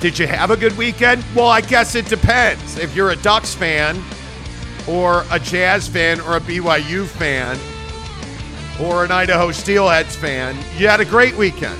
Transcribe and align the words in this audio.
Did 0.00 0.18
you 0.18 0.26
have 0.26 0.50
a 0.50 0.56
good 0.56 0.76
weekend? 0.76 1.24
Well, 1.34 1.48
I 1.48 1.60
guess 1.60 1.94
it 1.94 2.06
depends. 2.06 2.78
If 2.78 2.94
you're 2.94 3.10
a 3.10 3.16
Ducks 3.16 3.54
fan, 3.54 4.02
or 4.86 5.24
a 5.30 5.38
Jazz 5.38 5.88
fan, 5.88 6.20
or 6.20 6.36
a 6.36 6.40
BYU 6.40 7.06
fan, 7.06 7.58
or 8.80 9.04
an 9.04 9.10
Idaho 9.10 9.48
Steelheads 9.48 10.14
fan, 10.14 10.54
you 10.76 10.86
had 10.86 11.00
a 11.00 11.04
great 11.04 11.34
weekend. 11.36 11.78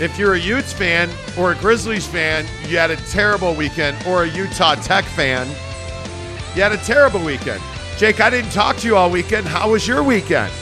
If 0.00 0.16
you're 0.18 0.34
a 0.34 0.38
Utes 0.38 0.72
fan 0.72 1.10
or 1.36 1.52
a 1.52 1.54
Grizzlies 1.56 2.06
fan, 2.06 2.46
you 2.68 2.78
had 2.78 2.90
a 2.90 2.96
terrible 2.96 3.54
weekend, 3.54 3.96
or 4.06 4.22
a 4.24 4.28
Utah 4.28 4.74
Tech 4.76 5.04
fan, 5.04 5.46
you 6.54 6.62
had 6.62 6.72
a 6.72 6.78
terrible 6.78 7.20
weekend. 7.20 7.60
Jake, 7.98 8.20
I 8.20 8.30
didn't 8.30 8.50
talk 8.52 8.76
to 8.78 8.86
you 8.86 8.96
all 8.96 9.10
weekend. 9.10 9.46
How 9.46 9.70
was 9.70 9.86
your 9.86 10.02
weekend? 10.02 10.52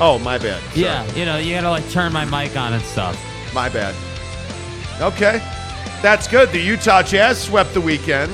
Oh, 0.00 0.18
my 0.18 0.36
bad. 0.38 0.60
Sorry. 0.62 0.80
Yeah, 0.82 1.14
you 1.14 1.24
know, 1.24 1.38
you 1.38 1.54
gotta 1.54 1.70
like 1.70 1.88
turn 1.90 2.12
my 2.12 2.24
mic 2.24 2.56
on 2.56 2.72
and 2.72 2.82
stuff. 2.82 3.22
My 3.54 3.68
bad. 3.68 3.94
Okay. 5.00 5.40
That's 6.02 6.26
good. 6.26 6.50
The 6.50 6.60
Utah 6.60 7.02
Jazz 7.02 7.40
swept 7.40 7.74
the 7.74 7.80
weekend. 7.80 8.32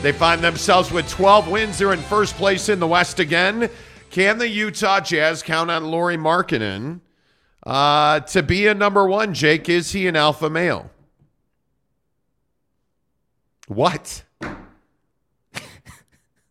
They 0.00 0.12
find 0.12 0.42
themselves 0.42 0.92
with 0.92 1.08
12 1.08 1.48
wins. 1.48 1.78
They're 1.78 1.92
in 1.92 2.00
first 2.00 2.36
place 2.36 2.68
in 2.68 2.78
the 2.78 2.86
West 2.86 3.18
again. 3.18 3.68
Can 4.10 4.38
the 4.38 4.48
Utah 4.48 5.00
Jazz 5.00 5.42
count 5.42 5.70
on 5.70 5.90
Lauri 5.90 6.16
Markkanen 6.16 7.00
uh, 7.64 8.20
to 8.20 8.42
be 8.42 8.66
a 8.66 8.74
number 8.74 9.06
one? 9.06 9.34
Jake, 9.34 9.68
is 9.68 9.92
he 9.92 10.06
an 10.06 10.16
alpha 10.16 10.50
male? 10.50 10.90
What? 13.66 14.22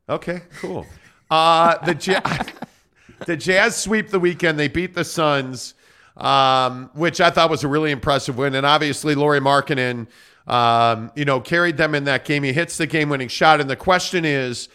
okay, 0.09 0.41
cool. 0.59 0.85
Uh, 1.29 1.77
the, 1.85 1.95
ja- 1.95 2.43
the 3.25 3.37
Jazz 3.37 3.77
sweep 3.77 4.09
the 4.09 4.19
weekend. 4.19 4.59
They 4.59 4.67
beat 4.67 4.93
the 4.93 5.05
Suns 5.05 5.73
um, 6.17 6.89
which 6.93 7.21
I 7.21 7.29
thought 7.29 7.49
was 7.49 7.63
a 7.63 7.67
really 7.67 7.91
impressive 7.91 8.37
win. 8.37 8.55
And 8.55 8.65
obviously, 8.65 9.15
Lauri 9.15 9.39
Markkanen, 9.39 10.07
um, 10.47 11.11
you 11.15 11.25
know, 11.25 11.39
carried 11.39 11.77
them 11.77 11.95
in 11.95 12.03
that 12.05 12.25
game. 12.25 12.43
He 12.43 12.53
hits 12.53 12.77
the 12.77 12.87
game-winning 12.87 13.29
shot, 13.29 13.61
and 13.61 13.69
the 13.69 13.75
question 13.75 14.25
is, 14.25 14.69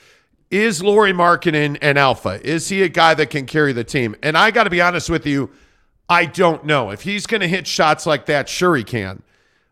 is 0.51 0.83
Lauri 0.83 1.13
Markkanen 1.13 1.77
an 1.83 1.97
alpha? 1.97 2.41
Is 2.43 2.69
he 2.69 2.83
a 2.83 2.89
guy 2.89 3.15
that 3.15 3.31
can 3.31 3.47
carry 3.47 3.73
the 3.73 3.85
team? 3.85 4.15
And 4.23 4.39
I 4.39 4.53
got 4.53 4.65
to 4.65 4.71
be 4.71 4.81
honest 4.81 5.11
with 5.11 5.27
you, 5.27 5.51
I 6.09 6.25
don't 6.25 6.65
know 6.65 6.91
if 6.91 7.03
he's 7.03 7.27
going 7.27 7.41
to 7.41 7.49
hit 7.49 7.67
shots 7.67 8.07
like 8.07 8.27
that. 8.27 8.49
Sure, 8.49 8.77
he 8.77 8.85
can, 8.85 9.25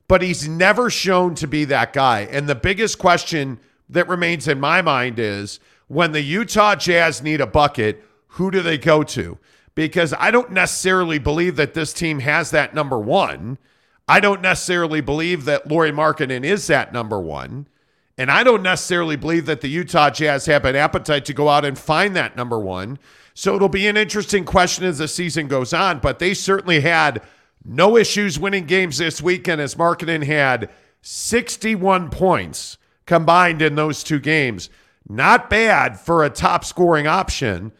but 0.08 0.20
he's 0.20 0.48
never 0.48 0.90
shown 0.90 1.36
to 1.36 1.46
be 1.46 1.64
that 1.66 1.92
guy. 1.92 2.22
And 2.22 2.48
the 2.48 2.56
biggest 2.56 2.98
question 2.98 3.60
that 3.88 4.08
remains 4.08 4.48
in 4.48 4.58
my 4.58 4.82
mind 4.82 5.20
is 5.20 5.60
when 5.86 6.10
the 6.10 6.22
Utah 6.22 6.74
Jazz 6.74 7.22
need 7.22 7.40
a 7.40 7.46
bucket, 7.46 8.02
who 8.26 8.50
do 8.50 8.62
they 8.62 8.78
go 8.78 9.04
to? 9.04 9.38
Because 9.75 10.14
I 10.19 10.30
don't 10.30 10.53
necessarily 10.53 11.19
believe 11.19 11.56
that 11.56 11.75
this 11.75 11.92
team 11.92 12.20
has 12.20 12.50
that 12.53 12.75
number 12.75 12.98
one. 12.98 13.58
I 14.06 14.20
don't 14.20 14.42
necessarily 14.42 15.00
believe 15.00 15.47
that 15.47 15.69
Lauri 15.69 15.91
Markkanen 15.91 16.44
is 16.44 16.67
that 16.69 16.92
number 16.92 17.20
one. 17.20 17.67
And 18.17 18.30
I 18.30 18.45
don't 18.45 18.62
necessarily 18.62 19.17
believe 19.17 19.47
that 19.47 19.61
the 19.61 19.69
Utah 19.69 20.11
Jazz 20.11 20.47
have 20.47 20.64
an 20.64 20.77
appetite 20.77 21.25
to 21.25 21.34
go 21.34 21.48
out 21.48 21.64
and 21.64 21.77
find 21.77 22.14
that 22.14 22.36
number 22.36 22.61
one. 22.61 22.98
So 23.34 23.56
it'll 23.56 23.69
be 23.69 23.89
an 23.89 23.97
interesting 23.97 24.45
question 24.45 24.84
as 24.84 24.98
the 24.98 25.08
season 25.08 25.48
goes 25.48 25.72
on. 25.72 25.98
But 25.98 26.20
they 26.20 26.34
certainly 26.34 26.80
had 26.80 27.23
no 27.64 27.96
issues 27.96 28.39
winning 28.39 28.67
games 28.67 28.98
this 28.98 29.20
weekend 29.20 29.61
as 29.61 29.74
Markkanen 29.74 30.24
had 30.24 30.70
61 31.02 32.11
points 32.11 32.79
combined 33.07 33.63
in 33.63 33.74
those 33.74 34.05
two 34.05 34.20
games. 34.20 34.70
Not 35.08 35.51
bad 35.51 35.98
for 35.98 36.24
a 36.24 36.30
top 36.30 36.64
scoring 36.64 37.07
option. 37.07 37.73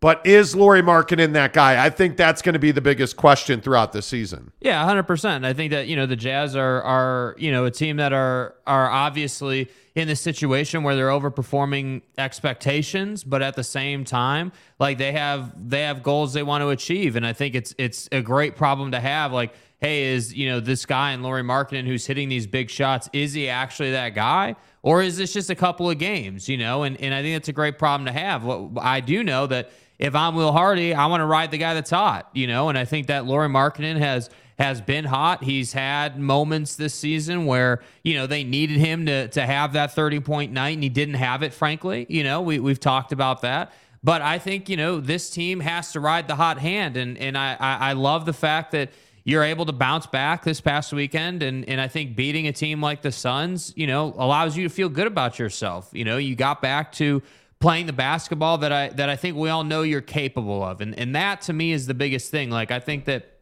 But 0.00 0.26
is 0.26 0.54
Lauri 0.54 0.82
Markkanen 0.82 1.32
that 1.32 1.54
guy? 1.54 1.82
I 1.82 1.88
think 1.88 2.16
that's 2.16 2.42
going 2.42 2.52
to 2.52 2.58
be 2.58 2.72
the 2.72 2.82
biggest 2.82 3.16
question 3.16 3.62
throughout 3.62 3.92
the 3.92 4.02
season. 4.02 4.52
Yeah, 4.60 4.84
hundred 4.84 5.04
percent. 5.04 5.46
I 5.46 5.54
think 5.54 5.70
that 5.72 5.88
you 5.88 5.96
know 5.96 6.04
the 6.04 6.16
Jazz 6.16 6.54
are 6.54 6.82
are 6.82 7.34
you 7.38 7.50
know 7.50 7.64
a 7.64 7.70
team 7.70 7.96
that 7.96 8.12
are 8.12 8.54
are 8.66 8.90
obviously 8.90 9.70
in 9.94 10.08
this 10.08 10.20
situation 10.20 10.82
where 10.82 10.96
they're 10.96 11.08
overperforming 11.08 12.02
expectations, 12.18 13.24
but 13.24 13.42
at 13.42 13.54
the 13.54 13.64
same 13.64 14.04
time, 14.04 14.52
like 14.78 14.98
they 14.98 15.12
have 15.12 15.52
they 15.70 15.82
have 15.82 16.02
goals 16.02 16.32
they 16.32 16.42
want 16.42 16.62
to 16.62 16.68
achieve, 16.68 17.16
and 17.16 17.26
I 17.26 17.32
think 17.32 17.54
it's 17.54 17.74
it's 17.78 18.08
a 18.12 18.20
great 18.20 18.56
problem 18.56 18.90
to 18.90 19.00
have. 19.00 19.32
Like, 19.32 19.54
hey, 19.80 20.14
is 20.14 20.34
you 20.34 20.48
know 20.48 20.60
this 20.60 20.84
guy 20.84 21.12
and 21.12 21.22
Lauri 21.22 21.42
Markkanen 21.42 21.86
who's 21.86 22.04
hitting 22.06 22.28
these 22.28 22.46
big 22.46 22.68
shots? 22.68 23.08
Is 23.12 23.32
he 23.32 23.48
actually 23.48 23.92
that 23.92 24.14
guy? 24.14 24.56
Or 24.82 25.00
is 25.00 25.16
this 25.16 25.32
just 25.32 25.48
a 25.48 25.54
couple 25.54 25.88
of 25.88 25.96
games, 25.96 26.46
you 26.46 26.58
know? 26.58 26.82
And 26.82 27.00
and 27.00 27.14
I 27.14 27.22
think 27.22 27.36
it's 27.36 27.48
a 27.48 27.54
great 27.54 27.78
problem 27.78 28.04
to 28.04 28.12
have. 28.12 28.44
What 28.44 28.72
I 28.82 29.00
do 29.00 29.22
know 29.22 29.46
that 29.46 29.72
if 29.98 30.14
I'm 30.14 30.34
Will 30.34 30.52
Hardy, 30.52 30.94
I 30.94 31.06
want 31.06 31.20
to 31.20 31.26
ride 31.26 31.50
the 31.50 31.58
guy 31.58 31.74
that's 31.74 31.90
hot, 31.90 32.28
you 32.32 32.46
know, 32.46 32.68
and 32.68 32.76
I 32.76 32.84
think 32.84 33.06
that 33.08 33.26
Lauri 33.26 33.48
Markkanen 33.48 33.98
has 33.98 34.30
has 34.58 34.80
been 34.80 35.04
hot. 35.04 35.42
He's 35.42 35.72
had 35.72 36.18
moments 36.18 36.76
this 36.76 36.94
season 36.94 37.46
where, 37.46 37.82
you 38.02 38.14
know, 38.14 38.26
they 38.26 38.44
needed 38.44 38.76
him 38.76 39.06
to 39.06 39.28
to 39.28 39.44
have 39.44 39.72
that 39.74 39.92
30 39.92 40.20
point 40.20 40.52
night 40.52 40.74
and 40.74 40.82
he 40.82 40.88
didn't 40.88 41.14
have 41.14 41.42
it, 41.42 41.52
frankly. 41.52 42.06
You 42.08 42.24
know, 42.24 42.42
we 42.42 42.58
we've 42.58 42.80
talked 42.80 43.12
about 43.12 43.42
that. 43.42 43.72
But 44.02 44.20
I 44.20 44.38
think, 44.38 44.68
you 44.68 44.76
know, 44.76 45.00
this 45.00 45.30
team 45.30 45.60
has 45.60 45.92
to 45.92 46.00
ride 46.00 46.28
the 46.28 46.36
hot 46.36 46.58
hand. 46.58 46.96
And 46.96 47.16
and 47.18 47.38
I 47.38 47.56
I, 47.58 47.76
I 47.90 47.92
love 47.94 48.26
the 48.26 48.32
fact 48.32 48.72
that 48.72 48.90
you're 49.24 49.42
able 49.42 49.64
to 49.64 49.72
bounce 49.72 50.06
back 50.06 50.44
this 50.44 50.60
past 50.60 50.92
weekend 50.92 51.42
and 51.42 51.68
and 51.68 51.80
I 51.80 51.88
think 51.88 52.14
beating 52.14 52.46
a 52.46 52.52
team 52.52 52.80
like 52.80 53.02
the 53.02 53.12
Suns, 53.12 53.72
you 53.76 53.86
know, 53.86 54.14
allows 54.18 54.56
you 54.56 54.64
to 54.64 54.74
feel 54.74 54.88
good 54.88 55.06
about 55.06 55.38
yourself. 55.38 55.88
You 55.92 56.04
know, 56.04 56.16
you 56.16 56.36
got 56.36 56.62
back 56.62 56.92
to 56.92 57.22
playing 57.64 57.86
the 57.86 57.94
basketball 57.94 58.58
that 58.58 58.72
I 58.72 58.90
that 58.90 59.08
I 59.08 59.16
think 59.16 59.38
we 59.38 59.48
all 59.48 59.64
know 59.64 59.80
you're 59.80 60.02
capable 60.02 60.62
of. 60.62 60.82
And 60.82 60.96
and 60.98 61.16
that 61.16 61.40
to 61.42 61.54
me 61.54 61.72
is 61.72 61.86
the 61.86 61.94
biggest 61.94 62.30
thing. 62.30 62.50
Like 62.50 62.70
I 62.70 62.78
think 62.78 63.06
that 63.06 63.38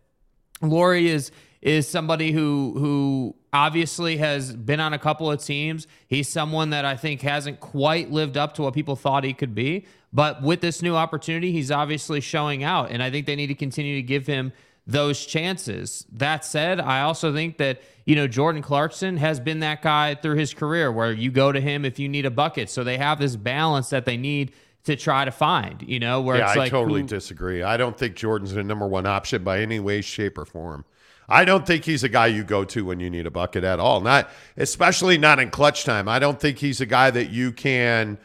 Lauri 0.62 1.09
is 1.09 1.33
is 1.60 1.88
somebody 1.88 2.31
who 2.31 2.72
who 2.78 3.34
obviously 3.53 4.19
has 4.19 4.55
been 4.55 4.78
on 4.78 4.93
a 4.93 4.99
couple 4.99 5.28
of 5.28 5.43
teams. 5.43 5.88
He's 6.06 6.28
someone 6.28 6.71
that 6.71 6.84
I 6.84 6.97
think 6.97 7.21
hasn't 7.22 7.59
quite 7.59 8.12
lived 8.12 8.37
up 8.37 8.55
to 8.55 8.62
what 8.62 8.75
people 8.75 8.94
thought 8.94 9.25
he 9.25 9.34
could 9.34 9.56
be. 9.56 9.87
But 10.12 10.41
with 10.41 10.61
this 10.61 10.82
new 10.82 10.94
opportunity, 10.94 11.50
he's 11.50 11.72
obviously 11.72 12.21
showing 12.21 12.62
out. 12.62 12.93
And 12.93 13.03
I 13.03 13.11
think 13.11 13.27
they 13.27 13.34
need 13.34 13.49
to 13.49 13.56
continue 13.56 13.97
to 13.97 14.03
give 14.03 14.28
him 14.28 14.53
those 14.87 15.25
chances. 15.25 16.04
That 16.12 16.44
said, 16.44 16.81
I 16.81 17.03
also 17.03 17.32
think 17.32 17.59
that, 17.59 17.81
you 18.04 18.16
know, 18.16 18.26
Jordan 18.26 18.62
Clarkson 18.62 19.16
has 19.16 19.38
been 19.41 19.60
that 19.60 19.82
guy 19.82 20.15
through 20.15 20.37
his 20.37 20.53
career 20.54 20.91
where 20.91 21.12
you 21.12 21.31
go 21.31 21.53
to 21.53 21.60
him 21.60 21.84
if 21.84 21.98
you 21.98 22.09
need 22.09 22.26
a 22.26 22.31
bucket. 22.31 22.69
So 22.69 22.82
they 22.82 22.98
have 22.98 23.19
this 23.19 23.37
balance 23.37 23.91
that 23.91 24.04
they 24.04 24.16
need 24.16 24.53
to 24.84 24.97
try 24.97 25.25
to 25.25 25.31
find, 25.31 25.82
you 25.87 26.00
know, 26.00 26.20
where 26.20 26.37
it's 26.37 26.43
like, 26.48 26.56
yeah, 26.56 26.60
I 26.60 26.65
like 26.65 26.70
totally 26.72 27.00
who- 27.03 27.06
disagree. 27.06 27.62
I 27.62 27.76
don't 27.76 27.97
think 27.97 28.16
Jordan's 28.16 28.53
the 28.53 28.65
number 28.65 28.87
one 28.87 29.06
option 29.06 29.44
by 29.44 29.60
any 29.60 29.78
way, 29.78 30.00
shape, 30.00 30.37
or 30.37 30.44
form. 30.44 30.84
I 31.28 31.44
don't 31.44 31.64
think 31.64 31.84
he's 31.84 32.03
a 32.03 32.09
guy 32.09 32.26
you 32.26 32.43
go 32.43 32.64
to 32.64 32.84
when 32.84 32.99
you 32.99 33.09
need 33.09 33.26
a 33.26 33.31
bucket 33.31 33.62
at 33.62 33.78
all. 33.78 34.00
Not 34.00 34.28
especially 34.56 35.16
not 35.19 35.38
in 35.38 35.50
clutch 35.50 35.84
time. 35.84 36.09
I 36.09 36.19
don't 36.19 36.41
think 36.41 36.59
he's 36.59 36.81
a 36.81 36.87
guy 36.87 37.12
that 37.12 37.31
you 37.31 37.53
can 37.53 38.19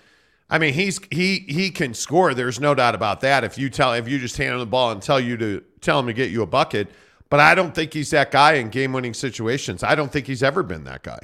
I 0.49 0.59
mean, 0.59 0.73
he's 0.73 0.99
he 1.11 1.39
he 1.39 1.71
can 1.71 1.93
score. 1.93 2.33
There's 2.33 2.59
no 2.59 2.73
doubt 2.73 2.95
about 2.95 3.21
that. 3.21 3.43
If 3.43 3.57
you 3.57 3.69
tell 3.69 3.93
if 3.93 4.07
you 4.07 4.17
just 4.17 4.37
hand 4.37 4.53
him 4.53 4.59
the 4.59 4.65
ball 4.65 4.91
and 4.91 5.01
tell 5.01 5.19
you 5.19 5.35
to 5.37 5.63
tell 5.81 5.99
him 5.99 6.07
to 6.07 6.13
get 6.13 6.31
you 6.31 6.41
a 6.41 6.47
bucket, 6.47 6.87
but 7.29 7.39
I 7.39 7.53
don't 7.53 7.75
think 7.75 7.93
he's 7.93 8.11
that 8.11 8.31
guy 8.31 8.53
in 8.53 8.69
game 8.69 8.93
winning 8.93 9.13
situations. 9.13 9.83
I 9.83 9.95
don't 9.95 10.11
think 10.11 10.27
he's 10.27 10.43
ever 10.43 10.63
been 10.63 10.85
that 10.85 11.03
guy. 11.03 11.19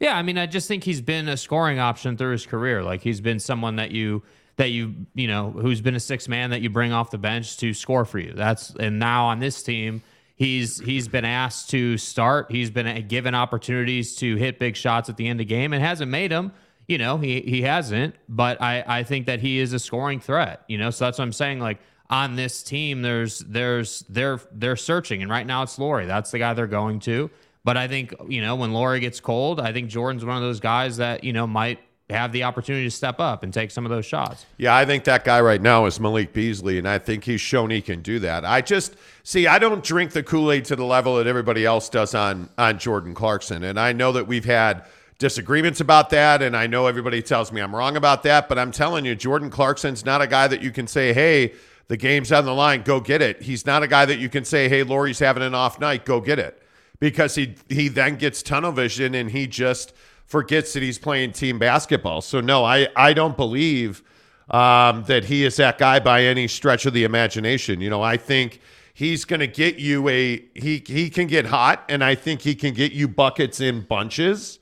Yeah, 0.00 0.16
I 0.16 0.22
mean, 0.22 0.38
I 0.38 0.46
just 0.46 0.68
think 0.68 0.84
he's 0.84 1.00
been 1.00 1.28
a 1.28 1.36
scoring 1.36 1.80
option 1.80 2.16
through 2.16 2.32
his 2.32 2.46
career. 2.46 2.84
Like 2.84 3.02
he's 3.02 3.20
been 3.20 3.40
someone 3.40 3.76
that 3.76 3.90
you 3.90 4.22
that 4.56 4.70
you 4.70 4.94
you 5.14 5.26
know 5.26 5.50
who's 5.50 5.80
been 5.80 5.96
a 5.96 6.00
six 6.00 6.28
man 6.28 6.50
that 6.50 6.60
you 6.60 6.70
bring 6.70 6.92
off 6.92 7.10
the 7.10 7.18
bench 7.18 7.56
to 7.58 7.74
score 7.74 8.04
for 8.04 8.20
you. 8.20 8.32
That's 8.32 8.70
and 8.78 9.00
now 9.00 9.26
on 9.26 9.40
this 9.40 9.60
team, 9.62 10.02
he's 10.36 10.78
he's 10.78 11.08
been 11.08 11.24
asked 11.24 11.70
to 11.70 11.98
start. 11.98 12.50
He's 12.50 12.70
been 12.70 13.08
given 13.08 13.34
opportunities 13.34 14.14
to 14.16 14.36
hit 14.36 14.60
big 14.60 14.76
shots 14.76 15.08
at 15.08 15.16
the 15.16 15.26
end 15.26 15.40
of 15.40 15.48
game 15.48 15.72
and 15.72 15.82
hasn't 15.82 16.10
made 16.10 16.30
them. 16.30 16.52
You 16.88 16.98
know, 16.98 17.18
he 17.18 17.42
he 17.42 17.62
hasn't, 17.62 18.16
but 18.28 18.60
I 18.60 18.82
I 18.86 19.02
think 19.02 19.26
that 19.26 19.40
he 19.40 19.58
is 19.58 19.72
a 19.74 19.78
scoring 19.78 20.20
threat. 20.20 20.64
You 20.68 20.78
know, 20.78 20.90
so 20.90 21.04
that's 21.04 21.18
what 21.18 21.24
I'm 21.24 21.32
saying. 21.32 21.60
Like 21.60 21.78
on 22.10 22.34
this 22.36 22.62
team, 22.62 23.02
there's 23.02 23.40
there's 23.40 24.04
they're 24.08 24.40
they're 24.52 24.76
searching, 24.76 25.22
and 25.22 25.30
right 25.30 25.46
now 25.46 25.62
it's 25.62 25.78
Lauri. 25.78 26.06
That's 26.06 26.30
the 26.30 26.38
guy 26.38 26.54
they're 26.54 26.66
going 26.66 27.00
to. 27.00 27.30
But 27.62 27.76
I 27.76 27.88
think 27.88 28.14
you 28.26 28.40
know 28.40 28.56
when 28.56 28.72
Lauri 28.72 29.00
gets 29.00 29.20
cold, 29.20 29.60
I 29.60 29.72
think 29.72 29.90
Jordan's 29.90 30.24
one 30.24 30.36
of 30.36 30.42
those 30.42 30.60
guys 30.60 30.96
that 30.96 31.24
you 31.24 31.34
know 31.34 31.46
might 31.46 31.78
have 32.10 32.32
the 32.32 32.44
opportunity 32.44 32.84
to 32.86 32.90
step 32.90 33.20
up 33.20 33.42
and 33.42 33.52
take 33.52 33.70
some 33.70 33.84
of 33.84 33.90
those 33.90 34.06
shots. 34.06 34.46
Yeah, 34.56 34.74
I 34.74 34.86
think 34.86 35.04
that 35.04 35.24
guy 35.24 35.40
right 35.42 35.60
now 35.60 35.84
is 35.84 36.00
Malik 36.00 36.32
Beasley, 36.32 36.78
and 36.78 36.88
I 36.88 36.98
think 36.98 37.24
he's 37.24 37.40
shown 37.42 37.68
he 37.68 37.82
can 37.82 38.00
do 38.00 38.18
that. 38.20 38.46
I 38.46 38.62
just 38.62 38.96
see 39.24 39.46
I 39.46 39.58
don't 39.58 39.84
drink 39.84 40.12
the 40.12 40.22
Kool 40.22 40.50
Aid 40.50 40.64
to 40.66 40.76
the 40.76 40.84
level 40.84 41.16
that 41.16 41.26
everybody 41.26 41.66
else 41.66 41.88
does 41.90 42.14
on 42.14 42.48
on 42.56 42.78
Jordan 42.78 43.14
Clarkson, 43.14 43.62
and 43.62 43.78
I 43.78 43.92
know 43.92 44.12
that 44.12 44.26
we've 44.26 44.46
had 44.46 44.84
disagreements 45.18 45.80
about 45.80 46.10
that. 46.10 46.42
And 46.42 46.56
I 46.56 46.66
know 46.66 46.86
everybody 46.86 47.22
tells 47.22 47.52
me 47.52 47.60
I'm 47.60 47.74
wrong 47.74 47.96
about 47.96 48.22
that, 48.22 48.48
but 48.48 48.58
I'm 48.58 48.70
telling 48.70 49.04
you, 49.04 49.14
Jordan 49.14 49.50
Clarkson's 49.50 50.04
not 50.04 50.22
a 50.22 50.26
guy 50.26 50.46
that 50.48 50.62
you 50.62 50.70
can 50.70 50.86
say, 50.86 51.12
hey, 51.12 51.54
the 51.88 51.96
game's 51.96 52.30
on 52.32 52.44
the 52.44 52.54
line, 52.54 52.82
go 52.82 53.00
get 53.00 53.22
it. 53.22 53.42
He's 53.42 53.66
not 53.66 53.82
a 53.82 53.88
guy 53.88 54.04
that 54.04 54.18
you 54.18 54.28
can 54.28 54.44
say, 54.44 54.68
hey, 54.68 54.82
Lauri's 54.82 55.18
having 55.18 55.42
an 55.42 55.54
off 55.54 55.80
night, 55.80 56.04
go 56.04 56.20
get 56.20 56.38
it. 56.38 56.62
Because 57.00 57.36
he 57.36 57.54
he 57.68 57.88
then 57.88 58.16
gets 58.16 58.42
tunnel 58.42 58.72
vision 58.72 59.14
and 59.14 59.30
he 59.30 59.46
just 59.46 59.92
forgets 60.26 60.72
that 60.72 60.82
he's 60.82 60.98
playing 60.98 61.32
team 61.32 61.58
basketball. 61.58 62.20
So 62.20 62.40
no, 62.40 62.64
I 62.64 62.88
I 62.96 63.12
don't 63.12 63.36
believe 63.36 64.02
um, 64.50 65.04
that 65.04 65.24
he 65.24 65.44
is 65.44 65.56
that 65.56 65.78
guy 65.78 66.00
by 66.00 66.24
any 66.24 66.48
stretch 66.48 66.86
of 66.86 66.94
the 66.94 67.04
imagination. 67.04 67.80
You 67.80 67.88
know, 67.88 68.02
I 68.02 68.16
think 68.16 68.60
he's 68.94 69.24
going 69.24 69.40
to 69.40 69.46
get 69.46 69.78
you 69.78 70.08
a 70.08 70.44
he 70.54 70.82
he 70.84 71.08
can 71.08 71.28
get 71.28 71.46
hot, 71.46 71.84
and 71.88 72.02
I 72.02 72.16
think 72.16 72.42
he 72.42 72.56
can 72.56 72.74
get 72.74 72.92
you 72.92 73.06
buckets 73.06 73.60
in 73.60 73.82
bunches. 73.82 74.57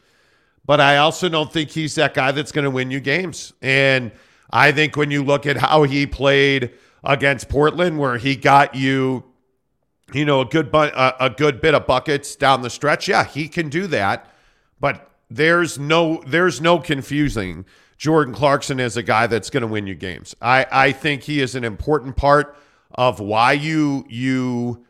But 0.67 0.81
I 0.81 0.97
also 0.97 1.29
don't 1.29 1.53
think 1.53 1.71
he's 1.71 1.95
that 1.95 2.13
guy 2.13 2.33
that's 2.33 2.51
going 2.51 2.65
to 2.65 2.71
win 2.71 2.91
you 2.91 2.99
games. 2.99 3.53
And 3.63 4.11
I 4.51 4.73
think 4.73 4.97
when 4.97 5.13
you 5.13 5.23
look 5.23 5.47
at 5.47 5.57
how 5.57 5.85
he 5.85 6.07
played 6.07 6.73
against 7.05 7.49
Portland, 7.49 7.99
where 7.99 8.19
he 8.19 8.35
got 8.35 8.75
you, 8.75 9.25
you 10.13 10.25
know, 10.25 10.41
a 10.41 10.45
good 10.45 10.73
bu- 10.73 10.91
a, 10.93 11.15
a 11.21 11.31
good 11.31 11.61
bit 11.61 11.75
of 11.75 11.87
buckets 11.87 12.35
down 12.35 12.63
the 12.63 12.71
stretch, 12.71 13.07
yeah, 13.07 13.25
he 13.25 13.49
can 13.49 13.69
do 13.69 13.87
that. 13.87 14.33
But 14.81 15.09
there's 15.31 15.79
no 15.79 16.23
there's 16.27 16.61
no 16.61 16.79
confusing 16.79 17.65
Jordan 17.97 18.35
Clarkson 18.35 18.81
as 18.81 18.97
a 18.97 19.03
guy 19.03 19.27
that's 19.27 19.51
going 19.51 19.63
to 19.63 19.67
win 19.67 19.87
you 19.87 19.95
games. 19.95 20.35
I 20.43 20.67
I 20.71 20.93
think 20.93 21.23
he 21.23 21.41
is 21.41 21.55
an 21.55 21.65
important 21.65 22.17
part 22.17 22.57
of 22.93 23.21
why 23.21 23.53
you 23.53 24.05
you 24.09 24.85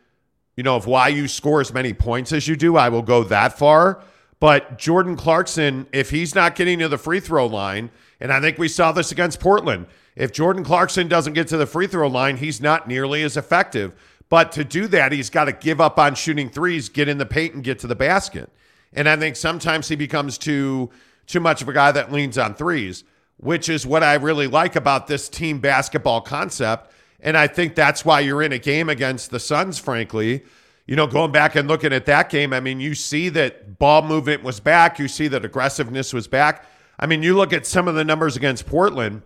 you 0.56 0.62
know 0.62 0.76
of 0.76 0.86
why 0.86 1.08
you 1.08 1.28
score 1.28 1.60
as 1.60 1.72
many 1.72 1.92
points 1.92 2.32
as 2.32 2.48
you 2.48 2.56
do. 2.56 2.76
I 2.76 2.88
will 2.88 3.02
go 3.02 3.24
that 3.24 3.58
far. 3.58 4.02
But 4.38 4.78
Jordan 4.78 5.16
Clarkson, 5.16 5.86
if 5.92 6.10
he's 6.10 6.34
not 6.34 6.56
getting 6.56 6.78
to 6.80 6.88
the 6.88 6.98
free 6.98 7.20
throw 7.20 7.46
line, 7.46 7.90
and 8.20 8.32
I 8.32 8.40
think 8.40 8.58
we 8.58 8.68
saw 8.68 8.92
this 8.92 9.12
against 9.12 9.40
Portland, 9.40 9.86
if 10.14 10.32
Jordan 10.32 10.64
Clarkson 10.64 11.08
doesn't 11.08 11.34
get 11.34 11.48
to 11.48 11.56
the 11.56 11.66
free 11.66 11.86
throw 11.86 12.08
line, 12.08 12.38
he's 12.38 12.60
not 12.60 12.88
nearly 12.88 13.22
as 13.22 13.36
effective. 13.36 13.94
But 14.28 14.52
to 14.52 14.64
do 14.64 14.88
that, 14.88 15.12
he's 15.12 15.30
got 15.30 15.44
to 15.44 15.52
give 15.52 15.80
up 15.80 15.98
on 15.98 16.14
shooting 16.14 16.48
threes, 16.48 16.88
get 16.88 17.08
in 17.08 17.18
the 17.18 17.26
paint, 17.26 17.54
and 17.54 17.62
get 17.62 17.78
to 17.80 17.86
the 17.86 17.94
basket. 17.94 18.50
And 18.92 19.08
I 19.08 19.16
think 19.16 19.36
sometimes 19.36 19.88
he 19.88 19.96
becomes 19.96 20.38
too 20.38 20.90
too 21.26 21.40
much 21.40 21.60
of 21.60 21.68
a 21.68 21.72
guy 21.72 21.90
that 21.90 22.12
leans 22.12 22.38
on 22.38 22.54
threes, 22.54 23.02
which 23.36 23.68
is 23.68 23.84
what 23.84 24.02
I 24.02 24.14
really 24.14 24.46
like 24.46 24.76
about 24.76 25.08
this 25.08 25.28
team 25.28 25.58
basketball 25.58 26.20
concept. 26.20 26.92
And 27.20 27.36
I 27.36 27.48
think 27.48 27.74
that's 27.74 28.04
why 28.04 28.20
you're 28.20 28.42
in 28.42 28.52
a 28.52 28.58
game 28.58 28.88
against 28.88 29.30
the 29.30 29.40
Suns, 29.40 29.78
frankly. 29.78 30.44
You 30.86 30.94
know, 30.94 31.06
going 31.06 31.32
back 31.32 31.56
and 31.56 31.66
looking 31.66 31.92
at 31.92 32.06
that 32.06 32.30
game, 32.30 32.52
I 32.52 32.60
mean, 32.60 32.78
you 32.78 32.94
see 32.94 33.28
that 33.30 33.78
ball 33.78 34.02
movement 34.02 34.44
was 34.44 34.60
back. 34.60 34.98
You 34.98 35.08
see 35.08 35.26
that 35.28 35.44
aggressiveness 35.44 36.12
was 36.12 36.28
back. 36.28 36.64
I 36.98 37.06
mean, 37.06 37.22
you 37.22 37.36
look 37.36 37.52
at 37.52 37.66
some 37.66 37.88
of 37.88 37.96
the 37.96 38.04
numbers 38.04 38.36
against 38.36 38.66
Portland. 38.66 39.22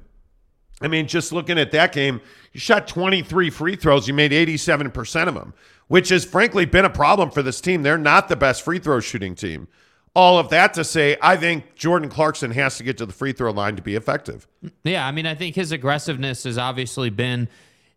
I 0.80 0.88
mean, 0.88 1.06
just 1.06 1.32
looking 1.32 1.58
at 1.58 1.72
that 1.72 1.92
game, 1.92 2.22
you 2.52 2.60
shot 2.60 2.88
23 2.88 3.50
free 3.50 3.76
throws. 3.76 4.08
You 4.08 4.14
made 4.14 4.32
87% 4.32 5.28
of 5.28 5.34
them, 5.34 5.52
which 5.88 6.08
has 6.08 6.24
frankly 6.24 6.64
been 6.64 6.86
a 6.86 6.90
problem 6.90 7.30
for 7.30 7.42
this 7.42 7.60
team. 7.60 7.82
They're 7.82 7.98
not 7.98 8.28
the 8.28 8.36
best 8.36 8.62
free 8.62 8.78
throw 8.78 9.00
shooting 9.00 9.34
team. 9.34 9.68
All 10.14 10.38
of 10.38 10.48
that 10.48 10.74
to 10.74 10.82
say, 10.82 11.16
I 11.22 11.36
think 11.36 11.76
Jordan 11.76 12.08
Clarkson 12.08 12.50
has 12.52 12.78
to 12.78 12.82
get 12.82 12.98
to 12.98 13.06
the 13.06 13.12
free 13.12 13.32
throw 13.32 13.52
line 13.52 13.76
to 13.76 13.82
be 13.82 13.94
effective. 13.94 14.48
Yeah, 14.82 15.06
I 15.06 15.12
mean, 15.12 15.26
I 15.26 15.34
think 15.34 15.54
his 15.54 15.70
aggressiveness 15.70 16.44
has 16.44 16.58
obviously 16.58 17.10
been 17.10 17.48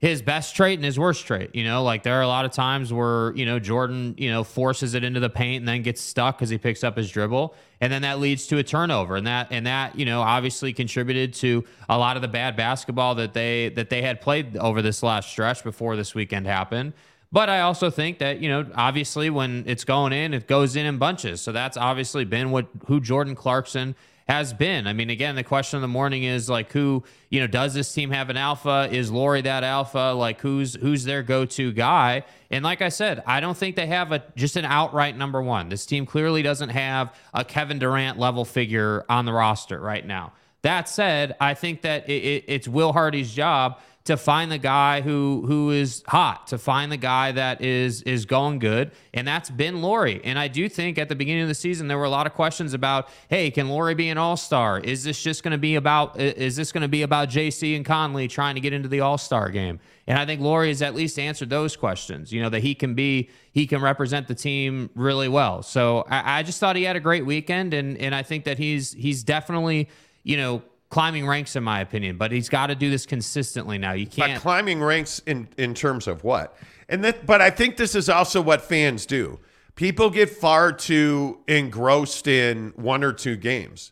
his 0.03 0.21
best 0.21 0.53
trait 0.53 0.77
and 0.77 0.83
his 0.83 0.99
worst 0.99 1.25
trait. 1.25 1.55
You 1.55 1.63
know, 1.63 1.81
like 1.81 2.03
there 2.03 2.15
are 2.15 2.23
a 2.23 2.27
lot 2.27 2.43
of 2.43 2.51
times 2.51 2.91
where, 2.91 3.33
you 3.37 3.45
know, 3.45 3.57
Jordan, 3.57 4.15
you 4.17 4.29
know, 4.29 4.43
forces 4.43 4.95
it 4.95 5.03
into 5.05 5.21
the 5.21 5.29
paint 5.29 5.61
and 5.61 5.67
then 5.67 5.81
gets 5.81 6.01
stuck 6.01 6.37
because 6.37 6.49
he 6.49 6.57
picks 6.57 6.83
up 6.83 6.97
his 6.97 7.09
dribble. 7.09 7.55
And 7.79 7.91
then 7.91 8.01
that 8.01 8.19
leads 8.19 8.45
to 8.47 8.57
a 8.57 8.63
turnover. 8.63 9.15
And 9.15 9.25
that 9.27 9.47
and 9.49 9.65
that, 9.65 9.97
you 9.97 10.03
know, 10.03 10.19
obviously 10.19 10.73
contributed 10.73 11.33
to 11.35 11.63
a 11.87 11.97
lot 11.97 12.17
of 12.17 12.21
the 12.21 12.27
bad 12.27 12.57
basketball 12.57 13.15
that 13.15 13.31
they 13.31 13.69
that 13.69 13.89
they 13.89 14.01
had 14.01 14.19
played 14.19 14.57
over 14.57 14.81
this 14.81 15.03
last 15.03 15.29
stretch 15.29 15.63
before 15.63 15.95
this 15.95 16.13
weekend 16.13 16.47
happened. 16.47 16.91
But 17.31 17.47
I 17.47 17.61
also 17.61 17.89
think 17.89 18.19
that, 18.19 18.41
you 18.41 18.49
know, 18.49 18.65
obviously 18.75 19.29
when 19.29 19.63
it's 19.67 19.85
going 19.85 20.11
in, 20.11 20.33
it 20.33 20.49
goes 20.49 20.75
in 20.75 20.85
in 20.85 20.97
bunches. 20.97 21.39
So 21.39 21.53
that's 21.53 21.77
obviously 21.77 22.25
been 22.25 22.51
what 22.51 22.67
who 22.87 22.99
Jordan 22.99 23.35
Clarkson 23.35 23.95
has 24.33 24.51
been. 24.51 24.87
I 24.87 24.93
mean, 24.93 25.11
again, 25.11 25.35
the 25.35 25.43
question 25.43 25.77
of 25.77 25.81
the 25.81 25.87
morning 25.87 26.23
is 26.23 26.49
like 26.49 26.71
who, 26.71 27.03
you 27.29 27.39
know, 27.39 27.45
does 27.45 27.75
this 27.75 27.93
team 27.93 28.09
have 28.09 28.31
an 28.31 28.37
alpha? 28.37 28.89
Is 28.91 29.11
Lauri 29.11 29.41
that 29.41 29.63
alpha? 29.63 30.13
Like 30.17 30.41
who's 30.41 30.73
who's 30.73 31.03
their 31.03 31.21
go-to 31.21 31.71
guy? 31.71 32.23
And 32.49 32.63
like 32.63 32.81
I 32.81 32.89
said, 32.89 33.23
I 33.27 33.41
don't 33.41 33.55
think 33.55 33.75
they 33.75 33.85
have 33.87 34.11
a 34.11 34.23
just 34.35 34.55
an 34.55 34.65
outright 34.65 35.15
number 35.15 35.41
one. 35.41 35.69
This 35.69 35.85
team 35.85 36.07
clearly 36.07 36.41
doesn't 36.41 36.69
have 36.69 37.15
a 37.33 37.45
Kevin 37.45 37.77
Durant 37.77 38.17
level 38.17 38.43
figure 38.43 39.05
on 39.07 39.25
the 39.25 39.33
roster 39.33 39.79
right 39.79 40.05
now. 40.05 40.33
That 40.63 40.89
said, 40.89 41.35
I 41.39 41.53
think 41.53 41.81
that 41.81 42.09
it, 42.09 42.23
it, 42.23 42.43
it's 42.47 42.67
Will 42.67 42.93
Hardy's 42.93 43.31
job 43.31 43.79
to 44.05 44.17
find 44.17 44.51
the 44.51 44.57
guy 44.57 44.99
who 44.99 45.43
who 45.47 45.71
is 45.71 46.03
hot, 46.07 46.47
to 46.47 46.57
find 46.57 46.91
the 46.91 46.97
guy 46.97 47.31
that 47.31 47.61
is 47.61 48.01
is 48.01 48.25
going 48.25 48.59
good, 48.59 48.91
and 49.13 49.25
that's 49.25 49.49
been 49.49 49.81
Lauri. 49.81 50.19
And 50.25 50.37
I 50.37 50.49
do 50.49 50.67
think 50.67 50.97
at 50.97 51.07
the 51.07 51.15
beginning 51.15 51.43
of 51.43 51.47
the 51.47 51.55
season 51.55 51.87
there 51.87 51.97
were 51.97 52.03
a 52.03 52.09
lot 52.09 52.27
of 52.27 52.33
questions 52.33 52.73
about, 52.73 53.07
hey, 53.29 53.49
can 53.49 53.69
Lauri 53.69 53.95
be 53.95 54.09
an 54.09 54.17
All 54.17 54.35
Star? 54.35 54.79
Is 54.79 55.05
this 55.05 55.21
just 55.21 55.41
going 55.41 55.53
to 55.53 55.57
be 55.57 55.75
about 55.75 56.19
is 56.19 56.55
this 56.57 56.73
going 56.73 56.81
to 56.81 56.89
be 56.89 57.03
about 57.03 57.29
JC 57.29 57.75
and 57.77 57.85
Conley 57.85 58.27
trying 58.27 58.55
to 58.55 58.61
get 58.61 58.73
into 58.73 58.89
the 58.89 58.99
All 58.99 59.17
Star 59.17 59.49
game? 59.49 59.79
And 60.05 60.19
I 60.19 60.25
think 60.25 60.41
Lauri 60.41 60.67
has 60.67 60.81
at 60.81 60.95
least 60.95 61.17
answered 61.17 61.49
those 61.49 61.77
questions. 61.77 62.33
You 62.33 62.41
know 62.41 62.49
that 62.49 62.61
he 62.61 62.75
can 62.75 62.95
be 62.95 63.29
he 63.53 63.65
can 63.65 63.81
represent 63.81 64.27
the 64.27 64.35
team 64.35 64.89
really 64.95 65.29
well. 65.29 65.63
So 65.63 66.05
I, 66.09 66.39
I 66.39 66.43
just 66.43 66.59
thought 66.59 66.75
he 66.75 66.83
had 66.83 66.97
a 66.97 67.01
great 67.01 67.25
weekend, 67.25 67.73
and 67.73 67.97
and 67.97 68.13
I 68.13 68.21
think 68.21 68.43
that 68.43 68.57
he's 68.57 68.91
he's 68.91 69.23
definitely 69.23 69.87
you 70.23 70.35
know 70.35 70.61
climbing 70.93 71.25
ranks 71.25 71.55
in 71.55 71.63
my 71.63 71.79
opinion 71.79 72.17
but 72.17 72.31
he's 72.31 72.49
got 72.49 72.67
to 72.67 72.75
do 72.75 72.91
this 72.91 73.07
consistently 73.07 73.79
now. 73.79 73.93
You 73.93 74.05
can't 74.05 74.35
but 74.35 74.41
climbing 74.41 74.79
ranks 74.79 75.23
in 75.25 75.47
in 75.57 75.73
terms 75.73 76.07
of 76.07 76.23
what? 76.23 76.55
And 76.87 77.03
that 77.03 77.25
but 77.25 77.41
i 77.41 77.49
think 77.49 77.77
this 77.77 77.95
is 77.95 78.09
also 78.09 78.41
what 78.41 78.61
fans 78.61 79.07
do. 79.07 79.39
People 79.73 80.11
get 80.11 80.29
far 80.29 80.71
too 80.71 81.39
engrossed 81.47 82.27
in 82.27 82.73
one 82.75 83.03
or 83.03 83.11
two 83.11 83.35
games. 83.35 83.91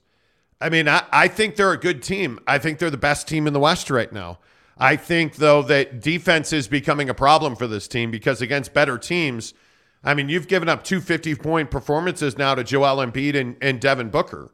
I 0.61 0.69
mean 0.69 0.87
i, 0.87 1.03
I 1.11 1.27
think 1.27 1.55
they're 1.55 1.71
a 1.71 1.79
good 1.79 2.03
team. 2.03 2.39
I 2.45 2.59
think 2.59 2.77
they're 2.77 2.91
the 2.91 2.97
best 2.97 3.27
team 3.27 3.47
in 3.47 3.53
the 3.53 3.59
west 3.59 3.89
right 3.89 4.13
now. 4.13 4.37
I 4.77 4.95
think 4.95 5.37
though 5.37 5.63
that 5.63 6.01
defense 6.01 6.53
is 6.53 6.67
becoming 6.67 7.09
a 7.09 7.15
problem 7.15 7.55
for 7.55 7.65
this 7.65 7.87
team 7.87 8.11
because 8.11 8.43
against 8.43 8.75
better 8.75 8.99
teams 8.99 9.55
i 10.03 10.13
mean 10.13 10.29
you've 10.29 10.47
given 10.47 10.69
up 10.69 10.83
two 10.83 11.01
50 11.01 11.33
point 11.35 11.71
performances 11.71 12.37
now 12.37 12.53
to 12.53 12.63
joel 12.63 12.97
embiid 12.97 13.35
and, 13.35 13.55
and 13.61 13.79
devin 13.79 14.09
booker 14.09 14.51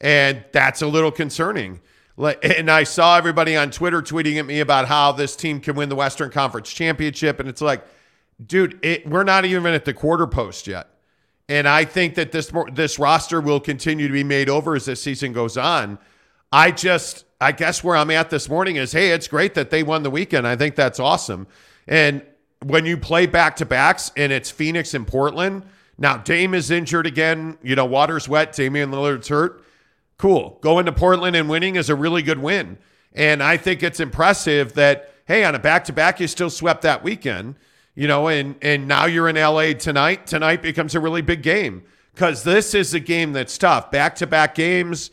and 0.00 0.44
that's 0.52 0.82
a 0.82 0.86
little 0.86 1.10
concerning. 1.10 1.80
And 2.42 2.70
I 2.70 2.84
saw 2.84 3.16
everybody 3.16 3.56
on 3.56 3.70
Twitter 3.70 4.02
tweeting 4.02 4.38
at 4.38 4.46
me 4.46 4.60
about 4.60 4.88
how 4.88 5.12
this 5.12 5.36
team 5.36 5.60
can 5.60 5.74
win 5.74 5.88
the 5.88 5.96
Western 5.96 6.30
Conference 6.30 6.70
Championship. 6.70 7.40
And 7.40 7.48
it's 7.48 7.62
like, 7.62 7.84
dude, 8.44 8.78
it, 8.84 9.06
we're 9.06 9.24
not 9.24 9.44
even 9.44 9.72
at 9.72 9.84
the 9.84 9.94
quarter 9.94 10.26
post 10.26 10.66
yet. 10.66 10.88
And 11.48 11.66
I 11.66 11.84
think 11.84 12.14
that 12.14 12.30
this 12.30 12.52
this 12.72 12.98
roster 12.98 13.40
will 13.40 13.58
continue 13.58 14.06
to 14.06 14.12
be 14.12 14.22
made 14.22 14.48
over 14.48 14.76
as 14.76 14.84
this 14.84 15.02
season 15.02 15.32
goes 15.32 15.56
on. 15.56 15.98
I 16.52 16.70
just, 16.70 17.24
I 17.40 17.52
guess 17.52 17.82
where 17.82 17.96
I'm 17.96 18.10
at 18.10 18.30
this 18.30 18.48
morning 18.48 18.76
is, 18.76 18.92
hey, 18.92 19.10
it's 19.10 19.26
great 19.26 19.54
that 19.54 19.70
they 19.70 19.82
won 19.82 20.02
the 20.02 20.10
weekend. 20.10 20.46
I 20.46 20.56
think 20.56 20.76
that's 20.76 21.00
awesome. 21.00 21.46
And 21.88 22.22
when 22.64 22.84
you 22.86 22.96
play 22.96 23.26
back 23.26 23.56
to 23.56 23.66
backs 23.66 24.12
and 24.16 24.30
it's 24.30 24.50
Phoenix 24.50 24.94
and 24.94 25.06
Portland, 25.06 25.64
now 25.98 26.18
Dame 26.18 26.54
is 26.54 26.70
injured 26.70 27.06
again. 27.06 27.58
You 27.62 27.74
know, 27.74 27.84
water's 27.84 28.28
wet. 28.28 28.52
Damian 28.52 28.90
Lillard's 28.90 29.28
hurt 29.28 29.64
cool. 30.20 30.58
Going 30.60 30.84
to 30.84 30.92
Portland 30.92 31.34
and 31.34 31.48
winning 31.48 31.76
is 31.76 31.88
a 31.88 31.94
really 31.94 32.20
good 32.20 32.38
win. 32.38 32.76
And 33.14 33.42
I 33.42 33.56
think 33.56 33.82
it's 33.82 34.00
impressive 34.00 34.74
that, 34.74 35.14
hey, 35.24 35.44
on 35.44 35.54
a 35.54 35.58
back 35.58 35.84
to 35.84 35.94
back, 35.94 36.20
you 36.20 36.28
still 36.28 36.50
swept 36.50 36.82
that 36.82 37.02
weekend, 37.02 37.56
you 37.94 38.06
know, 38.06 38.28
and, 38.28 38.54
and 38.60 38.86
now 38.86 39.06
you're 39.06 39.30
in 39.30 39.36
LA 39.36 39.72
tonight. 39.72 40.26
Tonight 40.26 40.60
becomes 40.60 40.94
a 40.94 41.00
really 41.00 41.22
big 41.22 41.42
game 41.42 41.84
because 42.14 42.44
this 42.44 42.74
is 42.74 42.92
a 42.92 43.00
game 43.00 43.32
that's 43.32 43.56
tough. 43.56 43.90
Back 43.90 44.14
to 44.16 44.26
back 44.26 44.54
games, 44.54 45.10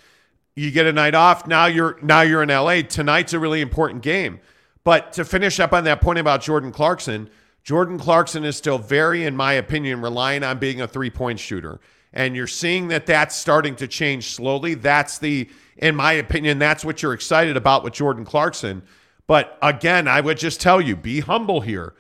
you 0.56 0.72
get 0.72 0.86
a 0.86 0.92
night 0.92 1.16
off. 1.16 1.48
Now 1.48 1.68
you're 1.68 1.98
now 2.02 2.22
you're 2.22 2.44
in 2.44 2.50
LA. 2.50 2.82
Tonight's 2.82 3.32
a 3.32 3.40
really 3.40 3.62
important 3.62 4.04
game. 4.04 4.42
But 4.84 5.14
to 5.14 5.24
finish 5.24 5.58
up 5.62 5.72
on 5.72 5.86
that 5.86 6.02
point 6.02 6.20
about 6.20 6.42
Jordan 6.42 6.74
Clarkson, 6.74 7.30
Jordan 7.64 7.98
Clarkson 7.98 8.44
is 8.44 8.58
still 8.58 8.78
very, 8.78 9.24
in 9.24 9.38
my 9.38 9.54
opinion, 9.54 10.02
relying 10.02 10.44
on 10.44 10.60
being 10.60 10.82
a 10.82 10.88
three 10.88 11.10
point 11.10 11.40
shooter 11.40 11.80
and 12.18 12.36
you're 12.36 12.48
seeing 12.48 12.88
that 12.88 13.06
that's 13.06 13.36
starting 13.36 13.76
to 13.76 13.88
change 13.88 14.32
slowly. 14.32 14.74
That's 14.74 15.20
the, 15.20 15.48
in 15.78 15.96
my 15.96 16.14
opinion, 16.14 16.58
that's 16.58 16.84
what 16.84 17.04
you're 17.04 17.14
excited 17.14 17.56
about 17.56 17.84
with 17.84 17.94
Jordan 17.94 18.26
Clarkson. 18.26 18.82
But 19.28 19.56
again, 19.62 20.08
I 20.08 20.22
would 20.22 20.40
just 20.40 20.60
tell 20.60 20.82
you 20.82 20.96
be 20.96 21.20
humble 21.20 21.62
here. 21.62 21.94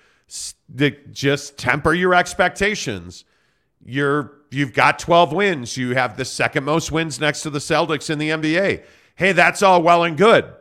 Just 1.11 1.59
temper 1.59 1.93
your 1.93 2.15
expectations. 2.15 3.25
You're 3.85 4.33
you've 4.49 4.73
got 4.73 4.97
12 4.97 5.33
wins. 5.33 5.77
You 5.77 5.93
have 5.93 6.17
the 6.17 6.25
second 6.25 6.63
most 6.63 6.91
wins 6.91 7.19
next 7.19 7.43
to 7.43 7.51
the 7.51 7.59
Celtics 7.59 8.09
in 8.09 8.17
the 8.17 8.29
NBA. 8.29 8.83
Hey, 9.13 9.31
that's 9.33 9.61
all 9.61 9.83
well 9.83 10.03
and 10.03 10.17
good. 10.17 10.51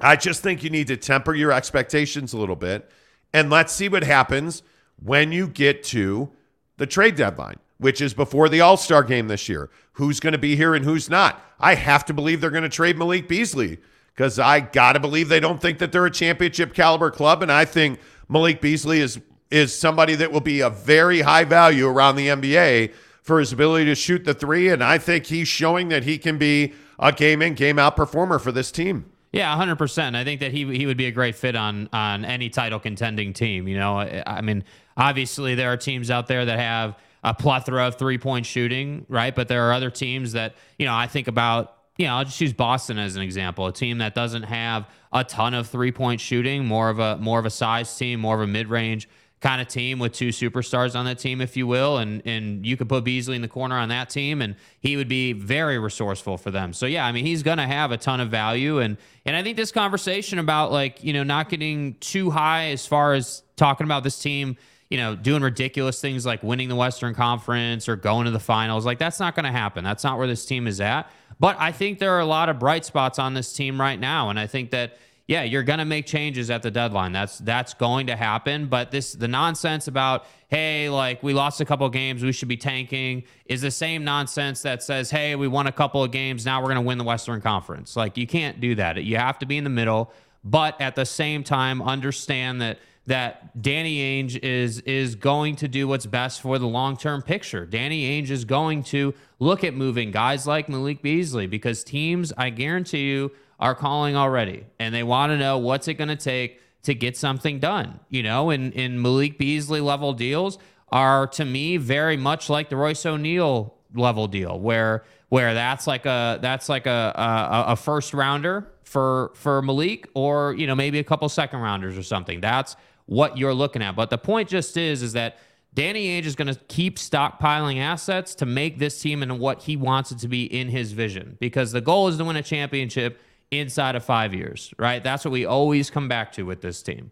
I 0.00 0.16
just 0.16 0.42
think 0.42 0.64
you 0.64 0.70
need 0.70 0.86
to 0.86 0.96
temper 0.96 1.34
your 1.34 1.52
expectations 1.52 2.32
a 2.32 2.38
little 2.38 2.56
bit 2.56 2.90
and 3.34 3.50
let's 3.50 3.74
see 3.74 3.90
what 3.90 4.02
happens 4.02 4.62
when 5.02 5.30
you 5.30 5.46
get 5.46 5.84
to 5.84 6.30
the 6.78 6.86
trade 6.86 7.16
deadline. 7.16 7.58
Which 7.78 8.00
is 8.00 8.14
before 8.14 8.48
the 8.48 8.60
All 8.60 8.76
Star 8.76 9.02
game 9.02 9.28
this 9.28 9.48
year. 9.48 9.70
Who's 9.92 10.20
going 10.20 10.32
to 10.32 10.38
be 10.38 10.56
here 10.56 10.74
and 10.74 10.84
who's 10.84 11.08
not? 11.08 11.42
I 11.58 11.74
have 11.74 12.04
to 12.06 12.14
believe 12.14 12.40
they're 12.40 12.50
going 12.50 12.62
to 12.62 12.68
trade 12.68 12.98
Malik 12.98 13.28
Beasley 13.28 13.78
because 14.14 14.38
I 14.38 14.60
got 14.60 14.92
to 14.92 15.00
believe 15.00 15.28
they 15.28 15.40
don't 15.40 15.60
think 15.60 15.78
that 15.78 15.92
they're 15.92 16.06
a 16.06 16.10
championship 16.10 16.74
caliber 16.74 17.10
club. 17.10 17.42
And 17.42 17.52
I 17.52 17.64
think 17.64 18.00
Malik 18.28 18.60
Beasley 18.60 19.00
is 19.00 19.20
is 19.50 19.76
somebody 19.76 20.16
that 20.16 20.32
will 20.32 20.40
be 20.40 20.60
a 20.60 20.70
very 20.70 21.20
high 21.20 21.44
value 21.44 21.86
around 21.86 22.16
the 22.16 22.28
NBA 22.28 22.92
for 23.22 23.38
his 23.38 23.52
ability 23.52 23.84
to 23.84 23.94
shoot 23.94 24.24
the 24.24 24.34
three. 24.34 24.68
And 24.70 24.82
I 24.82 24.98
think 24.98 25.26
he's 25.26 25.46
showing 25.46 25.88
that 25.90 26.02
he 26.02 26.18
can 26.18 26.36
be 26.36 26.74
a 26.98 27.12
game 27.12 27.42
in, 27.42 27.54
game 27.54 27.78
out 27.78 27.94
performer 27.94 28.40
for 28.40 28.50
this 28.50 28.72
team. 28.72 29.04
Yeah, 29.32 29.54
hundred 29.54 29.76
percent. 29.76 30.16
I 30.16 30.24
think 30.24 30.40
that 30.40 30.52
he 30.52 30.64
he 30.76 30.86
would 30.86 30.96
be 30.96 31.06
a 31.06 31.10
great 31.10 31.34
fit 31.34 31.56
on 31.56 31.88
on 31.92 32.24
any 32.24 32.48
title 32.48 32.80
contending 32.80 33.32
team. 33.32 33.68
You 33.68 33.76
know, 33.76 33.98
I 33.98 34.40
mean, 34.40 34.64
obviously 34.96 35.54
there 35.54 35.70
are 35.72 35.76
teams 35.76 36.10
out 36.10 36.26
there 36.26 36.44
that 36.44 36.58
have 36.58 36.96
a 37.26 37.34
plethora 37.34 37.88
of 37.88 37.96
three 37.96 38.16
point 38.16 38.46
shooting, 38.46 39.04
right? 39.08 39.34
But 39.34 39.48
there 39.48 39.68
are 39.68 39.72
other 39.72 39.90
teams 39.90 40.32
that 40.32 40.54
you 40.78 40.86
know 40.86 40.94
I 40.94 41.08
think 41.08 41.28
about. 41.28 41.74
You 41.98 42.06
know, 42.06 42.16
I'll 42.16 42.24
just 42.26 42.38
use 42.42 42.52
Boston 42.52 42.98
as 42.98 43.16
an 43.16 43.22
example, 43.22 43.66
a 43.66 43.72
team 43.72 43.98
that 43.98 44.14
doesn't 44.14 44.42
have 44.42 44.86
a 45.14 45.24
ton 45.24 45.54
of 45.54 45.66
three 45.66 45.92
point 45.92 46.20
shooting, 46.20 46.64
more 46.66 46.88
of 46.88 46.98
a 46.98 47.16
more 47.16 47.38
of 47.38 47.46
a 47.46 47.50
size 47.50 47.94
team, 47.96 48.20
more 48.20 48.34
of 48.34 48.42
a 48.42 48.46
mid 48.46 48.68
range 48.68 49.08
kind 49.40 49.60
of 49.60 49.68
team 49.68 49.98
with 49.98 50.12
two 50.12 50.28
superstars 50.28 50.94
on 50.94 51.04
that 51.04 51.18
team, 51.18 51.40
if 51.40 51.56
you 51.56 51.66
will. 51.66 51.98
And 51.98 52.22
and 52.26 52.64
you 52.64 52.76
could 52.76 52.88
put 52.88 53.02
Beasley 53.02 53.34
in 53.34 53.42
the 53.42 53.48
corner 53.48 53.76
on 53.76 53.88
that 53.88 54.08
team, 54.08 54.40
and 54.40 54.54
he 54.78 54.96
would 54.96 55.08
be 55.08 55.32
very 55.32 55.78
resourceful 55.78 56.36
for 56.36 56.50
them. 56.50 56.72
So 56.72 56.86
yeah, 56.86 57.06
I 57.06 57.12
mean 57.12 57.24
he's 57.24 57.42
to 57.42 57.56
have 57.56 57.92
a 57.92 57.96
ton 57.96 58.20
of 58.20 58.30
value, 58.30 58.78
and 58.78 58.96
and 59.24 59.34
I 59.34 59.42
think 59.42 59.56
this 59.56 59.72
conversation 59.72 60.38
about 60.38 60.70
like 60.70 61.02
you 61.02 61.12
know 61.12 61.22
not 61.22 61.48
getting 61.48 61.94
too 61.94 62.30
high 62.30 62.70
as 62.70 62.86
far 62.86 63.14
as 63.14 63.42
talking 63.56 63.84
about 63.84 64.04
this 64.04 64.18
team. 64.18 64.56
You 64.90 64.98
know, 64.98 65.16
doing 65.16 65.42
ridiculous 65.42 66.00
things 66.00 66.24
like 66.24 66.42
winning 66.42 66.68
the 66.68 66.76
Western 66.76 67.14
Conference 67.14 67.88
or 67.88 67.96
going 67.96 68.26
to 68.26 68.30
the 68.30 68.38
finals. 68.38 68.86
Like, 68.86 68.98
that's 68.98 69.18
not 69.18 69.34
going 69.34 69.44
to 69.44 69.52
happen. 69.52 69.82
That's 69.82 70.04
not 70.04 70.16
where 70.16 70.28
this 70.28 70.46
team 70.46 70.66
is 70.66 70.80
at. 70.80 71.10
But 71.40 71.56
I 71.58 71.72
think 71.72 71.98
there 71.98 72.12
are 72.12 72.20
a 72.20 72.26
lot 72.26 72.48
of 72.48 72.58
bright 72.58 72.84
spots 72.84 73.18
on 73.18 73.34
this 73.34 73.52
team 73.52 73.80
right 73.80 73.98
now. 73.98 74.30
And 74.30 74.38
I 74.38 74.46
think 74.46 74.70
that 74.70 74.98
yeah, 75.28 75.42
you're 75.42 75.64
going 75.64 75.80
to 75.80 75.84
make 75.84 76.06
changes 76.06 76.50
at 76.50 76.62
the 76.62 76.70
deadline. 76.70 77.10
That's 77.12 77.38
that's 77.38 77.74
going 77.74 78.06
to 78.06 78.16
happen. 78.16 78.66
But 78.66 78.92
this 78.92 79.12
the 79.12 79.26
nonsense 79.26 79.88
about 79.88 80.26
hey, 80.48 80.88
like 80.88 81.22
we 81.22 81.34
lost 81.34 81.60
a 81.60 81.64
couple 81.64 81.88
games, 81.88 82.22
we 82.22 82.30
should 82.30 82.48
be 82.48 82.56
tanking 82.56 83.24
is 83.46 83.60
the 83.60 83.70
same 83.70 84.04
nonsense 84.04 84.62
that 84.62 84.84
says 84.84 85.10
hey, 85.10 85.34
we 85.34 85.48
won 85.48 85.66
a 85.66 85.72
couple 85.72 86.04
of 86.04 86.12
games, 86.12 86.46
now 86.46 86.60
we're 86.60 86.68
going 86.68 86.76
to 86.76 86.82
win 86.82 86.98
the 86.98 87.04
Western 87.04 87.40
Conference. 87.40 87.96
Like 87.96 88.16
you 88.16 88.26
can't 88.26 88.60
do 88.60 88.76
that. 88.76 89.02
You 89.02 89.16
have 89.16 89.38
to 89.40 89.46
be 89.46 89.56
in 89.56 89.64
the 89.64 89.70
middle, 89.70 90.12
but 90.44 90.80
at 90.80 90.94
the 90.94 91.04
same 91.04 91.42
time 91.42 91.82
understand 91.82 92.62
that 92.62 92.78
that 93.06 93.60
Danny 93.60 94.22
Ainge 94.22 94.36
is 94.42 94.80
is 94.80 95.14
going 95.14 95.56
to 95.56 95.68
do 95.68 95.86
what's 95.86 96.06
best 96.06 96.40
for 96.40 96.58
the 96.58 96.66
long 96.66 96.96
term 96.96 97.22
picture. 97.22 97.64
Danny 97.64 98.20
Ainge 98.20 98.30
is 98.30 98.44
going 98.44 98.82
to 98.84 99.14
look 99.38 99.64
at 99.64 99.74
moving 99.74 100.10
guys 100.10 100.46
like 100.46 100.68
Malik 100.68 101.02
Beasley 101.02 101.46
because 101.46 101.84
teams, 101.84 102.32
I 102.36 102.50
guarantee 102.50 103.10
you 103.10 103.32
are 103.58 103.74
calling 103.74 104.16
already 104.16 104.66
and 104.78 104.94
they 104.94 105.02
want 105.02 105.30
to 105.30 105.38
know 105.38 105.58
what's 105.58 105.88
it 105.88 105.94
going 105.94 106.08
to 106.08 106.16
take 106.16 106.60
to 106.82 106.94
get 106.94 107.16
something 107.16 107.58
done. 107.58 108.00
You 108.10 108.22
know, 108.22 108.50
in, 108.50 108.72
in 108.72 109.00
Malik 109.00 109.38
Beasley 109.38 109.80
level 109.80 110.12
deals 110.12 110.58
are 110.90 111.26
to 111.28 111.44
me 111.44 111.76
very 111.76 112.16
much 112.16 112.48
like 112.50 112.68
the 112.68 112.76
Royce 112.76 113.04
O'Neale 113.06 113.74
level 113.94 114.28
deal 114.28 114.58
where 114.60 115.04
where 115.28 115.54
that's 115.54 115.86
like 115.86 116.06
a 116.06 116.38
that's 116.40 116.68
like 116.68 116.86
a, 116.86 117.12
a, 117.16 117.72
a 117.72 117.76
first 117.76 118.14
rounder 118.14 118.68
for 118.82 119.32
for 119.34 119.62
Malik 119.62 120.08
or 120.14 120.54
you 120.54 120.66
know 120.66 120.74
maybe 120.74 120.98
a 120.98 121.04
couple 121.04 121.28
second 121.28 121.60
rounders 121.60 121.98
or 121.98 122.02
something. 122.02 122.40
That's 122.40 122.76
what 123.06 123.38
you're 123.38 123.54
looking 123.54 123.82
at. 123.82 123.96
But 123.96 124.10
the 124.10 124.18
point 124.18 124.48
just 124.48 124.76
is 124.76 125.02
is 125.02 125.14
that 125.14 125.38
Danny 125.74 126.06
Ainge 126.08 126.24
is 126.24 126.34
going 126.34 126.52
to 126.52 126.58
keep 126.68 126.98
stockpiling 126.98 127.78
assets 127.78 128.34
to 128.36 128.46
make 128.46 128.78
this 128.78 129.00
team 129.00 129.22
and 129.22 129.38
what 129.38 129.62
he 129.62 129.76
wants 129.76 130.10
it 130.10 130.18
to 130.20 130.28
be 130.28 130.44
in 130.44 130.68
his 130.68 130.92
vision 130.92 131.36
because 131.38 131.72
the 131.72 131.80
goal 131.80 132.08
is 132.08 132.16
to 132.16 132.24
win 132.24 132.36
a 132.36 132.42
championship 132.42 133.20
inside 133.50 133.94
of 133.94 134.04
five 134.04 134.34
years, 134.34 134.72
right? 134.78 135.04
That's 135.04 135.24
what 135.24 135.32
we 135.32 135.44
always 135.44 135.90
come 135.90 136.08
back 136.08 136.32
to 136.32 136.44
with 136.44 136.62
this 136.62 136.82
team. 136.82 137.10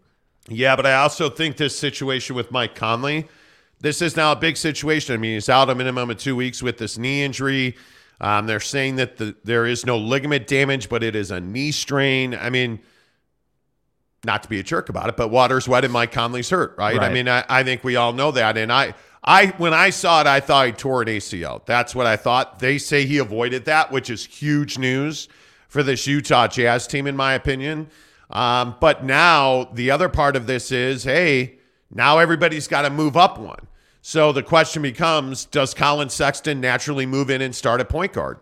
Yeah, 0.49 0.75
but 0.75 0.85
I 0.85 0.95
also 0.95 1.29
think 1.29 1.57
this 1.57 1.77
situation 1.77 2.35
with 2.35 2.51
Mike 2.51 2.75
Conley, 2.75 3.27
this 3.79 4.01
is 4.01 4.15
now 4.15 4.31
a 4.31 4.35
big 4.35 4.57
situation. 4.57 5.13
I 5.13 5.17
mean, 5.17 5.35
he's 5.35 5.49
out 5.49 5.69
a 5.69 5.75
minimum 5.75 6.09
of 6.09 6.17
two 6.17 6.35
weeks 6.35 6.61
with 6.61 6.77
this 6.77 6.97
knee 6.97 7.23
injury. 7.23 7.75
Um, 8.21 8.47
they're 8.47 8.59
saying 8.59 8.95
that 8.95 9.17
the, 9.17 9.35
there 9.43 9.65
is 9.65 9.85
no 9.85 9.97
ligament 9.97 10.47
damage, 10.47 10.89
but 10.89 11.03
it 11.03 11.15
is 11.15 11.31
a 11.31 11.39
knee 11.39 11.71
strain. 11.71 12.33
I 12.33 12.49
mean, 12.49 12.79
not 14.25 14.43
to 14.43 14.49
be 14.49 14.59
a 14.59 14.63
jerk 14.63 14.89
about 14.89 15.09
it, 15.09 15.17
but 15.17 15.29
water's 15.29 15.67
wet 15.67 15.83
and 15.83 15.93
Mike 15.93 16.11
Conley's 16.11 16.49
hurt, 16.49 16.75
right? 16.77 16.97
right. 16.97 17.09
I 17.09 17.13
mean, 17.13 17.29
I, 17.29 17.45
I 17.47 17.63
think 17.63 17.83
we 17.83 17.95
all 17.95 18.13
know 18.13 18.31
that. 18.31 18.57
And 18.57 18.71
I, 18.71 18.95
I, 19.23 19.47
when 19.57 19.73
I 19.73 19.89
saw 19.89 20.21
it, 20.21 20.27
I 20.27 20.39
thought 20.39 20.67
he 20.67 20.71
tore 20.71 21.01
an 21.01 21.07
ACL. 21.07 21.65
That's 21.65 21.95
what 21.95 22.05
I 22.05 22.17
thought. 22.17 22.59
They 22.59 22.77
say 22.77 23.05
he 23.05 23.17
avoided 23.17 23.65
that, 23.65 23.91
which 23.91 24.09
is 24.09 24.25
huge 24.25 24.77
news 24.77 25.27
for 25.67 25.83
this 25.83 26.07
Utah 26.07 26.47
Jazz 26.47 26.87
team, 26.87 27.07
in 27.07 27.15
my 27.15 27.33
opinion. 27.33 27.87
Um, 28.29 28.75
but 28.79 29.03
now 29.03 29.65
the 29.73 29.91
other 29.91 30.09
part 30.09 30.35
of 30.35 30.47
this 30.47 30.71
is 30.71 31.03
hey, 31.03 31.59
now 31.91 32.17
everybody's 32.17 32.67
got 32.67 32.81
to 32.81 32.89
move 32.89 33.15
up 33.15 33.37
one. 33.37 33.67
So 34.01 34.31
the 34.31 34.43
question 34.43 34.81
becomes 34.81 35.45
Does 35.45 35.73
Collin 35.73 36.09
Sexton 36.09 36.61
naturally 36.61 37.05
move 37.05 37.29
in 37.29 37.41
and 37.41 37.55
start 37.55 37.81
at 37.81 37.89
point 37.89 38.13
guard? 38.13 38.39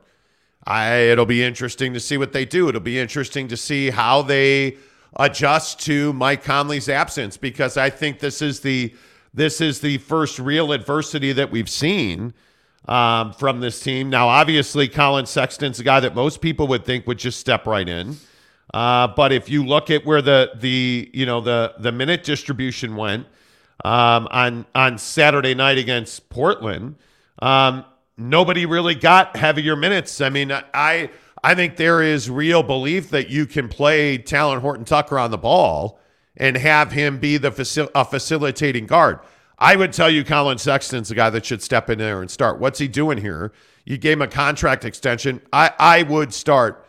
I, 0.65 0.95
it'll 0.95 1.25
be 1.25 1.43
interesting 1.43 1.93
to 1.93 1.99
see 1.99 2.17
what 2.17 2.33
they 2.33 2.45
do. 2.45 2.69
It'll 2.69 2.81
be 2.81 2.99
interesting 2.99 3.47
to 3.49 3.57
see 3.57 3.89
how 3.89 4.21
they 4.21 4.77
adjust 5.17 5.79
to 5.81 6.13
Mike 6.13 6.43
Conley's 6.43 6.89
absence 6.89 7.37
because 7.37 7.77
I 7.77 7.89
think 7.89 8.19
this 8.19 8.41
is 8.41 8.59
the 8.61 8.93
this 9.33 9.61
is 9.61 9.81
the 9.81 9.97
first 9.99 10.37
real 10.37 10.71
adversity 10.71 11.31
that 11.33 11.49
we've 11.51 11.69
seen 11.69 12.33
um, 12.87 13.33
from 13.33 13.61
this 13.61 13.79
team. 13.81 14.09
Now, 14.09 14.27
obviously, 14.27 14.87
Collin 14.87 15.25
Sexton's 15.25 15.79
a 15.79 15.83
guy 15.83 15.99
that 15.99 16.13
most 16.13 16.41
people 16.41 16.67
would 16.67 16.85
think 16.85 17.07
would 17.07 17.17
just 17.17 17.39
step 17.39 17.65
right 17.65 17.87
in. 17.87 18.17
Uh, 18.73 19.07
but 19.07 19.31
if 19.31 19.49
you 19.49 19.65
look 19.65 19.89
at 19.89 20.05
where 20.05 20.21
the 20.21 20.51
the 20.55 21.09
you 21.13 21.25
know 21.25 21.41
the 21.41 21.73
the 21.79 21.91
minute 21.91 22.23
distribution 22.23 22.95
went 22.95 23.27
um, 23.85 24.27
on 24.31 24.65
on 24.73 24.97
Saturday 24.97 25.53
night 25.53 25.77
against 25.77 26.29
Portland, 26.29 26.95
um, 27.39 27.85
nobody 28.17 28.65
really 28.65 28.95
got 28.95 29.35
heavier 29.35 29.75
minutes. 29.75 30.21
I 30.21 30.29
mean, 30.29 30.51
I 30.73 31.09
I 31.43 31.55
think 31.55 31.75
there 31.75 32.01
is 32.01 32.29
real 32.29 32.63
belief 32.63 33.09
that 33.09 33.29
you 33.29 33.45
can 33.45 33.67
play 33.67 34.17
Talen 34.17 34.61
Horton 34.61 34.85
Tucker 34.85 35.19
on 35.19 35.31
the 35.31 35.37
ball 35.37 35.99
and 36.37 36.57
have 36.57 36.91
him 36.91 37.19
be 37.19 37.37
the 37.37 37.89
a 37.93 38.05
facilitating 38.05 38.85
guard. 38.85 39.19
I 39.59 39.75
would 39.75 39.93
tell 39.93 40.09
you 40.09 40.23
Collin 40.23 40.57
Sexton's 40.57 41.09
the 41.09 41.15
guy 41.15 41.29
that 41.29 41.45
should 41.45 41.61
step 41.61 41.89
in 41.89 41.99
there 41.99 42.21
and 42.21 42.31
start. 42.31 42.59
What's 42.59 42.79
he 42.79 42.87
doing 42.87 43.19
here? 43.19 43.51
You 43.85 43.97
gave 43.97 44.13
him 44.13 44.21
a 44.21 44.27
contract 44.27 44.85
extension. 44.85 45.41
I, 45.51 45.71
I 45.77 46.03
would 46.03 46.33
start 46.33 46.87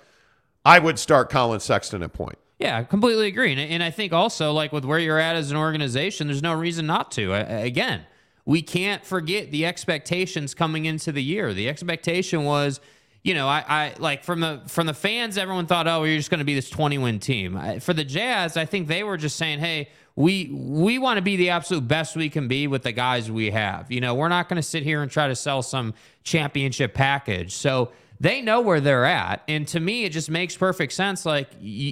I 0.65 0.79
would 0.79 0.99
start 0.99 1.29
Collin 1.29 1.61
Sexton 1.61 2.03
at 2.03 2.15
point. 2.15 2.39
Yeah, 2.59 2.79
I 2.79 2.85
completely 2.85 3.27
agree. 3.27 3.53
And, 3.53 3.61
and 3.61 3.83
I 3.83 3.91
think 3.91 4.13
also 4.13 4.53
like 4.53 4.73
with 4.73 4.85
where 4.85 4.99
you're 4.99 5.19
at 5.19 5.37
as 5.37 5.51
an 5.51 5.57
organization, 5.57 6.27
there's 6.27 6.43
no 6.43 6.55
reason 6.55 6.87
not 6.87 7.11
to. 7.13 7.35
again, 7.35 8.07
we 8.47 8.63
can't 8.63 9.05
forget 9.05 9.51
the 9.51 9.67
expectations 9.67 10.55
coming 10.55 10.87
into 10.87 11.13
the 11.13 11.23
year. 11.23 11.53
The 11.53 11.69
expectation 11.69 12.45
was 12.45 12.81
you 13.25 13.33
know, 13.33 13.49
I, 13.49 13.65
I 13.67 13.95
like 13.99 14.23
from 14.23 14.41
the 14.41 14.61
from 14.67 14.87
the 14.87 14.93
fans, 14.93 15.39
everyone 15.39 15.67
thought, 15.67 15.89
oh, 15.89 16.05
you're 16.05 16.19
just 16.19 16.31
going 16.31 16.41
to 16.41 16.45
be 16.45 16.55
this 16.55 16.69
20 16.69 16.99
win 16.99 17.19
team. 17.19 17.57
I, 17.57 17.79
for 17.79 17.95
the 17.95 18.05
Jazz, 18.05 18.59
I 18.59 18.67
think 18.67 18.87
they 18.87 19.03
were 19.03 19.17
just 19.17 19.37
saying, 19.37 19.61
hey, 19.61 19.89
we 20.15 20.51
we 20.53 20.99
want 20.99 21.17
to 21.17 21.23
be 21.23 21.37
the 21.37 21.49
absolute 21.49 21.89
best 21.89 22.17
we 22.17 22.29
can 22.29 22.49
be 22.49 22.67
with 22.67 22.83
the 22.83 22.93
guys 22.93 23.31
we 23.31 23.51
have. 23.51 23.91
You 23.91 24.03
know, 24.03 24.15
we're 24.15 24.29
not 24.29 24.51
going 24.51 24.59
to 24.59 24.63
sit 24.63 24.83
here 24.83 25.03
and 25.03 25.11
try 25.11 25.27
to 25.27 25.35
sell 25.35 25.63
some 25.63 25.95
championship 26.23 26.93
package. 26.93 27.55
So 27.55 27.93
they 28.21 28.43
know 28.43 28.61
where 28.61 28.81
they're 28.81 29.07
at, 29.07 29.43
and 29.49 29.67
to 29.69 29.81
me, 29.81 30.05
it 30.05 30.11
just 30.11 30.31
makes 30.31 30.55
perfect 30.55 30.93
sense. 30.93 31.25
Like 31.25 31.49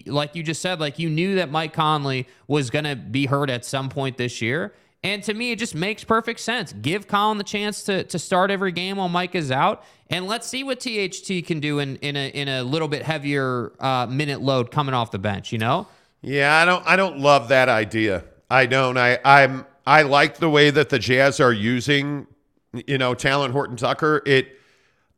like 0.07 0.37
you 0.37 0.43
just 0.43 0.61
said, 0.61 0.81
like 0.81 0.99
you 0.99 1.09
knew 1.09 1.37
that 1.37 1.51
Mike 1.51 1.73
Conley 1.73 2.29
was 2.47 2.69
going 2.69 2.85
to 2.85 2.95
be 2.95 3.25
hurt 3.25 3.49
at 3.49 3.65
some 3.65 3.89
point 3.89 4.19
this 4.19 4.43
year. 4.43 4.75
And 5.05 5.23
to 5.25 5.35
me, 5.35 5.51
it 5.51 5.59
just 5.59 5.75
makes 5.75 6.05
perfect 6.05 6.39
sense. 6.39 6.73
Give 6.73 7.09
Collin 7.09 7.37
the 7.37 7.45
chance 7.45 7.83
to, 7.85 8.05
to 8.05 8.19
start 8.21 8.53
every 8.53 8.71
game 8.71 8.99
while 8.99 9.09
Mike 9.09 9.35
is 9.35 9.51
out, 9.51 9.85
and 10.09 10.29
let's 10.29 10.47
see 10.47 10.63
what 10.63 10.79
THT 10.79 11.45
can 11.45 11.59
do 11.59 11.81
in, 11.81 11.97
in 11.97 12.17
a 12.17 12.29
in 12.29 12.47
a 12.47 12.63
little 12.63 12.87
bit 12.87 13.03
heavier 13.03 13.73
uh, 13.81 14.07
minute 14.07 14.41
load 14.41 14.71
coming 14.71 14.95
off 14.95 15.11
the 15.11 15.19
bench. 15.19 15.51
You 15.51 15.59
know? 15.59 15.89
Yeah, 16.21 16.55
I 16.55 16.65
don't 16.65 16.87
I 16.87 16.95
don't 16.95 17.19
love 17.19 17.49
that 17.49 17.69
idea. 17.69 18.25
I 18.49 18.67
don't. 18.67 18.97
I 18.97 19.19
I'm 19.25 19.67
I 19.85 20.03
like 20.03 20.37
the 20.37 20.49
way 20.49 20.71
that 20.71 20.89
the 20.89 21.01
Jazz 21.01 21.41
are 21.41 21.53
using, 21.53 22.29
you 22.73 22.97
know, 22.97 23.15
Talen 23.15 23.51
Horton 23.51 23.77
Tucker. 23.77 24.23
It. 24.25 24.59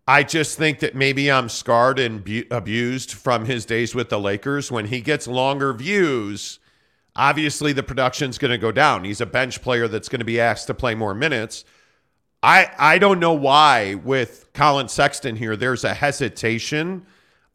I 0.07 0.23
just 0.23 0.59
think 0.59 0.81
that 0.81 0.95
maybe 0.95 1.33
I'm 1.33 1.49
scarred 1.49 1.99
and 1.99 2.23
bu- 2.23 2.45
abused 2.51 3.13
from 3.13 3.47
his 3.47 3.65
days 3.65 3.95
with 3.95 4.11
the 4.11 4.21
Lakers. 4.21 4.71
When 4.71 4.87
he 4.87 5.01
gets 5.01 5.27
longer 5.27 5.73
views 5.73 6.59
Obviously, 7.17 7.73
the 7.73 7.83
production's 7.83 8.39
going 8.39 8.51
to 8.51 8.59
go 8.59 8.73
down. 8.73 9.05
He's 9.05 9.21
a 9.21 9.27
bench 9.27 9.63
player 9.63 9.87
that's 9.87 10.09
going 10.09 10.21
to 10.21 10.25
be 10.25 10.41
asked 10.41 10.67
to 10.67 10.75
play 10.75 10.95
more 10.95 11.15
minutes. 11.15 11.65
I 12.43 12.71
I 12.79 12.99
don't 12.99 13.21
know 13.21 13.33
why 13.33 13.95
with 13.95 14.53
Collin 14.53 14.89
Sexton 14.89 15.37
here 15.37 15.57
there's 15.57 15.85
a 15.85 15.95
hesitation. 15.95 17.07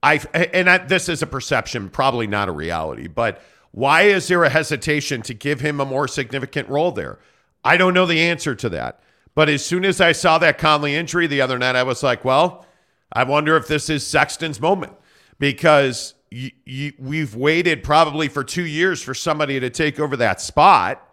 I 0.01 0.15
and 0.33 0.69
I, 0.69 0.77
this 0.79 1.09
is 1.09 1.21
a 1.21 1.27
perception, 1.27 1.89
probably 1.89 2.25
not 2.25 2.49
a 2.49 2.53
reality, 2.53 3.07
but 3.07 3.41
why 3.71 4.03
is 4.03 4.27
there 4.27 4.43
a 4.43 4.49
hesitation 4.49 5.21
to 5.23 5.33
give 5.33 5.59
him 5.59 5.79
a 5.79 5.85
more 5.85 6.07
significant 6.07 6.69
role 6.69 6.91
there? 6.91 7.19
I 7.63 7.77
don't 7.77 7.93
know 7.93 8.05
the 8.05 8.21
answer 8.21 8.55
to 8.55 8.69
that. 8.69 9.01
But 9.35 9.49
as 9.49 9.63
soon 9.63 9.85
as 9.85 10.01
I 10.01 10.11
saw 10.11 10.37
that 10.39 10.57
Conley 10.57 10.95
injury 10.95 11.27
the 11.27 11.41
other 11.41 11.59
night, 11.59 11.75
I 11.75 11.83
was 11.83 12.01
like, 12.01 12.25
well, 12.25 12.65
I 13.13 13.23
wonder 13.23 13.55
if 13.55 13.67
this 13.67 13.89
is 13.89 14.05
Sexton's 14.05 14.59
moment 14.59 14.93
because 15.37 16.15
we've 16.31 17.35
waited 17.35 17.83
probably 17.83 18.27
for 18.27 18.43
two 18.43 18.65
years 18.65 19.01
for 19.01 19.13
somebody 19.13 19.59
to 19.59 19.69
take 19.69 19.99
over 19.99 20.15
that 20.17 20.41
spot. 20.41 21.05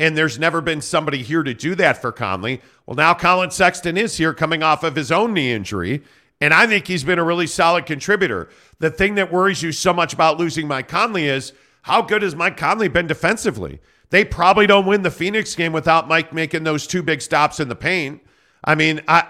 And 0.00 0.16
there's 0.16 0.38
never 0.38 0.60
been 0.60 0.80
somebody 0.80 1.22
here 1.22 1.42
to 1.42 1.54
do 1.54 1.74
that 1.76 2.00
for 2.00 2.10
Conley. 2.10 2.60
Well, 2.84 2.96
now 2.96 3.14
Collin 3.14 3.50
Sexton 3.50 3.96
is 3.96 4.16
here 4.16 4.34
coming 4.34 4.62
off 4.62 4.82
of 4.82 4.96
his 4.96 5.12
own 5.12 5.32
knee 5.32 5.52
injury. 5.52 6.02
And 6.40 6.52
I 6.52 6.66
think 6.66 6.86
he's 6.86 7.04
been 7.04 7.18
a 7.18 7.24
really 7.24 7.46
solid 7.46 7.86
contributor. 7.86 8.48
The 8.80 8.90
thing 8.90 9.14
that 9.14 9.32
worries 9.32 9.62
you 9.62 9.70
so 9.70 9.92
much 9.92 10.12
about 10.12 10.38
losing 10.38 10.66
Mike 10.66 10.88
Conley 10.88 11.26
is 11.26 11.52
how 11.82 12.02
good 12.02 12.22
has 12.22 12.34
Mike 12.34 12.56
Conley 12.56 12.88
been 12.88 13.06
defensively? 13.06 13.80
They 14.10 14.24
probably 14.24 14.66
don't 14.66 14.86
win 14.86 15.02
the 15.02 15.10
Phoenix 15.10 15.54
game 15.54 15.72
without 15.72 16.08
Mike 16.08 16.32
making 16.32 16.64
those 16.64 16.86
two 16.86 17.02
big 17.02 17.22
stops 17.22 17.60
in 17.60 17.68
the 17.68 17.76
paint. 17.76 18.20
I 18.64 18.74
mean, 18.74 19.00
I 19.06 19.28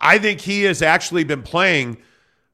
I 0.00 0.18
think 0.18 0.40
he 0.40 0.62
has 0.64 0.82
actually 0.82 1.24
been 1.24 1.42
playing 1.42 1.98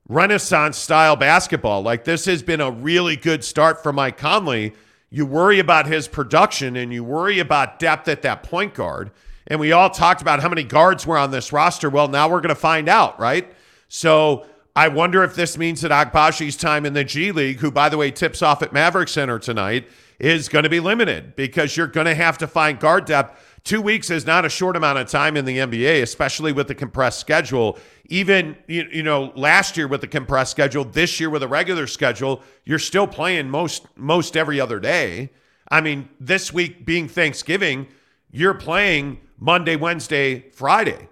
renaissance 0.09 0.76
style 0.76 1.16
basketball. 1.16 1.82
Like 1.82 2.04
this 2.04 2.25
has 2.26 2.42
been 2.42 2.61
a 2.61 2.71
really 2.71 3.16
good 3.16 3.44
start 3.44 3.82
for 3.82 3.92
Mike 3.92 4.18
Conley. 4.18 4.75
You 5.11 5.26
worry 5.26 5.59
about 5.59 5.87
his 5.87 6.09
production 6.09 6.76
and 6.76 6.92
you 6.92 7.04
worry 7.04 7.38
about 7.38 7.78
depth 7.78 8.09
at 8.09 8.23
that 8.23 8.42
point 8.42 8.75
guard. 8.75 9.11
And 9.47 9.61
we 9.61 9.73
all 9.73 9.90
talked 9.90 10.23
about 10.23 10.40
how 10.40 10.49
many 10.49 10.64
guards 10.64 11.06
were 11.06 11.18
on 11.18 11.30
this 11.30 11.52
roster. 11.52 11.90
Well, 11.90 12.09
now 12.09 12.28
we're 12.28 12.40
going 12.40 12.49
to 12.50 12.54
find 12.54 12.88
out, 12.88 13.18
right? 13.18 13.52
So 13.88 14.47
I 14.75 14.88
wonder 14.88 15.23
if 15.23 15.35
this 15.35 15.59
means 15.59 15.82
that 15.82 15.90
Agbaji's 15.90 16.56
time 16.56 16.87
in 16.87 16.94
the 16.94 17.04
G 17.04 17.32
League, 17.32 17.59
who, 17.59 17.71
by 17.71 17.88
the 17.88 17.99
way, 17.99 18.11
tips 18.11 18.40
off 18.40 18.62
at 18.62 18.73
Maverik 18.73 19.09
Center 19.09 19.38
tonight, 19.38 19.88
is 20.18 20.49
going 20.49 20.62
to 20.62 20.71
be 20.71 20.80
limited 20.80 21.37
because 21.37 21.76
you're 21.76 21.88
going 21.88 22.06
to 22.06 22.14
have 22.14 22.38
to 22.38 22.47
find 22.47 22.78
guard 22.78 23.04
depth. 23.04 23.51
Two 23.64 23.81
weeks 23.81 24.11
is 24.11 24.26
not 24.26 24.45
a 24.45 24.49
short 24.49 24.76
amount 24.76 24.99
of 24.99 25.09
time 25.09 25.37
in 25.37 25.45
the 25.45 25.59
NBA, 25.59 26.02
especially 26.02 26.52
with 26.52 26.66
the 26.66 26.75
compressed 26.75 27.21
schedule. 27.21 27.78
Even 28.07 28.57
you, 28.66 28.88
you 28.92 29.02
know 29.04 29.33
last 29.37 29.76
year 29.76 29.87
with 29.87 30.00
the 30.00 30.09
compressed 30.09 30.50
schedule, 30.50 30.85
this 30.85 31.21
year 31.21 31.31
with 31.31 31.45
a 31.45 31.49
regular 31.49 31.87
schedule, 31.87 32.42
you're 32.64 32.81
still 32.81 33.07
playing 33.07 33.49
most 33.49 33.87
most 33.97 34.37
every 34.37 34.61
other 34.61 34.81
day. 34.81 35.31
I 35.71 35.81
mean, 35.81 36.09
this 36.19 36.52
week 36.52 36.85
being 36.85 37.09
Thanksgiving, 37.09 37.87
you're 38.31 38.54
playing 38.54 39.21
Monday, 39.38 39.76
Wednesday, 39.76 40.50
Friday. 40.50 41.09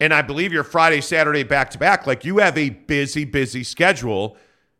And 0.00 0.14
I 0.14 0.22
believe 0.22 0.52
you're 0.52 0.64
Friday, 0.64 1.02
Saturday 1.02 1.42
back 1.42 1.70
to 1.70 1.78
back. 1.78 2.06
Like 2.06 2.24
you 2.24 2.38
have 2.38 2.56
a 2.56 2.70
busy, 2.70 3.26
busy 3.26 3.62
schedule. 3.62 4.36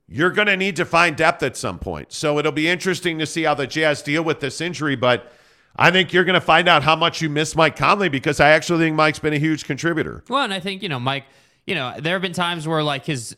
You're 0.09 0.31
going 0.31 0.49
to 0.49 0.57
need 0.57 0.77
to 0.77 0.87
find 0.87 1.15
depth 1.15 1.43
at 1.43 1.57
some 1.57 1.79
point. 1.79 2.12
So 2.12 2.39
it'll 2.39 2.50
be 2.50 2.69
interesting 2.69 3.19
to 3.19 3.27
see 3.27 3.43
how 3.43 3.55
the 3.55 3.67
Jazz 3.67 4.03
deal 4.03 4.25
with 4.25 4.41
this 4.41 4.61
injury. 4.61 4.97
But 4.97 5.31
I 5.77 5.91
think 5.91 6.12
you're 6.12 6.25
going 6.25 6.35
to 6.35 6.41
find 6.41 6.69
out 6.69 6.83
how 6.83 6.97
much 6.97 7.23
you 7.23 7.31
miss 7.31 7.57
Mike 7.57 7.77
Conley 7.77 8.09
because 8.09 8.41
I 8.41 8.50
actually 8.50 8.85
think 8.85 8.97
Mike's 8.97 9.19
been 9.19 9.33
a 9.33 9.39
huge 9.39 9.65
contributor. 9.65 10.23
Well, 10.29 10.43
and 10.43 10.53
I 10.53 10.61
think, 10.61 10.83
you 10.83 10.89
know, 10.89 11.00
Mike, 11.00 11.25
you 11.67 11.75
know, 11.75 11.95
there 11.99 12.15
have 12.15 12.23
been 12.23 12.33
times 12.33 12.67
where 12.67 12.83
like 12.83 13.07
his, 13.07 13.37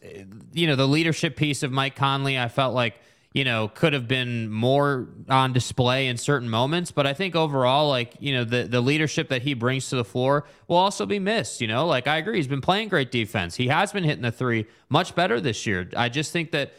you 0.52 0.66
know, 0.66 0.74
the 0.74 0.88
leadership 0.88 1.36
piece 1.36 1.62
of 1.62 1.70
Mike 1.70 1.94
Conley, 1.94 2.38
I 2.38 2.48
felt 2.48 2.74
like, 2.74 2.98
you 3.32 3.44
know, 3.44 3.68
could 3.68 3.92
have 3.92 4.06
been 4.08 4.50
more 4.50 5.08
on 5.28 5.52
display 5.52 6.08
in 6.08 6.18
certain 6.18 6.48
moments. 6.48 6.90
But 6.90 7.06
I 7.06 7.14
think 7.14 7.34
overall, 7.34 7.88
like, 7.88 8.14
you 8.18 8.34
know, 8.34 8.44
the, 8.44 8.64
the 8.64 8.80
leadership 8.80 9.28
that 9.28 9.42
he 9.42 9.54
brings 9.54 9.88
to 9.90 9.96
the 9.96 10.04
floor 10.04 10.44
will 10.68 10.76
also 10.76 11.06
be 11.06 11.18
missed. 11.18 11.60
You 11.60 11.66
know, 11.66 11.86
like 11.86 12.06
I 12.06 12.18
agree, 12.18 12.36
he's 12.36 12.48
been 12.48 12.60
playing 12.60 12.88
great 12.88 13.10
defense. 13.10 13.56
He 13.56 13.68
has 13.68 13.92
been 13.92 14.04
hitting 14.04 14.22
the 14.22 14.32
three 14.32 14.66
much 14.88 15.14
better 15.14 15.40
this 15.40 15.66
year. 15.66 15.88
I 15.96 16.08
just 16.08 16.32
think 16.32 16.50
that, 16.52 16.72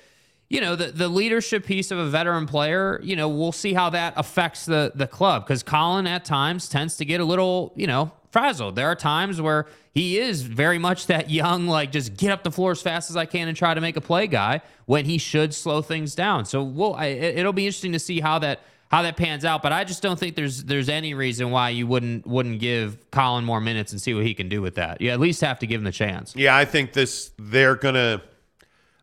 you 0.53 0.62
know, 0.62 0.75
the, 0.75 0.91
the 0.91 1.07
leadership 1.07 1.65
piece 1.65 1.89
of 1.89 1.98
a 1.98 2.05
veteran 2.05 2.45
player, 2.45 3.00
you 3.01 3.15
know, 3.15 3.27
we'll 3.27 3.51
see 3.51 3.74
how 3.74 3.89
that 3.89 4.13
affects 4.15 4.67
the 4.67 4.91
the 4.93 5.07
club. 5.07 5.48
Because 5.48 5.63
Collin 5.63 6.05
at 6.05 6.25
times 6.25 6.69
tends 6.69 6.95
to 6.98 7.05
get 7.05 7.19
a 7.19 7.25
little, 7.25 7.74
you 7.75 7.88
know, 7.88 8.12
frazzled. 8.29 8.75
There 8.75 8.86
are 8.86 8.95
times 8.95 9.41
where 9.41 9.65
he 9.95 10.19
is 10.19 10.43
very 10.43 10.77
much 10.77 11.07
that 11.07 11.31
young, 11.31 11.65
like 11.65 11.91
just 11.91 12.15
get 12.17 12.29
up 12.29 12.43
the 12.43 12.51
floor 12.51 12.69
as 12.69 12.83
fast 12.83 13.10
as 13.10 13.17
I 13.17 13.25
can 13.25 13.48
and 13.48 13.57
try 13.57 13.74
to 13.74 13.81
make 13.81 13.98
a 13.98 14.01
play 14.01 14.27
guy 14.27 14.62
when 14.86 15.05
he 15.05 15.17
should 15.17 15.55
slow 15.55 15.81
things 15.81 16.13
down. 16.13 16.45
So 16.45 16.62
we'll, 16.62 16.93
I, 16.93 17.07
it'll 17.07 17.51
be 17.51 17.65
interesting 17.65 17.93
to 17.93 18.00
see 18.00 18.20
how 18.20 18.37
that 18.39 18.59
how 18.92 19.01
that 19.01 19.18
pans 19.18 19.46
out. 19.46 19.63
But 19.63 19.72
I 19.72 19.83
just 19.83 20.03
don't 20.03 20.20
think 20.20 20.35
there's 20.35 20.66
there's 20.66 20.87
any 20.87 21.16
reason 21.16 21.50
why 21.50 21.70
you 21.70 21.87
wouldn't 21.87 22.27
wouldn't 22.27 22.59
give 22.59 23.09
Collin 23.09 23.44
more 23.44 23.59
minutes 23.59 23.92
and 23.92 24.00
see 24.00 24.13
what 24.13 24.24
he 24.24 24.35
can 24.35 24.50
do 24.50 24.61
with 24.61 24.75
that. 24.75 25.01
You 25.01 25.09
at 25.09 25.20
least 25.20 25.42
have 25.42 25.57
to 25.59 25.66
give 25.66 25.81
him 25.81 25.85
the 25.85 25.92
chance. 25.92 26.35
Yeah, 26.35 26.55
I 26.55 26.66
think 26.66 26.94
this 26.94 27.31
they're 27.39 27.75
gonna. 27.75 28.22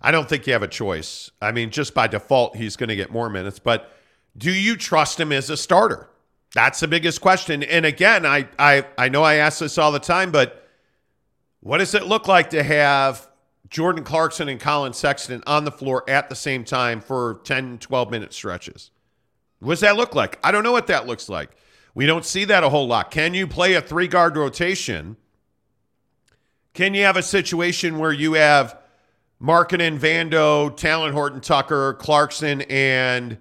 I 0.01 0.11
don't 0.11 0.29
think 0.29 0.47
you 0.47 0.53
have 0.55 0.63
a 0.63 0.69
choice. 0.69 1.31
I 1.43 1.53
mean, 1.53 1.71
just 1.71 1.95
by 1.95 2.07
default, 2.07 2.57
he's 2.57 2.77
going 2.77 2.89
to 2.89 2.97
get 2.97 3.11
more 3.11 3.29
minutes. 3.29 3.59
But 3.59 3.93
do 4.37 4.51
you 4.51 4.77
trust 4.77 5.21
him 5.21 5.33
as 5.33 5.51
a 5.51 5.57
starter? 5.57 6.09
That's 6.55 6.81
the 6.81 6.89
biggest 6.89 7.21
question. 7.21 7.63
And 7.63 7.85
again, 7.87 8.27
I 8.27 8.49
I 8.59 8.87
I 8.99 9.09
know 9.09 9.23
I 9.23 9.35
ask 9.37 9.61
this 9.61 9.79
all 9.79 9.93
the 9.93 10.01
time, 10.01 10.31
but 10.31 10.67
what 11.61 11.79
does 11.79 11.95
it 11.95 12.07
look 12.07 12.27
like 12.27 12.51
to 12.51 12.63
have 12.63 13.29
Jordan 13.69 14.03
Clarkson 14.03 14.49
and 14.49 14.59
Collin 14.59 14.93
Sexton 14.93 15.43
on 15.47 15.65
the 15.65 15.71
floor 15.71 16.03
at 16.09 16.29
the 16.29 16.35
same 16.35 16.65
time 16.65 17.01
for 17.01 17.41
10, 17.45 17.79
12 17.79 18.11
minute 18.11 18.33
stretches? 18.33 18.91
What 19.61 19.75
does 19.75 19.81
that 19.81 19.97
look 19.97 20.15
like? 20.15 20.39
I 20.43 20.51
don't 20.51 20.65
know 20.65 20.73
what 20.73 20.87
that 20.89 21.07
looks 21.07 21.29
like. 21.29 21.51
We 21.95 22.07
don't 22.07 22.25
see 22.25 22.45
that 22.47 22.65
a 22.65 22.69
whole 22.69 22.87
lot. 22.87 23.11
Can 23.11 23.35
you 23.35 23.47
play 23.47 23.75
a 23.75 23.81
three 23.81 24.09
guard 24.09 24.37
rotation? 24.37 25.17
Can 26.73 26.95
you 26.95 27.05
have 27.05 27.17
a 27.17 27.23
situation 27.23 27.99
where 27.99 28.13
you 28.13 28.35
have 28.35 28.80
Markkanen, 29.43 29.99
Vando, 29.99 30.71
Talen 30.71 31.13
Horton 31.13 31.41
Tucker, 31.41 31.95
Clarkson, 31.95 32.61
and 32.63 33.39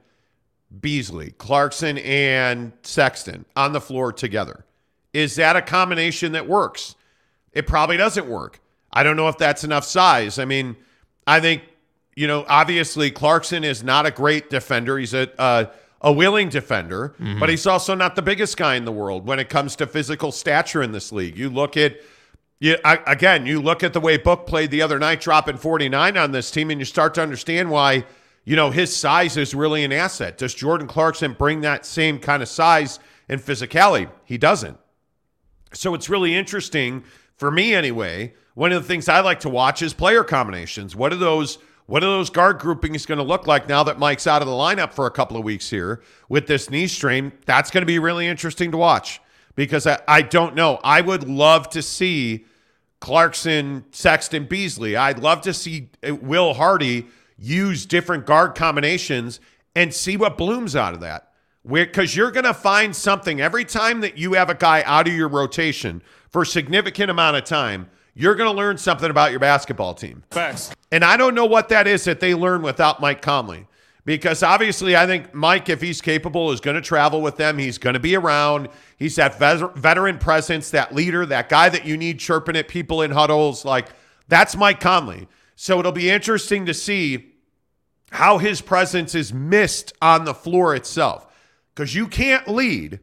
Beasley, 0.79 1.31
Clarkson 1.31 1.97
and 1.97 2.71
Sexton 2.83 3.45
on 3.55 3.73
the 3.73 3.81
floor 3.81 4.13
together. 4.13 4.65
Is 5.13 5.35
that 5.35 5.55
a 5.55 5.61
combination 5.61 6.33
that 6.33 6.47
works? 6.47 6.95
It 7.51 7.67
probably 7.67 7.97
doesn't 7.97 8.27
work. 8.27 8.61
I 8.91 9.03
don't 9.03 9.17
know 9.17 9.27
if 9.27 9.37
that's 9.37 9.63
enough 9.63 9.83
size. 9.83 10.39
I 10.39 10.45
mean, 10.45 10.75
I 11.27 11.39
think, 11.39 11.63
you 12.15 12.27
know, 12.27 12.45
obviously 12.47 13.11
Clarkson 13.11 13.63
is 13.63 13.83
not 13.83 14.05
a 14.05 14.11
great 14.11 14.49
defender. 14.49 14.97
He's 14.97 15.13
a, 15.13 15.29
uh, 15.39 15.65
a 16.01 16.13
willing 16.13 16.49
defender, 16.49 17.15
mm-hmm. 17.19 17.39
but 17.39 17.49
he's 17.49 17.67
also 17.67 17.93
not 17.93 18.15
the 18.15 18.21
biggest 18.21 18.55
guy 18.55 18.75
in 18.75 18.85
the 18.85 18.91
world 18.91 19.25
when 19.25 19.39
it 19.39 19.49
comes 19.49 19.75
to 19.77 19.87
physical 19.87 20.31
stature 20.31 20.81
in 20.81 20.91
this 20.91 21.11
league. 21.11 21.37
You 21.37 21.49
look 21.49 21.75
at, 21.75 21.97
you, 22.59 22.77
I, 22.83 22.99
again, 23.07 23.45
you 23.45 23.61
look 23.61 23.83
at 23.83 23.93
the 23.93 23.99
way 23.99 24.17
Book 24.17 24.45
played 24.45 24.71
the 24.71 24.81
other 24.81 24.99
night, 24.99 25.21
dropping 25.21 25.57
49 25.57 26.17
on 26.17 26.31
this 26.31 26.51
team, 26.51 26.69
and 26.69 26.79
you 26.79 26.85
start 26.85 27.13
to 27.15 27.21
understand 27.21 27.69
why– 27.69 28.05
you 28.49 28.55
know, 28.55 28.71
his 28.71 28.95
size 28.95 29.37
is 29.37 29.53
really 29.53 29.83
an 29.83 29.91
asset. 29.91 30.39
Does 30.39 30.55
Jordan 30.55 30.87
Clarkson 30.87 31.33
bring 31.33 31.61
that 31.61 31.85
same 31.85 32.17
kind 32.17 32.41
of 32.41 32.49
size 32.49 32.99
and 33.29 33.39
physicality? 33.39 34.09
He 34.25 34.39
doesn't. 34.39 34.79
So 35.71 35.93
it's 35.93 36.09
really 36.09 36.35
interesting 36.35 37.03
for 37.37 37.51
me 37.51 37.75
anyway. 37.75 38.33
One 38.55 38.71
of 38.71 38.81
the 38.81 38.87
things 38.87 39.07
I 39.07 39.19
like 39.19 39.41
to 39.41 39.49
watch 39.49 39.83
is 39.83 39.93
player 39.93 40.23
combinations. 40.23 40.95
What 40.95 41.13
are 41.13 41.17
those 41.17 41.59
what 41.85 42.03
are 42.03 42.07
those 42.07 42.31
guard 42.31 42.57
groupings 42.57 43.05
going 43.05 43.19
to 43.19 43.23
look 43.23 43.45
like 43.45 43.67
now 43.69 43.83
that 43.83 43.99
Mike's 43.99 44.25
out 44.25 44.41
of 44.41 44.47
the 44.47 44.53
lineup 44.53 44.93
for 44.93 45.05
a 45.05 45.11
couple 45.11 45.37
of 45.37 45.43
weeks 45.43 45.69
here 45.69 46.01
with 46.27 46.47
this 46.47 46.71
knee 46.71 46.87
strain? 46.87 47.31
That's 47.45 47.69
going 47.69 47.83
to 47.83 47.87
be 47.87 47.99
really 47.99 48.25
interesting 48.25 48.71
to 48.71 48.77
watch 48.77 49.21
because 49.55 49.85
I, 49.85 49.99
I 50.07 50.23
don't 50.23 50.55
know. 50.55 50.79
I 50.83 51.01
would 51.01 51.27
love 51.27 51.69
to 51.71 51.83
see 51.83 52.45
Clarkson, 52.99 53.85
Sexton, 53.91 54.45
Beasley. 54.45 54.95
I'd 54.95 55.19
love 55.19 55.41
to 55.41 55.53
see 55.53 55.89
uh, 56.07 56.15
Will 56.15 56.53
Hardy 56.53 57.07
use 57.37 57.85
different 57.85 58.25
guard 58.25 58.55
combinations 58.55 59.39
and 59.75 59.93
see 59.93 60.17
what 60.17 60.37
blooms 60.37 60.75
out 60.75 60.93
of 60.93 61.01
that. 61.01 61.31
Because 61.69 62.15
you're 62.15 62.31
going 62.31 62.45
to 62.45 62.53
find 62.53 62.95
something 62.95 63.39
every 63.39 63.65
time 63.65 64.01
that 64.01 64.17
you 64.17 64.33
have 64.33 64.49
a 64.49 64.55
guy 64.55 64.81
out 64.83 65.07
of 65.07 65.13
your 65.13 65.27
rotation 65.27 66.01
for 66.29 66.41
a 66.41 66.45
significant 66.45 67.11
amount 67.11 67.37
of 67.37 67.43
time. 67.43 67.89
You're 68.15 68.35
going 68.35 68.49
to 68.49 68.57
learn 68.57 68.77
something 68.77 69.09
about 69.09 69.31
your 69.31 69.39
basketball 69.39 69.93
team. 69.93 70.23
Facts. 70.31 70.71
And 70.91 71.05
I 71.05 71.15
don't 71.15 71.35
know 71.35 71.45
what 71.45 71.69
that 71.69 71.87
is 71.87 72.03
that 72.05 72.19
they 72.19 72.33
learn 72.33 72.61
without 72.61 72.99
Mike 72.99 73.21
Conley. 73.21 73.67
Because 74.09 74.41
obviously, 74.41 74.95
I 74.97 75.05
think 75.05 75.35
Mike, 75.35 75.69
if 75.69 75.81
he's 75.81 76.01
capable, 76.01 76.51
is 76.51 76.59
going 76.59 76.73
to 76.73 76.81
travel 76.81 77.21
with 77.21 77.37
them. 77.37 77.59
He's 77.59 77.77
going 77.77 77.93
to 77.93 77.99
be 77.99 78.15
around. 78.15 78.69
He's 78.97 79.15
that 79.17 79.37
veteran 79.37 80.17
presence, 80.17 80.71
that 80.71 80.95
leader, 80.95 81.27
that 81.27 81.47
guy 81.47 81.69
that 81.69 81.85
you 81.85 81.95
need 81.95 82.17
chirping 82.17 82.55
at 82.55 82.67
people 82.67 83.03
in 83.03 83.11
huddles. 83.11 83.63
Like, 83.63 83.89
that's 84.27 84.55
Mike 84.55 84.79
Conley. 84.79 85.27
So 85.55 85.77
it'll 85.77 85.91
be 85.91 86.09
interesting 86.09 86.65
to 86.65 86.73
see 86.73 87.35
how 88.09 88.39
his 88.39 88.61
presence 88.61 89.13
is 89.13 89.31
missed 89.31 89.93
on 90.01 90.25
the 90.25 90.33
floor 90.33 90.73
itself. 90.73 91.27
Because 91.75 91.93
you 91.93 92.07
can't 92.07 92.47
lead 92.47 93.01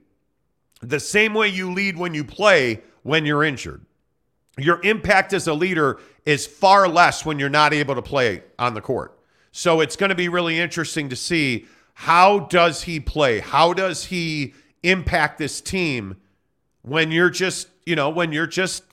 the 0.80 0.98
same 0.98 1.34
way 1.34 1.46
you 1.46 1.72
lead 1.72 1.96
when 1.96 2.14
you 2.14 2.24
play 2.24 2.82
when 3.04 3.24
you're 3.24 3.44
injured. 3.44 3.86
Your 4.58 4.82
impact 4.82 5.32
as 5.32 5.46
a 5.46 5.54
leader 5.54 6.00
is 6.24 6.48
far 6.48 6.88
less 6.88 7.24
when 7.24 7.38
you're 7.38 7.48
not 7.48 7.72
able 7.72 7.94
to 7.94 8.02
play 8.02 8.42
on 8.58 8.74
the 8.74 8.80
court. 8.80 9.15
So 9.56 9.80
it's 9.80 9.96
going 9.96 10.10
to 10.10 10.14
be 10.14 10.28
really 10.28 10.60
interesting 10.60 11.08
to 11.08 11.16
see 11.16 11.64
how 11.94 12.40
does 12.40 12.82
he 12.82 13.00
play? 13.00 13.38
How 13.38 13.72
does 13.72 14.04
he 14.04 14.52
impact 14.82 15.38
this 15.38 15.62
team 15.62 16.16
when 16.82 17.10
you're 17.10 17.30
just, 17.30 17.68
you 17.86 17.96
know, 17.96 18.10
when 18.10 18.32
you're 18.32 18.46
just 18.46 18.84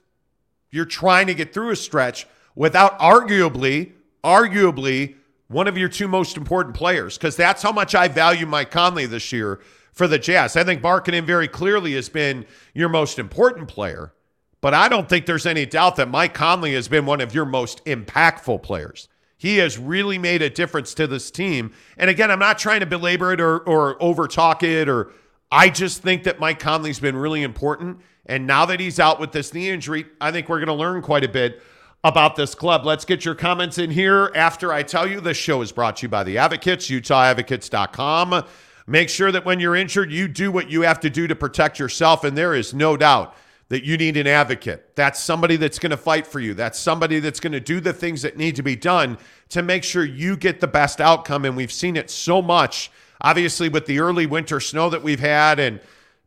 you're 0.72 0.86
trying 0.86 1.28
to 1.28 1.34
get 1.34 1.54
through 1.54 1.72
a 1.72 1.76
stretch 1.76 2.28
without 2.56 2.98
arguably, 3.00 3.92
arguably 4.24 5.16
one 5.50 5.68
of 5.68 5.78
your 5.78 5.90
two 5.90 6.08
most 6.08 6.38
important 6.38 6.78
players, 6.78 7.18
because 7.18 7.36
that's 7.36 7.62
how 7.62 7.74
much 7.74 7.94
I 7.94 8.08
value 8.08 8.46
Mike 8.46 8.72
Conley 8.72 9.06
this 9.06 9.34
year 9.34 9.60
for 9.92 10.08
the 10.08 10.18
Jazz. 10.18 10.56
I 10.56 10.64
think 10.64 10.82
Markkanen 10.82 11.26
very 11.26 11.50
clearly 11.50 11.94
has 11.96 12.08
been 12.08 12.46
your 12.74 12.88
most 12.88 13.20
important 13.20 13.68
player. 13.68 14.14
But 14.62 14.74
I 14.74 14.88
don't 14.88 15.10
think 15.10 15.26
there's 15.26 15.46
any 15.46 15.66
doubt 15.66 15.98
that 15.98 16.08
Mike 16.08 16.34
Conley 16.34 16.74
has 16.76 16.88
been 16.88 17.06
one 17.06 17.20
of 17.20 17.36
your 17.36 17.44
most 17.44 17.84
impactful 17.84 18.64
players. 18.64 19.10
He 19.44 19.58
has 19.58 19.78
really 19.78 20.18
made 20.18 20.42
a 20.42 20.50
difference 20.50 20.94
to 20.94 21.06
this 21.06 21.30
team. 21.30 21.74
And 21.98 22.10
again, 22.10 22.32
I'm 22.32 22.40
not 22.40 22.58
trying 22.58 22.80
to 22.80 22.86
belabor 22.86 23.34
it 23.34 23.42
or, 23.42 23.60
or 23.60 24.02
over 24.02 24.26
talk 24.26 24.64
it, 24.64 24.88
or 24.88 25.12
I 25.52 25.70
just 25.70 26.02
think 26.02 26.24
that 26.24 26.40
Mike 26.40 26.60
Conley's 26.60 27.02
been 27.02 27.18
really 27.18 27.44
important. 27.44 28.00
And 28.26 28.48
now 28.48 28.66
that 28.66 28.80
he's 28.80 29.02
out 29.02 29.20
with 29.20 29.34
this 29.34 29.54
knee 29.54 29.70
injury, 29.70 30.06
I 30.22 30.32
think 30.32 30.48
we're 30.48 30.60
going 30.60 30.68
to 30.68 30.74
learn 30.74 31.02
quite 31.02 31.26
a 31.26 31.28
bit 31.28 31.62
about 32.06 32.38
this 32.38 32.56
club. 32.56 32.86
Let's 32.86 33.04
get 33.04 33.26
your 33.26 33.36
comments 33.36 33.78
in 33.78 33.92
here 33.92 34.32
after 34.34 34.72
I 34.72 34.82
tell 34.82 35.06
you 35.06 35.20
this 35.20 35.36
show 35.36 35.62
is 35.62 35.74
brought 35.74 35.98
to 35.98 36.04
you 36.04 36.08
by 36.08 36.24
the 36.24 36.38
Advocates, 36.38 36.90
UtahAdvocates.com. 36.90 38.46
Make 38.88 39.10
sure 39.10 39.30
that 39.34 39.44
when 39.44 39.60
you're 39.60 39.76
injured, 39.76 40.10
you 40.10 40.30
do 40.30 40.54
what 40.54 40.72
you 40.72 40.84
have 40.84 41.02
to 41.02 41.10
do 41.10 41.28
to 41.28 41.36
protect 41.36 41.80
yourself. 41.80 42.24
And 42.24 42.38
there 42.38 42.56
is 42.56 42.74
no 42.74 42.96
doubt 42.96 43.36
that 43.74 43.84
you 43.84 43.98
need 43.98 44.18
an 44.18 44.28
advocate. 44.28 44.96
That's 44.96 45.20
somebody 45.20 45.56
that's 45.56 45.80
going 45.80 45.90
to 45.90 45.98
fight 45.98 46.28
for 46.28 46.40
you. 46.40 46.54
That's 46.54 46.78
somebody 46.78 47.20
that's 47.20 47.40
going 47.40 47.54
to 47.54 47.60
do 47.60 47.80
the 47.80 47.92
things 47.92 48.22
that 48.22 48.38
need 48.38 48.56
to 48.58 48.62
be 48.62 48.76
done 48.76 49.18
to 49.50 49.64
make 49.64 49.84
sure 49.84 50.06
you 50.06 50.38
get 50.38 50.60
the 50.60 50.68
best 50.68 51.02
outcome. 51.02 51.44
And 51.44 51.58
we've 51.58 51.72
seen 51.72 51.98
it 51.98 52.12
so 52.12 52.40
much, 52.40 52.92
obviously, 53.20 53.70
with 53.70 53.88
the 53.88 54.00
early 54.00 54.28
winter 54.28 54.60
snow 54.60 54.92
that 54.92 55.02
we've 55.02 55.20
had. 55.20 55.60
And 55.60 55.80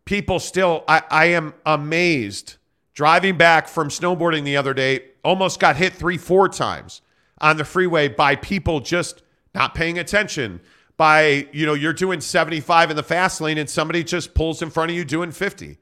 people 0.05 0.41
still, 0.41 0.83
I, 0.89 1.05
I 1.09 1.25
am 1.27 1.55
amazed. 1.65 2.57
Driving 2.95 3.37
back 3.37 3.69
from 3.69 3.91
snowboarding 3.91 4.43
the 4.43 4.57
other 4.57 4.75
day, 4.75 5.05
almost 5.23 5.61
got 5.61 5.77
hit 5.77 5.93
three, 5.93 6.19
four 6.19 6.49
times 6.49 7.01
on 7.41 7.59
the 7.59 7.65
freeway 7.65 8.09
by 8.09 8.35
people 8.35 8.81
just 8.81 9.23
not 9.55 9.73
paying 9.73 10.01
attention. 10.01 10.61
By, 10.97 11.47
you 11.53 11.65
know, 11.65 11.75
you're 11.75 11.93
doing 11.93 12.21
75 12.21 12.91
in 12.91 12.97
the 12.97 13.05
fast 13.05 13.41
lane 13.41 13.57
and 13.57 13.71
somebody 13.71 14.03
just 14.03 14.35
pulls 14.35 14.63
in 14.63 14.71
front 14.71 14.91
of 14.91 14.97
you 14.97 15.05
doing 15.05 15.31
50 15.31 15.79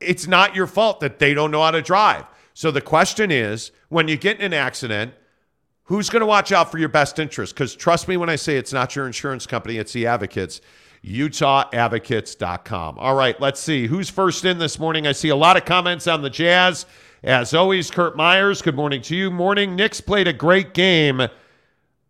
it's 0.00 0.26
not 0.26 0.56
your 0.56 0.66
fault 0.66 1.00
that 1.00 1.18
they 1.18 1.34
don't 1.34 1.50
know 1.50 1.62
how 1.62 1.70
to 1.70 1.82
drive. 1.82 2.24
So 2.54 2.70
the 2.70 2.80
question 2.80 3.30
is 3.30 3.72
when 3.88 4.08
you 4.08 4.16
get 4.16 4.38
in 4.38 4.46
an 4.46 4.54
accident, 4.54 5.12
who's 5.84 6.08
going 6.10 6.20
to 6.20 6.26
watch 6.26 6.52
out 6.52 6.70
for 6.70 6.78
your 6.78 6.88
best 6.88 7.18
interest? 7.18 7.54
Because 7.54 7.74
trust 7.74 8.08
me 8.08 8.16
when 8.16 8.28
I 8.28 8.36
say 8.36 8.56
it's 8.56 8.72
not 8.72 8.94
your 8.96 9.06
insurance 9.06 9.46
company, 9.46 9.76
it's 9.76 9.92
the 9.92 10.06
advocates. 10.06 10.60
UtahAdvocates.com. 11.04 12.98
All 12.98 13.14
right, 13.14 13.40
let's 13.40 13.60
see. 13.60 13.86
Who's 13.86 14.10
first 14.10 14.44
in 14.44 14.58
this 14.58 14.78
morning? 14.78 15.06
I 15.06 15.12
see 15.12 15.30
a 15.30 15.36
lot 15.36 15.56
of 15.56 15.64
comments 15.64 16.06
on 16.06 16.20
the 16.22 16.28
Jazz. 16.28 16.84
As 17.22 17.54
always, 17.54 17.90
Kurt 17.90 18.16
Myers, 18.16 18.62
good 18.62 18.76
morning 18.76 19.00
to 19.02 19.16
you. 19.16 19.30
Morning. 19.30 19.76
Nix 19.76 20.00
played 20.00 20.28
a 20.28 20.32
great 20.32 20.74
game. 20.74 21.22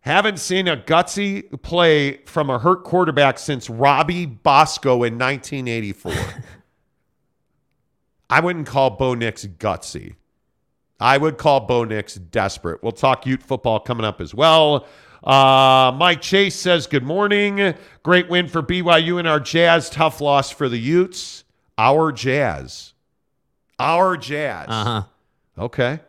Haven't 0.01 0.39
seen 0.39 0.67
a 0.67 0.75
gutsy 0.75 1.61
play 1.61 2.17
from 2.25 2.49
a 2.49 2.59
hurt 2.59 2.83
quarterback 2.83 3.37
since 3.37 3.69
Robbie 3.69 4.25
Bosco 4.25 5.03
in 5.03 5.17
1984. 5.17 6.13
I 8.31 8.39
wouldn't 8.39 8.65
call 8.65 8.91
Bo 8.91 9.13
Nix 9.13 9.45
gutsy. 9.45 10.15
I 11.01 11.17
would 11.17 11.37
call 11.37 11.59
Bo 11.61 11.83
Nix 11.83 12.15
desperate. 12.15 12.81
We'll 12.81 12.93
talk 12.93 13.25
Ute 13.25 13.43
football 13.43 13.79
coming 13.79 14.05
up 14.05 14.21
as 14.21 14.33
well. 14.33 14.87
Uh, 15.23 15.91
Mike 15.95 16.21
Chase 16.21 16.55
says, 16.55 16.87
Good 16.87 17.03
morning. 17.03 17.75
Great 18.03 18.29
win 18.29 18.47
for 18.47 18.63
BYU 18.63 19.19
and 19.19 19.27
our 19.27 19.39
Jazz. 19.39 19.89
Tough 19.89 20.21
loss 20.21 20.49
for 20.49 20.69
the 20.69 20.77
Utes. 20.77 21.43
Our 21.77 22.11
Jazz. 22.11 22.93
Our 23.77 24.15
Jazz. 24.15 24.67
Uh 24.69 24.83
huh. 24.83 25.03
Okay. 25.57 25.99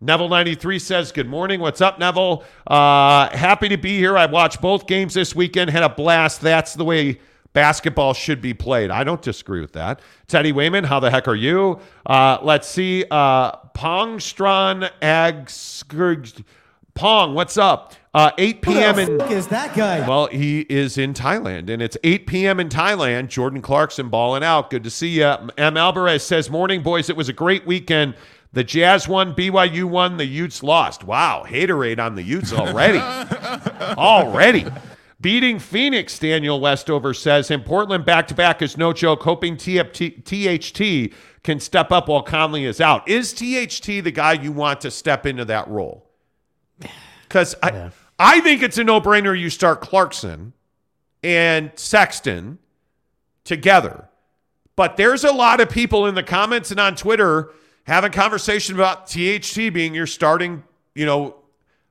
Neville 0.00 0.28
93 0.28 0.78
says, 0.78 1.12
Good 1.12 1.28
morning. 1.28 1.60
What's 1.60 1.80
up, 1.80 1.98
Neville? 1.98 2.44
Uh, 2.66 3.28
happy 3.36 3.68
to 3.70 3.76
be 3.76 3.98
here. 3.98 4.16
I 4.16 4.26
watched 4.26 4.60
both 4.60 4.86
games 4.86 5.14
this 5.14 5.34
weekend, 5.34 5.70
had 5.70 5.82
a 5.82 5.88
blast. 5.88 6.40
That's 6.40 6.74
the 6.74 6.84
way 6.84 7.20
basketball 7.52 8.14
should 8.14 8.40
be 8.40 8.54
played. 8.54 8.90
I 8.90 9.04
don't 9.04 9.22
disagree 9.22 9.60
with 9.60 9.72
that. 9.72 10.00
Teddy 10.26 10.52
Wayman, 10.52 10.84
how 10.84 11.00
the 11.00 11.10
heck 11.10 11.28
are 11.28 11.34
you? 11.34 11.80
Uh, 12.06 12.38
let's 12.42 12.68
see. 12.68 13.04
Uh, 13.10 13.56
Pongstron 13.74 14.90
Ag 15.00 15.50
Pong, 16.94 17.34
what's 17.34 17.56
up? 17.56 17.94
Uh, 18.14 18.30
8 18.36 18.60
p.m. 18.60 18.94
Who 18.96 19.06
the 19.06 19.12
in 19.14 19.20
f- 19.22 19.30
is 19.30 19.48
that 19.48 19.74
guy? 19.74 20.06
well, 20.06 20.26
he 20.26 20.60
is 20.68 20.98
in 20.98 21.14
Thailand, 21.14 21.70
and 21.70 21.80
it's 21.80 21.96
8 22.04 22.26
p.m. 22.26 22.60
in 22.60 22.68
Thailand. 22.68 23.28
Jordan 23.28 23.62
Clarkson 23.62 24.10
balling 24.10 24.44
out. 24.44 24.68
Good 24.68 24.84
to 24.84 24.90
see 24.90 25.08
you. 25.20 25.34
M. 25.56 25.78
Alvarez 25.78 26.22
says, 26.22 26.50
"Morning, 26.50 26.82
boys. 26.82 27.08
It 27.08 27.16
was 27.16 27.30
a 27.30 27.32
great 27.32 27.66
weekend. 27.66 28.14
The 28.52 28.62
Jazz 28.64 29.08
won, 29.08 29.34
BYU 29.34 29.84
won, 29.84 30.18
the 30.18 30.26
Utes 30.26 30.62
lost. 30.62 31.04
Wow, 31.04 31.44
haterade 31.48 31.98
on 31.98 32.14
the 32.14 32.22
Utes 32.22 32.52
already. 32.52 32.98
already." 33.96 34.66
Beating 35.22 35.60
Phoenix, 35.60 36.18
Daniel 36.18 36.58
Westover 36.60 37.14
says, 37.14 37.48
in 37.48 37.62
Portland 37.62 38.04
back 38.04 38.26
to 38.26 38.34
back 38.34 38.60
is 38.60 38.76
no 38.76 38.92
joke, 38.92 39.22
hoping 39.22 39.56
TFT, 39.56 40.24
THT 40.24 41.14
can 41.44 41.60
step 41.60 41.92
up 41.92 42.08
while 42.08 42.22
Conley 42.22 42.64
is 42.64 42.80
out. 42.80 43.08
Is 43.08 43.32
THT 43.32 43.86
the 43.86 44.10
guy 44.10 44.32
you 44.32 44.50
want 44.50 44.80
to 44.80 44.90
step 44.90 45.24
into 45.24 45.44
that 45.44 45.68
role? 45.68 46.10
Because 47.22 47.54
I, 47.62 47.90
I 48.18 48.40
think 48.40 48.62
it's 48.62 48.78
a 48.78 48.84
no 48.84 49.00
brainer 49.00 49.38
you 49.38 49.48
start 49.48 49.80
Clarkson 49.80 50.54
and 51.22 51.70
Sexton 51.76 52.58
together. 53.44 54.08
But 54.74 54.96
there's 54.96 55.22
a 55.22 55.32
lot 55.32 55.60
of 55.60 55.70
people 55.70 56.06
in 56.06 56.16
the 56.16 56.24
comments 56.24 56.72
and 56.72 56.80
on 56.80 56.96
Twitter 56.96 57.52
having 57.84 58.10
conversation 58.10 58.74
about 58.74 59.06
THT 59.06 59.72
being 59.72 59.94
your 59.94 60.08
starting, 60.08 60.64
you 60.96 61.06
know, 61.06 61.36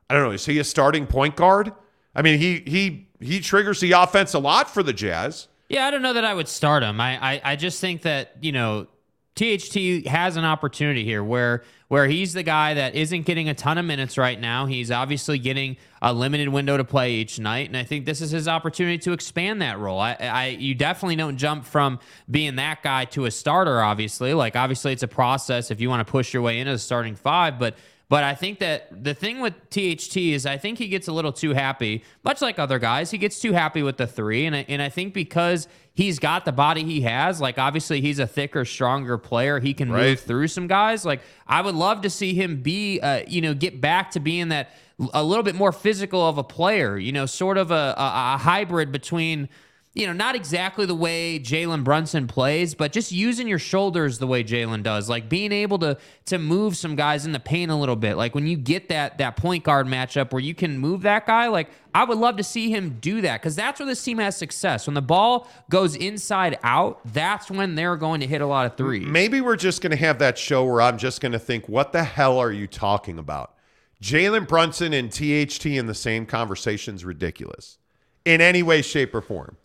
I 0.10 0.16
don't 0.16 0.24
know, 0.24 0.32
is 0.32 0.46
he 0.46 0.60
a 0.60 0.66
starting 0.66 1.08
point 1.08 1.38
guard? 1.38 1.72
I 2.16 2.22
mean, 2.22 2.40
he 2.40 2.64
he 2.66 3.08
he 3.20 3.40
triggers 3.40 3.80
the 3.80 3.94
offense 3.94 4.34
a 4.34 4.40
lot 4.40 4.70
for 4.70 4.84
the 4.84 4.94
Jazz. 4.94 5.48
Yeah, 5.70 5.86
I 5.86 5.92
don't 5.92 6.02
know 6.02 6.14
that 6.14 6.26
I 6.26 6.34
would 6.34 6.50
start 6.50 6.84
him. 6.84 7.00
I, 7.00 7.36
I, 7.36 7.42
I 7.44 7.56
just 7.56 7.80
think 7.80 8.02
that 8.02 8.36
you 8.42 8.52
know 8.52 8.88
THT 9.36 10.06
has 10.08 10.36
an 10.36 10.44
opportunity 10.44 11.06
here 11.06 11.24
where 11.24 11.64
where 11.88 12.08
he's 12.08 12.34
the 12.34 12.44
guy 12.44 12.74
that 12.74 12.96
isn't 12.96 13.26
getting 13.26 13.50
a 13.50 13.54
ton 13.54 13.78
of 13.78 13.86
minutes 13.86 14.18
right 14.18 14.40
now. 14.40 14.66
He's 14.66 14.92
obviously 14.92 15.40
getting 15.40 15.78
a 16.02 16.14
limited 16.14 16.50
window 16.50 16.78
to 16.78 16.84
play 16.84 17.14
each 17.14 17.40
night, 17.40 17.68
and 17.68 17.78
I 17.78 17.84
think 17.84 18.06
this 18.06 18.22
is 18.22 18.32
his 18.32 18.48
opportunity 18.50 18.98
to 19.00 19.14
expand 19.14 19.62
that 19.62 19.80
role. 19.80 20.00
I, 20.00 20.14
I 20.14 20.48
you 20.48 20.76
definitely 20.76 21.16
don't 21.16 21.38
jump 21.38 21.66
from 21.66 22.00
being 22.30 22.58
that 22.58 22.84
guy 22.84 23.06
to 23.06 23.26
a 23.26 23.32
starter. 23.32 23.82
Obviously, 23.82 24.34
like 24.34 24.58
obviously 24.58 24.92
it's 24.92 25.04
a 25.04 25.08
process 25.08 25.72
if 25.72 25.80
you 25.80 25.90
want 25.90 26.06
to 26.06 26.12
push 26.12 26.34
your 26.34 26.44
way 26.44 26.60
into 26.60 26.74
the 26.74 26.80
starting 26.80 27.16
five, 27.16 27.58
but 27.58 27.76
but 28.12 28.26
I 28.26 28.36
think 28.36 28.60
that 28.60 29.06
the 29.06 29.14
thing 29.14 29.40
with 29.40 29.54
THT 29.70 30.18
is 30.18 30.46
I 30.46 30.58
think 30.58 30.78
he 30.80 30.90
gets 30.90 31.08
a 31.08 31.14
little 31.14 31.32
too 31.32 31.54
happy, 31.54 32.04
much 32.26 32.42
like 32.42 32.60
other 32.60 32.78
guys. 32.78 33.10
He 33.10 33.18
gets 33.18 33.40
too 33.40 33.54
happy 33.54 33.84
with 33.84 33.96
the 33.96 34.06
three. 34.06 34.46
And 34.46 34.54
I, 34.54 34.66
and 34.68 34.82
I 34.82 34.90
think 34.90 35.14
because 35.14 35.70
he's 35.94 36.20
got 36.20 36.44
the 36.44 36.52
body 36.52 36.84
he 36.84 37.00
has, 37.04 37.40
like 37.40 37.58
obviously 37.58 38.02
he's 38.02 38.20
a 38.20 38.28
thicker, 38.28 38.66
stronger 38.66 39.18
player. 39.18 39.62
He 39.62 39.74
can 39.74 39.90
Right. 39.90 40.08
move 40.10 40.20
through 40.20 40.50
some 40.50 40.68
guys. 40.68 41.06
Like 41.06 41.22
I 41.48 41.62
would 41.62 41.74
love 41.74 42.02
to 42.02 42.10
see 42.10 42.34
him 42.34 42.62
be, 42.62 43.00
uh, 43.00 43.22
you 43.30 43.40
know, 43.40 43.54
get 43.54 43.80
back 43.80 44.12
to 44.12 44.20
being 44.20 44.50
that 44.50 44.72
a 45.14 45.24
little 45.24 45.44
bit 45.44 45.56
more 45.56 45.72
physical 45.72 46.28
of 46.28 46.38
a 46.38 46.44
player, 46.44 46.98
you 46.98 47.14
know, 47.14 47.26
sort 47.26 47.58
of 47.58 47.72
a, 47.72 47.96
a, 47.98 48.34
a 48.36 48.38
hybrid 48.40 48.92
between 48.92 49.48
you 49.94 50.08
know, 50.08 50.14
not 50.14 50.36
exactly 50.36 50.86
the 50.86 50.96
way 50.96 51.38
Jalen 51.38 51.84
Brunson 51.84 52.26
plays, 52.26 52.74
but 52.76 52.94
just 52.94 53.12
using 53.12 53.46
your 53.46 53.60
shoulders 53.60 54.20
the 54.20 54.28
way 54.28 54.42
Jalen 54.42 54.84
does, 54.84 55.10
like 55.10 55.28
being 55.28 55.52
able 55.52 55.80
to 55.80 55.98
to 56.26 56.38
move 56.38 56.78
some 56.78 56.96
guys 56.96 57.26
in 57.26 57.34
the 57.34 57.42
paint 57.42 57.72
a 57.72 57.76
little 57.76 57.98
bit. 57.98 58.16
Like 58.16 58.34
when 58.34 58.48
you 58.48 58.56
get 58.56 58.88
that 58.88 59.18
that 59.18 59.36
point 59.36 59.66
guard 59.66 59.88
matchup 59.88 60.32
where 60.32 60.42
you 60.42 60.56
can 60.56 60.78
move 60.78 61.02
that 61.02 61.26
guy, 61.28 61.50
like 61.50 61.70
I 61.94 62.06
would 62.06 62.18
love 62.18 62.38
to 62.38 62.44
see 62.44 62.70
him 62.70 63.00
do 63.02 63.20
that 63.22 63.42
because 63.42 63.58
that's 63.58 63.82
where 63.82 63.86
this 63.88 64.02
team 64.02 64.20
has 64.20 64.38
success. 64.38 64.88
When 64.88 64.94
the 64.94 65.02
ball 65.02 65.50
goes 65.70 65.98
inside 65.98 66.58
out, 66.64 67.02
that's 67.12 67.52
when 67.52 67.76
they're 67.76 67.98
going 67.98 68.22
to 68.22 68.28
hit 68.28 68.40
a 68.40 68.48
lot 68.48 68.66
of 68.66 68.78
threes. 68.78 69.06
Maybe 69.06 69.42
we're 69.42 69.58
just 69.58 69.82
going 69.82 69.92
to 69.92 69.98
have 69.98 70.20
that 70.20 70.38
show 70.38 70.64
where 70.64 70.82
I'm 70.82 70.98
just 70.98 71.20
going 71.20 71.34
to 71.34 71.40
think, 71.40 71.68
what 71.68 71.92
the 71.92 72.06
hell 72.06 72.38
are 72.40 72.52
you 72.52 72.66
talking 72.66 73.20
about? 73.20 73.56
Jalen 74.02 74.48
Brunson 74.48 74.94
and 74.94 75.12
THT 75.12 75.66
in 75.66 75.86
the 75.86 75.94
same 75.94 76.26
conversation 76.26 76.96
is 76.96 77.04
ridiculous 77.04 77.78
in 78.24 78.40
any 78.40 78.64
way, 78.64 78.82
shape, 78.82 79.14
or 79.14 79.22
form. 79.22 79.58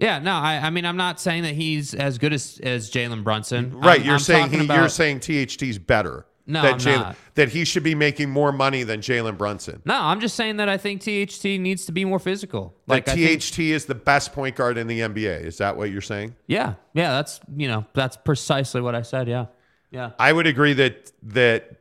Yeah, 0.00 0.18
no, 0.18 0.32
I, 0.32 0.56
I 0.56 0.70
mean 0.70 0.86
I'm 0.86 0.96
not 0.96 1.20
saying 1.20 1.42
that 1.42 1.54
he's 1.54 1.94
as 1.94 2.18
good 2.18 2.32
as 2.32 2.58
as 2.62 2.90
Jalen 2.90 3.22
Brunson. 3.22 3.78
Right. 3.78 3.98
I'm- 3.98 4.04
you're 4.04 4.14
I'm 4.14 4.20
saying 4.20 4.50
he, 4.50 4.64
you're 4.64 4.88
saying 4.88 5.20
THT's 5.20 5.78
better. 5.78 6.26
No, 6.46 6.62
that 6.62 6.72
I'm 6.72 6.78
Jalen- 6.80 6.96
not. 7.00 7.16
That 7.34 7.50
he 7.50 7.64
should 7.64 7.82
be 7.84 7.94
making 7.94 8.28
more 8.30 8.50
money 8.50 8.82
than 8.82 9.00
Jalen 9.00 9.38
Brunson. 9.38 9.82
No, 9.84 9.94
I'm 9.94 10.18
just 10.20 10.34
saying 10.34 10.56
that 10.56 10.68
I 10.68 10.78
think 10.78 11.02
THT 11.02 11.44
needs 11.44 11.84
to 11.86 11.92
be 11.92 12.04
more 12.04 12.18
physical. 12.18 12.74
Like 12.88 13.06
think- 13.06 13.42
THT 13.42 13.58
is 13.60 13.84
the 13.84 13.94
best 13.94 14.32
point 14.32 14.56
guard 14.56 14.76
in 14.78 14.86
the 14.88 15.00
NBA. 15.00 15.44
Is 15.44 15.58
that 15.58 15.76
what 15.76 15.90
you're 15.90 16.00
saying? 16.00 16.34
Yeah, 16.46 16.74
yeah, 16.94 17.12
that's 17.12 17.38
you 17.54 17.68
know 17.68 17.84
that's 17.94 18.16
precisely 18.16 18.80
what 18.80 18.94
I 18.94 19.02
said. 19.02 19.28
Yeah, 19.28 19.46
yeah. 19.90 20.10
I 20.18 20.32
would 20.32 20.46
agree 20.46 20.72
that 20.72 21.12
that 21.24 21.76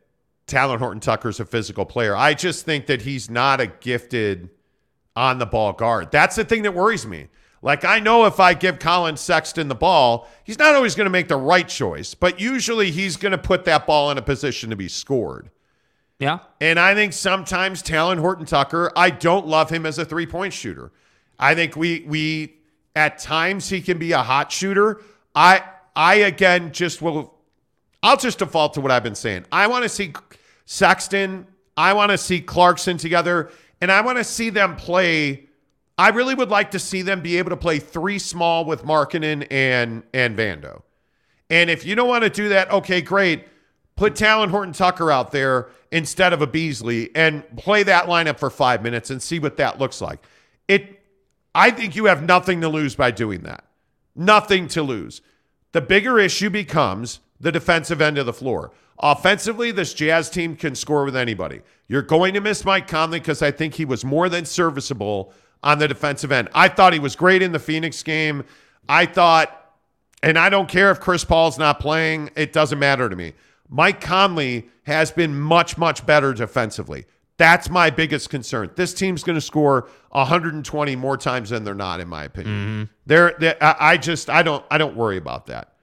Talen 0.45 0.77
Horton 0.79 0.99
Tucker's 0.99 1.39
a 1.39 1.45
physical 1.45 1.85
player. 1.85 2.15
I 2.15 2.33
just 2.33 2.65
think 2.65 2.87
that 2.87 3.01
he's 3.03 3.29
not 3.29 3.61
a 3.61 3.67
gifted 3.67 4.49
on 5.15 5.39
the 5.39 5.45
ball 5.45 5.73
guard. 5.73 6.11
That's 6.11 6.35
the 6.35 6.43
thing 6.43 6.63
that 6.63 6.73
worries 6.73 7.07
me. 7.07 7.27
Like 7.61 7.83
I 7.83 7.99
know 7.99 8.25
if 8.25 8.39
I 8.39 8.53
give 8.53 8.79
Collin 8.79 9.17
Sexton 9.17 9.67
the 9.67 9.75
ball, 9.75 10.27
he's 10.43 10.57
not 10.57 10.75
always 10.75 10.95
going 10.95 11.05
to 11.05 11.11
make 11.11 11.27
the 11.27 11.37
right 11.37 11.67
choice, 11.67 12.13
but 12.13 12.39
usually 12.39 12.91
he's 12.91 13.17
going 13.17 13.33
to 13.33 13.37
put 13.37 13.65
that 13.65 13.85
ball 13.85 14.11
in 14.11 14.17
a 14.17 14.21
position 14.21 14.69
to 14.69 14.75
be 14.75 14.87
scored. 14.87 15.49
Yeah. 16.19 16.39
And 16.59 16.79
I 16.79 16.93
think 16.95 17.13
sometimes 17.13 17.81
Talen 17.81 18.19
Horton 18.19 18.45
Tucker, 18.45 18.91
I 18.95 19.09
don't 19.09 19.47
love 19.47 19.69
him 19.69 19.85
as 19.85 19.97
a 19.97 20.05
three 20.05 20.25
point 20.25 20.53
shooter. 20.53 20.91
I 21.39 21.55
think 21.55 21.75
we 21.75 22.03
we 22.07 22.55
at 22.95 23.17
times 23.17 23.69
he 23.69 23.81
can 23.81 23.97
be 23.97 24.11
a 24.11 24.21
hot 24.21 24.51
shooter. 24.51 25.01
I 25.33 25.63
I 25.95 26.15
again 26.15 26.71
just 26.71 27.01
will 27.01 27.33
I'll 28.03 28.17
just 28.17 28.39
default 28.39 28.73
to 28.75 28.81
what 28.81 28.91
I've 28.91 29.03
been 29.03 29.15
saying. 29.15 29.45
I 29.51 29.67
want 29.67 29.83
to 29.83 29.89
see 29.89 30.13
Sexton. 30.65 31.47
I 31.75 31.93
want 31.93 32.11
to 32.11 32.17
see 32.17 32.41
Clarkson 32.41 32.97
together, 32.97 33.49
and 33.79 33.91
I 33.91 34.01
want 34.01 34.17
to 34.17 34.23
see 34.23 34.49
them 34.49 34.75
play. 34.75 35.48
I 35.99 36.11
really 36.11 36.33
would 36.33 36.49
like 36.49 36.71
to 36.71 36.79
see 36.79 37.01
them 37.01 37.19
be 37.19 37.37
able 37.39 37.49
to 37.49 37.57
play 37.57 37.77
three 37.77 38.19
small 38.19 38.63
with 38.63 38.85
Markkanen 38.85 39.45
and 39.51 40.03
and 40.13 40.37
Vando. 40.37 40.83
And 41.49 41.69
if 41.69 41.85
you 41.85 41.93
don't 41.93 42.07
want 42.07 42.23
to 42.23 42.29
do 42.29 42.47
that, 42.49 42.71
okay, 42.71 43.01
great. 43.01 43.45
Put 43.97 44.13
Talen 44.13 44.49
Horton 44.49 44.71
Tucker 44.71 45.11
out 45.11 45.33
there 45.33 45.67
instead 45.91 46.31
of 46.31 46.41
a 46.41 46.47
Beasley 46.47 47.13
and 47.17 47.43
play 47.57 47.83
that 47.83 48.05
lineup 48.05 48.39
for 48.39 48.49
five 48.49 48.81
minutes 48.81 49.09
and 49.09 49.21
see 49.21 49.39
what 49.39 49.57
that 49.57 49.77
looks 49.77 49.99
like. 49.99 50.23
It 50.69 51.01
I 51.53 51.69
think 51.69 51.97
you 51.97 52.05
have 52.05 52.23
nothing 52.23 52.61
to 52.61 52.69
lose 52.69 52.95
by 52.95 53.11
doing 53.11 53.41
that. 53.41 53.65
Nothing 54.15 54.69
to 54.69 54.81
lose. 54.81 55.21
The 55.73 55.81
bigger 55.81 56.17
issue 56.17 56.49
becomes 56.49 57.19
the 57.41 57.51
defensive 57.51 57.99
end 57.99 58.17
of 58.17 58.25
the 58.25 58.31
floor. 58.31 58.71
Offensively, 58.99 59.71
this 59.71 59.93
Jazz 59.93 60.29
team 60.29 60.55
can 60.55 60.75
score 60.75 61.03
with 61.03 61.17
anybody. 61.17 61.59
You're 61.89 62.03
going 62.03 62.35
to 62.35 62.41
miss 62.41 62.63
Mike 62.63 62.87
Conley 62.87 63.19
because 63.19 63.41
I 63.41 63.51
think 63.51 63.73
he 63.73 63.83
was 63.83 64.05
more 64.05 64.29
than 64.29 64.45
serviceable 64.45 65.33
on 65.63 65.79
the 65.79 65.87
defensive 65.87 66.31
end. 66.31 66.49
I 66.53 66.67
thought 66.69 66.93
he 66.93 66.99
was 66.99 67.15
great 67.15 67.41
in 67.41 67.51
the 67.51 67.59
Phoenix 67.59 68.01
game. 68.03 68.43
I 68.87 69.05
thought, 69.05 69.73
and 70.23 70.37
I 70.37 70.49
don't 70.49 70.69
care 70.69 70.91
if 70.91 70.99
Chris 70.99 71.23
Paul's 71.23 71.57
not 71.57 71.79
playing, 71.79 72.31
it 72.35 72.53
doesn't 72.53 72.79
matter 72.79 73.09
to 73.09 73.15
me. 73.15 73.33
Mike 73.69 74.01
Conley 74.01 74.67
has 74.83 75.11
been 75.11 75.39
much, 75.39 75.77
much 75.77 76.05
better 76.05 76.33
defensively. 76.33 77.05
That's 77.37 77.69
my 77.69 77.89
biggest 77.89 78.29
concern. 78.29 78.71
This 78.75 78.93
team's 78.93 79.23
going 79.23 79.35
to 79.35 79.41
score 79.41 79.87
120 80.09 80.95
more 80.97 81.15
times 81.15 81.51
than 81.51 81.63
they're 81.63 81.73
not, 81.73 82.01
in 82.01 82.07
my 82.09 82.25
opinion. 82.25 82.55
Mm-hmm. 82.55 82.83
They're, 83.05 83.35
they 83.39 83.57
I 83.61 83.95
just, 83.97 84.29
I 84.29 84.43
don't, 84.43 84.65
I 84.69 84.77
don't 84.77 84.95
worry 84.95 85.17
about 85.17 85.45
that. 85.45 85.73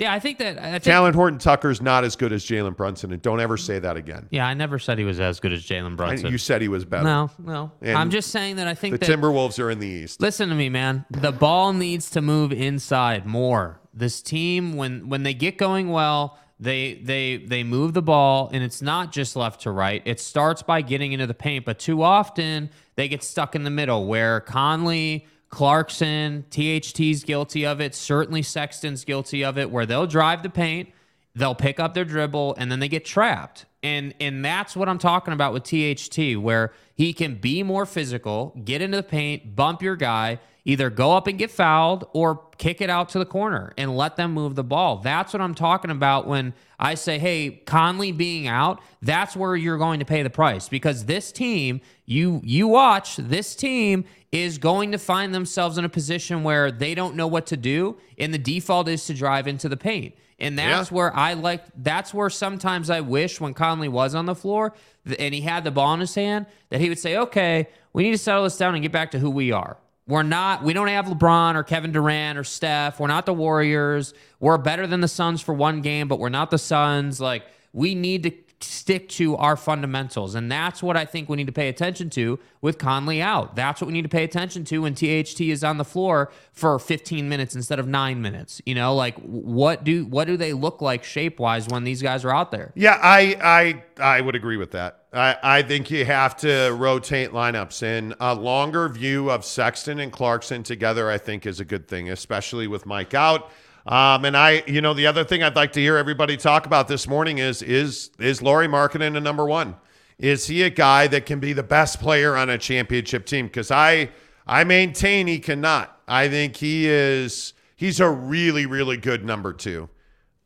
Yeah, 0.00 0.12
I 0.14 0.18
think 0.18 0.38
that. 0.38 0.58
I 0.58 0.78
think, 0.78 0.84
Talen 0.84 1.14
Horton 1.14 1.38
Tucker's 1.38 1.82
not 1.82 2.04
as 2.04 2.16
good 2.16 2.32
as 2.32 2.44
Jalen 2.44 2.74
Brunson, 2.76 3.12
and 3.12 3.20
don't 3.20 3.38
ever 3.38 3.56
say 3.56 3.78
that 3.78 3.96
again. 3.96 4.26
Yeah, 4.30 4.46
I 4.46 4.54
never 4.54 4.78
said 4.78 4.98
he 4.98 5.04
was 5.04 5.20
as 5.20 5.38
good 5.40 5.52
as 5.52 5.62
Jalen 5.64 5.92
I- 5.92 5.96
Brunson. 5.96 6.32
you 6.32 6.38
said 6.38 6.62
he 6.62 6.68
was 6.68 6.84
better. 6.86 7.04
no, 7.04 7.30
no. 7.38 7.70
And 7.82 7.96
I'm 7.96 8.10
just 8.10 8.30
saying 8.30 8.56
that 8.56 8.66
I 8.66 8.74
think 8.74 8.98
The 8.98 9.06
that. 9.06 9.18
Timberwolves 9.18 9.58
are 9.62 9.70
in 9.70 9.78
the 9.78 9.86
East. 9.86 10.20
Listen 10.20 10.48
to 10.48 10.54
me, 10.54 10.68
man. 10.70 11.04
The 11.10 11.32
ball 11.32 11.72
needs 11.74 12.10
to 12.10 12.22
move 12.22 12.52
inside 12.52 13.26
more. 13.26 13.78
This 13.92 14.22
team, 14.22 14.74
when 14.76 15.08
when 15.08 15.22
they 15.22 15.34
get 15.34 15.58
going 15.58 15.90
well, 15.90 16.38
they 16.58 16.94
they 17.02 17.36
they 17.36 17.62
move 17.62 17.92
the 17.92 18.02
ball, 18.02 18.48
and 18.54 18.62
it's 18.64 18.80
not 18.80 19.12
just 19.12 19.36
left 19.36 19.60
to 19.62 19.70
right. 19.70 20.00
It 20.06 20.18
starts 20.20 20.62
by 20.62 20.80
getting 20.80 21.12
into 21.12 21.26
the 21.26 21.34
paint, 21.34 21.64
but 21.66 21.78
too 21.78 22.02
often 22.02 22.70
they 22.96 23.08
get 23.08 23.22
stuck 23.22 23.54
in 23.54 23.64
the 23.64 23.70
middle, 23.70 24.06
where 24.06 24.40
Conley. 24.40 25.26
Clarkson, 25.50 26.44
THT's 26.50 27.24
guilty 27.24 27.66
of 27.66 27.80
it. 27.80 27.94
Certainly 27.94 28.42
Sexton's 28.42 29.04
guilty 29.04 29.44
of 29.44 29.58
it, 29.58 29.70
where 29.70 29.84
they'll 29.84 30.06
drive 30.06 30.42
the 30.42 30.50
paint, 30.50 30.90
they'll 31.34 31.56
pick 31.56 31.80
up 31.80 31.92
their 31.94 32.04
dribble, 32.04 32.54
and 32.56 32.70
then 32.70 32.80
they 32.80 32.88
get 32.88 33.04
trapped. 33.04 33.66
And 33.82 34.14
and 34.20 34.44
that's 34.44 34.76
what 34.76 34.88
I'm 34.88 34.98
talking 34.98 35.34
about 35.34 35.52
with 35.52 35.64
THT, 35.64 36.38
where 36.38 36.72
he 36.94 37.12
can 37.12 37.36
be 37.36 37.62
more 37.62 37.86
physical, 37.86 38.54
get 38.64 38.80
into 38.80 38.98
the 38.98 39.02
paint, 39.02 39.56
bump 39.56 39.82
your 39.82 39.96
guy, 39.96 40.38
either 40.64 40.90
go 40.90 41.16
up 41.16 41.26
and 41.26 41.38
get 41.38 41.50
fouled 41.50 42.06
or 42.12 42.42
kick 42.58 42.80
it 42.80 42.90
out 42.90 43.08
to 43.08 43.18
the 43.18 43.24
corner 43.24 43.72
and 43.78 43.96
let 43.96 44.16
them 44.16 44.32
move 44.32 44.54
the 44.54 44.64
ball. 44.64 44.98
That's 44.98 45.32
what 45.32 45.40
I'm 45.40 45.54
talking 45.54 45.90
about 45.90 46.26
when 46.26 46.52
I 46.78 46.94
say, 46.94 47.18
hey, 47.18 47.62
Conley 47.64 48.12
being 48.12 48.46
out, 48.46 48.80
that's 49.00 49.34
where 49.34 49.56
you're 49.56 49.78
going 49.78 50.00
to 50.00 50.04
pay 50.04 50.22
the 50.22 50.30
price 50.30 50.68
because 50.68 51.06
this 51.06 51.32
team, 51.32 51.80
you 52.04 52.40
you 52.44 52.68
watch, 52.68 53.16
this 53.16 53.56
team 53.56 54.04
is 54.32 54.58
going 54.58 54.92
to 54.92 54.98
find 54.98 55.34
themselves 55.34 55.76
in 55.78 55.84
a 55.84 55.88
position 55.88 56.42
where 56.44 56.70
they 56.70 56.94
don't 56.94 57.16
know 57.16 57.26
what 57.26 57.46
to 57.46 57.56
do, 57.56 57.96
and 58.18 58.32
the 58.32 58.38
default 58.38 58.88
is 58.88 59.04
to 59.06 59.14
drive 59.14 59.48
into 59.48 59.68
the 59.68 59.76
paint. 59.76 60.14
And 60.38 60.58
that's 60.58 60.90
Yeah. 60.90 60.94
where 60.96 61.16
I 61.16 61.34
like. 61.34 61.64
That's 61.76 62.14
where 62.14 62.30
sometimes 62.30 62.88
I 62.90 63.00
wish 63.00 63.40
when 63.40 63.52
Conley 63.54 63.88
was 63.88 64.14
on 64.14 64.24
the 64.26 64.34
floor 64.34 64.72
and 65.18 65.34
he 65.34 65.42
had 65.42 65.64
the 65.64 65.70
ball 65.70 65.92
in 65.94 66.00
his 66.00 66.14
hand 66.14 66.46
that 66.70 66.80
he 66.80 66.88
would 66.88 66.98
say, 66.98 67.16
"Okay, 67.16 67.66
we 67.92 68.04
need 68.04 68.12
to 68.12 68.18
settle 68.18 68.44
this 68.44 68.56
down 68.56 68.74
and 68.74 68.82
get 68.82 68.92
back 68.92 69.10
to 69.10 69.18
who 69.18 69.28
we 69.28 69.52
are. 69.52 69.76
We're 70.06 70.22
not. 70.22 70.62
We 70.62 70.72
don't 70.72 70.88
have 70.88 71.06
LeBron 71.06 71.56
or 71.56 71.62
Kevin 71.62 71.92
Durant 71.92 72.38
or 72.38 72.44
Steph. 72.44 72.98
We're 72.98 73.06
not 73.08 73.26
the 73.26 73.34
Warriors. 73.34 74.14
We're 74.40 74.56
better 74.58 74.86
than 74.86 75.00
the 75.02 75.08
Suns 75.08 75.40
for 75.42 75.52
one 75.52 75.82
game, 75.82 76.08
but 76.08 76.18
we're 76.18 76.30
not 76.30 76.50
the 76.50 76.58
Suns. 76.58 77.20
Like 77.20 77.42
we 77.74 77.94
need 77.94 78.22
to 78.22 78.32
stick 78.62 79.08
to 79.08 79.36
our 79.36 79.56
fundamentals. 79.56 80.34
And 80.34 80.50
that's 80.50 80.82
what 80.82 80.96
I 80.96 81.04
think 81.04 81.28
we 81.28 81.36
need 81.36 81.46
to 81.46 81.52
pay 81.52 81.68
attention 81.68 82.10
to 82.10 82.38
with 82.60 82.78
Conley 82.78 83.22
out. 83.22 83.56
That's 83.56 83.80
what 83.80 83.86
we 83.86 83.92
need 83.92 84.02
to 84.02 84.08
pay 84.08 84.24
attention 84.24 84.64
to 84.64 84.82
when 84.82 84.94
THT 84.94 85.40
is 85.40 85.64
on 85.64 85.78
the 85.78 85.84
floor 85.84 86.30
for 86.52 86.78
15 86.78 87.28
minutes 87.28 87.54
instead 87.54 87.78
of 87.78 87.86
9 87.86 88.20
minutes. 88.20 88.60
You 88.66 88.74
know, 88.74 88.94
like 88.94 89.16
what 89.20 89.84
do 89.84 90.04
what 90.06 90.26
do 90.26 90.36
they 90.36 90.52
look 90.52 90.82
like 90.82 91.04
shape-wise 91.04 91.68
when 91.68 91.84
these 91.84 92.02
guys 92.02 92.24
are 92.24 92.34
out 92.34 92.50
there? 92.50 92.72
Yeah, 92.74 92.98
I 93.02 93.82
I 93.98 94.16
I 94.16 94.20
would 94.20 94.34
agree 94.34 94.56
with 94.56 94.72
that. 94.72 95.00
I, 95.12 95.36
I 95.42 95.62
think 95.62 95.90
you 95.90 96.04
have 96.04 96.36
to 96.38 96.70
rotate 96.70 97.30
lineups 97.30 97.82
and 97.82 98.14
a 98.20 98.34
longer 98.34 98.88
view 98.88 99.30
of 99.30 99.44
Sexton 99.44 99.98
and 99.98 100.12
Clarkson 100.12 100.62
together, 100.62 101.10
I 101.10 101.18
think, 101.18 101.46
is 101.46 101.58
a 101.58 101.64
good 101.64 101.88
thing, 101.88 102.10
especially 102.10 102.68
with 102.68 102.86
Mike 102.86 103.14
out. 103.14 103.50
Um, 103.90 104.24
and 104.24 104.36
I, 104.36 104.62
you 104.68 104.80
know, 104.80 104.94
the 104.94 105.08
other 105.08 105.24
thing 105.24 105.42
I'd 105.42 105.56
like 105.56 105.72
to 105.72 105.80
hear 105.80 105.96
everybody 105.96 106.36
talk 106.36 106.64
about 106.64 106.86
this 106.86 107.08
morning 107.08 107.38
is 107.38 107.60
is 107.60 108.10
is 108.20 108.40
Lauri 108.40 108.68
Markkanen 108.68 109.16
a 109.16 109.20
number 109.20 109.44
one? 109.44 109.74
Is 110.16 110.46
he 110.46 110.62
a 110.62 110.70
guy 110.70 111.08
that 111.08 111.26
can 111.26 111.40
be 111.40 111.52
the 111.52 111.64
best 111.64 111.98
player 111.98 112.36
on 112.36 112.50
a 112.50 112.56
championship 112.56 113.26
team? 113.26 113.46
Because 113.46 113.72
I 113.72 114.10
I 114.46 114.62
maintain 114.62 115.26
he 115.26 115.40
cannot. 115.40 116.00
I 116.06 116.28
think 116.28 116.56
he 116.56 116.86
is 116.86 117.52
he's 117.74 117.98
a 117.98 118.08
really 118.08 118.64
really 118.64 118.96
good 118.96 119.24
number 119.24 119.52
two. 119.52 119.88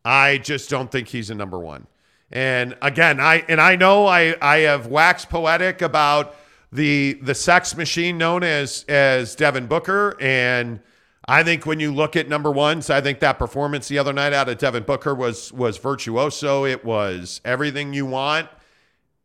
I 0.07 0.39
just 0.39 0.71
don't 0.71 0.91
think 0.91 1.09
he's 1.09 1.29
a 1.29 1.35
number 1.35 1.59
one. 1.59 1.87
And 2.33 2.75
again, 2.81 3.21
I 3.21 3.45
and 3.47 3.61
I 3.61 3.77
know 3.77 4.07
I 4.07 4.37
I 4.41 4.61
have 4.61 4.87
waxed 4.87 5.29
poetic 5.29 5.83
about 5.83 6.35
the 6.73 7.19
the 7.21 7.35
sex 7.35 7.77
machine 7.77 8.17
known 8.17 8.43
as 8.43 8.87
as 8.89 9.37
Devin 9.37 9.67
Booker 9.67 10.17
and 10.19 10.81
I 11.27 11.43
think 11.43 11.67
when 11.67 11.81
you 11.81 11.93
look 11.93 12.17
at 12.17 12.29
number 12.29 12.51
ones, 12.51 12.91
I 12.91 13.01
think 13.01 13.21
that 13.21 13.39
performance 13.39 13.89
the 13.89 13.99
other 13.99 14.13
night 14.13 14.33
out 14.33 14.49
of 14.49 14.59
Devin 14.59 14.83
Booker 14.83 15.15
was 15.15 15.53
was 15.53 15.79
virtuoso. 15.79 16.65
It 16.65 16.85
was 16.85 17.41
everything 17.45 17.93
you 17.95 18.07
want, 18.07 18.49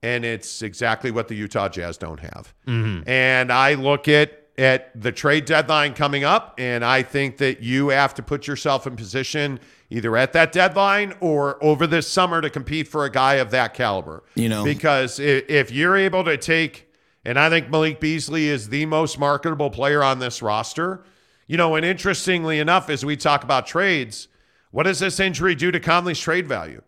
and 0.01 0.23
it's 0.23 0.61
exactly 0.61 1.11
what 1.11 1.27
the 1.27 1.35
Utah 1.35 1.69
Jazz 1.69 1.97
don't 1.97 2.19
have. 2.19 2.53
Mm-hmm. 2.67 3.09
And 3.09 3.51
I 3.51 3.73
look 3.73 4.07
at 4.07 4.39
at 4.59 4.91
the 4.99 5.11
trade 5.11 5.45
deadline 5.45 5.93
coming 5.93 6.25
up, 6.25 6.53
and 6.57 6.83
I 6.83 7.01
think 7.01 7.37
that 7.37 7.63
you 7.63 7.89
have 7.89 8.13
to 8.15 8.23
put 8.23 8.45
yourself 8.45 8.85
in 8.85 8.97
position 8.97 9.59
either 9.89 10.15
at 10.17 10.33
that 10.33 10.51
deadline 10.51 11.13
or 11.21 11.63
over 11.63 11.87
this 11.87 12.07
summer 12.07 12.41
to 12.41 12.49
compete 12.49 12.87
for 12.87 13.05
a 13.05 13.09
guy 13.09 13.35
of 13.35 13.51
that 13.51 13.73
caliber. 13.73 14.23
You 14.35 14.49
know. 14.49 14.63
because 14.63 15.19
if 15.19 15.71
you're 15.71 15.95
able 15.95 16.25
to 16.25 16.37
take, 16.37 16.91
and 17.23 17.39
I 17.39 17.49
think 17.49 17.69
Malik 17.69 17.99
Beasley 17.99 18.47
is 18.47 18.69
the 18.69 18.85
most 18.85 19.17
marketable 19.17 19.69
player 19.69 20.03
on 20.03 20.19
this 20.19 20.41
roster. 20.41 21.03
You 21.49 21.57
know, 21.57 21.73
and 21.73 21.83
interestingly 21.83 22.59
enough, 22.59 22.91
as 22.91 23.03
we 23.03 23.17
talk 23.17 23.43
about 23.43 23.65
trades, 23.65 24.27
what 24.69 24.83
does 24.83 24.99
this 24.99 25.19
injury 25.19 25.55
do 25.55 25.71
to 25.71 25.79
Conley's 25.79 26.19
trade 26.19 26.45
value? 26.45 26.83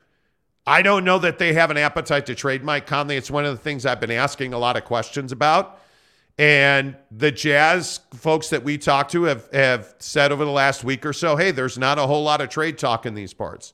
I 0.67 0.83
don't 0.83 1.03
know 1.03 1.17
that 1.17 1.39
they 1.39 1.53
have 1.53 1.71
an 1.71 1.77
appetite 1.77 2.27
to 2.27 2.35
trade 2.35 2.63
Mike 2.63 2.85
Conley. 2.85 3.17
It's 3.17 3.31
one 3.31 3.43
of 3.43 3.53
the 3.53 3.57
things 3.57 3.87
I've 3.87 3.99
been 3.99 4.11
asking 4.11 4.53
a 4.53 4.59
lot 4.59 4.77
of 4.77 4.85
questions 4.85 5.31
about. 5.31 5.79
And 6.37 6.95
the 7.09 7.31
Jazz 7.31 8.01
folks 8.13 8.51
that 8.51 8.63
we 8.63 8.77
talked 8.77 9.11
to 9.13 9.23
have, 9.23 9.49
have 9.51 9.95
said 9.97 10.31
over 10.31 10.45
the 10.45 10.51
last 10.51 10.83
week 10.83 11.07
or 11.07 11.13
so, 11.13 11.37
hey, 11.37 11.49
there's 11.49 11.79
not 11.79 11.97
a 11.97 12.05
whole 12.05 12.23
lot 12.23 12.39
of 12.39 12.49
trade 12.49 12.77
talk 12.77 13.07
in 13.07 13.15
these 13.15 13.33
parts. 13.33 13.73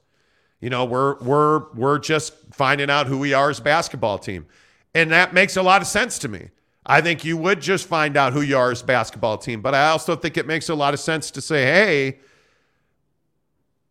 You 0.62 0.70
know, 0.70 0.86
we're 0.86 1.18
we're 1.20 1.70
we're 1.74 2.00
just 2.00 2.34
finding 2.54 2.90
out 2.90 3.08
who 3.08 3.18
we 3.18 3.34
are 3.34 3.50
as 3.50 3.60
a 3.60 3.62
basketball 3.62 4.20
team. 4.20 4.48
And 4.96 5.12
that 5.12 5.34
makes 5.34 5.58
a 5.58 5.62
lot 5.62 5.82
of 5.82 5.88
sense 5.88 6.18
to 6.20 6.30
me. 6.30 6.48
I 6.88 7.02
think 7.02 7.26
you 7.26 7.36
would 7.38 7.62
just 7.62 7.86
find 7.86 8.16
out 8.16 8.32
who 8.32 8.42
you 8.42 8.58
are 8.58 8.72
as 8.72 8.82
a 8.82 8.86
basketball 8.86 9.38
team. 9.38 9.62
But 9.62 9.76
I 9.76 9.90
also 9.90 10.16
think 10.16 10.38
it 10.38 10.48
makes 10.48 10.70
a 10.70 10.76
lot 10.76 10.94
of 10.94 11.02
sense 11.02 11.30
to 11.32 11.42
say, 11.42 11.66
hey, 11.66 12.20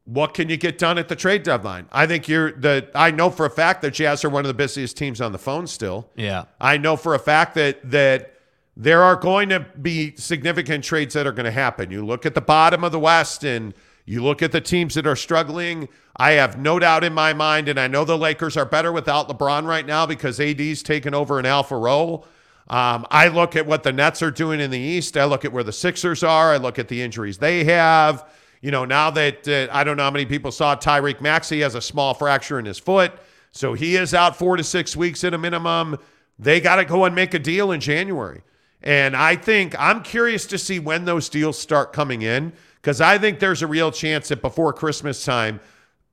what 0.06 0.32
can 0.32 0.48
you 0.48 0.56
get 0.56 0.78
done 0.78 0.96
at 0.96 1.08
the 1.08 1.16
trade 1.16 1.42
deadline? 1.42 1.86
I 1.92 2.06
think 2.06 2.26
you're 2.26 2.52
the 2.52 2.88
I 2.94 3.10
know 3.10 3.28
for 3.28 3.44
a 3.44 3.50
fact 3.50 3.82
that 3.82 3.92
Jazz 3.92 4.24
are 4.24 4.30
one 4.30 4.44
of 4.44 4.48
the 4.48 4.54
busiest 4.54 4.96
teams 4.96 5.20
on 5.20 5.32
the 5.32 5.38
phone 5.38 5.66
still. 5.66 6.08
Yeah. 6.16 6.46
I 6.60 6.78
know 6.78 6.96
for 6.96 7.14
a 7.14 7.18
fact 7.18 7.54
that 7.56 7.90
that 7.90 8.32
there 8.76 9.02
are 9.02 9.16
going 9.16 9.48
to 9.50 9.60
be 9.60 10.14
significant 10.16 10.84
trades 10.84 11.14
that 11.14 11.26
are 11.26 11.32
going 11.32 11.44
to 11.44 11.50
happen. 11.50 11.90
You 11.90 12.04
look 12.04 12.24
at 12.24 12.34
the 12.34 12.40
bottom 12.40 12.84
of 12.84 12.92
the 12.92 12.98
West 12.98 13.44
and 13.44 13.74
you 14.04 14.22
look 14.22 14.42
at 14.42 14.52
the 14.52 14.60
teams 14.60 14.94
that 14.94 15.06
are 15.06 15.16
struggling. 15.16 15.88
I 16.16 16.32
have 16.32 16.58
no 16.58 16.78
doubt 16.78 17.02
in 17.02 17.12
my 17.12 17.32
mind, 17.32 17.68
and 17.68 17.80
I 17.80 17.88
know 17.88 18.04
the 18.04 18.16
Lakers 18.16 18.56
are 18.56 18.64
better 18.64 18.92
without 18.92 19.28
LeBron 19.28 19.66
right 19.66 19.84
now 19.84 20.06
because 20.06 20.38
AD's 20.38 20.82
taken 20.82 21.12
over 21.14 21.38
an 21.38 21.46
alpha 21.46 21.76
role. 21.76 22.26
Um, 22.68 23.06
I 23.10 23.28
look 23.28 23.54
at 23.54 23.66
what 23.66 23.82
the 23.82 23.92
Nets 23.92 24.22
are 24.22 24.30
doing 24.30 24.60
in 24.60 24.70
the 24.70 24.78
East. 24.78 25.16
I 25.16 25.24
look 25.24 25.44
at 25.44 25.52
where 25.52 25.62
the 25.62 25.72
Sixers 25.72 26.22
are. 26.22 26.52
I 26.52 26.56
look 26.56 26.78
at 26.78 26.88
the 26.88 27.00
injuries 27.00 27.38
they 27.38 27.64
have. 27.64 28.28
You 28.60 28.70
know, 28.70 28.84
now 28.84 29.10
that 29.10 29.46
uh, 29.46 29.68
I 29.70 29.84
don't 29.84 29.96
know 29.96 30.02
how 30.02 30.10
many 30.10 30.26
people 30.26 30.50
saw 30.50 30.74
Tyreek 30.74 31.20
Maxey 31.20 31.60
has 31.60 31.74
a 31.74 31.80
small 31.80 32.14
fracture 32.14 32.58
in 32.58 32.64
his 32.64 32.78
foot. 32.78 33.12
So 33.52 33.74
he 33.74 33.96
is 33.96 34.14
out 34.14 34.36
four 34.36 34.56
to 34.56 34.64
six 34.64 34.96
weeks 34.96 35.22
at 35.24 35.32
a 35.32 35.38
minimum. 35.38 35.98
They 36.38 36.60
got 36.60 36.76
to 36.76 36.84
go 36.84 37.04
and 37.04 37.14
make 37.14 37.34
a 37.34 37.38
deal 37.38 37.72
in 37.72 37.80
January. 37.80 38.42
And 38.82 39.16
I 39.16 39.36
think 39.36 39.74
I'm 39.78 40.02
curious 40.02 40.46
to 40.46 40.58
see 40.58 40.78
when 40.78 41.04
those 41.04 41.28
deals 41.28 41.58
start 41.58 41.92
coming 41.92 42.22
in 42.22 42.52
because 42.82 43.00
I 43.00 43.18
think 43.18 43.38
there's 43.38 43.62
a 43.62 43.66
real 43.66 43.90
chance 43.90 44.28
that 44.28 44.42
before 44.42 44.72
Christmas 44.72 45.24
time, 45.24 45.60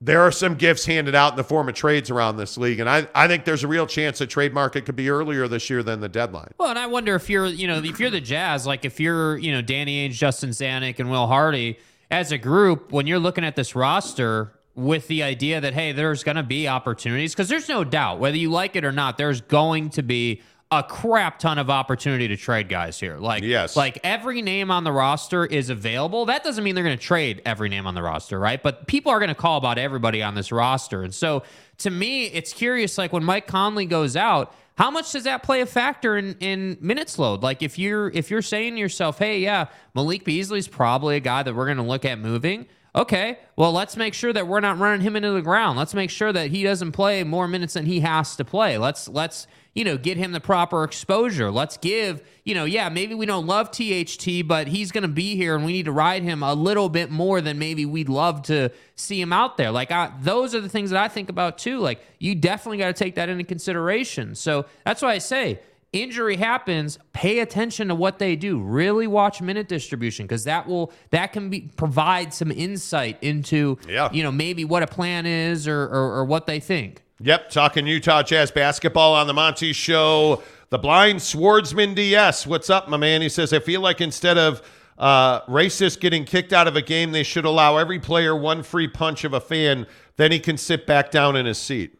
there 0.05 0.21
are 0.21 0.31
some 0.33 0.55
gifts 0.55 0.85
handed 0.85 1.15
out 1.15 1.31
in 1.31 1.37
the 1.37 1.45
form 1.45 1.69
of 1.69 1.75
trades 1.75 2.09
around 2.09 2.35
this 2.35 2.57
league, 2.57 2.81
and 2.81 2.89
I, 2.89 3.07
I 3.15 3.27
think 3.29 3.45
there's 3.45 3.63
a 3.63 3.69
real 3.69 3.87
chance 3.87 4.19
the 4.19 4.27
trade 4.27 4.53
market 4.53 4.85
could 4.85 4.97
be 4.97 5.09
earlier 5.09 5.47
this 5.47 5.69
year 5.69 5.81
than 5.81 6.01
the 6.01 6.09
deadline. 6.09 6.51
Well, 6.57 6.69
and 6.69 6.77
I 6.77 6.87
wonder 6.87 7.15
if 7.15 7.29
you're, 7.29 7.45
you 7.45 7.67
know, 7.67 7.77
if 7.77 8.01
you're 8.01 8.09
the 8.09 8.19
Jazz, 8.19 8.67
like 8.67 8.83
if 8.83 8.99
you're, 8.99 9.37
you 9.37 9.53
know, 9.53 9.61
Danny 9.61 10.07
Ainge, 10.09 10.13
Justin 10.13 10.49
Zanik, 10.49 10.99
and 10.99 11.09
Will 11.09 11.27
Hardy 11.27 11.79
as 12.11 12.33
a 12.33 12.37
group, 12.37 12.91
when 12.91 13.07
you're 13.07 13.19
looking 13.19 13.45
at 13.45 13.55
this 13.55 13.75
roster 13.75 14.51
with 14.75 15.07
the 15.07 15.23
idea 15.23 15.61
that 15.61 15.73
hey, 15.73 15.93
there's 15.93 16.23
going 16.23 16.35
to 16.35 16.43
be 16.43 16.67
opportunities 16.67 17.33
because 17.33 17.47
there's 17.47 17.69
no 17.69 17.85
doubt 17.85 18.19
whether 18.19 18.35
you 18.35 18.51
like 18.51 18.75
it 18.75 18.83
or 18.83 18.91
not, 18.91 19.17
there's 19.17 19.39
going 19.39 19.89
to 19.91 20.03
be 20.03 20.41
a 20.79 20.83
crap 20.83 21.39
ton 21.39 21.57
of 21.57 21.69
opportunity 21.69 22.27
to 22.29 22.37
trade 22.37 22.69
guys 22.69 22.99
here. 22.99 23.17
Like, 23.17 23.43
Yes. 23.43 23.75
like 23.75 23.99
every 24.03 24.41
name 24.41 24.71
on 24.71 24.83
the 24.83 24.91
roster 24.91 25.45
is 25.45 25.69
available. 25.69 26.25
That 26.25 26.43
doesn't 26.43 26.63
mean 26.63 26.75
they're 26.75 26.83
going 26.83 26.97
to 26.97 27.03
trade 27.03 27.41
every 27.45 27.69
name 27.69 27.87
on 27.87 27.95
the 27.95 28.03
roster, 28.03 28.39
right? 28.39 28.61
But 28.61 28.87
people 28.87 29.11
are 29.11 29.19
going 29.19 29.29
to 29.29 29.35
call 29.35 29.57
about 29.57 29.77
everybody 29.77 30.21
on 30.23 30.35
this 30.35 30.51
roster. 30.51 31.03
And 31.03 31.13
so 31.13 31.43
to 31.79 31.89
me, 31.89 32.25
it's 32.25 32.53
curious, 32.53 32.97
like 32.97 33.11
when 33.13 33.23
Mike 33.23 33.47
Conley 33.47 33.85
goes 33.85 34.15
out, 34.15 34.53
how 34.77 34.89
much 34.89 35.11
does 35.11 35.25
that 35.25 35.43
play 35.43 35.61
a 35.61 35.65
factor 35.67 36.17
in, 36.17 36.35
in 36.39 36.77
minutes 36.81 37.19
load? 37.19 37.43
Like 37.43 37.61
if 37.61 37.77
you're 37.77 38.09
if 38.09 38.31
you're 38.31 38.41
saying 38.41 38.73
to 38.73 38.79
yourself, 38.79 39.19
hey, 39.19 39.39
yeah, 39.39 39.67
Malik 39.93 40.25
Beasley's 40.25 40.67
probably 40.67 41.15
a 41.15 41.19
guy 41.19 41.43
that 41.43 41.53
we're 41.53 41.65
going 41.65 41.77
to 41.77 41.83
look 41.83 42.05
at 42.05 42.17
moving. 42.17 42.65
Okay, 42.95 43.39
well, 43.55 43.71
let's 43.71 43.97
make 43.97 44.13
sure 44.13 44.31
that 44.33 44.47
we're 44.47 44.59
not 44.59 44.77
running 44.77 45.01
him 45.01 45.15
into 45.15 45.31
the 45.31 45.41
ground. 45.41 45.79
Let's 45.79 45.95
make 45.95 46.11
sure 46.11 46.31
that 46.31 46.51
he 46.51 46.61
doesn't 46.61 46.91
play 46.91 47.23
more 47.23 47.47
minutes 47.47 47.73
than 47.73 47.87
he 47.87 48.01
has 48.01 48.35
to 48.35 48.45
play. 48.45 48.77
Let's 48.77 49.07
let's 49.07 49.47
you 49.73 49.83
know 49.83 49.97
get 49.97 50.17
him 50.17 50.31
the 50.31 50.39
proper 50.39 50.83
exposure. 50.83 51.49
Let's 51.51 51.77
give 51.77 52.21
you 52.43 52.53
know 52.55 52.65
yeah 52.65 52.89
maybe 52.89 53.15
we 53.15 53.25
don't 53.25 53.47
love 53.47 53.71
THT, 53.71 54.47
but 54.47 54.67
he's 54.67 54.91
going 54.91 55.01
to 55.01 55.07
be 55.07 55.35
here 55.35 55.55
and 55.55 55.65
we 55.65 55.71
need 55.73 55.85
to 55.85 55.91
ride 55.91 56.23
him 56.23 56.43
a 56.43 56.53
little 56.53 56.89
bit 56.89 57.09
more 57.11 57.41
than 57.41 57.57
maybe 57.59 57.85
we'd 57.85 58.09
love 58.09 58.43
to 58.43 58.69
see 58.95 59.19
him 59.19 59.33
out 59.33 59.57
there. 59.57 59.71
Like 59.71 59.91
I, 59.91 60.11
those 60.21 60.53
are 60.53 60.61
the 60.61 60.69
things 60.69 60.91
that 60.91 61.01
I 61.03 61.07
think 61.07 61.29
about 61.29 61.57
too. 61.57 61.79
Like 61.79 61.99
you 62.19 62.35
definitely 62.35 62.77
got 62.77 62.87
to 62.87 62.93
take 63.03 63.15
that 63.15 63.29
into 63.29 63.43
consideration. 63.43 64.35
So 64.35 64.65
that's 64.85 65.01
why 65.01 65.13
I 65.13 65.17
say 65.17 65.59
injury 65.91 66.37
happens 66.37 66.97
pay 67.13 67.37
attention 67.39 67.87
to 67.87 67.93
what 67.95 68.17
they 68.17 68.35
do 68.35 68.59
really 68.59 69.05
watch 69.05 69.43
minute 69.43 69.67
distribution 69.67 70.25
because 70.25 70.43
that 70.45 70.67
will 70.67 70.91
that 71.11 71.31
can 71.31 71.51
be 71.51 71.69
provide 71.77 72.33
some 72.33 72.49
insight 72.51 73.15
into 73.21 73.77
Yeah. 73.87 74.09
you 74.11 74.23
know 74.23 74.31
maybe 74.31 74.65
what 74.65 74.81
a 74.81 74.87
plan 74.87 75.27
is 75.27 75.67
or, 75.67 75.83
or 75.83 76.15
or 76.17 76.25
what 76.25 76.47
they 76.47 76.59
think 76.59 77.03
Yep, 77.19 77.49
talking 77.51 77.87
Utah 77.87 78.23
Jazz 78.23 78.51
basketball 78.51 79.13
on 79.13 79.27
the 79.27 79.33
Monty 79.33 79.73
Show. 79.73 80.43
The 80.69 80.79
blind 80.79 81.21
swordsman 81.21 81.93
DS. 81.93 82.47
What's 82.47 82.69
up, 82.69 82.89
my 82.89 82.97
man? 82.97 83.21
He 83.21 83.29
says, 83.29 83.53
I 83.53 83.59
feel 83.59 83.81
like 83.81 84.01
instead 84.01 84.37
of 84.37 84.61
uh, 84.97 85.41
racist 85.41 85.99
getting 85.99 86.25
kicked 86.25 86.51
out 86.51 86.67
of 86.67 86.75
a 86.75 86.81
game, 86.81 87.11
they 87.11 87.23
should 87.23 87.45
allow 87.45 87.77
every 87.77 87.99
player 87.99 88.35
one 88.35 88.63
free 88.63 88.87
punch 88.87 89.23
of 89.23 89.33
a 89.33 89.39
fan. 89.39 89.85
Then 90.17 90.31
he 90.31 90.39
can 90.39 90.57
sit 90.57 90.87
back 90.87 91.11
down 91.11 91.35
in 91.35 91.45
his 91.45 91.59
seat. 91.59 91.99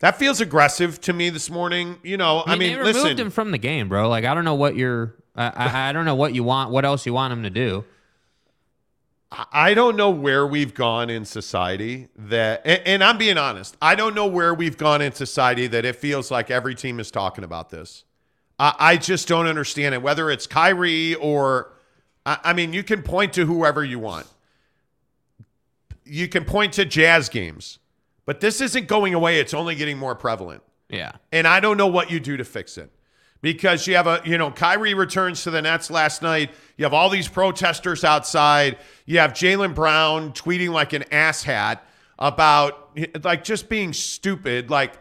That 0.00 0.18
feels 0.18 0.40
aggressive 0.40 1.00
to 1.02 1.12
me 1.12 1.30
this 1.30 1.48
morning. 1.48 1.98
You 2.02 2.16
know, 2.16 2.42
I 2.44 2.56
mean, 2.56 2.72
they 2.72 2.78
removed 2.78 2.96
listen. 2.96 3.18
him 3.18 3.30
from 3.30 3.52
the 3.52 3.58
game 3.58 3.88
bro 3.88 4.08
like 4.08 4.24
i 4.24 4.34
don't 4.34 4.44
know 4.44 4.54
what 4.54 4.76
you're 4.76 5.14
I, 5.36 5.46
I, 5.48 5.88
I 5.88 5.92
don't 5.92 6.04
know 6.04 6.14
what 6.14 6.34
you 6.34 6.44
want 6.44 6.70
what 6.70 6.84
else 6.84 7.06
you 7.06 7.14
want 7.14 7.32
him 7.32 7.42
to 7.44 7.50
do 7.50 7.84
I 9.52 9.74
don't 9.74 9.96
know 9.96 10.10
where 10.10 10.46
we've 10.46 10.74
gone 10.74 11.10
in 11.10 11.24
society 11.24 12.08
that, 12.16 12.62
and, 12.64 12.82
and 12.84 13.04
I'm 13.04 13.18
being 13.18 13.38
honest, 13.38 13.76
I 13.80 13.94
don't 13.94 14.14
know 14.14 14.26
where 14.26 14.54
we've 14.54 14.76
gone 14.76 15.02
in 15.02 15.12
society 15.12 15.66
that 15.68 15.84
it 15.84 15.96
feels 15.96 16.30
like 16.30 16.50
every 16.50 16.74
team 16.74 17.00
is 17.00 17.10
talking 17.10 17.44
about 17.44 17.70
this. 17.70 18.04
I, 18.58 18.74
I 18.78 18.96
just 18.96 19.26
don't 19.26 19.46
understand 19.46 19.94
it, 19.94 20.02
whether 20.02 20.30
it's 20.30 20.46
Kyrie 20.46 21.14
or, 21.16 21.72
I, 22.24 22.38
I 22.44 22.52
mean, 22.52 22.72
you 22.72 22.82
can 22.82 23.02
point 23.02 23.32
to 23.34 23.46
whoever 23.46 23.84
you 23.84 23.98
want. 23.98 24.26
You 26.04 26.28
can 26.28 26.44
point 26.44 26.74
to 26.74 26.84
jazz 26.84 27.28
games, 27.28 27.78
but 28.26 28.40
this 28.40 28.60
isn't 28.60 28.88
going 28.88 29.14
away. 29.14 29.40
It's 29.40 29.54
only 29.54 29.74
getting 29.74 29.98
more 29.98 30.14
prevalent. 30.14 30.62
yeah 30.88 31.12
And 31.32 31.46
I 31.48 31.60
don't 31.60 31.76
know 31.76 31.86
what 31.86 32.10
you 32.10 32.20
do 32.20 32.36
to 32.36 32.44
fix 32.44 32.78
it. 32.78 32.90
Because 33.44 33.86
you 33.86 33.94
have 33.96 34.06
a, 34.06 34.22
you 34.24 34.38
know, 34.38 34.50
Kyrie 34.50 34.94
returns 34.94 35.42
to 35.42 35.50
the 35.50 35.60
Nets 35.60 35.90
last 35.90 36.22
night. 36.22 36.50
You 36.78 36.86
have 36.86 36.94
all 36.94 37.10
these 37.10 37.28
protesters 37.28 38.02
outside. 38.02 38.78
You 39.04 39.18
have 39.18 39.34
Jaylen 39.34 39.74
Brown 39.74 40.32
tweeting 40.32 40.70
like 40.70 40.94
an 40.94 41.02
asshat 41.12 41.80
about 42.18 42.98
like 43.22 43.44
just 43.44 43.68
being 43.68 43.92
stupid, 43.92 44.70
like 44.70 44.94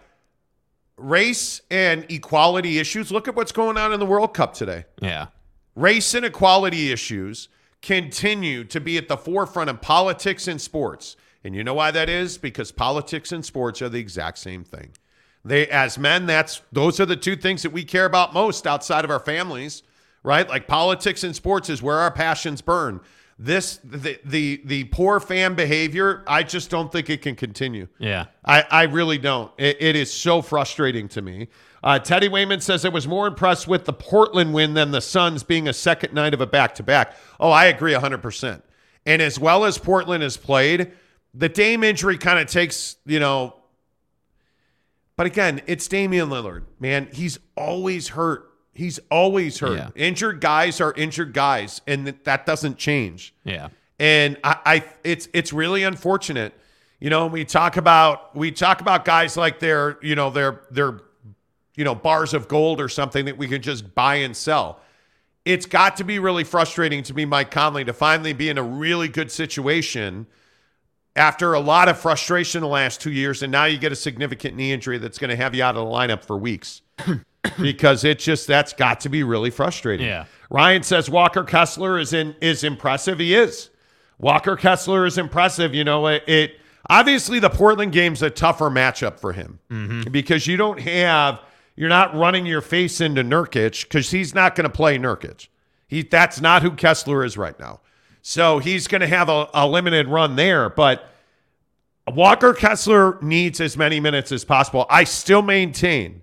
race 0.97 1.61
and 1.71 2.05
equality 2.11 2.79
issues. 2.79 3.13
Look 3.13 3.29
at 3.29 3.35
what's 3.35 3.53
going 3.53 3.77
on 3.77 3.93
in 3.93 4.01
the 4.01 4.05
World 4.05 4.33
Cup 4.33 4.53
today. 4.53 4.83
yeah 5.01 5.27
Race 5.73 6.13
and 6.13 6.25
equality 6.25 6.91
issues 6.91 7.47
continue 7.81 8.65
to 8.65 8.81
be 8.81 8.97
at 8.97 9.07
the 9.07 9.15
forefront 9.15 9.69
of 9.69 9.79
politics 9.79 10.49
and 10.49 10.59
sports. 10.59 11.15
And 11.45 11.55
you 11.55 11.63
know 11.63 11.75
why 11.75 11.91
that 11.91 12.09
is? 12.09 12.37
Because 12.37 12.73
politics 12.73 13.31
and 13.31 13.45
sports 13.45 13.81
are 13.81 13.87
the 13.87 13.99
exact 13.99 14.37
same 14.37 14.65
thing. 14.65 14.91
They 15.45 15.67
as 15.67 15.97
men, 15.97 16.25
that's 16.25 16.61
those 16.71 16.99
are 16.99 17.05
the 17.05 17.15
two 17.15 17.35
things 17.35 17.63
that 17.63 17.71
we 17.71 17.83
care 17.83 18.05
about 18.05 18.33
most 18.33 18.65
outside 18.65 19.03
of 19.03 19.11
our 19.11 19.19
families, 19.19 19.83
right? 20.23 20.47
Like 20.47 20.67
politics 20.67 21.23
and 21.23 21.35
sports 21.35 21.69
is 21.69 21.81
where 21.81 21.97
our 21.97 22.11
passions 22.11 22.61
burn. 22.61 23.01
This 23.37 23.79
the 23.83 24.19
the 24.23 24.61
the 24.63 24.85
poor 24.85 25.19
fan 25.19 25.55
behavior, 25.55 26.23
I 26.27 26.43
just 26.43 26.69
don't 26.69 26.91
think 26.91 27.09
it 27.09 27.21
can 27.21 27.35
continue. 27.35 27.87
yeah 27.99 28.27
I, 28.45 28.63
I 28.69 28.83
really 28.83 29.17
don't. 29.17 29.51
It, 29.57 29.77
it 29.81 29.95
is 29.95 30.13
so 30.13 30.41
frustrating 30.41 31.07
to 31.09 31.21
me. 31.21 31.49
Uh, 31.83 31.99
Teddy 31.99 32.29
Wayman 32.29 32.61
says 32.61 32.85
I 32.85 32.89
was 32.89 33.07
more 33.07 33.27
impressed 33.27 33.67
with 33.67 33.83
the 33.83 33.91
Portland 33.91 34.53
win 34.53 34.73
than 34.73 34.91
the 34.91 35.01
Suns 35.01 35.43
being 35.43 35.67
a 35.67 35.73
second 35.73 36.13
night 36.13 36.33
of 36.33 36.39
a 36.39 36.47
back 36.47 36.75
to 36.75 36.83
back. 36.83 37.17
Oh, 37.39 37.49
I 37.49 37.65
agree 37.65 37.91
100%. 37.91 38.61
And 39.05 39.21
as 39.21 39.37
well 39.37 39.65
as 39.65 39.77
Portland 39.77 40.23
has 40.23 40.37
played, 40.37 40.93
the 41.33 41.49
Dame 41.49 41.83
injury 41.83 42.17
kind 42.17 42.39
of 42.39 42.47
takes, 42.47 42.95
you 43.05 43.19
know, 43.19 43.55
but 45.15 45.25
again, 45.25 45.61
it's 45.67 45.87
Damian 45.87 46.29
Lillard, 46.29 46.63
man. 46.79 47.07
He's 47.13 47.39
always 47.55 48.09
hurt. 48.09 48.49
He's 48.73 48.99
always 49.11 49.59
hurt. 49.59 49.77
Yeah. 49.77 49.89
Injured 49.95 50.41
guys 50.41 50.81
are 50.81 50.93
injured 50.93 51.33
guys, 51.33 51.81
and 51.85 52.05
th- 52.05 52.17
that 52.23 52.45
doesn't 52.45 52.77
change. 52.77 53.33
yeah 53.43 53.69
And 53.99 54.37
I, 54.43 54.57
I 54.65 54.85
it's 55.03 55.27
it's 55.33 55.53
really 55.53 55.83
unfortunate. 55.83 56.53
You 56.99 57.09
know, 57.09 57.27
we 57.27 57.45
talk 57.45 57.77
about 57.77 58.35
we 58.35 58.51
talk 58.51 58.81
about 58.81 59.05
guys 59.05 59.37
like 59.37 59.59
they're, 59.59 59.97
you 60.01 60.15
know, 60.15 60.29
they're 60.29 60.61
they're 60.71 61.01
you 61.75 61.83
know, 61.83 61.95
bars 61.95 62.33
of 62.33 62.47
gold 62.47 62.79
or 62.79 62.87
something 62.89 63.25
that 63.25 63.37
we 63.37 63.47
can 63.47 63.61
just 63.61 63.95
buy 63.95 64.15
and 64.15 64.35
sell. 64.35 64.79
It's 65.45 65.65
got 65.65 65.97
to 65.97 66.03
be 66.03 66.19
really 66.19 66.43
frustrating 66.43 67.03
to 67.03 67.13
me, 67.13 67.25
Mike 67.25 67.51
Conley, 67.51 67.83
to 67.85 67.93
finally 67.93 68.33
be 68.33 68.49
in 68.49 68.57
a 68.57 68.63
really 68.63 69.07
good 69.07 69.31
situation 69.31 70.27
after 71.15 71.53
a 71.53 71.59
lot 71.59 71.89
of 71.89 71.97
frustration 71.97 72.61
the 72.61 72.67
last 72.67 73.01
two 73.01 73.11
years, 73.11 73.43
and 73.43 73.51
now 73.51 73.65
you 73.65 73.77
get 73.77 73.91
a 73.91 73.95
significant 73.95 74.55
knee 74.55 74.71
injury 74.71 74.97
that's 74.97 75.17
going 75.17 75.29
to 75.29 75.35
have 75.35 75.53
you 75.53 75.63
out 75.63 75.75
of 75.75 75.85
the 75.85 75.91
lineup 75.91 76.23
for 76.23 76.37
weeks. 76.37 76.81
because 77.61 78.03
it 78.03 78.19
just 78.19 78.47
that's 78.47 78.73
got 78.73 78.99
to 79.01 79.09
be 79.09 79.23
really 79.23 79.49
frustrating. 79.49 80.05
Yeah. 80.07 80.25
Ryan 80.49 80.83
says 80.83 81.09
Walker 81.09 81.43
Kessler 81.43 81.99
is 81.99 82.13
in 82.13 82.35
is 82.41 82.63
impressive. 82.63 83.19
He 83.19 83.35
is. 83.35 83.69
Walker 84.19 84.55
Kessler 84.55 85.05
is 85.05 85.17
impressive. 85.17 85.73
You 85.73 85.83
know, 85.83 86.07
it, 86.07 86.23
it 86.27 86.59
obviously 86.89 87.39
the 87.39 87.49
Portland 87.49 87.91
game's 87.91 88.21
a 88.21 88.29
tougher 88.29 88.69
matchup 88.69 89.19
for 89.19 89.33
him 89.33 89.59
mm-hmm. 89.69 90.11
because 90.11 90.47
you 90.47 90.57
don't 90.57 90.79
have 90.79 91.39
you're 91.75 91.89
not 91.89 92.15
running 92.15 92.45
your 92.45 92.61
face 92.61 93.01
into 93.01 93.23
Nurkic 93.23 93.83
because 93.83 94.11
he's 94.11 94.33
not 94.33 94.55
going 94.55 94.65
to 94.65 94.73
play 94.73 94.97
Nurkic. 94.97 95.47
He 95.87 96.03
that's 96.03 96.39
not 96.39 96.61
who 96.61 96.71
Kessler 96.71 97.25
is 97.25 97.37
right 97.37 97.59
now. 97.59 97.81
So 98.25 98.59
he's 98.59 98.87
going 98.87 99.01
to 99.01 99.07
have 99.07 99.27
a, 99.27 99.49
a 99.53 99.67
limited 99.67 100.07
run 100.07 100.37
there, 100.37 100.69
but 100.69 101.09
Walker 102.07 102.53
Kessler 102.53 103.17
needs 103.21 103.59
as 103.59 103.75
many 103.77 103.99
minutes 103.99 104.31
as 104.31 104.45
possible. 104.45 104.85
I 104.89 105.03
still 105.03 105.41
maintain 105.41 106.21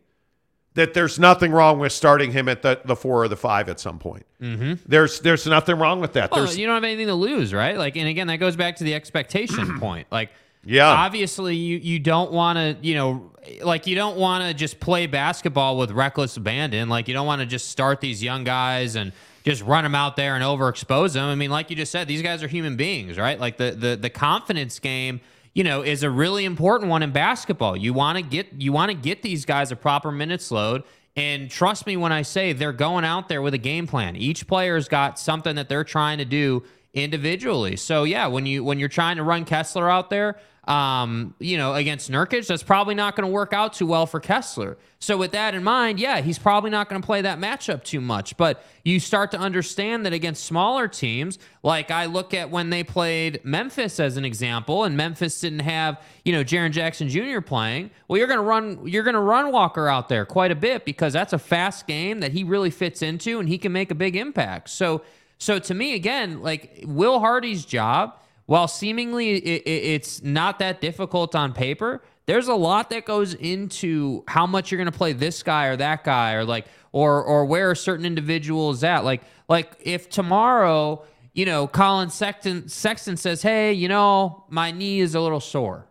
that 0.74 0.94
there's 0.94 1.18
nothing 1.18 1.52
wrong 1.52 1.78
with 1.78 1.92
starting 1.92 2.32
him 2.32 2.48
at 2.48 2.62
the, 2.62 2.80
the 2.86 2.96
four 2.96 3.22
or 3.24 3.28
the 3.28 3.36
five 3.36 3.68
at 3.68 3.78
some 3.78 3.98
point. 3.98 4.24
Mm-hmm. 4.40 4.74
There's 4.86 5.20
there's 5.20 5.46
nothing 5.46 5.76
wrong 5.78 6.00
with 6.00 6.14
that. 6.14 6.30
Well, 6.30 6.44
There's 6.44 6.56
you 6.56 6.66
don't 6.66 6.74
have 6.76 6.84
anything 6.84 7.08
to 7.08 7.14
lose, 7.14 7.52
right? 7.52 7.76
Like, 7.76 7.96
and 7.96 8.08
again, 8.08 8.28
that 8.28 8.36
goes 8.36 8.56
back 8.56 8.76
to 8.76 8.84
the 8.84 8.94
expectation 8.94 9.78
point. 9.80 10.06
Like, 10.10 10.30
Yeah. 10.64 10.86
obviously, 10.88 11.54
you 11.56 11.76
you 11.76 11.98
don't 11.98 12.32
want 12.32 12.56
to, 12.56 12.76
you 12.86 12.94
know, 12.94 13.30
like 13.62 13.86
you 13.86 13.94
don't 13.94 14.16
want 14.16 14.44
to 14.44 14.54
just 14.54 14.80
play 14.80 15.06
basketball 15.06 15.76
with 15.76 15.90
reckless 15.90 16.38
abandon. 16.38 16.88
Like, 16.88 17.08
you 17.08 17.14
don't 17.14 17.26
want 17.26 17.40
to 17.40 17.46
just 17.46 17.68
start 17.68 18.00
these 18.00 18.22
young 18.22 18.44
guys 18.44 18.96
and 18.96 19.12
just 19.44 19.62
run 19.62 19.84
them 19.84 19.94
out 19.94 20.16
there 20.16 20.34
and 20.34 20.44
overexpose 20.44 21.14
them. 21.14 21.24
I 21.24 21.34
mean, 21.34 21.50
like 21.50 21.70
you 21.70 21.76
just 21.76 21.92
said, 21.92 22.08
these 22.08 22.22
guys 22.22 22.42
are 22.42 22.48
human 22.48 22.76
beings, 22.76 23.18
right? 23.18 23.38
Like 23.38 23.56
the 23.56 23.72
the 23.72 23.96
the 23.96 24.10
confidence 24.10 24.78
game. 24.78 25.20
You 25.52 25.64
know, 25.64 25.82
is 25.82 26.04
a 26.04 26.10
really 26.10 26.44
important 26.44 26.90
one 26.90 27.02
in 27.02 27.10
basketball. 27.10 27.76
You 27.76 27.92
want 27.92 28.16
to 28.16 28.22
get 28.22 28.52
you 28.56 28.72
want 28.72 28.92
to 28.92 28.96
get 28.96 29.22
these 29.22 29.44
guys 29.44 29.72
a 29.72 29.76
proper 29.76 30.12
minutes 30.12 30.52
load, 30.52 30.84
and 31.16 31.50
trust 31.50 31.88
me 31.88 31.96
when 31.96 32.12
I 32.12 32.22
say 32.22 32.52
they're 32.52 32.72
going 32.72 33.04
out 33.04 33.28
there 33.28 33.42
with 33.42 33.52
a 33.54 33.58
game 33.58 33.88
plan. 33.88 34.14
Each 34.14 34.46
player's 34.46 34.86
got 34.86 35.18
something 35.18 35.56
that 35.56 35.68
they're 35.68 35.82
trying 35.82 36.18
to 36.18 36.24
do 36.24 36.62
individually. 36.94 37.76
So 37.76 38.04
yeah, 38.04 38.26
when 38.26 38.46
you 38.46 38.64
when 38.64 38.78
you're 38.78 38.88
trying 38.88 39.16
to 39.16 39.22
run 39.22 39.44
Kessler 39.44 39.88
out 39.88 40.10
there, 40.10 40.36
um, 40.70 41.34
you 41.38 41.56
know, 41.56 41.74
against 41.74 42.10
Nurkic, 42.10 42.46
that's 42.46 42.62
probably 42.62 42.94
not 42.94 43.16
going 43.16 43.26
to 43.26 43.32
work 43.32 43.52
out 43.52 43.72
too 43.72 43.86
well 43.86 44.06
for 44.06 44.20
Kessler. 44.20 44.76
So 44.98 45.16
with 45.16 45.32
that 45.32 45.54
in 45.54 45.64
mind, 45.64 45.98
yeah, 45.98 46.20
he's 46.20 46.38
probably 46.38 46.70
not 46.70 46.88
going 46.88 47.00
to 47.00 47.06
play 47.06 47.22
that 47.22 47.38
matchup 47.40 47.82
too 47.82 48.00
much. 48.00 48.36
But 48.36 48.62
you 48.84 49.00
start 49.00 49.30
to 49.30 49.38
understand 49.38 50.04
that 50.04 50.12
against 50.12 50.44
smaller 50.44 50.86
teams, 50.86 51.38
like 51.62 51.90
I 51.90 52.04
look 52.06 52.34
at 52.34 52.50
when 52.50 52.68
they 52.70 52.84
played 52.84 53.40
Memphis 53.42 53.98
as 53.98 54.18
an 54.18 54.24
example, 54.24 54.84
and 54.84 54.96
Memphis 54.96 55.40
didn't 55.40 55.60
have, 55.60 56.00
you 56.24 56.32
know, 56.32 56.44
Jaren 56.44 56.70
Jackson 56.70 57.08
Jr. 57.08 57.40
playing. 57.40 57.90
Well, 58.06 58.18
you're 58.18 58.28
gonna 58.28 58.42
run 58.42 58.86
you're 58.86 59.04
gonna 59.04 59.20
run 59.20 59.50
Walker 59.52 59.88
out 59.88 60.08
there 60.08 60.26
quite 60.26 60.50
a 60.50 60.56
bit 60.56 60.84
because 60.84 61.14
that's 61.14 61.32
a 61.32 61.38
fast 61.38 61.86
game 61.86 62.20
that 62.20 62.32
he 62.32 62.44
really 62.44 62.70
fits 62.70 63.00
into 63.00 63.40
and 63.40 63.48
he 63.48 63.56
can 63.56 63.72
make 63.72 63.90
a 63.90 63.94
big 63.94 64.14
impact. 64.14 64.68
So 64.68 65.02
so 65.40 65.58
to 65.58 65.74
me, 65.74 65.94
again, 65.94 66.42
like 66.42 66.84
Will 66.84 67.18
Hardy's 67.18 67.64
job 67.64 68.14
while 68.50 68.68
seemingly 68.68 69.30
it, 69.36 69.62
it, 69.62 69.68
it's 69.68 70.22
not 70.22 70.58
that 70.58 70.80
difficult 70.80 71.34
on 71.34 71.52
paper, 71.52 72.02
there's 72.26 72.48
a 72.48 72.54
lot 72.54 72.90
that 72.90 73.04
goes 73.04 73.32
into 73.34 74.22
how 74.28 74.46
much 74.46 74.70
you're 74.70 74.76
going 74.76 74.90
to 74.90 74.96
play 74.96 75.12
this 75.12 75.42
guy 75.42 75.66
or 75.66 75.76
that 75.76 76.04
guy 76.04 76.34
or 76.34 76.44
like 76.44 76.66
or 76.92 77.22
or 77.22 77.44
where 77.44 77.70
a 77.70 77.76
certain 77.76 78.04
individual 78.04 78.70
is 78.70 78.84
at. 78.84 79.04
Like 79.04 79.22
like 79.48 79.76
if 79.80 80.10
tomorrow, 80.10 81.04
you 81.32 81.46
know, 81.46 81.66
Collin 81.66 82.10
Sexton 82.10 82.68
Sexton 82.68 83.16
says, 83.16 83.40
"Hey, 83.40 83.72
you 83.72 83.88
know, 83.88 84.44
my 84.48 84.72
knee 84.72 85.00
is 85.00 85.14
a 85.14 85.20
little 85.20 85.40
sore." 85.40 85.86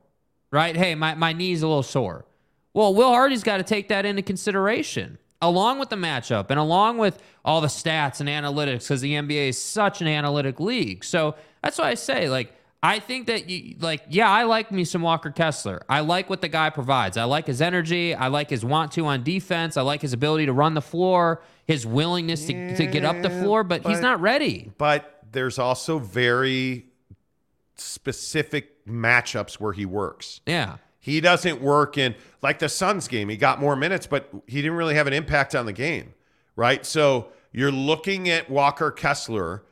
Right? 0.52 0.76
Hey, 0.76 0.96
my 0.96 1.16
my 1.16 1.34
knee 1.34 1.54
is 1.54 1.62
a 1.62 1.68
little 1.68 1.82
sore. 1.82 2.26
Well, 2.74 2.94
Will 2.94 3.10
Hardy's 3.10 3.44
got 3.44 3.58
to 3.58 3.64
take 3.64 3.88
that 3.88 4.06
into 4.06 4.22
consideration 4.22 5.18
along 5.42 5.80
with 5.80 5.90
the 5.90 5.96
matchup 5.96 6.48
and 6.50 6.60
along 6.60 6.98
with 6.98 7.22
all 7.46 7.62
the 7.62 7.68
stats 7.68 8.20
and 8.20 8.30
analytics 8.30 8.82
because 8.82 9.02
the 9.02 9.14
NBA 9.14 9.50
is 9.50 9.62
such 9.62 10.02
an 10.02 10.08
analytic 10.08 10.60
league. 10.60 11.04
So 11.04 11.36
that's 11.64 11.78
why 11.78 11.90
I 11.90 11.94
say, 11.94 12.30
like, 12.30 12.54
I 12.82 13.00
think 13.00 13.28
that 13.28 13.50
you 13.50 13.76
like, 13.80 14.04
yeah, 14.10 14.30
I 14.30 14.44
like 14.44 14.72
me 14.72 14.86
some 14.86 15.02
Walker 15.02 15.32
Kessler. 15.32 15.82
I 15.90 16.00
like 16.00 16.30
what 16.30 16.40
the 16.40 16.48
guy 16.48 16.70
provides. 16.70 17.18
I 17.18 17.26
like 17.26 17.48
his 17.48 17.62
energy. 17.62 18.16
I 18.16 18.28
like 18.28 18.50
his 18.50 18.64
want 18.64 18.94
to 18.94 19.06
on 19.06 19.24
defense. 19.24 19.76
I 19.76 19.82
like 19.82 20.02
his 20.02 20.14
ability 20.14 20.46
to 20.46 20.54
run 20.54 20.76
the 20.76 20.82
floor, 20.82 21.42
his 21.66 21.86
willingness 21.86 22.46
to, 22.46 22.78
to 22.78 22.86
get 22.86 23.04
up 23.04 23.22
the 23.22 23.30
floor, 23.30 23.66
but, 23.66 23.84
but 23.84 23.90
he's 23.90 24.00
not 24.00 24.22
ready. 24.22 24.72
But 24.78 25.24
there's 25.30 25.60
also 25.60 26.00
very 26.00 26.86
specific 27.76 28.86
matchups 28.86 29.56
where 29.56 29.74
he 29.74 29.86
works. 29.86 30.40
Yeah. 30.46 30.78
He 31.00 31.22
doesn't 31.22 31.62
work 31.62 31.98
in 31.98 32.16
like 32.42 32.60
the 32.60 32.70
Suns 32.70 33.08
game. 33.08 33.30
He 33.30 33.38
got 33.38 33.60
more 33.60 33.76
minutes, 33.76 34.06
but 34.06 34.30
he 34.48 34.62
didn't 34.62 34.78
really 34.78 34.96
have 34.96 35.08
an 35.08 35.14
impact 35.14 35.56
on 35.56 35.66
the 35.66 35.74
game, 35.74 36.14
right? 36.56 36.86
So 36.86 37.30
you're 37.52 37.72
looking 37.72 38.30
at 38.30 38.50
Walker 38.50 38.92
Kessler 38.92 39.64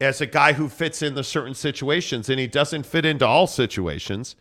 as 0.00 0.20
a 0.20 0.26
guy 0.26 0.54
who 0.54 0.68
fits 0.68 1.02
into 1.02 1.22
certain 1.22 1.54
situations, 1.54 2.28
and 2.28 2.40
he 2.40 2.46
doesn't 2.46 2.84
fit 2.84 3.04
into 3.04 3.26
all 3.26 3.46
situations. 3.46 4.36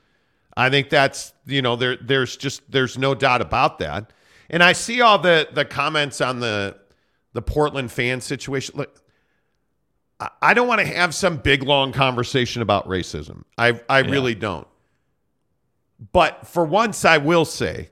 I 0.55 0.69
think 0.69 0.89
that's 0.89 1.33
you 1.45 1.61
know 1.61 1.75
there 1.75 1.97
there's 1.97 2.37
just 2.37 2.69
there's 2.71 2.97
no 2.97 3.13
doubt 3.13 3.41
about 3.41 3.79
that. 3.79 4.11
And 4.49 4.63
I 4.63 4.73
see 4.73 5.01
all 5.01 5.19
the 5.19 5.47
the 5.51 5.65
comments 5.65 6.21
on 6.21 6.39
the 6.39 6.77
the 7.33 7.41
Portland 7.41 7.91
fan 7.91 8.21
situation. 8.21 8.75
Look, 8.77 9.01
I 10.41 10.53
don't 10.53 10.67
want 10.67 10.81
to 10.81 10.87
have 10.87 11.13
some 11.13 11.37
big 11.37 11.63
long 11.63 11.91
conversation 11.91 12.61
about 12.61 12.87
racism. 12.87 13.43
I 13.57 13.79
I 13.89 14.01
yeah. 14.01 14.11
really 14.11 14.35
don't. 14.35 14.67
But 16.11 16.47
for 16.47 16.63
once, 16.63 17.03
I 17.03 17.17
will 17.17 17.45
say 17.45 17.89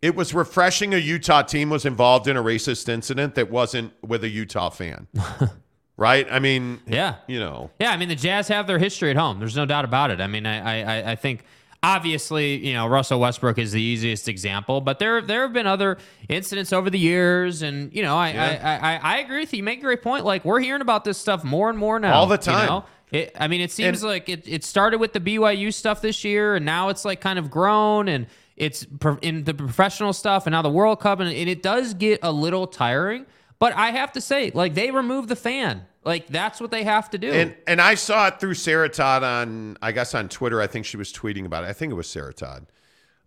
it 0.00 0.14
was 0.14 0.34
refreshing 0.34 0.94
a 0.94 0.98
Utah 0.98 1.42
team 1.42 1.70
was 1.70 1.84
involved 1.84 2.28
in 2.28 2.36
a 2.36 2.42
racist 2.42 2.88
incident 2.88 3.34
that 3.34 3.50
wasn't 3.50 3.92
with 4.06 4.22
a 4.22 4.28
Utah 4.28 4.70
fan. 4.70 5.08
right? 5.96 6.26
I 6.30 6.38
mean, 6.38 6.80
yeah, 6.86 7.16
you 7.26 7.40
know, 7.40 7.70
yeah. 7.80 7.90
I 7.90 7.96
mean, 7.96 8.08
the 8.08 8.14
Jazz 8.14 8.48
have 8.48 8.66
their 8.66 8.78
history 8.78 9.10
at 9.10 9.16
home. 9.16 9.38
There's 9.38 9.56
no 9.56 9.66
doubt 9.66 9.84
about 9.84 10.10
it. 10.10 10.20
I 10.20 10.26
mean, 10.26 10.46
I, 10.46 10.82
I, 10.82 11.12
I 11.12 11.16
think 11.16 11.44
obviously, 11.82 12.66
you 12.66 12.72
know, 12.72 12.86
Russell 12.86 13.20
Westbrook 13.20 13.58
is 13.58 13.72
the 13.72 13.80
easiest 13.80 14.28
example, 14.28 14.80
but 14.80 14.98
there, 14.98 15.20
there 15.20 15.42
have 15.42 15.52
been 15.52 15.66
other 15.66 15.98
incidents 16.28 16.72
over 16.72 16.90
the 16.90 16.98
years, 16.98 17.62
and 17.62 17.92
you 17.94 18.02
know, 18.02 18.16
I, 18.16 18.30
yeah. 18.30 18.80
I, 18.82 18.88
I, 18.88 19.16
I, 19.16 19.18
agree 19.18 19.40
with 19.40 19.52
you. 19.52 19.58
You 19.58 19.62
make 19.62 19.78
a 19.78 19.82
great 19.82 20.02
point. 20.02 20.24
Like 20.24 20.44
we're 20.44 20.60
hearing 20.60 20.82
about 20.82 21.04
this 21.04 21.18
stuff 21.18 21.44
more 21.44 21.68
and 21.68 21.78
more 21.78 22.00
now, 22.00 22.14
all 22.14 22.26
the 22.26 22.38
time. 22.38 22.62
You 22.62 22.66
know? 22.66 22.84
It, 23.14 23.36
I 23.38 23.46
mean, 23.46 23.60
it 23.60 23.70
seems 23.70 24.02
and, 24.02 24.10
like 24.10 24.28
it, 24.28 24.42
it 24.48 24.64
started 24.64 24.98
with 24.98 25.12
the 25.12 25.20
BYU 25.20 25.72
stuff 25.72 26.00
this 26.00 26.24
year, 26.24 26.56
and 26.56 26.66
now 26.66 26.88
it's 26.88 27.04
like 27.04 27.20
kind 27.20 27.38
of 27.38 27.48
grown 27.48 28.08
and 28.08 28.26
it's 28.56 28.86
in 29.22 29.44
the 29.44 29.54
professional 29.54 30.12
stuff, 30.12 30.46
and 30.46 30.52
now 30.52 30.62
the 30.62 30.70
World 30.70 31.00
Cup, 31.00 31.20
and, 31.20 31.32
and 31.32 31.48
it 31.48 31.62
does 31.62 31.94
get 31.94 32.20
a 32.22 32.32
little 32.32 32.66
tiring. 32.66 33.24
But 33.60 33.72
I 33.74 33.92
have 33.92 34.12
to 34.12 34.20
say, 34.20 34.50
like 34.52 34.74
they 34.74 34.90
removed 34.90 35.28
the 35.28 35.36
fan. 35.36 35.86
Like 36.04 36.26
that's 36.26 36.60
what 36.60 36.72
they 36.72 36.82
have 36.82 37.08
to 37.10 37.18
do. 37.18 37.30
And 37.30 37.54
and 37.68 37.80
I 37.80 37.94
saw 37.94 38.26
it 38.26 38.40
through 38.40 38.54
Sarah 38.54 38.88
Todd 38.88 39.22
on 39.22 39.78
I 39.80 39.92
guess 39.92 40.14
on 40.14 40.28
Twitter. 40.28 40.60
I 40.60 40.66
think 40.66 40.84
she 40.84 40.96
was 40.96 41.12
tweeting 41.12 41.46
about 41.46 41.64
it. 41.64 41.68
I 41.68 41.72
think 41.72 41.92
it 41.92 41.94
was 41.94 42.08
Sarah 42.08 42.34
Todd. 42.34 42.66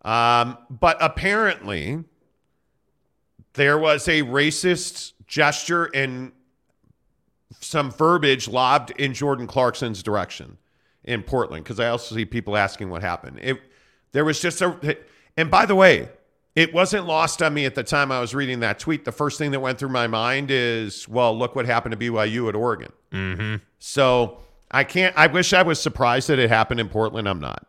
Um, 0.04 0.58
but 0.70 0.98
apparently 1.00 2.04
there 3.54 3.78
was 3.78 4.08
a 4.08 4.22
racist 4.24 5.14
gesture 5.26 5.86
and 5.94 6.34
some 7.60 7.92
verbiage 7.92 8.48
lobbed 8.48 8.92
in 8.92 9.14
Jordan 9.14 9.48
Clarkson's 9.48 10.04
direction 10.04 10.58
in 11.04 11.24
Portland 11.24 11.64
because 11.64 11.80
I 11.80 11.90
also 11.90 12.16
see 12.16 12.26
people 12.26 12.58
asking 12.58 12.90
what 12.90 13.02
happened. 13.02 13.40
It 13.42 13.62
there 14.12 14.26
was 14.26 14.40
just 14.40 14.62
a 14.62 14.98
and 15.36 15.52
by 15.52 15.66
the 15.66 15.76
way, 15.76 16.10
it 16.56 16.74
wasn't 16.74 17.06
lost 17.06 17.42
on 17.44 17.54
me 17.54 17.66
at 17.66 17.76
the 17.76 17.84
time 17.84 18.12
I 18.12 18.20
was 18.20 18.34
reading 18.34 18.62
that 18.62 18.80
tweet. 18.80 19.06
The 19.06 19.12
first 19.12 19.38
thing 19.38 19.52
that 19.52 19.60
went 19.60 19.78
through 19.78 19.90
my 19.90 20.08
mind 20.08 20.50
is, 20.50 21.08
well, 21.08 21.38
look 21.38 21.56
what 21.56 21.68
happened 21.68 21.98
to 21.98 22.12
BYU 22.12 22.50
at 22.50 22.56
Oregon. 22.56 22.92
Mm-hmm. 23.12 23.64
So 23.80 24.40
I 24.72 24.84
can't. 24.84 25.16
I 25.18 25.28
wish 25.28 25.54
I 25.54 25.62
was 25.62 25.80
surprised 25.80 26.30
that 26.30 26.40
it 26.40 26.50
happened 26.50 26.80
in 26.80 26.90
Portland. 26.90 27.30
I'm 27.30 27.40
not. 27.40 27.68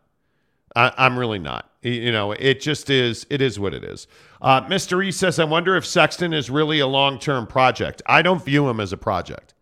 I, 0.75 1.07
am 1.07 1.19
really 1.19 1.39
not. 1.39 1.71
You 1.83 2.13
know, 2.13 2.33
it 2.33 2.61
just 2.61 2.91
is. 2.91 3.27
It 3.31 3.43
is 3.43 3.59
what 3.59 3.75
it 3.75 3.85
is. 3.85 4.07
Uh, 4.41 4.63
Mr. 4.63 5.05
E 5.05 5.11
says, 5.11 5.39
I 5.39 5.45
wonder 5.45 5.77
if 5.77 5.85
Sexton 5.85 6.33
is 6.33 6.51
really 6.51 6.81
a 6.81 6.87
long 6.87 7.19
term 7.19 7.47
project. 7.47 8.03
I 8.07 8.23
don't 8.23 8.43
view 8.43 8.69
him 8.69 8.81
as 8.81 8.93
a 8.93 8.97
project. 8.97 9.55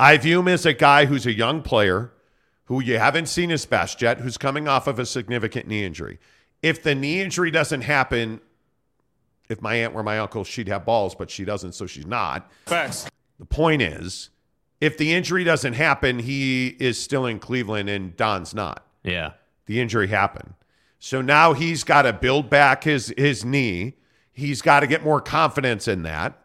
I 0.00 0.16
view 0.16 0.40
him 0.40 0.48
as 0.48 0.64
a 0.64 0.72
guy 0.72 1.04
who's 1.04 1.26
a 1.26 1.32
young 1.32 1.60
player 1.60 2.10
who 2.64 2.80
you 2.80 2.98
haven't 2.98 3.26
seen 3.26 3.50
his 3.50 3.66
best 3.66 4.00
yet, 4.00 4.20
who's 4.20 4.38
coming 4.38 4.66
off 4.66 4.86
of 4.86 4.98
a 4.98 5.04
significant 5.04 5.66
knee 5.66 5.84
injury. 5.84 6.18
If 6.62 6.82
the 6.82 6.94
knee 6.94 7.20
injury 7.20 7.50
doesn't 7.50 7.82
happen, 7.82 8.40
if 9.50 9.60
my 9.60 9.74
aunt 9.74 9.92
were 9.92 10.02
my 10.02 10.18
uncle, 10.18 10.42
she'd 10.44 10.68
have 10.68 10.86
balls, 10.86 11.14
but 11.14 11.30
she 11.30 11.44
doesn't, 11.44 11.72
so 11.72 11.86
she's 11.86 12.06
not. 12.06 12.50
Facts. 12.64 13.10
The 13.38 13.44
point 13.44 13.82
is, 13.82 14.30
if 14.80 14.96
the 14.96 15.12
injury 15.12 15.44
doesn't 15.44 15.74
happen, 15.74 16.20
he 16.20 16.68
is 16.80 16.98
still 16.98 17.26
in 17.26 17.38
Cleveland 17.38 17.90
and 17.90 18.16
Don's 18.16 18.54
not. 18.54 18.86
Yeah. 19.04 19.32
The 19.66 19.80
injury 19.80 20.08
happened. 20.08 20.54
So 20.98 21.20
now 21.20 21.52
he's 21.52 21.84
got 21.84 22.02
to 22.02 22.14
build 22.14 22.48
back 22.48 22.84
his 22.84 23.12
his 23.18 23.44
knee. 23.44 23.96
He's 24.32 24.62
got 24.62 24.80
to 24.80 24.86
get 24.86 25.04
more 25.04 25.20
confidence 25.20 25.88
in 25.88 26.04
that. 26.04 26.42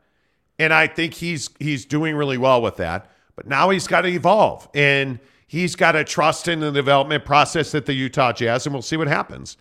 And 0.60 0.74
I 0.74 0.88
think 0.88 1.14
he's 1.14 1.50
he's 1.60 1.86
doing 1.86 2.16
really 2.16 2.38
well 2.38 2.62
with 2.62 2.76
that. 2.78 3.12
But 3.36 3.48
now 3.48 3.70
he's 3.70 3.88
got 3.88 4.02
to 4.02 4.08
evolve 4.08 4.68
and 4.74 5.20
he's 5.48 5.76
got 5.76 5.94
to 5.94 6.04
trust 6.04 6.48
in 6.48 6.60
the 6.60 6.72
development 6.72 7.26
process 7.26 7.76
at 7.76 7.86
the 7.86 7.94
Utah 7.94 8.32
Jazz 8.32 8.66
and 8.66 8.74
we'll 8.74 8.82
see 8.82 8.98
what 8.98 9.08
happens. 9.08 9.58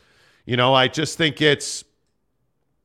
You 0.47 0.57
know, 0.57 0.75
I 0.75 0.89
just 0.89 1.19
think 1.19 1.41
it's 1.41 1.85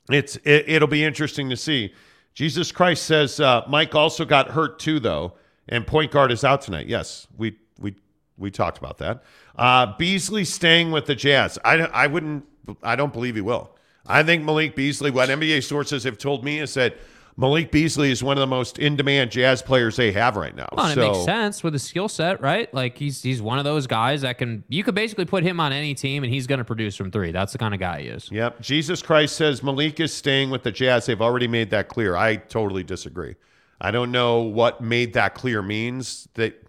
it's 0.10 0.38
it, 0.44 0.82
will 0.82 0.88
be 0.88 1.04
interesting 1.04 1.50
to 1.50 1.58
see. 1.58 1.94
Jesus 2.34 2.72
Christ 2.72 3.04
says 3.06 3.40
uh, 3.40 3.64
Mike 3.68 3.94
also 3.96 4.26
got 4.26 4.50
hurt 4.50 4.80
too, 4.80 5.00
though, 5.00 5.34
and 5.68 5.86
point 5.86 6.12
guard 6.12 6.32
is 6.32 6.44
out 6.44 6.62
tonight. 6.62 6.88
Yes, 6.88 7.28
we 7.38 7.56
we 7.80 7.96
we 8.38 8.50
talked 8.50 8.78
about 8.78 8.98
that. 9.00 9.24
Uh, 9.56 9.98
Beasley 9.98 10.46
staying 10.46 10.92
with 10.92 11.06
the 11.06 11.16
Jazz. 11.16 11.60
I 11.64 11.76
I 11.78 12.08
wouldn't. 12.08 12.46
I 12.82 12.96
don't 12.96 13.14
believe 13.14 13.36
he 13.36 13.42
will. 13.42 13.76
I 14.08 14.24
think 14.24 14.44
Malik 14.44 14.76
Beasley. 14.76 15.12
What 15.12 15.30
NBA 15.30 15.64
sources 15.64 16.04
have 16.06 16.18
told 16.18 16.44
me 16.44 16.60
is 16.60 16.74
that 16.76 16.98
Malik 17.40 17.72
Beasley 17.72 18.12
is 18.12 18.22
one 18.22 18.36
of 18.36 18.42
the 18.42 18.48
most 18.48 18.80
in-demand 18.80 19.32
Jazz 19.32 19.62
players 19.62 19.96
they 19.96 20.12
have 20.12 20.36
right 20.36 20.54
now. 20.54 20.68
Well, 20.74 20.94
so, 20.94 21.02
it 21.02 21.08
makes 21.08 21.24
sense 21.24 21.64
with 21.64 21.72
his 21.72 21.84
skill 21.84 22.10
set, 22.10 22.42
right? 22.42 22.72
Like 22.74 22.98
he's 22.98 23.24
he's 23.24 23.42
one 23.42 23.58
of 23.58 23.64
those 23.64 23.88
guys 23.88 24.24
that 24.24 24.38
can 24.38 24.66
you 24.68 24.84
could 24.84 24.94
basically 24.94 25.24
put 25.24 25.44
him 25.44 25.62
on 25.62 25.72
any 25.72 25.94
team 25.94 26.26
and 26.26 26.34
he's 26.34 26.48
going 26.48 26.58
to 26.58 26.66
produce 26.66 26.98
from 26.98 27.12
three. 27.12 27.32
That's 27.32 27.54
the 27.54 27.58
kind 27.58 27.74
of 27.74 27.80
guy 27.80 28.02
he 28.02 28.08
is. 28.10 28.30
Yep. 28.30 28.60
Jesus 28.60 29.02
Christ 29.02 29.38
says 29.38 29.64
Malik 29.64 30.02
is 30.02 30.14
staying 30.14 30.50
with 30.50 30.64
the 30.64 30.72
Jazz. 30.72 31.06
They've 31.06 31.22
already 31.22 31.48
made 31.48 31.70
that 31.70 31.88
clear. 31.88 32.18
I 32.18 32.36
totally 32.36 32.84
disagree. 32.84 33.36
I 33.80 33.92
don't 33.92 34.12
know 34.12 34.42
what 34.42 34.82
made 34.82 35.14
that 35.14 35.34
clear 35.34 35.62
means. 35.62 36.28
That 36.34 36.62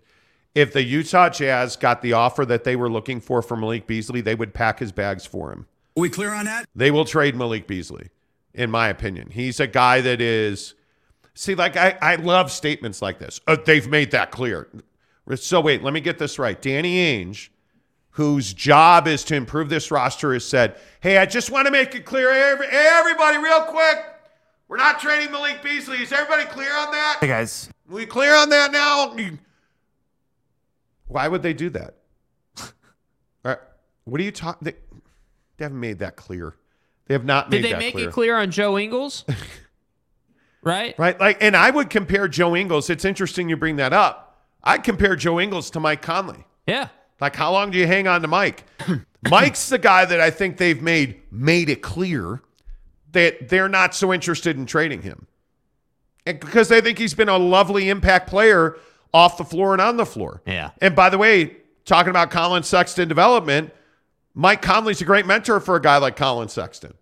if 0.55 0.73
the 0.73 0.85
Utah 0.85 1.31
Jazz 1.31 1.75
got 1.75 2.01
the 2.01 2.13
offer 2.13 2.47
that 2.47 2.63
they 2.63 2.77
were 2.77 2.89
looking 2.89 3.21
for 3.21 3.43
for 3.43 3.57
Malik 3.57 3.89
Beasley, 3.89 4.21
they 4.21 4.37
would 4.37 4.55
pack 4.55 4.79
his 4.79 4.93
bags 4.93 5.27
for 5.27 5.53
him. 5.53 5.67
Are 5.97 6.01
we 6.03 6.09
clear 6.09 6.33
on 6.33 6.45
that? 6.45 6.69
They 6.77 6.93
will 6.93 7.05
trade 7.05 7.35
Malik 7.35 7.67
Beasley, 7.67 8.11
in 8.55 8.71
my 8.71 8.89
opinion. 8.89 9.31
He's 9.31 9.61
a 9.61 9.67
guy 9.67 10.01
that 10.01 10.21
is 10.21 10.75
See, 11.41 11.55
like 11.55 11.77
I, 11.77 11.97
I 12.03 12.17
love 12.17 12.51
statements 12.51 13.01
like 13.01 13.19
this. 13.19 13.41
Uh, 13.47 13.57
they've 13.65 13.89
made 13.89 14.11
that 14.11 14.31
clear. 14.31 14.69
So 15.37 15.61
wait, 15.61 15.83
let 15.83 15.95
me 15.95 16.01
get 16.01 16.19
this 16.19 16.39
right. 16.39 16.61
Danny 16.61 16.97
Ainge, 16.97 17.49
whose 18.11 18.53
job 18.53 19.07
is 19.07 19.25
to 19.25 19.37
improve 19.37 19.71
this 19.71 19.91
roster, 19.91 20.35
has 20.35 20.45
said, 20.45 20.77
"Hey, 21.01 21.19
I 21.19 21.27
just 21.27 21.51
want 21.51 21.67
to 21.67 21.71
make 21.71 21.95
it 21.95 22.05
clear, 22.05 22.31
everybody, 22.31 23.39
real 23.39 23.63
quick, 23.63 24.05
we're 24.69 24.77
not 24.77 25.01
trading 25.01 25.31
Malik 25.31 25.63
Beasley. 25.63 26.03
Is 26.03 26.13
everybody 26.13 26.45
clear 26.45 26.77
on 26.77 26.91
that? 26.91 27.19
Hey 27.21 27.29
guys, 27.29 27.71
we 27.89 28.05
clear 28.05 28.35
on 28.35 28.51
that 28.51 28.71
now? 28.71 29.17
Why 31.07 31.27
would 31.27 31.43
they 31.43 31.55
do 31.55 31.71
that? 31.71 31.95
All 32.61 32.69
right. 33.45 33.59
What 34.05 34.21
are 34.21 34.25
you 34.25 34.33
talking? 34.33 34.65
They, 34.65 34.75
they 35.57 35.65
haven't 35.65 35.81
made 35.81 36.01
that 36.01 36.17
clear. 36.17 36.55
They 37.11 37.15
have 37.15 37.25
not 37.25 37.51
made 37.51 37.63
Did 37.63 37.73
they 37.73 37.77
make 37.77 37.95
clear. 37.95 38.09
it 38.09 38.13
clear 38.13 38.39
on 38.39 38.53
Joe 38.53 38.79
Ingles? 38.79 39.25
right? 40.63 40.97
Right? 40.97 41.19
Like, 41.19 41.39
and 41.43 41.57
I 41.57 41.69
would 41.69 41.91
compare 41.91 42.29
Joe 42.29 42.55
Ingles. 42.55 42.89
It's 42.89 43.05
interesting 43.05 43.49
you 43.49 43.57
bring 43.57 43.75
that 43.77 43.93
up. 43.93 44.47
I'd 44.63 44.85
compare 44.85 45.17
Joe 45.17 45.41
Ingles 45.41 45.71
to 45.71 45.81
Mike 45.81 46.03
Conley. 46.03 46.45
Yeah. 46.69 46.87
Like, 47.21 47.35
how 47.35 47.51
long 47.51 47.73
do 47.73 47.79
you 47.79 47.87
hang 47.89 48.07
on 48.07 48.23
to 48.23 48.29
Mike? 48.29 48.63
Mike's 49.29 49.71
the 49.71 49.79
guy 49.79 50.05
that 50.05 50.21
I 50.21 50.31
think 50.31 50.59
they've 50.59 50.81
made 50.81 51.21
made 51.33 51.69
it 51.69 51.83
clear 51.83 52.43
that 53.11 53.49
they're 53.49 53.69
not 53.69 53.93
so 53.93 54.13
interested 54.13 54.57
in 54.57 54.65
trading 54.65 55.03
him, 55.03 55.27
and 56.27 56.39
because 56.39 56.69
they 56.69 56.81
think 56.81 56.97
he's 56.97 57.15
been 57.15 57.29
a 57.29 57.39
lovely 57.39 57.89
impact 57.89 58.31
player 58.31 58.77
off 59.13 59.37
the 59.37 59.45
floor 59.45 59.73
and 59.73 59.83
on 59.83 59.97
the 59.97 60.07
floor. 60.07 60.43
Yeah. 60.47 60.71
And 60.81 60.95
by 60.95 61.11
the 61.11 61.19
way, 61.19 61.57
talking 61.85 62.11
about 62.11 62.31
Collin 62.31 62.63
Sexton 62.63 63.09
development, 63.09 63.73
Mike 64.33 64.63
Conley's 64.63 65.01
a 65.01 65.05
great 65.05 65.27
mentor 65.27 65.59
for 65.59 65.75
a 65.75 65.83
guy 65.83 65.97
like 65.97 66.15
Collin 66.15 66.49
Sexton. 66.49 66.95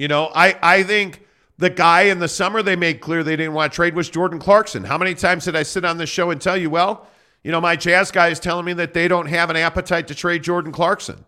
You 0.00 0.08
know, 0.08 0.30
I 0.34 0.56
I 0.62 0.82
think 0.82 1.26
the 1.58 1.68
guy 1.68 2.04
in 2.04 2.20
the 2.20 2.26
summer 2.26 2.62
they 2.62 2.74
made 2.74 3.02
clear 3.02 3.22
they 3.22 3.36
didn't 3.36 3.52
want 3.52 3.70
to 3.70 3.76
trade 3.76 3.94
was 3.94 4.08
Jordan 4.08 4.38
Clarkson. 4.38 4.82
How 4.82 4.96
many 4.96 5.14
times 5.14 5.44
did 5.44 5.54
I 5.54 5.62
sit 5.62 5.84
on 5.84 5.98
this 5.98 6.08
show 6.08 6.30
and 6.30 6.40
tell 6.40 6.56
you, 6.56 6.70
well, 6.70 7.06
you 7.44 7.52
know, 7.52 7.60
my 7.60 7.76
Jazz 7.76 8.10
guy 8.10 8.28
is 8.28 8.40
telling 8.40 8.64
me 8.64 8.72
that 8.72 8.94
they 8.94 9.08
don't 9.08 9.26
have 9.26 9.50
an 9.50 9.56
appetite 9.56 10.08
to 10.08 10.14
trade 10.14 10.42
Jordan 10.42 10.72
Clarkson. 10.72 11.26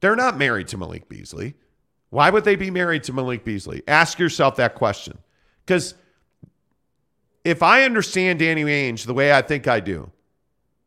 They're 0.00 0.14
not 0.14 0.36
married 0.36 0.68
to 0.68 0.76
Malik 0.76 1.08
Beasley. 1.08 1.54
Why 2.10 2.28
would 2.28 2.44
they 2.44 2.54
be 2.54 2.70
married 2.70 3.04
to 3.04 3.14
Malik 3.14 3.46
Beasley? 3.46 3.82
Ask 3.88 4.18
yourself 4.18 4.56
that 4.56 4.74
question. 4.74 5.16
Because 5.64 5.94
if 7.46 7.62
I 7.62 7.84
understand 7.84 8.40
Danny 8.40 8.64
Ainge 8.64 9.06
the 9.06 9.14
way 9.14 9.32
I 9.32 9.40
think 9.40 9.66
I 9.66 9.80
do, 9.80 10.12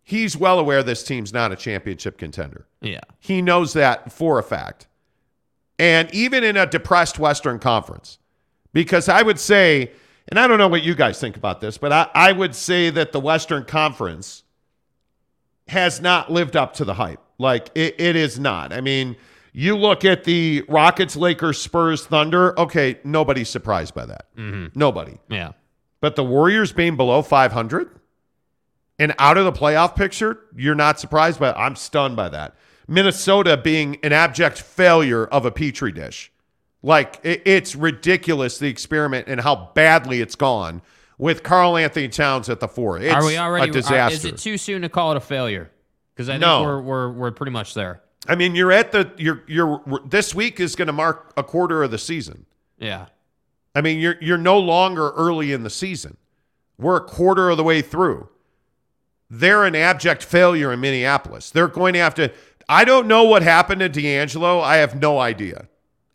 he's 0.04 0.38
well 0.38 0.60
aware 0.60 0.84
this 0.84 1.02
team's 1.02 1.34
not 1.34 1.52
a 1.52 1.56
championship 1.56 2.20
contender. 2.20 2.68
Yeah. 2.82 3.02
He 3.20 3.42
knows 3.42 3.74
that 3.74 4.12
for 4.12 4.38
a 4.38 4.44
fact. 4.44 4.86
And 5.80 6.14
even 6.14 6.44
in 6.44 6.58
a 6.58 6.66
depressed 6.66 7.18
Western 7.18 7.58
Conference, 7.58 8.20
because 8.74 9.08
I 9.10 9.22
would 9.22 9.40
say, 9.40 9.92
and 10.28 10.38
I 10.38 10.46
don't 10.46 10.58
know 10.58 10.68
what 10.68 10.84
you 10.84 10.94
guys 10.94 11.20
think 11.20 11.38
about 11.38 11.62
this, 11.62 11.78
but 11.78 11.92
I, 11.92 12.08
I 12.14 12.32
would 12.34 12.54
say 12.54 12.90
that 12.90 13.14
the 13.14 13.20
Western 13.20 13.64
Conference 13.64 14.44
has 15.70 16.02
not 16.02 16.32
lived 16.32 16.56
up 16.56 16.74
to 16.74 16.86
the 16.86 16.96
hype. 16.96 17.22
Like 17.38 17.70
it, 17.74 17.96
it 18.00 18.16
is 18.16 18.40
not. 18.40 18.74
I 18.74 18.82
mean, 18.82 19.16
you 19.54 19.78
look 19.78 20.04
at 20.04 20.26
the 20.26 20.64
Rockets, 20.68 21.16
Lakers, 21.16 21.60
Spurs, 21.60 22.06
Thunder. 22.06 22.60
Okay, 22.60 23.00
nobody's 23.04 23.50
surprised 23.50 23.96
by 23.96 24.06
that. 24.06 24.26
Mm-hmm. 24.36 24.78
Nobody. 24.78 25.18
Yeah. 25.30 25.54
But 26.02 26.16
the 26.16 26.24
Warriors 26.24 26.72
being 26.74 26.98
below 26.98 27.22
500 27.22 28.00
and 29.00 29.16
out 29.18 29.38
of 29.38 29.46
the 29.46 29.52
playoff 29.52 29.96
picture, 29.96 30.42
you're 30.56 30.76
not 30.76 31.00
surprised 31.00 31.40
by 31.40 31.54
I'm 31.54 31.76
stunned 31.76 32.16
by 32.16 32.30
that. 32.30 32.56
Minnesota 32.90 33.56
being 33.56 33.98
an 34.04 34.12
abject 34.12 34.62
failure 34.62 35.26
of 35.28 35.46
a 35.46 35.52
petri 35.52 35.92
dish. 35.92 36.32
Like 36.82 37.20
it, 37.24 37.42
it's 37.46 37.76
ridiculous 37.76 38.58
the 38.58 38.68
experiment 38.68 39.28
and 39.28 39.40
how 39.42 39.72
badly 39.76 40.22
it's 40.22 40.36
gone 40.36 40.82
with 41.18 41.44
Karl-Anthony 41.44 42.08
Towns 42.08 42.50
at 42.50 42.60
the 42.60 42.68
four. 42.68 42.98
It's 42.98 43.14
are 43.14 43.26
we 43.26 43.38
already 43.38 43.66
a 43.66 43.68
are- 43.68 43.70
uh, 43.70 43.74
disaster. 43.74 44.16
is 44.16 44.26
it 44.26 44.38
too 44.38 44.58
soon 44.58 44.82
to 44.82 44.90
call 44.90 45.12
it 45.12 45.18
a 45.18 45.22
failure? 45.22 45.70
Because 46.16 46.30
I 46.30 46.34
think 46.34 46.42
No. 46.42 46.64
we're, 46.64 46.82
we're 46.82 47.12
we're 47.12 47.32
pretty 47.32 47.52
much 47.52 47.74
there. 47.74 48.02
I 48.28 48.36
mean, 48.36 48.56
you're 48.56 48.72
at 48.72 48.92
the 48.92 49.12
you're 49.18 49.44
you're 49.48 49.82
this 50.06 50.34
week 50.36 50.60
is 50.60 50.76
going 50.76 50.88
to 50.88 50.94
mark 50.94 51.32
a 51.38 51.44
quarter 51.44 51.84
of 51.84 51.92
the 51.92 51.98
season. 51.98 52.46
Yeah. 52.78 53.06
I 53.76 53.82
mean, 53.82 54.00
you're 54.00 54.16
you're 54.20 54.38
no 54.38 54.58
longer 54.60 55.12
early 55.12 55.52
in 55.54 55.64
the 55.64 55.70
season. 55.70 56.18
We're 56.78 56.98
a 56.98 57.02
quarter 57.04 57.50
of 57.50 57.58
the 57.58 57.64
way 57.64 57.82
through. 57.82 58.30
They're 59.30 59.64
an 59.66 59.76
abject 59.76 60.24
failure 60.24 60.72
in 60.74 60.80
Minneapolis. 60.80 61.52
They're 61.52 61.68
going 61.68 61.94
to 61.94 62.00
have 62.00 62.16
to. 62.16 62.32
I 62.70 62.86
don't 62.86 63.08
know 63.08 63.24
what 63.24 63.42
happened 63.42 63.80
to 63.82 63.90
D'Angelo. 63.90 64.60
I 64.62 64.78
have 64.78 65.02
no 65.02 65.20
idea. 65.20 65.68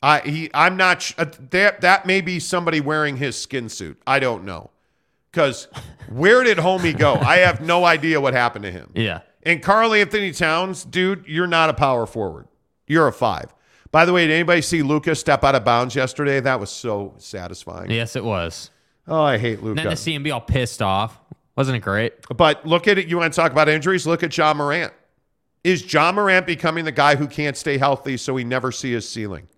I 0.03 0.21
he 0.21 0.51
I'm 0.55 0.77
not. 0.77 1.03
sh- 1.03 1.15
uh, 1.19 1.27
That 1.51 1.81
that 1.81 2.07
may 2.07 2.21
be 2.21 2.39
somebody 2.41 2.81
wearing 2.81 3.17
his 3.17 3.37
skin 3.37 3.69
suit. 3.69 4.01
I 4.07 4.19
don't 4.21 4.45
know. 4.45 4.71
Because 5.31 5.67
where 6.09 6.45
did 6.45 6.59
Homie 6.59 6.97
go? 6.97 7.15
I 7.21 7.39
have 7.39 7.61
no 7.61 7.85
idea 7.85 8.21
what 8.21 8.35
happened 8.35 8.65
to 8.65 8.71
him. 8.71 8.91
Yeah. 8.95 9.21
And 9.43 9.61
Karl-Anthony 9.63 10.31
Towns, 10.33 10.85
dude, 10.85 11.25
you're 11.27 11.47
not 11.49 11.69
a 11.71 11.75
power 11.75 12.07
forward. 12.07 12.47
You're 12.87 13.09
a 13.09 13.13
five. 13.13 13.53
By 13.91 14.05
the 14.05 14.13
way, 14.13 14.27
did 14.27 14.33
anybody 14.35 14.63
see 14.63 14.83
Luka 14.83 15.15
step 15.15 15.43
out 15.45 15.55
of 15.55 15.65
bounds 15.65 15.95
yesterday? 15.95 16.41
That 16.41 16.61
was 16.61 16.71
so 16.71 17.15
satisfying. 17.19 17.91
Yes, 17.91 18.17
it 18.17 18.25
was. 18.25 18.71
Oh, 19.07 19.23
I 19.23 19.37
hate 19.39 19.59
And 19.59 19.69
then 19.77 19.85
Luka. 19.85 19.91
to 19.91 19.97
see 19.97 20.15
him 20.15 20.23
be 20.23 20.31
all 20.31 20.41
pissed 20.41 20.81
off, 20.83 21.19
wasn't 21.57 21.77
it 21.77 21.81
great? 21.81 22.15
But 22.35 22.65
look 22.65 22.89
at 22.89 22.97
it. 22.99 23.07
You 23.09 23.19
want 23.19 23.33
to 23.33 23.37
talk 23.41 23.53
about 23.53 23.69
injuries? 23.69 24.07
Look 24.07 24.23
at 24.23 24.37
Ja 24.37 24.55
Morant. 24.55 24.93
Is 25.65 25.91
Ja 25.91 26.13
Morant 26.13 26.47
becoming 26.47 26.85
the 26.85 26.93
guy 26.93 27.17
who 27.17 27.27
can't 27.27 27.57
stay 27.57 27.79
healthy 27.79 28.19
so 28.19 28.35
we 28.35 28.45
never 28.45 28.71
see 28.71 28.93
his 28.93 29.09
ceiling? 29.09 29.49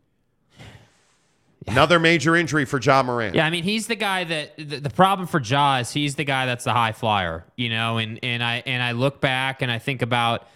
Another 1.66 1.98
major 1.98 2.36
injury 2.36 2.64
for 2.64 2.80
Ja 2.80 3.02
Morant. 3.02 3.34
Yeah, 3.34 3.44
I 3.44 3.50
mean, 3.50 3.64
he's 3.64 3.88
the 3.88 3.96
guy 3.96 4.22
that 4.22 4.57
the, 4.57 4.78
the 4.78 4.90
problem 4.90 5.26
for 5.26 5.40
Ja 5.40 5.78
is 5.78 5.90
he's 5.90 6.14
the 6.14 6.24
guy 6.24 6.46
that's 6.46 6.62
the 6.62 6.72
high 6.72 6.92
flyer, 6.92 7.44
you 7.57 7.68
know. 7.68 7.98
And 7.98 8.20
and 8.22 8.40
I 8.40 8.62
and 8.66 8.80
I 8.80 8.92
look 8.92 9.20
back 9.20 9.62
and 9.62 9.70
I 9.70 9.80
think 9.80 10.00
about, 10.00 10.46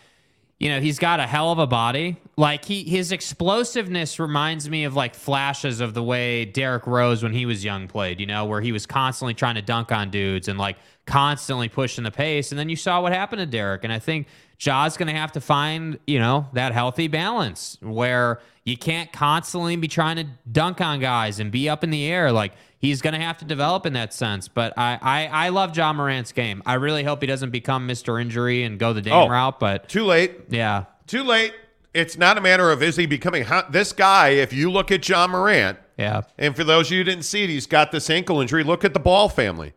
you 0.60 0.68
know, 0.68 0.80
he's 0.80 1.00
got 1.00 1.18
a 1.18 1.26
hell 1.26 1.50
of 1.50 1.58
a 1.58 1.66
body. 1.66 2.16
Like 2.36 2.64
he 2.64 2.84
his 2.84 3.10
explosiveness 3.10 4.20
reminds 4.20 4.70
me 4.70 4.84
of 4.84 4.94
like 4.94 5.16
flashes 5.16 5.80
of 5.80 5.94
the 5.94 6.02
way 6.02 6.44
Derrick 6.44 6.86
Rose 6.86 7.24
when 7.24 7.32
he 7.32 7.44
was 7.44 7.64
young 7.64 7.88
played, 7.88 8.20
you 8.20 8.26
know, 8.26 8.44
where 8.44 8.60
he 8.60 8.70
was 8.70 8.86
constantly 8.86 9.34
trying 9.34 9.56
to 9.56 9.62
dunk 9.62 9.90
on 9.90 10.10
dudes 10.10 10.46
and 10.46 10.60
like 10.60 10.76
constantly 11.06 11.68
pushing 11.68 12.04
the 12.04 12.12
pace. 12.12 12.52
And 12.52 12.58
then 12.58 12.68
you 12.68 12.76
saw 12.76 13.02
what 13.02 13.12
happened 13.12 13.40
to 13.40 13.46
Derrick, 13.46 13.82
and 13.82 13.92
I 13.92 13.98
think 13.98 14.28
Ja's 14.60 14.96
going 14.98 15.06
to 15.12 15.18
have 15.18 15.32
to 15.32 15.40
find, 15.40 15.98
you 16.06 16.18
know, 16.18 16.46
that 16.52 16.72
healthy 16.72 17.08
balance 17.08 17.78
where 17.80 18.40
you 18.64 18.76
can't 18.76 19.10
constantly 19.10 19.74
be 19.76 19.88
trying 19.88 20.16
to 20.16 20.26
dunk 20.52 20.82
on 20.82 21.00
guys 21.00 21.40
and 21.40 21.50
be 21.50 21.66
up 21.68 21.82
in 21.82 21.88
the 21.88 22.04
air. 22.06 22.30
Like 22.30 22.52
he's 22.78 23.00
going 23.00 23.14
to 23.14 23.20
have 23.20 23.38
to 23.38 23.46
develop 23.46 23.86
in 23.86 23.94
that 23.94 24.12
sense. 24.12 24.48
But 24.48 24.74
I, 24.76 24.98
I, 25.00 25.46
I 25.46 25.48
love 25.48 25.74
Ja 25.74 25.94
Morant's 25.94 26.32
game. 26.32 26.62
I 26.66 26.74
really 26.74 27.04
hope 27.04 27.22
he 27.22 27.26
doesn't 27.26 27.50
become 27.50 27.88
Mr. 27.88 28.20
Injury 28.20 28.62
and 28.64 28.78
go 28.78 28.92
the 28.92 29.00
Dame 29.00 29.14
Oh. 29.14 29.28
route. 29.28 29.58
But 29.58 29.88
Too 29.88 30.04
late. 30.04 30.32
yeah, 30.50 30.84
Too 31.06 31.22
late. 31.24 31.54
It's 31.94 32.18
not 32.18 32.36
a 32.38 32.40
matter 32.42 32.70
of 32.70 32.82
is 32.82 32.96
he 32.96 33.06
becoming 33.06 33.44
hot. 33.44 33.72
This 33.72 33.92
guy, 33.94 34.28
if 34.28 34.52
you 34.52 34.70
look 34.70 34.92
at 34.92 35.08
Ja 35.08 35.26
Morant, 35.26 35.76
yeah, 35.96 36.20
and 36.38 36.54
for 36.54 36.62
those 36.64 36.86
of 36.88 36.92
you 36.92 36.98
who 36.98 37.04
didn't 37.04 37.24
see 37.24 37.42
it, 37.44 37.50
he's 37.50 37.66
got 37.66 37.90
this 37.92 38.08
ankle 38.10 38.40
injury. 38.40 38.62
Look 38.62 38.84
at 38.84 38.92
the 38.94 39.00
Ball 39.00 39.28
family. 39.28 39.72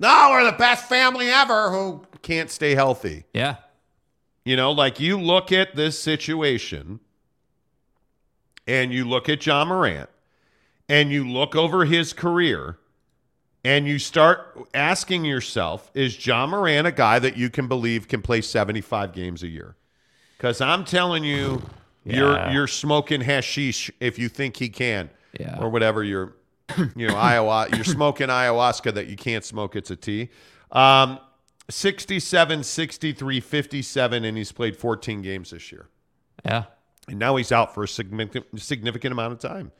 No, 0.00 0.28
we're 0.30 0.44
the 0.50 0.56
best 0.56 0.88
family 0.88 1.28
ever 1.28 1.70
who 1.70 2.04
can't 2.22 2.50
stay 2.50 2.74
healthy. 2.74 3.24
yeah, 3.34 3.56
You 4.48 4.56
know, 4.56 4.72
like 4.72 4.98
you 4.98 5.20
look 5.20 5.52
at 5.52 5.76
this 5.76 6.00
situation 6.00 7.00
and 8.66 8.90
you 8.90 9.06
look 9.06 9.28
at 9.28 9.44
Ja 9.44 9.62
Morant 9.66 10.08
and 10.88 11.12
you 11.12 11.28
look 11.28 11.54
over 11.54 11.84
his 11.84 12.14
career 12.14 12.78
and 13.62 13.86
you 13.86 13.98
start 13.98 14.58
asking 14.72 15.26
yourself, 15.26 15.90
is 15.92 16.26
Ja 16.26 16.46
Morant 16.46 16.86
a 16.86 16.92
guy 16.92 17.18
that 17.18 17.36
you 17.36 17.50
can 17.50 17.68
believe 17.68 18.08
can 18.08 18.22
play 18.22 18.40
75 18.40 19.12
games 19.12 19.42
a 19.42 19.48
year? 19.48 19.76
Because 20.38 20.62
I'm 20.62 20.86
telling 20.86 21.24
you, 21.24 21.60
you're 22.06 22.50
you're 22.50 22.68
smoking 22.68 23.20
hashish 23.20 23.90
if 24.00 24.18
you 24.18 24.30
think 24.30 24.56
he 24.56 24.70
can. 24.70 25.10
Yeah. 25.38 25.58
Or 25.60 25.68
whatever 25.68 26.02
you're 26.02 26.32
you 26.96 27.08
know, 27.08 27.16
Iowa 27.18 27.68
you're 27.74 27.84
smoking 27.84 28.28
ayahuasca 28.28 28.94
that 28.94 29.08
you 29.08 29.16
can't 29.16 29.44
smoke, 29.44 29.76
it's 29.76 29.90
a 29.90 29.96
tea. 29.96 30.30
Um 30.72 31.18
67, 31.70 32.62
63, 32.64 33.40
57, 33.40 34.24
and 34.24 34.36
he's 34.36 34.52
played 34.52 34.76
14 34.76 35.22
games 35.22 35.50
this 35.50 35.70
year. 35.72 35.88
yeah. 36.44 36.64
And 37.08 37.18
now 37.18 37.36
he's 37.36 37.52
out 37.52 37.74
for 37.74 37.84
a 37.84 37.88
significant 37.88 38.60
significant 38.60 39.12
amount 39.12 39.32
of 39.32 39.38
time. 39.38 39.72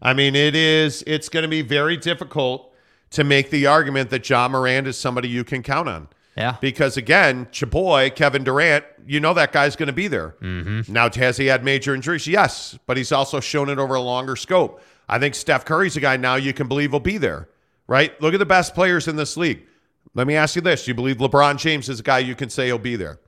I 0.00 0.14
mean, 0.14 0.34
it 0.34 0.54
is 0.54 1.04
it's 1.06 1.28
going 1.28 1.42
to 1.42 1.48
be 1.48 1.60
very 1.60 1.98
difficult 1.98 2.72
to 3.10 3.22
make 3.22 3.50
the 3.50 3.66
argument 3.66 4.08
that 4.10 4.26
Ja 4.26 4.48
Morant 4.48 4.86
is 4.86 4.96
somebody 4.96 5.28
you 5.28 5.44
can 5.44 5.62
count 5.62 5.90
on. 5.90 6.08
Yeah. 6.38 6.56
Because 6.58 6.96
again, 6.96 7.46
Chaboy, 7.52 8.14
Kevin 8.14 8.44
Durant, 8.44 8.86
you 9.06 9.20
know 9.20 9.34
that 9.34 9.52
guy's 9.52 9.76
going 9.76 9.88
to 9.88 9.92
be 9.92 10.08
there. 10.08 10.36
Mm-hmm. 10.40 10.90
Now, 10.90 11.10
has 11.10 11.36
he 11.36 11.46
had 11.46 11.64
major 11.64 11.94
injuries? 11.94 12.26
Yes, 12.26 12.78
but 12.86 12.96
he's 12.96 13.12
also 13.12 13.40
shown 13.40 13.68
it 13.68 13.78
over 13.78 13.94
a 13.94 14.00
longer 14.00 14.36
scope. 14.36 14.80
I 15.06 15.18
think 15.18 15.34
Steph 15.34 15.66
Curry's 15.66 15.98
a 15.98 16.00
guy 16.00 16.16
now 16.16 16.36
you 16.36 16.54
can 16.54 16.66
believe 16.66 16.92
will 16.92 17.00
be 17.00 17.18
there, 17.18 17.48
right? 17.88 18.18
Look 18.22 18.32
at 18.32 18.38
the 18.38 18.46
best 18.46 18.74
players 18.74 19.06
in 19.06 19.16
this 19.16 19.36
league. 19.36 19.66
Let 20.14 20.26
me 20.26 20.34
ask 20.36 20.56
you 20.56 20.62
this: 20.62 20.86
you 20.88 20.94
believe 20.94 21.16
LeBron 21.18 21.56
James 21.58 21.88
is 21.88 22.00
a 22.00 22.02
guy 22.02 22.18
you 22.20 22.34
can 22.34 22.50
say 22.50 22.66
he'll 22.66 22.78
be 22.78 22.96
there? 22.96 23.18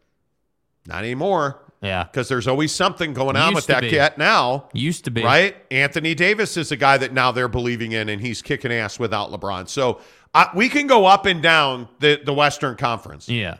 Not 0.86 1.04
anymore, 1.04 1.62
Yeah. 1.80 2.02
because 2.04 2.28
there's 2.28 2.48
always 2.48 2.72
something 2.74 3.14
going 3.14 3.36
on 3.36 3.54
with 3.54 3.66
that 3.68 3.82
be. 3.82 3.90
cat 3.90 4.18
now. 4.18 4.68
Used 4.72 5.04
to 5.04 5.12
be. 5.12 5.22
Right? 5.22 5.54
Anthony 5.70 6.14
Davis 6.16 6.56
is 6.56 6.72
a 6.72 6.76
guy 6.76 6.98
that 6.98 7.12
now 7.12 7.30
they're 7.30 7.46
believing 7.46 7.92
in, 7.92 8.08
and 8.08 8.20
he's 8.20 8.42
kicking 8.42 8.72
ass 8.72 8.98
without 8.98 9.30
LeBron. 9.30 9.68
So 9.68 10.00
uh, 10.34 10.46
we 10.56 10.68
can 10.68 10.88
go 10.88 11.06
up 11.06 11.24
and 11.26 11.40
down 11.40 11.88
the, 12.00 12.20
the 12.24 12.32
Western 12.34 12.76
Conference. 12.76 13.28
Yeah. 13.28 13.58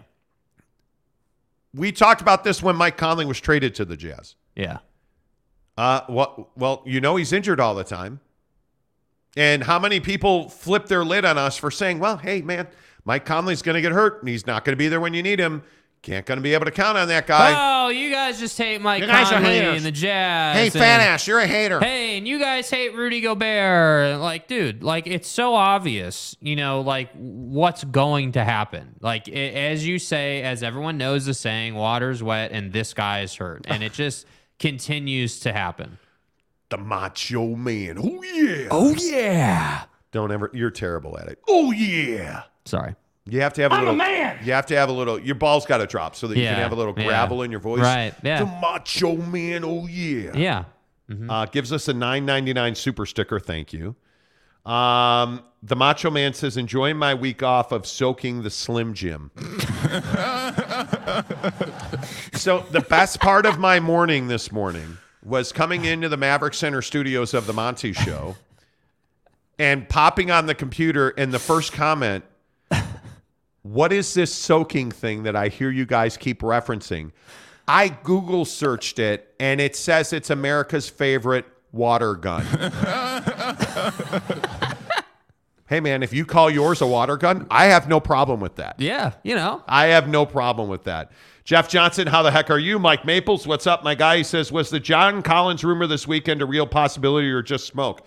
We 1.75 1.93
talked 1.93 2.21
about 2.21 2.45
this 2.45 2.63
when 2.63 2.77
Mike 2.77 2.97
Conley 2.97 3.25
was 3.25 3.41
traded 3.41 3.75
to 3.77 3.85
the 3.85 3.97
Jazz. 3.97 4.35
Yeah. 4.57 4.79
Uh, 5.79 6.01
well, 6.09 6.51
well, 6.57 6.83
you 6.85 7.01
know 7.01 7.17
he's 7.17 7.33
injured 7.33 7.61
all 7.61 7.75
the 7.75 7.85
time. 7.85 8.21
And 9.37 9.63
how 9.63 9.79
many 9.79 10.01
people 10.01 10.49
flip 10.51 10.87
their 10.87 11.05
lid 11.05 11.25
on 11.25 11.39
us 11.39 11.57
for 11.57 11.71
saying, 11.71 11.99
well, 11.99 12.19
hey, 12.19 12.43
man, 12.43 12.67
Mike 13.05 13.25
Conley's 13.25 13.63
going 13.63 13.75
to 13.75 13.81
get 13.83 13.93
hurt, 13.93 14.21
and 14.21 14.29
he's 14.29 14.47
not 14.47 14.65
going 14.65 14.73
to 14.73 14.77
be 14.79 14.89
there 14.89 15.01
when 15.01 15.15
you 15.15 15.23
need 15.23 15.39
him. 15.41 15.63
Can't 16.03 16.27
going 16.27 16.37
to 16.39 16.43
be 16.43 16.53
able 16.53 16.65
to 16.65 16.73
count 16.73 16.99
on 16.99 17.07
that 17.09 17.29
guy. 17.29 17.85
Oh, 17.85 17.89
you 17.89 18.11
guys 18.11 18.41
just 18.41 18.59
hate 18.59 18.81
Mike 18.81 19.03
You 19.03 19.07
guys 19.07 19.29
Conley 19.29 19.51
haters. 19.51 19.77
and 19.77 19.85
the 19.87 19.93
Jazz. 19.93 20.57
hey, 20.57 20.65
and- 20.65 20.73
fat 20.73 21.01
ass, 21.01 21.29
you're 21.29 21.39
a 21.39 21.47
hater. 21.47 21.79
Hey, 21.79 22.19
and 22.19 22.27
you 22.27 22.41
guys 22.41 22.69
hate 22.69 22.97
Rudy 22.97 23.21
Gobert. 23.21 24.19
Like, 24.19 24.49
dude, 24.49 24.83
like 24.83 25.07
it's 25.07 25.29
so 25.29 25.55
obvious, 25.55 26.37
you 26.41 26.57
know, 26.57 26.81
like 26.81 27.11
what's 27.15 27.85
going 27.85 28.33
to 28.33 28.43
happen. 28.43 28.97
Like, 29.01 29.29
i 29.29 29.33
as 29.33 29.87
you 29.87 30.01
say, 30.01 30.43
as 30.43 30.65
everyone 30.65 30.99
knows 30.99 31.27
the 31.27 31.35
saying, 31.35 31.77
water's 31.77 32.21
wet 32.21 32.51
and 32.51 32.73
this 32.73 32.95
guy 32.95 33.21
is 33.21 33.37
hurt. 33.37 33.65
And 33.69 33.85
it 33.85 33.93
just 33.93 34.27
continues 34.59 35.39
to 35.41 35.53
happen. 35.53 35.99
The 36.71 36.79
macho 36.79 37.55
man. 37.55 37.97
Oh 38.03 38.23
yeah. 38.25 38.69
Oh, 38.73 38.93
yeah. 38.99 39.85
Don't 40.11 40.33
ever. 40.33 40.51
You're 40.53 40.71
terrible 40.73 41.17
at 41.17 41.29
it. 41.29 41.39
Oh 41.49 41.71
yeah. 41.71 42.43
Sorry. 42.65 42.95
You 43.25 43.41
have 43.41 43.53
to 43.55 43.63
have 43.63 43.73
a 43.73 43.79
little. 43.79 43.95
man. 43.95 44.39
You 44.45 44.53
have 44.53 44.67
to 44.67 44.77
have 44.77 44.89
a 44.89 44.93
little. 44.93 45.19
Your 45.19 45.37
balls 45.37 45.65
got 45.65 45.79
to 45.79 45.87
drop 45.87 46.17
so 46.17 46.27
that 46.27 46.37
you 46.37 46.43
Yeah, 46.43 46.55
can 46.55 46.63
have 46.65 46.73
a 46.73 46.75
little 46.77 46.95
yeah. 46.97 47.05
gravel 47.07 47.43
in 47.43 47.51
your 47.53 47.61
voice. 47.61 47.81
Right, 47.81 48.13
yeah. 48.25 48.41
The 48.41 48.47
macho 48.47 49.17
man. 49.17 49.65
Oh 49.65 49.87
yeah. 49.87 50.33
Yeah. 50.35 50.65
Uh, 51.29 51.45
gives 51.47 51.73
us 51.73 51.89
a 51.89 51.93
nine 51.93 52.25
ninety 52.25 52.53
nine 52.55 52.75
super 52.75 53.05
sticker. 53.07 53.39
Thank 53.39 53.73
you. 53.73 53.95
Um, 54.65 55.43
the 55.65 55.77
Macho 55.77 56.09
Man 56.11 56.33
says, 56.35 56.57
enjoying 56.57 56.97
my 56.97 57.15
week 57.15 57.43
off 57.43 57.71
of 57.73 57.85
soaking 57.87 58.43
the 58.45 58.51
Slim 58.51 58.95
Jim. 58.95 59.31
so 62.35 62.61
the 62.71 62.85
best 62.89 63.21
part 63.21 63.47
of 63.47 63.59
my 63.59 63.81
morning 63.81 64.29
this 64.29 64.51
morning 64.53 64.99
was 65.25 65.53
coming 65.53 65.85
into 65.85 66.09
the 66.09 66.17
Maverik 66.17 66.55
Center 66.55 66.83
studios 66.83 67.35
of 67.35 67.47
the 67.47 67.53
Monty 67.53 67.93
Show 67.93 68.37
and 69.59 69.89
popping 69.89 70.31
on 70.31 70.47
the 70.47 70.55
computer 70.55 71.11
and 71.11 71.33
the 71.33 71.39
first 71.39 71.73
comment, 71.73 72.25
what 73.63 73.93
is 73.93 74.15
this 74.15 74.35
soaking 74.35 74.91
thing 74.91 75.23
that 75.23 75.37
I 75.37 75.49
hear 75.49 75.71
you 75.71 75.87
guys 75.87 76.17
keep 76.17 76.43
referencing? 76.43 77.13
I 77.67 77.89
Google 77.89 78.45
searched 78.45 78.99
it 78.99 79.35
and 79.39 79.61
it 79.61 79.77
says 79.77 80.13
it's 80.13 80.31
America's 80.31 80.89
favorite 80.89 81.47
water 81.71 82.15
gun. 82.15 82.45
hey 85.69 85.81
man, 85.81 86.03
if 86.03 86.13
you 86.13 86.27
call 86.27 86.51
yours 86.51 86.81
a 86.81 86.87
water 86.87 87.17
gun, 87.17 87.47
I 87.51 87.67
have 87.67 87.89
no 87.89 88.01
problem 88.01 88.41
with 88.41 88.57
that. 88.57 88.81
Yeah. 88.81 89.13
You 89.23 89.37
know, 89.37 89.63
I 89.69 89.87
have 89.87 90.09
no 90.09 90.27
problem 90.27 90.69
with 90.69 90.85
that. 90.85 91.13
Jeff 91.45 91.69
Johnson, 91.69 92.07
how 92.07 92.23
the 92.23 92.31
heck 92.31 92.51
are 92.51 92.59
you? 92.59 92.79
Mike 92.79 93.05
Maples, 93.05 93.47
what's 93.47 93.67
up, 93.67 93.83
my 93.83 93.95
guy? 93.95 94.19
He 94.19 94.25
says, 94.25 94.53
was 94.53 94.71
the 94.71 94.79
John 94.79 95.23
Collins 95.23 95.65
rumor 95.65 95.87
this 95.87 96.07
weekend 96.07 96.41
a 96.41 96.47
real 96.47 96.67
possibility 96.67 97.31
or 97.31 97.43
just 97.43 97.67
smoke? 97.67 98.07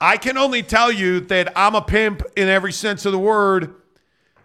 I 0.00 0.16
can 0.16 0.38
only 0.38 0.62
tell 0.62 0.90
you 0.90 1.20
that 1.20 1.52
I'm 1.56 1.74
a 1.74 1.82
pimp 1.82 2.22
in 2.36 2.48
every 2.48 2.72
sense 2.72 3.06
of 3.06 3.12
the 3.12 3.18
word. 3.18 3.74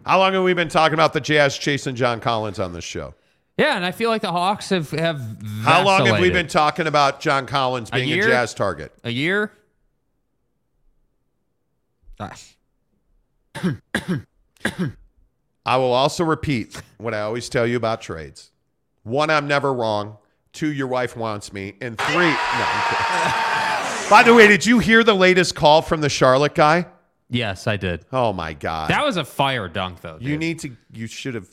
How 0.09 0.17
long 0.17 0.33
have 0.33 0.43
we 0.43 0.55
been 0.55 0.69
talking 0.69 0.95
about 0.95 1.13
the 1.13 1.21
Jazz 1.21 1.55
chasing 1.55 1.93
John 1.93 2.19
Collins 2.19 2.57
on 2.57 2.73
this 2.73 2.83
show? 2.83 3.13
yeah. 3.57 3.75
And 3.75 3.85
I 3.85 3.91
feel 3.91 4.09
like 4.09 4.23
the 4.23 4.31
Hawks 4.31 4.69
have, 4.69 4.89
have 4.89 5.21
How 5.61 5.85
long 5.85 6.03
have 6.07 6.19
we 6.19 6.31
been 6.31 6.47
talking 6.47 6.87
about 6.87 7.19
John 7.19 7.45
Collins 7.45 7.91
being 7.91 8.11
a, 8.11 8.15
year? 8.15 8.27
Jazz 8.27 8.55
target? 8.55 8.91
A 9.03 9.11
year? 9.11 9.51
Ah. 12.19 12.35
I 15.63 15.77
will 15.77 15.93
also 15.93 16.23
repeat 16.23 16.81
what 16.97 17.13
I 17.13 17.21
always 17.21 17.47
tell 17.47 17.67
you 17.67 17.77
about 17.77 18.01
trades. 18.01 18.49
One, 19.03 19.29
I'm 19.29 19.47
never 19.47 19.71
wrong. 19.71 20.17
Two, 20.53 20.73
your 20.73 20.87
wife 20.87 21.15
wants 21.15 21.53
me. 21.53 21.75
And 21.81 21.99
three, 21.99 22.15
no. 22.15 22.35
I'm 22.49 22.95
kidding. 22.95 24.09
By 24.09 24.23
the 24.23 24.33
way, 24.33 24.47
did 24.47 24.65
you 24.65 24.79
hear 24.79 25.03
the 25.03 25.13
latest 25.13 25.53
call 25.53 25.83
from 25.83 26.01
the 26.01 26.09
Charlotte 26.09 26.55
guy? 26.55 26.87
Yes, 27.29 27.67
I 27.67 27.77
did. 27.77 28.05
Oh 28.11 28.33
my 28.33 28.53
God. 28.53 28.89
That 28.89 29.05
was 29.05 29.17
a 29.17 29.23
fire 29.25 29.67
dunk, 29.67 30.01
though. 30.01 30.17
you 30.19 30.29
dude. 30.31 30.39
need 30.39 30.59
to, 30.59 30.71
you 30.91 31.05
should 31.07 31.35
have. 31.35 31.47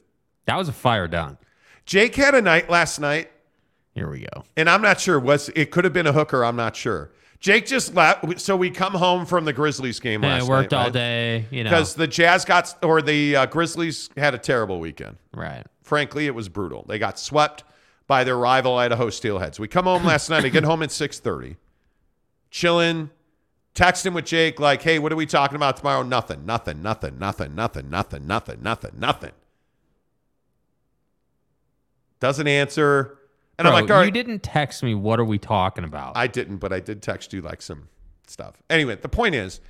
that 0.47 0.57
was 0.57 0.69
a 0.69 0.73
fire 0.73 1.07
dunk. 1.09 1.39
Jake 1.85 2.15
had 2.15 2.35
a 2.35 2.41
night 2.43 2.69
last 2.71 2.99
night, 2.99 3.31
Here 3.95 4.11
we 4.11 4.21
go. 4.21 4.45
and 4.57 4.69
I'm 4.71 4.83
not 4.83 4.99
sure. 5.01 5.19
Was 5.21 5.51
it 5.51 5.71
could 5.71 5.85
have 5.85 5.93
been 5.93 6.07
a 6.07 6.13
hooker? 6.13 6.45
I'm 6.45 6.57
not 6.57 6.75
sure. 6.77 7.11
Jake 7.39 7.67
just 7.67 7.95
left. 7.95 8.41
So 8.41 8.57
we 8.57 8.71
come 8.71 8.95
home 8.95 9.27
from 9.27 9.45
the 9.45 9.53
Grizzlies 9.53 10.01
game 10.01 10.23
Yeah, 10.23 10.37
last 10.39 10.45
I 10.47 10.49
worked 10.49 10.73
night, 10.73 10.79
all 10.79 10.85
right? 10.85 10.93
day, 10.93 11.47
you 11.51 11.63
know. 11.65 11.71
Because 11.71 11.95
the 11.95 12.07
Jazz 12.07 12.45
got, 12.47 12.75
or 12.83 13.03
the 13.03 13.37
uh, 13.37 13.47
Grizzlies 13.47 14.09
had 14.17 14.35
a 14.35 14.39
terrible 14.39 14.81
weekend. 14.81 15.19
Right. 15.35 15.65
Frankly, 15.83 16.27
it 16.27 16.35
was 16.35 16.49
brutal. 16.49 16.85
They 16.89 16.99
got 16.99 17.19
swept 17.19 17.63
by 18.07 18.25
their 18.25 18.39
rival 18.39 18.77
Idaho 18.79 19.09
Steelheads. 19.11 19.59
We 19.61 19.69
come 19.69 19.85
home 19.85 20.03
last 20.05 20.31
night. 20.31 20.45
I 20.45 20.49
get 20.49 20.65
home 20.65 20.83
at 20.83 20.89
6:30. 20.89 21.57
Chilling, 22.51 23.11
texting 23.77 24.15
with 24.15 24.25
Jake 24.25 24.59
like, 24.59 24.83
"Hey, 24.83 24.99
what 24.99 25.13
are 25.13 25.17
we 25.17 25.27
talking 25.27 25.55
about 25.55 25.77
tomorrow?" 25.77 26.03
Nothing. 26.03 26.45
Nothing. 26.45 26.83
Nothing. 26.83 27.19
Nothing. 27.19 27.55
Nothing. 27.55 27.89
Nothing. 27.91 28.27
Nothing. 28.27 28.63
Nothing. 28.63 28.93
Nothing. 28.99 29.33
Doesn't 32.19 32.49
answer. 32.49 33.19
And 33.59 33.67
Bro, 33.67 33.75
I'm 33.77 33.83
like, 33.83 33.91
"All 33.91 33.99
right." 33.99 34.07
you 34.07 34.11
didn't 34.11 34.43
text 34.43 34.83
me. 34.83 34.95
What 34.95 35.21
are 35.21 35.25
we 35.25 35.39
talking 35.39 35.85
about? 35.85 36.17
I 36.17 36.27
didn't, 36.27 36.57
but 36.57 36.73
I 36.73 36.81
did 36.81 37.03
text 37.03 37.33
you 37.33 37.43
like 37.43 37.63
some 37.63 37.89
stuff. 38.27 38.63
Anyway, 38.69 38.97
the 38.97 39.09
point 39.09 39.35
is, 39.35 39.61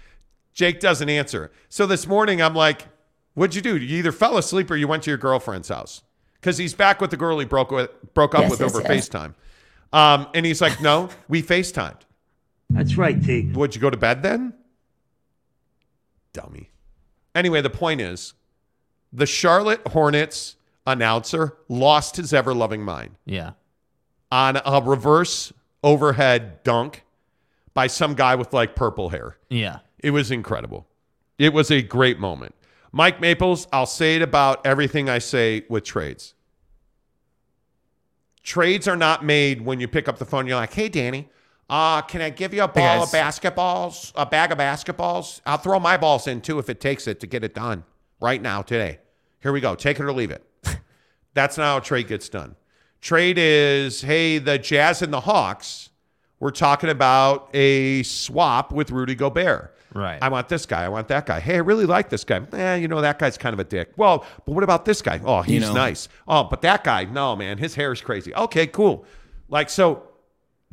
Jake 0.54 0.80
doesn't 0.80 1.08
answer. 1.08 1.50
So 1.68 1.86
this 1.86 2.06
morning, 2.06 2.40
I'm 2.40 2.54
like, 2.54 2.86
"What'd 3.34 3.54
you 3.54 3.62
do? 3.62 3.76
You 3.76 3.98
either 3.98 4.12
fell 4.12 4.38
asleep 4.38 4.70
or 4.70 4.76
you 4.76 4.88
went 4.88 5.02
to 5.04 5.10
your 5.10 5.18
girlfriend's 5.18 5.68
house." 5.68 6.02
Because 6.34 6.58
he's 6.58 6.74
back 6.74 7.00
with 7.00 7.10
the 7.10 7.16
girl 7.16 7.38
he 7.38 7.44
broke 7.44 7.70
with, 7.72 7.90
broke 8.14 8.34
up 8.34 8.42
Yes, 8.42 8.50
with 8.52 8.60
yes, 8.60 8.74
over 8.74 8.92
yes. 8.92 9.08
FaceTime. 9.08 9.34
Um, 9.92 10.28
and 10.34 10.46
he's 10.46 10.60
like, 10.60 10.80
"No, 10.80 11.08
we 11.28 11.42
FaceTimed." 11.42 12.02
That's 12.70 12.96
right, 12.96 13.22
T. 13.22 13.50
Would 13.54 13.74
you 13.74 13.80
go 13.80 13.90
to 13.90 13.96
bed 13.96 14.22
then? 14.22 14.54
Dummy. 16.32 16.70
Anyway, 17.34 17.60
the 17.60 17.70
point 17.70 18.00
is, 18.00 18.34
the 19.12 19.26
Charlotte 19.26 19.86
Hornets 19.88 20.56
announcer 20.86 21.56
lost 21.68 22.16
his 22.16 22.32
ever 22.32 22.54
loving 22.54 22.82
mind 22.82 23.16
yeah. 23.24 23.52
on 24.30 24.60
a 24.64 24.80
reverse 24.82 25.52
overhead 25.82 26.62
dunk 26.64 27.04
by 27.74 27.86
some 27.86 28.14
guy 28.14 28.34
with 28.34 28.52
like 28.52 28.74
purple 28.74 29.10
hair. 29.10 29.36
Yeah. 29.48 29.78
It 29.98 30.10
was 30.10 30.30
incredible. 30.30 30.86
It 31.38 31.52
was 31.52 31.70
a 31.70 31.82
great 31.82 32.18
moment. 32.18 32.54
Mike 32.92 33.20
Maples, 33.20 33.68
I'll 33.72 33.86
say 33.86 34.16
it 34.16 34.22
about 34.22 34.64
everything 34.66 35.08
I 35.08 35.18
say 35.18 35.64
with 35.68 35.84
trades. 35.84 36.34
Trades 38.42 38.86
are 38.88 38.96
not 38.96 39.24
made 39.24 39.60
when 39.60 39.80
you 39.80 39.88
pick 39.88 40.08
up 40.08 40.18
the 40.18 40.24
phone 40.24 40.40
and 40.40 40.48
you're 40.48 40.58
like, 40.58 40.72
hey, 40.72 40.88
Danny, 40.88 41.28
uh, 41.68 42.02
can 42.02 42.20
I 42.20 42.30
give 42.30 42.54
you 42.54 42.62
a 42.62 42.68
ball 42.68 43.02
of 43.02 43.08
basketballs, 43.10 44.12
a 44.14 44.24
bag 44.24 44.52
of 44.52 44.58
basketballs? 44.58 45.40
I'll 45.44 45.58
throw 45.58 45.80
my 45.80 45.96
balls 45.96 46.26
in 46.26 46.40
too 46.40 46.58
if 46.58 46.68
it 46.68 46.80
takes 46.80 47.06
it 47.06 47.20
to 47.20 47.26
get 47.26 47.42
it 47.42 47.54
done 47.54 47.84
right 48.20 48.40
now, 48.40 48.62
today. 48.62 49.00
Here 49.40 49.52
we 49.52 49.60
go. 49.60 49.74
Take 49.74 49.98
it 49.98 50.04
or 50.04 50.12
leave 50.12 50.30
it. 50.30 50.44
That's 51.34 51.58
not 51.58 51.64
how 51.64 51.76
a 51.78 51.80
trade 51.80 52.08
gets 52.08 52.28
done. 52.28 52.56
Trade 53.00 53.36
is, 53.38 54.00
hey, 54.02 54.38
the 54.38 54.58
Jazz 54.58 55.02
and 55.02 55.12
the 55.12 55.20
Hawks, 55.20 55.90
we're 56.40 56.50
talking 56.50 56.90
about 56.90 57.50
a 57.54 58.02
swap 58.04 58.72
with 58.72 58.90
Rudy 58.90 59.14
Gobert. 59.14 59.74
Right. 59.92 60.18
I 60.20 60.28
want 60.28 60.48
this 60.48 60.66
guy. 60.66 60.84
I 60.84 60.88
want 60.88 61.08
that 61.08 61.26
guy. 61.26 61.40
Hey, 61.40 61.54
I 61.54 61.58
really 61.58 61.86
like 61.86 62.10
this 62.10 62.24
guy. 62.24 62.40
Eh, 62.52 62.76
you 62.76 62.88
know, 62.88 63.00
that 63.00 63.18
guy's 63.18 63.38
kind 63.38 63.54
of 63.54 63.60
a 63.60 63.64
dick. 63.64 63.92
Well, 63.96 64.26
but 64.44 64.52
what 64.52 64.62
about 64.62 64.84
this 64.84 65.00
guy? 65.00 65.20
Oh, 65.24 65.42
he's 65.42 65.62
know. 65.62 65.72
nice. 65.72 66.08
Oh, 66.28 66.44
but 66.44 66.62
that 66.62 66.84
guy, 66.84 67.04
no, 67.04 67.34
man, 67.34 67.58
his 67.58 67.74
hair 67.74 67.92
is 67.92 68.00
crazy. 68.00 68.34
Okay, 68.34 68.66
cool. 68.66 69.04
Like, 69.48 69.70
so 69.70 70.02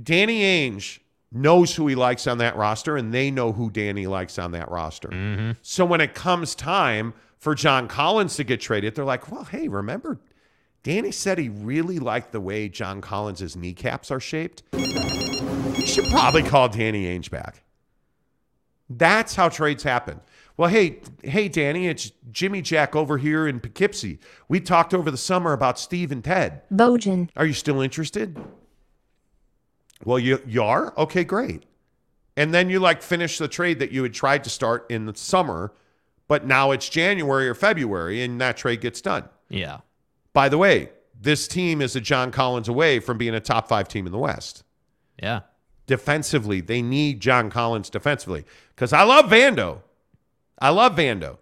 Danny 0.01 0.41
Ainge 0.41 0.99
knows 1.31 1.75
who 1.75 1.87
he 1.87 1.95
likes 1.95 2.27
on 2.27 2.37
that 2.37 2.55
roster, 2.55 2.95
and 2.95 3.13
they 3.13 3.31
know 3.31 3.51
who 3.51 3.69
Danny 3.69 4.07
likes 4.07 4.37
on 4.37 4.51
that 4.51 4.69
roster. 4.69 5.09
Mm-hmm. 5.09 5.51
So 5.61 5.85
when 5.85 6.01
it 6.01 6.13
comes 6.13 6.55
time 6.55 7.13
for 7.39 7.55
John 7.55 7.87
Collins 7.87 8.35
to 8.37 8.43
get 8.43 8.61
traded, 8.61 8.95
they're 8.95 9.03
like, 9.03 9.31
well, 9.31 9.43
hey, 9.43 9.67
remember, 9.67 10.19
Danny 10.83 11.11
said 11.11 11.37
he 11.37 11.49
really 11.49 11.99
liked 11.99 12.31
the 12.31 12.41
way 12.41 12.69
John 12.69 13.01
Collins' 13.01 13.55
kneecaps 13.55 14.11
are 14.11 14.19
shaped. 14.19 14.63
You 14.73 15.87
should 15.87 16.05
probably 16.05 16.43
call 16.43 16.69
Danny 16.69 17.05
Ainge 17.05 17.29
back. 17.29 17.63
That's 18.89 19.35
how 19.35 19.49
trades 19.49 19.83
happen. 19.83 20.19
Well, 20.55 20.69
hey, 20.69 20.99
hey, 21.23 21.49
Danny, 21.49 21.87
it's 21.87 22.11
Jimmy 22.31 22.61
Jack 22.61 22.95
over 22.95 23.17
here 23.17 23.47
in 23.47 23.59
Poughkeepsie. 23.59 24.19
We 24.47 24.59
talked 24.59 24.93
over 24.93 25.09
the 25.09 25.17
summer 25.17 25.51
about 25.51 25.79
Steve 25.79 26.11
and 26.11 26.23
Ted. 26.23 26.61
Bojan. 26.71 27.29
Are 27.35 27.45
you 27.45 27.53
still 27.53 27.81
interested? 27.81 28.37
Well, 30.05 30.19
you, 30.19 30.41
you 30.45 30.63
are? 30.63 30.93
Okay, 30.97 31.23
great. 31.23 31.63
And 32.35 32.53
then 32.53 32.69
you 32.69 32.79
like 32.79 33.01
finish 33.01 33.37
the 33.37 33.47
trade 33.47 33.79
that 33.79 33.91
you 33.91 34.03
had 34.03 34.13
tried 34.13 34.43
to 34.43 34.49
start 34.49 34.85
in 34.89 35.05
the 35.05 35.15
summer, 35.15 35.73
but 36.27 36.45
now 36.45 36.71
it's 36.71 36.89
January 36.89 37.47
or 37.47 37.53
February 37.53 38.23
and 38.23 38.41
that 38.41 38.57
trade 38.57 38.81
gets 38.81 39.01
done. 39.01 39.29
Yeah. 39.49 39.79
By 40.33 40.49
the 40.49 40.57
way, 40.57 40.89
this 41.19 41.47
team 41.47 41.81
is 41.81 41.95
a 41.95 42.01
John 42.01 42.31
Collins 42.31 42.67
away 42.67 42.99
from 42.99 43.17
being 43.17 43.35
a 43.35 43.39
top 43.39 43.67
five 43.67 43.87
team 43.87 44.05
in 44.05 44.11
the 44.11 44.17
West. 44.17 44.63
Yeah. 45.21 45.41
Defensively, 45.85 46.59
they 46.59 46.81
need 46.81 47.19
John 47.19 47.49
Collins 47.49 47.89
defensively 47.89 48.45
because 48.69 48.93
I 48.93 49.03
love 49.03 49.25
Vando. 49.25 49.81
I 50.59 50.69
love 50.69 50.95
Vando, 50.95 51.37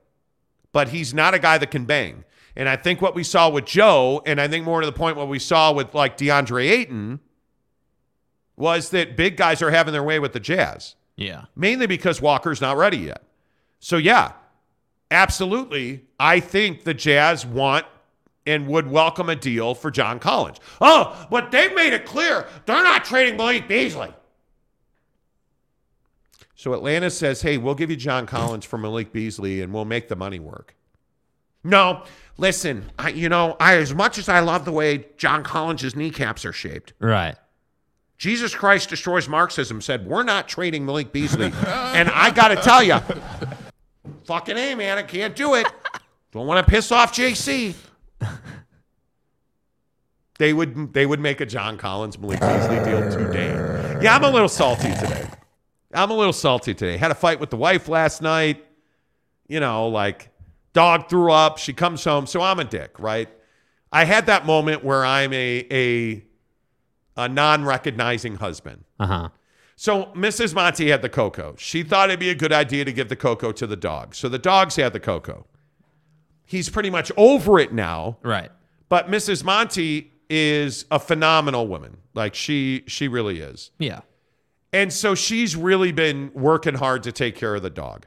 but 0.72 0.90
he's 0.90 1.14
not 1.14 1.34
a 1.34 1.40
guy 1.40 1.58
that 1.58 1.72
can 1.72 1.86
bang. 1.86 2.26
And 2.56 2.68
I 2.68 2.76
think 2.76 3.02
what 3.02 3.16
we 3.16 3.24
saw 3.24 3.50
with 3.50 3.66
Joe, 3.66 4.22
and 4.26 4.42
I 4.42 4.48
think 4.48 4.66
more 4.66 4.82
to 4.82 4.86
the 4.86 4.92
point 4.92 5.16
what 5.16 5.30
we 5.30 5.40
saw 5.40 5.72
with 5.72 5.94
like 5.94 6.18
DeAndre 6.18 6.70
Ayton, 6.70 7.20
was 8.58 8.90
that 8.92 9.16
big 9.18 9.38
guys 9.38 9.62
are 9.62 9.72
having 9.72 9.94
their 9.94 10.04
way 10.04 10.20
with 10.20 10.34
the 10.34 10.40
Jazz, 10.40 10.96
Yeah. 11.16 11.46
mainly 11.56 11.88
because 11.88 12.22
Walker's 12.22 12.62
not 12.62 12.78
ready 12.78 12.98
yet. 12.98 13.24
So 13.80 13.98
yeah, 13.98 14.34
absolutely, 15.10 16.06
I 16.20 16.40
think 16.40 16.84
the 16.84 16.94
Jazz 16.94 17.46
want 17.46 17.86
and 18.46 18.68
would 18.68 18.88
welcome 18.90 19.30
a 19.30 19.36
deal 19.36 19.74
for 19.76 19.92
John 19.92 20.20
Collins. 20.20 20.58
Oh, 20.80 21.28
but 21.30 21.52
they've 21.52 21.74
made 21.76 21.94
it 21.94 22.06
clear 22.06 22.48
they're 22.66 22.84
not 22.84 23.06
trading 23.06 23.38
Malik 23.38 23.68
Beasley. 23.68 24.14
So 26.56 26.74
Atlanta 26.74 27.10
says, 27.10 27.42
hey, 27.42 27.58
we'll 27.58 27.76
give 27.76 27.90
you 27.90 27.96
John 27.96 28.26
Collins 28.28 28.66
for 28.66 28.78
Malik 28.78 29.12
Beasley 29.12 29.62
and 29.62 29.74
we'll 29.74 29.86
make 29.86 30.08
the 30.10 30.16
money 30.16 30.40
work. 30.40 30.76
No, 31.64 32.04
listen, 32.38 32.92
I, 33.00 33.10
you 33.10 33.30
know, 33.30 33.56
I 33.60 33.76
as 33.78 33.94
much 33.96 34.18
as 34.18 34.30
I 34.30 34.40
love 34.40 34.66
the 34.66 34.72
way 34.72 35.06
John 35.18 35.44
Collins' 35.44 35.96
kneecaps 35.96 36.46
are 36.46 36.54
shaped, 36.54 36.94
Right. 37.00 37.36
Jesus 38.22 38.54
Christ 38.54 38.90
destroys 38.90 39.28
Marxism 39.28 39.82
said, 39.82 40.06
We're 40.06 40.22
not 40.22 40.48
trading 40.48 40.86
Malik 40.86 41.12
Beasley. 41.12 41.46
and 41.68 42.08
I 42.08 42.30
got 42.30 42.50
to 42.50 42.56
tell 42.56 42.84
you, 42.84 43.00
fucking 44.26 44.56
A, 44.56 44.76
man, 44.76 45.00
I 45.00 45.02
can't 45.02 45.36
do 45.36 45.56
it. 45.56 45.66
Don't 46.32 46.46
want 46.46 46.64
to 46.64 46.70
piss 46.70 46.92
off 46.92 47.16
JC. 47.16 47.74
They 50.38 50.54
would 50.54 50.94
they 50.94 51.08
would 51.08 51.20
make 51.20 51.42
a 51.42 51.48
John 51.48 51.80
Collins 51.80 52.20
Malik 52.20 52.42
Beasley 52.42 52.76
deal 52.84 53.10
today. 53.10 54.00
Yeah, 54.04 54.16
I'm 54.16 54.24
a 54.24 54.30
little 54.30 54.48
salty 54.48 54.94
today. 54.94 55.28
I'm 55.92 56.12
a 56.12 56.16
little 56.16 56.32
salty 56.32 56.76
today. 56.76 56.98
Had 56.98 57.10
a 57.10 57.16
fight 57.16 57.40
with 57.40 57.50
the 57.50 57.58
wife 57.58 57.90
last 57.90 58.22
night. 58.22 58.64
You 59.48 59.60
know, 59.60 59.88
like 59.88 60.30
dog 60.74 61.10
threw 61.10 61.32
up. 61.32 61.58
She 61.58 61.74
comes 61.74 62.04
home, 62.04 62.28
so 62.28 62.40
I'm 62.42 62.60
a 62.60 62.66
dick, 62.66 63.00
right? 63.00 63.30
I 63.92 64.06
had 64.06 64.28
that 64.28 64.46
moment 64.46 64.84
where 64.84 65.04
I'm 65.04 65.34
a 65.34 65.66
a 65.72 66.31
a 67.18 67.28
non-recognizing 67.30 68.36
husband. 68.36 68.84
Uh 69.00 69.08
huh. 69.08 69.30
So 69.76 70.06
Mrs. 70.16 70.54
Monty 70.54 70.90
had 70.90 71.02
the 71.02 71.10
cocoa. 71.10 71.56
She 71.58 71.82
thought 71.84 72.10
it'd 72.10 72.20
be 72.20 72.30
a 72.30 72.36
good 72.36 72.54
idea 72.54 72.86
to 72.86 72.94
give 72.94 73.10
the 73.10 73.16
cocoa 73.16 73.52
to 73.54 73.66
the 73.66 73.76
dog. 73.76 74.14
So 74.14 74.30
the 74.30 74.38
dogs 74.40 74.76
had 74.76 74.94
the 74.94 75.00
cocoa. 75.00 75.48
He's 76.46 76.70
pretty 76.70 76.90
much 76.90 77.12
over 77.18 77.58
it 77.60 77.74
now, 77.74 78.18
Right. 78.22 78.52
but 78.90 79.08
Mrs. 79.10 79.44
Monty 79.44 80.12
is 80.30 80.86
a 80.92 81.00
phenomenal 81.00 81.68
woman. 81.68 81.98
Like 82.14 82.36
she 82.36 82.84
she 82.88 83.08
really 83.08 83.40
is. 83.40 83.72
Yeah. 83.80 84.02
And 84.74 84.94
so 84.94 85.16
she's 85.16 85.56
really 85.56 85.92
been 85.92 86.32
working 86.34 86.76
hard 86.76 87.04
to 87.04 87.12
take 87.12 87.36
care 87.36 87.56
of 87.56 87.62
the 87.64 87.70
dog. 87.70 88.06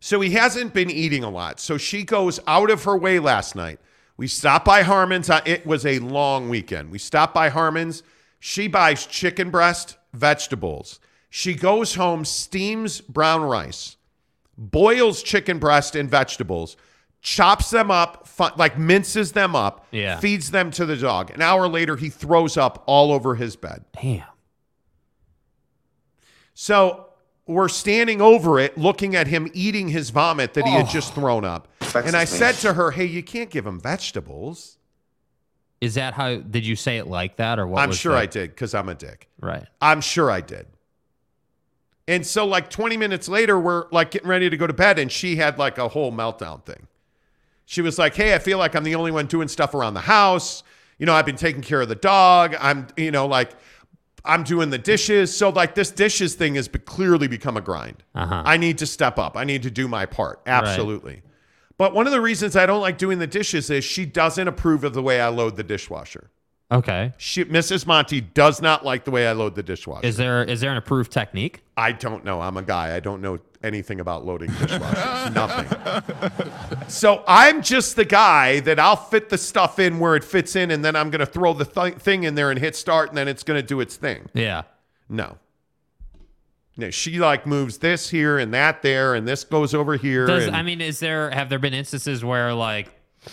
So 0.00 0.20
he 0.20 0.30
hasn't 0.32 0.74
been 0.74 0.90
eating 0.90 1.22
a 1.24 1.30
lot. 1.30 1.60
So 1.60 1.78
she 1.78 2.02
goes 2.04 2.40
out 2.46 2.70
of 2.70 2.84
her 2.84 2.96
way 2.96 3.18
last 3.18 3.54
night. 3.54 3.78
We 4.22 4.28
stopped 4.28 4.64
by 4.64 4.82
Harmon's. 4.84 5.28
Uh, 5.28 5.40
It 5.44 5.66
was 5.66 5.84
a 5.84 5.98
long 5.98 6.48
weekend. 6.48 6.92
We 6.92 6.98
stopped 6.98 7.34
by 7.34 7.48
Harmon's. 7.48 8.04
She 8.38 8.68
buys 8.68 9.04
chicken 9.04 9.50
breast, 9.50 9.96
vegetables. 10.14 11.00
She 11.28 11.54
goes 11.54 11.96
home, 11.96 12.24
steams 12.24 13.00
brown 13.00 13.42
rice, 13.42 13.96
boils 14.56 15.24
chicken 15.24 15.58
breast 15.58 15.96
and 15.96 16.08
vegetables, 16.08 16.76
chops 17.20 17.70
them 17.70 17.90
up, 17.90 18.28
like 18.56 18.78
minces 18.78 19.32
them 19.32 19.56
up, 19.56 19.88
Yeah. 19.90 20.20
feeds 20.20 20.52
them 20.52 20.70
to 20.70 20.86
the 20.86 20.96
dog. 20.96 21.32
An 21.32 21.42
hour 21.42 21.66
later, 21.66 21.96
he 21.96 22.08
throws 22.08 22.56
up 22.56 22.84
all 22.86 23.10
over 23.10 23.34
his 23.34 23.56
bed. 23.56 23.84
Damn. 24.00 24.22
So 26.54 27.06
we're 27.48 27.68
standing 27.68 28.20
over 28.20 28.60
it, 28.60 28.78
looking 28.78 29.16
at 29.16 29.26
him 29.26 29.50
eating 29.52 29.88
his 29.88 30.10
vomit 30.10 30.54
that 30.54 30.64
he 30.64 30.70
had 30.70 30.88
just 30.88 31.12
thrown 31.12 31.44
up. 31.44 31.66
And 31.94 32.16
I 32.16 32.24
said 32.24 32.54
to 32.56 32.74
her, 32.74 32.90
Hey, 32.90 33.04
you 33.04 33.22
can't 33.22 33.50
give 33.50 33.64
them 33.64 33.80
vegetables. 33.80 34.78
Is 35.80 35.94
that 35.94 36.14
how? 36.14 36.36
Did 36.36 36.64
you 36.64 36.76
say 36.76 36.98
it 36.98 37.06
like 37.08 37.36
that, 37.36 37.58
or 37.58 37.66
what? 37.66 37.80
I'm 37.82 37.88
was 37.88 37.98
sure 37.98 38.12
the- 38.12 38.18
I 38.18 38.26
did 38.26 38.50
because 38.50 38.74
I'm 38.74 38.88
a 38.88 38.94
dick. 38.94 39.28
Right. 39.40 39.66
I'm 39.80 40.00
sure 40.00 40.30
I 40.30 40.40
did. 40.40 40.66
And 42.08 42.26
so, 42.26 42.46
like 42.46 42.68
20 42.68 42.96
minutes 42.96 43.28
later, 43.28 43.58
we're 43.58 43.86
like 43.90 44.10
getting 44.12 44.28
ready 44.28 44.50
to 44.50 44.56
go 44.56 44.66
to 44.66 44.72
bed, 44.72 44.98
and 44.98 45.10
she 45.10 45.36
had 45.36 45.58
like 45.58 45.78
a 45.78 45.88
whole 45.88 46.12
meltdown 46.12 46.64
thing. 46.64 46.86
She 47.64 47.80
was 47.80 47.98
like, 47.98 48.14
Hey, 48.14 48.34
I 48.34 48.38
feel 48.38 48.58
like 48.58 48.74
I'm 48.74 48.84
the 48.84 48.94
only 48.94 49.10
one 49.10 49.26
doing 49.26 49.48
stuff 49.48 49.74
around 49.74 49.94
the 49.94 50.00
house. 50.00 50.62
You 50.98 51.06
know, 51.06 51.14
I've 51.14 51.26
been 51.26 51.36
taking 51.36 51.62
care 51.62 51.80
of 51.80 51.88
the 51.88 51.96
dog. 51.96 52.54
I'm, 52.60 52.86
you 52.96 53.10
know, 53.10 53.26
like, 53.26 53.50
I'm 54.24 54.44
doing 54.44 54.70
the 54.70 54.78
dishes. 54.78 55.36
So, 55.36 55.48
like, 55.48 55.74
this 55.74 55.90
dishes 55.90 56.34
thing 56.34 56.54
has 56.54 56.68
be- 56.68 56.78
clearly 56.78 57.26
become 57.26 57.56
a 57.56 57.60
grind. 57.60 58.04
Uh-huh. 58.14 58.42
I 58.44 58.56
need 58.56 58.78
to 58.78 58.86
step 58.86 59.18
up. 59.18 59.36
I 59.36 59.42
need 59.42 59.62
to 59.64 59.70
do 59.70 59.88
my 59.88 60.06
part. 60.06 60.40
Absolutely. 60.46 61.22
But 61.82 61.94
one 61.94 62.06
of 62.06 62.12
the 62.12 62.20
reasons 62.20 62.54
I 62.54 62.64
don't 62.64 62.80
like 62.80 62.96
doing 62.96 63.18
the 63.18 63.26
dishes 63.26 63.68
is 63.68 63.82
she 63.84 64.06
doesn't 64.06 64.46
approve 64.46 64.84
of 64.84 64.94
the 64.94 65.02
way 65.02 65.20
I 65.20 65.26
load 65.30 65.56
the 65.56 65.64
dishwasher. 65.64 66.30
Okay. 66.70 67.12
She, 67.18 67.44
Mrs. 67.44 67.88
Monty 67.88 68.20
does 68.20 68.62
not 68.62 68.84
like 68.84 69.04
the 69.04 69.10
way 69.10 69.26
I 69.26 69.32
load 69.32 69.56
the 69.56 69.64
dishwasher. 69.64 70.06
Is 70.06 70.16
there 70.16 70.44
is 70.44 70.60
there 70.60 70.70
an 70.70 70.76
approved 70.76 71.10
technique? 71.10 71.64
I 71.76 71.90
don't 71.90 72.24
know. 72.24 72.40
I'm 72.40 72.56
a 72.56 72.62
guy. 72.62 72.94
I 72.94 73.00
don't 73.00 73.20
know 73.20 73.40
anything 73.64 73.98
about 73.98 74.24
loading 74.24 74.50
dishwashers. 74.50 75.34
Nothing. 76.70 76.88
So 76.88 77.24
I'm 77.26 77.62
just 77.62 77.96
the 77.96 78.04
guy 78.04 78.60
that 78.60 78.78
I'll 78.78 78.94
fit 78.94 79.28
the 79.28 79.36
stuff 79.36 79.80
in 79.80 79.98
where 79.98 80.14
it 80.14 80.22
fits 80.22 80.54
in, 80.54 80.70
and 80.70 80.84
then 80.84 80.94
I'm 80.94 81.10
going 81.10 81.18
to 81.18 81.26
throw 81.26 81.52
the 81.52 81.64
th- 81.64 81.96
thing 81.96 82.22
in 82.22 82.36
there 82.36 82.52
and 82.52 82.60
hit 82.60 82.76
start, 82.76 83.08
and 83.08 83.18
then 83.18 83.26
it's 83.26 83.42
going 83.42 83.60
to 83.60 83.66
do 83.66 83.80
its 83.80 83.96
thing. 83.96 84.28
Yeah. 84.34 84.62
No. 85.08 85.36
No, 86.76 86.90
she 86.90 87.18
like 87.18 87.46
moves 87.46 87.78
this 87.78 88.08
here 88.08 88.38
and 88.38 88.54
that 88.54 88.82
there, 88.82 89.14
and 89.14 89.28
this 89.28 89.44
goes 89.44 89.74
over 89.74 89.96
here. 89.96 90.26
Does 90.26 90.46
and- 90.46 90.56
I 90.56 90.62
mean, 90.62 90.80
is 90.80 91.00
there 91.00 91.30
have 91.30 91.48
there 91.48 91.58
been 91.58 91.74
instances 91.74 92.24
where 92.24 92.54
like 92.54 92.88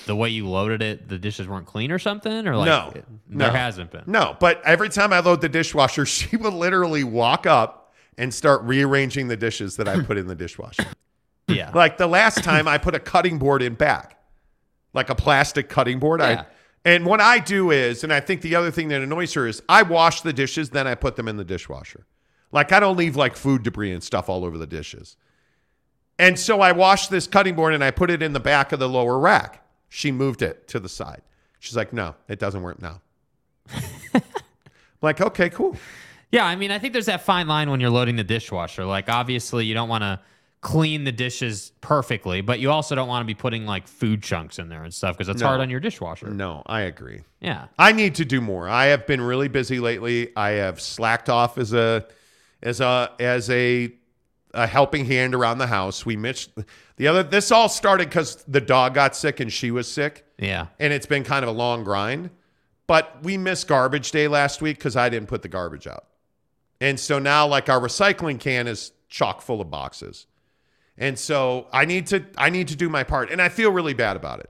the 0.05 0.15
way 0.15 0.29
you 0.29 0.47
loaded 0.47 0.81
it, 0.81 1.07
the 1.07 1.17
dishes 1.17 1.47
weren't 1.47 1.65
clean 1.65 1.91
or 1.91 1.99
something, 1.99 2.47
or 2.47 2.55
like 2.57 2.65
no, 2.67 2.91
it- 2.95 3.05
no. 3.27 3.45
there 3.45 3.55
hasn't 3.55 3.91
been. 3.91 4.03
No, 4.07 4.35
but 4.39 4.61
every 4.65 4.89
time 4.89 5.13
I 5.13 5.19
load 5.19 5.41
the 5.41 5.49
dishwasher, 5.49 6.05
she 6.05 6.35
will 6.35 6.51
literally 6.51 7.03
walk 7.03 7.45
up 7.47 7.93
and 8.17 8.33
start 8.33 8.61
rearranging 8.63 9.29
the 9.29 9.37
dishes 9.37 9.77
that 9.77 9.87
I 9.87 10.01
put 10.03 10.17
in 10.17 10.27
the 10.27 10.35
dishwasher. 10.35 10.85
Yeah. 11.47 11.71
Like 11.73 11.97
the 11.97 12.05
last 12.05 12.43
time 12.43 12.67
I 12.67 12.77
put 12.77 12.93
a 12.93 12.99
cutting 12.99 13.39
board 13.39 13.63
in 13.63 13.73
back, 13.73 14.19
like 14.93 15.09
a 15.09 15.15
plastic 15.15 15.67
cutting 15.67 15.97
board. 15.97 16.21
Yeah. 16.21 16.41
I 16.41 16.45
and 16.85 17.07
what 17.07 17.19
I 17.19 17.39
do 17.39 17.71
is, 17.71 18.03
and 18.03 18.13
I 18.13 18.19
think 18.19 18.41
the 18.41 18.53
other 18.53 18.69
thing 18.69 18.89
that 18.89 19.01
annoys 19.01 19.33
her 19.33 19.47
is 19.47 19.61
I 19.67 19.81
wash 19.81 20.21
the 20.21 20.31
dishes, 20.31 20.69
then 20.69 20.85
I 20.85 20.93
put 20.93 21.15
them 21.15 21.27
in 21.27 21.37
the 21.37 21.43
dishwasher. 21.43 22.05
Like 22.51 22.71
I 22.71 22.79
don't 22.79 22.97
leave 22.97 23.15
like 23.15 23.35
food 23.35 23.63
debris 23.63 23.91
and 23.91 24.03
stuff 24.03 24.29
all 24.29 24.43
over 24.45 24.57
the 24.57 24.67
dishes. 24.67 25.15
And 26.17 26.37
so 26.37 26.59
I 26.61 26.71
washed 26.73 27.09
this 27.09 27.27
cutting 27.27 27.55
board 27.55 27.73
and 27.73 27.83
I 27.83 27.91
put 27.91 28.09
it 28.11 28.21
in 28.21 28.33
the 28.33 28.39
back 28.39 28.71
of 28.71 28.79
the 28.79 28.89
lower 28.89 29.17
rack. 29.17 29.63
She 29.87 30.11
moved 30.11 30.41
it 30.41 30.67
to 30.69 30.79
the 30.79 30.89
side. 30.89 31.21
She's 31.59 31.75
like, 31.77 31.93
no, 31.93 32.15
it 32.27 32.39
doesn't 32.39 32.61
work 32.61 32.81
now. 32.81 33.01
I'm 34.13 34.21
like, 35.01 35.21
okay, 35.21 35.49
cool. 35.49 35.75
Yeah, 36.31 36.45
I 36.45 36.55
mean, 36.55 36.71
I 36.71 36.79
think 36.79 36.93
there's 36.93 37.07
that 37.07 37.21
fine 37.21 37.47
line 37.47 37.69
when 37.69 37.79
you're 37.79 37.89
loading 37.89 38.15
the 38.15 38.23
dishwasher. 38.23 38.85
Like, 38.85 39.09
obviously, 39.09 39.65
you 39.65 39.73
don't 39.73 39.89
want 39.89 40.03
to 40.03 40.19
clean 40.61 41.05
the 41.05 41.11
dishes 41.11 41.71
perfectly, 41.81 42.41
but 42.41 42.59
you 42.59 42.69
also 42.69 42.93
don't 42.95 43.07
want 43.07 43.21
to 43.23 43.25
be 43.25 43.33
putting 43.33 43.65
like 43.65 43.87
food 43.87 44.21
chunks 44.21 44.59
in 44.59 44.67
there 44.69 44.83
and 44.83 44.93
stuff 44.93 45.17
because 45.17 45.29
it's 45.29 45.41
No. 45.41 45.47
hard 45.47 45.61
on 45.61 45.69
your 45.69 45.79
dishwasher. 45.79 46.29
No, 46.29 46.63
I 46.65 46.81
agree. 46.81 47.21
Yeah. 47.39 47.67
I 47.79 47.93
need 47.93 48.15
to 48.15 48.25
do 48.25 48.41
more. 48.41 48.67
I 48.67 48.87
have 48.87 49.07
been 49.07 49.21
really 49.21 49.47
busy 49.47 49.79
lately. 49.79 50.35
I 50.35 50.49
have 50.51 50.81
slacked 50.81 51.29
off 51.29 51.57
as 51.57 51.71
a 51.73 52.05
as 52.61 52.79
a 52.81 53.11
as 53.19 53.49
a 53.49 53.91
a 54.53 54.65
helping 54.67 55.05
hand 55.05 55.35
around 55.35 55.59
the 55.59 55.67
house. 55.67 56.05
We 56.05 56.17
missed 56.17 56.51
the 56.97 57.07
other 57.07 57.23
this 57.23 57.51
all 57.51 57.69
started 57.69 58.09
cuz 58.11 58.43
the 58.47 58.61
dog 58.61 58.93
got 58.95 59.15
sick 59.15 59.39
and 59.39 59.51
she 59.53 59.69
was 59.71 59.91
sick 59.91 60.25
Yeah. 60.39 60.67
and 60.79 60.91
it's 60.91 61.05
been 61.05 61.23
kind 61.23 61.43
of 61.43 61.49
a 61.49 61.53
long 61.53 61.83
grind. 61.83 62.31
But 62.87 63.19
we 63.23 63.37
missed 63.37 63.67
garbage 63.67 64.11
day 64.11 64.27
last 64.27 64.61
week 64.61 64.79
cuz 64.79 64.95
I 64.95 65.09
didn't 65.09 65.27
put 65.29 65.43
the 65.43 65.47
garbage 65.49 65.85
out. 65.85 66.05
And 66.81 66.99
so 66.99 67.19
now 67.19 67.45
like 67.45 67.69
our 67.69 67.79
recycling 67.79 68.39
can 68.39 68.67
is 68.67 68.91
chock 69.07 69.41
full 69.41 69.61
of 69.61 69.69
boxes. 69.69 70.25
And 70.97 71.17
so 71.19 71.67
I 71.71 71.85
need 71.85 72.07
to 72.07 72.25
I 72.37 72.49
need 72.49 72.67
to 72.69 72.75
do 72.75 72.89
my 72.89 73.03
part 73.03 73.29
and 73.31 73.41
I 73.41 73.49
feel 73.49 73.71
really 73.71 73.93
bad 73.93 74.17
about 74.17 74.39
it 74.39 74.49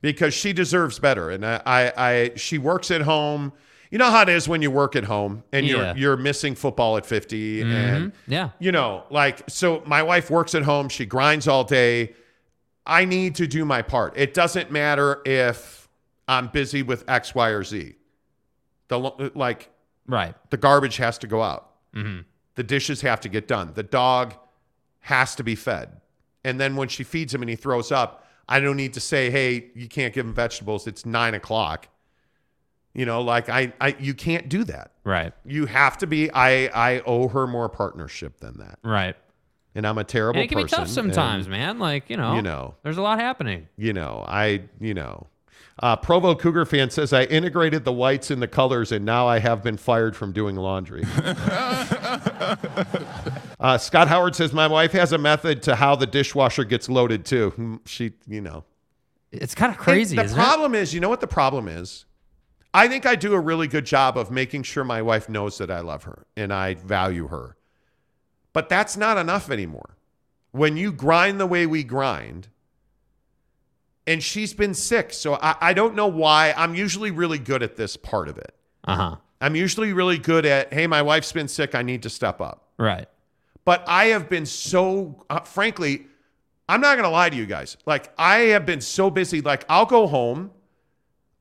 because 0.00 0.32
she 0.32 0.52
deserves 0.52 0.98
better. 1.00 1.30
And 1.30 1.44
I, 1.44 1.60
I, 1.66 1.92
I 1.96 2.30
she 2.36 2.56
works 2.58 2.90
at 2.92 3.02
home. 3.02 3.52
You 3.90 3.98
know 3.98 4.10
how 4.10 4.22
it 4.22 4.28
is 4.28 4.48
when 4.48 4.62
you 4.62 4.70
work 4.70 4.96
at 4.96 5.04
home 5.04 5.44
and 5.52 5.66
Yeah. 5.66 5.76
you're 5.76 5.96
you're 5.96 6.16
missing 6.16 6.54
football 6.54 6.96
at 6.96 7.06
50 7.06 7.60
and 7.62 7.70
mm-hmm. 8.12 8.32
Yeah. 8.32 8.50
you 8.58 8.72
know, 8.72 9.04
like 9.10 9.42
so 9.48 9.82
my 9.86 10.02
wife 10.02 10.30
works 10.30 10.54
at 10.54 10.62
home, 10.62 10.88
she 10.88 11.06
grinds 11.06 11.46
all 11.48 11.64
day. 11.64 12.14
I 12.86 13.04
need 13.04 13.34
to 13.36 13.46
do 13.46 13.64
my 13.64 13.82
part. 13.82 14.14
It 14.16 14.34
doesn't 14.34 14.70
matter 14.70 15.20
if 15.24 15.88
I'm 16.28 16.48
busy 16.48 16.82
with 16.82 17.08
X, 17.08 17.34
Y, 17.34 17.48
or 17.50 17.62
Z. 17.64 17.94
The 18.88 18.98
like 19.34 19.70
Right. 20.06 20.34
the 20.50 20.56
garbage 20.58 20.98
has 20.98 21.16
to 21.18 21.26
go 21.26 21.42
out. 21.42 21.70
Mm-hmm. 21.94 22.20
The 22.56 22.62
dishes 22.62 23.00
have 23.00 23.20
to 23.22 23.28
get 23.28 23.48
done. 23.48 23.72
The 23.74 23.82
dog 23.82 24.34
has 25.00 25.34
to 25.36 25.42
be 25.44 25.54
fed. 25.54 26.00
And 26.44 26.60
then 26.60 26.76
when 26.76 26.88
she 26.88 27.04
feeds 27.04 27.32
him 27.34 27.40
and 27.42 27.48
he 27.48 27.56
throws 27.56 27.90
up, 27.90 28.26
I 28.48 28.60
don't 28.60 28.76
need 28.76 28.92
to 28.94 29.00
say, 29.00 29.30
"Hey, 29.30 29.70
you 29.74 29.88
can't 29.88 30.12
give 30.12 30.26
him 30.26 30.34
vegetables. 30.34 30.86
It's 30.86 31.06
nine 31.06 31.32
o'clock." 31.34 31.88
You 32.94 33.04
know, 33.06 33.22
like 33.22 33.48
I, 33.48 33.72
I, 33.80 33.96
you 33.98 34.14
can't 34.14 34.48
do 34.48 34.62
that. 34.64 34.92
Right. 35.02 35.32
You 35.44 35.66
have 35.66 35.98
to 35.98 36.06
be. 36.06 36.30
I, 36.30 36.66
I 36.66 37.00
owe 37.00 37.26
her 37.28 37.46
more 37.46 37.68
partnership 37.68 38.38
than 38.38 38.58
that. 38.58 38.78
Right. 38.84 39.16
And 39.74 39.84
I'm 39.86 39.98
a 39.98 40.04
terrible 40.04 40.38
And 40.40 40.44
it 40.44 40.48
can 40.48 40.62
person. 40.62 40.66
be 40.78 40.84
tough 40.84 40.88
sometimes, 40.88 41.46
and, 41.46 41.52
man. 41.52 41.78
Like, 41.80 42.08
you 42.08 42.16
know, 42.16 42.36
You 42.36 42.42
know. 42.42 42.76
there's 42.84 42.96
a 42.96 43.02
lot 43.02 43.18
happening. 43.18 43.66
You 43.76 43.92
know, 43.92 44.24
I, 44.28 44.62
you 44.80 44.94
know, 44.94 45.26
Uh, 45.82 45.96
Provo 45.96 46.36
Cougar 46.36 46.64
fan 46.66 46.90
says 46.90 47.12
I 47.12 47.24
integrated 47.24 47.84
the 47.84 47.92
whites 47.92 48.30
in 48.30 48.38
the 48.38 48.46
colors, 48.46 48.92
and 48.92 49.04
now 49.04 49.26
I 49.26 49.40
have 49.40 49.64
been 49.64 49.76
fired 49.76 50.14
from 50.16 50.30
doing 50.30 50.54
laundry. 50.54 51.02
uh, 53.60 53.78
Scott 53.78 54.08
Howard 54.08 54.36
says 54.36 54.52
my 54.52 54.66
wife 54.66 54.92
has 54.92 55.12
a 55.12 55.18
method 55.18 55.62
to 55.64 55.74
how 55.76 55.96
the 55.96 56.06
dishwasher 56.06 56.64
gets 56.64 56.88
loaded 56.88 57.24
too. 57.24 57.50
Hmm, 57.50 57.76
She, 57.86 58.12
you 58.26 58.40
know, 58.40 58.64
It's 59.32 59.54
kind 59.54 59.72
of 59.72 59.78
crazy, 59.78 60.16
And 60.16 60.28
the 60.28 60.34
problem 60.34 60.74
is, 60.74 60.94
you 60.94 61.00
know 61.00 61.08
what 61.08 61.20
the 61.20 61.26
problem 61.26 61.68
is? 61.68 62.04
I 62.74 62.88
think 62.88 63.06
I 63.06 63.14
do 63.14 63.34
a 63.34 63.40
really 63.40 63.68
good 63.68 63.86
job 63.86 64.18
of 64.18 64.32
making 64.32 64.64
sure 64.64 64.82
my 64.82 65.00
wife 65.00 65.28
knows 65.28 65.58
that 65.58 65.70
I 65.70 65.78
love 65.80 66.02
her 66.04 66.26
and 66.36 66.52
I 66.52 66.74
value 66.74 67.28
her. 67.28 67.56
But 68.52 68.68
that's 68.68 68.96
not 68.96 69.16
enough 69.16 69.48
anymore. 69.48 69.96
When 70.50 70.76
you 70.76 70.92
grind 70.92 71.40
the 71.40 71.46
way 71.46 71.66
we 71.66 71.84
grind, 71.84 72.48
and 74.06 74.22
she's 74.22 74.52
been 74.52 74.74
sick, 74.74 75.12
so 75.12 75.34
I, 75.40 75.56
I 75.60 75.72
don't 75.72 75.94
know 75.94 76.08
why. 76.08 76.52
I'm 76.56 76.74
usually 76.74 77.10
really 77.10 77.38
good 77.38 77.62
at 77.62 77.76
this 77.76 77.96
part 77.96 78.28
of 78.28 78.36
it. 78.38 78.54
Uh 78.84 78.96
huh. 78.96 79.16
I'm 79.40 79.56
usually 79.56 79.92
really 79.92 80.18
good 80.18 80.44
at, 80.44 80.72
hey, 80.72 80.86
my 80.86 81.02
wife's 81.02 81.32
been 81.32 81.48
sick. 81.48 81.74
I 81.74 81.82
need 81.82 82.02
to 82.02 82.10
step 82.10 82.40
up. 82.40 82.68
Right. 82.78 83.08
But 83.64 83.84
I 83.86 84.06
have 84.06 84.28
been 84.28 84.46
so, 84.46 85.24
uh, 85.30 85.40
frankly, 85.40 86.06
I'm 86.68 86.80
not 86.80 86.94
going 86.94 87.04
to 87.04 87.10
lie 87.10 87.30
to 87.30 87.36
you 87.36 87.46
guys. 87.46 87.76
Like, 87.86 88.12
I 88.18 88.36
have 88.52 88.66
been 88.66 88.80
so 88.80 89.10
busy. 89.10 89.40
Like, 89.40 89.64
I'll 89.68 89.86
go 89.86 90.06
home 90.06 90.50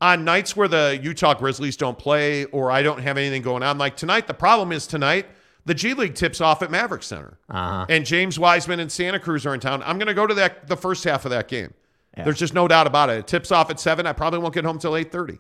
on 0.04 0.26
nights 0.26 0.54
where 0.54 0.68
the 0.68 1.00
Utah 1.02 1.34
Grizzlies 1.34 1.78
don't 1.78 1.98
play 1.98 2.44
or 2.46 2.70
I 2.70 2.84
don't 2.84 3.00
have 3.00 3.18
anything 3.18 3.42
going 3.42 3.64
on. 3.64 3.78
Like, 3.78 3.96
tonight, 3.96 4.28
the 4.28 4.34
problem 4.34 4.74
is 4.74 4.86
tonight, 4.86 5.28
the 5.66 5.74
G 5.74 5.94
League 5.94 6.14
tips 6.14 6.42
off 6.42 6.62
at 6.62 6.70
Maverik 6.70 7.04
Center. 7.04 7.40
Uh-huh. 7.50 7.86
And 7.88 8.06
James 8.06 8.38
Wiseman 8.38 8.82
and 8.82 8.92
Santa 8.92 9.18
Cruz 9.18 9.46
are 9.46 9.54
in 9.54 9.62
town. 9.62 9.82
I'm 9.84 9.98
going 9.98 10.08
to 10.08 10.14
go 10.14 10.28
to 10.28 10.34
that 10.34 10.68
the 10.68 10.76
first 10.76 11.06
half 11.06 11.24
of 11.24 11.32
that 11.32 11.48
game. 11.48 11.74
There's 12.16 12.38
just 12.38 12.54
no 12.54 12.68
doubt 12.68 12.86
about 12.86 13.10
it. 13.10 13.20
It 13.20 13.28
tips 13.28 13.52
off 13.52 13.70
at 13.70 13.80
7. 13.80 14.06
I 14.06 14.14
probably 14.14 14.40
won't 14.40 14.54
get 14.54 14.66
home 14.66 14.78
till 14.78 14.92
8:30. 14.92 15.40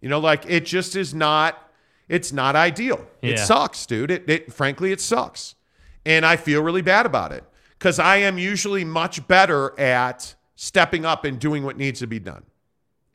You 0.00 0.08
know, 0.08 0.18
like 0.18 0.44
it 0.48 0.64
just 0.64 0.96
is 0.96 1.14
not 1.14 1.70
it's 2.08 2.32
not 2.32 2.56
ideal. 2.56 3.06
It 3.22 3.38
sucks, 3.38 3.86
dude. 3.86 4.10
It, 4.10 4.28
it 4.28 4.52
frankly 4.52 4.90
it 4.90 5.00
sucks. 5.00 5.54
And 6.04 6.24
I 6.24 6.36
feel 6.36 6.62
really 6.62 6.82
bad 6.82 7.06
about 7.06 7.30
it 7.30 7.44
cuz 7.78 7.98
I 7.98 8.16
am 8.16 8.36
usually 8.36 8.84
much 8.84 9.28
better 9.28 9.78
at 9.78 10.34
stepping 10.56 11.04
up 11.04 11.24
and 11.24 11.38
doing 11.38 11.62
what 11.62 11.76
needs 11.76 12.00
to 12.00 12.06
be 12.06 12.18
done. 12.18 12.44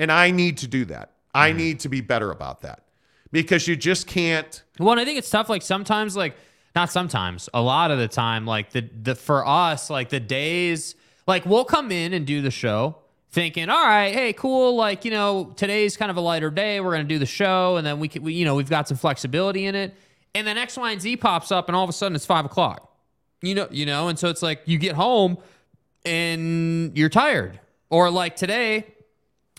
And 0.02 0.12
I 0.12 0.32
need 0.32 0.58
to 0.58 0.68
do 0.68 0.84
that. 0.86 1.12
I 1.32 1.50
mm-hmm. 1.50 1.58
need 1.60 1.80
to 1.82 1.90
be 1.90 2.02
better 2.02 2.32
about 2.32 2.62
that. 2.62 2.84
Because 3.32 3.68
you 3.68 3.76
just 3.76 4.08
can't 4.08 4.64
Well, 4.80 4.92
and 4.92 5.00
I 5.00 5.06
think 5.06 5.20
it's 5.20 5.30
tough. 5.30 5.48
Like 5.48 5.62
sometimes, 5.62 6.18
like 6.18 6.36
not 6.76 6.92
sometimes, 6.92 7.50
a 7.54 7.62
lot 7.62 7.92
of 7.92 8.00
the 8.00 8.08
time, 8.08 8.46
like 8.46 8.72
the 8.72 8.82
the 8.82 9.14
for 9.16 9.48
us, 9.48 9.90
like 9.90 10.10
the 10.10 10.20
days, 10.20 10.96
like 11.28 11.46
we'll 11.46 11.64
come 11.64 11.92
in 11.92 12.14
and 12.14 12.26
do 12.26 12.42
the 12.42 12.52
show 12.52 12.98
thinking, 13.30 13.70
all 13.70 13.86
right, 13.86 14.14
hey, 14.14 14.34
cool. 14.34 14.76
Like 14.76 15.06
you 15.06 15.12
know, 15.12 15.54
today's 15.56 15.96
kind 15.96 16.10
of 16.10 16.18
a 16.18 16.22
lighter 16.22 16.50
day. 16.50 16.82
We're 16.82 16.92
gonna 16.92 17.04
do 17.04 17.20
the 17.20 17.26
show, 17.26 17.78
and 17.78 17.86
then 17.86 18.00
we 18.00 18.08
can, 18.08 18.24
we, 18.24 18.34
you 18.34 18.44
know, 18.44 18.56
we've 18.56 18.70
got 18.70 18.88
some 18.88 18.98
flexibility 18.98 19.66
in 19.66 19.76
it. 19.76 19.96
And 20.34 20.48
then 20.48 20.58
X, 20.58 20.78
Y, 20.78 20.92
and 20.92 21.00
Z 21.00 21.18
pops 21.18 21.52
up, 21.52 21.70
and 21.70 21.76
all 21.76 21.84
of 21.84 21.90
a 21.90 21.94
sudden 21.94 22.16
it's 22.16 22.26
five 22.26 22.44
o'clock. 22.44 22.92
You 23.44 23.56
know, 23.56 23.68
you 23.70 23.86
know, 23.86 24.08
and 24.08 24.18
so 24.18 24.30
it's 24.30 24.42
like 24.42 24.64
you 24.66 24.80
get 24.80 24.96
home 24.96 25.38
and 26.04 26.98
you're 26.98 27.10
tired, 27.10 27.60
or 27.90 28.10
like 28.10 28.36
today, 28.36 28.88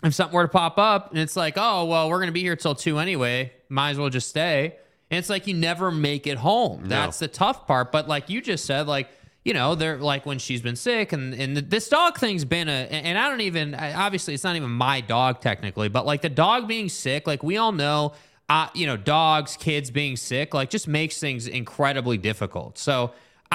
if 0.03 0.13
something 0.13 0.35
were 0.35 0.43
to 0.43 0.47
pop 0.49 0.77
up 0.77 1.11
and 1.11 1.19
it's 1.19 1.35
like, 1.35 1.53
oh, 1.57 1.85
well, 1.85 2.09
we're 2.09 2.17
going 2.17 2.27
to 2.27 2.33
be 2.33 2.41
here 2.41 2.55
till 2.55 2.75
two 2.75 2.99
anyway, 2.99 3.51
might 3.69 3.91
as 3.91 3.97
well 3.97 4.09
just 4.09 4.29
stay. 4.29 4.75
And 5.09 5.17
it's 5.19 5.29
like 5.29 5.47
you 5.47 5.53
never 5.53 5.91
make 5.91 6.27
it 6.27 6.37
home. 6.37 6.87
That's 6.87 7.19
the 7.19 7.27
tough 7.27 7.67
part. 7.67 7.91
But 7.91 8.07
like 8.07 8.29
you 8.29 8.41
just 8.41 8.65
said, 8.65 8.87
like, 8.87 9.09
you 9.45 9.53
know, 9.53 9.75
they're 9.75 9.97
like 9.97 10.25
when 10.25 10.39
she's 10.39 10.61
been 10.61 10.75
sick 10.75 11.11
and, 11.13 11.33
and 11.33 11.55
this 11.57 11.89
dog 11.89 12.17
thing's 12.17 12.45
been 12.45 12.67
a, 12.69 12.71
and 12.71 13.17
I 13.17 13.29
don't 13.29 13.41
even, 13.41 13.75
obviously, 13.75 14.33
it's 14.33 14.43
not 14.43 14.55
even 14.55 14.71
my 14.71 15.01
dog 15.01 15.41
technically, 15.41 15.89
but 15.89 16.05
like 16.05 16.21
the 16.21 16.29
dog 16.29 16.67
being 16.67 16.89
sick, 16.89 17.27
like 17.27 17.43
we 17.43 17.57
all 17.57 17.71
know, 17.73 18.13
uh, 18.49 18.69
you 18.73 18.87
know, 18.87 18.97
dogs, 18.97 19.55
kids 19.57 19.91
being 19.91 20.15
sick, 20.15 20.53
like 20.53 20.69
just 20.69 20.87
makes 20.87 21.19
things 21.19 21.47
incredibly 21.47 22.17
difficult. 22.17 22.77
So, 22.77 23.11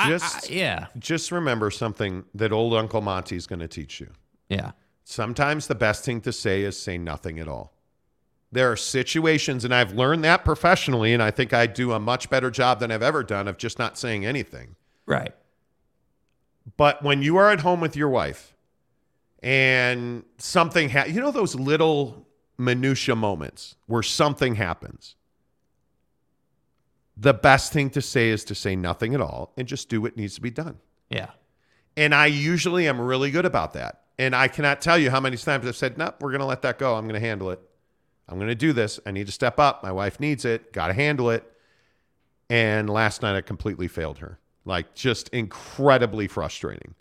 Just- 0.07 0.51
I- 0.51 0.55
yeah, 0.55 0.86
just 0.99 1.32
remember 1.32 1.70
something 1.70 2.24
that 2.34 2.53
old 2.53 2.72
Uncle 2.74 3.01
Monty's 3.01 3.46
going 3.46 3.61
to 3.61 3.68
teach 3.68 3.99
you. 4.01 4.11
yeah. 4.49 4.72
Sometimes 5.11 5.69
the 5.69 5.75
best 5.75 6.05
thing 6.05 6.21
to 6.21 6.33
say 6.35 6.61
is 6.61 6.79
say 6.79 6.99
nothing 6.99 7.39
at 7.39 7.49
all. 7.49 7.73
There 8.53 8.71
are 8.71 8.77
situations, 8.77 9.65
and 9.65 9.75
I've 9.75 9.95
learned 9.95 10.23
that 10.25 10.45
professionally, 10.45 11.15
and 11.15 11.23
I 11.23 11.31
think 11.31 11.55
I 11.55 11.67
do 11.67 11.93
a 11.93 11.99
much 11.99 12.29
better 12.29 12.51
job 12.51 12.79
than 12.79 12.91
I've 12.91 13.03
ever 13.03 13.25
done 13.25 13.49
of 13.49 13.57
just 13.57 13.79
not 13.79 13.97
saying 13.97 14.27
anything. 14.27 14.77
Right. 15.07 15.35
But 16.77 17.03
when 17.03 17.23
you 17.23 17.39
are 17.39 17.51
at 17.51 17.61
home 17.61 17.81
with 17.81 17.97
your 17.97 18.11
wife 18.11 18.55
and 19.43 20.25
something, 20.37 20.91
ha- 20.91 21.07
you 21.07 21.23
know, 21.23 21.31
those 21.31 21.55
little 21.55 22.27
minutia 22.59 23.17
moments 23.17 23.77
where 23.87 24.03
something 24.03 24.57
happens, 24.57 25.17
the 27.17 27.33
best 27.33 27.73
thing 27.73 27.89
to 27.91 28.03
say 28.03 28.29
is 28.29 28.45
to 28.45 28.55
say 28.55 28.77
nothing 28.77 29.15
at 29.15 29.23
all 29.23 29.55
and 29.57 29.67
just 29.67 29.89
do 29.89 30.03
what 30.03 30.19
needs 30.19 30.35
to 30.35 30.43
be 30.43 30.51
done. 30.51 30.77
Yeah. 31.09 31.31
And 31.97 32.15
I 32.15 32.27
usually 32.27 32.87
am 32.87 33.01
really 33.01 33.31
good 33.31 33.47
about 33.47 33.73
that. 33.73 34.03
And 34.19 34.35
I 34.35 34.49
cannot 34.49 34.81
tell 34.81 34.99
you 34.99 35.11
how 35.11 35.21
many 35.21 35.37
times 35.37 35.66
I've 35.66 35.77
said, 35.77 35.97
nope, 35.97 36.16
we're 36.21 36.31
going 36.31 36.41
to 36.41 36.47
let 36.47 36.62
that 36.62 36.79
go. 36.79 36.97
I'm 36.97 37.05
going 37.05 37.21
to 37.21 37.27
handle 37.27 37.51
it. 37.51 37.61
I'm 38.29 38.37
going 38.37 38.49
to 38.49 38.55
do 38.55 38.73
this. 38.73 38.99
I 39.07 39.11
need 39.11 39.27
to 39.27 39.33
step 39.33 39.59
up. 39.59 39.83
My 39.83 39.93
wife 39.93 40.21
needs 40.21 40.45
it. 40.45 40.73
Got 40.73 40.89
to 40.89 40.93
handle 40.93 41.31
it. 41.31 41.51
And 42.51 42.91
last 42.91 43.23
night 43.23 43.37
I 43.37 43.41
completely 43.41 43.89
failed 43.89 44.19
her. 44.19 44.39
Like 44.64 44.95
just 44.95 45.29
incredibly 45.29 46.27
frustrating. 46.27 46.95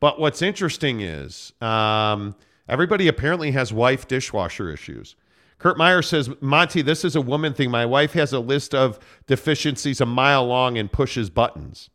But 0.00 0.18
what's 0.18 0.42
interesting 0.42 1.00
is 1.00 1.52
um, 1.60 2.34
everybody 2.68 3.08
apparently 3.08 3.52
has 3.52 3.72
wife 3.72 4.06
dishwasher 4.08 4.70
issues. 4.70 5.16
Kurt 5.58 5.78
Meyer 5.78 6.02
says, 6.02 6.28
Monty, 6.40 6.82
this 6.82 7.04
is 7.04 7.16
a 7.16 7.20
woman 7.20 7.54
thing. 7.54 7.70
My 7.70 7.86
wife 7.86 8.12
has 8.12 8.32
a 8.32 8.40
list 8.40 8.74
of 8.74 8.98
deficiencies 9.26 10.00
a 10.00 10.06
mile 10.06 10.44
long 10.44 10.76
and 10.76 10.90
pushes 10.90 11.30
buttons. 11.30 11.88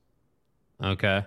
Okay. 0.84 1.26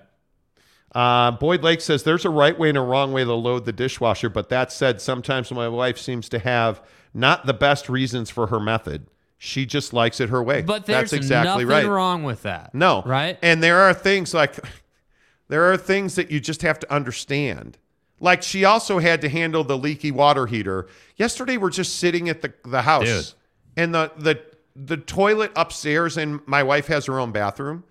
Uh, 0.95 1.31
Boyd 1.31 1.63
Lake 1.63 1.81
says 1.81 2.03
there's 2.03 2.25
a 2.25 2.31
right 2.31 2.59
way 2.59 2.69
and 2.69 2.79
a 2.79 2.83
wrong 2.83 3.13
way 3.13 3.25
to 3.25 3.33
load 3.33 3.65
the 3.65 3.73
dishwasher, 3.73 4.29
but 4.29 4.51
that 4.51 4.71
said, 4.71 5.01
sometimes 5.01 5.51
my 5.51 5.69
wife 5.69 5.99
seems 5.99 6.29
to 6.31 6.39
have 6.39 6.83
not 7.15 7.47
the 7.47 7.55
best 7.55 7.89
reasons 7.89 8.31
for 8.31 8.49
her 8.49 8.61
method. 8.61 9.07
She 9.39 9.67
just 9.67 9.93
likes 9.93 10.21
it 10.21 10.29
her 10.29 10.43
way. 10.43 10.63
But 10.63 10.87
there's 10.87 11.11
That's 11.11 11.13
exactly 11.15 11.65
nothing 11.65 11.67
right. 11.67 11.87
wrong 11.87 12.23
with 12.23 12.43
that. 12.43 12.75
No. 12.75 13.03
Right? 13.05 13.39
And 13.43 13.63
there 13.63 13.81
are 13.81 13.93
things 13.93 14.33
like 14.33 14.57
there 15.49 15.73
are 15.73 15.77
things 15.77 16.15
that 16.15 16.31
you 16.31 16.39
just 16.39 16.63
have 16.63 16.79
to 16.81 16.93
understand. 16.93 17.79
Like 18.21 18.43
she 18.43 18.65
also 18.65 19.01
had 19.01 19.21
to 19.23 19.29
handle 19.29 19.65
the 19.65 19.77
leaky 19.77 20.13
water 20.13 20.47
heater. 20.47 20.87
Yesterday 21.17 21.57
we're 21.57 21.71
just 21.71 21.97
sitting 21.97 22.29
at 22.29 22.41
the, 22.43 22.55
the 22.65 22.83
house 22.83 23.05
Dude. 23.05 23.35
and 23.77 23.95
the 23.95 24.13
the 24.17 24.41
the 24.77 24.97
toilet 24.97 25.51
upstairs 25.57 26.17
and 26.17 26.41
my 26.47 26.63
wife 26.63 26.87
has 26.87 27.07
her 27.07 27.19
own 27.19 27.33
bathroom. 27.33 27.83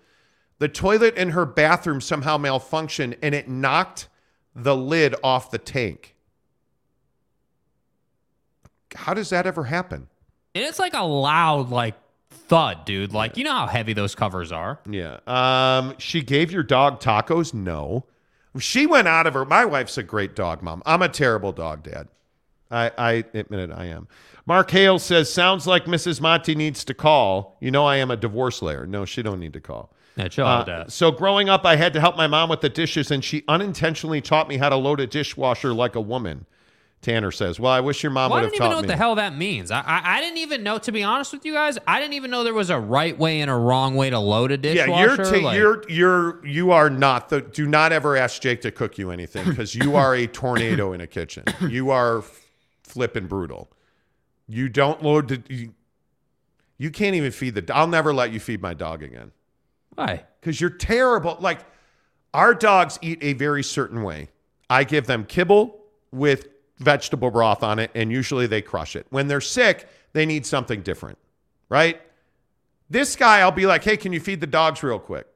The 0.62 0.68
toilet 0.68 1.16
in 1.16 1.30
her 1.30 1.44
bathroom 1.44 2.00
somehow 2.00 2.38
malfunctioned 2.38 3.18
and 3.20 3.34
it 3.34 3.48
knocked 3.48 4.06
the 4.54 4.76
lid 4.76 5.16
off 5.24 5.50
the 5.50 5.58
tank. 5.58 6.14
How 8.94 9.12
does 9.12 9.30
that 9.30 9.44
ever 9.44 9.64
happen? 9.64 10.06
And 10.54 10.62
it's 10.64 10.78
like 10.78 10.94
a 10.94 11.02
loud, 11.02 11.70
like 11.70 11.96
thud, 12.30 12.84
dude. 12.84 13.12
Like 13.12 13.36
you 13.36 13.42
know 13.42 13.50
how 13.50 13.66
heavy 13.66 13.92
those 13.92 14.14
covers 14.14 14.52
are. 14.52 14.78
Yeah. 14.88 15.18
Um, 15.26 15.96
she 15.98 16.22
gave 16.22 16.52
your 16.52 16.62
dog 16.62 17.00
tacos? 17.00 17.52
No. 17.52 18.04
She 18.60 18.86
went 18.86 19.08
out 19.08 19.26
of 19.26 19.34
her. 19.34 19.44
My 19.44 19.64
wife's 19.64 19.98
a 19.98 20.04
great 20.04 20.36
dog 20.36 20.62
mom. 20.62 20.80
I'm 20.86 21.02
a 21.02 21.08
terrible 21.08 21.50
dog 21.50 21.82
dad. 21.82 22.06
I, 22.70 22.92
I 22.96 23.12
admit 23.34 23.58
it, 23.58 23.72
I 23.72 23.86
am. 23.86 24.06
Mark 24.46 24.70
Hale 24.70 25.00
says, 25.00 25.28
sounds 25.28 25.66
like 25.66 25.86
Mrs. 25.86 26.20
Monty 26.20 26.54
needs 26.54 26.84
to 26.84 26.94
call. 26.94 27.56
You 27.60 27.72
know 27.72 27.84
I 27.84 27.96
am 27.96 28.12
a 28.12 28.16
divorce 28.16 28.62
lawyer. 28.62 28.86
No, 28.86 29.04
she 29.04 29.24
don't 29.24 29.40
need 29.40 29.54
to 29.54 29.60
call. 29.60 29.92
Yeah, 30.16 30.28
chill 30.28 30.46
Uh, 30.46 30.64
Dad. 30.64 30.92
so 30.92 31.10
growing 31.10 31.48
up, 31.48 31.64
I 31.64 31.76
had 31.76 31.92
to 31.94 32.00
help 32.00 32.16
my 32.16 32.26
mom 32.26 32.50
with 32.50 32.60
the 32.60 32.68
dishes, 32.68 33.10
and 33.10 33.24
she 33.24 33.44
unintentionally 33.48 34.20
taught 34.20 34.46
me 34.48 34.58
how 34.58 34.68
to 34.68 34.76
load 34.76 35.00
a 35.00 35.06
dishwasher 35.06 35.72
like 35.72 35.94
a 35.94 36.00
woman. 36.00 36.46
Tanner 37.00 37.32
says, 37.32 37.58
"Well, 37.58 37.72
I 37.72 37.80
wish 37.80 38.04
your 38.04 38.12
mom 38.12 38.30
Well, 38.30 38.38
would 38.38 38.44
have 38.44 38.52
didn't 38.52 38.62
even 38.62 38.70
know 38.70 38.74
taught 38.76 38.82
what 38.82 38.86
the 38.88 38.96
hell 38.96 39.14
that 39.16 39.36
means. 39.36 39.72
I, 39.72 39.80
I 39.80 40.18
I 40.18 40.20
didn't 40.20 40.38
even 40.38 40.62
know. 40.62 40.78
To 40.78 40.92
be 40.92 41.02
honest 41.02 41.32
with 41.32 41.44
you 41.44 41.52
guys, 41.52 41.76
I 41.84 41.98
didn't 41.98 42.12
even 42.14 42.30
know 42.30 42.44
there 42.44 42.54
was 42.54 42.70
a 42.70 42.78
right 42.78 43.18
way 43.18 43.40
and 43.40 43.50
a 43.50 43.56
wrong 43.56 43.96
way 43.96 44.08
to 44.10 44.20
load 44.20 44.52
a 44.52 44.56
dishwasher. 44.56 44.90
Yeah, 44.90 45.00
you're 45.00 45.16
ta- 45.16 45.44
like- 45.46 45.56
you're 45.58 45.82
you're 45.88 46.46
you 46.46 46.70
are 46.70 46.88
not 46.90 47.28
the. 47.28 47.40
Do 47.40 47.66
not 47.66 47.90
ever 47.90 48.16
ask 48.16 48.40
Jake 48.40 48.60
to 48.60 48.70
cook 48.70 48.98
you 48.98 49.10
anything 49.10 49.44
because 49.48 49.74
you 49.74 49.96
are 49.96 50.14
a 50.14 50.28
tornado 50.28 50.92
in 50.92 51.00
a 51.00 51.08
kitchen. 51.08 51.42
You 51.68 51.90
are 51.90 52.18
f- 52.18 52.46
flipping 52.84 53.26
brutal. 53.26 53.72
You 54.46 54.68
don't 54.68 55.02
load 55.02 55.26
the. 55.26 55.42
You, 55.52 55.74
you 56.78 56.90
can't 56.92 57.16
even 57.16 57.32
feed 57.32 57.56
the. 57.56 57.74
I'll 57.74 57.88
never 57.88 58.14
let 58.14 58.30
you 58.30 58.38
feed 58.38 58.62
my 58.62 58.74
dog 58.74 59.02
again 59.02 59.32
why? 59.94 60.24
because 60.40 60.60
you're 60.60 60.70
terrible. 60.70 61.36
Like 61.40 61.60
our 62.34 62.54
dogs 62.54 62.98
eat 63.00 63.18
a 63.22 63.32
very 63.34 63.62
certain 63.62 64.02
way. 64.02 64.28
I 64.68 64.84
give 64.84 65.06
them 65.06 65.24
kibble 65.24 65.80
with 66.10 66.48
vegetable 66.78 67.30
broth 67.30 67.62
on 67.62 67.78
it, 67.78 67.90
and 67.94 68.10
usually 68.10 68.46
they 68.46 68.62
crush 68.62 68.96
it. 68.96 69.06
When 69.10 69.28
they're 69.28 69.40
sick, 69.40 69.88
they 70.12 70.26
need 70.26 70.44
something 70.44 70.82
different, 70.82 71.18
right? 71.68 72.00
This 72.90 73.16
guy, 73.16 73.40
I'll 73.40 73.52
be 73.52 73.66
like, 73.66 73.84
hey, 73.84 73.96
can 73.96 74.12
you 74.12 74.20
feed 74.20 74.40
the 74.40 74.46
dogs 74.46 74.82
real 74.82 74.98
quick? 74.98 75.26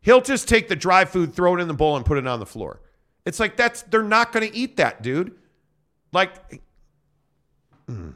He'll 0.00 0.20
just 0.20 0.48
take 0.48 0.68
the 0.68 0.76
dry 0.76 1.04
food, 1.04 1.34
throw 1.34 1.56
it 1.56 1.60
in 1.60 1.68
the 1.68 1.74
bowl, 1.74 1.96
and 1.96 2.06
put 2.06 2.18
it 2.18 2.26
on 2.26 2.38
the 2.38 2.46
floor. 2.46 2.80
It's 3.26 3.40
like 3.40 3.56
that's 3.56 3.82
they're 3.82 4.02
not 4.02 4.32
going 4.32 4.48
to 4.48 4.56
eat 4.56 4.76
that, 4.76 5.02
dude. 5.02 5.34
Like, 6.12 6.32
mm. 7.90 8.14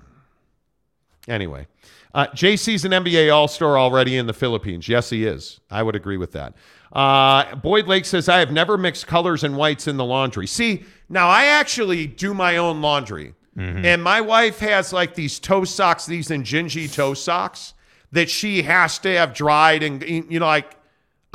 anyway, 1.28 1.66
uh, 2.14 2.26
JC's 2.28 2.84
an 2.84 2.92
NBA 2.92 3.34
All 3.34 3.48
Star 3.48 3.78
already 3.78 4.16
in 4.16 4.26
the 4.26 4.32
Philippines. 4.32 4.88
Yes, 4.88 5.10
he 5.10 5.24
is. 5.24 5.60
I 5.70 5.82
would 5.82 5.96
agree 5.96 6.16
with 6.16 6.32
that. 6.32 6.54
Uh, 6.92 7.54
Boyd 7.56 7.86
Lake 7.86 8.04
says, 8.04 8.28
I 8.28 8.38
have 8.38 8.52
never 8.52 8.76
mixed 8.76 9.06
colors 9.06 9.44
and 9.44 9.56
whites 9.56 9.88
in 9.88 9.96
the 9.96 10.04
laundry. 10.04 10.46
See, 10.46 10.84
now 11.08 11.28
I 11.28 11.46
actually 11.46 12.06
do 12.06 12.34
my 12.34 12.58
own 12.58 12.82
laundry. 12.82 13.34
And 13.54 14.02
my 14.02 14.22
wife 14.22 14.60
has 14.60 14.94
like 14.94 15.14
these 15.14 15.38
toe 15.38 15.64
socks, 15.64 16.06
these 16.06 16.28
Injinji 16.28 16.90
toe 16.90 17.12
socks 17.12 17.74
that 18.10 18.30
she 18.30 18.62
has 18.62 18.98
to 19.00 19.14
have 19.14 19.34
dried. 19.34 19.82
And, 19.82 20.02
you 20.02 20.40
know, 20.40 20.46
like, 20.46 20.74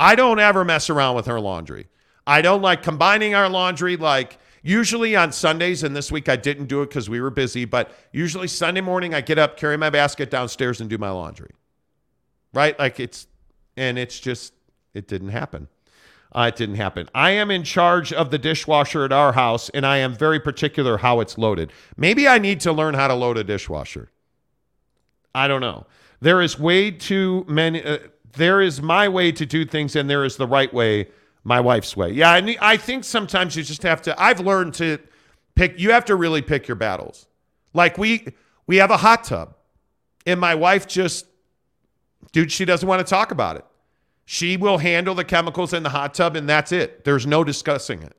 I 0.00 0.16
don't 0.16 0.40
ever 0.40 0.64
mess 0.64 0.90
around 0.90 1.14
with 1.14 1.26
her 1.26 1.38
laundry. 1.38 1.86
I 2.26 2.42
don't 2.42 2.60
like 2.60 2.82
combining 2.82 3.36
our 3.36 3.48
laundry. 3.48 3.96
Like, 3.96 4.38
usually 4.68 5.16
on 5.16 5.32
Sundays, 5.32 5.82
and 5.82 5.96
this 5.96 6.12
week 6.12 6.28
I 6.28 6.36
didn't 6.36 6.66
do 6.66 6.82
it 6.82 6.90
because 6.90 7.08
we 7.08 7.20
were 7.20 7.30
busy, 7.30 7.64
but 7.64 7.90
usually 8.12 8.48
Sunday 8.48 8.82
morning 8.82 9.14
I 9.14 9.20
get 9.22 9.38
up, 9.38 9.56
carry 9.56 9.76
my 9.76 9.90
basket 9.90 10.30
downstairs, 10.30 10.80
and 10.80 10.90
do 10.90 10.98
my 10.98 11.10
laundry. 11.10 11.50
Right? 12.52 12.78
Like, 12.78 13.00
it's, 13.00 13.26
and 13.76 13.98
it's 13.98 14.20
just, 14.20 14.52
it 14.94 15.08
didn't 15.08 15.30
happen. 15.30 15.68
Uh, 16.30 16.50
it 16.52 16.56
didn't 16.56 16.74
happen. 16.74 17.08
I 17.14 17.30
am 17.30 17.50
in 17.50 17.64
charge 17.64 18.12
of 18.12 18.30
the 18.30 18.38
dishwasher 18.38 19.04
at 19.04 19.12
our 19.12 19.32
house, 19.32 19.70
and 19.70 19.86
I 19.86 19.98
am 19.98 20.14
very 20.14 20.38
particular 20.38 20.98
how 20.98 21.20
it's 21.20 21.38
loaded. 21.38 21.72
Maybe 21.96 22.28
I 22.28 22.38
need 22.38 22.60
to 22.60 22.72
learn 22.72 22.94
how 22.94 23.08
to 23.08 23.14
load 23.14 23.38
a 23.38 23.44
dishwasher. 23.44 24.10
I 25.34 25.48
don't 25.48 25.62
know. 25.62 25.86
There 26.20 26.42
is 26.42 26.58
way 26.58 26.90
too 26.90 27.46
many. 27.48 27.82
Uh, 27.82 27.98
there 28.36 28.60
is 28.60 28.82
my 28.82 29.08
way 29.08 29.32
to 29.32 29.46
do 29.46 29.64
things, 29.64 29.96
and 29.96 30.10
there 30.10 30.24
is 30.24 30.36
the 30.36 30.46
right 30.46 30.72
way, 30.72 31.08
my 31.44 31.60
wife's 31.60 31.96
way. 31.96 32.10
Yeah, 32.10 32.30
I, 32.30 32.56
I 32.60 32.76
think 32.76 33.04
sometimes 33.04 33.56
you 33.56 33.62
just 33.62 33.82
have 33.82 34.02
to. 34.02 34.20
I've 34.20 34.40
learned 34.40 34.74
to 34.74 34.98
pick. 35.54 35.78
You 35.78 35.92
have 35.92 36.04
to 36.06 36.16
really 36.16 36.42
pick 36.42 36.68
your 36.68 36.76
battles. 36.76 37.26
Like 37.74 37.98
we 37.98 38.34
we 38.66 38.76
have 38.76 38.90
a 38.90 38.96
hot 38.96 39.24
tub, 39.24 39.54
and 40.26 40.38
my 40.40 40.54
wife 40.54 40.86
just, 40.86 41.26
dude, 42.32 42.52
she 42.52 42.64
doesn't 42.64 42.88
want 42.88 43.06
to 43.06 43.08
talk 43.08 43.30
about 43.30 43.56
it. 43.56 43.64
She 44.24 44.58
will 44.58 44.78
handle 44.78 45.14
the 45.14 45.24
chemicals 45.24 45.72
in 45.72 45.82
the 45.82 45.88
hot 45.88 46.12
tub, 46.12 46.36
and 46.36 46.48
that's 46.48 46.70
it. 46.70 47.04
There's 47.04 47.26
no 47.26 47.44
discussing 47.44 48.02
it. 48.02 48.14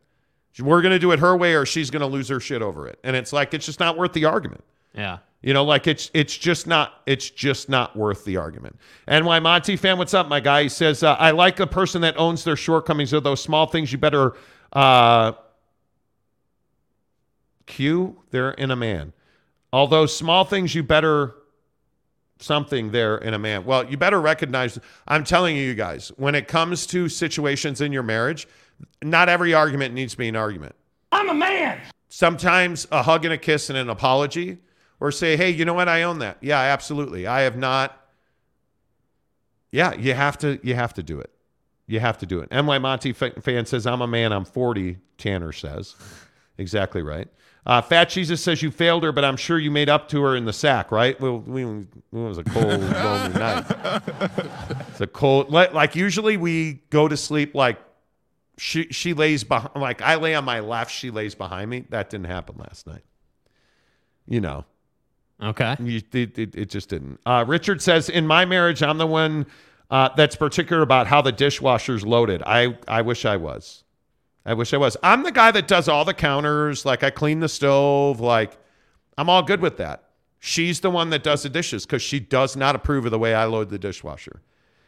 We're 0.60 0.82
going 0.82 0.92
to 0.92 1.00
do 1.00 1.12
it 1.12 1.20
her 1.20 1.38
way, 1.38 1.54
or 1.54 1.66
she's 1.66 1.92
going 1.92 2.02
to 2.02 2.08
lose 2.08 2.28
her 2.30 2.40
shit 2.40 2.62
over 2.62 2.88
it. 2.88 3.00
And 3.04 3.16
it's 3.16 3.32
like, 3.32 3.54
it's 3.54 3.66
just 3.66 3.80
not 3.80 3.96
worth 3.96 4.14
the 4.14 4.26
argument. 4.26 4.64
Yeah. 4.94 5.20
You 5.42 5.54
know, 5.54 5.64
like 5.64 5.88
it's 5.88 6.12
it's 6.14 6.38
just 6.38 6.68
not 6.68 7.02
it's 7.06 7.30
just 7.30 7.70
not 7.70 7.96
worth 7.96 8.26
the 8.26 8.38
argument. 8.38 8.78
And 9.08 9.26
why 9.26 9.40
Monty 9.40 9.78
fan, 9.78 9.98
what's 9.98 10.14
up, 10.14 10.28
my 10.28 10.42
guy? 10.42 10.64
He 10.64 10.70
says, 10.70 11.02
uh, 11.02 11.14
I 11.14 11.32
like 11.32 11.60
a 11.62 11.68
person 11.68 12.02
that 12.02 12.18
owns 12.18 12.44
their 12.44 12.58
shortcomings. 12.58 13.14
Are 13.14 13.22
those 13.22 13.42
small 13.42 13.66
things 13.66 13.92
you 13.92 13.98
better 13.98 14.36
uh, 14.74 15.34
cue? 17.66 18.22
They're 18.32 18.52
in 18.52 18.72
a 18.72 18.76
man. 18.76 19.14
Although 19.72 20.08
small 20.08 20.44
things 20.44 20.76
you 20.76 20.84
better 20.84 21.36
something 22.40 22.92
there 22.92 23.18
in 23.18 23.34
a 23.34 23.40
man. 23.40 23.66
Well, 23.66 23.90
you 23.90 23.98
better 23.98 24.20
recognize. 24.20 24.80
I'm 25.08 25.24
telling 25.24 25.56
you, 25.56 25.64
you 25.64 25.76
guys, 25.76 26.10
when 26.18 26.36
it 26.36 26.48
comes 26.48 26.88
to 26.88 27.08
situations 27.10 27.82
in 27.82 27.92
your 27.92 28.04
marriage, 28.04 28.48
not 29.04 29.30
every 29.30 29.54
argument 29.54 29.94
needs 29.94 30.14
to 30.14 30.18
be 30.18 30.28
an 30.28 30.36
argument. 30.36 30.76
I'm 31.12 31.30
a 31.30 31.34
man. 31.34 31.80
Sometimes 32.10 32.88
a 32.92 33.04
hug 33.04 33.26
and 33.26 33.34
a 33.34 33.38
kiss 33.38 33.70
and 33.70 33.78
an 33.78 33.90
apology, 33.90 34.58
or 35.00 35.12
say, 35.12 35.38
hey, 35.38 35.50
you 35.50 35.66
know 35.66 35.74
what? 35.74 35.88
I 35.88 36.04
own 36.04 36.20
that. 36.20 36.38
Yeah, 36.42 36.60
absolutely. 36.60 37.28
I 37.28 37.42
have 37.42 37.58
not. 37.58 37.96
Yeah, 39.72 39.94
you 39.94 40.14
have 40.14 40.38
to. 40.40 40.60
You 40.64 40.76
have 40.76 40.94
to 40.96 41.04
do 41.04 41.20
it. 41.20 41.32
You 41.88 42.00
have 42.00 42.18
to 42.20 42.26
do 42.26 42.40
it. 42.40 42.52
My 42.52 42.80
Monty 42.80 43.14
fa- 43.14 43.40
fan 43.42 43.66
says, 43.66 43.86
"I'm 43.88 44.02
a 44.02 44.08
man. 44.08 44.32
I'm 44.32 44.46
40." 44.46 44.98
Tanner 45.20 45.52
says, 45.52 45.96
exactly 46.58 47.04
right. 47.04 47.28
Uh, 47.66 47.82
Fat 47.82 48.10
Jesus 48.10 48.42
says 48.42 48.64
you 48.64 48.72
failed 48.72 49.04
her, 49.04 49.12
but 49.12 49.24
I'm 49.24 49.38
sure 49.38 49.60
you 49.60 49.70
made 49.70 49.90
up 49.90 50.08
to 50.10 50.22
her 50.24 50.36
in 50.36 50.46
the 50.46 50.54
sack, 50.54 50.92
right? 50.92 51.20
Well, 51.20 51.40
we, 51.40 51.64
it 51.64 51.88
was 52.12 52.38
a 52.40 52.44
cold, 52.44 52.66
lonely 52.66 52.90
night. 53.40 53.66
It's 54.90 55.02
a 55.02 55.08
cold. 55.08 55.52
Like, 55.52 55.74
like 55.74 55.96
usually 55.96 56.38
we 56.38 56.82
go 56.90 57.08
to 57.08 57.18
sleep 57.18 57.54
like 57.54 57.78
she 58.58 58.88
she 58.92 59.14
lays 59.14 59.44
behind. 59.44 59.76
Like 59.76 60.02
I 60.02 60.16
lay 60.16 60.34
on 60.36 60.46
my 60.46 60.62
left, 60.62 60.92
she 60.92 61.12
lays 61.12 61.36
behind 61.36 61.70
me. 61.70 61.86
That 61.90 62.10
didn't 62.10 62.28
happen 62.28 62.56
last 62.58 62.88
night. 62.88 63.04
You 64.26 64.42
know, 64.42 64.66
Okay. 65.42 65.76
you, 65.80 66.02
it, 66.12 66.38
it, 66.38 66.56
it 66.56 66.70
just 66.70 66.90
didn't. 66.90 67.20
Uh, 67.26 67.46
Richard 67.48 67.82
says, 67.82 68.10
in 68.10 68.28
my 68.28 68.46
marriage, 68.46 68.84
I'm 68.84 68.98
the 68.98 69.08
one 69.08 69.46
uh, 69.90 70.10
that's 70.16 70.36
particular 70.36 70.82
about 70.82 71.08
how 71.08 71.22
the 71.22 71.32
dishwasher's 71.32 72.06
loaded. 72.06 72.44
I, 72.46 72.78
I 72.88 73.02
wish 73.02 73.26
I 73.26 73.38
was. 73.38 73.84
I 74.46 74.54
wish 74.54 74.74
I 74.74 74.78
was. 74.78 74.98
I'm 75.04 75.24
the 75.24 75.32
guy 75.32 75.52
that 75.52 75.68
does 75.68 75.88
all 75.88 76.06
the 76.06 76.14
counters. 76.14 76.86
Like 76.86 77.04
I 77.04 77.10
clean 77.10 77.40
the 77.40 77.50
stove. 77.50 78.20
Like 78.20 78.58
I'm 79.18 79.30
all 79.30 79.44
good 79.44 79.62
with 79.62 79.78
that. 79.78 80.04
She's 80.40 80.80
the 80.80 80.90
one 80.90 81.10
that 81.10 81.24
does 81.24 81.44
the 81.44 81.50
dishes 81.50 81.86
because 81.86 82.02
she 82.02 82.20
does 82.20 82.56
not 82.56 82.76
approve 82.76 83.06
of 83.06 83.12
the 83.12 83.20
way 83.20 83.36
I 83.36 83.46
load 83.46 83.70
the 83.70 83.78
dishwasher. 83.78 84.42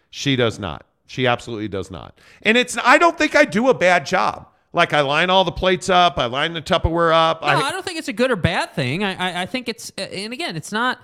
She 0.09 0.35
does 0.35 0.57
not. 0.57 0.85
She 1.05 1.27
absolutely 1.27 1.67
does 1.67 1.91
not. 1.91 2.17
And 2.41 2.57
it's 2.57 2.77
I 2.83 2.97
don't 2.97 3.17
think 3.17 3.35
I 3.35 3.43
do 3.45 3.67
a 3.69 3.73
bad 3.73 4.05
job. 4.05 4.47
Like 4.73 4.93
I 4.93 5.01
line 5.01 5.29
all 5.29 5.43
the 5.43 5.51
plates 5.51 5.89
up, 5.89 6.17
I 6.17 6.25
line 6.27 6.53
the 6.53 6.61
Tupperware 6.61 7.13
up. 7.13 7.41
No, 7.41 7.47
I, 7.47 7.71
don't 7.71 7.83
think 7.83 7.99
it's 7.99 8.07
a 8.07 8.13
good 8.13 8.31
or 8.31 8.37
bad 8.37 8.73
thing. 8.73 9.03
I, 9.03 9.15
I, 9.15 9.41
I 9.41 9.45
think 9.45 9.67
it's, 9.67 9.89
and 9.97 10.31
again, 10.33 10.55
it's 10.55 10.71
not. 10.71 10.99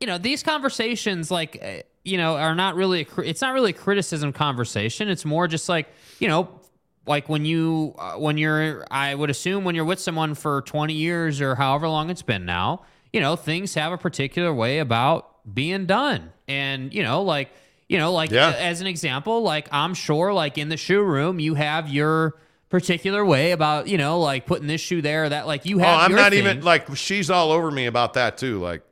You 0.00 0.08
know, 0.08 0.18
these 0.18 0.42
conversations, 0.42 1.30
like, 1.30 1.58
uh, 1.62 1.82
you 2.02 2.18
know, 2.18 2.36
are 2.36 2.54
not 2.54 2.74
really. 2.74 3.06
A, 3.16 3.20
it's 3.20 3.40
not 3.40 3.54
really 3.54 3.70
a 3.70 3.74
criticism 3.74 4.32
conversation. 4.32 5.08
It's 5.08 5.24
more 5.24 5.46
just 5.46 5.68
like, 5.68 5.88
you 6.18 6.28
know, 6.28 6.60
like 7.06 7.28
when 7.28 7.44
you, 7.44 7.94
uh, 7.98 8.14
when 8.14 8.36
you're, 8.36 8.84
I 8.90 9.14
would 9.14 9.30
assume 9.30 9.64
when 9.64 9.74
you're 9.74 9.84
with 9.84 10.00
someone 10.00 10.34
for 10.34 10.62
20 10.62 10.94
years 10.94 11.40
or 11.40 11.54
however 11.54 11.88
long 11.88 12.10
it's 12.10 12.22
been 12.22 12.44
now, 12.44 12.82
you 13.12 13.20
know, 13.20 13.36
things 13.36 13.74
have 13.74 13.92
a 13.92 13.98
particular 13.98 14.52
way 14.52 14.78
about 14.80 15.30
being 15.54 15.86
done, 15.86 16.32
and 16.48 16.92
you 16.92 17.02
know, 17.02 17.22
like, 17.22 17.50
you 17.88 17.98
know, 17.98 18.12
like 18.12 18.30
Yeah. 18.30 18.48
uh, 18.48 18.52
as 18.58 18.80
an 18.80 18.86
example, 18.86 19.42
like 19.42 19.68
I'm 19.72 19.94
sure, 19.94 20.32
like 20.32 20.58
in 20.58 20.70
the 20.70 20.76
shoe 20.76 21.02
room, 21.02 21.38
you 21.38 21.54
have 21.54 21.88
your 21.88 22.34
particular 22.70 23.24
way 23.24 23.52
about 23.52 23.86
you 23.88 23.98
know 23.98 24.18
like 24.20 24.46
putting 24.46 24.66
this 24.66 24.80
shoe 24.80 25.02
there 25.02 25.24
or 25.24 25.28
that 25.28 25.46
like 25.46 25.64
you 25.66 25.78
have. 25.78 25.86
Oh, 25.86 25.90
have 25.92 26.00
I'm 26.02 26.10
your 26.10 26.20
not 26.20 26.32
thing. 26.32 26.40
even 26.44 26.60
like 26.62 26.96
she's 26.96 27.30
all 27.30 27.52
over 27.52 27.70
me 27.70 27.86
about 27.86 28.14
that 28.14 28.36
too. 28.38 28.60
Like, 28.60 28.82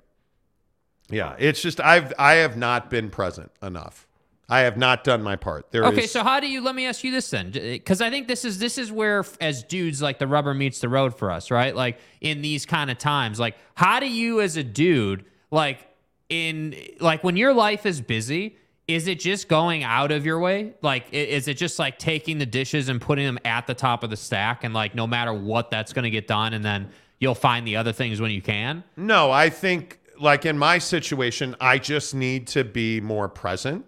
yeah, 1.10 1.34
it's 1.38 1.60
just 1.60 1.80
I've 1.80 2.12
I 2.18 2.34
have 2.34 2.56
not 2.56 2.90
been 2.90 3.10
present 3.10 3.50
enough. 3.62 4.06
I 4.48 4.60
have 4.60 4.76
not 4.76 5.02
done 5.02 5.22
my 5.22 5.36
part. 5.36 5.70
There 5.70 5.84
Okay, 5.86 6.04
is- 6.04 6.12
so 6.12 6.22
how 6.22 6.38
do 6.38 6.46
you? 6.46 6.60
Let 6.60 6.74
me 6.74 6.84
ask 6.86 7.02
you 7.04 7.10
this 7.10 7.30
then, 7.30 7.50
because 7.52 8.00
eh, 8.02 8.06
I 8.06 8.10
think 8.10 8.28
this 8.28 8.44
is 8.44 8.58
this 8.58 8.76
is 8.76 8.92
where, 8.92 9.24
as 9.40 9.62
dudes, 9.62 10.02
like 10.02 10.18
the 10.18 10.26
rubber 10.26 10.52
meets 10.52 10.80
the 10.80 10.88
road 10.90 11.16
for 11.16 11.30
us, 11.30 11.50
right? 11.50 11.74
Like 11.74 11.98
in 12.20 12.42
these 12.42 12.66
kind 12.66 12.90
of 12.90 12.98
times, 12.98 13.40
like 13.40 13.56
how 13.74 13.98
do 14.00 14.06
you, 14.08 14.40
as 14.42 14.56
a 14.58 14.62
dude, 14.64 15.24
like 15.50 15.86
in 16.28 16.76
like 17.00 17.24
when 17.24 17.36
your 17.36 17.54
life 17.54 17.86
is 17.86 18.00
busy, 18.02 18.56
is 18.88 19.06
it 19.06 19.20
just 19.20 19.48
going 19.48 19.84
out 19.84 20.10
of 20.10 20.26
your 20.26 20.40
way? 20.40 20.74
Like, 20.82 21.06
is 21.12 21.48
it 21.48 21.54
just 21.54 21.78
like 21.78 21.98
taking 21.98 22.38
the 22.38 22.46
dishes 22.46 22.88
and 22.88 23.00
putting 23.00 23.24
them 23.24 23.38
at 23.44 23.66
the 23.66 23.74
top 23.74 24.02
of 24.02 24.10
the 24.10 24.16
stack, 24.16 24.64
and 24.64 24.74
like 24.74 24.94
no 24.94 25.06
matter 25.06 25.32
what, 25.32 25.70
that's 25.70 25.92
going 25.92 26.04
to 26.04 26.10
get 26.10 26.26
done, 26.26 26.52
and 26.52 26.64
then 26.64 26.90
you'll 27.18 27.34
find 27.34 27.66
the 27.66 27.76
other 27.76 27.92
things 27.92 28.20
when 28.20 28.30
you 28.30 28.42
can? 28.42 28.82
No, 28.96 29.30
I 29.30 29.50
think 29.50 30.00
like 30.20 30.44
in 30.44 30.58
my 30.58 30.78
situation, 30.78 31.56
I 31.60 31.78
just 31.78 32.14
need 32.14 32.46
to 32.48 32.64
be 32.64 33.00
more 33.00 33.28
present. 33.28 33.86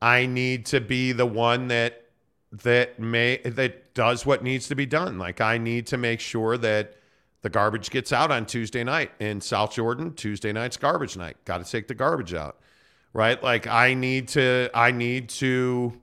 I 0.00 0.26
need 0.26 0.66
to 0.66 0.80
be 0.80 1.12
the 1.12 1.26
one 1.26 1.68
that 1.68 2.02
that 2.52 2.98
may 2.98 3.38
that 3.38 3.94
does 3.94 4.24
what 4.24 4.42
needs 4.42 4.68
to 4.68 4.74
be 4.74 4.86
done. 4.86 5.18
Like 5.18 5.40
I 5.40 5.58
need 5.58 5.86
to 5.88 5.96
make 5.96 6.20
sure 6.20 6.56
that 6.58 6.96
the 7.42 7.50
garbage 7.50 7.90
gets 7.90 8.12
out 8.12 8.30
on 8.30 8.44
Tuesday 8.44 8.84
night 8.84 9.12
in 9.18 9.40
South 9.40 9.72
Jordan. 9.72 10.12
Tuesday 10.14 10.52
night's 10.52 10.76
garbage 10.76 11.16
night. 11.16 11.36
Got 11.44 11.64
to 11.64 11.70
take 11.70 11.88
the 11.88 11.94
garbage 11.94 12.34
out. 12.34 12.58
Right? 13.16 13.42
Like 13.42 13.66
I 13.66 13.94
need 13.94 14.28
to 14.28 14.68
I 14.74 14.90
need 14.90 15.30
to 15.30 16.00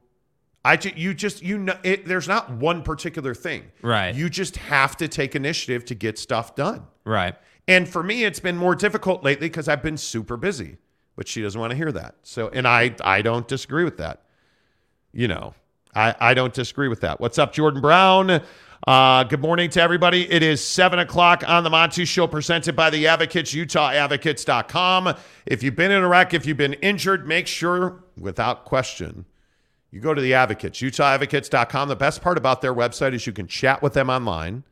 I 0.66 0.78
ju- 0.78 0.93
you 0.95 1.14
just 1.14 1.41
you 1.43 1.57
know 1.57 1.78
it, 1.84 2.05
there's 2.05 2.28
not 2.28 2.51
one 2.51 2.82
particular 2.82 3.36
thing. 3.36 3.72
Right. 3.82 4.16
You 4.16 4.30
just 4.30 4.57
have 4.57 4.97
to 4.97 5.07
take 5.07 5.36
initiative 5.36 5.86
to 5.86 5.95
get 5.95 6.18
stuff 6.18 6.55
done. 6.55 6.88
Right. 7.05 7.36
And 7.68 7.88
for 7.88 8.03
me, 8.03 8.24
it's 8.24 8.39
been 8.39 8.57
more 8.57 8.76
difficult 8.76 9.24
lately 9.24 9.47
because 9.47 9.68
I've 9.68 9.84
been 9.84 9.97
super 9.97 10.38
busy. 10.38 10.78
But 11.16 11.28
she 11.28 11.41
doesn't 11.41 11.59
want 11.59 11.72
to 11.72 11.78
hear 11.78 11.91
that. 11.91 12.16
So, 12.24 12.49
and 12.49 12.68
I, 12.68 12.95
I 13.03 13.22
don't 13.22 13.47
disagree 13.47 13.84
with 13.84 13.97
that. 13.97 14.24
You 15.11 15.28
know, 15.28 15.53
I, 15.93 16.16
I 16.20 16.34
don't 16.34 16.53
disagree 16.53 16.88
with 16.88 17.01
that. 17.01 17.20
What's 17.20 17.38
up, 17.38 17.53
Jordan 17.53 17.82
Brown? 17.82 18.41
Uh, 18.86 19.23
good 19.23 19.39
morning 19.39 19.69
to 19.69 19.81
everybody. 19.81 20.29
It 20.29 20.43
is 20.43 20.61
seven 20.61 20.99
o'clock 20.99 21.41
on 21.47 21.63
the 21.63 21.69
Monty 21.69 22.03
Show, 22.03 22.27
presented 22.27 22.75
by 22.75 22.89
the 22.89 23.07
Advocates, 23.07 23.53
UtahAdvocates.com. 23.53 25.15
If 25.45 25.63
you've 25.63 25.77
been 25.77 25.91
in 25.91 26.03
a 26.03 26.07
wreck, 26.07 26.34
if 26.34 26.45
you've 26.45 26.57
been 26.57 26.73
injured, 26.73 27.25
make 27.25 27.47
sure, 27.47 28.03
without 28.19 28.65
question, 28.65 29.23
you 29.89 30.01
go 30.01 30.13
to 30.13 30.21
the 30.21 30.34
Advocates, 30.34 30.81
UtahAdvocates.com. 30.81 31.88
The 31.88 31.95
best 31.95 32.21
part 32.21 32.38
about 32.38 32.61
their 32.61 32.73
website 32.73 33.13
is 33.13 33.25
you 33.25 33.31
can 33.31 33.47
chat 33.47 33.81
with 33.81 33.93
them 33.93 34.09
online. 34.09 34.65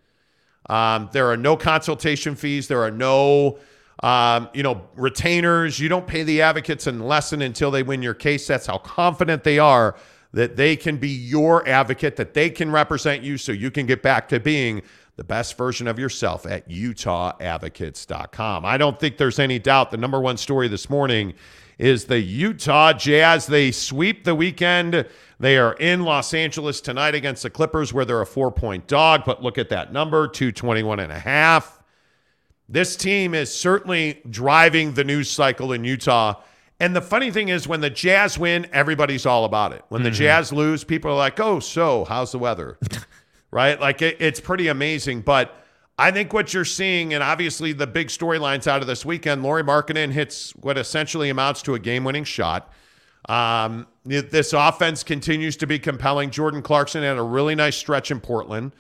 Um, 0.70 1.08
there 1.14 1.32
are 1.32 1.38
no 1.38 1.56
consultation 1.56 2.36
fees. 2.36 2.68
There 2.68 2.84
are 2.84 2.92
no, 2.92 3.60
um, 4.04 4.50
you 4.54 4.62
know, 4.62 4.90
retainers. 4.98 5.80
You 5.80 5.88
don't 5.88 6.06
pay 6.06 6.24
the 6.24 6.42
advocates 6.42 6.86
unless 6.86 7.32
and 7.32 7.42
until 7.42 7.72
they 7.72 7.82
win 7.82 8.02
your 8.02 8.14
case. 8.14 8.46
That's 8.46 8.66
how 8.66 8.80
confident 8.80 9.46
they 9.46 9.58
are 9.58 9.96
that 10.34 10.56
they 10.56 10.76
can 10.76 10.98
be 10.98 11.10
your 11.10 11.68
advocate, 11.68 12.16
that 12.16 12.34
they 12.34 12.50
can 12.50 12.72
represent 12.72 13.24
you 13.24 13.38
so 13.38 13.52
you 13.52 13.70
can 13.72 13.86
get 13.86 14.02
back 14.02 14.30
to 14.30 14.40
being 14.40 14.82
the 15.18 15.24
best 15.24 15.58
version 15.58 15.88
of 15.88 16.00
yourself 16.00 16.46
at 16.46 16.68
UtahAdvocates.com. 16.70 18.66
I 18.66 18.78
don't 18.78 19.00
think 19.00 19.18
there's 19.18 19.40
any 19.40 19.60
doubt 19.60 19.92
the 19.92 19.98
number 19.98 20.20
one 20.20 20.38
story 20.38 20.68
this 20.68 20.90
morning 20.90 21.34
is 21.78 22.06
the 22.06 22.20
Utah 22.20 22.94
Jazz. 22.94 23.48
They 23.48 23.72
sweep 23.72 24.24
the 24.24 24.36
weekend. 24.36 25.06
They 25.40 25.58
are 25.58 25.74
in 25.74 26.04
Los 26.04 26.34
Angeles 26.34 26.80
tonight 26.80 27.16
against 27.16 27.44
the 27.44 27.50
Clippers, 27.50 27.92
where 27.92 28.06
they're 28.06 28.22
a 28.22 28.26
four 28.26 28.52
point 28.52 28.88
dog. 28.88 29.24
But 29.26 29.44
look 29.44 29.58
at 29.58 29.70
that 29.70 29.92
number 29.92 30.28
221 30.28 31.00
and 31.00 31.12
a 31.12 31.20
half. 31.20 31.82
This 32.70 32.96
team 32.96 33.34
is 33.34 33.54
certainly 33.54 34.22
driving 34.30 34.94
the 34.94 35.04
news 35.04 35.30
cycle 35.30 35.74
in 35.74 35.84
Utah. 35.84 36.36
And 36.82 36.96
the 36.96 37.02
funny 37.02 37.30
thing 37.30 37.50
is, 37.50 37.68
when 37.68 37.82
the 37.82 37.92
Jazz 37.92 38.40
win, 38.40 38.66
everybody's 38.74 39.28
all 39.28 39.46
about 39.46 39.72
it. 39.72 39.86
When 39.90 40.02
the 40.02 40.10
Jazz 40.10 40.52
lose, 40.52 40.84
people 40.84 41.12
are 41.12 41.16
like, 41.16 41.40
oh, 41.40 41.60
so 41.60 42.06
how's 42.06 42.32
the 42.32 42.40
weather? 42.40 42.80
right? 43.52 43.80
Like 43.80 44.02
it, 44.02 44.18
it's 44.20 44.40
pretty 44.40 44.68
amazing. 44.68 45.22
But 45.22 45.54
I 46.00 46.10
think 46.10 46.34
what 46.34 46.56
you're 46.56 46.66
seeing, 46.66 47.14
and 47.14 47.22
obviously 47.22 47.72
the 47.72 47.86
big 47.86 48.08
storylines 48.08 48.66
out 48.66 48.82
of 48.82 48.88
this 48.88 49.06
weekend, 49.06 49.44
Lauri 49.44 49.62
Markkanen 49.62 50.12
hits 50.12 50.56
what 50.56 50.76
essentially 50.76 51.30
amounts 51.30 51.62
to 51.62 51.76
a 51.76 51.80
game 51.80 52.04
winning 52.04 52.24
shot. 52.24 52.74
Um, 53.30 53.86
this 54.04 54.52
offense 54.52 55.04
continues 55.04 55.56
to 55.58 55.68
be 55.68 55.78
compelling. 55.78 56.32
Jordan 56.32 56.64
Clarkson 56.64 57.04
had 57.04 57.20
a 57.20 57.22
really 57.22 57.54
nice 57.54 57.76
stretch 57.76 58.10
in 58.10 58.20
Portland. 58.20 58.72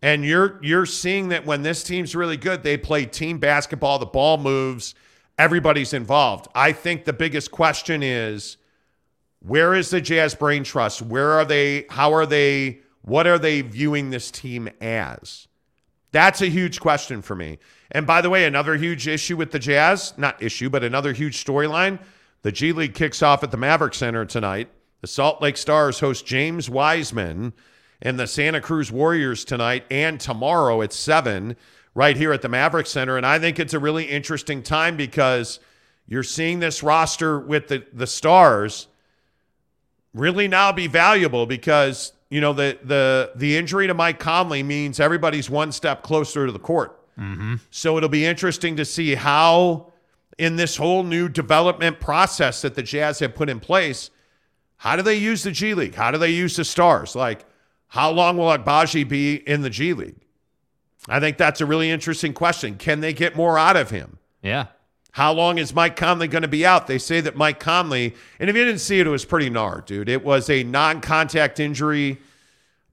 And 0.00 0.24
you're 0.24 0.58
you're 0.62 0.86
seeing 0.86 1.28
that 1.28 1.44
when 1.44 1.60
this 1.60 1.84
team's 1.84 2.16
really 2.16 2.38
good, 2.38 2.62
they 2.62 2.78
play 2.78 3.04
team 3.04 3.36
basketball, 3.38 3.98
the 3.98 4.06
ball 4.06 4.38
moves, 4.38 4.94
everybody's 5.38 5.92
involved. 5.92 6.48
I 6.54 6.72
think 6.72 7.04
the 7.04 7.12
biggest 7.12 7.50
question 7.50 8.02
is 8.02 8.56
where 9.40 9.74
is 9.74 9.90
the 9.90 10.00
Jazz 10.00 10.34
brain 10.34 10.64
trust? 10.64 11.02
Where 11.02 11.32
are 11.32 11.44
they? 11.44 11.86
How 11.90 12.12
are 12.14 12.26
they? 12.26 12.80
What 13.02 13.26
are 13.26 13.38
they 13.38 13.60
viewing 13.60 14.10
this 14.10 14.30
team 14.30 14.70
as? 14.80 15.46
That's 16.12 16.40
a 16.40 16.46
huge 16.46 16.80
question 16.80 17.20
for 17.22 17.34
me. 17.34 17.58
And 17.90 18.06
by 18.06 18.20
the 18.20 18.30
way, 18.30 18.44
another 18.46 18.76
huge 18.76 19.06
issue 19.06 19.36
with 19.36 19.50
the 19.50 19.58
Jazz, 19.58 20.14
not 20.16 20.42
issue, 20.42 20.70
but 20.70 20.84
another 20.84 21.12
huge 21.12 21.44
storyline. 21.44 21.98
The 22.42 22.52
G 22.52 22.72
League 22.72 22.94
kicks 22.94 23.22
off 23.22 23.42
at 23.42 23.50
the 23.50 23.58
Maverik 23.58 23.94
Center 23.94 24.24
tonight. 24.24 24.68
The 25.00 25.06
Salt 25.06 25.42
Lake 25.42 25.56
Stars 25.56 26.00
host 26.00 26.24
James 26.24 26.70
Wiseman 26.70 27.52
and 28.00 28.18
the 28.18 28.26
Santa 28.26 28.60
Cruz 28.60 28.90
Warriors 28.90 29.44
tonight 29.44 29.84
and 29.90 30.18
tomorrow 30.20 30.80
at 30.82 30.92
7 30.92 31.56
right 31.94 32.16
here 32.16 32.32
at 32.32 32.42
the 32.42 32.48
Maverik 32.48 32.86
Center. 32.86 33.16
And 33.16 33.24
I 33.24 33.38
think 33.38 33.58
it's 33.58 33.74
a 33.74 33.78
really 33.78 34.04
interesting 34.04 34.62
time 34.62 34.96
because 34.96 35.60
you're 36.06 36.22
seeing 36.22 36.58
this 36.60 36.82
roster 36.82 37.38
with 37.38 37.68
the, 37.68 37.84
the 37.92 38.06
Stars 38.06 38.88
really 40.12 40.48
now 40.48 40.72
be 40.72 40.86
valuable 40.86 41.46
because 41.46 42.12
you 42.30 42.40
know 42.40 42.52
the 42.52 42.78
the 42.82 43.32
the 43.36 43.56
injury 43.56 43.86
to 43.86 43.94
Mike 43.94 44.18
Conley 44.18 44.62
means 44.62 45.00
everybody's 45.00 45.50
one 45.50 45.72
step 45.72 46.02
closer 46.02 46.46
to 46.46 46.52
the 46.52 46.58
court. 46.58 47.00
Mm-hmm. 47.18 47.56
So 47.70 47.96
it'll 47.96 48.08
be 48.08 48.26
interesting 48.26 48.76
to 48.76 48.84
see 48.84 49.14
how 49.14 49.92
in 50.38 50.56
this 50.56 50.76
whole 50.76 51.04
new 51.04 51.28
development 51.28 52.00
process 52.00 52.62
that 52.62 52.74
the 52.74 52.82
Jazz 52.82 53.20
have 53.20 53.34
put 53.34 53.48
in 53.48 53.60
place, 53.60 54.10
how 54.76 54.96
do 54.96 55.02
they 55.02 55.14
use 55.14 55.44
the 55.44 55.52
G 55.52 55.74
League? 55.74 55.94
How 55.94 56.10
do 56.10 56.18
they 56.18 56.30
use 56.30 56.56
the 56.56 56.64
stars? 56.64 57.14
Like, 57.14 57.44
how 57.86 58.10
long 58.10 58.36
will 58.36 58.46
Agbaji 58.46 59.08
be 59.08 59.36
in 59.48 59.62
the 59.62 59.70
G 59.70 59.92
League? 59.92 60.23
I 61.08 61.20
think 61.20 61.36
that's 61.36 61.60
a 61.60 61.66
really 61.66 61.90
interesting 61.90 62.32
question. 62.32 62.76
Can 62.76 63.00
they 63.00 63.12
get 63.12 63.36
more 63.36 63.58
out 63.58 63.76
of 63.76 63.90
him? 63.90 64.18
Yeah. 64.42 64.66
How 65.12 65.32
long 65.32 65.58
is 65.58 65.72
Mike 65.72 65.94
Conley 65.94 66.26
going 66.26 66.42
to 66.42 66.48
be 66.48 66.66
out? 66.66 66.86
They 66.86 66.98
say 66.98 67.20
that 67.20 67.36
Mike 67.36 67.60
Conley, 67.60 68.14
and 68.40 68.50
if 68.50 68.56
you 68.56 68.64
didn't 68.64 68.80
see 68.80 68.98
it, 68.98 69.06
it 69.06 69.10
was 69.10 69.24
pretty 69.24 69.48
gnarly, 69.48 69.82
dude. 69.86 70.08
It 70.08 70.24
was 70.24 70.50
a 70.50 70.64
non 70.64 71.00
contact 71.00 71.60
injury. 71.60 72.18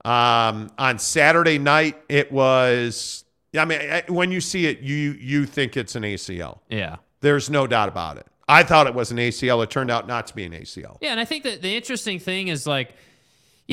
Um, 0.04 0.70
on 0.78 0.98
Saturday 0.98 1.58
night, 1.58 1.96
it 2.08 2.30
was, 2.32 3.24
I 3.56 3.64
mean, 3.64 3.80
when 4.08 4.30
you 4.32 4.40
see 4.40 4.66
it, 4.66 4.80
you 4.80 5.12
you 5.12 5.46
think 5.46 5.76
it's 5.76 5.94
an 5.94 6.02
ACL. 6.02 6.58
Yeah. 6.68 6.96
There's 7.20 7.50
no 7.50 7.66
doubt 7.66 7.88
about 7.88 8.18
it. 8.18 8.26
I 8.48 8.62
thought 8.64 8.86
it 8.86 8.94
was 8.94 9.10
an 9.10 9.16
ACL. 9.18 9.62
It 9.62 9.70
turned 9.70 9.90
out 9.90 10.06
not 10.06 10.26
to 10.28 10.34
be 10.34 10.44
an 10.44 10.52
ACL. 10.52 10.98
Yeah, 11.00 11.10
and 11.10 11.20
I 11.20 11.24
think 11.24 11.44
that 11.44 11.62
the 11.62 11.74
interesting 11.74 12.18
thing 12.18 12.48
is 12.48 12.66
like, 12.66 12.94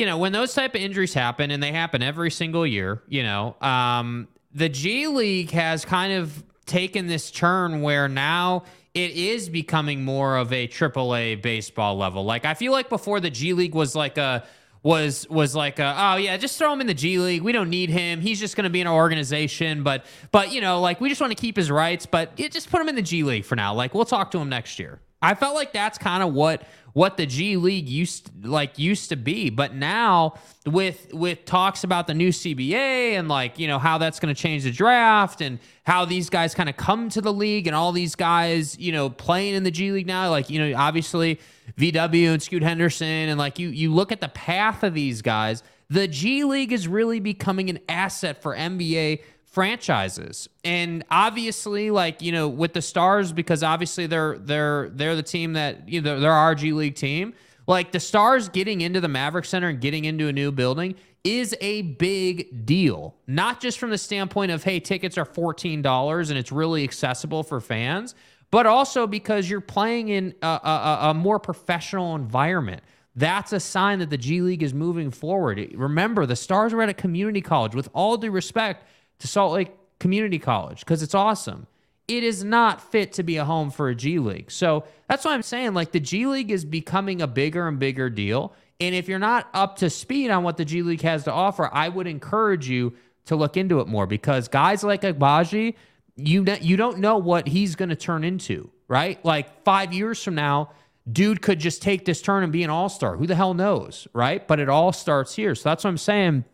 you 0.00 0.06
know, 0.06 0.16
when 0.16 0.32
those 0.32 0.54
type 0.54 0.74
of 0.74 0.80
injuries 0.80 1.12
happen, 1.12 1.50
and 1.50 1.62
they 1.62 1.72
happen 1.72 2.02
every 2.02 2.30
single 2.30 2.66
year, 2.66 3.02
you 3.06 3.22
know, 3.22 3.54
um, 3.60 4.28
the 4.54 4.70
G 4.70 5.06
League 5.06 5.50
has 5.50 5.84
kind 5.84 6.14
of 6.14 6.42
taken 6.64 7.06
this 7.06 7.30
turn 7.30 7.82
where 7.82 8.08
now 8.08 8.62
it 8.94 9.10
is 9.10 9.50
becoming 9.50 10.02
more 10.02 10.38
of 10.38 10.54
a 10.54 10.66
AAA 10.66 11.42
baseball 11.42 11.98
level. 11.98 12.24
Like 12.24 12.46
I 12.46 12.54
feel 12.54 12.72
like 12.72 12.88
before 12.88 13.20
the 13.20 13.28
G 13.28 13.52
League 13.52 13.74
was 13.74 13.94
like 13.94 14.16
a 14.16 14.46
was 14.82 15.28
was 15.28 15.54
like 15.54 15.78
a, 15.78 15.94
oh 15.94 16.16
yeah 16.16 16.38
just 16.38 16.58
throw 16.58 16.72
him 16.72 16.80
in 16.80 16.86
the 16.86 16.94
G 16.94 17.18
League. 17.18 17.42
We 17.42 17.52
don't 17.52 17.68
need 17.68 17.90
him. 17.90 18.22
He's 18.22 18.40
just 18.40 18.56
going 18.56 18.64
to 18.64 18.70
be 18.70 18.80
in 18.80 18.86
our 18.86 18.94
organization. 18.96 19.82
But 19.82 20.06
but 20.32 20.50
you 20.50 20.62
know 20.62 20.80
like 20.80 20.98
we 21.02 21.10
just 21.10 21.20
want 21.20 21.30
to 21.30 21.40
keep 21.40 21.56
his 21.56 21.70
rights. 21.70 22.06
But 22.06 22.32
yeah, 22.38 22.48
just 22.48 22.70
put 22.70 22.80
him 22.80 22.88
in 22.88 22.94
the 22.94 23.02
G 23.02 23.22
League 23.22 23.44
for 23.44 23.54
now. 23.54 23.74
Like 23.74 23.92
we'll 23.92 24.06
talk 24.06 24.30
to 24.30 24.38
him 24.38 24.48
next 24.48 24.78
year. 24.78 24.98
I 25.22 25.34
felt 25.34 25.54
like 25.54 25.72
that's 25.72 25.98
kind 25.98 26.22
of 26.22 26.32
what 26.32 26.62
what 26.92 27.16
the 27.16 27.26
G 27.26 27.56
League 27.56 27.88
used 27.88 28.30
like 28.44 28.78
used 28.78 29.08
to 29.10 29.16
be. 29.16 29.50
But 29.50 29.74
now 29.74 30.34
with 30.66 31.12
with 31.12 31.44
talks 31.44 31.84
about 31.84 32.06
the 32.06 32.14
new 32.14 32.30
CBA 32.30 33.18
and 33.18 33.28
like 33.28 33.58
you 33.58 33.68
know 33.68 33.78
how 33.78 33.98
that's 33.98 34.20
going 34.20 34.34
to 34.34 34.40
change 34.40 34.64
the 34.64 34.70
draft 34.70 35.40
and 35.40 35.58
how 35.84 36.04
these 36.04 36.30
guys 36.30 36.54
kind 36.54 36.68
of 36.68 36.76
come 36.76 37.08
to 37.10 37.20
the 37.20 37.32
league 37.32 37.66
and 37.66 37.74
all 37.74 37.92
these 37.92 38.14
guys 38.14 38.78
you 38.78 38.92
know 38.92 39.10
playing 39.10 39.54
in 39.54 39.62
the 39.62 39.70
G 39.70 39.92
League 39.92 40.06
now 40.06 40.30
like 40.30 40.50
you 40.50 40.58
know 40.58 40.76
obviously 40.76 41.40
VW 41.78 42.32
and 42.32 42.42
Scoot 42.42 42.62
Henderson 42.62 43.06
and 43.06 43.38
like 43.38 43.58
you 43.58 43.68
you 43.68 43.92
look 43.92 44.12
at 44.12 44.20
the 44.20 44.28
path 44.28 44.82
of 44.82 44.94
these 44.94 45.22
guys 45.22 45.62
the 45.88 46.06
G 46.06 46.44
League 46.44 46.72
is 46.72 46.86
really 46.86 47.20
becoming 47.20 47.68
an 47.68 47.80
asset 47.88 48.40
for 48.40 48.54
NBA 48.54 49.22
franchises. 49.50 50.48
And 50.64 51.04
obviously, 51.10 51.90
like, 51.90 52.22
you 52.22 52.32
know, 52.32 52.48
with 52.48 52.72
the 52.72 52.82
Stars, 52.82 53.32
because 53.32 53.62
obviously 53.62 54.06
they're 54.06 54.38
they're 54.38 54.90
they're 54.90 55.16
the 55.16 55.22
team 55.22 55.54
that 55.54 55.88
you 55.88 56.00
know 56.00 56.20
they're 56.20 56.32
our 56.32 56.54
G 56.54 56.72
League 56.72 56.94
team. 56.94 57.34
Like 57.66 57.92
the 57.92 58.00
Stars 58.00 58.48
getting 58.48 58.80
into 58.80 59.00
the 59.00 59.08
Maverik 59.08 59.46
Center 59.46 59.68
and 59.68 59.80
getting 59.80 60.04
into 60.04 60.28
a 60.28 60.32
new 60.32 60.50
building 60.50 60.94
is 61.22 61.54
a 61.60 61.82
big 61.82 62.64
deal. 62.64 63.14
Not 63.26 63.60
just 63.60 63.78
from 63.78 63.90
the 63.90 63.98
standpoint 63.98 64.50
of, 64.50 64.64
hey, 64.64 64.80
tickets 64.80 65.18
are 65.18 65.26
$14 65.26 66.30
and 66.30 66.38
it's 66.38 66.50
really 66.50 66.82
accessible 66.82 67.42
for 67.42 67.60
fans, 67.60 68.14
but 68.50 68.66
also 68.66 69.06
because 69.06 69.48
you're 69.50 69.60
playing 69.60 70.08
in 70.08 70.34
a, 70.42 70.46
a, 70.46 70.98
a 71.10 71.14
more 71.14 71.38
professional 71.38 72.16
environment. 72.16 72.82
That's 73.14 73.52
a 73.52 73.60
sign 73.60 73.98
that 73.98 74.10
the 74.10 74.18
G 74.18 74.40
League 74.40 74.62
is 74.62 74.72
moving 74.72 75.10
forward. 75.10 75.72
Remember, 75.74 76.26
the 76.26 76.36
Stars 76.36 76.72
were 76.72 76.82
at 76.82 76.88
a 76.88 76.94
community 76.94 77.40
college, 77.40 77.74
with 77.74 77.88
all 77.92 78.16
due 78.16 78.30
respect 78.30 78.86
to 79.20 79.28
Salt 79.28 79.52
Lake 79.52 79.70
Community 79.98 80.38
College, 80.38 80.80
because 80.80 81.02
it's 81.02 81.14
awesome. 81.14 81.66
It 82.08 82.24
is 82.24 82.42
not 82.42 82.80
fit 82.80 83.12
to 83.14 83.22
be 83.22 83.36
a 83.36 83.44
home 83.44 83.70
for 83.70 83.88
a 83.88 83.94
G 83.94 84.18
League. 84.18 84.50
So 84.50 84.84
that's 85.08 85.24
why 85.24 85.32
I'm 85.32 85.42
saying, 85.42 85.74
like, 85.74 85.92
the 85.92 86.00
G 86.00 86.26
League 86.26 86.50
is 86.50 86.64
becoming 86.64 87.22
a 87.22 87.26
bigger 87.26 87.68
and 87.68 87.78
bigger 87.78 88.10
deal. 88.10 88.52
And 88.80 88.94
if 88.94 89.08
you're 89.08 89.18
not 89.18 89.48
up 89.54 89.76
to 89.76 89.90
speed 89.90 90.30
on 90.30 90.42
what 90.42 90.56
the 90.56 90.64
G 90.64 90.82
League 90.82 91.02
has 91.02 91.24
to 91.24 91.32
offer, 91.32 91.68
I 91.72 91.88
would 91.88 92.06
encourage 92.06 92.68
you 92.68 92.94
to 93.26 93.36
look 93.36 93.56
into 93.56 93.80
it 93.80 93.86
more 93.86 94.06
because 94.06 94.48
guys 94.48 94.82
like 94.82 95.02
Agbaji, 95.02 95.74
you 96.16 96.44
you 96.60 96.76
don't 96.76 96.98
know 96.98 97.18
what 97.18 97.46
he's 97.46 97.76
going 97.76 97.90
to 97.90 97.96
turn 97.96 98.24
into, 98.24 98.70
right? 98.88 99.24
Like 99.24 99.62
five 99.64 99.92
years 99.92 100.22
from 100.22 100.34
now, 100.34 100.70
dude 101.10 101.42
could 101.42 101.60
just 101.60 101.82
take 101.82 102.04
this 102.04 102.22
turn 102.22 102.42
and 102.42 102.52
be 102.52 102.64
an 102.64 102.70
all 102.70 102.88
star. 102.88 103.16
Who 103.16 103.26
the 103.26 103.34
hell 103.34 103.54
knows, 103.54 104.08
right? 104.12 104.46
But 104.46 104.60
it 104.60 104.68
all 104.68 104.92
starts 104.92 105.34
here. 105.34 105.54
So 105.54 105.68
that's 105.68 105.84
what 105.84 105.90
I'm 105.90 105.98
saying. 105.98 106.44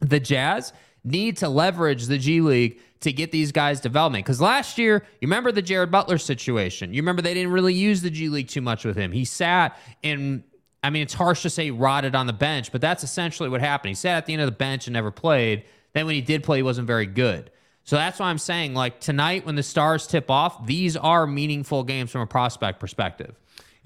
The 0.00 0.20
Jazz 0.20 0.72
need 1.06 1.38
to 1.38 1.48
leverage 1.48 2.06
the 2.06 2.18
G 2.18 2.40
League 2.40 2.80
to 3.00 3.12
get 3.12 3.32
these 3.32 3.52
guys 3.52 3.80
development. 3.80 4.24
Because 4.24 4.40
last 4.40 4.78
year, 4.78 5.02
you 5.20 5.28
remember 5.28 5.52
the 5.52 5.62
Jared 5.62 5.90
Butler 5.90 6.18
situation. 6.18 6.92
You 6.92 7.02
remember 7.02 7.22
they 7.22 7.34
didn't 7.34 7.52
really 7.52 7.74
use 7.74 8.02
the 8.02 8.10
G 8.10 8.28
League 8.28 8.48
too 8.48 8.60
much 8.60 8.84
with 8.84 8.96
him. 8.96 9.12
He 9.12 9.24
sat 9.24 9.78
and 10.02 10.42
I 10.82 10.90
mean, 10.90 11.02
it's 11.02 11.14
harsh 11.14 11.42
to 11.42 11.50
say 11.50 11.72
rotted 11.72 12.14
on 12.14 12.28
the 12.28 12.32
bench, 12.32 12.70
but 12.70 12.80
that's 12.80 13.02
essentially 13.02 13.48
what 13.48 13.60
happened. 13.60 13.88
He 13.88 13.94
sat 13.96 14.18
at 14.18 14.26
the 14.26 14.34
end 14.34 14.42
of 14.42 14.46
the 14.46 14.52
bench 14.52 14.86
and 14.86 14.94
never 14.94 15.10
played. 15.10 15.64
Then 15.94 16.06
when 16.06 16.14
he 16.14 16.20
did 16.20 16.44
play, 16.44 16.58
he 16.58 16.62
wasn't 16.62 16.86
very 16.86 17.06
good. 17.06 17.50
So 17.82 17.96
that's 17.96 18.20
why 18.20 18.26
I'm 18.26 18.38
saying, 18.38 18.74
like 18.74 19.00
tonight, 19.00 19.46
when 19.46 19.56
the 19.56 19.62
stars 19.62 20.06
tip 20.06 20.30
off, 20.30 20.66
these 20.66 20.96
are 20.96 21.26
meaningful 21.26 21.82
games 21.82 22.10
from 22.10 22.20
a 22.20 22.26
prospect 22.26 22.78
perspective. 22.78 23.34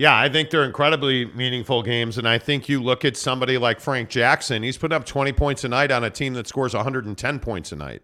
Yeah, 0.00 0.18
I 0.18 0.30
think 0.30 0.48
they're 0.48 0.64
incredibly 0.64 1.26
meaningful 1.26 1.82
games. 1.82 2.16
And 2.16 2.26
I 2.26 2.38
think 2.38 2.70
you 2.70 2.82
look 2.82 3.04
at 3.04 3.18
somebody 3.18 3.58
like 3.58 3.80
Frank 3.80 4.08
Jackson, 4.08 4.62
he's 4.62 4.78
putting 4.78 4.96
up 4.96 5.04
20 5.04 5.34
points 5.34 5.62
a 5.62 5.68
night 5.68 5.90
on 5.90 6.04
a 6.04 6.08
team 6.08 6.32
that 6.34 6.46
scores 6.46 6.72
110 6.72 7.38
points 7.38 7.70
a 7.70 7.76
night. 7.76 8.00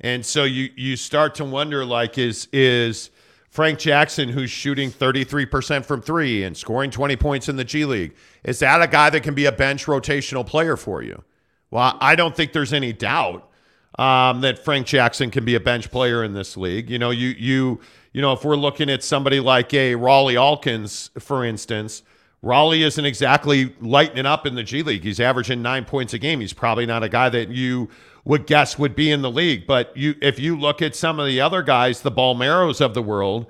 And 0.00 0.24
so 0.24 0.44
you 0.44 0.70
you 0.76 0.94
start 0.94 1.34
to 1.34 1.44
wonder 1.44 1.84
like 1.84 2.18
is 2.18 2.46
is 2.52 3.10
Frank 3.50 3.80
Jackson 3.80 4.28
who's 4.28 4.50
shooting 4.50 4.92
33% 4.92 5.84
from 5.84 6.02
3 6.02 6.44
and 6.44 6.56
scoring 6.56 6.92
20 6.92 7.16
points 7.16 7.48
in 7.48 7.56
the 7.56 7.64
G 7.64 7.84
League, 7.84 8.14
is 8.44 8.60
that 8.60 8.80
a 8.80 8.86
guy 8.86 9.10
that 9.10 9.24
can 9.24 9.34
be 9.34 9.46
a 9.46 9.52
bench 9.52 9.86
rotational 9.86 10.46
player 10.46 10.76
for 10.76 11.02
you? 11.02 11.24
Well, 11.68 11.98
I 12.00 12.14
don't 12.14 12.36
think 12.36 12.52
there's 12.52 12.72
any 12.72 12.92
doubt 12.92 13.50
um, 13.98 14.40
that 14.42 14.60
Frank 14.60 14.86
Jackson 14.86 15.32
can 15.32 15.44
be 15.44 15.56
a 15.56 15.60
bench 15.60 15.90
player 15.90 16.22
in 16.22 16.32
this 16.32 16.56
league. 16.56 16.90
You 16.90 17.00
know, 17.00 17.10
you 17.10 17.28
you 17.30 17.80
you 18.14 18.22
know, 18.22 18.32
if 18.32 18.44
we're 18.44 18.56
looking 18.56 18.88
at 18.88 19.02
somebody 19.02 19.40
like 19.40 19.74
a 19.74 19.96
Raleigh 19.96 20.36
Alkins, 20.36 21.10
for 21.20 21.44
instance, 21.44 22.02
Raleigh 22.42 22.84
isn't 22.84 23.04
exactly 23.04 23.74
lighting 23.80 24.18
it 24.18 24.24
up 24.24 24.46
in 24.46 24.54
the 24.54 24.62
G 24.62 24.82
League. 24.82 25.02
He's 25.02 25.18
averaging 25.18 25.62
nine 25.62 25.84
points 25.84 26.14
a 26.14 26.18
game. 26.18 26.40
He's 26.40 26.52
probably 26.52 26.86
not 26.86 27.02
a 27.02 27.08
guy 27.08 27.28
that 27.28 27.48
you 27.48 27.90
would 28.24 28.46
guess 28.46 28.78
would 28.78 28.94
be 28.94 29.10
in 29.10 29.22
the 29.22 29.30
league. 29.30 29.66
But 29.66 29.96
you, 29.96 30.14
if 30.22 30.38
you 30.38 30.56
look 30.56 30.80
at 30.80 30.94
some 30.94 31.18
of 31.18 31.26
the 31.26 31.40
other 31.40 31.62
guys, 31.62 32.02
the 32.02 32.12
Bolmaros 32.12 32.80
of 32.80 32.94
the 32.94 33.02
world, 33.02 33.46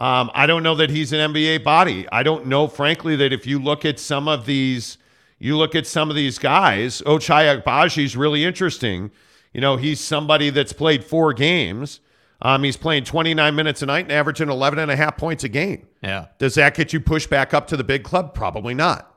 um, 0.00 0.30
I 0.34 0.46
don't 0.46 0.64
know 0.64 0.74
that 0.74 0.90
he's 0.90 1.12
an 1.12 1.32
NBA 1.32 1.62
body. 1.62 2.06
I 2.10 2.24
don't 2.24 2.46
know, 2.46 2.66
frankly, 2.66 3.14
that 3.16 3.32
if 3.32 3.46
you 3.46 3.60
look 3.60 3.84
at 3.84 4.00
some 4.00 4.26
of 4.26 4.46
these, 4.46 4.98
you 5.38 5.56
look 5.56 5.76
at 5.76 5.86
some 5.86 6.10
of 6.10 6.16
these 6.16 6.40
guys, 6.40 7.02
Ochai 7.02 7.62
Agbaji 7.62 8.04
is 8.04 8.16
really 8.16 8.44
interesting. 8.44 9.12
You 9.52 9.60
know, 9.60 9.76
he's 9.76 10.00
somebody 10.00 10.50
that's 10.50 10.72
played 10.72 11.04
four 11.04 11.32
games. 11.32 12.00
Um, 12.40 12.62
he's 12.62 12.76
playing 12.76 13.04
29 13.04 13.54
minutes 13.54 13.82
a 13.82 13.86
night 13.86 14.04
and 14.04 14.12
averaging 14.12 14.48
11 14.48 14.78
and 14.78 14.90
a 14.90 14.96
half 14.96 15.16
points 15.16 15.42
a 15.44 15.48
game. 15.48 15.86
Yeah. 16.02 16.26
Does 16.38 16.54
that 16.54 16.74
get 16.74 16.92
you 16.92 17.00
pushed 17.00 17.30
back 17.30 17.52
up 17.52 17.66
to 17.68 17.76
the 17.76 17.84
big 17.84 18.04
club? 18.04 18.32
Probably 18.34 18.74
not. 18.74 19.12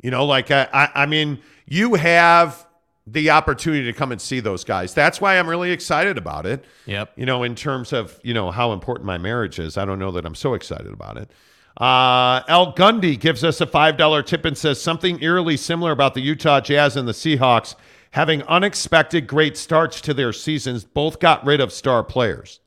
You 0.00 0.10
know, 0.10 0.24
like 0.24 0.50
I, 0.50 0.68
I, 0.72 1.02
I 1.02 1.06
mean, 1.06 1.40
you 1.66 1.94
have 1.94 2.66
the 3.06 3.30
opportunity 3.30 3.84
to 3.84 3.92
come 3.92 4.12
and 4.12 4.20
see 4.20 4.40
those 4.40 4.64
guys. 4.64 4.94
That's 4.94 5.20
why 5.20 5.38
I'm 5.38 5.48
really 5.48 5.70
excited 5.72 6.18
about 6.18 6.46
it. 6.46 6.64
Yep. 6.86 7.12
You 7.16 7.26
know, 7.26 7.42
in 7.42 7.54
terms 7.54 7.92
of 7.92 8.18
you 8.22 8.34
know 8.34 8.50
how 8.50 8.72
important 8.72 9.06
my 9.06 9.18
marriage 9.18 9.58
is, 9.58 9.76
I 9.76 9.84
don't 9.84 9.98
know 9.98 10.12
that 10.12 10.24
I'm 10.24 10.34
so 10.34 10.54
excited 10.54 10.92
about 10.92 11.16
it. 11.16 11.30
Uh, 11.76 12.42
El 12.48 12.72
Gundy 12.72 13.18
gives 13.18 13.44
us 13.44 13.60
a 13.60 13.66
five 13.66 13.96
dollar 13.96 14.22
tip 14.22 14.44
and 14.44 14.56
says 14.56 14.80
something 14.80 15.22
eerily 15.22 15.56
similar 15.56 15.92
about 15.92 16.14
the 16.14 16.20
Utah 16.20 16.60
Jazz 16.60 16.96
and 16.96 17.06
the 17.06 17.12
Seahawks 17.12 17.74
having 18.16 18.42
unexpected 18.44 19.26
great 19.26 19.58
starts 19.58 20.00
to 20.00 20.14
their 20.14 20.32
seasons. 20.32 20.84
Both 20.84 21.20
got 21.20 21.44
rid 21.44 21.60
of 21.60 21.70
star 21.70 22.02
players. 22.02 22.60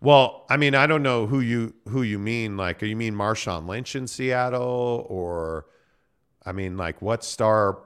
Well, 0.00 0.46
I 0.48 0.56
mean, 0.56 0.74
I 0.74 0.86
don't 0.86 1.02
know 1.02 1.26
who 1.26 1.40
you 1.40 1.74
who 1.90 2.00
you 2.00 2.18
mean. 2.18 2.56
Like, 2.56 2.80
you 2.80 2.96
mean 2.96 3.14
Marshawn 3.14 3.68
Lynch 3.68 3.94
in 3.94 4.06
Seattle, 4.06 5.06
or 5.10 5.66
I 6.46 6.52
mean, 6.52 6.78
like 6.78 7.02
what 7.02 7.22
star 7.22 7.78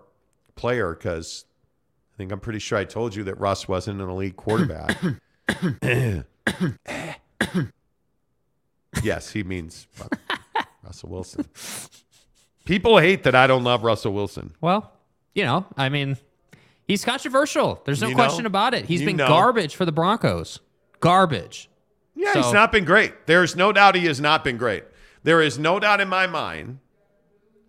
player? 0.55 0.95
Because 0.95 1.47
I 2.15 2.17
think 2.17 2.31
I'm 2.31 2.39
pretty 2.39 2.61
sure 2.61 2.79
I 2.79 2.85
told 2.85 3.13
you 3.13 3.25
that 3.25 3.41
Russ 3.41 3.67
wasn't 3.67 4.01
an 4.01 4.09
elite 4.09 4.37
quarterback. 4.37 4.97
yes, 9.03 9.33
he 9.33 9.43
means 9.43 9.89
Ru- 9.99 10.63
Russell 10.85 11.09
Wilson. 11.09 11.45
People 12.65 12.99
hate 12.99 13.25
that 13.25 13.35
I 13.35 13.49
don't 13.49 13.65
love 13.65 13.83
Russell 13.83 14.13
Wilson. 14.13 14.55
Well, 14.61 14.93
you 15.35 15.45
know, 15.45 15.67
I 15.77 15.89
mean, 15.89 16.17
he's 16.89 17.05
controversial. 17.05 17.81
There's 17.85 18.03
no 18.03 18.09
You 18.09 18.15
know. 18.17 18.25
question 18.25 18.45
about 18.47 18.75
it. 18.75 18.87
He's 18.87 19.03
been 19.03 19.17
know. 19.17 19.29
garbage 19.29 19.77
for 19.77 19.85
the 19.85 19.93
Broncos. 19.93 20.59
Garbage. 20.99 21.69
Yeah, 22.17 22.33
So- 22.33 22.43
he's 22.43 22.53
not 22.53 22.73
been 22.73 22.85
great. 22.85 23.27
There's 23.27 23.55
no 23.55 23.71
doubt 23.73 23.95
he 23.95 24.07
has 24.07 24.21
not 24.21 24.43
been 24.43 24.57
great. 24.57 24.83
There 25.23 25.41
is 25.41 25.59
no 25.59 25.79
doubt 25.79 26.01
in 26.01 26.09
my 26.09 26.27
mind. 26.27 26.79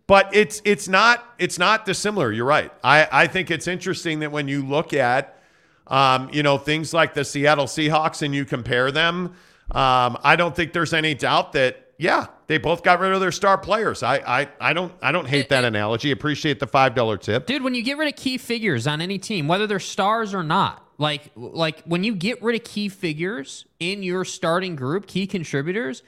But 0.08 0.36
it's 0.36 0.60
it's 0.66 0.88
not 0.88 1.24
it's 1.38 1.60
not 1.60 1.86
dissimilar. 1.86 2.32
You're 2.32 2.46
right. 2.48 2.72
I, 2.84 3.08
I 3.12 3.28
think 3.28 3.52
it's 3.52 3.68
interesting 3.68 4.22
that 4.22 4.32
when 4.32 4.48
you 4.48 4.66
look 4.66 4.92
at 4.92 5.40
um, 5.86 6.30
you 6.34 6.42
know 6.42 6.58
things 6.58 6.96
like 6.96 7.14
the 7.14 7.24
Seattle 7.24 7.66
Seahawks 7.68 8.24
and 8.24 8.34
you 8.34 8.44
compare 8.44 8.92
them, 8.92 9.36
um, 9.70 10.18
I 10.24 10.36
don't 10.36 10.56
think 10.56 10.74
there's 10.74 10.94
any 10.96 11.14
doubt 11.14 11.54
that 11.54 11.89
yeah 12.00 12.26
they 12.48 12.58
both 12.58 12.82
got 12.82 13.00
rid 13.00 13.12
of 13.14 13.20
their 13.22 13.32
star 13.32 13.60
players. 13.60 14.02
I 14.02 14.16
I, 14.18 14.50
I 14.60 14.74
don't 14.74 14.92
I 15.04 15.12
don't 15.12 15.28
hate 15.28 15.50
that 15.50 15.64
analogy. 15.64 16.10
Appreciate 16.10 16.60
the 16.60 16.66
five 16.66 16.96
dollar 16.96 17.16
tip. 17.16 17.46
Dude, 17.46 17.62
when 17.62 17.76
you 17.76 17.84
get 17.84 18.00
rid 18.00 18.08
of 18.08 18.16
key 18.16 18.40
figures 18.40 18.88
on 18.88 19.02
any 19.02 19.20
team, 19.20 19.48
whether 19.48 19.68
they're 19.68 19.80
stars 19.80 20.34
or 20.34 20.42
not, 20.42 20.84
like 20.98 21.30
like 21.36 21.84
when 21.84 22.04
you 22.04 22.16
get 22.16 22.42
rid 22.42 22.56
of 22.56 22.64
key 22.64 22.90
figures 22.90 23.66
in 23.80 24.02
your 24.02 24.26
starting 24.26 24.76
group, 24.76 25.06
key 25.06 25.28
contributors, 25.28 26.02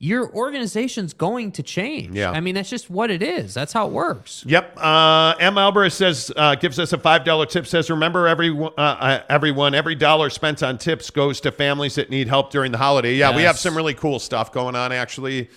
your 0.00 0.32
organization's 0.32 1.12
going 1.12 1.50
to 1.52 1.62
change. 1.62 2.14
Yeah. 2.14 2.30
I 2.30 2.40
mean, 2.40 2.54
that's 2.54 2.70
just 2.70 2.88
what 2.88 3.10
it 3.10 3.22
is. 3.22 3.52
That's 3.52 3.72
how 3.72 3.88
it 3.88 3.92
works. 3.92 4.44
Yep. 4.46 4.78
Uh, 4.78 5.34
M. 5.40 5.58
Alvarez 5.58 5.94
says 5.94 6.30
uh, 6.36 6.54
gives 6.54 6.78
us 6.78 6.92
a 6.92 6.98
five 6.98 7.24
dollar 7.24 7.46
tip. 7.46 7.66
Says 7.66 7.90
remember 7.90 8.28
every 8.28 8.56
uh, 8.56 8.70
uh, 8.76 9.22
everyone 9.28 9.74
every 9.74 9.96
dollar 9.96 10.30
spent 10.30 10.62
on 10.62 10.78
tips 10.78 11.10
goes 11.10 11.40
to 11.40 11.50
families 11.50 11.96
that 11.96 12.10
need 12.10 12.28
help 12.28 12.50
during 12.50 12.70
the 12.70 12.78
holiday. 12.78 13.14
Yeah, 13.14 13.34
we 13.34 13.42
have 13.42 13.58
some 13.58 13.76
really 13.76 13.94
cool 13.94 14.20
stuff 14.20 14.52
going 14.52 14.76
on. 14.76 14.92
Actually, 14.92 15.50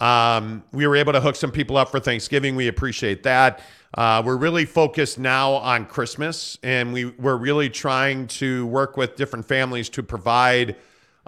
um, 0.00 0.64
we 0.72 0.86
were 0.86 0.96
able 0.96 1.12
to 1.12 1.20
hook 1.20 1.36
some 1.36 1.50
people 1.50 1.76
up 1.76 1.90
for 1.90 2.00
Thanksgiving. 2.00 2.56
We 2.56 2.68
appreciate 2.68 3.22
that. 3.24 3.60
Uh, 3.92 4.22
we're 4.24 4.36
really 4.36 4.64
focused 4.64 5.18
now 5.18 5.52
on 5.52 5.84
Christmas, 5.84 6.58
and 6.62 6.92
we 6.92 7.04
we're 7.04 7.36
really 7.36 7.68
trying 7.68 8.28
to 8.28 8.66
work 8.66 8.96
with 8.96 9.14
different 9.14 9.46
families 9.46 9.90
to 9.90 10.02
provide 10.02 10.76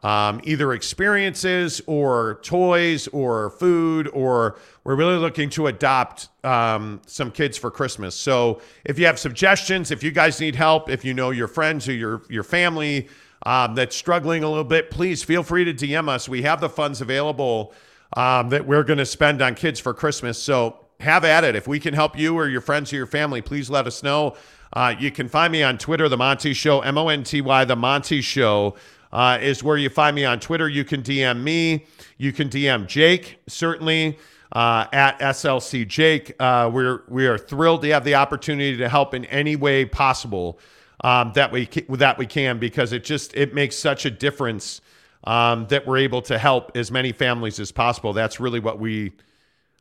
um, 0.02 0.40
either 0.44 0.73
experiences 0.73 1.81
or 1.86 2.39
toys 2.43 3.09
or 3.09 3.51
food, 3.51 4.09
or 4.12 4.59
we're 4.85 4.94
really 4.94 5.16
looking 5.16 5.48
to 5.51 5.66
adopt 5.68 6.28
um, 6.44 7.01
some 7.06 7.31
kids 7.31 7.56
for 7.56 7.70
Christmas. 7.70 8.14
So 8.14 8.60
if 8.85 8.98
you 8.98 9.06
have 9.06 9.18
suggestions, 9.18 9.90
if 9.90 10.02
you 10.02 10.10
guys 10.10 10.40
need 10.40 10.55
help, 10.55 10.90
if 10.90 11.05
you 11.05 11.14
know 11.14 11.31
your 11.31 11.48
friends 11.48 11.89
or 11.89 11.93
your 11.93 12.23
your 12.28 12.44
family 12.44 13.09
um, 13.44 13.74
that's 13.74 13.97
struggling 13.97 14.44
a 14.44 14.48
little 14.48 14.64
bit, 14.64 14.90
please 14.90 15.23
feel 15.23 15.43
free 15.43 15.64
to 15.64 15.73
DM 15.73 16.09
us. 16.09 16.28
We 16.28 16.43
have 16.43 16.60
the 16.60 16.68
funds 16.68 17.01
available 17.01 17.73
um, 18.16 18.51
that 18.51 18.66
we're 18.66 18.85
going 18.85 18.98
to 18.98 19.06
spend 19.06 19.43
on 19.43 19.55
kids 19.55 19.81
for 19.81 19.94
Christmas. 19.94 20.40
So 20.40 20.85
have 21.01 21.24
at 21.24 21.44
it. 21.44 21.56
If 21.56 21.68
we 21.68 21.78
can 21.78 21.94
help 21.94 22.18
you 22.18 22.35
or 22.35 22.48
your 22.48 22.60
friends 22.60 22.93
or 22.93 22.97
your 22.97 23.06
family, 23.06 23.43
please 23.43 23.68
let 23.68 23.86
us 23.86 24.02
know. 24.02 24.36
Uh, 24.73 24.94
you 24.98 25.10
can 25.10 25.28
find 25.28 25.52
me 25.52 25.62
on 25.62 25.78
Twitter, 25.78 26.09
The 26.09 26.16
Monty 26.16 26.52
Show, 26.52 26.81
M 26.81 26.98
O 26.98 27.09
N 27.09 27.23
T 27.23 27.40
Y, 27.40 27.64
The 27.64 27.77
Monty 27.77 28.20
Show. 28.20 28.74
Uh, 29.12 29.39
is 29.41 29.62
where 29.62 29.77
you 29.77 29.89
find 29.89 30.15
me 30.16 30.24
on 30.24 30.41
Twitter. 30.41 30.69
You 30.69 30.85
can 30.85 31.03
DM 31.03 31.43
me. 31.43 31.87
You 32.19 32.33
can 32.33 32.49
DM 32.49 32.87
Jake, 32.87 33.39
certainly, 33.47 34.19
uh, 34.53 34.87
at 34.93 35.19
SLC 35.20 35.87
Jake. 35.87 36.35
Uh, 36.41 36.70
we're, 36.73 37.03
we 37.09 37.27
are 37.27 37.39
thrilled 37.39 37.83
to 37.83 37.91
have 37.91 38.05
the 38.05 38.16
opportunity 38.16 38.77
to 38.77 38.89
help 38.89 39.15
in 39.15 39.24
any 39.27 39.57
way 39.57 39.85
possible 39.85 40.59
um, 41.05 41.33
that 41.35 41.53
we 41.53 41.66
that 41.91 42.19
we 42.19 42.27
can 42.27 42.59
because 42.59 42.93
it 42.93 43.05
just 43.05 43.35
it 43.37 43.55
makes 43.55 43.77
such 43.77 44.07
a 44.07 44.11
difference 44.11 44.81
um, 45.24 45.66
that 45.69 45.87
we're 45.87 45.99
able 45.99 46.23
to 46.23 46.39
help 46.39 46.73
as 46.77 46.91
many 46.91 47.12
families 47.12 47.61
as 47.61 47.73
possible. 47.73 48.12
That's 48.12 48.41
really 48.41 48.61
what 48.61 48.78
we 48.78 49.12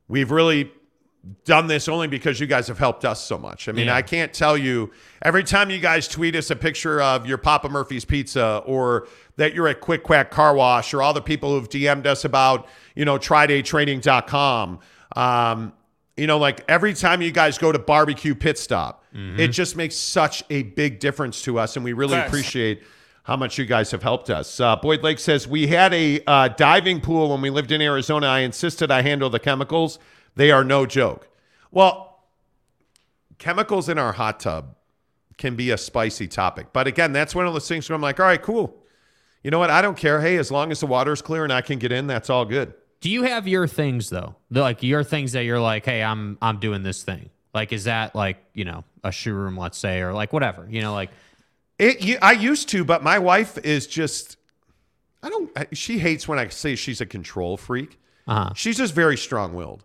we've 0.07 0.31
really 0.31 0.72
done 1.43 1.68
this 1.68 1.88
only 1.88 2.07
because 2.07 2.39
you 2.39 2.47
guys 2.47 2.68
have 2.68 2.77
helped 2.77 3.03
us 3.06 3.23
so 3.23 3.38
much. 3.38 3.68
I 3.68 3.72
mean, 3.72 3.88
Yeah. 3.88 3.95
I 3.95 4.02
can't 4.02 4.31
tell 4.34 4.57
you 4.57 4.91
every 5.22 5.43
time 5.43 5.69
you 5.69 5.80
guys 5.80 6.07
tweet 6.07 6.35
us 6.35 6.52
a 6.52 6.56
picture 6.56 7.02
of 7.02 7.26
your 7.26 7.38
Papa 7.38 7.68
Murphy's 7.69 8.06
pizza 8.06 8.61
or 8.65 9.07
that 9.38 9.53
you're 9.53 9.68
at 9.68 9.81
Quick 9.81 10.03
Quack 10.03 10.30
Car 10.31 10.53
Wash 10.56 10.93
or 10.93 11.02
all 11.02 11.14
the 11.14 11.22
people 11.22 11.52
who've 11.52 11.69
DM'd 11.69 12.06
us 12.07 12.26
about, 12.26 12.68
you 12.95 13.06
know, 13.06 13.18
trydaytrading.com. 13.18 14.80
Um, 15.15 15.73
you 16.18 16.27
know, 16.27 16.38
like 16.38 16.64
every 16.69 16.93
time 16.93 17.22
you 17.22 17.31
guys 17.31 17.57
go 17.57 17.72
to 17.72 17.80
barbecue 17.80 18.35
pit 18.35 18.57
stop, 18.57 19.03
it 19.38 19.47
just 19.49 19.77
makes 19.77 19.95
such 19.95 20.43
a 20.49 20.64
big 20.64 20.99
difference 20.99 21.41
to 21.43 21.57
us. 21.57 21.77
And 21.77 21.85
we 21.85 21.93
really 21.93 22.18
appreciate 22.19 22.84
how 23.23 23.38
much 23.38 23.57
you 23.57 23.65
guys 23.65 23.89
have 23.91 24.03
helped 24.03 24.30
us. 24.30 24.60
Uh, 24.60 24.76
Boyd 24.76 25.03
Lake 25.03 25.19
says, 25.19 25.47
We 25.47 25.68
had 25.68 25.93
a 25.93 26.22
uh, 26.27 26.49
diving 26.49 26.99
pool 26.99 27.30
when 27.31 27.39
we 27.41 27.49
lived 27.49 27.72
in 27.72 27.81
Arizona. 27.81 28.27
I 28.27 28.39
insisted 28.41 28.91
I 28.91 29.02
handle 29.03 29.30
the 29.30 29.39
chemicals. 29.39 29.99
They 30.36 30.52
are 30.52 30.64
no 30.64 30.86
joke. 30.86 31.28
Well, 31.72 32.24
chemicals 33.38 33.90
in 33.90 33.98
our 33.98 34.14
hot 34.14 34.40
tub 34.40 34.76
can 35.38 35.56
be 35.56 35.72
a 35.72 35.78
spicy 35.78 36.28
topic. 36.28 36.68
But 36.74 36.88
again, 36.88 37.12
that's 37.12 37.36
one 37.36 37.45
of 37.48 37.53
those 37.53 37.68
things 37.68 37.90
where 37.90 37.95
I'm 37.95 38.02
like, 38.02 38.20
all 38.20 38.26
right, 38.26 38.41
cool. 38.41 38.82
You 39.44 39.52
know 39.52 39.60
what? 39.60 39.70
I 39.70 39.82
don't 39.82 39.98
care. 39.98 40.22
Hey, 40.22 40.38
as 40.38 40.52
long 40.52 40.72
as 40.72 40.80
the 40.80 40.88
water's 40.88 41.22
clear 41.22 41.44
and 41.44 41.53
I 41.53 41.62
can 41.62 41.80
get 41.80 41.91
in, 41.91 42.07
that's 42.07 42.30
all 42.30 42.45
good. 42.45 42.74
Do 43.02 43.10
you 43.10 43.24
have 43.24 43.48
your 43.48 43.68
things 43.68 44.10
though? 44.10 44.36
Like 44.49 44.82
your 44.82 45.03
things 45.03 45.34
that 45.34 45.44
you're 45.44 45.60
like, 45.60 45.86
hey, 45.86 46.02
I'm 46.02 46.38
I'm 46.41 46.60
doing 46.60 46.82
this 46.84 47.03
thing. 47.03 47.30
Like, 47.53 47.72
is 47.72 47.84
that 47.84 48.16
like 48.16 48.38
you 48.53 48.66
know 48.66 48.84
a 49.03 49.12
shoe 49.12 49.34
room, 49.34 49.57
let's 49.57 49.78
say, 49.78 50.02
or 50.02 50.14
like 50.14 50.34
whatever? 50.34 50.68
You 50.70 50.82
know, 50.82 50.94
like 50.94 51.12
It, 51.78 52.02
you, 52.03 52.18
I 52.22 52.32
used 52.32 52.70
to, 52.70 52.84
but 52.84 53.03
my 53.03 53.20
wife 53.20 53.57
is 53.60 53.86
just, 53.86 54.38
I 55.22 55.30
don't, 55.30 55.52
she 55.74 55.99
hates 55.99 56.28
when 56.28 56.40
I 56.40 56.48
say 56.48 56.76
she's 56.76 57.02
a 57.02 57.06
control 57.06 57.57
freak. 57.57 57.99
uh 58.28 58.53
She's 58.56 58.78
just 58.78 58.94
very 58.95 59.18
strong 59.18 59.53
willed. 59.53 59.84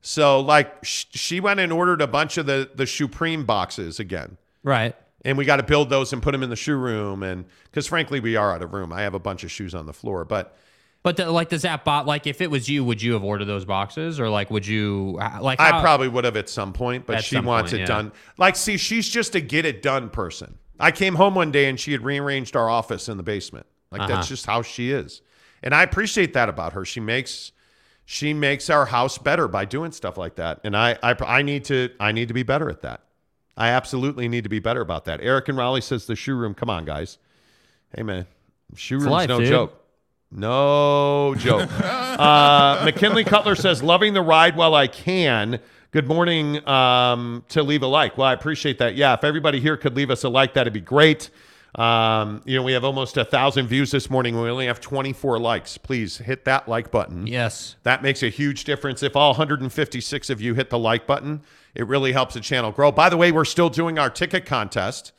So, 0.00 0.40
like, 0.40 0.84
sh- 0.84 1.06
she 1.10 1.40
went 1.40 1.60
and 1.60 1.72
ordered 1.72 2.00
a 2.00 2.06
bunch 2.06 2.38
of 2.38 2.46
the, 2.46 2.70
the 2.74 2.86
Supreme 2.86 3.44
boxes 3.44 3.98
again. 4.00 4.36
right. 4.62 4.94
And 5.24 5.36
we 5.36 5.44
got 5.44 5.56
to 5.56 5.64
build 5.64 5.90
those 5.90 6.12
and 6.12 6.22
put 6.22 6.30
them 6.30 6.44
in 6.44 6.48
the 6.48 6.54
shoe 6.56 6.76
room. 6.76 7.24
And 7.24 7.44
because 7.64 7.88
frankly, 7.88 8.20
we 8.20 8.36
are 8.36 8.54
out 8.54 8.62
of 8.62 8.72
room. 8.72 8.92
I 8.92 9.02
have 9.02 9.14
a 9.14 9.18
bunch 9.18 9.42
of 9.42 9.50
shoes 9.50 9.74
on 9.74 9.84
the 9.84 9.92
floor, 9.92 10.24
but 10.24 10.56
But 11.02 11.16
the, 11.16 11.28
like, 11.30 11.48
does 11.48 11.62
that 11.62 11.84
bot 11.84 12.06
like 12.06 12.28
if 12.28 12.40
it 12.40 12.50
was 12.52 12.68
you, 12.68 12.84
would 12.84 13.02
you 13.02 13.14
have 13.14 13.24
ordered 13.24 13.46
those 13.46 13.64
boxes, 13.64 14.20
or 14.20 14.30
like 14.30 14.48
would 14.48 14.64
you 14.64 15.18
like? 15.40 15.60
I 15.60 15.80
probably 15.82 16.06
would 16.06 16.24
have 16.24 16.36
at 16.36 16.48
some 16.48 16.72
point, 16.72 17.04
but 17.04 17.24
she 17.24 17.40
wants 17.40 17.72
point, 17.72 17.74
it 17.74 17.80
yeah. 17.80 17.86
done. 17.86 18.12
Like, 18.38 18.54
see, 18.54 18.76
she's 18.76 19.08
just 19.08 19.34
a 19.34 19.40
get 19.40 19.66
it 19.66 19.82
done 19.82 20.08
person. 20.08 20.56
I 20.78 20.92
came 20.92 21.16
home 21.16 21.34
one 21.34 21.50
day 21.50 21.68
and 21.68 21.78
she 21.80 21.90
had 21.90 22.02
rearranged 22.04 22.54
our 22.54 22.70
office 22.70 23.08
in 23.08 23.16
the 23.16 23.24
basement. 23.24 23.66
Like 23.90 24.02
Uh-huh. 24.02 24.14
that's 24.14 24.28
just 24.28 24.46
how 24.46 24.62
she 24.62 24.92
is. 24.92 25.20
And 25.64 25.74
I 25.74 25.82
appreciate 25.82 26.32
that 26.34 26.48
about 26.48 26.74
her. 26.74 26.84
She 26.84 27.00
makes 27.00 27.50
she 28.10 28.32
makes 28.32 28.70
our 28.70 28.86
house 28.86 29.18
better 29.18 29.46
by 29.48 29.66
doing 29.66 29.92
stuff 29.92 30.16
like 30.16 30.36
that. 30.36 30.60
And 30.64 30.74
I 30.74 30.96
I, 31.02 31.14
I 31.26 31.42
need 31.42 31.66
to 31.66 31.90
I 32.00 32.12
need 32.12 32.28
to 32.28 32.34
be 32.34 32.42
better 32.42 32.70
at 32.70 32.80
that. 32.80 33.02
I 33.54 33.68
absolutely 33.68 34.28
need 34.28 34.44
to 34.44 34.48
be 34.48 34.60
better 34.60 34.80
about 34.80 35.04
that. 35.04 35.20
Eric 35.20 35.50
and 35.50 35.58
Raleigh 35.58 35.82
says 35.82 36.06
the 36.06 36.16
shoe 36.16 36.34
room. 36.34 36.54
Come 36.54 36.70
on, 36.70 36.86
guys. 36.86 37.18
Hey 37.94 38.02
man, 38.02 38.26
shoe 38.74 38.96
room's 38.96 39.10
life, 39.10 39.28
no 39.28 39.40
dude. 39.40 39.48
joke. 39.48 39.84
No 40.30 41.34
joke. 41.36 41.68
uh, 41.82 42.80
McKinley 42.82 43.24
Cutler 43.24 43.54
says, 43.54 43.82
loving 43.82 44.14
the 44.14 44.22
ride 44.22 44.56
while 44.56 44.74
I 44.74 44.86
can. 44.86 45.60
Good 45.90 46.08
morning 46.08 46.66
um, 46.66 47.44
to 47.50 47.62
leave 47.62 47.82
a 47.82 47.86
like. 47.86 48.16
Well, 48.16 48.26
I 48.26 48.32
appreciate 48.32 48.78
that. 48.78 48.96
Yeah, 48.96 49.12
if 49.12 49.22
everybody 49.22 49.60
here 49.60 49.76
could 49.76 49.96
leave 49.96 50.10
us 50.10 50.24
a 50.24 50.30
like, 50.30 50.54
that'd 50.54 50.72
be 50.72 50.80
great. 50.80 51.28
Um, 51.74 52.40
you 52.44 52.56
know, 52.56 52.62
we 52.62 52.72
have 52.72 52.82
almost 52.84 53.16
a 53.18 53.24
thousand 53.24 53.66
views 53.68 53.90
this 53.90 54.08
morning. 54.10 54.40
We 54.40 54.48
only 54.48 54.66
have 54.66 54.80
24 54.80 55.38
likes. 55.38 55.76
Please 55.78 56.18
hit 56.18 56.44
that 56.46 56.66
like 56.68 56.90
button. 56.90 57.26
Yes. 57.26 57.76
That 57.82 58.02
makes 58.02 58.22
a 58.22 58.28
huge 58.30 58.64
difference. 58.64 59.02
If 59.02 59.14
all 59.16 59.30
156 59.32 60.30
of 60.30 60.40
you 60.40 60.54
hit 60.54 60.70
the 60.70 60.78
like 60.78 61.06
button, 61.06 61.42
it 61.74 61.86
really 61.86 62.12
helps 62.12 62.34
the 62.34 62.40
channel 62.40 62.72
grow. 62.72 62.90
By 62.90 63.08
the 63.10 63.16
way, 63.16 63.32
we're 63.32 63.44
still 63.44 63.68
doing 63.68 63.98
our 63.98 64.08
ticket 64.10 64.46
contest 64.46 65.12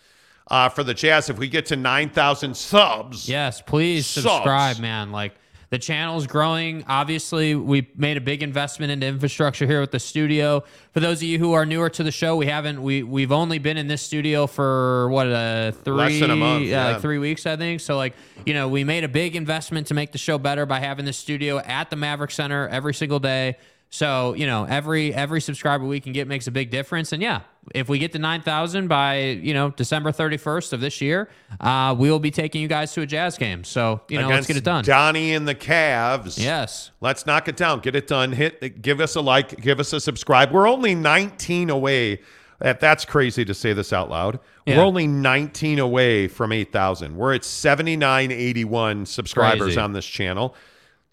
uh, 0.49 0.69
for 0.69 0.83
the 0.83 0.93
Jazz. 0.95 1.29
If 1.29 1.37
we 1.37 1.47
get 1.47 1.67
to 1.67 1.75
9,000 1.75 2.57
subs, 2.57 3.29
Yes, 3.29 3.61
please 3.61 4.07
Subs. 4.07 4.25
subscribe, 4.25 4.79
man. 4.79 5.11
Like 5.11 5.35
the 5.69 5.77
channel's 5.77 6.25
growing. 6.25 6.83
Obviously, 6.87 7.53
we 7.53 7.89
made 7.95 8.17
a 8.17 8.21
big 8.21 8.41
investment 8.41 8.91
into 8.91 9.05
infrastructure 9.05 9.67
here 9.67 9.81
with 9.81 9.91
the 9.91 9.99
studio. 9.99 10.63
For 10.93 10.99
those 10.99 11.17
of 11.17 11.23
you 11.23 11.37
who 11.37 11.53
are 11.53 11.65
newer 11.65 11.89
to 11.91 12.03
the 12.03 12.11
show, 12.11 12.35
we 12.35 12.47
haven't 12.47 12.81
we 12.81 13.03
we've 13.03 13.31
only 13.31 13.59
been 13.59 13.77
in 13.77 13.87
this 13.87 14.01
studio 14.01 14.47
for 14.47 15.09
what 15.09 15.27
uh 15.27 15.71
three 15.71 15.93
Less 15.93 16.19
than 16.19 16.31
a 16.31 16.35
month, 16.35 16.63
uh, 16.63 16.65
yeah. 16.65 16.87
like 16.89 17.01
three 17.01 17.19
weeks, 17.19 17.45
I 17.45 17.55
think. 17.55 17.81
So 17.81 17.97
like 17.97 18.15
you 18.45 18.53
know, 18.53 18.67
we 18.67 18.83
made 18.83 19.03
a 19.03 19.07
big 19.09 19.35
investment 19.35 19.87
to 19.87 19.93
make 19.93 20.11
the 20.11 20.17
show 20.17 20.37
better 20.37 20.65
by 20.65 20.79
having 20.79 21.05
the 21.05 21.13
studio 21.13 21.59
at 21.59 21.89
the 21.89 21.95
Maverik 21.95 22.31
Center 22.31 22.67
every 22.67 22.93
single 22.93 23.19
day. 23.19 23.57
So 23.91 24.35
you 24.35 24.45
know, 24.45 24.65
every 24.65 25.13
every 25.13 25.41
subscriber 25.41 25.85
we 25.85 25.99
can 25.99 26.13
get 26.13 26.27
makes 26.27 26.45
a 26.45 26.51
big 26.51 26.69
difference. 26.69 27.11
And 27.11 27.23
yeah, 27.23 27.41
if 27.73 27.89
we 27.89 27.97
get 27.97 28.11
to 28.11 28.19
nine 28.19 28.43
thousand 28.43 28.87
by 28.87 29.19
you 29.19 29.53
know 29.53 29.71
December 29.71 30.11
thirty 30.11 30.37
first 30.37 30.73
of 30.73 30.79
this 30.79 31.01
year, 31.01 31.27
uh, 31.59 31.95
we 31.97 32.11
will 32.11 32.19
be 32.19 32.29
taking 32.29 32.61
you 32.61 32.67
guys 32.67 32.93
to 32.93 33.01
a 33.01 33.07
Jazz 33.07 33.37
game. 33.37 33.63
So 33.63 34.01
you 34.07 34.19
know, 34.19 34.29
let's 34.29 34.45
get 34.45 34.57
it 34.57 34.63
done. 34.63 34.83
Donnie 34.83 35.33
and 35.33 35.47
the 35.47 35.55
Cavs. 35.55 36.37
Yes. 36.37 36.91
Let's 37.01 37.25
knock 37.25 37.47
it 37.47 37.57
down. 37.57 37.79
Get 37.79 37.95
it 37.95 38.05
done. 38.05 38.31
Hit. 38.31 38.81
Give 38.83 38.99
us 38.99 39.15
a 39.15 39.21
like. 39.21 39.59
Give 39.59 39.79
us 39.79 39.91
a 39.91 39.99
subscribe. 39.99 40.51
We're 40.51 40.69
only 40.69 40.93
19 40.93 41.71
away. 41.71 42.21
That 42.59 42.79
that's 42.79 43.05
crazy 43.05 43.43
to 43.45 43.53
say 43.55 43.73
this 43.73 43.91
out 43.91 44.09
loud. 44.09 44.39
Yeah. 44.65 44.77
We're 44.77 44.83
only 44.83 45.07
19 45.07 45.79
away 45.79 46.27
from 46.27 46.51
8,000. 46.51 47.15
We're 47.15 47.33
at 47.33 47.43
7981 47.43 49.05
subscribers 49.05 49.59
Crazy. 49.61 49.79
on 49.79 49.93
this 49.93 50.05
channel. 50.05 50.53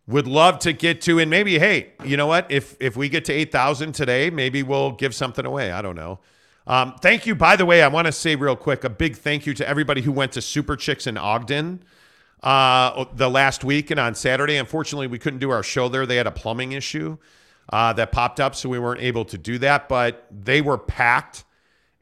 Would 0.09 0.29
love 0.29 0.61
to 0.61 0.73
get 0.73 1.01
to, 1.03 1.19
and 1.19 1.29
maybe 1.29 1.59
hey, 1.59 1.93
you 2.05 2.17
know 2.17 2.29
what? 2.29 2.47
If 2.49 2.77
if 2.79 2.97
we 2.97 3.09
get 3.09 3.25
to 3.25 3.33
8,000 3.33 3.93
today, 3.93 4.31
maybe 4.31 4.63
we'll 4.63 4.93
give 4.93 5.15
something 5.15 5.45
away. 5.45 5.73
I 5.73 5.83
don't 5.83 5.97
know. 5.97 6.21
Um, 6.69 6.95
thank 7.01 7.27
you. 7.27 7.35
By 7.35 7.57
the 7.57 7.67
way, 7.67 7.83
I 7.83 7.89
want 7.89 8.07
to 8.07 8.13
say 8.13 8.37
real 8.37 8.55
quick 8.55 8.85
a 8.85 8.91
big 8.91 9.17
thank 9.17 9.47
you 9.47 9.55
to 9.55 9.69
everybody 9.69 10.03
who 10.03 10.13
went 10.13 10.33
to 10.33 10.43
Super 10.43 10.77
Chicks 10.77 11.09
in 11.09 11.17
Ogden 11.17 11.83
uh, 12.43 13.05
the 13.15 13.29
last 13.29 13.65
week 13.65 13.91
and 13.91 13.99
on 13.99 14.15
Saturday. 14.15 14.57
Unfortunately, 14.57 15.09
we 15.09 15.19
couldn't 15.19 15.41
do 15.41 15.51
our 15.51 15.65
show 15.65 15.89
there. 15.89 16.07
They 16.07 16.17
had 16.17 16.29
a 16.29 16.33
plumbing 16.33 16.73
issue 16.73 17.19
uh, 17.73 17.93
that 17.95 18.13
popped 18.13 18.39
up, 18.39 18.55
so 18.55 18.69
we 18.69 18.79
weren't 18.79 19.01
able 19.01 19.25
to 19.25 19.39
do 19.39 19.59
that. 19.59 19.89
But 19.89 20.27
they 20.31 20.61
were 20.61 20.79
packed, 20.79 21.45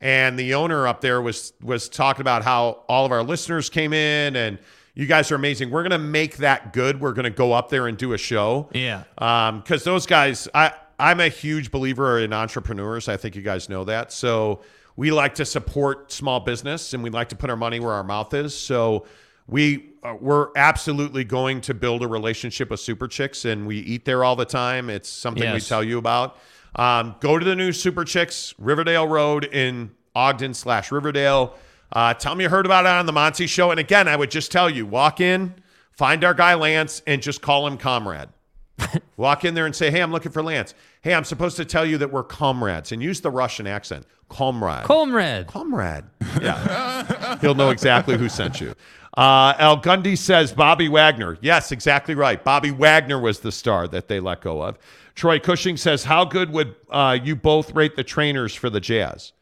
and 0.01 0.39
the 0.39 0.55
owner 0.55 0.86
up 0.86 1.01
there 1.01 1.22
was 1.22 1.55
was 1.62 1.89
talking 1.89 2.20
about 2.20 2.44
how 2.44 2.85
all 2.86 3.06
of 3.06 3.12
our 3.12 3.22
listeners 3.22 3.70
came 3.70 3.94
in 3.94 4.36
and. 4.36 4.59
You 4.94 5.06
guys 5.06 5.32
are 5.32 5.34
amazing. 5.34 5.70
We're 5.70 5.82
gonna 5.82 5.98
make 5.98 6.36
that 6.38 6.72
good. 6.72 7.00
We're 7.00 7.12
gonna 7.12 7.30
go 7.30 7.52
up 7.52 7.68
there 7.68 7.86
and 7.86 7.98
do 7.98 8.12
a 8.12 8.18
show. 8.18 8.68
Yeah. 8.72 9.04
Um, 9.18 9.60
because 9.60 9.84
those 9.84 10.06
guys, 10.06 10.48
I 10.54 10.72
I'm 10.98 11.20
a 11.20 11.28
huge 11.28 11.70
believer 11.70 12.20
in 12.20 12.32
entrepreneurs. 12.32 13.08
I 13.08 13.16
think 13.16 13.34
you 13.34 13.42
guys 13.42 13.68
know 13.68 13.84
that. 13.84 14.12
So 14.12 14.60
we 14.96 15.10
like 15.10 15.34
to 15.36 15.44
support 15.44 16.12
small 16.12 16.40
business 16.40 16.94
and 16.94 17.02
we 17.02 17.10
like 17.10 17.30
to 17.30 17.36
put 17.36 17.50
our 17.50 17.56
money 17.56 17.80
where 17.80 17.92
our 17.92 18.04
mouth 18.04 18.32
is. 18.34 18.56
So 18.56 19.06
we 19.48 19.90
uh, 20.02 20.16
we're 20.20 20.48
absolutely 20.56 21.24
going 21.24 21.60
to 21.62 21.74
build 21.74 22.02
a 22.02 22.08
relationship 22.08 22.70
with 22.70 22.80
Super 22.80 23.08
Chicks, 23.08 23.44
and 23.44 23.66
we 23.66 23.78
eat 23.78 24.04
there 24.04 24.22
all 24.22 24.36
the 24.36 24.44
time. 24.44 24.90
It's 24.90 25.08
something 25.08 25.50
we 25.52 25.60
tell 25.60 25.82
you 25.82 25.98
about. 25.98 26.38
Um, 26.76 27.16
go 27.20 27.38
to 27.38 27.44
the 27.44 27.56
new 27.56 27.72
Super 27.72 28.04
Chicks, 28.04 28.54
Riverdale 28.58 29.06
Road 29.06 29.44
in 29.44 29.90
Ogden 30.14 30.54
slash 30.54 30.92
Riverdale. 30.92 31.54
Uh, 31.94 32.12
tell 32.12 32.34
me 32.34 32.44
you 32.44 32.50
heard 32.50 32.66
about 32.66 32.84
it 32.84 32.88
on 32.88 33.06
the 33.06 33.12
Monty 33.12 33.46
Show. 33.46 33.70
And 33.70 33.80
again, 33.80 34.08
I 34.08 34.16
would 34.16 34.30
just 34.30 34.50
tell 34.50 34.68
you, 34.68 34.84
walk 34.84 35.20
in, 35.20 35.54
find 35.92 36.24
our 36.24 36.34
guy 36.34 36.54
Lance, 36.54 37.02
and 37.06 37.22
just 37.22 37.40
call 37.40 37.66
him 37.66 37.78
comrade. 37.78 38.28
Walk 39.16 39.44
in 39.44 39.54
there 39.54 39.66
and 39.66 39.76
say, 39.76 39.88
"Hey, 39.88 40.00
I'm 40.00 40.10
looking 40.10 40.32
for 40.32 40.42
Lance. 40.42 40.74
Hey, 41.00 41.14
I'm 41.14 41.22
supposed 41.22 41.56
to 41.58 41.64
tell 41.64 41.86
you 41.86 41.96
that 41.98 42.10
we're 42.10 42.24
comrades," 42.24 42.90
and 42.90 43.00
use 43.00 43.20
the 43.20 43.30
Russian 43.30 43.68
accent, 43.68 44.04
comrade. 44.28 44.82
Comrade. 44.82 45.46
Comrade. 45.46 46.02
Yeah. 46.42 47.38
He'll 47.40 47.54
know 47.54 47.70
exactly 47.70 48.18
who 48.18 48.28
sent 48.28 48.60
you. 48.60 48.74
Uh, 49.16 49.54
Al 49.58 49.80
Gundy 49.80 50.18
says 50.18 50.52
Bobby 50.52 50.88
Wagner. 50.88 51.38
Yes, 51.40 51.70
exactly 51.70 52.16
right. 52.16 52.42
Bobby 52.42 52.72
Wagner 52.72 53.20
was 53.20 53.40
the 53.40 53.52
star 53.52 53.86
that 53.88 54.08
they 54.08 54.18
let 54.18 54.40
go 54.40 54.60
of. 54.60 54.76
Troy 55.14 55.38
Cushing 55.38 55.76
says, 55.76 56.04
How 56.04 56.24
good 56.24 56.50
would 56.50 56.74
uh, 56.90 57.16
you 57.22 57.36
both 57.36 57.72
rate 57.74 57.94
the 57.94 58.02
trainers 58.02 58.54
for 58.54 58.68
the 58.68 58.80
Jazz? 58.80 59.32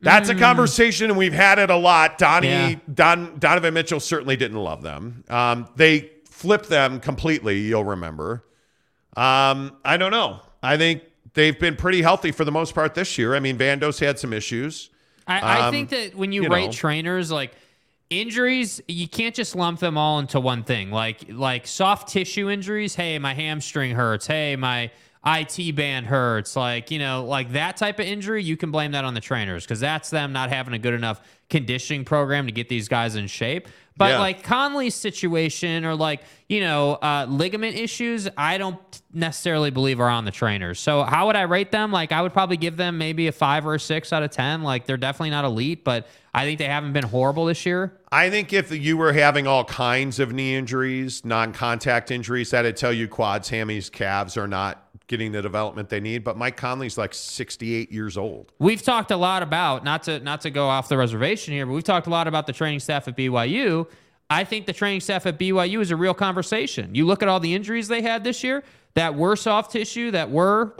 That's 0.00 0.28
a 0.28 0.34
conversation, 0.34 1.10
and 1.10 1.18
we've 1.18 1.32
had 1.32 1.58
it 1.58 1.70
a 1.70 1.76
lot. 1.76 2.18
Donnie, 2.18 2.48
Yeah. 2.48 2.74
Don, 2.94 3.38
Donovan 3.38 3.74
Mitchell 3.74 3.98
certainly 4.00 4.36
didn't 4.36 4.58
love 4.58 4.82
them. 4.82 5.24
Um, 5.28 5.68
they 5.76 6.10
flipped 6.24 6.68
them 6.68 7.00
completely, 7.00 7.58
you'll 7.60 7.84
remember. 7.84 8.44
Um, 9.16 9.76
I 9.84 9.96
don't 9.96 10.12
know. 10.12 10.40
I 10.62 10.76
think 10.76 11.02
they've 11.34 11.58
been 11.58 11.74
pretty 11.74 12.02
healthy 12.02 12.30
for 12.30 12.44
the 12.44 12.52
most 12.52 12.74
part 12.74 12.94
this 12.94 13.18
year. 13.18 13.34
I 13.34 13.40
mean, 13.40 13.58
Vandos 13.58 13.98
had 13.98 14.18
some 14.18 14.32
issues. 14.32 14.90
I, 15.26 15.40
I 15.40 15.66
Um, 15.66 15.72
think 15.72 15.88
that 15.90 16.14
when 16.14 16.30
you, 16.32 16.44
you 16.44 16.48
rate 16.48 16.66
know. 16.66 16.72
trainers, 16.72 17.30
like 17.32 17.52
injuries, 18.10 18.80
you 18.88 19.08
can't 19.08 19.34
just 19.34 19.54
lump 19.56 19.80
them 19.80 19.98
all 19.98 20.18
into 20.20 20.40
one 20.40 20.62
thing. 20.62 20.90
Like 20.90 21.24
like 21.28 21.66
soft 21.66 22.08
tissue 22.08 22.48
injuries. 22.48 22.94
Hey, 22.94 23.18
my 23.18 23.34
hamstring 23.34 23.94
hurts. 23.94 24.26
Hey, 24.26 24.56
my 24.56 24.90
IT 25.26 25.74
band 25.76 26.06
hurts. 26.06 26.56
Like 26.56 26.90
you 26.90 26.98
know, 26.98 27.24
like 27.24 27.52
that 27.52 27.76
type 27.76 27.98
of 27.98 28.06
injury, 28.06 28.42
you 28.42 28.56
can 28.56 28.70
blame 28.70 28.92
that 28.92 29.04
on 29.04 29.14
the 29.14 29.20
trainers 29.20 29.64
because 29.64 29.80
that's 29.80 30.10
them 30.10 30.32
not 30.32 30.50
having 30.50 30.74
a 30.74 30.78
good 30.78 30.94
enough 30.94 31.20
conditioning 31.50 32.04
program 32.04 32.46
to 32.46 32.52
get 32.52 32.68
these 32.68 32.88
guys 32.88 33.16
in 33.16 33.26
shape. 33.26 33.68
But 33.96 34.10
Yeah. 34.10 34.18
like 34.20 34.44
Conley's 34.44 34.94
situation 34.94 35.84
or 35.84 35.94
like, 35.96 36.20
you 36.48 36.60
know, 36.60 36.92
uh, 37.02 37.26
ligament 37.28 37.74
issues, 37.74 38.28
I 38.36 38.56
don't 38.58 38.78
necessarily 39.12 39.70
believe 39.70 39.98
are 39.98 40.08
on 40.08 40.24
the 40.24 40.30
trainers. 40.30 40.78
So 40.78 41.02
how 41.02 41.26
would 41.26 41.34
I 41.34 41.42
rate 41.42 41.72
them? 41.72 41.90
Like 41.90 42.12
I 42.12 42.22
would 42.22 42.32
probably 42.32 42.58
give 42.58 42.76
them 42.76 42.96
maybe 42.98 43.26
a 43.26 43.32
five 43.32 43.66
or 43.66 43.74
a 43.74 43.80
six 43.80 44.12
out 44.12 44.22
of 44.22 44.30
10. 44.30 44.62
Like 44.62 44.86
they're 44.86 44.96
definitely 44.98 45.30
not 45.30 45.44
elite, 45.44 45.82
but 45.84 46.06
I 46.32 46.44
think 46.44 46.58
they 46.60 46.66
haven't 46.66 46.92
been 46.92 47.06
horrible 47.06 47.46
this 47.46 47.66
year. 47.66 47.98
I 48.12 48.30
think 48.30 48.52
if 48.52 48.70
you 48.70 48.96
were 48.96 49.12
having 49.14 49.48
all 49.48 49.64
kinds 49.64 50.20
of 50.20 50.32
knee 50.32 50.54
injuries, 50.54 51.24
non 51.24 51.52
contact 51.52 52.12
injuries, 52.12 52.50
that'd 52.50 52.76
tell 52.76 52.92
you 52.92 53.08
quads, 53.08 53.50
hammies, 53.50 53.90
calves 53.90 54.36
are 54.36 54.46
not 54.46 54.87
getting 55.08 55.32
the 55.32 55.42
development 55.42 55.88
they 55.88 56.00
need. 56.00 56.22
But 56.22 56.36
Mike 56.36 56.56
Conley's 56.56 56.96
like 56.96 57.12
68 57.12 57.90
years 57.90 58.16
old. 58.16 58.52
We've 58.58 58.82
talked 58.82 59.10
a 59.10 59.16
lot 59.16 59.42
about 59.42 59.82
not 59.82 60.04
to 60.04 60.20
not 60.20 60.42
to 60.42 60.50
go 60.50 60.68
off 60.68 60.88
the 60.88 60.96
reservation 60.96 61.54
here, 61.54 61.66
but 61.66 61.72
we've 61.72 61.82
talked 61.82 62.06
a 62.06 62.10
lot 62.10 62.28
about 62.28 62.46
the 62.46 62.52
training 62.52 62.80
staff 62.80 63.08
at 63.08 63.16
BYU. 63.16 63.88
I 64.30 64.44
think 64.44 64.66
the 64.66 64.72
training 64.72 65.00
staff 65.00 65.26
at 65.26 65.38
BYU 65.38 65.80
is 65.80 65.90
a 65.90 65.96
real 65.96 66.14
conversation. 66.14 66.94
You 66.94 67.06
look 67.06 67.22
at 67.22 67.28
all 67.28 67.40
the 67.40 67.54
injuries 67.54 67.88
they 67.88 68.02
had 68.02 68.24
this 68.24 68.44
year 68.44 68.62
that 68.94 69.14
were 69.14 69.36
soft 69.36 69.72
tissue, 69.72 70.10
that 70.10 70.30
were 70.30 70.74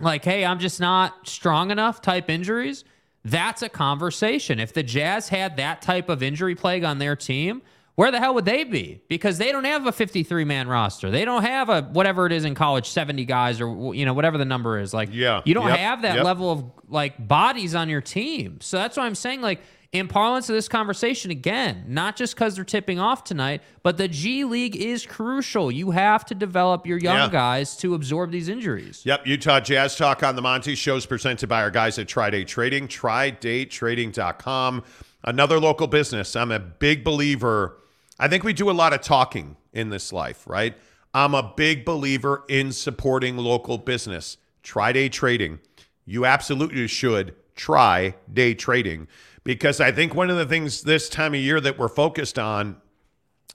like, 0.00 0.24
hey, 0.24 0.44
I'm 0.44 0.58
just 0.58 0.80
not 0.80 1.28
strong 1.28 1.70
enough 1.70 2.00
type 2.00 2.30
injuries. 2.30 2.84
That's 3.24 3.62
a 3.62 3.68
conversation. 3.68 4.60
If 4.60 4.72
the 4.72 4.82
Jazz 4.82 5.28
had 5.28 5.56
that 5.56 5.82
type 5.82 6.08
of 6.08 6.22
injury 6.22 6.54
plague 6.54 6.84
on 6.84 6.98
their 6.98 7.16
team, 7.16 7.60
where 7.96 8.10
the 8.10 8.18
hell 8.20 8.34
would 8.34 8.44
they 8.44 8.62
be? 8.64 9.00
Because 9.08 9.38
they 9.38 9.50
don't 9.52 9.64
have 9.64 9.86
a 9.86 9.92
53 9.92 10.44
man 10.44 10.68
roster. 10.68 11.10
They 11.10 11.24
don't 11.24 11.42
have 11.42 11.68
a 11.68 11.82
whatever 11.82 12.26
it 12.26 12.32
is 12.32 12.44
in 12.44 12.54
college, 12.54 12.88
70 12.88 13.24
guys 13.24 13.60
or 13.60 13.94
you 13.94 14.04
know 14.06 14.14
whatever 14.14 14.38
the 14.38 14.44
number 14.44 14.78
is. 14.78 14.94
Like, 14.94 15.08
Yeah. 15.12 15.40
you 15.44 15.54
don't 15.54 15.66
Yep. 15.68 15.78
have 15.78 16.02
that 16.02 16.16
Yep. 16.16 16.24
level 16.24 16.52
of 16.52 16.64
like 16.88 17.26
bodies 17.26 17.74
on 17.74 17.88
your 17.88 18.00
team. 18.00 18.58
So 18.60 18.76
that's 18.78 18.96
why 18.96 19.04
I'm 19.06 19.14
saying 19.16 19.40
like 19.40 19.60
in 19.92 20.08
parlance 20.08 20.50
of 20.50 20.54
this 20.54 20.68
conversation 20.68 21.30
again, 21.30 21.84
not 21.88 22.16
just 22.16 22.34
because 22.34 22.56
they're 22.56 22.64
tipping 22.64 22.98
off 22.98 23.24
tonight, 23.24 23.62
but 23.82 23.96
the 23.96 24.08
G 24.08 24.44
League 24.44 24.76
is 24.76 25.06
crucial. 25.06 25.72
You 25.72 25.92
have 25.92 26.24
to 26.26 26.34
develop 26.34 26.86
your 26.86 26.98
young 26.98 27.16
Yeah. 27.16 27.28
guys 27.30 27.76
to 27.78 27.94
absorb 27.94 28.30
these 28.30 28.48
injuries. 28.50 29.00
Yep, 29.04 29.26
Utah 29.26 29.60
Jazz 29.60 29.96
Talk 29.96 30.22
on 30.22 30.36
the 30.36 30.42
Monty 30.42 30.74
shows 30.74 31.06
presented 31.06 31.48
by 31.48 31.62
our 31.62 31.70
guys 31.70 31.98
at 31.98 32.08
Try 32.08 32.28
Day 32.28 32.44
Trading, 32.44 32.88
trydaytrading.com. 32.88 34.82
Another 35.24 35.58
local 35.58 35.86
business. 35.86 36.36
I'm 36.36 36.52
a 36.52 36.58
big 36.58 37.02
believer. 37.02 37.78
I 38.18 38.28
think 38.28 38.44
we 38.44 38.52
do 38.52 38.70
a 38.70 38.72
lot 38.72 38.92
of 38.92 39.02
talking 39.02 39.56
in 39.72 39.90
this 39.90 40.12
life, 40.12 40.46
right? 40.46 40.76
I'm 41.12 41.34
a 41.34 41.52
big 41.56 41.84
believer 41.84 42.44
in 42.48 42.72
supporting 42.72 43.36
local 43.36 43.78
business. 43.78 44.38
Try 44.62 44.92
day 44.92 45.08
trading. 45.08 45.60
You 46.04 46.24
absolutely 46.24 46.86
should 46.86 47.34
try 47.54 48.14
day 48.32 48.54
trading 48.54 49.08
because 49.44 49.80
I 49.80 49.92
think 49.92 50.14
one 50.14 50.30
of 50.30 50.36
the 50.36 50.46
things 50.46 50.82
this 50.82 51.08
time 51.08 51.34
of 51.34 51.40
year 51.40 51.60
that 51.60 51.78
we're 51.78 51.88
focused 51.88 52.38
on 52.38 52.76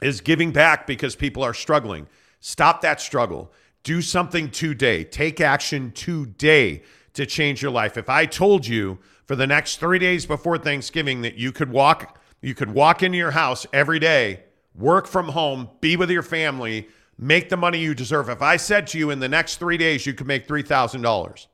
is 0.02 0.22
giving 0.22 0.52
back 0.52 0.88
because 0.88 1.16
people 1.16 1.44
are 1.44 1.54
struggling. 1.54 2.08
Stop 2.40 2.82
that 2.82 3.00
struggle. 3.00 3.52
Do 3.84 4.02
something 4.02 4.50
today. 4.50 5.04
Take 5.04 5.42
action 5.42 5.92
today 5.92 6.84
to 7.14 7.26
change 7.26 7.62
your 7.62 7.72
life. 7.72 7.98
If 7.98 8.10
I 8.10 8.26
told 8.26 8.66
you 8.66 9.00
for 9.26 9.36
the 9.36 9.48
next 9.48 9.80
3 9.80 10.00
days 10.00 10.26
before 10.26 10.58
Thanksgiving 10.58 11.22
that 11.22 11.36
you 11.36 11.52
could 11.52 11.72
walk 11.72 12.20
you 12.42 12.56
could 12.56 12.72
walk 12.72 13.04
into 13.04 13.20
your 13.20 13.32
house 13.32 13.68
every 13.72 14.00
day 14.00 14.44
work 14.76 15.08
from 15.08 15.30
home, 15.30 15.70
be 15.80 15.96
with 15.98 16.10
your 16.10 16.24
family, 16.24 16.88
make 17.18 17.50
the 17.50 17.58
money 17.58 17.80
you 17.80 17.94
deserve. 17.94 18.30
If 18.30 18.42
I 18.42 18.58
said 18.58 18.88
to 18.88 18.98
you 18.98 19.10
in 19.10 19.20
the 19.20 19.30
next 19.30 19.58
three 19.58 19.78
days 19.78 20.06
you 20.06 20.14
could 20.14 20.28
make 20.28 20.48
$3,000, 20.48 21.48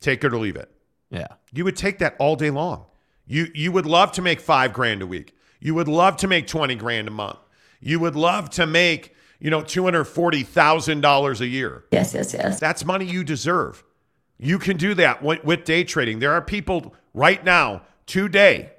take 0.00 0.24
it 0.24 0.32
or 0.32 0.38
leave 0.38 0.56
it. 0.56 0.70
Yeah. 1.10 1.28
You 1.52 1.64
would 1.64 1.76
take 1.76 1.98
that 1.98 2.16
all 2.18 2.36
day 2.36 2.50
long. 2.50 2.86
You 3.26 3.48
you 3.54 3.72
would 3.72 3.86
love 3.86 4.12
to 4.12 4.22
make 4.22 4.40
five 4.40 4.72
grand 4.72 5.02
a 5.02 5.06
week. 5.06 5.34
You 5.60 5.74
would 5.74 5.88
love 5.88 6.16
to 6.18 6.28
make 6.28 6.46
20 6.46 6.74
grand 6.76 7.08
a 7.08 7.10
month. 7.10 7.38
You 7.80 7.98
would 8.00 8.14
love 8.14 8.50
to 8.50 8.66
make, 8.66 9.14
you 9.40 9.50
know, 9.50 9.62
$240,000 9.62 11.40
a 11.40 11.46
year. 11.46 11.84
Yes, 11.90 12.14
yes, 12.14 12.34
yes. 12.34 12.60
That's 12.60 12.84
money 12.84 13.04
you 13.04 13.24
deserve. 13.24 13.84
You 14.38 14.58
can 14.58 14.76
do 14.76 14.94
that 14.94 15.22
with, 15.22 15.44
with 15.44 15.64
day 15.64 15.82
trading. 15.84 16.18
There 16.18 16.32
are 16.32 16.42
people 16.42 16.94
right 17.14 17.42
now, 17.44 17.82
today, 18.06 18.72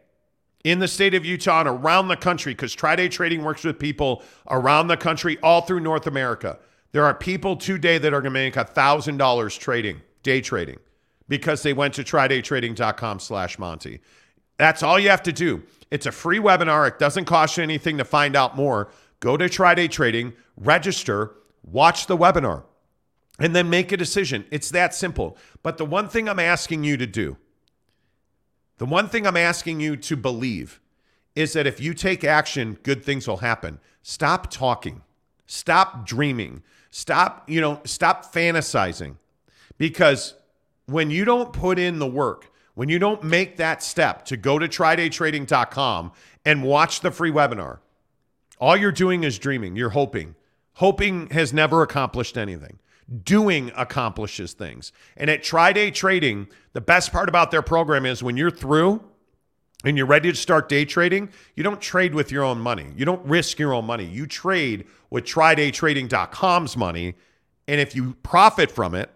in 0.67 0.79
the 0.79 0.87
state 0.87 1.13
of 1.13 1.23
Utah 1.23 1.61
and 1.61 1.69
around 1.69 2.09
the 2.09 2.17
country, 2.17 2.53
because 2.53 2.73
Try 2.73 2.97
Day 2.97 3.07
Trading 3.07 3.41
works 3.41 3.63
with 3.63 3.79
people 3.79 4.21
around 4.49 4.87
the 4.87 4.97
country, 4.97 5.37
all 5.41 5.61
through 5.61 5.79
North 5.79 6.07
America. 6.07 6.59
There 6.91 7.05
are 7.05 7.13
people 7.13 7.55
today 7.55 7.97
that 7.97 8.13
are 8.13 8.21
going 8.21 8.33
to 8.33 8.39
make 8.39 8.55
$1,000 8.55 9.59
trading, 9.59 10.01
day 10.23 10.41
trading, 10.41 10.77
because 11.29 11.63
they 11.63 11.71
went 11.71 11.93
to 11.93 12.03
trydaytrading.com 12.03 13.19
slash 13.19 13.57
Monty. 13.57 14.01
That's 14.57 14.83
all 14.83 14.99
you 14.99 15.09
have 15.09 15.23
to 15.23 15.31
do. 15.31 15.63
It's 15.89 16.05
a 16.05 16.11
free 16.11 16.39
webinar. 16.39 16.85
It 16.87 16.99
doesn't 16.99 17.25
cost 17.25 17.55
you 17.55 17.63
anything 17.63 17.97
to 17.97 18.05
find 18.05 18.35
out 18.35 18.57
more. 18.57 18.89
Go 19.21 19.37
to 19.37 19.47
Try 19.47 19.73
Day 19.73 19.87
Trading, 19.87 20.33
register, 20.57 21.31
watch 21.63 22.07
the 22.07 22.17
webinar 22.17 22.63
and 23.39 23.55
then 23.55 23.69
make 23.69 23.91
a 23.93 23.97
decision. 23.97 24.45
It's 24.51 24.69
that 24.71 24.93
simple. 24.93 25.37
But 25.63 25.77
the 25.77 25.85
one 25.85 26.09
thing 26.09 26.27
I'm 26.27 26.39
asking 26.39 26.83
you 26.83 26.97
to 26.97 27.05
do, 27.05 27.37
the 28.77 28.85
one 28.85 29.09
thing 29.09 29.25
I'm 29.25 29.37
asking 29.37 29.79
you 29.79 29.95
to 29.97 30.15
believe 30.15 30.79
is 31.35 31.53
that 31.53 31.67
if 31.67 31.79
you 31.79 31.93
take 31.93 32.23
action, 32.23 32.77
good 32.83 33.03
things 33.03 33.27
will 33.27 33.37
happen. 33.37 33.79
Stop 34.01 34.49
talking. 34.49 35.01
Stop 35.45 36.05
dreaming. 36.05 36.63
Stop, 36.89 37.49
you 37.49 37.61
know, 37.61 37.81
stop 37.85 38.33
fantasizing. 38.33 39.17
Because 39.77 40.33
when 40.85 41.11
you 41.11 41.25
don't 41.25 41.53
put 41.53 41.77
in 41.77 41.99
the 41.99 42.07
work, 42.07 42.51
when 42.73 42.89
you 42.89 42.99
don't 42.99 43.23
make 43.23 43.57
that 43.57 43.81
step 43.83 44.25
to 44.25 44.37
go 44.37 44.59
to 44.59 44.67
trydaytrading.com 44.67 46.11
and 46.45 46.63
watch 46.63 47.01
the 47.01 47.11
free 47.11 47.31
webinar, 47.31 47.79
all 48.59 48.77
you're 48.77 48.91
doing 48.91 49.23
is 49.23 49.39
dreaming. 49.39 49.75
You're 49.75 49.89
hoping. 49.89 50.35
Hoping 50.73 51.27
has 51.29 51.53
never 51.53 51.81
accomplished 51.81 52.37
anything 52.37 52.79
doing 53.23 53.71
accomplishes 53.75 54.53
things. 54.53 54.91
And 55.15 55.29
at 55.29 55.43
Try 55.43 55.71
Day 55.73 55.91
Trading, 55.91 56.47
the 56.73 56.81
best 56.81 57.11
part 57.11 57.29
about 57.29 57.51
their 57.51 57.61
program 57.61 58.05
is 58.05 58.21
when 58.21 58.37
you're 58.37 58.51
through 58.51 59.03
and 59.85 59.95
you're 59.95 60.07
ready 60.07 60.31
to 60.31 60.37
start 60.37 60.67
day 60.67 60.85
trading, 60.85 61.29
you 61.55 61.63
don't 61.63 61.79
trade 61.79 62.13
with 62.13 62.31
your 62.31 62.43
own 62.43 62.59
money. 62.59 62.87
You 62.95 63.05
don't 63.05 63.25
risk 63.25 63.59
your 63.59 63.73
own 63.73 63.85
money. 63.85 64.05
You 64.05 64.27
trade 64.27 64.85
with 65.09 65.23
TrydayTrading.com's 65.23 66.75
money. 66.75 67.15
And 67.67 67.79
if 67.79 67.95
you 67.95 68.15
profit 68.23 68.71
from 68.71 68.95
it, 68.95 69.11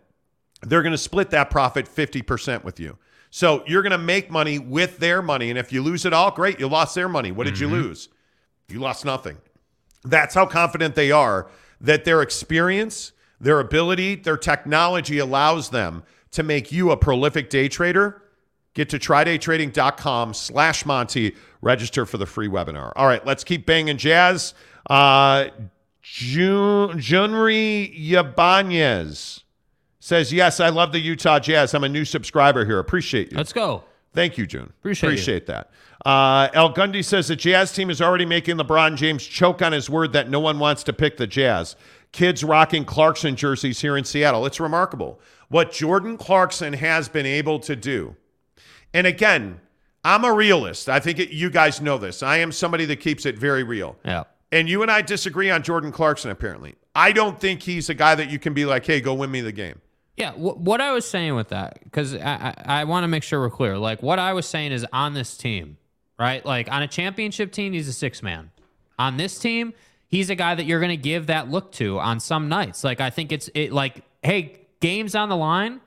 they're 0.62 0.84
going 0.84 0.92
to 0.92 0.98
split 0.98 1.32
that 1.32 1.50
profit 1.50 1.88
50% 1.88 2.64
with 2.64 2.80
you. 2.80 2.98
So 3.32 3.64
you're 3.66 3.82
going 3.82 3.92
to 3.92 3.98
make 3.98 4.30
money 4.30 4.60
with 4.60 5.00
their 5.00 5.22
money. 5.22 5.50
And 5.50 5.58
if 5.58 5.74
you 5.74 5.82
lose 5.82 6.06
it 6.06 6.14
all, 6.14 6.32
great, 6.32 6.60
you 6.60 6.68
lost 6.68 6.96
their 6.96 7.10
money. 7.10 7.32
What 7.32 7.46
did 7.46 7.60
you 7.60 7.68
mm-hmm. 7.68 7.82
lose? 7.82 8.10
You 8.68 8.80
lost 8.80 9.04
nothing. 9.04 9.38
That's 10.04 10.36
how 10.36 10.46
confident 10.46 10.96
they 10.96 11.12
are 11.12 11.50
that 11.82 12.06
their 12.06 12.22
experience– 12.22 13.12
their 13.42 13.60
ability, 13.60 14.16
their 14.16 14.38
technology 14.38 15.18
allows 15.20 15.70
them 15.70 16.04
to 16.32 16.44
make 16.44 16.72
you 16.72 16.92
a 16.92 16.98
prolific 16.98 17.50
day 17.50 17.68
trader. 17.68 18.22
Get 18.74 18.90
to 18.90 19.00
trydaytrading.com 19.00 20.34
slash 20.34 20.86
Monty. 20.86 21.36
Register 21.62 22.06
for 22.06 22.18
the 22.18 22.26
free 22.26 22.48
webinar. 22.48 22.94
All 22.96 23.06
right, 23.06 23.26
let's 23.26 23.44
keep 23.44 23.66
banging 23.66 23.98
jazz. 23.98 24.54
Uh, 24.90 25.48
Jun- 26.02 27.00
Junri 27.00 27.94
Yabanez 28.10 29.44
says, 30.00 30.34
Yes, 30.34 30.60
I 30.60 30.70
love 30.70 30.92
the 30.92 31.00
Utah 31.00 31.40
Jazz. 31.40 31.74
I'm 31.74 31.84
a 31.84 31.90
new 31.90 32.06
subscriber 32.06 32.66
here. 32.66 32.80
Appreciate 32.80 33.32
you. 33.32 33.38
Let's 33.38 33.54
go. 33.54 33.84
Thank 34.14 34.38
you, 34.38 34.46
June. 34.48 34.74
Appreciate 34.80 35.28
you. 35.28 35.40
That. 35.46 35.70
Uh, 36.06 36.50
El 36.54 36.74
Gundy 36.74 37.06
says 37.06 37.28
the 37.28 37.36
Jazz 37.36 37.72
team 37.72 37.90
is 37.90 38.02
already 38.02 38.26
making 38.26 38.58
LeBron 38.58 38.96
James 38.96 39.26
choke 39.26 39.62
on 39.62 39.72
his 39.72 39.90
word 39.90 40.14
that 40.14 40.30
no 40.30 40.40
one 40.40 40.60
wants 40.60 40.84
to 40.84 40.94
pick 40.94 41.18
the 41.18 41.28
Jazz. 41.28 41.76
Kids 42.12 42.44
rocking 42.44 42.86
Clarkson 42.86 43.36
jerseys 43.36 43.80
here 43.80 43.96
in 43.96 44.04
Seattle. 44.04 44.46
It's 44.46 44.60
remarkable 44.60 45.20
what 45.50 45.72
Jordan 45.72 46.18
Clarkson 46.18 46.74
has 46.74 47.10
been 47.10 47.26
able 47.26 47.60
to 47.60 47.76
do. 47.76 48.16
And 48.94 49.08
again, 49.08 49.60
I'm 50.04 50.24
a 50.24 50.34
realist. 50.34 50.90
I 50.90 51.00
think 51.00 51.20
it, 51.20 51.30
you 51.30 51.50
guys 51.50 51.82
know 51.82 51.98
this. 51.98 52.24
I 52.24 52.38
am 52.38 52.52
somebody 52.52 52.86
that 52.86 52.98
keeps 52.98 53.26
it 53.26 53.38
very 53.38 53.64
real. 53.64 53.98
Yeah. 54.04 54.24
And 54.52 54.68
you 54.68 54.82
and 54.82 54.92
I 54.92 55.02
disagree 55.02 55.50
on 55.50 55.64
Jordan 55.64 55.92
Clarkson, 55.92 56.32
apparently. 56.32 56.76
I 56.94 57.14
don't 57.14 57.40
think 57.40 57.64
he's 57.64 57.90
a 57.90 57.94
guy 57.94 58.16
that 58.16 58.30
you 58.30 58.40
can 58.40 58.54
be 58.54 58.66
like, 58.66 58.86
hey, 58.86 59.00
go 59.00 59.14
win 59.14 59.32
me 59.32 59.40
the 59.42 59.54
game. 59.54 59.80
Yeah, 60.18 60.32
wh- 60.34 60.60
what 60.60 60.82
I 60.82 60.92
was 60.92 61.08
saying 61.08 61.36
with 61.36 61.50
that, 61.50 61.82
because 61.84 62.16
I, 62.16 62.20
I, 62.20 62.82
I 62.82 62.84
want 62.84 63.06
to 63.06 63.08
make 63.08 63.24
sure 63.24 63.40
we're 63.40 63.50
clear. 63.50 63.78
Like, 63.78 64.04
what 64.04 64.20
I 64.20 64.34
was 64.34 64.46
saying 64.46 64.74
is 64.74 64.86
on 64.92 65.14
this 65.14 65.38
team, 65.38 65.78
right? 66.20 66.46
Like, 66.46 66.70
on 66.70 66.82
a 66.82 66.88
championship 66.88 67.54
team, 67.54 67.72
he's 67.72 67.88
a 67.88 67.94
six 67.94 68.22
man. 68.22 68.52
On 69.00 69.16
this 69.16 69.40
team, 69.40 69.74
he's 70.12 70.30
a 70.30 70.36
guy 70.36 70.54
that 70.54 70.66
you're 70.66 70.80
going 70.80 70.90
to 70.90 70.98
give 70.98 71.28
that 71.28 71.50
look 71.50 71.72
to 71.74 72.00
on 72.00 72.20
some 72.20 72.50
nights. 72.50 72.84
Like, 72.84 73.02
I 73.02 73.10
think 73.10 73.32
it's 73.32 73.50
it 73.56 73.72
like, 73.72 74.04
hey, 74.22 74.68
games 74.82 75.16
on 75.16 75.30
the 75.30 75.38
line, 75.38 75.80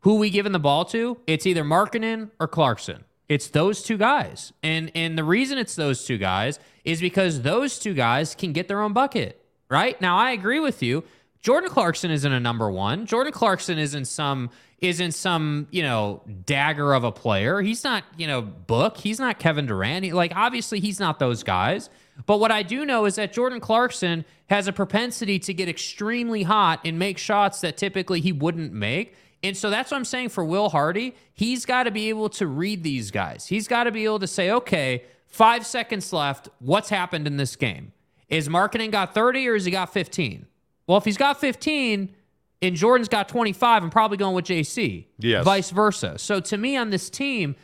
who 0.00 0.16
we 0.16 0.28
giving 0.28 0.52
the 0.52 0.58
ball 0.58 0.84
to? 0.86 1.18
It's 1.26 1.46
either 1.46 1.64
Markkanen 1.64 2.30
or 2.38 2.48
Clarkson. 2.48 3.04
It's 3.28 3.48
those 3.48 3.82
two 3.82 3.96
guys. 3.96 4.52
And 4.62 4.90
and 4.94 5.16
the 5.16 5.24
reason 5.24 5.56
it's 5.56 5.76
those 5.76 6.04
two 6.04 6.18
guys 6.18 6.58
is 6.84 7.00
because 7.00 7.42
those 7.42 7.78
two 7.78 7.94
guys 7.94 8.34
can 8.34 8.52
get 8.52 8.66
their 8.66 8.82
own 8.82 8.92
bucket, 8.92 9.40
right? 9.70 9.98
Now 10.00 10.16
I 10.16 10.32
agree 10.32 10.58
with 10.58 10.82
you. 10.82 11.04
Jordan 11.40 11.70
Clarkson 11.70 12.10
isn't 12.10 12.32
a 12.32 12.40
number 12.40 12.70
1. 12.70 13.06
Jordan 13.06 13.32
Clarkson 13.32 13.78
isn't 13.78 14.06
some 14.06 14.50
isn't 14.80 15.12
some, 15.12 15.68
you 15.70 15.82
know, 15.82 16.22
dagger 16.46 16.94
of 16.94 17.04
a 17.04 17.12
player. 17.12 17.60
He's 17.60 17.84
not, 17.84 18.02
you 18.16 18.26
know, 18.26 18.40
Book. 18.40 18.96
He's 18.96 19.20
not 19.20 19.38
Kevin 19.38 19.66
Durant. 19.66 20.04
He, 20.06 20.12
like 20.12 20.32
obviously 20.34 20.80
he's 20.80 20.98
not 20.98 21.18
those 21.18 21.42
guys. 21.42 21.88
But 22.26 22.38
what 22.38 22.50
I 22.50 22.62
do 22.62 22.84
know 22.84 23.04
is 23.04 23.16
that 23.16 23.32
Jordan 23.32 23.60
Clarkson 23.60 24.24
has 24.48 24.66
a 24.68 24.72
propensity 24.72 25.38
to 25.40 25.54
get 25.54 25.68
extremely 25.68 26.42
hot 26.42 26.80
and 26.84 26.98
make 26.98 27.18
shots 27.18 27.60
that 27.60 27.76
typically 27.76 28.20
he 28.20 28.32
wouldn't 28.32 28.72
make. 28.72 29.14
And 29.42 29.56
so 29.56 29.70
that's 29.70 29.90
what 29.90 29.96
I'm 29.96 30.04
saying 30.04 30.30
for 30.30 30.44
Will 30.44 30.68
Hardy. 30.68 31.14
He's 31.32 31.64
got 31.64 31.84
to 31.84 31.90
be 31.90 32.08
able 32.08 32.28
to 32.30 32.46
read 32.46 32.82
these 32.82 33.10
guys. 33.10 33.46
He's 33.46 33.68
got 33.68 33.84
to 33.84 33.92
be 33.92 34.04
able 34.04 34.18
to 34.18 34.26
say, 34.26 34.50
okay, 34.50 35.04
five 35.26 35.64
seconds 35.64 36.12
left. 36.12 36.48
What's 36.58 36.90
happened 36.90 37.26
in 37.26 37.36
this 37.36 37.56
game? 37.56 37.92
Is 38.28 38.48
Markkanen 38.48 38.90
got 38.90 39.14
30 39.14 39.48
or 39.48 39.54
has 39.54 39.64
he 39.64 39.70
got 39.70 39.92
15? 39.92 40.46
Well, 40.86 40.98
if 40.98 41.04
he's 41.04 41.16
got 41.16 41.40
15 41.40 42.14
and 42.62 42.76
Jordan's 42.76 43.08
got 43.08 43.28
25, 43.28 43.82
I'm 43.82 43.90
probably 43.90 44.18
going 44.18 44.34
with 44.34 44.44
JC. 44.44 45.06
Yes. 45.18 45.44
Vice 45.44 45.70
versa. 45.70 46.18
So 46.18 46.40
to 46.40 46.56
me 46.56 46.76
on 46.76 46.90
this 46.90 47.08
team, 47.08 47.56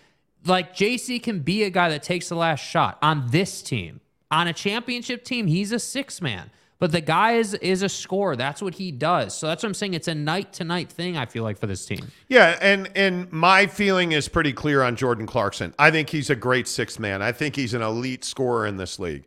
like 0.45 0.75
JC 0.75 1.23
can 1.23 1.41
be 1.41 1.65
a 1.65 1.71
guy 1.71 1.89
that 1.91 2.03
takes 2.03 2.29
the 2.29 2.37
last 2.37 2.61
shot 2.61 2.99
on 3.03 3.29
this 3.31 3.63
team. 3.63 4.01
On 4.31 4.49
a 4.49 4.53
championship 4.53 5.25
team, 5.25 5.47
he's 5.47 5.73
a 5.73 5.79
six 5.79 6.21
man. 6.21 6.51
But 6.79 6.93
the 6.93 7.01
guy 7.01 7.33
is 7.33 7.55
is 7.55 7.83
a 7.83 7.89
scorer. 7.89 8.37
That's 8.37 8.61
what 8.61 8.75
he 8.75 8.93
does. 8.93 9.35
So 9.35 9.47
that's 9.47 9.63
what 9.63 9.69
I'm 9.69 9.75
saying. 9.75 9.95
It's 9.95 10.09
a 10.09 10.15
night 10.15 10.53
to 10.55 10.65
night 10.65 10.91
thing. 10.91 11.17
I 11.17 11.25
feel 11.25 11.43
like 11.43 11.59
for 11.59 11.67
this 11.67 11.87
team. 11.87 12.13
Yeah, 12.29 12.59
and 12.61 12.91
and 12.95 13.33
my 13.33 13.67
feeling 13.67 14.13
is 14.13 14.29
pretty 14.29 14.53
clear 14.53 14.83
on 14.83 14.95
Jordan 14.97 15.27
Clarkson. 15.27 15.75
I 15.79 15.91
think 15.91 16.11
he's 16.11 16.29
a 16.29 16.37
great 16.37 16.69
sixth 16.69 16.99
man. 16.99 17.23
I 17.23 17.33
think 17.33 17.57
he's 17.57 17.73
an 17.73 17.81
elite 17.81 18.25
scorer 18.25 18.67
in 18.67 18.77
this 18.77 18.99
league. 18.99 19.25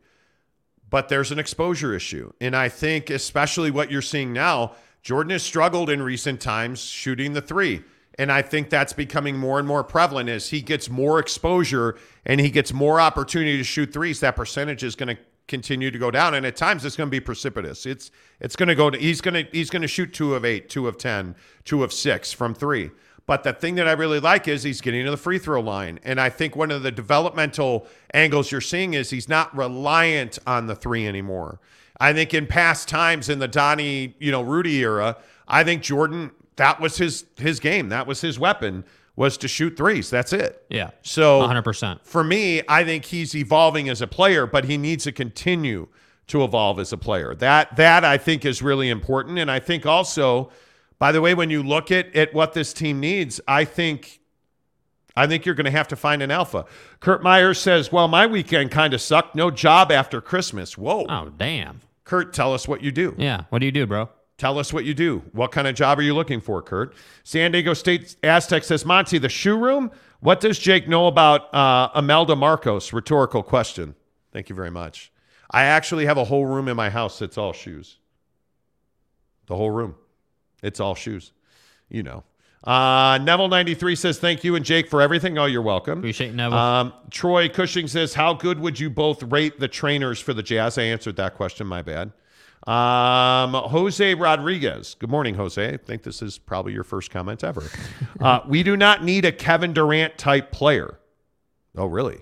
But 0.90 1.10
there's 1.10 1.32
an 1.32 1.40
exposure 1.40 1.94
issue. 1.96 2.32
And 2.42 2.56
I 2.56 2.70
think 2.70 3.10
especially 3.10 3.72
what 3.72 3.92
you're 3.92 4.02
seeing 4.02 4.34
now, 4.34 4.74
Jordan 5.02 5.32
has 5.32 5.44
struggled 5.44 5.90
in 5.90 6.02
recent 6.02 6.42
times 6.42 6.80
shooting 6.80 7.34
the 7.34 7.42
three. 7.42 7.84
And 8.20 8.34
I 8.34 8.42
think 8.42 8.70
that's 8.70 8.92
becoming 8.92 9.38
more 9.38 9.60
and 9.60 9.68
more 9.68 9.82
prevalent 9.82 10.28
as 10.28 10.50
he 10.50 10.62
gets 10.62 10.90
more 10.90 11.20
exposure 11.20 11.98
and 12.26 12.42
he 12.42 12.50
gets 12.52 12.74
more 12.74 13.00
opportunity 13.00 13.58
to 13.58 13.64
shoot 13.64 13.94
threes. 13.94 14.20
That 14.20 14.36
percentage 14.36 14.84
is 14.84 14.96
going 14.96 15.16
to 15.16 15.22
continue 15.48 15.90
to 15.90 15.98
go 15.98 16.12
down, 16.12 16.36
and 16.36 16.46
at 16.46 16.58
times 16.58 16.84
it's 16.84 16.98
going 16.98 17.08
to 17.08 17.12
be 17.12 17.22
precipitous. 17.22 17.86
It's 17.86 18.12
it's 18.42 18.58
going 18.58 18.68
to 18.68 18.76
go 18.76 18.90
to 18.90 18.98
he's 19.00 19.22
going 19.22 19.46
to 19.46 19.50
he's 19.52 19.70
going 19.70 19.82
to 19.84 19.88
shoot 19.88 20.14
two 20.14 20.36
of 20.36 20.44
eight, 20.44 20.70
two 20.70 20.88
of 20.88 20.98
ten, 20.98 21.34
two 21.64 21.82
of 21.82 21.94
six 21.94 22.34
from 22.34 22.54
three. 22.54 22.92
But 23.26 23.44
the 23.44 23.54
thing 23.54 23.76
that 23.76 23.88
I 23.88 23.94
really 23.94 24.20
like 24.20 24.48
is 24.50 24.64
he's 24.64 24.82
getting 24.82 25.06
to 25.06 25.12
the 25.12 25.18
free 25.18 25.40
throw 25.40 25.62
line, 25.62 26.00
and 26.04 26.20
I 26.20 26.30
think 26.30 26.58
one 26.58 26.72
of 26.72 26.84
the 26.84 26.92
developmental 26.92 27.88
angles 28.14 28.52
you're 28.52 28.60
seeing 28.60 28.96
is 28.96 29.12
he's 29.12 29.30
not 29.30 29.56
reliant 29.56 30.40
on 30.46 30.68
the 30.68 30.76
three 30.76 31.08
anymore. 31.08 31.62
I 32.02 32.12
think 32.12 32.34
in 32.34 32.48
past 32.48 32.90
times 32.90 33.30
in 33.30 33.40
the 33.40 33.48
Donnie, 33.48 34.16
you 34.20 34.32
know, 34.32 34.42
Rudy 34.42 34.80
era, 34.80 35.18
I 35.48 35.64
think 35.64 35.84
Jordan 35.84 36.32
that 36.60 36.80
was 36.80 36.98
his 36.98 37.26
his 37.38 37.60
game, 37.60 37.90
that 37.90 38.08
was 38.08 38.22
his 38.22 38.40
weapon 38.40 38.86
was 39.16 39.36
to 39.38 39.50
shoot 39.50 39.76
threes. 39.76 40.10
That's 40.10 40.32
it. 40.32 40.64
Yeah. 40.70 40.92
So 41.02 41.42
100%. 41.42 42.06
For 42.06 42.24
me, 42.24 42.62
I 42.70 42.86
think 42.86 43.04
he's 43.04 43.36
evolving 43.36 43.90
as 43.90 44.02
a 44.02 44.08
player, 44.08 44.46
but 44.46 44.64
he 44.64 44.78
needs 44.78 45.04
to 45.04 45.12
continue 45.12 45.90
to 46.28 46.44
evolve 46.46 46.80
as 46.80 46.94
a 46.94 46.98
player. 46.98 47.36
That 47.36 47.76
that 47.76 48.06
I 48.06 48.18
think 48.18 48.46
is 48.46 48.62
really 48.62 48.90
important. 48.90 49.38
And 49.38 49.52
I 49.52 49.60
think 49.60 49.86
also, 49.86 50.52
by 51.00 51.12
the 51.12 51.20
way, 51.20 51.34
when 51.34 51.50
you 51.50 51.64
look 51.64 51.92
at 51.92 52.16
at 52.16 52.34
what 52.34 52.54
this 52.54 52.72
team 52.72 53.02
needs, 53.02 53.42
I 53.48 53.66
think 53.66 54.22
I 55.18 55.28
think 55.28 55.46
you're 55.46 55.56
going 55.56 55.66
to 55.66 55.72
have 55.72 55.90
to 55.90 55.98
find 55.98 56.22
an 56.22 56.32
alpha. 56.32 56.66
Kurt 57.02 57.22
Myers 57.22 57.60
says, 57.60 57.92
Well, 57.92 58.08
my 58.08 58.26
weekend 58.26 58.72
kind 58.72 58.94
of 58.94 59.02
sucked. 59.02 59.36
No 59.36 59.52
job 59.52 59.92
after 59.92 60.22
Christmas. 60.22 60.78
Whoa. 60.78 61.06
Oh, 61.10 61.30
damn. 61.36 61.82
Kurt, 62.06 62.32
tell 62.34 62.54
us 62.54 62.70
what 62.70 62.82
you 62.82 62.92
do. 62.92 63.16
Yeah. 63.18 63.44
What 63.50 63.60
do 63.60 63.66
you 63.66 63.72
do, 63.72 63.86
bro? 63.86 64.10
Tell 64.40 64.58
us 64.58 64.72
what 64.72 64.86
you 64.86 64.94
do. 64.94 65.22
What 65.34 65.52
kind 65.52 65.68
of 65.68 65.76
job 65.76 66.00
are 66.00 66.02
you 66.02 66.16
looking 66.16 66.40
for, 66.40 66.62
Kurt? 66.62 66.96
San 67.26 67.52
Diego 67.52 67.74
State 67.74 68.16
Aztec 68.24 68.64
says, 68.64 68.86
Monty, 68.86 69.18
the 69.18 69.28
shoe 69.28 69.58
room? 69.58 69.92
What 70.22 70.40
does 70.40 70.58
Jake 70.58 70.88
know 70.88 71.08
about 71.08 71.54
uh, 71.54 71.90
Imelda 71.94 72.38
Marcos? 72.38 72.94
Rhetorical 72.94 73.44
question. 73.44 73.96
Thank 74.32 74.48
you 74.48 74.56
very 74.56 74.72
much. 74.72 75.12
I 75.52 75.64
actually 75.64 76.06
have 76.06 76.18
a 76.18 76.24
whole 76.24 76.46
room 76.46 76.70
in 76.70 76.78
my 76.78 76.90
house 76.90 77.20
that's 77.20 77.38
all 77.38 77.52
shoes. 77.52 77.98
The 79.48 79.58
whole 79.58 79.72
room. 79.72 79.96
It's 80.64 80.80
all 80.80 80.96
shoes. 80.96 81.34
You 81.90 82.04
know. 82.04 82.24
Uh, 82.64 83.20
Neville93 83.20 83.98
says, 83.98 84.20
Thank 84.20 84.46
you 84.46 84.56
and 84.56 84.64
Jake 84.64 84.88
for 84.88 85.02
everything. 85.02 85.38
Oh, 85.38 85.46
you're 85.48 85.62
welcome. 85.62 86.00
Appreciate 86.00 86.34
Neville. 86.34 86.58
Um, 86.58 86.94
Troy 87.12 87.50
Cushing 87.50 87.88
says, 87.88 88.14
How 88.14 88.34
good 88.34 88.60
would 88.62 88.80
you 88.80 88.90
both 88.90 89.22
rate 89.24 89.60
the 89.60 89.68
trainers 89.68 90.20
for 90.22 90.34
the 90.34 90.44
Jazz? 90.44 90.78
I 90.78 90.84
answered 90.84 91.18
that 91.18 91.36
question. 91.36 91.68
My 91.68 91.82
bad. 91.82 92.14
Um, 92.70 93.54
Jose 93.54 94.14
Rodriguez. 94.14 94.96
Good 95.00 95.10
morning, 95.10 95.34
Jose. 95.34 95.74
I 95.74 95.78
think 95.78 96.04
this 96.04 96.22
is 96.22 96.38
probably 96.38 96.72
your 96.72 96.84
first 96.84 97.10
comment 97.10 97.44
ever. 97.44 97.64
uh, 98.20 98.42
we 98.48 98.62
do 98.62 98.78
not 98.78 99.04
need 99.04 99.26
a 99.26 99.32
Kevin 99.32 99.74
Durant 99.74 100.20
type 100.20 100.52
player. 100.52 101.00
Oh, 101.76 101.88
really? 101.88 102.22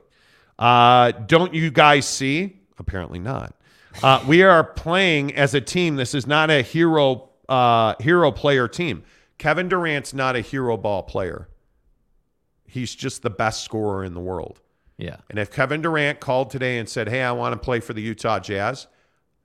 Uh, 0.58 1.12
don't 1.12 1.54
you 1.54 1.70
guys 1.70 2.08
see? 2.08 2.62
Apparently 2.80 3.20
not. 3.20 3.56
Uh, 4.02 4.24
we 4.26 4.42
are 4.42 4.64
playing 4.64 5.36
as 5.36 5.54
a 5.54 5.60
team. 5.60 5.98
This 5.98 6.16
is 6.16 6.26
not 6.26 6.50
a 6.50 6.62
hero 6.62 7.30
uh, 7.50 7.96
hero 8.00 8.32
player 8.32 8.70
team. 8.70 9.04
Kevin 9.38 9.68
Durant's 9.68 10.14
not 10.14 10.38
a 10.38 10.42
hero 10.42 10.78
ball 10.78 11.04
player. 11.04 11.50
He's 12.66 12.96
just 12.96 13.22
the 13.22 13.30
best 13.30 13.64
scorer 13.66 14.04
in 14.06 14.14
the 14.14 14.20
world. 14.22 14.62
yeah. 14.98 15.18
And 15.30 15.40
if 15.40 15.52
Kevin 15.52 15.82
Durant 15.82 16.20
called 16.22 16.52
today 16.52 16.78
and 16.78 16.88
said, 16.88 17.10
"Hey, 17.10 17.22
I 17.22 17.34
want 17.34 17.54
to 17.54 17.60
play 17.60 17.80
for 17.82 17.94
the 17.94 18.02
Utah 18.02 18.40
Jazz," 18.40 18.88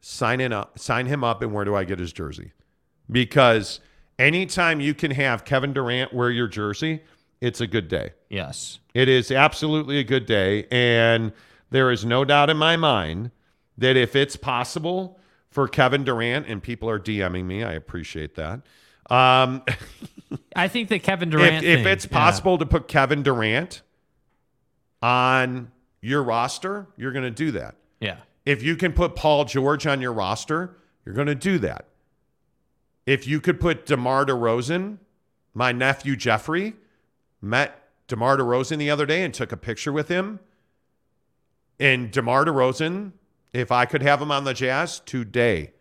sign 0.03 0.41
in 0.41 0.53
up, 0.53 0.79
sign 0.79 1.07
him 1.07 1.25
up, 1.25 1.41
and 1.41 1.55
where 1.55 1.65
do 1.65 1.75
I 1.75 1.85
get 1.85 1.99
his 1.99 2.13
jersey? 2.13 2.53
Because 3.11 3.81
anytime 4.19 4.81
you 4.81 4.93
can 4.93 5.13
have 5.13 5.47
Kevin 5.47 5.73
Durant 5.73 6.13
wear 6.13 6.31
your 6.31 6.49
jersey, 6.49 7.03
it's 7.41 7.61
a 7.61 7.67
good 7.67 7.89
day. 7.89 8.13
Yes. 8.29 8.81
It 8.93 9.09
is 9.09 9.31
absolutely 9.31 9.99
a 9.99 10.05
good 10.05 10.27
day, 10.27 10.67
and 10.71 11.33
there 11.71 11.91
is 11.91 12.05
no 12.05 12.25
doubt 12.25 12.51
in 12.51 12.59
my 12.59 12.77
mind 12.77 13.31
that 13.79 13.97
if 13.97 14.15
it's 14.15 14.37
possible 14.37 15.19
for 15.49 15.69
Kevin 15.69 16.05
Durant, 16.05 16.47
and 16.47 16.63
people 16.63 16.91
are 16.91 16.99
DMing 16.99 17.45
me, 17.45 17.63
I 17.63 17.73
appreciate 17.73 18.35
that. 18.37 18.61
Um, 19.11 19.63
I 20.57 20.69
think 20.69 20.89
that 20.89 21.03
Kevin 21.03 21.31
Durant. 21.31 21.65
if 21.65 21.81
thing, 21.81 21.87
it's 21.87 22.07
yeah. 22.07 22.19
possible 22.19 22.59
to 22.59 22.67
put 22.67 22.89
Kevin 22.89 23.23
Durant 23.23 23.83
on 25.03 25.71
your 26.01 26.23
roster, 26.23 26.87
you're 26.97 27.13
going 27.13 27.25
to 27.25 27.31
do 27.31 27.53
that. 27.53 27.77
Yeah. 28.01 28.17
If 28.45 28.63
you 28.63 28.77
can 28.77 28.93
put 28.93 29.15
Paul 29.15 29.45
George 29.45 29.87
on 29.87 30.01
your 30.01 30.13
roster, 30.13 30.77
you're 31.05 31.15
going 31.15 31.29
to 31.29 31.35
do 31.35 31.59
that. 31.59 31.87
If 33.07 33.27
you 33.27 33.41
could 33.41 33.61
put 33.61 33.87
DeMar 33.87 34.27
DeRozan, 34.27 34.99
my 35.55 35.73
nephew 35.73 36.17
Jeffrey 36.17 36.75
met 37.41 37.89
DeMar 38.09 38.37
DeRozan 38.37 38.79
the 38.79 38.91
other 38.91 39.07
day 39.07 39.25
and 39.25 39.33
took 39.35 39.53
a 39.53 39.57
picture 39.57 39.93
with 39.93 40.09
him. 40.09 40.41
And 41.81 42.11
DeMar 42.11 42.45
DeRozan, 42.45 43.13
if 43.53 43.73
I 43.73 43.87
could 43.87 44.03
have 44.03 44.23
him 44.23 44.31
on 44.31 44.45
the 44.45 44.55
Jazz 44.55 45.01
today, 45.01 45.73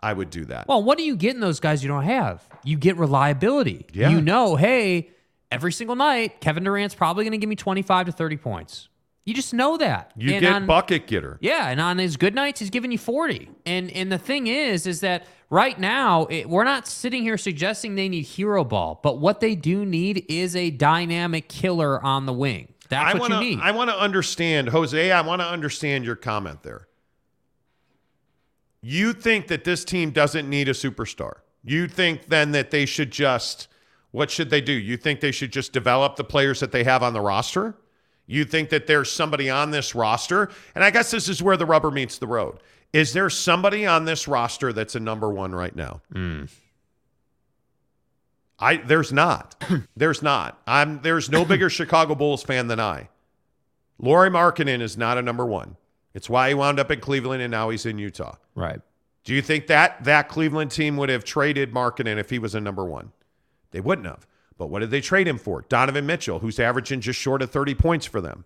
I 0.00 0.12
would 0.12 0.30
do 0.30 0.44
that. 0.44 0.68
Well, 0.68 0.82
what 0.82 0.98
do 0.98 1.04
you 1.04 1.16
get 1.16 1.34
in 1.34 1.40
those 1.40 1.58
guys 1.58 1.82
you 1.82 1.88
don't 1.88 2.04
have? 2.04 2.48
You 2.64 2.76
get 2.76 2.96
reliability. 2.96 3.86
Yeah. 3.92 4.10
You 4.10 4.20
know, 4.20 4.54
hey, 4.54 5.10
every 5.50 5.72
single 5.72 5.96
night, 5.96 6.40
Kevin 6.40 6.62
Durant's 6.62 6.94
probably 6.94 7.24
going 7.24 7.32
to 7.32 7.38
give 7.38 7.48
me 7.48 7.56
25 7.56 8.06
to 8.06 8.12
30 8.12 8.36
points. 8.36 8.88
You 9.28 9.34
just 9.34 9.52
know 9.52 9.76
that. 9.76 10.10
you 10.16 10.32
And 10.32 10.40
get 10.40 10.52
on- 10.54 10.66
bucket 10.66 11.06
getter. 11.06 11.36
Yeah, 11.42 11.68
and 11.68 11.82
on 11.82 11.98
his 11.98 12.16
good 12.16 12.34
nights, 12.34 12.60
he's 12.60 12.70
giving 12.70 12.90
you 12.90 12.96
40. 12.96 13.50
And 13.66 13.90
and 13.90 14.10
the 14.10 14.16
thing 14.16 14.46
is, 14.46 14.86
is 14.86 15.00
that 15.00 15.26
right 15.50 15.78
now, 15.78 16.24
it, 16.30 16.48
we're 16.48 16.64
not 16.64 16.88
sitting 16.88 17.22
here 17.24 17.36
suggesting 17.36 17.94
they 17.94 18.08
need 18.08 18.22
hero 18.22 18.64
ball, 18.64 19.00
but 19.02 19.18
what 19.18 19.40
they 19.40 19.54
do 19.54 19.84
need 19.84 20.24
is 20.30 20.56
a 20.56 20.70
dynamic 20.70 21.46
killer 21.50 22.02
on 22.02 22.24
the 22.24 22.32
wing. 22.32 22.72
That's 22.88 23.14
I 23.14 23.18
what 23.18 23.30
wanna, 23.30 23.44
you 23.44 23.50
need. 23.56 23.60
I 23.60 23.70
want 23.72 23.90
to 23.90 23.98
understand, 23.98 24.70
Jose. 24.70 25.12
I 25.12 25.20
want 25.20 25.42
to 25.42 25.46
understand 25.46 26.06
your 26.06 26.16
comment 26.16 26.62
there. 26.62 26.88
You 28.80 29.12
think 29.12 29.48
that 29.48 29.64
this 29.64 29.84
team 29.84 30.10
doesn't 30.10 30.48
need 30.48 30.70
a 30.70 30.72
superstar. 30.72 31.40
You 31.62 31.86
think 31.86 32.28
then 32.28 32.52
that 32.52 32.70
they 32.70 32.86
should 32.86 33.10
just, 33.10 33.68
what 34.10 34.30
should 34.30 34.48
they 34.48 34.62
do? 34.62 34.72
You 34.72 34.96
think 34.96 35.20
they 35.20 35.32
should 35.32 35.52
just 35.52 35.74
develop 35.74 36.16
the 36.16 36.24
players 36.24 36.60
that 36.60 36.72
they 36.72 36.84
have 36.84 37.02
on 37.02 37.12
the 37.12 37.20
roster? 37.20 37.74
You 38.28 38.44
think 38.44 38.68
that 38.68 38.86
there's 38.86 39.10
somebody 39.10 39.48
on 39.48 39.70
this 39.70 39.94
roster? 39.94 40.50
And 40.74 40.84
I 40.84 40.90
guess 40.90 41.10
this 41.10 41.28
is 41.28 41.42
where 41.42 41.56
the 41.56 41.66
rubber 41.66 41.90
meets 41.90 42.18
the 42.18 42.26
road. 42.26 42.58
Is 42.92 43.14
there 43.14 43.30
somebody 43.30 43.86
on 43.86 44.04
this 44.04 44.28
roster 44.28 44.72
that's 44.72 44.94
a 44.94 45.00
number 45.00 45.30
one 45.30 45.54
right 45.54 45.74
now? 45.74 46.02
Hmm. 46.12 46.44
I 48.58 48.76
there's 48.76 49.12
not. 49.12 49.64
there's 49.96 50.22
not. 50.22 50.60
I'm 50.66 51.00
there's 51.00 51.30
no 51.30 51.44
bigger 51.46 51.70
Chicago 51.70 52.14
Bulls 52.14 52.42
fan 52.42 52.68
than 52.68 52.78
I. 52.80 53.08
Lauri 53.98 54.30
Markkanen 54.30 54.82
is 54.82 54.96
not 54.96 55.18
a 55.18 55.22
number 55.22 55.46
one. 55.46 55.76
It's 56.14 56.28
why 56.28 56.48
he 56.48 56.54
wound 56.54 56.78
up 56.78 56.90
in 56.90 57.00
Cleveland 57.00 57.42
and 57.42 57.50
now 57.50 57.70
he's 57.70 57.86
in 57.86 57.98
Utah. 57.98 58.36
right. 58.54 58.80
Do 59.24 59.34
you 59.34 59.42
think 59.42 59.66
that 59.66 60.04
that 60.04 60.28
Cleveland 60.28 60.70
team 60.70 60.96
would 60.96 61.10
have 61.10 61.22
traded 61.22 61.72
Markkanen 61.72 62.16
if 62.18 62.30
he 62.30 62.38
was 62.38 62.54
a 62.54 62.60
number 62.60 62.84
one? 62.84 63.12
They 63.72 63.80
wouldn't 63.80 64.06
have. 64.06 64.26
But 64.58 64.66
what 64.66 64.80
did 64.80 64.90
they 64.90 65.00
trade 65.00 65.28
him 65.28 65.38
for? 65.38 65.64
Donovan 65.68 66.04
Mitchell, 66.04 66.40
who's 66.40 66.58
averaging 66.58 67.00
just 67.00 67.18
short 67.18 67.40
of 67.40 67.50
30 67.50 67.74
points 67.76 68.04
for 68.04 68.20
them. 68.20 68.44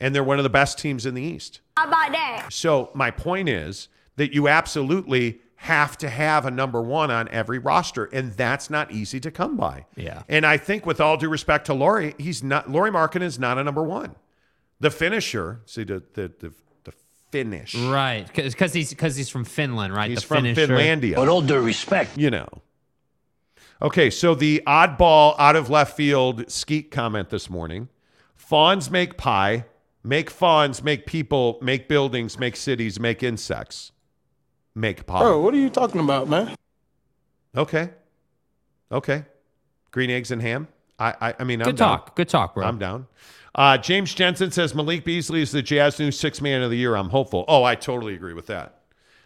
And 0.00 0.14
they're 0.14 0.22
one 0.22 0.38
of 0.38 0.44
the 0.44 0.50
best 0.50 0.78
teams 0.78 1.06
in 1.06 1.14
the 1.14 1.22
East. 1.22 1.60
How 1.76 1.88
about 1.88 2.12
that? 2.12 2.48
So 2.50 2.90
my 2.94 3.10
point 3.10 3.48
is 3.48 3.88
that 4.16 4.32
you 4.32 4.46
absolutely 4.46 5.40
have 5.56 5.98
to 5.98 6.08
have 6.08 6.46
a 6.46 6.52
number 6.52 6.80
one 6.80 7.10
on 7.10 7.28
every 7.30 7.58
roster, 7.58 8.04
and 8.04 8.32
that's 8.34 8.70
not 8.70 8.92
easy 8.92 9.18
to 9.18 9.30
come 9.30 9.56
by. 9.56 9.86
Yeah. 9.96 10.22
And 10.28 10.46
I 10.46 10.56
think, 10.56 10.86
with 10.86 11.00
all 11.00 11.16
due 11.16 11.28
respect 11.28 11.66
to 11.66 11.74
Lauri, 11.74 12.14
he's 12.16 12.44
not. 12.44 12.70
Lauri 12.70 12.92
Markkanen 12.92 13.22
is 13.22 13.40
not 13.40 13.58
a 13.58 13.64
number 13.64 13.82
one. 13.82 14.14
The 14.78 14.90
finisher, 14.90 15.62
see 15.66 15.82
the 15.82 16.04
the 16.14 16.30
the, 16.38 16.52
the 16.84 16.92
finish. 17.32 17.74
Right. 17.74 18.24
Because 18.32 18.72
he's, 18.72 18.94
cause 18.94 19.16
he's 19.16 19.28
from 19.28 19.44
Finland, 19.44 19.94
right? 19.94 20.10
He's 20.10 20.20
the 20.20 20.26
from 20.26 20.44
finisher. 20.44 20.68
Finlandia. 20.68 21.18
With 21.18 21.28
all 21.28 21.42
due 21.42 21.60
respect, 21.60 22.16
you 22.16 22.30
know. 22.30 22.46
Okay, 23.80 24.10
so 24.10 24.34
the 24.34 24.62
oddball 24.66 25.36
out 25.38 25.54
of 25.54 25.70
left 25.70 25.96
field 25.96 26.50
skeet 26.50 26.90
comment 26.90 27.30
this 27.30 27.48
morning. 27.48 27.88
Fawns 28.34 28.90
make 28.90 29.16
pie, 29.16 29.66
make 30.02 30.30
fawns, 30.30 30.82
make 30.82 31.06
people, 31.06 31.58
make 31.62 31.86
buildings, 31.86 32.38
make 32.38 32.56
cities, 32.56 32.98
make 32.98 33.22
insects. 33.22 33.92
Make 34.74 35.06
pie. 35.06 35.20
Bro, 35.20 35.42
what 35.42 35.54
are 35.54 35.58
you 35.58 35.70
talking 35.70 36.00
about, 36.00 36.28
man? 36.28 36.54
Okay. 37.56 37.90
Okay. 38.90 39.24
Green 39.92 40.10
eggs 40.10 40.30
and 40.30 40.42
ham. 40.42 40.68
I 40.98 41.14
I, 41.20 41.34
I 41.40 41.44
mean 41.44 41.60
I'm 41.60 41.66
Good 41.66 41.76
down. 41.76 41.98
talk. 41.98 42.16
Good 42.16 42.28
talk, 42.28 42.54
bro. 42.54 42.66
I'm 42.66 42.78
down. 42.78 43.06
Uh, 43.54 43.78
James 43.78 44.14
Jensen 44.14 44.50
says 44.50 44.74
Malik 44.74 45.04
Beasley 45.04 45.42
is 45.42 45.52
the 45.52 45.62
Jazz 45.62 45.98
new 45.98 46.10
six 46.10 46.40
man 46.40 46.62
of 46.62 46.70
the 46.70 46.76
year. 46.76 46.96
I'm 46.96 47.10
hopeful. 47.10 47.44
Oh, 47.48 47.64
I 47.64 47.74
totally 47.74 48.14
agree 48.14 48.34
with 48.34 48.46
that. 48.46 48.80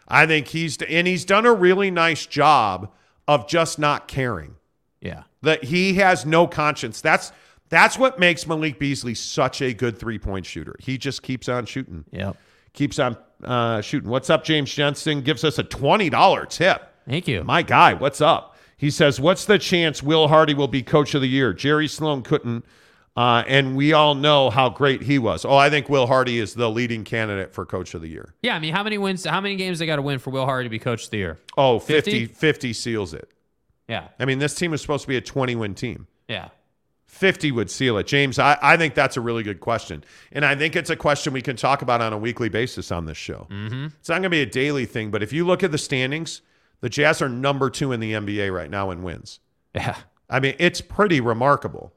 I 0.08 0.26
think 0.26 0.48
he's 0.48 0.80
and 0.82 1.06
he's 1.06 1.24
done 1.24 1.46
a 1.46 1.52
really 1.52 1.90
nice 1.90 2.26
job 2.26 2.92
of 3.28 3.48
just 3.48 3.78
not 3.78 4.08
caring. 4.08 4.56
yeah. 5.00 5.22
That 5.42 5.64
he 5.64 5.94
has 5.94 6.24
no 6.24 6.46
conscience. 6.46 7.00
That's 7.00 7.32
that's 7.68 7.98
what 7.98 8.18
makes 8.20 8.46
Malik 8.46 8.78
Beasley 8.78 9.14
such 9.14 9.60
a 9.60 9.74
good 9.74 9.98
three 9.98 10.18
point 10.18 10.46
shooter. 10.46 10.76
He 10.78 10.98
just 10.98 11.22
keeps 11.22 11.48
on 11.48 11.66
shooting. 11.66 12.04
Yep. 12.12 12.36
Keeps 12.74 12.98
on 13.00 13.16
uh, 13.42 13.80
shooting. 13.80 14.08
What's 14.08 14.30
up, 14.30 14.44
James 14.44 14.72
Jensen? 14.72 15.20
Gives 15.22 15.42
us 15.42 15.58
a 15.58 15.64
twenty 15.64 16.08
dollar 16.10 16.46
tip. 16.46 16.82
Thank 17.08 17.26
you. 17.26 17.42
My 17.42 17.62
guy, 17.62 17.94
what's 17.94 18.20
up? 18.20 18.56
He 18.76 18.90
says, 18.90 19.18
What's 19.20 19.44
the 19.44 19.58
chance 19.58 20.02
Will 20.02 20.28
Hardy 20.28 20.54
will 20.54 20.68
be 20.68 20.82
coach 20.82 21.14
of 21.14 21.20
the 21.20 21.28
year? 21.28 21.52
Jerry 21.52 21.88
Sloan 21.88 22.22
couldn't. 22.22 22.64
Uh, 23.14 23.44
and 23.47 23.76
we 23.76 23.93
all 23.93 24.14
know 24.14 24.48
how 24.48 24.70
great 24.70 25.02
he 25.02 25.18
was. 25.18 25.44
Oh, 25.44 25.55
I 25.56 25.68
think 25.68 25.89
Will 25.90 26.06
Hardy 26.06 26.39
is 26.39 26.55
the 26.55 26.70
leading 26.70 27.05
candidate 27.05 27.52
for 27.52 27.66
coach 27.66 27.93
of 27.94 28.01
the 28.01 28.09
year. 28.09 28.34
yeah, 28.43 28.56
I 28.56 28.59
mean, 28.59 28.72
how 28.72 28.82
many 28.82 28.97
wins, 28.97 29.24
how 29.24 29.40
many 29.40 29.56
games 29.56 29.78
they 29.78 29.86
got 29.86 29.97
to 29.97 30.02
win 30.02 30.18
for 30.18 30.30
Will 30.30 30.47
Hardy 30.47 30.66
to 30.66 30.70
be 30.70 30.78
coach 30.78 31.05
of 31.05 31.10
the 31.10 31.18
year? 31.18 31.39
Oh, 31.56 31.78
50, 31.78 32.26
50? 32.26 32.34
50 32.34 32.72
seals 32.72 33.12
it. 33.12 33.30
Yeah. 33.89 34.09
I 34.18 34.24
mean, 34.24 34.39
this 34.39 34.55
team 34.55 34.70
was 34.70 34.80
supposed 34.80 35.02
to 35.02 35.09
be 35.09 35.16
a 35.16 35.20
20 35.20 35.55
win 35.56 35.74
team. 35.74 36.06
Yeah. 36.28 36.48
50 37.06 37.52
would 37.52 37.70
seal 37.70 37.98
it. 37.98 38.06
James, 38.06 38.39
I, 38.39 38.56
I 38.62 38.78
think 38.78 38.94
that's 38.94 39.18
a 39.18 39.20
really 39.20 39.43
good 39.43 39.60
question. 39.60 40.02
And 40.32 40.47
I 40.47 40.56
think 40.56 40.74
it's 40.74 40.89
a 40.89 40.97
question 40.97 41.34
we 41.34 41.43
can 41.43 41.56
talk 41.56 41.82
about 41.82 42.01
on 42.01 42.14
a 42.14 42.18
weekly 42.18 42.48
basis 42.48 42.90
on 42.90 43.05
this 43.05 43.18
show. 43.18 43.47
Mm-hmm. 43.51 43.89
It's 44.01 44.09
not 44.09 44.14
going 44.14 44.22
to 44.24 44.30
be 44.30 44.40
a 44.40 44.47
daily 44.47 44.86
thing, 44.86 45.10
but 45.10 45.22
if 45.22 45.30
you 45.30 45.47
look 45.47 45.62
at 45.62 45.70
the 45.70 45.78
standings, 45.78 46.40
the 46.80 46.89
Jazz 46.89 47.20
are 47.20 47.28
number 47.28 47.68
two 47.68 47.93
in 47.93 48.01
the 48.01 48.14
NBA 48.14 48.52
right 48.52 48.70
now 48.70 48.90
in 48.90 49.02
wins. 49.02 49.40
Yeah. 49.74 49.97
I 50.30 50.40
mean, 50.40 50.55
it's 50.59 50.80
pretty 50.80 51.20
remarkable. 51.20 51.93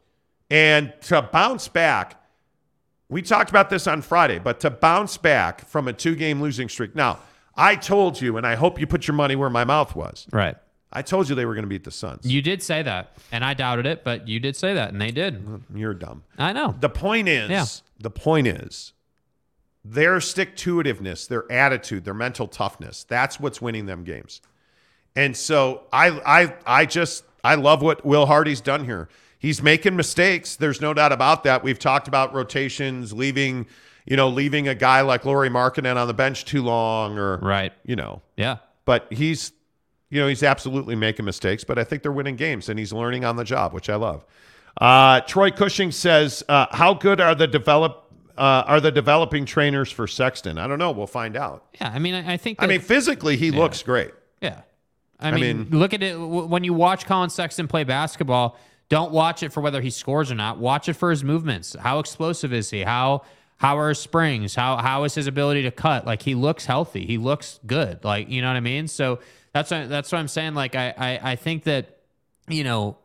And 0.49 0.93
to 1.03 1.21
bounce 1.21 1.67
back, 1.67 2.21
we 3.09 3.21
talked 3.21 3.49
about 3.49 3.69
this 3.69 3.87
on 3.87 4.01
Friday, 4.01 4.39
but 4.39 4.59
to 4.61 4.69
bounce 4.69 5.17
back 5.17 5.65
from 5.67 5.87
a 5.87 5.93
two 5.93 6.15
game 6.15 6.41
losing 6.41 6.69
streak. 6.69 6.95
Now, 6.95 7.19
I 7.55 7.75
told 7.75 8.19
you, 8.21 8.37
and 8.37 8.45
I 8.45 8.55
hope 8.55 8.79
you 8.79 8.87
put 8.87 9.07
your 9.07 9.15
money 9.15 9.35
where 9.35 9.49
my 9.49 9.63
mouth 9.63 9.95
was. 9.95 10.27
Right. 10.31 10.55
I 10.91 11.01
told 11.01 11.27
you 11.27 11.35
they 11.35 11.45
were 11.45 11.55
going 11.55 11.63
to 11.65 11.69
beat 11.69 11.83
the 11.83 11.91
Suns. 11.91 12.25
You 12.25 12.41
did 12.41 12.63
say 12.63 12.81
that, 12.83 13.17
and 13.31 13.43
I 13.43 13.53
doubted 13.53 13.85
it, 13.85 14.03
but 14.03 14.27
you 14.27 14.39
did 14.39 14.55
say 14.55 14.73
that, 14.75 14.91
and 14.93 15.01
they 15.01 15.11
did. 15.11 15.45
Mm, 15.45 15.61
you're 15.73 15.93
dumb. 15.93 16.23
I 16.37 16.53
know. 16.53 16.75
The 16.79 16.89
point 16.89 17.27
is, 17.27 17.49
Yeah. 17.49 17.65
the 17.99 18.09
point 18.11 18.47
is, 18.47 18.93
their 19.83 20.21
stick 20.21 20.55
to 20.57 20.77
itiveness, 20.77 21.27
their 21.27 21.49
attitude, 21.51 22.05
their 22.05 22.13
mental 22.13 22.47
toughness. 22.47 23.03
That's 23.03 23.39
what's 23.39 23.61
winning 23.61 23.85
them 23.87 24.03
games. 24.03 24.41
And 25.17 25.35
so 25.35 25.83
I, 25.91 26.09
I, 26.25 26.53
I 26.65 26.85
just, 26.85 27.23
I 27.43 27.55
love 27.55 27.81
what 27.81 28.05
Will 28.05 28.25
Hardy's 28.25 28.61
done 28.61 28.85
here. 28.85 29.09
He's 29.45 29.61
making 29.61 29.95
mistakes. 29.95 30.55
There's 30.55 30.81
no 30.81 30.91
doubt 30.91 31.11
about 31.11 31.43
that. 31.43 31.63
We've 31.63 31.77
talked 31.77 32.07
about 32.07 32.33
rotations, 32.33 33.13
leaving, 33.13 33.67
you 34.07 34.17
know, 34.17 34.27
leaving 34.27 34.67
a 34.67 34.73
guy 34.73 35.01
like 35.01 35.23
Lauri 35.23 35.51
Markkanen 35.51 35.97
on 35.97 36.07
the 36.07 36.15
bench 36.15 36.45
too 36.45 36.63
long, 36.63 37.19
or 37.19 37.37
Right. 37.37 37.71
you 37.85 37.95
know. 37.95 38.23
Yeah. 38.37 38.57
But 38.85 39.05
he's, 39.11 39.51
you 40.09 40.19
know, 40.19 40.27
he's 40.27 40.41
absolutely 40.41 40.95
making 40.95 41.25
mistakes. 41.25 41.63
But 41.63 41.77
I 41.77 41.83
think 41.83 42.01
they're 42.01 42.11
winning 42.11 42.37
games, 42.37 42.69
and 42.69 42.79
he's 42.79 42.91
learning 42.91 43.23
on 43.23 43.35
the 43.35 43.43
job, 43.43 43.71
which 43.71 43.87
I 43.87 43.97
love. 43.97 44.25
Uh, 44.81 45.21
Troy 45.21 45.51
Cushing 45.51 45.91
says, 45.91 46.43
uh, 46.49 46.65
"How 46.71 46.95
good 46.95 47.21
are 47.21 47.35
the 47.35 47.45
develop 47.45 48.11
uh, 48.39 48.63
are 48.65 48.81
the 48.81 48.91
developing 48.91 49.45
trainers 49.45 49.91
for 49.91 50.07
Sexton? 50.07 50.57
I 50.57 50.65
don't 50.65 50.79
know. 50.79 50.89
We'll 50.89 51.05
find 51.05 51.37
out. 51.37 51.65
Yeah. 51.79 51.91
I 51.93 51.99
mean, 51.99 52.15
I, 52.15 52.33
I 52.33 52.37
think. 52.37 52.63
I 52.63 52.65
mean, 52.65 52.81
physically, 52.81 53.37
he 53.37 53.51
looks 53.51 53.83
great. 53.83 54.09
Yeah. 54.41 54.61
I 55.19 55.29
mean, 55.29 55.69
mean- 55.69 55.79
look 55.79 55.93
at 55.93 56.01
it 56.01 56.15
when 56.19 56.63
you 56.63 56.73
watch 56.73 57.05
Collin 57.05 57.29
Sexton 57.29 57.67
play 57.67 57.83
basketball. 57.83 58.57
Don't 58.89 59.11
watch 59.11 59.43
it 59.43 59.51
for 59.51 59.61
whether 59.61 59.81
he 59.81 59.89
scores 59.89 60.31
or 60.31 60.35
not. 60.35 60.59
Watch 60.59 60.89
it 60.89 60.93
for 60.93 61.09
his 61.09 61.23
movements. 61.23 61.75
How 61.79 61.99
explosive 61.99 62.53
is 62.53 62.69
he? 62.69 62.81
How 62.81 63.23
how 63.57 63.77
are 63.77 63.89
his 63.89 63.99
springs? 63.99 64.53
How 64.55 64.77
how 64.77 65.03
is 65.05 65.15
his 65.15 65.27
ability 65.27 65.63
to 65.63 65.71
cut? 65.71 66.05
Like 66.05 66.21
he 66.21 66.35
looks 66.35 66.65
healthy. 66.65 67.05
He 67.05 67.17
looks 67.17 67.59
good. 67.65 68.03
Like 68.03 68.29
you 68.29 68.41
know 68.41 68.49
what 68.49 68.57
I 68.57 68.61
mean. 68.61 68.87
So 68.87 69.19
that's 69.53 69.71
what, 69.71 69.89
that's 69.89 70.11
what 70.11 70.19
I'm 70.19 70.27
saying. 70.27 70.53
Like 70.53 70.75
I 70.75 70.93
I, 70.97 71.31
I 71.31 71.35
think 71.35 71.63
that 71.63 71.99
you 72.47 72.63
know 72.63 72.97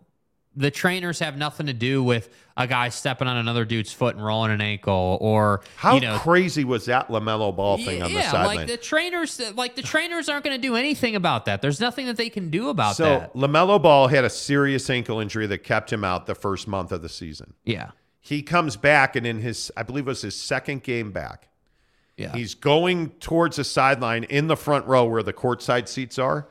the 0.57 0.71
trainers 0.71 1.21
have 1.21 1.37
nothing 1.37 1.67
to 1.67 1.73
do 1.73 2.03
with 2.03 2.29
a 2.57 2.67
guy 2.67 2.89
stepping 2.89 3.29
on 3.29 3.37
another 3.37 3.65
dude's 3.65 3.93
foot 3.93 4.17
and 4.17 4.25
rolling 4.25 4.51
an 4.51 4.61
ankle 4.61 5.17
or 5.21 5.63
How 5.77 5.95
you 5.95 6.01
know 6.01 6.19
crazy 6.19 6.65
was 6.65 6.87
that 6.87 7.09
LaMelo 7.09 7.55
Ball 7.55 7.79
thing 7.79 8.03
on 8.03 8.13
the 8.13 8.19
yeah, 8.19 8.31
sideline? 8.31 8.57
like 8.57 8.67
the 8.67 8.77
trainers, 8.77 9.41
like 9.55 9.77
the 9.77 9.83
trainers 9.83 10.29
aren't 10.29 10.45
going 10.45 10.57
to 10.57 10.61
do 10.61 10.75
anything 10.77 11.15
about 11.17 11.45
that. 11.45 11.63
There's 11.63 11.81
nothing 11.81 12.07
that 12.07 12.17
they 12.17 12.29
can 12.29 12.51
do 12.51 12.69
about 12.69 12.97
so 12.97 13.05
that. 13.05 13.33
So 13.33 13.39
LaMelo 13.39 13.81
Ball 13.81 14.09
had 14.09 14.25
a 14.25 14.31
serious 14.31 14.91
ankle 14.91 15.21
injury 15.21 15.47
that 15.47 15.59
kept 15.59 15.93
him 15.93 16.05
out 16.05 16.27
the 16.27 16.35
first 16.35 16.67
month 16.67 16.91
of 16.93 17.01
the 17.03 17.09
season. 17.09 17.55
Yeah, 17.65 17.91
He 18.19 18.43
comes 18.43 18.77
back, 18.77 19.15
and 19.17 19.25
in 19.27 19.39
his, 19.41 19.71
I 19.77 19.85
believe 19.85 20.07
it 20.07 20.11
was 20.11 20.23
his 20.23 20.35
second 20.37 20.83
game 20.83 21.13
back, 21.13 21.47
yeah, 22.17 22.35
He's 22.37 22.55
going 22.55 23.11
towards 23.13 23.57
the 23.57 23.65
sideline 23.65 24.25
in 24.25 24.47
the 24.49 24.57
front 24.57 24.85
row 24.87 25.07
where 25.07 25.23
the 25.23 25.33
courtside 25.33 25.89
seats 25.89 26.19
are, 26.19 26.49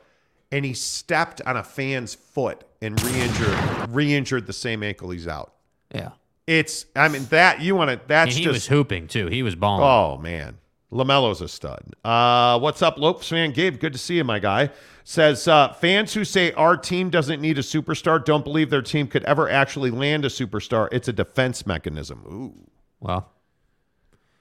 and 0.51 0.65
he 0.65 0.73
stepped 0.73 1.41
on 1.45 1.57
a 1.57 1.63
fan's 1.63 2.15
foot 2.15 2.63
and 2.81 3.01
re-injured 3.03 3.89
re-injured 3.89 4.47
the 4.47 4.53
same 4.53 4.83
ankle 4.83 5.09
he's 5.09 5.27
out. 5.27 5.53
yeah. 5.93 6.11
It's 6.47 6.87
I 6.95 7.09
mean 7.09 7.25
that 7.25 7.61
you 7.61 7.75
want 7.75 7.91
to 7.91 8.01
that's 8.07 8.31
And 8.31 8.37
he 8.39 8.43
just 8.43 8.53
was 8.53 8.67
hooping 8.67 9.07
too. 9.07 9.27
He 9.27 9.43
was 9.43 9.55
balling. 9.55 9.83
oh 9.83 10.17
man. 10.21 10.57
LaMelo's 10.91 11.41
a 11.41 11.47
stud. 11.47 11.95
Uh, 12.03 12.57
what's 12.57 12.81
up, 12.81 12.97
Lopes 12.97 13.29
fan? 13.29 13.51
Gabe, 13.51 13.79
good 13.79 13.93
to 13.93 13.99
see 13.99 14.15
you, 14.15 14.23
my 14.23 14.39
guy. 14.39 14.71
Says 15.03 15.47
uh, 15.47 15.71
fans 15.73 16.15
who 16.15 16.25
say 16.25 16.51
our 16.53 16.75
team 16.75 17.11
doesn't 17.11 17.39
need 17.41 17.59
a 17.59 17.61
superstar 17.61 18.23
don't 18.25 18.43
believe 18.43 18.71
their 18.71 18.81
team 18.81 19.07
could 19.07 19.23
ever 19.25 19.47
actually 19.47 19.91
land 19.91 20.25
a 20.25 20.29
superstar. 20.29 20.87
It's 20.91 21.07
a 21.07 21.13
defense 21.13 21.67
mechanism. 21.67 22.23
Ooh. 22.27 22.69
Well, 22.99 23.29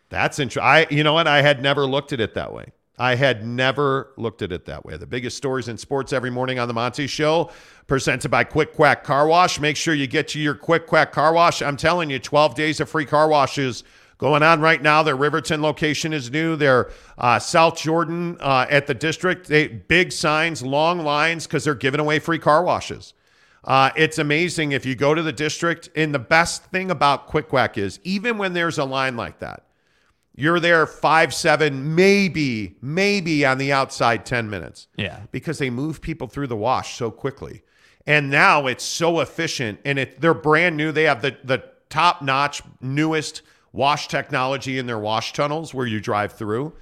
That's 0.09 0.39
interesting. 0.39 0.67
I, 0.67 0.87
you 0.91 1.05
know 1.05 1.13
what? 1.13 1.27
I 1.29 1.43
had 1.43 1.61
never 1.63 1.85
looked 1.85 2.15
at 2.15 2.21
it 2.21 2.33
that 2.33 2.53
way. 2.55 2.73
I 2.99 3.15
had 3.15 3.47
never 3.47 4.13
looked 4.17 4.43
at 4.43 4.51
it 4.51 4.65
that 4.65 4.85
way. 4.85 4.97
The 4.97 5.07
biggest 5.07 5.37
stories 5.37 5.69
in 5.69 5.79
sports 5.79 6.13
every 6.13 6.31
morning 6.31 6.59
on 6.59 6.67
the 6.67 6.75
Monty 6.75 7.07
Show, 7.07 7.51
presented 7.87 8.31
by 8.31 8.45
Quick 8.45 8.75
Quack 8.75 9.05
Car 9.05 9.27
Wash. 9.27 9.61
Make 9.61 9.77
sure 9.77 9.95
you 9.95 10.07
get 10.07 10.29
to 10.29 10.41
your 10.41 10.55
Quick 10.55 10.87
Quack 10.87 11.13
Car 11.13 11.33
Wash. 11.33 11.63
I'm 11.63 11.77
telling 11.77 12.11
you, 12.11 12.19
12 12.19 12.55
days 12.55 12.81
of 12.81 12.89
free 12.89 13.07
car 13.07 13.29
washes 13.29 13.85
going 14.19 14.43
on 14.43 14.61
right 14.61 14.83
now. 14.83 15.03
Their 15.03 15.17
Riverton 15.17 15.63
location 15.63 16.13
is 16.13 16.31
new. 16.31 16.57
Their 16.57 16.91
uh, 17.17 17.39
South 17.39 17.79
Jordan 17.79 18.37
uh, 18.41 18.67
at 18.69 18.87
the 18.89 18.95
district, 18.95 19.47
they 19.47 19.69
big 19.69 20.11
signs, 20.11 20.63
long 20.63 20.99
lines 20.99 21.47
because 21.47 21.65
they're 21.65 21.75
giving 21.75 22.01
away 22.01 22.19
free 22.19 22.41
car 22.41 22.65
washes. 22.65 23.15
Uh, 23.65 23.91
it's 23.97 24.19
amazing 24.19 24.73
if 24.73 24.85
you 24.85 24.95
go 24.95 25.15
to 25.15 25.23
the 25.23 25.33
district. 25.33 25.89
And 25.95 26.13
the 26.13 26.19
best 26.19 26.65
thing 26.67 26.91
about 26.91 27.27
Quick 27.27 27.49
Quack 27.49 27.79
is 27.79 28.01
even 28.03 28.39
when 28.39 28.55
there's 28.55 28.79
a 28.79 28.85
line 28.85 29.17
like 29.17 29.39
that, 29.39 29.68
you're 30.39 30.61
there 30.61 30.87
five, 30.87 31.35
seven, 31.35 31.97
maybe, 31.97 32.77
maybe 32.81 33.45
on 33.45 33.59
the 33.59 33.73
outside 33.73 34.25
10 34.25 34.49
minutes. 34.49 34.87
Yeah. 34.97 35.23
Because 35.33 35.59
they 35.59 35.69
move 35.69 36.01
people 36.01 36.29
through 36.29 36.47
the 36.47 36.57
wash 36.57 36.97
so 36.97 37.11
quickly. 37.11 37.63
And 38.07 38.31
now 38.31 38.69
it's 38.69 38.85
so 38.85 39.19
efficient 39.21 39.81
and 39.85 39.99
it 39.99 40.21
they're 40.21 40.33
brand 40.33 40.77
new. 40.77 40.93
They 40.93 41.05
have 41.05 41.23
the 41.23 41.37
the 41.45 41.65
top 41.91 42.23
notch, 42.23 42.63
newest 42.81 43.43
wash 43.73 44.09
technology 44.09 44.79
in 44.79 44.87
their 44.87 44.99
wash 44.99 45.33
tunnels 45.33 45.75
where 45.75 45.87
you 45.87 46.01
drive 46.01 46.33
through. 46.33 46.73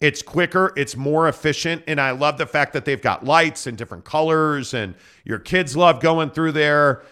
It's 0.00 0.20
quicker, 0.20 0.74
it's 0.76 0.94
more 0.94 1.26
efficient, 1.26 1.82
and 1.86 1.98
I 1.98 2.10
love 2.10 2.36
the 2.36 2.46
fact 2.46 2.74
that 2.74 2.84
they've 2.84 3.00
got 3.00 3.24
lights 3.24 3.66
and 3.66 3.78
different 3.78 4.04
colors, 4.04 4.74
and 4.74 4.94
your 5.24 5.38
kids 5.38 5.74
love 5.74 6.00
going 6.00 6.30
through 6.30 6.52
there. 6.52 7.02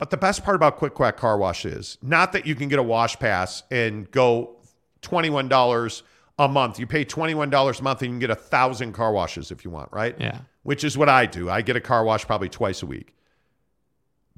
But 0.00 0.08
the 0.08 0.16
best 0.16 0.42
part 0.44 0.56
about 0.56 0.78
Quick 0.78 0.94
Quack 0.94 1.18
Car 1.18 1.36
Wash 1.36 1.66
is 1.66 1.98
not 2.00 2.32
that 2.32 2.46
you 2.46 2.54
can 2.54 2.68
get 2.68 2.78
a 2.78 2.82
wash 2.82 3.18
pass 3.18 3.62
and 3.70 4.10
go 4.10 4.56
$21 5.02 6.02
a 6.38 6.48
month. 6.48 6.78
You 6.78 6.86
pay 6.86 7.04
$21 7.04 7.80
a 7.80 7.82
month 7.82 8.00
and 8.00 8.08
you 8.08 8.12
can 8.14 8.18
get 8.18 8.30
a 8.30 8.34
thousand 8.34 8.94
car 8.94 9.12
washes 9.12 9.50
if 9.50 9.62
you 9.62 9.70
want, 9.70 9.92
right? 9.92 10.16
Yeah. 10.18 10.38
Which 10.62 10.84
is 10.84 10.96
what 10.96 11.10
I 11.10 11.26
do. 11.26 11.50
I 11.50 11.60
get 11.60 11.76
a 11.76 11.82
car 11.82 12.02
wash 12.02 12.24
probably 12.24 12.48
twice 12.48 12.82
a 12.82 12.86
week. 12.86 13.14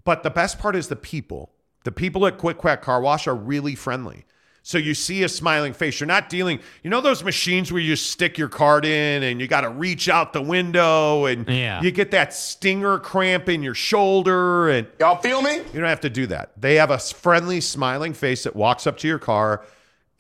But 0.05 0.25
the 0.25 0.31
best 0.31 0.59
part 0.59 0.75
is 0.75 0.89
the 0.89 0.97
people. 0.97 1.53
The 1.85 1.93
people 1.93 2.27
at 2.27 2.39
Quick 2.39 2.59
Quack 2.59 2.83
Car 2.83 3.01
Wash 3.01 3.29
are 3.29 3.35
really 3.35 3.77
friendly. 3.77 4.25
So 4.65 4.79
you 4.79 4.95
see 4.95 5.25
a 5.25 5.29
smiling 5.29 5.73
face. 5.73 5.99
You're 5.99 6.07
not 6.07 6.29
dealing, 6.29 6.61
you 6.85 6.91
know, 6.91 7.01
those 7.01 7.25
machines 7.25 7.73
where 7.73 7.83
you 7.83 7.97
stick 7.97 8.39
your 8.39 8.49
card 8.49 8.85
in 8.85 9.25
and 9.25 9.41
you 9.41 9.49
got 9.49 9.63
to 9.63 9.69
reach 9.71 10.09
out 10.09 10.33
the 10.33 10.41
window 10.43 11.25
and 11.27 11.49
Yeah. 11.49 11.83
you 11.83 11.91
get 11.91 12.13
that 12.13 12.33
stinger 12.33 13.01
cramp 13.01 13.49
in 13.49 13.65
your 13.65 13.75
shoulder 13.75 14.69
and 14.69 14.87
Y'all 15.01 15.17
feel 15.17 15.43
me? 15.43 15.57
you 15.57 15.81
don't 15.81 15.89
have 15.89 16.01
to 16.03 16.11
do 16.11 16.29
that. 16.29 16.53
They 16.61 16.77
have 16.77 16.93
a 16.93 16.99
friendly, 16.99 17.61
smiling 17.61 18.13
face 18.15 18.45
that 18.45 18.55
walks 18.55 18.87
up 18.87 18.99
to 18.99 19.09
your 19.09 19.19
car, 19.19 19.65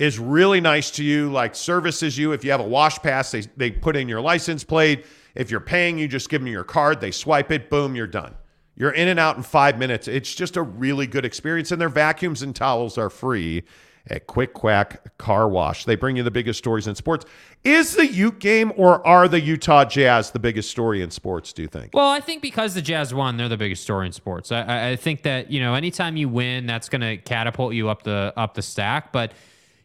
is 0.01 0.19
really 0.19 0.61
nice 0.61 0.91
to 0.93 1.05
you, 1.05 1.31
like 1.31 1.55
services 1.55 2.19
you. 2.19 2.33
If 2.33 2.45
you 2.45 2.51
have 2.51 2.61
a 2.61 2.65
wash 2.67 2.99
pass, 2.99 3.31
they, 3.31 3.43
they 3.57 3.71
put 3.71 3.95
in 3.95 4.09
your 4.09 4.21
license 4.21 4.65
plate. 4.65 5.07
If 5.37 5.53
you're 5.53 5.61
paying, 5.61 5.99
you 5.99 6.09
just 6.09 6.29
give 6.29 6.41
them 6.41 6.49
your 6.49 6.65
card, 6.65 7.01
they 7.01 7.13
swipe 7.13 7.53
it, 7.53 7.71
boom, 7.71 7.95
you're 7.95 8.09
done. 8.09 8.35
You're 8.75 8.91
in 8.91 9.07
and 9.07 9.21
out 9.21 9.37
in 9.37 9.45
five 9.45 9.79
minutes. 9.79 10.09
It's 10.09 10.35
just 10.35 10.57
a 10.57 10.63
really 10.63 11.07
good 11.07 11.25
experience. 11.25 11.71
And 11.71 11.81
their 11.81 11.89
vacuums 11.89 12.43
and 12.43 12.57
towels 12.57 12.99
are 12.99 13.09
free 13.11 13.63
at 14.09 14.27
Quick 14.27 14.53
Quack 14.55 15.17
Car 15.19 15.49
Wash. 15.49 15.85
They 15.85 15.95
bring 15.95 16.17
you 16.17 16.23
the 16.23 16.31
biggest 16.31 16.59
stories 16.59 16.87
in 16.87 16.95
sports. 16.95 17.25
Is 17.65 17.95
the 17.95 18.07
Ute 18.07 18.41
game 18.41 18.73
or 18.77 19.07
are 19.07 19.29
the 19.29 19.41
Utah 19.41 19.85
Jazz 19.85 20.33
the 20.33 20.41
biggest 20.41 20.71
story 20.71 21.03
in 21.03 21.11
sports, 21.11 21.53
do 21.53 21.63
you 21.63 21.69
think? 21.69 21.95
Well, 21.95 22.09
I 22.09 22.21
think 22.21 22.43
because 22.43 22.75
the 22.75 22.83
Jazz 22.83 23.15
won, 23.15 23.37
they're 23.37 23.49
the 23.49 23.57
biggest 23.57 23.83
story 23.83 24.07
in 24.07 24.13
sports. 24.13 24.51
I- 24.51 24.91
I, 24.91 24.97
think 24.97 25.23
that 25.23 25.51
you 25.51 25.61
know, 25.61 25.75
anytime 25.75 26.17
you 26.17 26.29
win, 26.29 26.67
that's 26.67 26.89
going 26.89 27.03
to 27.03 27.17
catapult 27.17 27.75
you 27.75 27.89
up 27.89 28.03
the 28.03 28.33
up 28.37 28.55
the 28.55 28.63
stack. 28.63 29.13
But 29.13 29.33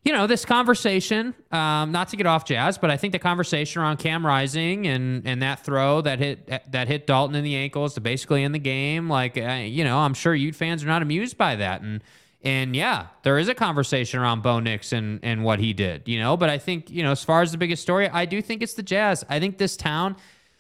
you 0.04 0.14
know, 0.14 0.26
this 0.26 0.46
conversation, 0.46 1.36
um, 1.52 1.92
not 1.92 2.08
to 2.10 2.16
get 2.16 2.26
off 2.26 2.46
Jazz, 2.46 2.78
but 2.78 2.90
I 2.90 2.96
think 2.96 3.12
the 3.12 3.20
conversation 3.20 3.82
around 3.82 3.98
Cam 3.98 4.26
Rising 4.26 4.88
and 4.88 5.28
and 5.28 5.42
that 5.42 5.66
throw 5.66 6.00
that 6.02 6.18
hit 6.20 6.72
that 6.72 6.88
hit 6.88 7.06
Dalton 7.06 7.36
in 7.36 7.44
the 7.44 7.56
ankles 7.58 7.94
to 7.96 8.02
basically 8.02 8.44
end 8.44 8.56
the 8.56 8.60
game, 8.60 9.10
like 9.10 9.38
uh, 9.38 9.64
you 9.66 9.84
know, 9.84 10.00
I'm 10.00 10.14
sure 10.14 10.34
Ute 10.34 10.56
fans 10.56 10.84
are 10.84 10.88
not 10.88 11.02
amused 11.02 11.38
by 11.38 11.58
that, 11.58 11.82
and 11.82 12.02
and 12.44 12.76
yeah, 12.76 13.08
there 13.24 13.40
is 13.40 13.48
a 13.48 13.56
conversation 13.56 14.20
around 14.20 14.44
Bo 14.44 14.60
Nix 14.60 14.94
and 14.94 15.20
and 15.24 15.44
what 15.44 15.60
he 15.60 15.74
did, 15.74 16.08
you 16.08 16.20
know. 16.20 16.38
But 16.38 16.50
I 16.50 16.58
think 16.58 16.90
you 16.90 17.04
know, 17.04 17.12
as 17.12 17.24
far 17.24 17.42
as 17.42 17.52
the 17.52 17.58
biggest 17.58 17.82
story, 17.82 18.08
I 18.10 18.26
do 18.26 18.42
think 18.42 18.62
it's 18.62 18.74
the 18.74 18.84
Jazz. 18.84 19.26
I 19.30 19.40
think 19.40 19.58
this 19.58 19.76
town. 19.78 20.16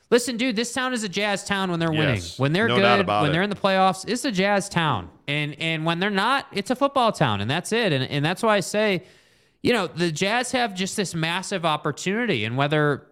Listen, 0.09 0.37
dude, 0.37 0.55
this 0.55 0.71
town 0.71 0.93
is 0.93 1.03
a 1.03 1.09
jazz 1.09 1.43
town 1.43 1.69
when 1.69 1.81
they're 1.81 1.91
winning. 1.91 2.21
When 2.37 2.53
they're 2.53 2.69
no 2.69 2.77
good, 2.77 3.07
when 3.07 3.25
it. 3.25 3.33
they're 3.33 3.41
in 3.41 3.49
the 3.49 3.57
playoffs, 3.57 4.07
it's 4.07 4.23
a 4.23 4.31
jazz 4.31 4.69
town. 4.69 5.09
And 5.27 5.59
and 5.59 5.83
when 5.83 5.99
they're 5.99 6.09
not, 6.09 6.47
it's 6.53 6.71
a 6.71 6.77
football 6.77 7.11
town, 7.11 7.41
and 7.41 7.51
that's 7.51 7.73
it. 7.73 7.91
And 7.91 8.05
and 8.05 8.23
that's 8.23 8.41
why 8.41 8.55
I 8.55 8.61
say, 8.61 9.03
you 9.61 9.73
know, 9.73 9.87
the 9.87 10.09
Jazz 10.11 10.53
have 10.53 10.73
just 10.73 10.95
this 10.95 11.13
massive 11.13 11.65
opportunity. 11.65 12.45
And 12.45 12.55
whether, 12.55 13.05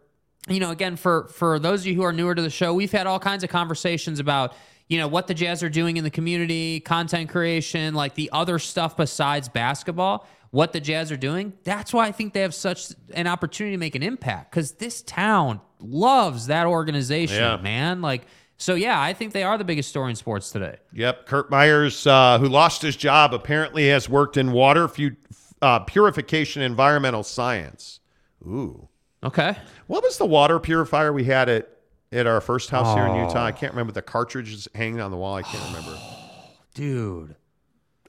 you 0.47 0.61
know, 0.61 0.71
again, 0.71 0.95
for 0.95 1.27
for 1.27 1.59
those 1.59 1.81
of 1.81 1.87
you 1.87 1.95
who 1.95 2.03
are 2.03 2.13
newer 2.13 2.33
to 2.33 2.41
the 2.41 2.49
show, 2.49 2.73
we've 2.73 2.93
had 2.93 3.07
all 3.07 3.19
kinds 3.19 3.43
of 3.43 3.49
conversations 3.49 4.21
about, 4.21 4.53
you 4.87 4.97
know, 4.99 5.07
what 5.07 5.27
the 5.27 5.33
Jazz 5.33 5.63
are 5.63 5.69
doing 5.69 5.97
in 5.97 6.03
the 6.03 6.09
community, 6.11 6.79
content 6.79 7.29
creation, 7.29 7.93
like 7.95 8.15
the 8.15 8.29
other 8.31 8.59
stuff 8.59 8.95
besides 8.97 9.49
basketball. 9.49 10.27
What 10.51 10.71
the 10.71 10.79
Jazz 10.79 11.11
are 11.11 11.17
doing, 11.17 11.51
that's 11.65 11.91
why 11.93 12.07
I 12.07 12.11
think 12.13 12.33
they 12.33 12.39
have 12.41 12.53
such 12.53 12.93
an 13.13 13.27
opportunity 13.27 13.75
to 13.75 13.79
make 13.79 13.95
an 13.95 14.03
impact 14.03 14.51
because 14.51 14.73
this 14.73 15.01
town 15.01 15.59
loves 15.81 16.47
that 16.47 16.65
organization, 16.65 17.37
Yeah. 17.41 17.57
man. 17.57 18.01
Like, 18.01 18.25
so 18.57 18.75
yeah, 18.75 19.01
I 19.01 19.11
think 19.11 19.33
they 19.33 19.43
are 19.43 19.57
the 19.57 19.65
biggest 19.65 19.89
story 19.89 20.11
in 20.11 20.15
sports 20.15 20.51
today. 20.51 20.77
Yep. 20.93 21.25
Kurt 21.25 21.51
Myers, 21.51 22.07
uh, 22.07 22.37
who 22.39 22.47
lost 22.47 22.81
his 22.83 22.95
job, 22.95 23.33
apparently 23.33 23.89
has 23.89 24.07
worked 24.07 24.37
in 24.37 24.53
water 24.53 24.87
fu- 24.87 25.17
uh, 25.61 25.79
purification 25.79 26.61
environmental 26.61 27.23
science. 27.23 27.99
Ooh. 28.45 28.87
Okay. 29.25 29.57
What 29.87 30.03
was 30.03 30.17
the 30.17 30.25
water 30.25 30.59
purifier 30.59 31.11
we 31.11 31.25
had 31.25 31.49
at 31.49 31.69
at 32.11 32.27
our 32.27 32.41
first 32.41 32.69
house 32.69 32.95
here 32.95 33.05
in 33.05 33.15
Utah. 33.15 33.45
I 33.45 33.51
can't 33.51 33.73
remember 33.73 33.93
the 33.93 34.01
cartridges 34.01 34.67
hanging 34.73 35.01
on 35.01 35.11
the 35.11 35.17
wall. 35.17 35.35
I 35.35 35.41
can't 35.41 35.63
remember. 35.67 35.97
Dude. 36.73 37.35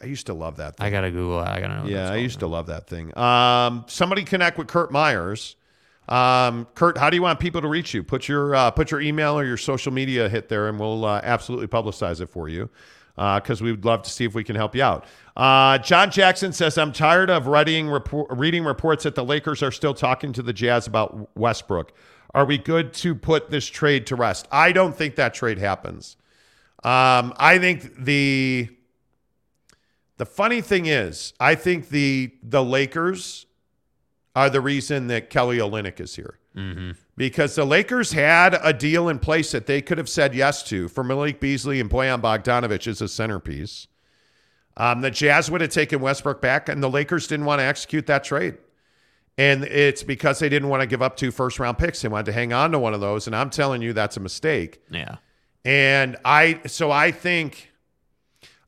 I 0.00 0.06
used 0.06 0.26
to 0.26 0.34
love 0.34 0.58
that. 0.58 0.76
Thing. 0.76 0.86
I 0.86 0.90
gotta 0.90 1.10
Google 1.10 1.40
it. 1.40 1.48
I 1.48 1.60
gotta 1.60 1.82
know. 1.82 1.88
Yeah, 1.88 2.10
I 2.10 2.16
used 2.16 2.40
to 2.40 2.46
love 2.46 2.66
that 2.66 2.86
thing. 2.86 3.16
Um, 3.16 3.84
somebody 3.88 4.24
connect 4.24 4.58
with 4.58 4.66
Kurt 4.66 4.92
Myers. 4.92 5.56
Um, 6.08 6.66
Kurt, 6.74 6.98
how 6.98 7.10
do 7.10 7.16
you 7.16 7.22
want 7.22 7.40
people 7.40 7.60
to 7.62 7.68
reach 7.68 7.94
you? 7.94 8.02
Put 8.02 8.28
your 8.28 8.54
uh, 8.54 8.70
put 8.70 8.90
your 8.90 9.00
email 9.00 9.38
or 9.38 9.44
your 9.44 9.56
social 9.56 9.92
media 9.92 10.28
hit 10.28 10.48
there, 10.48 10.68
and 10.68 10.78
we'll 10.78 11.04
uh, 11.04 11.20
absolutely 11.24 11.66
publicize 11.66 12.20
it 12.20 12.26
for 12.26 12.48
you 12.48 12.68
because 13.16 13.62
we 13.62 13.70
would 13.70 13.84
love 13.84 14.02
to 14.02 14.10
see 14.10 14.24
if 14.24 14.34
we 14.34 14.44
can 14.44 14.54
help 14.54 14.76
you 14.76 14.82
out. 14.82 15.06
Uh, 15.36 15.78
John 15.78 16.10
Jackson 16.10 16.52
says, 16.52 16.76
"I'm 16.78 16.92
tired 16.92 17.30
of 17.30 17.46
reading 17.46 17.88
report, 17.88 18.28
reading 18.30 18.64
reports 18.64 19.04
that 19.04 19.14
the 19.14 19.24
Lakers 19.24 19.62
are 19.62 19.72
still 19.72 19.94
talking 19.94 20.32
to 20.34 20.42
the 20.42 20.52
Jazz 20.52 20.86
about 20.86 21.34
Westbrook. 21.36 21.92
Are 22.36 22.44
we 22.44 22.58
good 22.58 22.92
to 22.94 23.14
put 23.14 23.48
this 23.50 23.66
trade 23.66 24.06
to 24.08 24.14
rest? 24.14 24.46
I 24.52 24.70
don't 24.70 24.94
think 24.94 25.16
that 25.16 25.32
trade 25.32 25.56
happens. 25.56 26.18
Um, 26.84 27.32
I 27.38 27.58
think 27.58 28.04
the 28.04 28.68
the 30.18 30.26
funny 30.26 30.60
thing 30.60 30.84
is, 30.84 31.32
I 31.40 31.54
think 31.54 31.88
the 31.88 32.34
the 32.42 32.62
Lakers 32.62 33.46
are 34.36 34.50
the 34.50 34.60
reason 34.60 35.06
that 35.06 35.30
Kelly 35.30 35.56
Olynyk 35.56 35.98
is 35.98 36.14
here. 36.14 36.38
Because 37.16 37.54
the 37.54 37.64
Lakers 37.64 38.12
had 38.12 38.58
a 38.62 38.74
deal 38.74 39.08
in 39.08 39.18
place 39.18 39.52
that 39.52 39.64
they 39.64 39.80
could 39.80 39.96
have 39.96 40.08
said 40.08 40.34
yes 40.34 40.62
to 40.64 40.88
for 40.88 41.02
Malik 41.02 41.40
Beasley 41.40 41.80
and 41.80 41.88
Bojan 41.88 42.20
Bogdanovic 42.20 42.86
as 42.86 43.00
a 43.00 43.08
centerpiece. 43.08 43.86
Um, 44.76 45.00
the 45.00 45.10
Jazz 45.10 45.50
would 45.50 45.62
have 45.62 45.70
taken 45.70 46.00
Westbrook 46.00 46.42
back, 46.42 46.68
and 46.68 46.82
the 46.82 46.90
Lakers 46.90 47.26
didn't 47.26 47.46
want 47.46 47.60
to 47.60 47.64
execute 47.64 48.06
that 48.06 48.24
trade. 48.24 48.58
And 49.38 49.64
it's 49.64 50.02
because 50.02 50.38
they 50.38 50.48
didn't 50.48 50.68
want 50.70 50.80
to 50.80 50.86
give 50.86 51.02
up 51.02 51.16
two 51.16 51.30
first 51.30 51.58
round 51.58 51.76
picks. 51.78 52.00
They 52.02 52.08
wanted 52.08 52.26
to 52.26 52.32
hang 52.32 52.52
on 52.52 52.72
to 52.72 52.78
one 52.78 52.94
of 52.94 53.00
those. 53.00 53.26
And 53.26 53.36
I'm 53.36 53.50
telling 53.50 53.82
you, 53.82 53.92
that's 53.92 54.16
a 54.16 54.20
mistake. 54.20 54.80
Yeah. 54.90 55.16
And 55.64 56.16
I, 56.24 56.60
so 56.66 56.90
I 56.90 57.10
think 57.10 57.70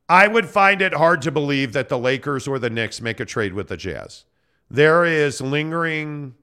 I 0.07 0.27
would 0.27 0.47
find 0.47 0.81
it 0.81 0.93
hard 0.93 1.21
to 1.23 1.31
believe 1.31 1.73
that 1.73 1.89
the 1.89 1.97
Lakers 1.97 2.47
or 2.47 2.59
the 2.59 2.69
Knicks 2.69 3.01
make 3.01 3.19
a 3.19 3.25
trade 3.25 3.53
with 3.53 3.67
the 3.67 3.77
Jazz. 3.77 4.25
There 4.69 5.05
is 5.05 5.39
lingering, 5.41 6.35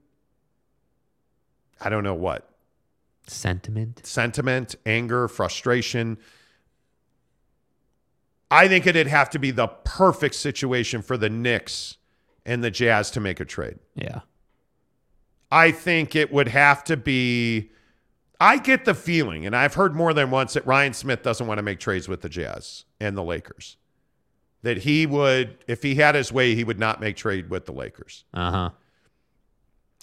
I 1.79 1.89
don't 1.89 2.03
know 2.03 2.13
what, 2.15 2.49
Sentiment. 3.27 4.05
sentiment, 4.05 4.75
anger, 4.85 5.27
frustration. 5.27 6.17
I 8.49 8.67
think 8.67 8.87
it'd 8.87 9.07
have 9.07 9.29
to 9.31 9.39
be 9.39 9.51
the 9.51 9.67
perfect 9.67 10.35
situation 10.35 11.01
for 11.01 11.17
the 11.17 11.29
Knicks 11.29 11.96
and 12.47 12.63
the 12.63 12.71
Jazz 12.71 13.11
to 13.11 13.19
make 13.19 13.39
a 13.39 13.45
trade. 13.45 13.77
Yeah. 13.93 14.21
I 15.51 15.71
think 15.71 16.15
it 16.15 16.31
would 16.33 16.47
have 16.47 16.83
to 16.85 16.97
be. 16.97 17.71
I 18.39 18.57
get 18.57 18.85
the 18.85 18.93
feeling, 18.93 19.45
and 19.45 19.55
I've 19.55 19.73
heard 19.73 19.95
more 19.95 20.13
than 20.13 20.31
once 20.31 20.53
that 20.53 20.65
Ryan 20.65 20.93
Smith 20.93 21.23
doesn't 21.23 21.45
want 21.45 21.57
to 21.57 21.63
make 21.63 21.79
trades 21.79 22.07
with 22.07 22.21
the 22.21 22.29
Jazz 22.29 22.85
and 22.99 23.17
the 23.17 23.23
Lakers. 23.23 23.77
That 24.63 24.79
he 24.79 25.05
would, 25.05 25.57
if 25.67 25.83
he 25.83 25.95
had 25.95 26.15
his 26.15 26.31
way, 26.31 26.55
he 26.55 26.63
would 26.63 26.79
not 26.79 26.99
make 26.99 27.15
trade 27.15 27.49
with 27.49 27.65
the 27.65 27.71
Lakers. 27.71 28.25
Uh 28.33 28.51
huh. 28.51 28.69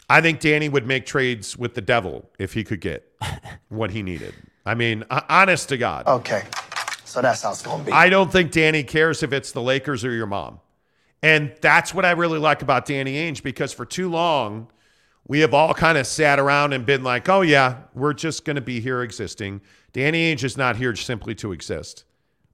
I 0.09 0.21
think 0.21 0.41
Danny 0.41 0.69
would 0.69 0.87
make 0.87 1.07
trades 1.07 1.57
with 1.57 1.75
the 1.75 1.81
devil 1.81 2.31
if 2.39 2.53
he 2.53 2.63
could 2.63 2.81
get 2.81 3.11
what 3.69 3.91
he 3.91 4.03
needed. 4.03 4.35
I 4.67 4.75
mean, 4.75 5.05
uh, 5.11 5.23
honest 5.29 5.69
to 5.71 5.77
God. 5.77 6.07
Okay, 6.07 6.43
so 7.05 7.23
that's 7.23 7.43
how 7.43 7.51
it's 7.53 7.63
gonna 7.63 7.85
be. 7.85 7.93
I 7.93 8.09
don't 8.09 8.31
think 8.31 8.51
Danny 8.51 8.83
cares 8.83 9.23
if 9.23 9.33
it's 9.33 9.53
the 9.53 9.63
Lakers 9.63 10.05
or 10.05 10.13
your 10.13 10.27
mom. 10.27 10.61
And 11.25 11.55
that's 11.63 11.95
what 11.95 12.05
I 12.05 12.11
really 12.11 12.39
like 12.39 12.61
about 12.61 12.85
Danny 12.85 13.15
Ainge 13.15 13.43
because 13.43 13.73
for 13.73 13.87
too 13.87 14.11
long, 14.11 14.71
we 15.27 15.41
have 15.41 15.55
all 15.55 15.73
kind 15.73 15.97
of 15.97 16.07
sat 16.07 16.39
around 16.39 16.75
and 16.75 16.85
been 16.85 17.03
like, 17.03 17.31
oh, 17.31 17.41
yeah, 17.41 17.79
we're 17.95 18.13
just 18.13 18.45
going 18.45 18.57
to 18.57 18.63
be 18.63 18.79
here 18.79 19.03
existing. 19.03 19.63
Danny 19.95 20.35
Ainge 20.35 20.45
is 20.45 20.59
not 20.59 20.77
here 20.77 20.95
simply 20.95 21.35
to 21.37 21.53
exist. 21.53 22.05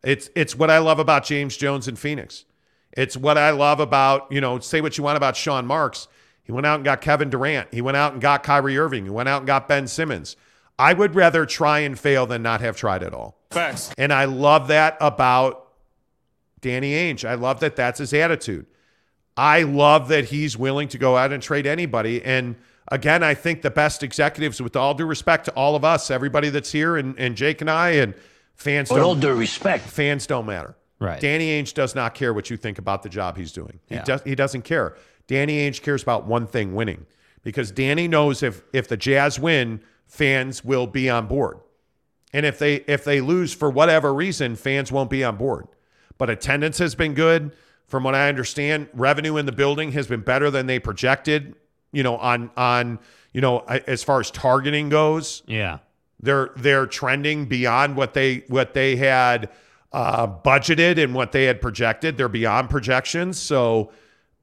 It's, 0.05 0.31
it's 0.37 0.55
what 0.55 0.71
I 0.71 0.79
love 0.79 1.01
about 1.01 1.25
James 1.25 1.57
Jones 1.57 1.89
in 1.89 1.97
Phoenix. 1.97 2.45
It's 2.93 3.17
what 3.17 3.37
I 3.37 3.51
love 3.51 3.81
about, 3.81 4.31
you 4.31 4.41
know, 4.41 4.61
say 4.61 4.81
what 4.81 4.97
you 4.97 5.03
want 5.03 5.17
about 5.17 5.35
Sean 5.35 5.67
Marks. 5.67 6.07
He 6.45 6.53
went 6.53 6.65
out 6.65 6.77
and 6.77 6.85
got 6.85 7.01
Kevin 7.01 7.29
Durant. 7.29 7.75
He 7.75 7.81
went 7.81 7.97
out 7.97 8.13
and 8.13 8.23
got 8.23 8.45
Kyrie 8.45 8.79
Irving. 8.79 9.03
He 9.03 9.11
went 9.11 9.29
out 9.29 9.39
and 9.39 9.49
got 9.49 9.67
Ben 9.67 9.89
Simmons. 9.89 10.37
I 10.79 10.93
would 10.93 11.17
rather 11.17 11.45
try 11.45 11.81
and 11.81 11.99
fail 11.99 12.25
than 12.25 12.43
not 12.43 12.61
have 12.61 12.77
tried 12.77 13.03
at 13.03 13.15
all. 13.15 13.37
Facts. 13.51 13.93
And 13.99 14.13
I 14.13 14.27
love 14.27 14.69
that 14.69 14.97
about 15.01 15.70
Danny 16.61 16.93
Ainge. 16.93 17.29
I 17.29 17.35
love 17.35 17.61
that 17.61 17.77
that's 17.77 17.99
his 17.99 18.13
attitude. 18.13 18.67
I 19.37 19.63
love 19.63 20.09
that 20.09 20.27
he's 20.27 20.57
willing 20.57 20.89
to 20.89 20.99
go 20.99 21.17
out 21.17 21.33
and 21.33 21.43
trade 21.43 21.67
anybody. 21.67 22.23
And 22.23 22.57
again, 22.89 23.23
I 23.23 23.35
think 23.35 23.63
the 23.63 23.71
best 23.71 24.03
executives, 24.03 24.61
with 24.61 24.77
all 24.77 24.95
due 24.95 25.07
respect 25.07 25.47
to 25.47 25.53
all 25.53 25.77
of 25.77 25.85
us, 25.85 26.11
everybody 26.11 26.51
that's 26.51 26.73
here, 26.73 26.97
and, 26.97 27.19
and 27.19 27.37
Jake 27.37 27.61
and 27.61 27.71
I, 27.71 27.91
and 27.91 28.15
fans 28.55 28.91
With 28.91 29.01
all 29.03 29.15
don't, 29.15 29.21
due 29.21 29.35
respect, 29.35 29.85
fans 29.85 30.27
don't 30.27 30.47
matter. 30.47 30.77
Right. 30.99 31.21
Danny 31.21 31.63
Ainge 31.63 31.73
does 31.73 31.95
not 31.95 32.15
care 32.15 32.35
what 32.35 32.51
you 32.51 32.59
think 32.59 32.79
about 32.79 33.03
the 33.03 33.09
job 33.09 33.39
he's 33.39 33.53
doing. 33.53 33.81
He, 33.87 33.95
Yeah. 33.95 34.05
does, 34.05 34.23
he 34.23 34.35
doesn't 34.35 34.63
care. 34.63 34.97
Danny 35.27 35.59
Ainge 35.59 35.81
cares 35.81 36.03
about 36.03 36.27
one 36.27 36.47
thing 36.47 36.75
winning 36.75 37.07
because 37.43 37.71
Danny 37.71 38.07
knows 38.07 38.43
if, 38.43 38.63
if 38.75 38.89
the 38.89 38.99
Jazz 38.99 39.39
win, 39.39 39.81
fans 40.07 40.63
will 40.63 40.87
be 40.87 41.09
on 41.09 41.27
board. 41.27 41.61
And 42.33 42.45
if 42.47 42.59
they 42.59 42.77
if 42.87 43.03
they 43.05 43.21
lose 43.21 43.53
for 43.53 43.71
whatever 43.71 44.15
reason, 44.15 44.55
fans 44.55 44.93
won't 44.93 45.11
be 45.11 45.25
on 45.25 45.37
board. 45.37 45.67
But 46.21 46.29
attendance 46.29 46.77
has 46.79 46.95
been 46.95 47.15
good. 47.15 47.51
From 47.87 48.05
what 48.05 48.15
I 48.15 48.29
understand, 48.29 48.89
revenue 48.93 49.39
in 49.39 49.47
the 49.47 49.53
building 49.53 49.93
has 49.93 50.07
been 50.07 50.21
better 50.21 50.51
than 50.51 50.67
they 50.67 50.79
projected, 50.79 51.55
you 51.93 52.03
know, 52.03 52.19
on 52.19 52.51
on, 52.59 52.99
you 53.33 53.41
know, 53.41 53.61
as 53.61 54.05
far 54.05 54.21
as 54.21 54.31
targeting 54.31 54.91
goes. 54.91 55.43
Yeah. 55.47 55.79
They're 56.21 56.51
they're 56.57 56.85
trending 56.85 57.47
beyond 57.47 57.97
what 57.97 58.13
they 58.13 58.45
what 58.49 58.75
they 58.75 58.97
had 58.97 59.49
uh, 59.95 60.27
budgeted 60.27 61.03
and 61.03 61.15
what 61.15 61.33
they 61.33 61.45
had 61.45 61.63
projected. 61.63 62.19
They're 62.19 62.29
beyond 62.29 62.69
projections. 62.69 63.39
So 63.39 63.91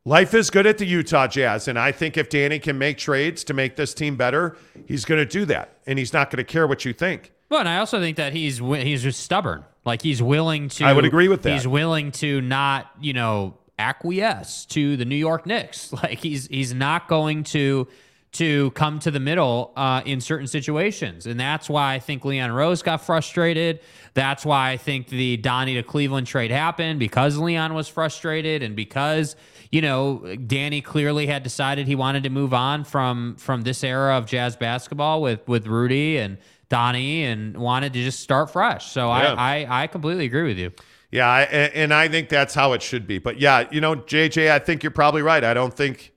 life 0.04 0.34
is 0.34 0.49
good 0.49 0.66
at 0.66 0.80
the 0.80 0.88
Utah 0.88 1.28
Jazz, 1.28 1.68
and 1.68 1.78
I 1.78 1.91
think 1.91 2.18
if 2.18 2.28
Danny 2.28 2.58
can 2.58 2.80
make 2.80 2.98
trades 2.98 3.44
to 3.44 3.54
make 3.54 3.76
this 3.76 3.94
team 3.94 4.16
better, 4.16 4.58
he's 4.88 5.06
going 5.06 5.20
to 5.20 5.32
do 5.32 5.45
that, 5.45 5.78
and 5.86 5.99
he's 5.99 6.12
not 6.12 6.32
going 6.32 6.44
to 6.44 6.52
care 6.52 6.66
what 6.66 6.86
you 6.86 6.91
think. 6.91 7.34
Well, 7.49 7.60
and 7.60 7.70
I 7.70 7.78
also 7.78 7.99
think 7.99 8.18
that 8.18 8.34
he's 8.34 8.58
he's 8.58 9.04
just 9.04 9.20
stubborn. 9.20 9.64
Like 9.88 10.01
he's 10.01 10.22
willing 10.22 10.69
to. 10.69 10.85
I 10.85 10.93
would 10.93 11.05
agree 11.05 11.30
with 11.30 11.41
that. 11.43 11.53
He's 11.53 11.68
willing 11.68 12.11
to 12.14 12.41
not, 12.41 12.91
you 12.99 13.14
know, 13.14 13.57
acquiesce 13.80 14.65
to 14.65 14.97
the 14.97 15.05
New 15.05 15.15
York 15.15 15.45
Knicks. 15.45 15.91
Like 15.97 16.19
he's 16.19 16.45
he's 16.47 16.73
not 16.73 17.07
going 17.07 17.43
to 17.45 17.88
to 18.34 18.69
come 18.72 18.99
to 18.99 19.09
the 19.09 19.19
middle 19.19 19.73
uh, 19.76 20.01
in 20.05 20.22
certain 20.22 20.45
situations, 20.45 21.26
and 21.26 21.39
that's 21.39 21.69
why 21.69 21.95
I 21.95 21.99
think 21.99 22.23
Leon 22.23 22.51
Rose 22.51 22.84
got 22.84 23.03
frustrated. 23.03 23.80
That's 24.14 24.45
why 24.45 24.72
I 24.72 24.77
think 24.77 25.07
the 25.07 25.38
Donnie 25.38 25.76
to 25.76 25.84
Cleveland 25.84 26.27
trade 26.27 26.51
happened 26.51 26.99
because 26.99 27.38
Leon 27.38 27.73
was 27.73 27.88
frustrated 27.88 28.61
and 28.61 28.76
because 28.76 29.35
you 29.72 29.81
know 29.81 30.35
Danny 30.35 30.81
clearly 30.81 31.26
had 31.26 31.41
decided 31.41 31.88
he 31.88 31.95
wanted 31.95 32.23
to 32.23 32.30
move 32.30 32.53
on 32.53 32.84
from 32.84 33.38
from 33.38 33.61
this 33.61 33.84
era 33.84 34.18
of 34.18 34.27
Jazz 34.27 34.55
basketball 34.55 35.22
with 35.22 35.47
with 35.47 35.65
Rudy 35.65 36.18
and 36.18 36.38
Donnie 36.69 37.23
and 37.26 37.56
wanted 37.57 37.94
to 37.94 38.03
just 38.03 38.19
start 38.19 38.49
fresh. 38.52 38.91
So 38.91 39.07
Yeah. 39.07 39.34
I, 39.38 39.64
I 39.65 39.84
I 39.84 39.88
completely 39.88 40.26
agree 40.26 40.44
with 40.44 40.57
you. 40.57 40.72
Yeah, 41.10 41.27
I, 41.30 41.41
and 41.44 41.94
I 41.94 42.10
think 42.10 42.27
that's 42.27 42.53
how 42.53 42.73
it 42.73 42.81
should 42.81 43.07
be. 43.07 43.18
But 43.18 43.39
yeah, 43.39 43.65
you 43.72 43.80
know, 43.80 43.95
JJ, 43.95 44.52
I 44.52 44.60
think 44.60 44.84
you're 44.84 44.91
probably 44.91 45.22
right. 45.22 45.41
I 45.41 45.53
don't 45.53 45.73
think, 45.73 46.11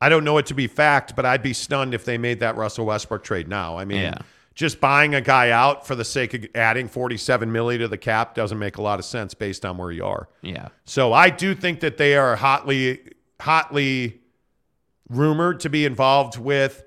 I 0.00 0.08
don't 0.08 0.22
know 0.22 0.38
it 0.38 0.46
to 0.46 0.54
be 0.54 0.68
fact, 0.68 1.16
but 1.16 1.26
I'd 1.26 1.42
be 1.42 1.52
stunned 1.52 1.92
if 1.92 2.04
they 2.04 2.18
made 2.18 2.38
that 2.38 2.56
Russell 2.56 2.86
Westbrook 2.86 3.24
trade 3.24 3.48
now. 3.48 3.76
I 3.76 3.84
mean, 3.84 4.02
Yeah. 4.02 4.18
just 4.54 4.80
buying 4.80 5.16
a 5.16 5.20
guy 5.20 5.50
out 5.50 5.84
for 5.88 5.96
the 5.96 6.04
sake 6.04 6.34
of 6.34 6.46
adding 6.54 6.86
47 6.86 7.50
million 7.50 7.80
to 7.80 7.88
the 7.88 7.98
cap 7.98 8.36
doesn't 8.36 8.60
make 8.60 8.76
a 8.76 8.82
lot 8.82 9.00
of 9.00 9.04
sense 9.04 9.34
based 9.34 9.64
on 9.64 9.76
where 9.76 9.90
you 9.90 10.04
are. 10.04 10.28
Yeah. 10.40 10.68
So 10.84 11.12
I 11.12 11.28
do 11.28 11.52
think 11.52 11.80
that 11.80 11.96
they 11.96 12.14
are 12.16 12.36
hotly, 12.36 13.00
hotly 13.40 14.20
rumored 15.08 15.58
to 15.60 15.68
be 15.68 15.84
involved 15.84 16.38
with 16.38 16.84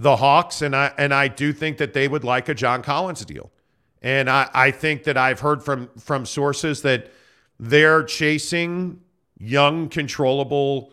the 0.00 0.16
Hawks, 0.16 0.62
and 0.62 0.74
I 0.74 0.92
and 0.96 1.12
I 1.12 1.28
do 1.28 1.52
think 1.52 1.76
that 1.78 1.92
they 1.92 2.08
would 2.08 2.24
like 2.24 2.48
a 2.48 2.54
John 2.54 2.82
Collins 2.82 3.24
deal. 3.24 3.50
And 4.02 4.30
I, 4.30 4.48
I 4.54 4.70
think 4.70 5.04
that 5.04 5.18
I've 5.18 5.40
heard 5.40 5.62
from 5.62 5.90
from 5.98 6.24
sources 6.24 6.80
that 6.82 7.10
they're 7.58 8.02
chasing 8.02 9.00
young, 9.38 9.88
controllable. 9.90 10.92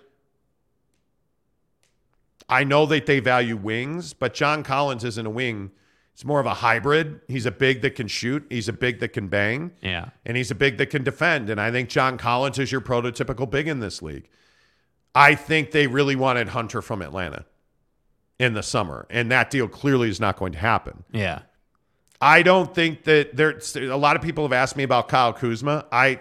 I 2.50 2.64
know 2.64 2.86
that 2.88 3.06
they 3.06 3.20
value 3.20 3.56
wings, 3.56 4.14
but 4.14 4.34
John 4.34 4.64
Collins 4.64 5.04
isn't 5.06 5.26
a 5.26 5.30
wing. 5.30 5.72
It's 6.14 6.26
more 6.26 6.40
of 6.40 6.46
a 6.46 6.56
hybrid. 6.56 7.22
He's 7.28 7.46
a 7.46 7.52
big 7.52 7.82
that 7.82 7.92
can 7.96 8.08
shoot. 8.08 8.46
He's 8.50 8.68
a 8.68 8.74
big 8.74 9.00
that 9.02 9.10
can 9.10 9.28
bang 9.28 9.72
Yeah. 9.82 10.10
and 10.26 10.36
he's 10.36 10.50
a 10.50 10.56
big 10.56 10.78
that 10.78 10.88
can 10.88 11.04
defend. 11.04 11.50
And 11.50 11.62
I 11.62 11.72
think 11.72 11.90
John 11.90 12.18
Collins 12.18 12.58
is 12.58 12.72
your 12.72 12.82
prototypical 12.82 13.50
big 13.50 13.68
in 13.68 13.80
this 13.82 14.02
league. 14.02 14.28
I 15.14 15.36
think 15.36 15.72
they 15.72 15.88
really 15.88 16.16
wanted 16.16 16.50
Hunter 16.50 16.82
from 16.82 17.02
Atlanta 17.02 17.46
in 18.40 18.54
the 18.54 18.64
summer, 18.64 19.06
and 19.10 19.32
that 19.32 19.50
deal 19.50 19.68
clearly 19.68 20.10
is 20.10 20.20
not 20.20 20.38
going 20.38 20.52
to 20.52 20.58
happen. 20.60 21.04
Yeah. 21.12 21.40
I 22.22 22.42
don't 22.44 22.74
think 22.74 23.04
that 23.04 23.36
there's 23.36 23.76
a 23.76 23.96
lot 23.96 24.16
of 24.16 24.22
people 24.22 24.44
have 24.44 24.54
asked 24.54 24.76
me 24.76 24.84
about 24.84 25.08
Kyle 25.08 25.34
Kuzma. 25.34 25.86
I 25.92 26.20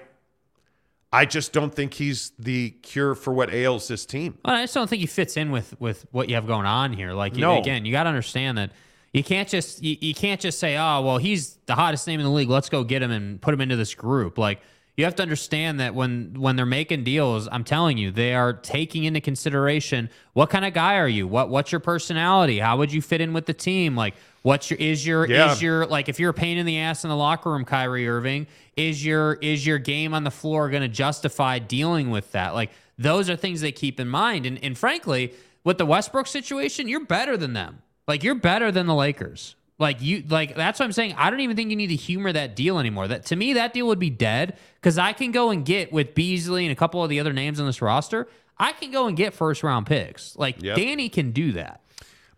I 1.12 1.24
just 1.24 1.52
don't 1.52 1.74
think 1.74 1.94
he's 1.94 2.32
the 2.38 2.70
cure 2.82 3.14
for 3.14 3.32
what 3.32 3.52
ails 3.52 3.88
this 3.88 4.04
team. 4.04 4.36
Well, 4.44 4.54
I 4.56 4.62
just 4.64 4.74
don't 4.74 4.88
think 4.90 5.00
he 5.00 5.06
fits 5.06 5.36
in 5.36 5.50
with 5.50 5.78
with 5.80 6.04
what 6.10 6.28
you 6.28 6.34
have 6.34 6.46
going 6.46 6.66
on 6.66 6.92
here. 6.92 7.12
Like, 7.12 7.34
No. 7.36 7.58
again, 7.58 7.84
you 7.86 7.92
got 7.92 8.02
to 8.02 8.08
understand 8.10 8.58
that 8.58 8.72
you 9.12 9.24
can't 9.24 9.48
just 9.48 9.82
you, 9.82 9.96
you 10.00 10.14
can't 10.14 10.40
just 10.40 10.58
say, 10.58 10.76
oh 10.76 11.00
well, 11.00 11.16
he's 11.16 11.56
the 11.66 11.74
hottest 11.74 12.06
name 12.06 12.20
in 12.20 12.24
the 12.26 12.32
league. 12.32 12.50
Let's 12.50 12.68
go 12.68 12.84
get 12.84 13.02
him 13.02 13.10
and 13.10 13.40
put 13.40 13.54
him 13.54 13.60
into 13.62 13.76
this 13.76 13.94
group. 13.94 14.36
Like 14.36 14.60
you 14.96 15.04
have 15.04 15.14
to 15.16 15.22
understand 15.22 15.78
that 15.80 15.94
when 15.94 16.34
when 16.38 16.56
they're 16.56 16.64
making 16.64 17.04
deals, 17.04 17.48
I'm 17.52 17.64
telling 17.64 17.98
you, 17.98 18.10
they 18.10 18.34
are 18.34 18.52
taking 18.54 19.04
into 19.04 19.20
consideration 19.20 20.08
what 20.32 20.48
kind 20.50 20.64
of 20.64 20.72
guy 20.72 20.96
are 20.96 21.08
you? 21.08 21.26
What 21.28 21.50
what's 21.50 21.70
your 21.70 21.80
personality? 21.80 22.58
How 22.58 22.78
would 22.78 22.92
you 22.92 23.02
fit 23.02 23.20
in 23.20 23.32
with 23.32 23.46
the 23.46 23.52
team? 23.54 23.94
Like 23.94 24.14
what's 24.42 24.70
your 24.70 24.78
is 24.78 25.06
your 25.06 25.26
Yeah. 25.26 25.52
is 25.52 25.60
your 25.60 25.86
like 25.86 26.08
if 26.08 26.18
you're 26.18 26.30
a 26.30 26.34
pain 26.34 26.56
in 26.56 26.64
the 26.66 26.78
ass 26.78 27.04
in 27.04 27.10
the 27.10 27.16
locker 27.16 27.50
room, 27.52 27.64
Kyrie 27.66 28.08
Irving, 28.08 28.46
is 28.76 29.04
your 29.04 29.34
is 29.34 29.66
your 29.66 29.78
game 29.78 30.14
on 30.14 30.24
the 30.24 30.30
floor 30.30 30.70
going 30.70 30.82
to 30.82 30.88
justify 30.88 31.58
dealing 31.58 32.10
with 32.10 32.32
that? 32.32 32.54
Like 32.54 32.70
those 32.98 33.28
are 33.28 33.36
things 33.36 33.60
they 33.60 33.72
keep 33.72 34.00
in 34.00 34.08
mind. 34.08 34.46
And 34.46 34.58
and 34.64 34.78
frankly, 34.78 35.34
with 35.62 35.76
the 35.78 35.84
Westbrook 35.86 36.26
situation, 36.26 36.88
you're 36.88 37.04
better 37.04 37.36
than 37.36 37.52
them. 37.52 37.82
Like 38.08 38.22
you're 38.24 38.34
better 38.36 38.72
than 38.72 38.86
the 38.86 38.94
Lakers. 38.94 39.56
Like 39.78 40.00
you 40.00 40.24
like 40.28 40.54
that's 40.54 40.78
what 40.78 40.86
I'm 40.86 40.92
saying. 40.92 41.14
I 41.18 41.28
don't 41.30 41.40
even 41.40 41.54
think 41.56 41.70
you 41.70 41.76
need 41.76 41.88
to 41.88 41.96
humor 41.96 42.32
that 42.32 42.56
deal 42.56 42.78
anymore. 42.78 43.08
That 43.08 43.26
to 43.26 43.36
me, 43.36 43.52
that 43.54 43.74
deal 43.74 43.86
would 43.88 43.98
be 43.98 44.08
dead 44.10 44.56
because 44.76 44.96
I 44.96 45.12
can 45.12 45.32
go 45.32 45.50
and 45.50 45.64
get 45.66 45.92
with 45.92 46.14
Beasley 46.14 46.64
and 46.64 46.72
a 46.72 46.76
couple 46.76 47.02
of 47.04 47.10
the 47.10 47.20
other 47.20 47.32
names 47.34 47.60
on 47.60 47.66
this 47.66 47.82
roster. 47.82 48.26
I 48.58 48.72
can 48.72 48.90
go 48.90 49.06
and 49.06 49.16
get 49.16 49.34
first 49.34 49.62
round 49.62 49.84
picks. 49.86 50.34
Like 50.36 50.62
Yep. 50.62 50.76
Danny 50.76 51.08
can 51.10 51.32
do 51.32 51.52
that. 51.52 51.82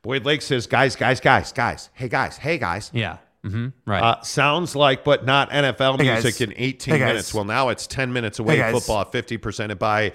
Boyd 0.02 0.24
Lake 0.24 0.42
says, 0.42 0.66
guys, 0.66 0.96
guys, 0.96 1.20
guys, 1.20 1.52
guys. 1.52 1.90
Hey, 1.94 2.08
guys. 2.08 2.36
Hey, 2.38 2.58
guys. 2.58 2.90
Yeah. 2.92 3.18
Mm-hmm. 3.44 3.68
Right. 3.86 4.02
Uh, 4.02 4.20
sounds 4.22 4.74
like, 4.74 5.04
but 5.04 5.24
not 5.24 5.50
NFL 5.50 5.98
Hey, 5.98 6.06
guys. 6.06 6.24
music 6.24 6.48
in 6.48 6.54
18 6.56 6.94
Hey, 6.94 6.98
guys. 7.00 7.06
minutes. 7.08 7.34
Well, 7.34 7.44
now 7.44 7.68
it's 7.68 7.86
10 7.86 8.12
minutes 8.12 8.38
away. 8.40 8.56
Hey. 8.58 8.72
Football 8.72 9.04
50% 9.04 9.78
by 9.78 10.12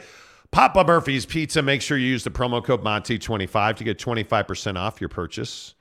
Papa 0.52 0.84
Murphy's 0.86 1.26
Pizza. 1.26 1.62
Make 1.62 1.82
sure 1.82 1.98
you 1.98 2.08
use 2.08 2.24
the 2.26 2.32
promo 2.32 2.62
code 2.64 2.84
Monty25 2.84 3.78
to 3.78 3.84
get 3.86 3.98
25% 3.98 4.78
off 4.78 5.00
your 5.00 5.10
purchase 5.10 5.74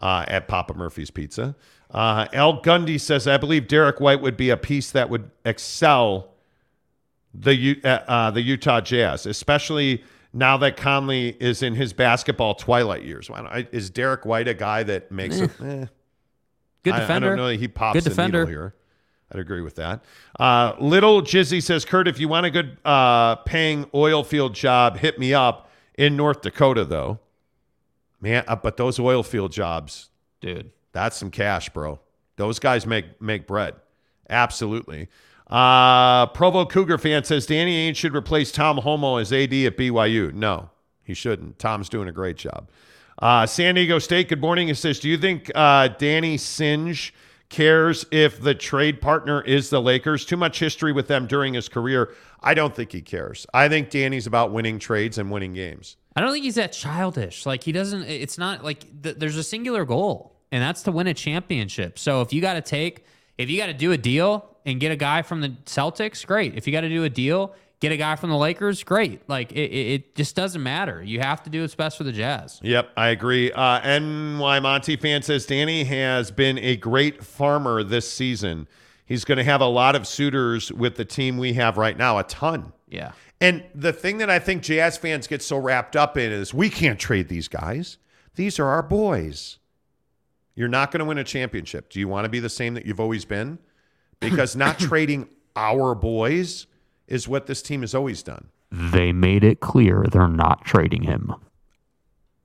uh, 0.00 0.24
at 0.28 0.48
Papa 0.48 0.74
Murphy's 0.74 1.10
Pizza. 1.10 1.54
Uh, 1.90 2.26
El 2.32 2.62
Gundy 2.62 3.00
says, 3.00 3.26
I 3.26 3.36
believe 3.36 3.66
Derrick 3.68 4.00
White 4.00 4.20
would 4.20 4.36
be 4.36 4.50
a 4.50 4.56
piece 4.56 4.90
that 4.92 5.10
would 5.10 5.30
excel 5.44 6.34
the 7.34 7.54
U- 7.54 7.80
uh, 7.84 7.88
uh, 8.06 8.30
the 8.30 8.42
Utah 8.42 8.80
Jazz, 8.80 9.26
especially 9.26 10.04
now 10.32 10.56
that 10.58 10.76
Conley 10.76 11.36
is 11.40 11.62
in 11.62 11.74
his 11.74 11.92
basketball 11.92 12.54
twilight 12.54 13.04
years. 13.04 13.28
Why 13.28 13.38
don't 13.38 13.46
I, 13.48 13.68
is 13.72 13.90
Derrick 13.90 14.24
White 14.24 14.46
a 14.48 14.54
guy 14.54 14.82
that 14.84 15.10
makes 15.10 15.38
it? 15.40 15.50
Eh. 15.60 15.86
Good 16.82 16.94
I- 16.94 17.00
defender. 17.00 17.26
I, 17.26 17.30
don't 17.30 17.36
know 17.38 17.48
that 17.48 17.60
he 17.60 17.68
pops 17.68 17.94
Good 17.94 18.04
the 18.04 18.10
defender. 18.10 18.40
needle 18.46 18.48
here. 18.48 18.74
I'd 19.32 19.38
agree 19.38 19.60
with 19.60 19.76
that. 19.76 20.02
Uh, 20.40 20.72
Little 20.80 21.22
Jizzy 21.22 21.62
says, 21.62 21.84
Kurt, 21.84 22.08
if 22.08 22.18
you 22.18 22.26
want 22.28 22.46
a 22.46 22.50
good 22.50 22.78
uh, 22.84 23.36
paying 23.36 23.88
oil 23.94 24.24
field 24.24 24.54
job, 24.56 24.96
hit 24.96 25.20
me 25.20 25.34
up 25.34 25.70
in 25.96 26.16
North 26.16 26.40
Dakota, 26.40 26.84
though. 26.84 27.20
Man, 28.20 28.44
uh, 28.46 28.56
but 28.56 28.76
those 28.76 28.98
oil 28.98 29.22
field 29.22 29.52
jobs, 29.52 30.10
Dude. 30.40 30.70
that's 30.92 31.16
some 31.16 31.30
cash, 31.30 31.70
bro. 31.70 31.98
Those 32.36 32.58
guys 32.58 32.86
make 32.86 33.20
make 33.20 33.46
bread. 33.46 33.74
Absolutely. 34.28 35.08
Uh, 35.46 36.26
Provo 36.26 36.64
Cougar 36.64 36.98
fan 36.98 37.24
says 37.24 37.44
Danny 37.44 37.90
Ainge 37.90 37.96
should 37.96 38.14
replace 38.14 38.52
Tom 38.52 38.78
Holmoe 38.78 39.20
as 39.20 39.32
AD 39.32 39.52
at 39.52 39.76
BYU. 39.76 40.32
No, 40.32 40.70
he 41.02 41.12
shouldn't. 41.12 41.58
Tom's 41.58 41.88
doing 41.88 42.08
a 42.08 42.12
great 42.12 42.36
job. 42.36 42.70
Uh, 43.20 43.44
San 43.46 43.74
Diego 43.74 43.98
State, 43.98 44.28
good 44.28 44.40
morning. 44.40 44.68
It 44.68 44.76
says, 44.76 45.00
Do 45.00 45.08
you 45.08 45.18
think 45.18 45.50
uh, 45.54 45.88
Danny 45.88 46.36
Ainge 46.36 47.12
cares 47.48 48.06
if 48.12 48.40
the 48.40 48.54
trade 48.54 49.00
partner 49.00 49.42
is 49.42 49.68
the 49.70 49.82
Lakers? 49.82 50.24
Too 50.24 50.36
much 50.36 50.58
history 50.58 50.92
with 50.92 51.08
them 51.08 51.26
during 51.26 51.52
his 51.54 51.68
career. 51.68 52.14
I 52.40 52.54
don't 52.54 52.74
think 52.74 52.92
he 52.92 53.02
cares. 53.02 53.46
I 53.52 53.68
think 53.68 53.90
Danny's 53.90 54.26
about 54.26 54.52
winning 54.52 54.78
trades 54.78 55.18
and 55.18 55.30
winning 55.30 55.52
games. 55.52 55.96
I 56.16 56.20
don't 56.20 56.32
think 56.32 56.44
he's 56.44 56.56
that 56.56 56.72
childish. 56.72 57.46
Like 57.46 57.62
he 57.62 57.72
doesn't. 57.72 58.02
It's 58.04 58.38
not 58.38 58.64
like 58.64 59.02
th- 59.02 59.16
there's 59.16 59.36
a 59.36 59.44
singular 59.44 59.84
goal, 59.84 60.36
and 60.50 60.62
that's 60.62 60.82
to 60.82 60.92
win 60.92 61.06
a 61.06 61.14
championship. 61.14 61.98
So 61.98 62.20
if 62.20 62.32
you 62.32 62.40
got 62.40 62.54
to 62.54 62.62
take, 62.62 63.04
if 63.38 63.48
you 63.48 63.56
got 63.58 63.66
to 63.66 63.74
do 63.74 63.92
a 63.92 63.98
deal 63.98 64.56
and 64.66 64.80
get 64.80 64.92
a 64.92 64.96
guy 64.96 65.22
from 65.22 65.40
the 65.40 65.50
Celtics, 65.66 66.26
great. 66.26 66.56
If 66.56 66.66
you 66.66 66.72
got 66.72 66.82
to 66.82 66.88
do 66.88 67.04
a 67.04 67.08
deal, 67.08 67.54
get 67.80 67.92
a 67.92 67.96
guy 67.96 68.16
from 68.16 68.30
the 68.30 68.36
Lakers, 68.36 68.82
great. 68.82 69.28
Like 69.28 69.52
it, 69.52 69.70
it, 69.70 69.92
it 69.92 70.14
just 70.14 70.36
doesn't 70.36 70.62
matter. 70.62 71.02
You 71.02 71.20
have 71.20 71.42
to 71.44 71.50
do 71.50 71.62
what's 71.62 71.74
best 71.74 71.96
for 71.96 72.04
the 72.04 72.12
Jazz. 72.12 72.60
Yep, 72.62 72.90
I 72.96 73.08
agree. 73.08 73.52
Uh, 73.52 73.98
NY 73.98 74.60
Monty 74.60 74.96
fan 74.96 75.22
says 75.22 75.46
Danny 75.46 75.84
has 75.84 76.30
been 76.30 76.58
a 76.58 76.76
great 76.76 77.24
farmer 77.24 77.82
this 77.82 78.10
season. 78.10 78.68
He's 79.06 79.24
going 79.24 79.38
to 79.38 79.44
have 79.44 79.60
a 79.60 79.66
lot 79.66 79.96
of 79.96 80.06
suitors 80.06 80.70
with 80.70 80.96
the 80.96 81.04
team 81.04 81.36
we 81.38 81.54
have 81.54 81.76
right 81.76 81.96
now, 81.96 82.18
a 82.18 82.22
ton. 82.24 82.72
Yeah. 82.90 83.12
And 83.40 83.64
the 83.74 83.92
thing 83.92 84.18
that 84.18 84.28
I 84.28 84.38
think 84.38 84.62
Jazz 84.62 84.98
fans 84.98 85.26
get 85.26 85.42
so 85.42 85.56
wrapped 85.56 85.96
up 85.96 86.18
in 86.18 86.30
is 86.30 86.52
we 86.52 86.68
can't 86.68 86.98
trade 86.98 87.28
these 87.28 87.48
guys. 87.48 87.96
These 88.34 88.58
are 88.58 88.66
our 88.66 88.82
boys. 88.82 89.58
You're 90.54 90.68
not 90.68 90.90
going 90.90 90.98
to 90.98 91.06
win 91.06 91.16
a 91.16 91.24
championship. 91.24 91.88
Do 91.88 91.98
you 92.00 92.08
want 92.08 92.26
to 92.26 92.28
be 92.28 92.40
the 92.40 92.50
same 92.50 92.74
that 92.74 92.84
you've 92.84 93.00
always 93.00 93.24
been? 93.24 93.58
Because 94.18 94.54
not 94.54 94.78
trading 94.78 95.28
our 95.56 95.94
boys 95.94 96.66
is 97.08 97.26
what 97.26 97.46
this 97.46 97.62
team 97.62 97.80
has 97.80 97.94
always 97.94 98.22
done. 98.22 98.48
They 98.70 99.12
made 99.12 99.42
it 99.42 99.60
clear 99.60 100.04
they're 100.10 100.28
not 100.28 100.64
trading 100.64 101.02
him. 101.02 101.34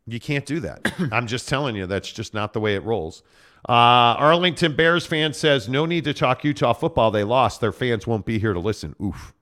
You 0.07 0.19
can't 0.19 0.45
do 0.45 0.59
that. 0.61 0.93
I'm 1.11 1.27
just 1.27 1.49
telling 1.49 1.75
you, 1.75 1.87
that's 1.87 2.11
just 2.11 2.33
not 2.33 2.53
the 2.53 2.59
way 2.59 2.75
it 2.75 2.83
rolls. 2.83 3.21
Uh, 3.67 4.15
Arlington 4.17 4.75
Bears 4.75 5.05
fan 5.05 5.33
says, 5.33 5.67
no 5.67 5.85
need 5.85 6.03
to 6.05 6.13
talk 6.13 6.43
Utah 6.43 6.73
football. 6.73 7.11
They 7.11 7.23
lost. 7.23 7.61
Their 7.61 7.71
fans 7.71 8.05
won't 8.05 8.25
be 8.25 8.39
here 8.39 8.53
to 8.53 8.59
listen. 8.59 8.95
Oof. 9.03 9.33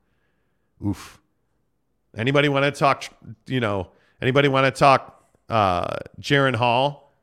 Oof. 0.86 1.20
Anybody 2.16 2.48
want 2.50 2.64
to 2.66 2.72
talk, 2.72 3.06
you 3.48 3.60
know, 3.60 3.90
anybody 4.22 4.48
want 4.48 4.66
to 4.66 4.72
talk 4.80 5.24
uh, 5.50 5.98
Jaren 6.20 6.56
Hall 6.56 7.14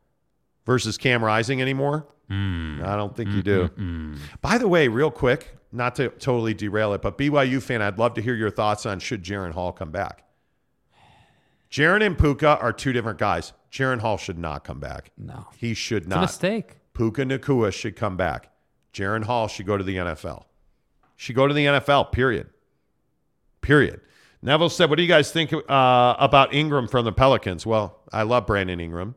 versus 0.67 0.99
Cam 0.99 1.23
Rising 1.25 1.63
anymore? 1.63 2.07
I 2.33 2.95
don't 2.97 3.17
think 3.17 3.31
you 3.31 3.43
do. 3.43 4.15
By 4.41 4.57
the 4.59 4.69
way, 4.69 4.87
real 4.87 5.11
quick, 5.11 5.57
not 5.73 5.97
to 5.97 6.11
totally 6.11 6.55
derail 6.55 6.93
it, 6.95 7.03
but 7.03 7.19
BYU 7.19 7.61
fan, 7.61 7.83
I'd 7.83 7.99
love 7.99 8.15
to 8.15 8.23
hear 8.23 8.35
your 8.37 8.51
thoughts 8.51 8.87
on 8.87 9.01
should 9.01 9.25
Jaren 9.25 9.51
Hall 9.53 9.73
come 9.73 9.91
back. 9.91 10.23
Jaren 11.71 12.05
and 12.05 12.17
Puka 12.19 12.59
are 12.59 12.73
two 12.73 12.93
different 12.93 13.19
guys. 13.19 13.53
Jaren 13.73 14.01
Hall 14.01 14.17
should 14.17 14.39
not 14.39 14.63
come 14.65 14.79
back. 14.81 15.11
No. 15.17 15.47
He 15.57 15.75
should 15.75 16.05
It's 16.05 16.07
a 16.07 16.11
not. 16.11 16.21
mistake. 16.23 16.77
Puka 16.95 17.23
Nacua 17.25 17.73
should 17.73 17.97
come 17.97 18.17
back. 18.17 18.51
Jaren 18.93 19.25
Hall 19.25 19.47
should 19.49 19.67
go 19.67 19.77
to 19.77 19.85
the 19.85 19.97
NFL. 19.97 20.45
Should 21.17 21.37
go 21.37 21.47
to 21.49 21.55
the 21.55 21.67
NFL, 21.67 22.11
period. 22.13 22.49
Period. 23.63 24.01
Neville 24.43 24.71
said, 24.71 24.89
What 24.89 24.97
do 24.97 25.03
you 25.03 25.09
guys 25.09 25.31
think 25.33 25.53
uh, 25.53 26.17
about 26.19 26.55
Ingram 26.55 26.89
from 26.89 27.05
the 27.05 27.13
Pelicans? 27.13 27.67
Well, 27.67 27.99
I 28.13 28.23
love 28.23 28.47
Brandon 28.47 28.81
Ingram. 28.81 29.15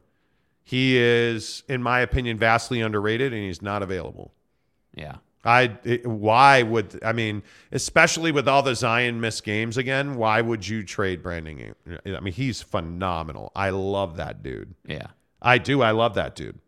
He 0.63 0.97
is, 0.97 1.63
in 1.67 1.83
my 1.83 1.99
opinion, 1.99 2.37
vastly 2.37 2.81
underrated 2.81 3.33
and 3.33 3.43
he's 3.43 3.61
not 3.61 3.83
available. 3.83 4.33
Yeah. 4.95 5.17
I 5.45 5.77
it, 5.83 6.07
why 6.07 6.63
would 6.63 7.01
I 7.03 7.11
mean, 7.11 7.43
especially 7.73 8.31
with 8.31 8.47
all 8.47 8.63
the 8.63 8.75
Zion 8.75 9.19
missed 9.19 9.43
games 9.43 9.75
again? 9.75 10.15
Why 10.15 10.39
would 10.39 10.65
you 10.65 10.83
trade 10.83 11.21
Brandon? 11.21 11.75
I 12.05 12.19
mean, 12.21 12.33
he's 12.33 12.61
phenomenal. 12.61 13.51
I 13.53 13.71
love 13.71 14.17
that 14.17 14.41
dude. 14.41 14.73
Yeah. 14.87 15.07
I 15.41 15.57
do. 15.57 15.81
I 15.81 15.91
love 15.91 16.15
that 16.15 16.35
dude. 16.35 16.59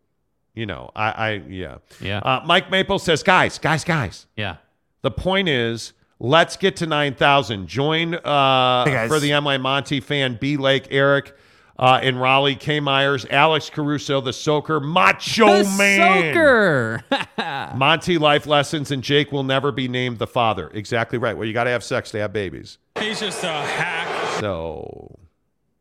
You 0.53 0.65
know, 0.65 0.91
I, 0.95 1.11
I 1.11 1.31
yeah. 1.47 1.77
Yeah. 2.01 2.17
Uh, 2.19 2.41
Mike 2.45 2.69
Maple 2.69 2.99
says, 2.99 3.23
guys, 3.23 3.57
guys, 3.57 3.85
guys. 3.85 4.25
Yeah. 4.35 4.57
The 5.03 5.11
point 5.11 5.47
is, 5.47 5.93
let's 6.19 6.57
get 6.57 6.75
to 6.77 6.85
nine 6.85 7.15
thousand. 7.15 7.67
Join 7.67 8.15
uh, 8.15 8.85
Hey, 8.85 9.07
for 9.07 9.19
the 9.19 9.39
MI 9.41 9.57
Monty 9.57 9.99
fan. 9.99 10.37
B 10.39 10.57
Lake, 10.57 10.87
Eric. 10.91 11.35
Uh, 11.77 11.99
in 12.01 12.17
Raleigh, 12.17 12.55
K. 12.55 12.79
Myers, 12.79 13.25
Alex 13.29 13.69
Caruso, 13.69 14.21
the 14.21 14.31
Soaker, 14.31 14.79
Macho 14.79 15.61
The 15.61 15.75
Man. 15.77 16.33
Soaker. 16.33 17.03
Monty 17.75 18.17
life 18.17 18.47
lessons, 18.47 18.91
and 18.91 19.03
Jake 19.03 19.33
will 19.33 19.43
never 19.43 19.73
be 19.73 19.89
named 19.89 20.17
the 20.17 20.25
father. 20.25 20.69
Exactly 20.73 21.17
right. 21.17 21.35
Well, 21.35 21.45
you 21.45 21.51
got 21.51 21.65
to 21.65 21.71
have 21.71 21.83
sex 21.83 22.11
to 22.11 22.19
have 22.19 22.31
babies. 22.31 22.77
He's 22.97 23.19
just 23.19 23.43
a 23.43 23.47
hack. 23.51 24.39
So, 24.39 25.19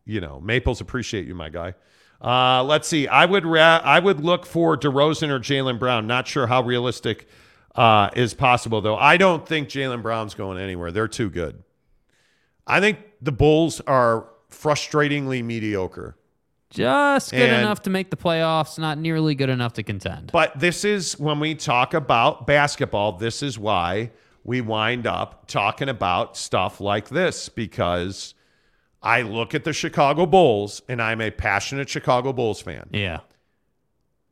you 0.05 0.20
know, 0.20 0.40
Maples 0.40 0.81
appreciate 0.81 1.28
you, 1.28 1.35
my 1.36 1.48
guy. 1.48 1.74
Uh, 2.20 2.65
let's 2.65 2.89
see. 2.89 3.06
I 3.06 3.24
would 3.24 3.47
ra- 3.47 3.81
I 3.85 4.01
would 4.01 4.19
look 4.19 4.47
for 4.47 4.77
DeRozan 4.77 5.28
or 5.28 5.39
Jaylen 5.39 5.78
Brown. 5.78 6.09
Not 6.09 6.27
sure 6.27 6.48
how 6.48 6.62
realistic 6.62 7.28
uh, 7.75 8.11
is 8.15 8.35
possible 8.35 8.81
though. 8.81 8.97
I 8.97 9.17
don't 9.17 9.47
think 9.47 9.69
Jaylen 9.69 10.03
Brown's 10.03 10.35
going 10.35 10.59
anywhere. 10.59 10.93
They're 10.93 11.09
too 11.09 11.31
good. 11.31 11.63
I 12.67 12.81
think 12.81 12.99
the 13.21 13.33
Bulls 13.33 13.81
are 13.87 14.29
frustratingly 14.51 15.45
mediocre. 15.45 16.17
Just 16.71 17.31
good 17.31 17.51
And- 17.51 17.61
enough 17.63 17.83
to 17.83 17.91
make 17.91 18.11
the 18.11 18.17
playoffs, 18.17 18.79
not 18.79 18.99
nearly 18.99 19.35
good 19.35 19.49
enough 19.51 19.75
to 19.75 19.83
contend. 19.83 20.31
But 20.33 20.59
this 20.59 20.85
is 20.85 21.19
when 21.21 21.39
we 21.41 21.55
talk 21.55 21.95
about 21.95 22.47
basketball, 22.47 23.13
this 23.13 23.43
is 23.43 23.59
why 23.59 24.11
we 24.43 24.61
wind 24.61 25.07
up 25.07 25.47
talking 25.47 25.89
about 25.89 26.37
stuff 26.37 26.81
like 26.81 27.09
this 27.11 27.49
because 27.49 28.35
I 29.03 29.23
look 29.23 29.55
at 29.55 29.65
the 29.65 29.73
Chicago 29.73 30.27
Bulls 30.27 30.83
and 30.89 31.01
I'm 31.01 31.21
a 31.21 31.31
passionate 31.31 31.89
Chicago 31.89 32.33
Bulls 32.33 32.61
fan. 32.61 32.89
yeah. 32.93 33.21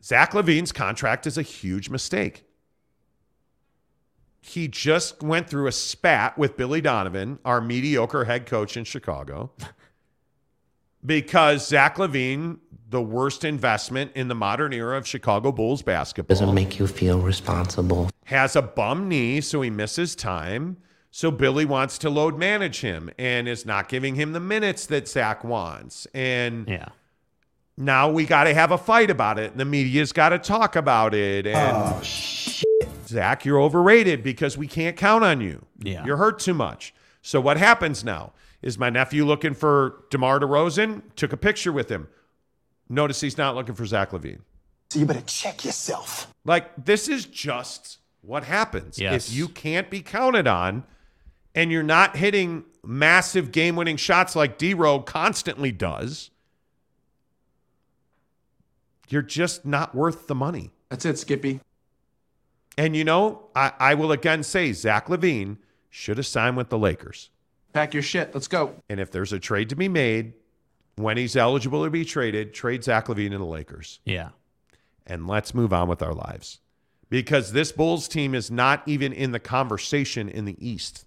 Zach 0.03 0.33
LaVine's 0.33 0.73
contract 0.73 1.29
is 1.29 1.39
a 1.39 1.43
huge 1.43 1.89
mistake. 1.89 2.45
He 4.45 4.67
just 4.69 5.23
went 5.23 5.49
through 5.49 5.69
a 5.69 5.73
spat 5.73 6.37
with 6.37 6.57
Billy 6.57 6.81
Donovan, 6.81 7.39
our 7.45 7.61
mediocre 7.61 8.25
head 8.25 8.45
coach 8.45 8.77
in 8.77 8.83
Chicago. 8.85 9.53
because 11.07 11.67
Zach 11.67 11.97
LaVine, 11.97 12.59
the 12.89 13.01
worst 13.01 13.45
investment 13.45 14.13
in 14.15 14.29
the 14.29 14.35
modern 14.35 14.73
era 14.73 14.97
of 14.99 15.07
Chicago 15.07 15.53
Bulls 15.53 15.83
basketball, 15.83 16.35
Doesn't 16.37 16.55
make 16.55 16.79
you 16.79 16.87
feel 16.87 17.21
responsible. 17.21 18.11
has 18.25 18.55
a 18.57 18.63
bum 18.63 19.09
knee, 19.09 19.41
so 19.41 19.63
he 19.63 19.71
misses 19.71 20.15
time. 20.15 20.77
So 21.11 21.31
Billy 21.31 21.65
wants 21.65 21.97
to 21.99 22.11
load 22.11 22.39
manage 22.39 22.81
him 22.81 23.11
and 23.19 23.47
is 23.47 23.65
not 23.67 23.89
giving 23.89 24.15
him 24.15 24.33
the 24.33 24.41
minutes 24.41 24.87
that 24.87 25.07
Zach 25.09 25.45
wants. 25.45 26.07
And 26.15 26.67
Yeah. 26.67 26.89
now 27.77 28.11
we 28.11 28.25
got 28.25 28.45
to 28.45 28.55
have 28.55 28.73
a 28.73 28.79
fight 28.79 29.11
about 29.11 29.39
it. 29.39 29.51
And 29.53 29.61
the 29.61 29.65
media's 29.67 30.13
got 30.13 30.31
to 30.31 30.39
talk 30.39 30.75
about 30.75 31.13
it. 31.15 31.47
And 31.47 31.77
oh, 31.77 32.01
Zach, 33.13 33.45
you're 33.45 33.61
overrated 33.61 34.23
because 34.23 34.59
we 34.59 34.67
can't 34.67 34.97
count 34.97 35.23
on 35.23 35.41
you. 35.41 35.65
Yeah. 35.79 36.05
You're 36.05 36.17
hurt 36.17 36.39
too 36.39 36.55
much. 36.55 36.95
So 37.21 37.41
what 37.41 37.57
happens 37.57 38.03
now 38.03 38.33
is 38.63 38.79
my 38.79 38.91
nephew 38.91 39.25
looking 39.25 39.55
for 39.55 40.05
DeMar 40.11 40.41
DeRozan, 40.41 41.03
took 41.15 41.33
a 41.33 41.37
picture 41.37 41.73
with 41.73 41.89
him. 41.89 42.09
Notice 42.89 43.21
he's 43.21 43.39
not 43.39 43.55
looking 43.55 43.75
for 43.75 43.87
Zach 43.87 44.11
LaVine. 44.11 44.41
So 44.91 44.99
you 44.99 45.07
better 45.07 45.23
check 45.23 45.65
yourself. 45.65 46.33
Like 46.45 46.85
this 46.85 47.09
is 47.09 47.25
just 47.27 47.99
what 48.23 48.45
happens. 48.45 48.99
Yes. 48.99 49.29
If 49.29 49.35
you 49.35 49.49
can't 49.49 49.89
be 49.91 50.01
counted 50.01 50.47
on 50.47 50.85
and 51.55 51.71
you're 51.71 51.83
not 51.83 52.17
hitting 52.17 52.65
massive 52.85 53.53
game-winning 53.53 53.97
shots 53.97 54.35
like 54.35 54.59
D-Row 54.59 55.01
constantly 55.01 55.71
does, 55.71 56.31
you're 59.09 59.23
just 59.23 59.65
not 59.65 59.95
worth 59.95 60.27
the 60.27 60.35
money. 60.35 60.71
That's 60.89 61.05
it, 61.05 61.19
Skippy. 61.19 61.61
And 62.79 62.97
you 62.97 63.05
know, 63.05 63.49
I, 63.55 63.73
I 63.79 63.95
will 63.95 64.13
again 64.13 64.43
say 64.43 64.73
Zach 64.73 65.07
LaVine 65.09 65.59
should 65.91 66.17
have 66.17 66.27
signed 66.27 66.57
with 66.57 66.71
the 66.71 66.79
Lakers. 66.79 67.31
Pack 67.73 67.95
your 67.95 68.03
shit. 68.03 68.35
Let's 68.35 68.49
go. 68.49 68.75
And 68.89 69.01
if 69.01 69.11
there's 69.11 69.33
a 69.33 69.39
trade 69.39 69.69
to 69.71 69.77
be 69.77 69.89
made, 69.89 70.35
when 70.97 71.17
he's 71.17 71.37
eligible 71.37 71.85
to 71.85 71.91
be 71.91 72.05
traded, 72.05 72.55
trade 72.55 72.85
Zach 72.85 73.07
LaVine 73.07 73.31
to 73.31 73.39
the 73.39 73.45
Lakers. 73.45 74.01
Yeah. 74.05 74.31
And 75.07 75.27
let's 75.27 75.55
move 75.55 75.73
on 75.73 75.89
with 75.89 76.03
our 76.03 76.15
lives. 76.15 76.61
Because 77.09 77.53
this 77.53 77.73
Bulls 77.73 78.09
team 78.09 78.35
is 78.35 78.51
not 78.51 78.83
even 78.87 79.13
in 79.13 79.33
the 79.33 79.41
conversation 79.41 80.29
in 80.29 80.45
the 80.45 80.57
East. 80.67 81.05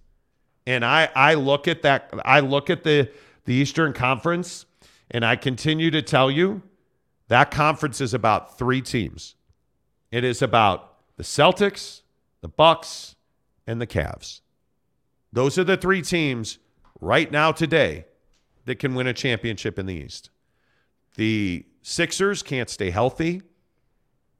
And 0.66 0.84
I, 0.84 1.08
I 1.14 1.34
look 1.34 1.66
at 1.68 1.82
that, 1.82 2.12
I 2.24 2.40
look 2.40 2.70
at 2.70 2.84
the, 2.84 3.10
the 3.44 3.54
Eastern 3.54 3.92
Conference, 3.92 4.66
and 5.10 5.24
I 5.24 5.36
continue 5.36 5.90
to 5.92 6.02
tell 6.02 6.30
you 6.30 6.62
that 7.28 7.50
conference 7.50 8.00
is 8.00 8.14
about 8.14 8.58
three 8.58 8.82
teams. 8.82 9.34
It 10.10 10.24
is 10.24 10.42
about 10.42 10.95
the 11.16 11.22
Celtics, 11.22 12.02
the 12.40 12.48
Bucks, 12.48 13.16
and 13.66 13.80
the 13.80 13.86
Cavs. 13.86 14.40
Those 15.32 15.58
are 15.58 15.64
the 15.64 15.76
three 15.76 16.02
teams 16.02 16.58
right 17.00 17.30
now 17.30 17.52
today 17.52 18.06
that 18.64 18.78
can 18.78 18.94
win 18.94 19.06
a 19.06 19.12
championship 19.12 19.78
in 19.78 19.86
the 19.86 19.94
East. 19.94 20.30
The 21.16 21.64
Sixers 21.82 22.42
can't 22.42 22.68
stay 22.68 22.90
healthy. 22.90 23.42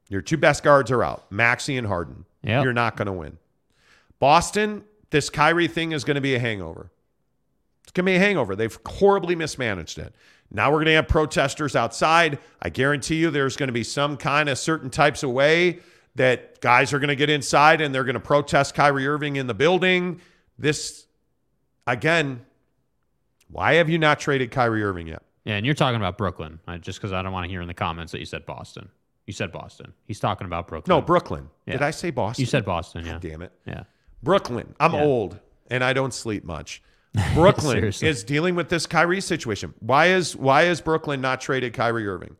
Your 0.09 0.21
two 0.21 0.37
best 0.37 0.63
guards 0.63 0.91
are 0.91 1.03
out, 1.03 1.31
Maxey 1.31 1.77
and 1.77 1.87
Harden. 1.87 2.25
Yep. 2.43 2.63
You're 2.63 2.73
not 2.73 2.95
going 2.95 3.07
to 3.07 3.13
win. 3.13 3.37
Boston, 4.19 4.83
this 5.09 5.29
Kyrie 5.29 5.67
thing 5.67 5.91
is 5.91 6.03
going 6.03 6.15
to 6.15 6.21
be 6.21 6.35
a 6.35 6.39
hangover. 6.39 6.91
It's 7.83 7.91
going 7.91 8.05
to 8.05 8.11
be 8.11 8.15
a 8.15 8.19
hangover. 8.19 8.55
They've 8.55 8.77
horribly 8.85 9.35
mismanaged 9.35 9.97
it. 9.97 10.13
Now 10.51 10.69
we're 10.69 10.77
going 10.77 10.87
to 10.87 10.93
have 10.93 11.07
protesters 11.07 11.75
outside. 11.75 12.39
I 12.61 12.69
guarantee 12.69 13.15
you 13.15 13.31
there's 13.31 13.57
going 13.57 13.67
to 13.67 13.73
be 13.73 13.83
some 13.83 14.17
kind 14.17 14.49
of 14.49 14.57
certain 14.57 14.89
types 14.89 15.23
of 15.23 15.31
way 15.31 15.79
that 16.17 16.59
guys 16.61 16.93
are 16.93 16.99
going 16.99 17.07
to 17.09 17.15
get 17.15 17.29
inside 17.29 17.81
and 17.81 17.93
they're 17.95 18.03
going 18.03 18.13
to 18.15 18.19
protest 18.19 18.75
Kyrie 18.75 19.07
Irving 19.07 19.35
in 19.37 19.47
the 19.47 19.53
building. 19.53 20.19
This, 20.59 21.05
again, 21.85 22.45
why 23.49 23.75
have 23.75 23.89
you 23.89 23.97
not 23.97 24.19
traded 24.19 24.51
Kyrie 24.51 24.83
Irving 24.83 25.07
yet? 25.07 25.23
Yeah, 25.45 25.55
and 25.55 25.65
you're 25.65 25.75
talking 25.75 25.95
about 25.95 26.17
Brooklyn, 26.17 26.59
just 26.81 26.99
because 26.99 27.13
I 27.13 27.21
don't 27.21 27.31
want 27.31 27.45
to 27.45 27.49
hear 27.49 27.61
in 27.61 27.67
the 27.67 27.73
comments 27.73 28.11
that 28.11 28.19
you 28.19 28.25
said 28.25 28.45
Boston. 28.45 28.89
You 29.27 29.33
said 29.33 29.51
Boston. 29.51 29.93
He's 30.05 30.19
talking 30.19 30.45
about 30.45 30.67
Brooklyn. 30.67 30.95
No, 30.95 31.01
Brooklyn. 31.01 31.49
Yeah. 31.65 31.73
Did 31.73 31.81
I 31.83 31.91
say 31.91 32.11
Boston? 32.11 32.41
You 32.41 32.45
said 32.47 32.65
Boston, 32.65 33.05
yeah. 33.05 33.19
Damn 33.21 33.41
it. 33.41 33.51
Yeah. 33.65 33.83
Brooklyn. 34.23 34.73
I'm 34.79 34.93
Yeah. 34.93 35.03
old 35.03 35.39
and 35.69 35.83
I 35.83 35.93
don't 35.93 36.13
sleep 36.13 36.43
much. 36.43 36.81
Brooklyn 37.33 37.83
is 37.83 38.23
dealing 38.23 38.55
with 38.55 38.69
this 38.69 38.85
Kyrie 38.85 39.21
situation. 39.21 39.73
Why 39.79 40.07
is 40.07 40.35
why 40.35 40.63
is 40.63 40.81
Brooklyn 40.81 41.19
not 41.21 41.41
traded 41.41 41.73
Kyrie 41.73 42.07
Irving? 42.07 42.35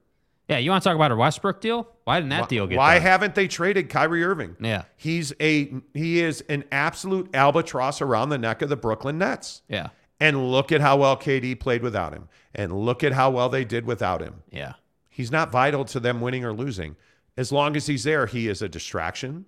Yeah, 0.47 0.59
you 0.59 0.71
want 0.71 0.81
to 0.81 0.89
talk 0.89 0.95
about 0.95 1.11
a 1.11 1.15
Westbrook 1.15 1.59
deal? 1.59 1.89
Why 2.05 2.19
didn't 2.19 2.29
that 2.29 2.47
deal 2.47 2.67
get 2.67 2.77
Why 2.77 2.95
done? 2.95 3.01
haven't 3.01 3.35
they 3.35 3.47
traded 3.47 3.89
Kyrie 3.89 4.23
Irving? 4.23 4.55
Yeah. 4.61 4.83
He's 4.95 5.33
a 5.41 5.73
he 5.93 6.21
is 6.21 6.41
an 6.47 6.63
absolute 6.71 7.29
albatross 7.33 8.01
around 8.01 8.29
the 8.29 8.37
neck 8.37 8.61
of 8.61 8.69
the 8.69 8.77
Brooklyn 8.77 9.17
Nets. 9.17 9.61
Yeah. 9.67 9.89
And 10.19 10.49
look 10.51 10.71
at 10.71 10.79
how 10.81 10.97
well 10.97 11.17
KD 11.17 11.59
played 11.59 11.83
without 11.83 12.13
him. 12.13 12.29
And 12.55 12.73
look 12.73 13.03
at 13.03 13.11
how 13.11 13.29
well 13.29 13.49
they 13.49 13.65
did 13.65 13.85
without 13.85 14.21
him. 14.21 14.41
Yeah. 14.49 14.73
He's 15.09 15.31
not 15.31 15.51
vital 15.51 15.83
to 15.85 15.99
them 15.99 16.21
winning 16.21 16.45
or 16.45 16.53
losing. 16.53 16.95
As 17.35 17.51
long 17.51 17.75
as 17.75 17.85
he's 17.87 18.03
there, 18.03 18.25
he 18.25 18.47
is 18.47 18.61
a 18.61 18.69
distraction. 18.69 19.45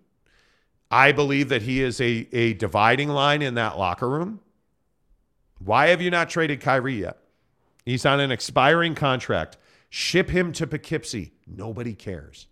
I 0.92 1.12
believe 1.12 1.50
that 1.50 1.62
he 1.62 1.82
is 1.82 2.02
a, 2.02 2.28
a 2.34 2.54
dividing 2.54 3.10
line 3.10 3.42
in 3.42 3.54
that 3.56 3.78
locker 3.78 4.10
room. 4.10 4.42
Why 5.60 5.88
have 5.88 6.02
you 6.02 6.10
not 6.10 6.30
traded 6.30 6.62
Kyrie 6.62 7.02
yet? 7.02 7.18
He's 7.86 8.06
on 8.06 8.20
an 8.20 8.32
expiring 8.32 8.96
contract. 8.96 9.58
Ship 9.90 10.30
him 10.30 10.52
to 10.54 10.68
Poughkeepsie. 10.68 11.34
Nobody 11.48 11.94
cares. 11.94 12.48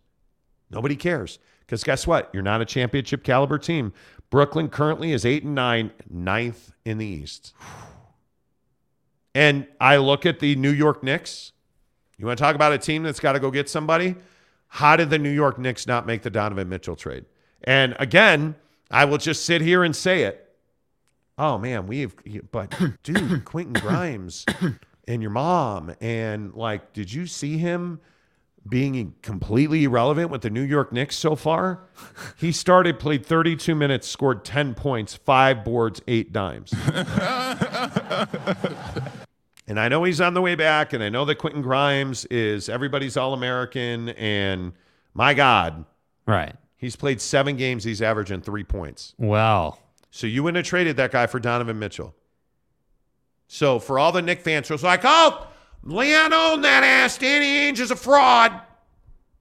Nobody 0.70 0.96
cares. 0.96 1.40
Because 1.60 1.84
guess 1.84 2.08
what? 2.08 2.30
You're 2.34 2.44
not 2.44 2.62
a 2.62 2.66
championship 2.66 3.24
caliber 3.24 3.58
team. 3.58 3.94
Brooklyn 4.30 4.70
currently 4.70 5.12
is 5.12 5.26
eight 5.26 5.44
and 5.44 5.56
nine, 5.56 5.92
ninth 6.10 6.74
in 6.84 6.98
the 6.98 7.06
East. 7.06 7.54
And 9.36 9.68
I 9.80 9.98
look 9.98 10.26
at 10.26 10.40
the 10.40 10.56
New 10.56 10.72
York 10.72 11.04
Knicks. 11.04 11.52
You 12.18 12.26
want 12.26 12.38
to 12.38 12.44
talk 12.44 12.56
about 12.56 12.74
a 12.74 12.78
team 12.78 13.04
that's 13.04 13.20
got 13.20 13.34
to 13.34 13.40
go 13.40 13.52
get 13.52 13.70
somebody? 13.70 14.16
How 14.68 14.96
did 14.96 15.10
the 15.10 15.20
New 15.20 15.30
York 15.30 15.60
Knicks 15.60 15.86
not 15.86 16.08
make 16.08 16.24
the 16.24 16.30
Donovan 16.30 16.68
Mitchell 16.70 16.96
trade? 16.96 17.26
And 17.64 17.96
again, 18.00 18.56
I 18.90 19.06
will 19.06 19.18
just 19.18 19.46
sit 19.46 19.62
here 19.62 19.84
and 19.84 19.96
say 19.96 20.24
it. 20.24 20.44
Oh 21.38 21.58
man, 21.58 21.86
we've 21.86 22.16
but 22.52 22.74
dude, 23.04 23.46
Quentin 23.46 23.74
Grimes 23.74 24.46
and 25.08 25.22
your 25.22 25.32
mom 25.32 25.94
and 26.02 26.54
like 26.54 26.94
did 26.94 27.12
you 27.14 27.26
see 27.28 27.58
him 27.58 28.00
being 28.68 29.16
completely 29.22 29.86
irrelevant 29.86 30.30
with 30.30 30.42
the 30.42 30.50
New 30.50 30.62
York 30.64 30.92
Knicks 30.92 31.16
so 31.16 31.36
far? 31.36 31.82
He 32.38 32.52
started, 32.52 33.00
played 33.00 33.26
32 33.26 33.74
minutes, 33.74 34.08
scored 34.08 34.44
10 34.46 34.76
points, 34.76 35.16
5 35.16 35.64
boards, 35.64 36.02
8 36.08 36.32
dimes. 36.34 36.74
And 39.70 39.82
I 39.82 39.90
know 39.90 40.06
he's 40.06 40.22
on 40.22 40.34
the 40.34 40.42
way 40.42 40.56
back, 40.56 40.94
and 40.94 41.04
I 41.04 41.10
know 41.10 41.26
that 41.26 41.36
Quentin 41.40 41.62
Grimes 41.62 42.24
is 42.26 42.70
everybody's 42.70 43.18
All 43.18 43.34
American, 43.34 44.10
and 44.10 44.72
my 45.14 45.34
God, 45.34 45.84
Right. 46.26 46.56
he's 46.78 46.96
played 46.96 47.20
seven 47.20 47.58
games. 47.58 47.84
He's 47.84 48.02
averaging 48.02 48.42
three 48.42 48.64
points. 48.64 49.14
Well, 49.18 49.78
So 50.10 50.26
you 50.26 50.42
wouldn't 50.42 50.56
have 50.56 50.66
traded 50.70 50.96
that 50.98 51.12
guy 51.12 51.28
for 51.28 51.40
Donovan 51.42 51.78
Mitchell. 51.80 52.16
So 53.48 53.80
for 53.80 53.98
all 53.98 54.12
the 54.12 54.22
Knick 54.22 54.42
fans 54.42 54.68
who's 54.68 54.84
like, 54.84 55.02
oh, 55.04 55.48
Leon 55.84 56.34
owned 56.34 56.64
that 56.64 56.84
ass. 56.84 57.18
Danny 57.18 57.46
Ainge 57.72 57.80
is 57.80 57.92
a 57.92 57.96
fraud. 57.96 58.60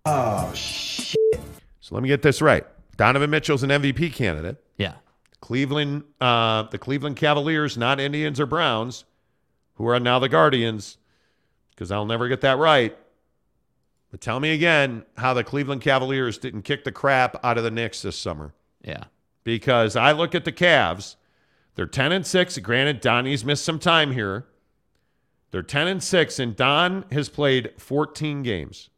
Oh, 0.04 0.52
shit. 0.54 1.16
So 1.80 1.94
let 1.94 2.02
me 2.02 2.08
get 2.08 2.22
this 2.22 2.40
right. 2.40 2.64
Donovan 2.96 3.30
Mitchell's 3.30 3.62
an 3.62 3.70
MVP 3.70 4.12
candidate. 4.12 4.62
yeah. 4.76 4.94
Cleveland, 5.40 6.02
uh, 6.20 6.62
the 6.64 6.78
Cleveland 6.78 7.16
Cavaliers, 7.16 7.76
not 7.76 8.00
Indians 8.00 8.40
or 8.40 8.46
Browns, 8.46 9.04
who 9.74 9.86
are 9.86 10.00
now 10.00 10.18
the 10.18 10.28
Guardians, 10.30 10.96
because 11.70 11.92
I'll 11.92 12.06
never 12.06 12.26
get 12.26 12.40
that 12.40 12.58
right. 12.58 12.96
But 14.10 14.20
tell 14.20 14.40
me 14.40 14.54
again 14.54 15.04
how 15.16 15.34
the 15.34 15.44
Cleveland 15.44 15.82
Cavaliers 15.82 16.38
didn't 16.38 16.62
kick 16.62 16.84
the 16.84 16.90
crap 16.90 17.36
out 17.44 17.58
of 17.58 17.64
the 17.64 17.70
Knicks 17.70 18.02
this 18.02 18.18
summer. 18.18 18.54
Yeah. 18.82 19.04
Because 19.44 19.94
I 19.94 20.12
look 20.12 20.34
at 20.34 20.44
the 20.44 20.52
Cavs, 20.52 21.16
they're 21.76 21.86
10 21.86 22.10
and 22.10 22.26
6. 22.26 22.58
Granted, 22.58 23.00
Donnie's 23.00 23.44
missed 23.44 23.64
some 23.64 23.78
time 23.78 24.12
here. 24.12 24.46
They're 25.52 25.62
10 25.62 25.86
and 25.86 26.02
6, 26.02 26.38
and 26.38 26.56
Don 26.56 27.04
has 27.12 27.28
played 27.28 27.70
14 27.78 28.42
games. 28.42 28.90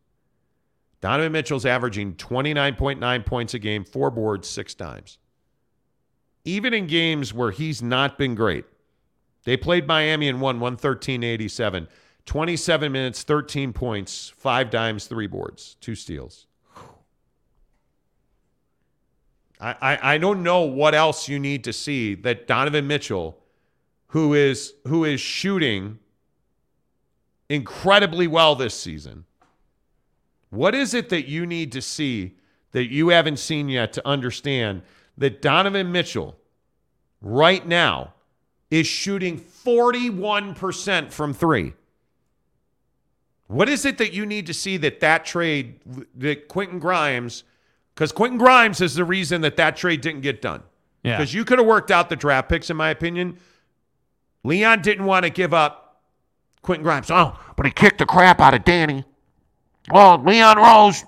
Donovan 1.00 1.32
Mitchell's 1.32 1.66
averaging 1.66 2.14
29.9 2.14 3.26
points 3.26 3.54
a 3.54 3.58
game, 3.58 3.84
four 3.84 4.10
boards, 4.10 4.48
six 4.48 4.74
dimes. 4.74 5.18
Even 6.44 6.72
in 6.72 6.86
games 6.86 7.34
where 7.34 7.50
he's 7.50 7.82
not 7.82 8.16
been 8.16 8.34
great, 8.34 8.64
they 9.44 9.56
played 9.56 9.86
Miami 9.86 10.28
and 10.28 10.40
won 10.40 10.58
113 10.58 11.22
87. 11.22 11.88
27 12.26 12.92
minutes, 12.92 13.22
13 13.22 13.72
points, 13.72 14.32
five 14.36 14.68
dimes, 14.68 15.06
three 15.06 15.26
boards, 15.26 15.76
two 15.80 15.94
steals. 15.94 16.47
I, 19.60 19.74
I, 19.80 20.14
I 20.14 20.18
don't 20.18 20.42
know 20.42 20.62
what 20.62 20.94
else 20.94 21.28
you 21.28 21.38
need 21.38 21.64
to 21.64 21.72
see 21.72 22.14
that 22.14 22.46
Donovan 22.46 22.86
Mitchell, 22.86 23.38
who 24.08 24.34
is 24.34 24.74
who 24.86 25.04
is 25.04 25.20
shooting 25.20 25.98
incredibly 27.48 28.26
well 28.26 28.54
this 28.54 28.74
season, 28.74 29.24
what 30.50 30.74
is 30.74 30.94
it 30.94 31.08
that 31.10 31.28
you 31.28 31.46
need 31.46 31.72
to 31.72 31.82
see 31.82 32.36
that 32.72 32.90
you 32.90 33.08
haven't 33.08 33.38
seen 33.38 33.68
yet 33.68 33.92
to 33.94 34.06
understand 34.06 34.82
that 35.16 35.42
Donovan 35.42 35.90
Mitchell 35.90 36.36
right 37.20 37.66
now 37.66 38.14
is 38.70 38.86
shooting 38.86 39.40
41% 39.40 41.10
from 41.10 41.34
three? 41.34 41.74
What 43.46 43.68
is 43.68 43.86
it 43.86 43.98
that 43.98 44.12
you 44.12 44.26
need 44.26 44.46
to 44.46 44.54
see 44.54 44.76
that 44.76 45.00
that 45.00 45.24
trade, 45.24 45.80
that 46.14 46.48
Quentin 46.48 46.78
Grimes, 46.78 47.44
because 47.98 48.12
Quentin 48.12 48.38
Grimes 48.38 48.80
is 48.80 48.94
the 48.94 49.04
reason 49.04 49.40
that 49.40 49.56
that 49.56 49.76
trade 49.76 50.02
didn't 50.02 50.20
get 50.20 50.40
done. 50.40 50.62
Yeah. 51.02 51.16
Because 51.16 51.34
you 51.34 51.44
could 51.44 51.58
have 51.58 51.66
worked 51.66 51.90
out 51.90 52.08
the 52.08 52.14
draft 52.14 52.48
picks, 52.48 52.70
in 52.70 52.76
my 52.76 52.90
opinion. 52.90 53.38
Leon 54.44 54.82
didn't 54.82 55.04
want 55.04 55.24
to 55.24 55.30
give 55.30 55.52
up 55.52 56.00
Quentin 56.62 56.84
Grimes. 56.84 57.10
Oh, 57.10 57.36
but 57.56 57.66
he 57.66 57.72
kicked 57.72 57.98
the 57.98 58.06
crap 58.06 58.40
out 58.40 58.54
of 58.54 58.62
Danny. 58.62 59.04
Oh, 59.90 60.22
Leon 60.24 60.58
Rose, 60.58 61.04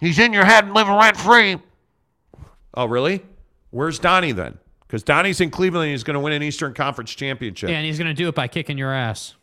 he's 0.00 0.18
in 0.18 0.32
your 0.32 0.44
head 0.44 0.64
and 0.64 0.74
living 0.74 0.96
rent 0.96 1.16
free. 1.16 1.58
oh, 2.74 2.86
really? 2.86 3.22
Where's 3.70 4.00
Donnie 4.00 4.32
then? 4.32 4.58
Because 4.80 5.04
Donnie's 5.04 5.40
in 5.40 5.50
Cleveland 5.50 5.84
and 5.84 5.92
he's 5.92 6.02
going 6.02 6.14
to 6.14 6.20
win 6.20 6.32
an 6.32 6.42
Eastern 6.42 6.74
Conference 6.74 7.14
championship. 7.14 7.70
Yeah, 7.70 7.76
and 7.76 7.86
he's 7.86 7.96
going 7.98 8.08
to 8.08 8.14
do 8.14 8.26
it 8.26 8.34
by 8.34 8.48
kicking 8.48 8.76
your 8.76 8.92
ass. 8.92 9.34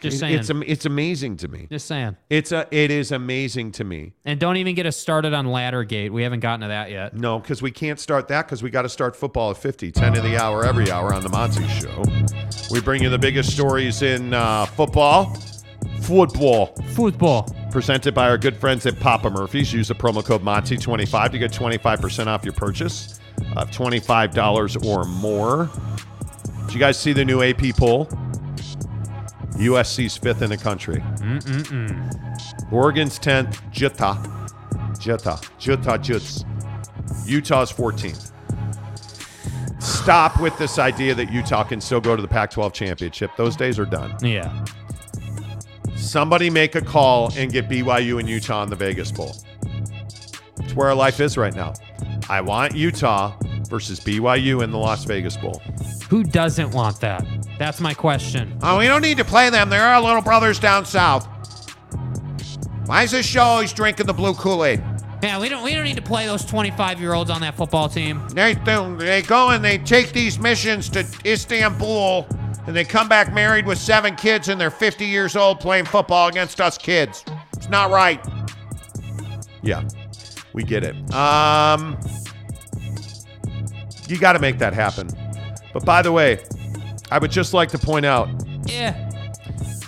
Just 0.00 0.18
saying. 0.18 0.38
It's 0.38 0.50
it's 0.50 0.86
amazing 0.86 1.36
to 1.38 1.48
me. 1.48 1.66
Just 1.70 1.86
saying. 1.86 2.16
It's 2.28 2.52
a 2.52 2.66
it 2.70 2.90
is 2.90 3.12
amazing 3.12 3.72
to 3.72 3.84
me. 3.84 4.12
And 4.24 4.40
don't 4.40 4.56
even 4.56 4.74
get 4.74 4.86
us 4.86 4.96
started 4.96 5.34
on 5.34 5.46
Laddergate. 5.46 6.10
We 6.10 6.22
haven't 6.22 6.40
gotten 6.40 6.60
to 6.60 6.68
that 6.68 6.90
yet. 6.90 7.14
No, 7.14 7.38
because 7.38 7.60
we 7.62 7.70
can't 7.70 8.00
start 8.00 8.28
that 8.28 8.46
because 8.46 8.62
we 8.62 8.70
got 8.70 8.82
to 8.82 8.88
start 8.88 9.14
football 9.14 9.50
at 9.50 9.58
50, 9.58 9.92
10 9.92 10.16
of 10.16 10.22
the 10.22 10.36
hour 10.36 10.64
every 10.64 10.90
hour 10.90 11.12
on 11.12 11.22
the 11.22 11.28
Monty 11.28 11.66
Show. 11.68 12.02
We 12.70 12.80
bring 12.80 13.02
you 13.02 13.10
the 13.10 13.18
biggest 13.18 13.52
stories 13.52 14.02
in 14.02 14.32
uh, 14.32 14.66
football. 14.66 15.36
Football. 16.02 16.74
Football. 16.94 17.54
Presented 17.70 18.14
by 18.14 18.28
our 18.28 18.38
good 18.38 18.56
friends 18.56 18.86
at 18.86 18.98
Papa 18.98 19.30
Murphy's. 19.30 19.72
Use 19.72 19.88
the 19.88 19.94
promo 19.94 20.24
code 20.24 20.42
Monty25 20.42 21.30
to 21.32 21.38
get 21.38 21.52
25% 21.52 22.26
off 22.26 22.44
your 22.44 22.54
purchase 22.54 23.20
of 23.56 23.70
$25 23.70 24.84
or 24.84 25.04
more. 25.04 25.70
Did 26.66 26.74
you 26.74 26.80
guys 26.80 26.98
see 26.98 27.12
the 27.12 27.24
new 27.24 27.42
AP 27.42 27.76
poll? 27.76 28.08
USC's 29.52 30.16
fifth 30.16 30.42
in 30.42 30.50
the 30.50 30.56
country. 30.56 31.00
Mm-mm-mm. 31.18 32.72
Oregon's 32.72 33.18
10th, 33.18 33.58
Utah. 33.78 34.16
Utah. 35.04 35.38
Utah 35.60 35.96
Jutes. 35.96 36.44
Utah's 37.26 37.72
14th. 37.72 38.32
Stop 39.80 40.40
with 40.40 40.56
this 40.58 40.78
idea 40.78 41.14
that 41.14 41.32
Utah 41.32 41.64
can 41.64 41.80
still 41.80 42.00
go 42.00 42.16
to 42.16 42.22
the 42.22 42.28
Pac 42.28 42.50
12 42.50 42.72
championship. 42.72 43.30
Those 43.36 43.56
days 43.56 43.78
are 43.78 43.86
done. 43.86 44.16
Yeah. 44.22 44.64
Somebody 45.96 46.50
make 46.50 46.74
a 46.74 46.80
call 46.80 47.32
and 47.36 47.52
get 47.52 47.68
BYU 47.68 48.18
and 48.18 48.28
Utah 48.28 48.62
in 48.62 48.70
the 48.70 48.76
Vegas 48.76 49.12
Bowl. 49.12 49.36
It's 50.58 50.74
where 50.74 50.88
our 50.88 50.94
life 50.94 51.20
is 51.20 51.36
right 51.36 51.54
now. 51.54 51.74
I 52.28 52.40
want 52.40 52.74
Utah 52.74 53.36
versus 53.68 54.00
BYU 54.00 54.62
in 54.62 54.70
the 54.70 54.78
Las 54.78 55.04
Vegas 55.04 55.36
Bowl. 55.36 55.60
Who 56.08 56.24
doesn't 56.24 56.70
want 56.72 57.00
that? 57.00 57.24
That's 57.60 57.78
my 57.78 57.92
question. 57.92 58.58
Oh, 58.62 58.78
we 58.78 58.86
don't 58.86 59.02
need 59.02 59.18
to 59.18 59.24
play 59.24 59.50
them. 59.50 59.68
They're 59.68 59.84
our 59.84 60.00
little 60.00 60.22
brothers 60.22 60.58
down 60.58 60.86
south. 60.86 61.28
Why 62.86 63.02
is 63.02 63.10
this 63.10 63.26
show 63.26 63.42
always 63.42 63.74
drinking 63.74 64.06
the 64.06 64.14
blue 64.14 64.32
Kool-Aid? 64.32 64.82
Yeah, 65.22 65.38
we 65.38 65.50
don't 65.50 65.62
we 65.62 65.74
don't 65.74 65.84
need 65.84 65.96
to 65.96 66.02
play 66.02 66.24
those 66.24 66.42
25 66.46 67.02
year 67.02 67.12
olds 67.12 67.28
on 67.28 67.42
that 67.42 67.54
football 67.54 67.86
team. 67.86 68.26
They, 68.30 68.54
they, 68.54 68.94
they 68.96 69.20
go 69.20 69.50
and 69.50 69.62
they 69.62 69.76
take 69.76 70.14
these 70.14 70.38
missions 70.38 70.88
to 70.88 71.06
Istanbul 71.26 72.26
and 72.66 72.74
they 72.74 72.82
come 72.82 73.10
back 73.10 73.34
married 73.34 73.66
with 73.66 73.76
seven 73.76 74.16
kids 74.16 74.48
and 74.48 74.58
they're 74.58 74.70
50 74.70 75.04
years 75.04 75.36
old 75.36 75.60
playing 75.60 75.84
football 75.84 76.28
against 76.28 76.62
us 76.62 76.78
kids. 76.78 77.26
It's 77.52 77.68
not 77.68 77.90
right. 77.90 78.26
Yeah, 79.62 79.86
we 80.54 80.62
get 80.62 80.82
it. 80.82 80.96
Um, 81.12 82.00
you 84.08 84.18
got 84.18 84.32
to 84.32 84.38
make 84.38 84.56
that 84.60 84.72
happen. 84.72 85.10
But 85.74 85.84
by 85.84 86.00
the 86.00 86.10
way, 86.10 86.42
I 87.10 87.18
would 87.18 87.30
just 87.30 87.52
like 87.54 87.70
to 87.70 87.78
point 87.78 88.06
out 88.06 88.28
Yeah. 88.66 88.94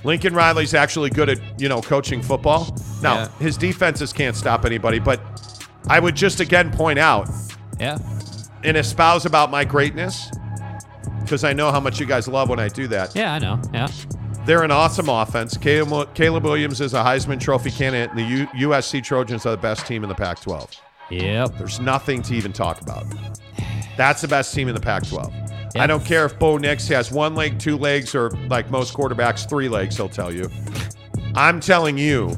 Lincoln 0.04 0.34
Riley's 0.34 0.74
actually 0.74 1.10
good 1.10 1.28
at, 1.28 1.38
you 1.60 1.68
know, 1.68 1.80
coaching 1.80 2.22
football. 2.22 2.76
Now, 3.02 3.14
Yeah. 3.14 3.28
his 3.38 3.56
defenses 3.56 4.12
can't 4.12 4.34
stop 4.36 4.64
anybody, 4.64 4.98
but 4.98 5.20
I 5.88 6.00
would 6.00 6.14
just 6.16 6.40
again 6.40 6.70
point 6.72 6.98
out 6.98 7.28
Yeah. 7.78 7.98
and 8.64 8.76
espouse 8.76 9.26
about 9.26 9.50
my 9.50 9.64
greatness 9.64 10.28
because 11.22 11.44
I 11.44 11.52
know 11.52 11.70
how 11.70 11.80
much 11.80 12.00
you 12.00 12.06
guys 12.06 12.26
love 12.26 12.48
when 12.48 12.58
I 12.58 12.68
do 12.68 12.88
that. 12.88 13.14
Yeah, 13.14 13.34
I 13.34 13.38
know. 13.38 13.60
Yeah. 13.72 13.86
They're 14.44 14.64
an 14.64 14.72
awesome 14.72 15.08
offense. 15.08 15.56
Caleb, 15.56 16.14
Caleb 16.14 16.42
Williams 16.42 16.80
is 16.80 16.94
a 16.94 17.02
Heisman 17.04 17.38
Trophy 17.38 17.70
candidate, 17.70 18.10
and 18.10 18.18
the 18.18 18.24
U- 18.24 18.48
USC 18.70 19.00
Trojans 19.00 19.46
are 19.46 19.52
the 19.52 19.56
best 19.56 19.86
team 19.86 20.02
in 20.02 20.08
the 20.08 20.16
Pac 20.16 20.40
12. 20.40 20.68
Yep. 21.10 21.58
There's 21.58 21.78
nothing 21.78 22.22
to 22.22 22.34
even 22.34 22.52
talk 22.52 22.80
about. 22.80 23.06
That's 23.96 24.20
the 24.22 24.26
best 24.28 24.52
team 24.52 24.66
in 24.68 24.74
the 24.74 24.80
Pac 24.80 25.06
12. 25.06 25.32
Yeah. 25.74 25.84
I 25.84 25.86
don't 25.86 26.04
care 26.04 26.26
if 26.26 26.38
Bo 26.38 26.58
Nix 26.58 26.86
has 26.88 27.10
one 27.10 27.34
leg, 27.34 27.58
two 27.58 27.78
legs, 27.78 28.14
or 28.14 28.30
like 28.48 28.70
most 28.70 28.94
quarterbacks, 28.94 29.48
three 29.48 29.68
legs, 29.68 29.96
he'll 29.96 30.08
tell 30.08 30.32
you. 30.32 30.50
I'm 31.34 31.60
telling 31.60 31.96
you, 31.96 32.28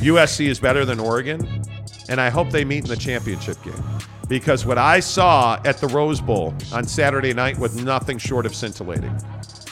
USC 0.00 0.46
is 0.46 0.60
better 0.60 0.84
than 0.84 1.00
Oregon, 1.00 1.64
and 2.08 2.20
I 2.20 2.28
hope 2.28 2.50
they 2.50 2.64
meet 2.64 2.84
in 2.84 2.90
the 2.90 2.96
championship 2.96 3.62
game. 3.62 3.82
Because 4.28 4.64
what 4.64 4.78
I 4.78 5.00
saw 5.00 5.60
at 5.64 5.78
the 5.78 5.88
Rose 5.88 6.20
Bowl 6.20 6.54
on 6.72 6.84
Saturday 6.84 7.32
night 7.32 7.58
was 7.58 7.74
nothing 7.82 8.18
short 8.18 8.46
of 8.46 8.54
scintillating. 8.54 9.18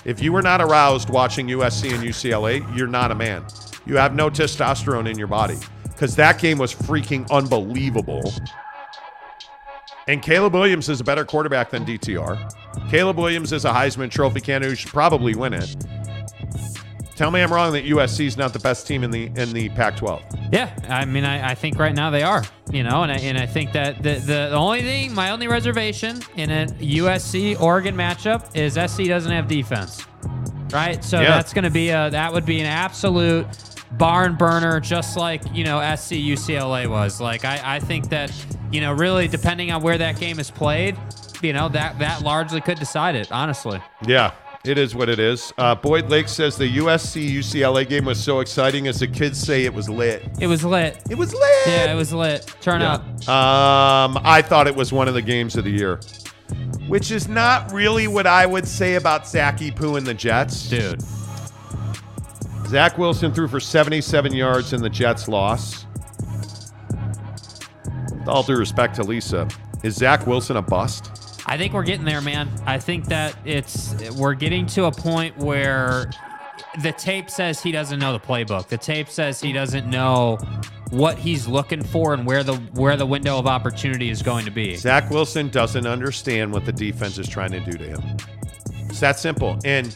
If 0.04 0.22
you 0.22 0.32
were 0.32 0.42
not 0.42 0.60
aroused 0.60 1.10
watching 1.10 1.48
USC 1.48 1.92
and 1.92 2.02
UCLA, 2.02 2.76
you're 2.76 2.86
not 2.86 3.10
a 3.10 3.14
man. 3.14 3.44
You 3.86 3.96
have 3.96 4.14
no 4.14 4.30
testosterone 4.30 5.08
in 5.08 5.18
your 5.18 5.28
body 5.28 5.58
because 5.84 6.16
that 6.16 6.38
game 6.38 6.58
was 6.58 6.74
freaking 6.74 7.30
unbelievable. 7.30 8.32
And 10.08 10.22
Caleb 10.22 10.54
Williams 10.54 10.88
is 10.88 11.00
a 11.00 11.04
better 11.04 11.24
quarterback 11.24 11.70
than 11.70 11.84
DTR. 11.84 12.90
Caleb 12.90 13.18
Williams 13.18 13.52
is 13.52 13.66
a 13.66 13.70
Heisman 13.70 14.10
Trophy 14.10 14.40
candidate 14.40 14.70
who 14.70 14.74
should 14.76 14.90
probably 14.90 15.34
win 15.34 15.52
it. 15.52 15.76
Tell 17.14 17.30
me 17.30 17.42
I'm 17.42 17.52
wrong 17.52 17.72
that 17.72 17.84
USC 17.84 18.26
is 18.26 18.36
not 18.36 18.52
the 18.52 18.58
best 18.60 18.86
team 18.86 19.04
in 19.04 19.10
the 19.10 19.26
in 19.36 19.52
the 19.52 19.68
Pac-12. 19.70 20.50
Yeah, 20.52 20.74
I 20.88 21.04
mean, 21.04 21.24
I, 21.24 21.50
I 21.50 21.54
think 21.54 21.78
right 21.78 21.94
now 21.94 22.10
they 22.10 22.22
are, 22.22 22.44
you 22.70 22.82
know, 22.84 23.02
and 23.02 23.12
I, 23.12 23.16
and 23.16 23.36
I 23.36 23.44
think 23.44 23.72
that 23.72 24.02
the, 24.02 24.14
the, 24.14 24.50
only 24.52 24.82
thing, 24.82 25.12
my 25.14 25.30
only 25.30 25.48
reservation 25.48 26.20
in 26.36 26.50
a 26.50 26.66
USC 26.66 27.60
Oregon 27.60 27.94
matchup 27.96 28.56
is 28.56 28.74
SC 28.74 29.08
doesn't 29.08 29.32
have 29.32 29.48
defense, 29.48 30.06
right? 30.72 31.04
So 31.04 31.20
Yeah. 31.20 31.30
that's 31.30 31.52
going 31.52 31.64
to 31.64 31.70
be 31.70 31.90
a 31.90 32.08
that 32.10 32.32
would 32.32 32.46
be 32.46 32.60
an 32.60 32.66
absolute 32.66 33.46
barn 33.92 34.36
burner, 34.36 34.80
just 34.80 35.16
like 35.16 35.42
you 35.54 35.64
know 35.64 35.78
SC 35.96 36.12
UCLA 36.12 36.88
was. 36.88 37.20
Like 37.20 37.44
I, 37.44 37.76
I 37.76 37.80
think 37.80 38.08
that 38.10 38.32
you 38.70 38.80
know 38.80 38.92
really 38.92 39.28
depending 39.28 39.70
on 39.70 39.82
where 39.82 39.98
that 39.98 40.18
game 40.18 40.38
is 40.38 40.50
played, 40.50 40.96
you 41.42 41.52
know 41.52 41.68
that 41.70 41.98
that 41.98 42.22
largely 42.22 42.60
could 42.60 42.78
decide 42.78 43.14
it, 43.14 43.30
honestly. 43.32 43.80
Yeah, 44.06 44.32
it 44.64 44.78
is 44.78 44.94
what 44.94 45.08
it 45.08 45.18
is. 45.18 45.52
Uh, 45.56 45.74
Boyd 45.74 46.10
Lake 46.10 46.28
says 46.28 46.56
the 46.56 46.76
USC 46.78 47.30
UCLA 47.30 47.88
game 47.88 48.04
was 48.04 48.22
so 48.22 48.40
exciting 48.40 48.86
as 48.88 49.00
the 49.00 49.06
kids 49.06 49.38
say 49.38 49.64
it 49.64 49.72
was 49.72 49.88
lit. 49.88 50.28
It 50.40 50.46
was 50.46 50.64
lit. 50.64 51.02
It 51.10 51.16
was 51.16 51.32
lit. 51.32 51.66
Yeah, 51.66 51.92
it 51.92 51.96
was 51.96 52.12
lit. 52.12 52.54
Turn 52.60 52.82
up. 52.82 53.02
Um, 53.28 54.18
I 54.24 54.42
thought 54.42 54.66
it 54.66 54.76
was 54.76 54.92
one 54.92 55.08
of 55.08 55.14
the 55.14 55.22
games 55.22 55.56
of 55.56 55.64
the 55.64 55.70
year, 55.70 56.00
which 56.86 57.10
is 57.10 57.28
not 57.28 57.72
really 57.72 58.08
what 58.08 58.26
I 58.26 58.46
would 58.46 58.66
say 58.66 58.96
about 58.96 59.26
Zachy 59.26 59.70
Poo 59.70 59.96
and 59.96 60.06
the 60.06 60.14
Jets. 60.14 60.68
Dude. 60.68 61.02
Zach 62.68 62.98
Wilson 62.98 63.32
threw 63.32 63.48
for 63.48 63.60
77 63.60 64.34
yards 64.34 64.74
in 64.74 64.82
the 64.82 64.90
Jets' 64.90 65.26
loss. 65.26 65.86
With 68.12 68.28
all 68.28 68.42
due 68.42 68.56
respect 68.56 68.96
to 68.96 69.02
Lisa, 69.04 69.48
is 69.82 69.94
Zach 69.94 70.26
Wilson 70.26 70.56
a 70.58 70.62
bust? 70.62 71.42
I 71.46 71.56
think 71.56 71.72
we're 71.72 71.82
getting 71.82 72.04
there, 72.04 72.20
man. 72.20 72.50
I 72.66 72.78
think 72.78 73.06
that 73.06 73.34
it's 73.46 73.94
we're 74.16 74.34
getting 74.34 74.66
to 74.66 74.84
a 74.84 74.92
point 74.92 75.38
where 75.38 76.10
the 76.82 76.92
tape 76.92 77.30
says 77.30 77.62
he 77.62 77.72
doesn't 77.72 77.98
know 77.98 78.12
the 78.12 78.20
playbook. 78.20 78.68
The 78.68 78.76
tape 78.76 79.08
says 79.08 79.40
he 79.40 79.52
doesn't 79.52 79.88
know 79.88 80.36
what 80.90 81.16
he's 81.16 81.48
looking 81.48 81.82
for 81.82 82.12
and 82.12 82.26
where 82.26 82.42
the 82.42 82.56
where 82.74 82.98
the 82.98 83.06
window 83.06 83.38
of 83.38 83.46
opportunity 83.46 84.10
is 84.10 84.22
going 84.22 84.44
to 84.44 84.50
be. 84.50 84.76
Zach 84.76 85.08
Wilson 85.08 85.48
doesn't 85.48 85.86
understand 85.86 86.52
what 86.52 86.66
the 86.66 86.72
defense 86.72 87.16
is 87.16 87.26
trying 87.26 87.52
to 87.52 87.60
do 87.60 87.78
to 87.78 87.84
him. 87.84 88.16
It's 88.90 89.00
that 89.00 89.18
simple. 89.18 89.58
And 89.64 89.94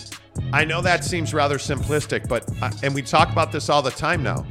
I 0.53 0.65
know 0.65 0.83
that 0.83 1.05
seems 1.05 1.33
rather 1.33 1.59
simplistic, 1.59 2.29
but 2.29 2.49
uh, 2.63 2.71
and 2.83 2.95
we 2.95 3.03
talk 3.03 3.31
about 3.31 3.53
this 3.53 3.69
all 3.69 3.83
the 3.83 3.91
time 3.91 4.23
now. 4.23 4.45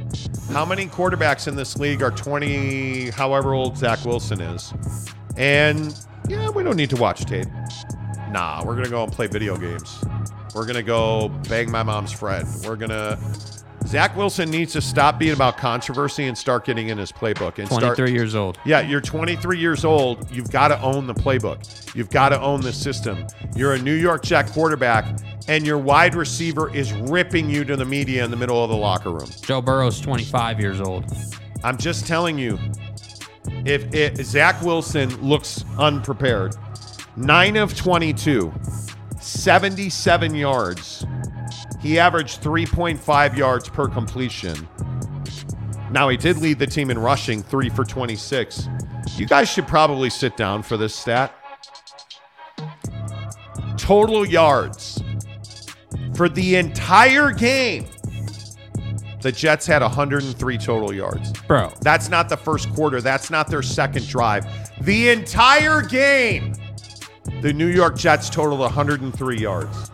How 0.50 0.64
many 0.64 0.86
quarterbacks 0.86 1.48
in 1.48 1.54
this 1.56 1.78
league 1.78 2.02
are 2.02 2.10
20, 2.10 3.10
however 3.10 3.54
old 3.54 3.76
Zach 3.76 4.04
Wilson 4.04 4.40
is? 4.40 4.72
And 5.36 5.94
yeah, 6.28 6.50
we 6.50 6.62
don't 6.62 6.76
need 6.76 6.90
to 6.90 6.96
watch 6.96 7.24
tape. 7.24 7.46
Nah, 8.30 8.64
we're 8.64 8.74
gonna 8.74 8.88
go 8.88 9.04
and 9.04 9.12
play 9.12 9.26
video 9.26 9.56
games. 9.56 10.04
We're 10.54 10.66
gonna 10.66 10.82
go 10.82 11.28
bang 11.48 11.70
my 11.70 11.82
mom's 11.82 12.12
friend. 12.12 12.48
We're 12.66 12.76
gonna. 12.76 13.18
Zach 13.86 14.16
Wilson 14.16 14.50
needs 14.50 14.72
to 14.72 14.80
stop 14.80 15.18
being 15.18 15.32
about 15.32 15.56
controversy 15.58 16.24
and 16.24 16.36
start 16.36 16.64
getting 16.64 16.88
in 16.88 16.98
his 16.98 17.12
playbook 17.12 17.58
and 17.58 17.66
start 17.66 17.96
23 17.96 18.12
years 18.12 18.34
old. 18.34 18.58
yeah, 18.64 18.80
you're 18.80 19.00
23 19.00 19.58
years 19.58 19.84
old. 19.84 20.30
You've 20.30 20.50
got 20.50 20.68
to 20.68 20.80
own 20.80 21.06
the 21.06 21.14
playbook. 21.14 21.94
You've 21.94 22.10
got 22.10 22.30
to 22.30 22.40
own 22.40 22.60
the 22.60 22.72
system. 22.72 23.26
You're 23.54 23.74
a 23.74 23.78
New 23.78 23.94
York 23.94 24.22
Jet 24.22 24.50
quarterback, 24.52 25.18
and 25.48 25.66
your 25.66 25.78
wide 25.78 26.14
receiver 26.14 26.74
is 26.74 26.92
ripping 26.92 27.50
you 27.50 27.64
to 27.64 27.76
the 27.76 27.84
media 27.84 28.24
in 28.24 28.30
the 28.30 28.36
middle 28.36 28.62
of 28.62 28.70
the 28.70 28.76
locker 28.76 29.10
room. 29.10 29.28
Joe 29.42 29.60
Burrow's 29.60 30.00
25 30.00 30.60
years 30.60 30.80
old. 30.80 31.04
I'm 31.64 31.76
just 31.76 32.06
telling 32.06 32.38
you, 32.38 32.58
if 33.64 33.92
it, 33.94 34.16
Zach 34.24 34.62
Wilson 34.62 35.10
looks 35.20 35.64
unprepared, 35.78 36.56
9 37.16 37.56
of 37.56 37.76
22, 37.76 38.52
77 39.20 40.34
yards, 40.34 41.04
He 41.82 41.98
averaged 41.98 42.40
3.5 42.40 43.36
yards 43.36 43.68
per 43.68 43.88
completion. 43.88 44.68
Now, 45.90 46.08
he 46.08 46.16
did 46.16 46.38
lead 46.38 46.58
the 46.58 46.66
team 46.66 46.90
in 46.90 46.98
rushing, 46.98 47.42
three 47.42 47.68
for 47.68 47.84
26. 47.84 48.68
You 49.16 49.26
guys 49.26 49.50
should 49.50 49.66
probably 49.66 50.08
sit 50.08 50.36
down 50.36 50.62
for 50.62 50.76
this 50.76 50.94
stat. 50.94 51.34
Total 53.76 54.24
yards 54.24 55.02
for 56.14 56.28
the 56.28 56.56
entire 56.56 57.32
game, 57.32 57.86
the 59.20 59.32
Jets 59.32 59.66
had 59.66 59.82
103 59.82 60.58
total 60.58 60.94
yards. 60.94 61.32
Bro. 61.48 61.72
That's 61.80 62.08
not 62.08 62.28
the 62.28 62.36
first 62.36 62.72
quarter. 62.74 63.00
That's 63.00 63.30
not 63.30 63.48
their 63.48 63.62
second 63.62 64.06
drive. 64.06 64.46
The 64.82 65.10
entire 65.10 65.82
game, 65.82 66.54
the 67.40 67.52
New 67.52 67.66
York 67.66 67.96
Jets 67.96 68.30
totaled 68.30 68.60
103 68.60 69.38
yards 69.38 69.91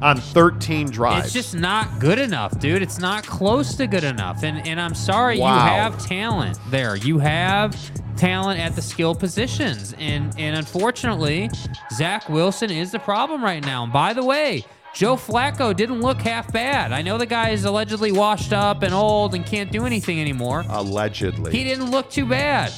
on 0.00 0.18
13 0.18 0.90
drives. 0.90 1.26
It's 1.26 1.34
just 1.34 1.54
not 1.54 1.98
good 1.98 2.18
enough, 2.18 2.58
dude. 2.58 2.82
It's 2.82 2.98
not 2.98 3.26
close 3.26 3.74
to 3.76 3.86
good 3.86 4.04
enough. 4.04 4.42
And 4.42 4.66
and 4.66 4.80
I'm 4.80 4.94
sorry, 4.94 5.38
Wow. 5.38 5.54
you 5.54 5.60
have 5.70 6.06
talent 6.06 6.58
there. 6.70 6.96
You 6.96 7.18
have 7.18 7.76
talent 8.16 8.60
at 8.60 8.74
the 8.76 8.82
skill 8.82 9.14
positions. 9.14 9.94
And 9.98 10.32
and 10.38 10.56
unfortunately, 10.56 11.50
Zach 11.92 12.28
Wilson 12.28 12.70
is 12.70 12.92
the 12.92 12.98
problem 13.00 13.42
right 13.42 13.64
now. 13.64 13.84
And 13.84 13.92
by 13.92 14.12
the 14.12 14.24
way, 14.24 14.64
Joe 14.94 15.16
Flacco 15.16 15.76
didn't 15.76 16.00
look 16.00 16.20
half 16.20 16.52
bad. 16.52 16.92
I 16.92 17.02
know 17.02 17.18
the 17.18 17.26
guy 17.26 17.50
is 17.50 17.64
allegedly 17.64 18.10
washed 18.10 18.52
up 18.52 18.82
and 18.82 18.94
old 18.94 19.34
and 19.34 19.44
can't 19.44 19.70
do 19.70 19.84
anything 19.84 20.20
anymore. 20.20 20.64
Allegedly. 20.68 21.52
He 21.52 21.62
didn't 21.64 21.90
look 21.90 22.10
too 22.10 22.24
bad. 22.26 22.72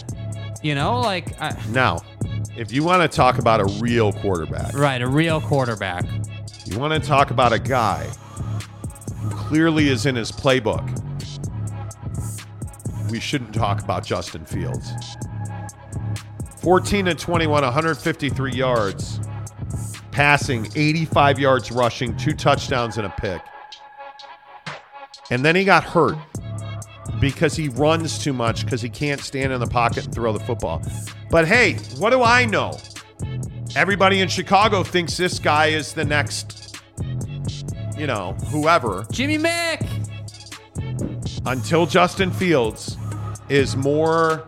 You 0.62 0.74
know, 0.74 1.00
like 1.00 1.40
I, 1.40 1.56
Now, 1.70 2.00
if 2.56 2.72
you 2.72 2.82
want 2.84 3.00
to 3.10 3.16
talk 3.16 3.38
about 3.38 3.60
a 3.60 3.64
real 3.80 4.12
quarterback, 4.12 4.74
right, 4.74 5.00
a 5.00 5.06
real 5.06 5.40
quarterback. 5.40 6.04
You 6.70 6.78
want 6.78 7.02
to 7.02 7.06
talk 7.06 7.30
about 7.30 7.52
a 7.52 7.58
guy 7.58 8.04
who 9.20 9.30
clearly 9.30 9.88
is 9.88 10.06
in 10.06 10.14
his 10.14 10.30
playbook, 10.30 10.86
we 13.10 13.18
shouldn't 13.18 13.52
talk 13.54 13.82
about 13.82 14.04
Justin 14.04 14.44
Fields. 14.44 14.92
14 16.58 17.08
and 17.08 17.18
21, 17.18 17.62
153 17.62 18.52
yards, 18.52 19.18
passing, 20.10 20.68
85 20.76 21.38
yards 21.38 21.72
rushing, 21.72 22.16
two 22.16 22.32
touchdowns 22.32 22.98
and 22.98 23.06
a 23.06 23.10
pick. 23.10 23.40
And 25.30 25.44
then 25.44 25.56
he 25.56 25.64
got 25.64 25.84
hurt 25.84 26.18
because 27.20 27.54
he 27.56 27.68
runs 27.68 28.18
too 28.18 28.32
much 28.32 28.64
because 28.64 28.82
he 28.82 28.88
can't 28.88 29.20
stand 29.20 29.52
in 29.52 29.60
the 29.60 29.66
pocket 29.66 30.04
and 30.04 30.14
throw 30.14 30.32
the 30.32 30.40
football. 30.40 30.82
But 31.30 31.46
hey, 31.46 31.74
what 31.98 32.10
do 32.10 32.22
I 32.22 32.44
know? 32.44 32.78
Everybody 33.76 34.20
in 34.20 34.28
Chicago 34.28 34.82
thinks 34.82 35.16
this 35.16 35.38
guy 35.38 35.66
is 35.66 35.92
the 35.92 36.04
next, 36.04 36.59
you 38.00 38.06
know, 38.06 38.32
whoever. 38.50 39.04
Jimmy 39.12 39.36
Mack. 39.36 39.82
Until 41.46 41.84
Justin 41.86 42.30
Fields 42.30 42.96
is 43.50 43.76
more 43.76 44.46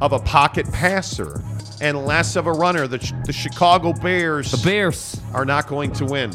of 0.00 0.12
a 0.12 0.18
pocket 0.20 0.70
passer 0.72 1.42
and 1.80 2.04
less 2.06 2.36
of 2.36 2.46
a 2.46 2.52
runner, 2.52 2.86
the, 2.86 2.98
the 3.26 3.32
Chicago 3.32 3.92
Bears, 3.92 4.50
The 4.52 4.58
Bears. 4.64 5.20
are 5.34 5.44
not 5.44 5.66
going 5.66 5.92
to 5.94 6.04
win. 6.04 6.30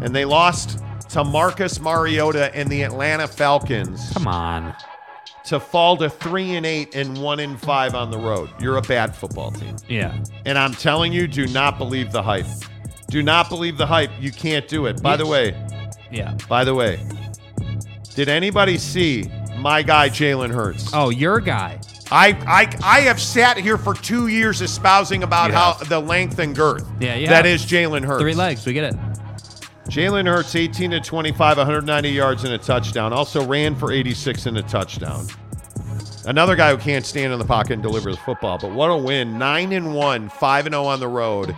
And 0.00 0.14
they 0.14 0.24
lost 0.24 0.78
to 1.10 1.24
Marcus 1.24 1.80
Mariota 1.80 2.54
and 2.54 2.68
the 2.68 2.82
Atlanta 2.82 3.26
Falcons 3.26 4.10
Come 4.12 4.26
on. 4.28 4.74
to 5.44 5.58
fall 5.58 5.96
to 5.98 6.08
three 6.10 6.54
and 6.56 6.64
eight 6.66 6.94
and 6.94 7.18
one 7.18 7.40
and 7.40 7.60
five 7.60 7.94
on 7.94 8.10
the 8.10 8.18
road. 8.18 8.50
You're 8.60 8.76
a 8.76 8.82
bad 8.82 9.14
football 9.14 9.50
team. 9.52 9.76
Yeah. 9.88 10.22
And 10.44 10.56
I'm 10.58 10.72
telling 10.72 11.12
you, 11.12 11.26
do 11.26 11.46
not 11.48 11.78
believe 11.78 12.12
the 12.12 12.22
hype. 12.22 12.46
Do 13.08 13.22
not 13.22 13.48
believe 13.48 13.76
the 13.78 13.86
hype. 13.86 14.10
You 14.20 14.32
can't 14.32 14.66
do 14.68 14.86
it. 14.86 15.02
By 15.02 15.12
Yeah. 15.12 15.16
the 15.16 15.26
way, 15.26 15.54
Yeah. 16.10 16.34
by 16.48 16.64
the 16.64 16.74
way, 16.74 17.00
did 18.14 18.28
anybody 18.28 18.78
see 18.78 19.30
my 19.58 19.82
guy 19.82 20.08
Jalen 20.08 20.50
Hurts? 20.52 20.90
Oh, 20.92 21.10
your 21.10 21.40
guy. 21.40 21.78
I, 22.10 22.36
I 22.46 22.68
I 22.82 23.00
have 23.00 23.20
sat 23.20 23.56
here 23.56 23.78
for 23.78 23.94
two 23.94 24.26
years 24.28 24.60
espousing 24.60 25.22
about 25.22 25.50
You 25.50 25.56
how 25.56 25.72
have. 25.74 25.88
the 25.88 26.00
length 26.00 26.38
and 26.38 26.54
girth. 26.54 26.84
Yeah, 27.00 27.14
you 27.16 27.26
that 27.28 27.44
have. 27.44 27.60
Jalen 27.60 28.04
Hurts. 28.04 28.20
Three 28.20 28.34
legs. 28.34 28.64
We 28.66 28.72
get 28.72 28.84
it. 28.92 28.96
Jalen 29.88 30.26
Hurts, 30.26 30.54
18 30.56 30.92
to 30.92 31.00
25, 31.00 31.58
190 31.58 32.10
yards 32.10 32.44
and 32.44 32.52
a 32.54 32.58
touchdown. 32.58 33.12
Also 33.12 33.44
ran 33.46 33.74
for 33.74 33.92
86 33.92 34.46
and 34.46 34.56
a 34.58 34.62
touchdown. 34.62 35.26
Another 36.26 36.56
guy 36.56 36.70
who 36.70 36.78
can't 36.78 37.04
stand 37.04 37.32
in 37.34 37.38
the 37.38 37.44
pocket 37.44 37.72
and 37.74 37.82
deliver 37.82 38.10
the 38.10 38.16
football. 38.18 38.58
But 38.58 38.72
what 38.72 38.88
a 38.90 38.96
win. 38.96 39.38
9 39.38 39.72
and 39.72 39.94
1, 39.94 40.28
5 40.30 40.66
and 40.66 40.72
0 40.74 40.84
on 40.86 41.00
the 41.00 41.08
road. 41.08 41.54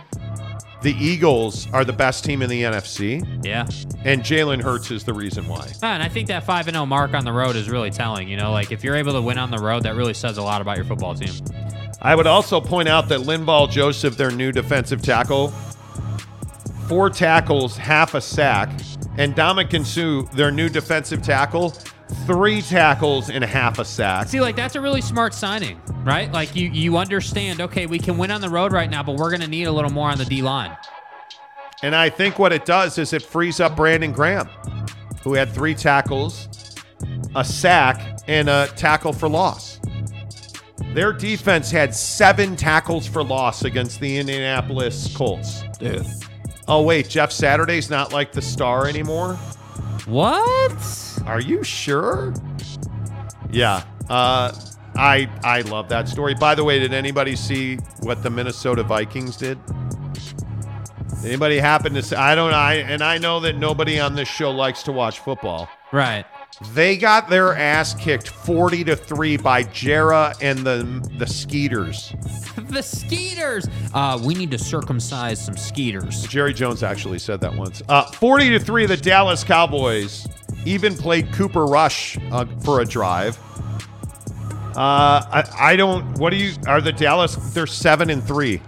The 0.87 0.95
Eagles 1.05 1.67
are 1.73 1.83
the 1.83 1.91
best 1.91 2.23
team 2.23 2.41
in 2.41 2.49
the 2.49 2.63
NFC, 2.63 3.21
Yeah. 3.43 3.67
and 4.05 4.21
Jalen 4.23 4.61
Hurts 4.61 4.89
is 4.89 5.03
the 5.03 5.13
reason 5.13 5.45
why. 5.45 5.67
Ah, 5.83 5.87
And 5.95 6.01
I 6.01 6.07
think 6.07 6.29
that 6.29 6.45
5 6.45 6.69
and 6.69 6.75
0 6.75 6.85
mark 6.85 7.13
on 7.13 7.25
the 7.25 7.33
road 7.33 7.57
is 7.57 7.69
really 7.69 7.91
telling. 7.91 8.29
You 8.29 8.37
know, 8.37 8.53
like 8.53 8.71
if 8.71 8.85
you're 8.85 8.95
able 8.95 9.11
to 9.11 9.21
win 9.21 9.37
on 9.37 9.51
the 9.51 9.57
road, 9.57 9.83
that 9.83 9.95
really 9.97 10.13
says 10.13 10.37
a 10.37 10.41
lot 10.41 10.61
about 10.61 10.77
your 10.77 10.85
football 10.85 11.13
team. 11.13 11.33
I 12.01 12.15
would 12.15 12.25
also 12.25 12.61
point 12.61 12.87
out 12.87 13.09
that 13.09 13.19
Linval 13.19 13.69
Joseph, 13.69 14.15
their 14.15 14.31
new 14.31 14.53
defensive 14.53 15.01
tackle, 15.01 15.49
four 16.87 17.09
tackles, 17.09 17.75
half 17.75 18.13
a 18.13 18.21
sack, 18.21 18.69
and 19.17 19.35
Ndamukong 19.35 19.85
Suh, 19.85 20.21
their 20.37 20.51
new 20.51 20.69
defensive 20.69 21.21
tackle, 21.21 21.73
three 22.25 22.61
tackles 22.61 23.29
and 23.29 23.43
half 23.43 23.79
a 23.79 23.85
sack. 23.85 24.27
See, 24.27 24.41
like 24.41 24.55
that's 24.55 24.75
a 24.75 24.81
really 24.81 25.01
smart 25.01 25.33
signing, 25.33 25.81
right? 26.03 26.31
Like 26.31 26.55
you 26.55 26.69
you 26.69 26.97
understand, 26.97 27.61
okay, 27.61 27.85
we 27.85 27.99
can 27.99 28.17
win 28.17 28.31
on 28.31 28.41
the 28.41 28.49
road 28.49 28.71
right 28.71 28.89
now, 28.89 29.03
but 29.03 29.15
we're 29.15 29.31
gonna 29.31 29.47
need 29.47 29.65
a 29.65 29.71
little 29.71 29.91
more 29.91 30.09
on 30.09 30.17
the 30.17 30.25
D 30.25 30.41
line. 30.41 30.75
And 31.83 31.95
I 31.95 32.09
think 32.09 32.39
what 32.39 32.51
it 32.53 32.65
does 32.65 32.97
is 32.97 33.13
it 33.13 33.21
frees 33.21 33.59
up 33.59 33.75
Brandon 33.75 34.11
Graham, 34.11 34.47
who 35.21 35.33
had 35.33 35.51
three 35.51 35.75
tackles, 35.75 36.47
a 37.35 37.43
sack, 37.43 38.19
and 38.27 38.49
a 38.49 38.67
tackle 38.75 39.13
for 39.13 39.29
loss. 39.29 39.79
Their 40.93 41.13
defense 41.13 41.69
had 41.69 41.93
seven 41.93 42.55
tackles 42.55 43.05
for 43.05 43.23
loss 43.23 43.63
against 43.63 43.99
the 43.99 44.17
Indianapolis 44.17 45.15
Colts. 45.15 45.63
Dude. 45.79 46.05
Oh, 46.67 46.81
wait, 46.81 47.07
Jeff 47.07 47.31
Saturday's 47.31 47.89
not 47.89 48.11
like 48.11 48.31
the 48.31 48.41
star 48.41 48.87
anymore? 48.87 49.37
What? 50.07 51.19
Are 51.25 51.41
you 51.41 51.63
sure? 51.63 52.33
Yeah. 53.51 53.83
Uh, 54.09 54.53
I 54.95 55.29
I 55.43 55.61
love 55.61 55.89
that 55.89 56.07
story. 56.07 56.33
By 56.33 56.55
the 56.55 56.63
way, 56.63 56.79
did 56.79 56.93
anybody 56.93 57.35
see 57.35 57.75
what 57.99 58.23
the 58.23 58.29
Minnesota 58.29 58.83
Vikings 58.83 59.35
did? 59.35 59.59
Anybody 61.25 61.57
happen 61.57 61.93
to 61.93 62.01
see? 62.01 62.15
I 62.15 62.35
don't. 62.35 62.53
I 62.53 62.75
and 62.75 63.01
I 63.01 63.17
know 63.17 63.41
that 63.41 63.57
nobody 63.57 63.99
on 63.99 64.15
this 64.15 64.29
show 64.29 64.51
likes 64.51 64.81
to 64.83 64.93
watch 64.93 65.19
football. 65.19 65.67
Right. 65.91 66.25
They 66.73 66.97
got 66.97 67.29
their 67.29 67.55
ass 67.55 67.93
kicked 67.93 68.29
forty 68.29 68.83
to 68.85 68.95
three 68.95 69.37
by 69.37 69.63
Jera 69.63 70.35
and 70.41 70.59
the 70.59 71.07
the 71.17 71.27
Skeeters. 71.27 72.13
the 72.69 72.81
Skeeters. 72.81 73.67
Uh, 73.93 74.19
we 74.23 74.33
need 74.33 74.51
to 74.51 74.57
circumcise 74.57 75.43
some 75.43 75.55
Skeeters. 75.55 76.23
Jerry 76.27 76.53
Jones 76.53 76.83
actually 76.83 77.19
said 77.19 77.39
that 77.41 77.53
once. 77.55 77.81
Uh, 77.87 78.03
40 78.11 78.49
to 78.51 78.59
3, 78.59 78.85
the 78.85 78.97
Dallas 78.97 79.43
Cowboys 79.43 80.27
even 80.65 80.95
played 80.95 81.31
Cooper 81.33 81.65
Rush 81.65 82.17
uh, 82.31 82.45
for 82.63 82.81
a 82.81 82.85
drive. 82.85 83.37
Uh, 84.75 85.23
I, 85.31 85.43
I 85.59 85.75
don't, 85.75 86.19
what 86.19 86.29
do 86.29 86.35
you, 86.37 86.53
are 86.67 86.81
the 86.81 86.91
Dallas, 86.91 87.35
they're 87.53 87.65
7 87.65 88.09
and 88.09 88.23
3. 88.23 88.61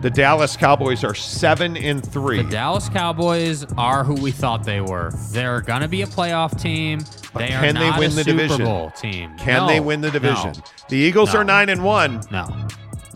The 0.00 0.10
Dallas 0.10 0.56
Cowboys 0.56 1.02
are 1.02 1.14
7 1.14 1.76
and 1.76 2.06
3. 2.06 2.42
The 2.44 2.50
Dallas 2.50 2.88
Cowboys 2.88 3.64
are 3.76 4.04
who 4.04 4.14
we 4.14 4.30
thought 4.30 4.62
they 4.62 4.80
were. 4.80 5.10
They're 5.32 5.60
gonna 5.60 5.88
be 5.88 6.02
a 6.02 6.06
playoff 6.06 6.60
team. 6.60 7.00
But 7.32 7.40
They 7.40 7.48
can 7.48 7.64
are 7.64 7.72
they 7.72 7.90
not 7.90 7.98
win 7.98 8.12
a 8.12 8.14
the 8.14 8.22
Super 8.24 8.36
division? 8.42 8.64
Bowl 8.64 8.90
team. 8.92 9.36
Can 9.38 9.62
No, 9.62 9.66
they 9.66 9.80
win 9.80 10.00
the 10.00 10.10
division? 10.12 10.52
no, 10.54 10.62
The 10.88 10.96
Eagles 10.96 11.34
No. 11.34 11.40
are 11.40 11.44
9 11.44 11.68
and 11.68 11.82
1. 11.82 12.20
No. 12.30 12.48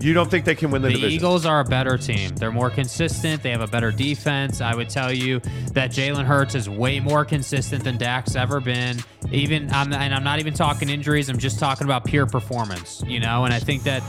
You 0.00 0.12
don't 0.12 0.28
think 0.28 0.44
they 0.44 0.56
can 0.56 0.72
win 0.72 0.82
the, 0.82 0.88
The 0.88 0.94
division? 0.94 1.08
The 1.10 1.14
Eagles 1.14 1.46
are 1.46 1.60
a 1.60 1.64
better 1.64 1.96
team. 1.96 2.30
They're 2.34 2.50
more 2.50 2.70
consistent. 2.70 3.44
They 3.44 3.50
have 3.50 3.60
a 3.60 3.68
better 3.68 3.92
defense. 3.92 4.60
I 4.60 4.74
would 4.74 4.88
tell 4.88 5.12
you 5.12 5.38
that 5.74 5.92
Jalen 5.92 6.24
Hurts 6.24 6.56
is 6.56 6.68
way 6.68 6.98
more 6.98 7.24
consistent 7.24 7.84
than 7.84 7.96
Dak's 7.96 8.34
ever 8.34 8.58
been. 8.58 8.98
Even 9.30 9.72
I'm, 9.72 9.92
and 9.92 10.12
I'm 10.12 10.24
not 10.24 10.40
even 10.40 10.52
talking 10.54 10.88
injuries. 10.88 11.28
I'm 11.28 11.38
just 11.38 11.60
talking 11.60 11.84
about 11.84 12.04
pure 12.04 12.26
performance. 12.26 13.04
You 13.06 13.20
know, 13.20 13.44
and 13.44 13.54
I 13.54 13.60
think 13.60 13.84
that 13.84 14.02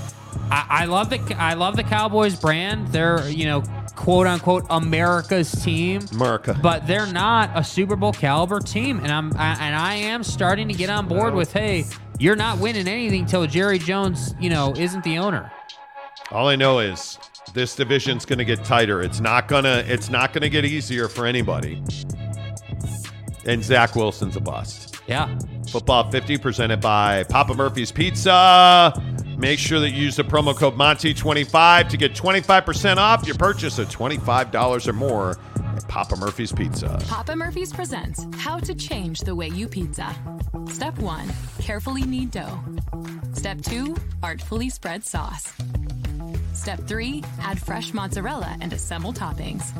I, 0.54 0.66
I 0.70 0.86
love 0.86 1.10
the 1.10 1.20
I 1.40 1.56
love 1.56 1.76
the 1.76 1.84
Cowboys 1.84 2.40
brand. 2.40 2.90
They're 2.90 3.28
you 3.28 3.46
know 3.46 3.64
quote 3.96 4.28
unquote 4.28 4.66
America's 4.70 5.52
team. 5.52 6.02
America. 6.12 6.58
But 6.62 6.86
they're 6.86 7.12
not 7.12 7.50
a 7.56 7.64
Super 7.64 7.96
Bowl 7.96 8.14
caliber 8.14 8.60
team, 8.60 9.00
and 9.00 9.12
I'm 9.12 9.36
I, 9.36 9.58
and 9.60 9.76
I 9.76 9.96
am 9.96 10.24
starting 10.24 10.68
to 10.68 10.76
get 10.76 10.92
on 10.92 11.08
board 11.08 11.34
with 11.34 11.52
hey, 11.52 11.86
you're 12.20 12.36
not 12.36 12.60
winning 12.60 12.88
anything 12.88 13.26
till 13.26 13.48
Jerry 13.48 13.80
Jones 13.80 14.36
you 14.40 14.52
know 14.52 14.74
isn't 14.78 15.04
the 15.04 15.18
owner. 15.18 15.52
All 16.30 16.48
I 16.48 16.56
know 16.56 16.80
is 16.80 17.18
this 17.56 17.76
division's 17.76 18.26
going 18.26 18.40
to 18.40 18.46
get 18.46 18.64
tighter. 18.64 19.02
It's 19.02 19.20
not 19.20 19.48
gonna. 19.48 19.84
It's 19.88 20.10
not 20.10 20.34
gonna 20.34 20.50
get 20.50 20.66
easier 20.66 21.08
for 21.08 21.26
anybody. 21.26 21.82
And 23.46 23.64
Zach 23.64 23.96
Wilson's 23.96 24.36
a 24.36 24.40
bust. 24.40 25.02
Yeah. 25.08 25.36
Football 25.70 26.12
50 26.12 26.38
presented 26.38 26.80
by 26.80 27.24
Papa 27.24 27.56
Murphy's 27.56 27.92
Pizza. 27.92 28.94
Make 29.44 29.60
sure 29.60 29.82
that 29.82 29.90
you 29.90 30.03
use 30.03 30.15
the 30.15 30.24
promo 30.24 30.56
code 30.56 30.76
Monty25 30.76 31.90
to 31.90 31.98
get 31.98 32.14
25% 32.14 32.95
off 32.95 33.28
your 33.28 33.36
purchase 33.36 33.78
of 33.78 33.90
$25 33.90 34.88
or 34.88 34.94
more 34.94 35.38
at 35.76 35.86
Papa 35.90 36.15
Murphy's 36.15 36.53
Pizza. 36.53 36.98
Papa 37.10 37.36
Murphy's 37.36 37.74
presents 37.74 38.26
How 38.38 38.57
to 38.60 38.74
Change 38.74 39.20
the 39.20 39.36
Way 39.36 39.49
You 39.49 39.68
Pizza. 39.68 40.15
Step 40.70 40.98
1 40.98 41.30
Carefully 41.60 42.03
knead 42.03 42.32
dough. 42.32 42.57
Step 43.34 43.60
2 43.64 43.98
Artfully 44.24 44.70
spread 44.70 45.03
sauce. 45.03 45.52
Step 46.53 46.80
3 46.88 47.22
Add 47.41 47.60
fresh 47.60 47.94
mozzarella 47.94 48.56
and 48.61 48.72
assemble 48.72 49.11
toppings. 49.11 49.74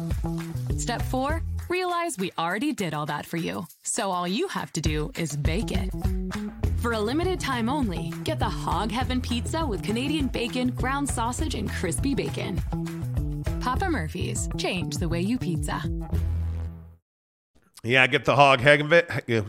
Step 0.78 1.02
4 1.04 1.42
Realize 1.70 2.18
we 2.18 2.34
already 2.38 2.74
did 2.74 2.94
all 2.94 3.06
that 3.06 3.26
for 3.26 3.38
you, 3.38 3.66
so 3.84 4.12
all 4.12 4.28
you 4.28 4.50
have 4.50 4.74
to 4.74 4.82
do 4.82 5.14
is 5.18 5.38
bake 5.38 5.72
it. 5.72 6.53
For 6.84 6.92
a 6.92 7.00
limited 7.00 7.40
time 7.40 7.70
only, 7.70 8.12
get 8.26 8.40
the 8.40 8.50
Hog 8.50 8.92
Heaven 8.92 9.22
Pizza 9.22 9.66
with 9.66 9.82
Canadian 9.84 10.28
bacon, 10.28 10.72
ground 10.72 11.10
sausage, 11.10 11.56
and 11.56 11.72
crispy 11.72 12.14
bacon. 12.14 12.62
Papa 13.62 13.90
Murphy's. 13.90 14.50
Change 14.58 14.98
the 14.98 15.08
way 15.08 15.22
you 15.22 15.38
pizza. 15.38 15.82
Yeah, 17.86 18.06
get 18.08 18.26
the 18.26 18.36
hog 18.36 18.60
heaven. 18.60 19.02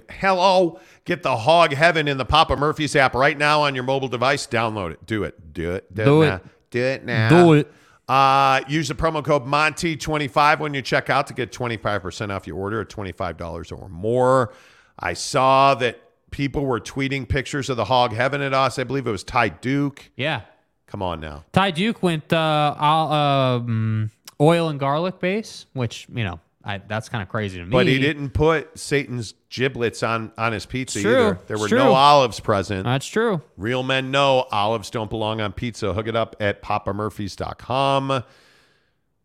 Hello, 0.09 0.79
get 1.07 1.25
the 1.25 1.37
hog 1.37 1.73
heaven 1.73 2.07
in 2.07 2.19
the 2.19 2.25
Papa 2.25 2.55
Murphy's 2.55 2.95
app 2.95 3.17
right 3.17 3.37
now 3.37 3.63
on 3.63 3.75
your 3.75 3.83
mobile 3.83 4.07
device. 4.07 4.47
Download 4.47 4.93
it. 4.93 5.05
Do 5.05 5.25
it. 5.25 5.53
Do 5.53 5.73
it. 5.73 5.93
Do 5.93 6.23
it. 6.23 6.29
now. 6.29 6.41
Do 6.71 6.81
it 6.85 7.05
now. 7.05 7.29
Do 7.31 7.53
it. 7.55 7.73
Uh, 8.09 8.61
use 8.69 8.87
the 8.87 8.95
promo 8.95 9.25
code 9.25 9.45
Monty25 9.45 10.61
when 10.61 10.73
you 10.73 10.83
check 10.83 11.11
out 11.11 11.27
to 11.27 11.35
get 11.35 11.51
25% 11.51 12.31
off 12.31 12.47
your 12.47 12.59
order 12.59 12.81
at 12.81 12.91
$25 12.91 13.77
or 13.77 13.89
more. 13.89 14.55
I 14.97 15.15
saw 15.15 15.75
that 15.75 16.01
people 16.35 16.67
were 16.67 16.81
tweeting 16.81 17.29
pictures 17.29 17.71
of 17.71 17.77
the 17.77 17.85
hog 17.85 18.13
heaven 18.13 18.43
at 18.43 18.53
us. 18.53 18.77
I 18.81 18.83
believe 18.83 19.07
it 19.07 19.11
was 19.13 19.23
Ty 19.23 19.51
Duke. 19.51 20.11
Yeah. 20.17 20.41
Come 20.89 21.01
on 21.01 21.21
now. 21.21 21.45
Ty 21.53 21.71
Duke 21.71 22.03
went 22.03 22.33
uh, 22.33 22.75
all, 22.77 23.13
um, 23.13 24.11
oil 24.41 24.69
and 24.69 24.81
garlic 24.81 25.21
base, 25.21 25.67
which 25.75 26.09
you 26.13 26.25
know 26.25 26.41
I, 26.65 26.79
that's 26.79 27.09
kind 27.09 27.23
of 27.23 27.29
crazy 27.29 27.59
to 27.59 27.65
me. 27.65 27.71
But 27.71 27.87
he 27.87 28.01
didn't 28.01 28.31
put 28.31 28.77
Satan's 28.77 29.35
giblets 29.49 30.03
on 30.03 30.33
on 30.37 30.53
his 30.53 30.67
pizza 30.67 30.99
It's 30.99 31.05
true. 31.05 31.15
either. 31.15 31.39
There 31.47 31.57
were 31.59 31.69
no 31.69 31.93
olives 31.93 32.41
present. 32.41 32.83
That's 32.83 33.07
true. 33.07 33.41
Real 33.57 33.85
men 33.85 34.11
know 34.11 34.49
olives 34.51 34.91
don't 34.91 35.09
belong 35.11 35.41
on 35.41 35.53
pizza. 35.53 35.93
Hook 35.93 36.09
it 36.09 36.17
up 36.17 36.35
at 36.41 36.63
papamurphys.com. 36.63 38.25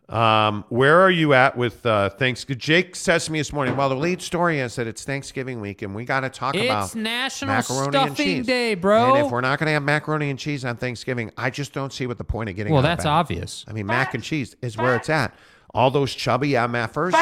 Um, 0.10 0.66
where 0.70 1.00
are 1.02 1.12
you 1.12 1.34
at 1.34 1.56
with 1.56 1.86
uh, 1.86 2.10
Thanksgiving? 2.10 2.60
Jake 2.60 2.96
says 2.96 3.26
to 3.26 3.32
me 3.32 3.40
this 3.40 3.54
morning, 3.54 3.78
well, 3.78 3.90
the 3.90 3.96
lead 3.96 4.22
story 4.24 4.60
is 4.60 4.76
that 4.76 4.88
it's 4.88 5.04
Thanksgiving 5.04 5.62
week 5.62 5.84
and 5.84 5.94
we 5.94 6.04
got 6.04 6.22
to 6.22 6.30
talk 6.30 6.56
about 6.56 6.86
It's 6.86 6.96
National 6.96 7.54
macaroni 7.56 7.86
and 7.98 8.08
Stuffing 8.08 8.16
cheese. 8.16 8.46
Day, 8.48 8.74
bro. 8.74 9.16
And 9.16 9.26
if 9.26 9.32
we're 9.32 9.42
not 9.42 9.60
going 9.60 9.68
to 9.68 9.74
have 9.74 9.84
macaroni 9.84 10.32
and 10.32 10.40
cheese 10.40 10.66
on 10.66 10.78
Thanksgiving, 10.78 11.32
I 11.38 11.52
just 11.52 11.74
don't 11.74 11.94
see 11.94 12.08
what 12.08 12.18
the 12.18 12.24
point 12.24 12.50
of 12.50 12.56
getting 12.56 12.74
Well, 12.74 12.82
that's 12.82 13.06
obvious. 13.06 13.64
I 13.68 13.74
mean, 13.74 13.86
mac 13.86 14.16
and 14.16 14.24
cheese 14.24 14.56
is 14.64 14.78
where 14.78 14.96
it's 14.96 15.10
at. 15.10 15.36
All 15.76 15.92
those 15.92 16.16
chubby 16.16 16.54
MFers, 16.54 17.14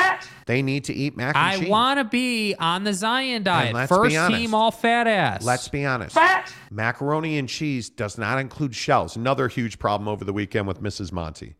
they 0.45 0.61
need 0.61 0.85
to 0.85 0.93
eat 0.93 1.17
mac 1.17 1.35
and 1.35 1.45
I 1.45 1.57
cheese. 1.59 1.67
want 1.67 1.99
to 1.99 2.05
be 2.05 2.55
on 2.57 2.85
the 2.85 2.93
Zion 2.93 3.43
diet. 3.43 3.73
let's 3.73 3.91
be 3.91 3.95
First 3.97 4.15
honest. 4.15 4.39
team 4.39 4.53
all 4.53 4.71
fat 4.71 5.05
ass. 5.07 5.43
Let's 5.43 5.67
be 5.67 5.83
honest. 5.83 6.17
Macaroni 6.71 7.37
and 7.37 7.49
cheese 7.49 7.89
does 7.89 8.17
not 8.17 8.39
include 8.39 8.73
shells. 8.73 9.17
Another 9.17 9.49
huge 9.49 9.77
problem 9.79 10.07
over 10.07 10.23
the 10.23 10.31
weekend 10.31 10.65
with 10.67 10.81
Mrs. 10.81 11.11
Monty. 11.11 11.55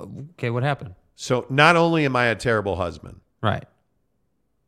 Okay, 0.00 0.50
what 0.50 0.62
happened? 0.62 0.94
So 1.16 1.46
not 1.50 1.76
only 1.76 2.04
am 2.04 2.16
I 2.16 2.26
a 2.26 2.34
terrible 2.34 2.76
husband, 2.76 3.20
Right. 3.42 3.64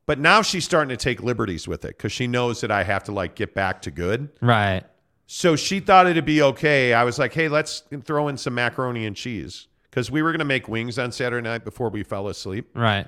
but 0.07 0.19
now 0.19 0.43
she's 0.43 0.65
starting 0.65 0.91
to 0.91 0.97
take 1.03 1.23
liberties 1.23 1.67
with 1.67 1.85
it 1.85 1.97
because 1.97 2.13
she 2.13 2.27
knows 2.27 2.61
that 2.61 2.71
I 2.71 2.83
have 2.85 3.05
to 3.05 3.13
like 3.13 3.35
get 3.35 3.55
back 3.55 3.83
to 3.83 3.91
good. 3.91 4.29
Right. 4.41 4.83
So 5.27 5.57
she 5.57 5.81
thought 5.81 6.07
it'd 6.07 6.27
be 6.27 6.43
okay. 6.43 6.93
I 6.93 7.05
was 7.05 7.19
like, 7.19 7.33
hey, 7.33 7.49
let's 7.49 7.85
throw 8.05 8.29
in 8.29 8.37
some 8.37 8.55
macaroni 8.55 9.07
and 9.07 9.17
cheese 9.17 9.69
because 9.91 10.11
we 10.11 10.21
were 10.21 10.31
going 10.31 10.41
to 10.41 10.45
make 10.45 10.69
wings 10.69 10.99
on 10.99 11.11
Saturday 11.13 11.43
night 11.49 11.65
before 11.65 11.89
we 11.89 12.03
fell 12.03 12.29
asleep. 12.29 12.69
Right. 12.75 13.07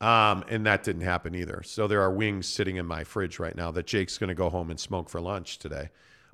Um, 0.00 0.44
and 0.48 0.66
that 0.66 0.82
didn't 0.82 1.02
happen 1.02 1.34
either. 1.34 1.62
So 1.64 1.86
there 1.88 2.00
are 2.02 2.10
wings 2.12 2.46
sitting 2.48 2.76
in 2.76 2.86
my 2.86 3.04
fridge 3.04 3.38
right 3.38 3.54
now 3.56 3.70
that 3.72 3.86
Jake's 3.86 4.18
going 4.18 4.28
to 4.28 4.34
go 4.34 4.50
home 4.50 4.70
and 4.70 4.78
smoke 4.78 5.08
for 5.08 5.20
lunch 5.20 5.58
today. 5.58 5.90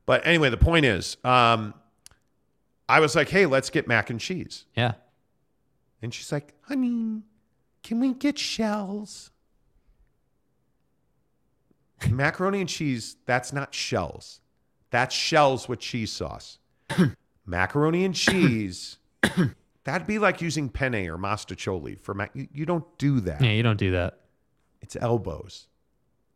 But 0.07 0.27
anyway, 0.27 0.49
the 0.51 0.57
point 0.57 0.87
is, 0.87 1.19
um, 1.23 1.75
I 2.89 3.01
was 3.01 3.15
like, 3.15 3.29
hey, 3.29 3.47
let's 3.47 3.71
get 3.71 3.87
mac 3.87 4.11
and 4.11 4.19
cheese. 4.19 4.65
Yeah. 4.75 4.93
And 6.01 6.15
she's 6.15 6.33
like, 6.33 6.55
honey, 6.63 7.23
can 7.83 8.01
we 8.01 8.15
get 8.15 8.39
shells? 8.39 9.31
Macaroni 12.09 12.61
and 12.61 12.69
cheese, 12.69 13.17
that's 13.27 13.53
not 13.53 13.75
shells. 13.75 14.41
That's 14.91 15.15
shells 15.15 15.69
with 15.69 15.81
cheese 15.81 16.13
sauce. 16.13 16.59
Macaroni 17.47 18.05
and 18.05 18.15
cheese, 18.15 18.99
that'd 19.85 20.07
be 20.07 20.19
like 20.19 20.41
using 20.41 20.69
penne 20.69 20.95
or 21.09 21.19
mastacholi 21.19 21.99
for 21.99 22.15
mac. 22.15 22.31
You, 22.35 22.47
you 22.53 22.67
don't 22.67 22.85
do 22.99 23.21
that. 23.21 23.41
Yeah, 23.43 23.51
you 23.51 23.63
don't 23.63 23.79
do 23.79 23.91
that. 23.93 24.21
It's 24.81 24.97
elbows. 24.97 25.67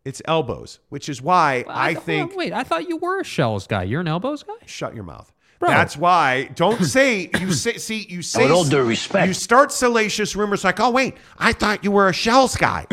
It's 0.04 0.20
elbows, 0.24 0.80
which 0.88 1.08
is 1.08 1.22
why 1.22 1.64
I, 1.68 1.94
th- 1.94 2.04
think. 2.04 2.36
Wait, 2.36 2.52
I 2.52 2.64
thought 2.64 2.88
you 2.88 2.96
were 2.96 3.20
a 3.20 3.24
shells 3.24 3.68
guy. 3.68 3.84
You're 3.84 4.00
an 4.00 4.08
elbows 4.08 4.42
guy. 4.42 4.54
Shut 4.66 4.94
your 4.94 5.04
mouth. 5.04 5.32
Bro. 5.62 5.70
That's 5.70 5.96
why. 5.96 6.50
Don't 6.56 6.82
say 6.84 7.30
you 7.38 7.52
say. 7.52 7.78
See, 7.78 8.04
you 8.08 8.20
say. 8.20 8.42
With 8.42 8.50
all 8.50 8.64
due 8.64 8.82
respect. 8.82 9.28
You 9.28 9.32
start 9.32 9.70
salacious 9.70 10.34
rumors 10.34 10.64
like, 10.64 10.80
"Oh 10.80 10.90
wait, 10.90 11.16
I 11.38 11.52
thought 11.52 11.84
you 11.84 11.92
were 11.92 12.08
a 12.08 12.12
shells 12.12 12.56
guy." 12.68 12.84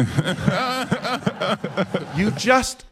you 2.15 2.29
just. 2.31 2.85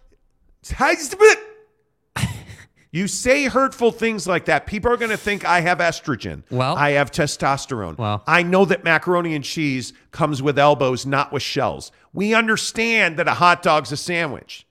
You 2.91 3.08
say 3.08 3.45
hurtful 3.45 3.91
things 3.91 4.26
like 4.26 4.45
that. 4.45 4.66
People 4.66 4.91
are 4.91 4.98
going 4.98 5.12
to 5.12 5.18
think 5.18 5.45
I 5.45 5.60
have 5.62 5.78
estrogen. 5.78 6.41
Well- 6.49 6.76
I 6.76 6.91
have 6.91 7.12
testosterone. 7.12 7.98
Well- 7.99 8.24
I 8.26 8.41
know 8.41 8.66
that 8.66 8.84
macaroni 8.84 9.36
and 9.36 9.44
cheese 9.44 9.94
comes 10.12 10.41
with 10.41 10.58
elbows, 10.58 11.06
not 11.06 11.32
with 11.32 11.44
shells. 11.44 11.91
We 12.14 12.34
understand 12.34 13.18
that 13.18 13.28
a 13.28 13.34
hot 13.36 13.62
dog's 13.62 13.91
a 13.91 13.98
sandwich. 13.98 14.66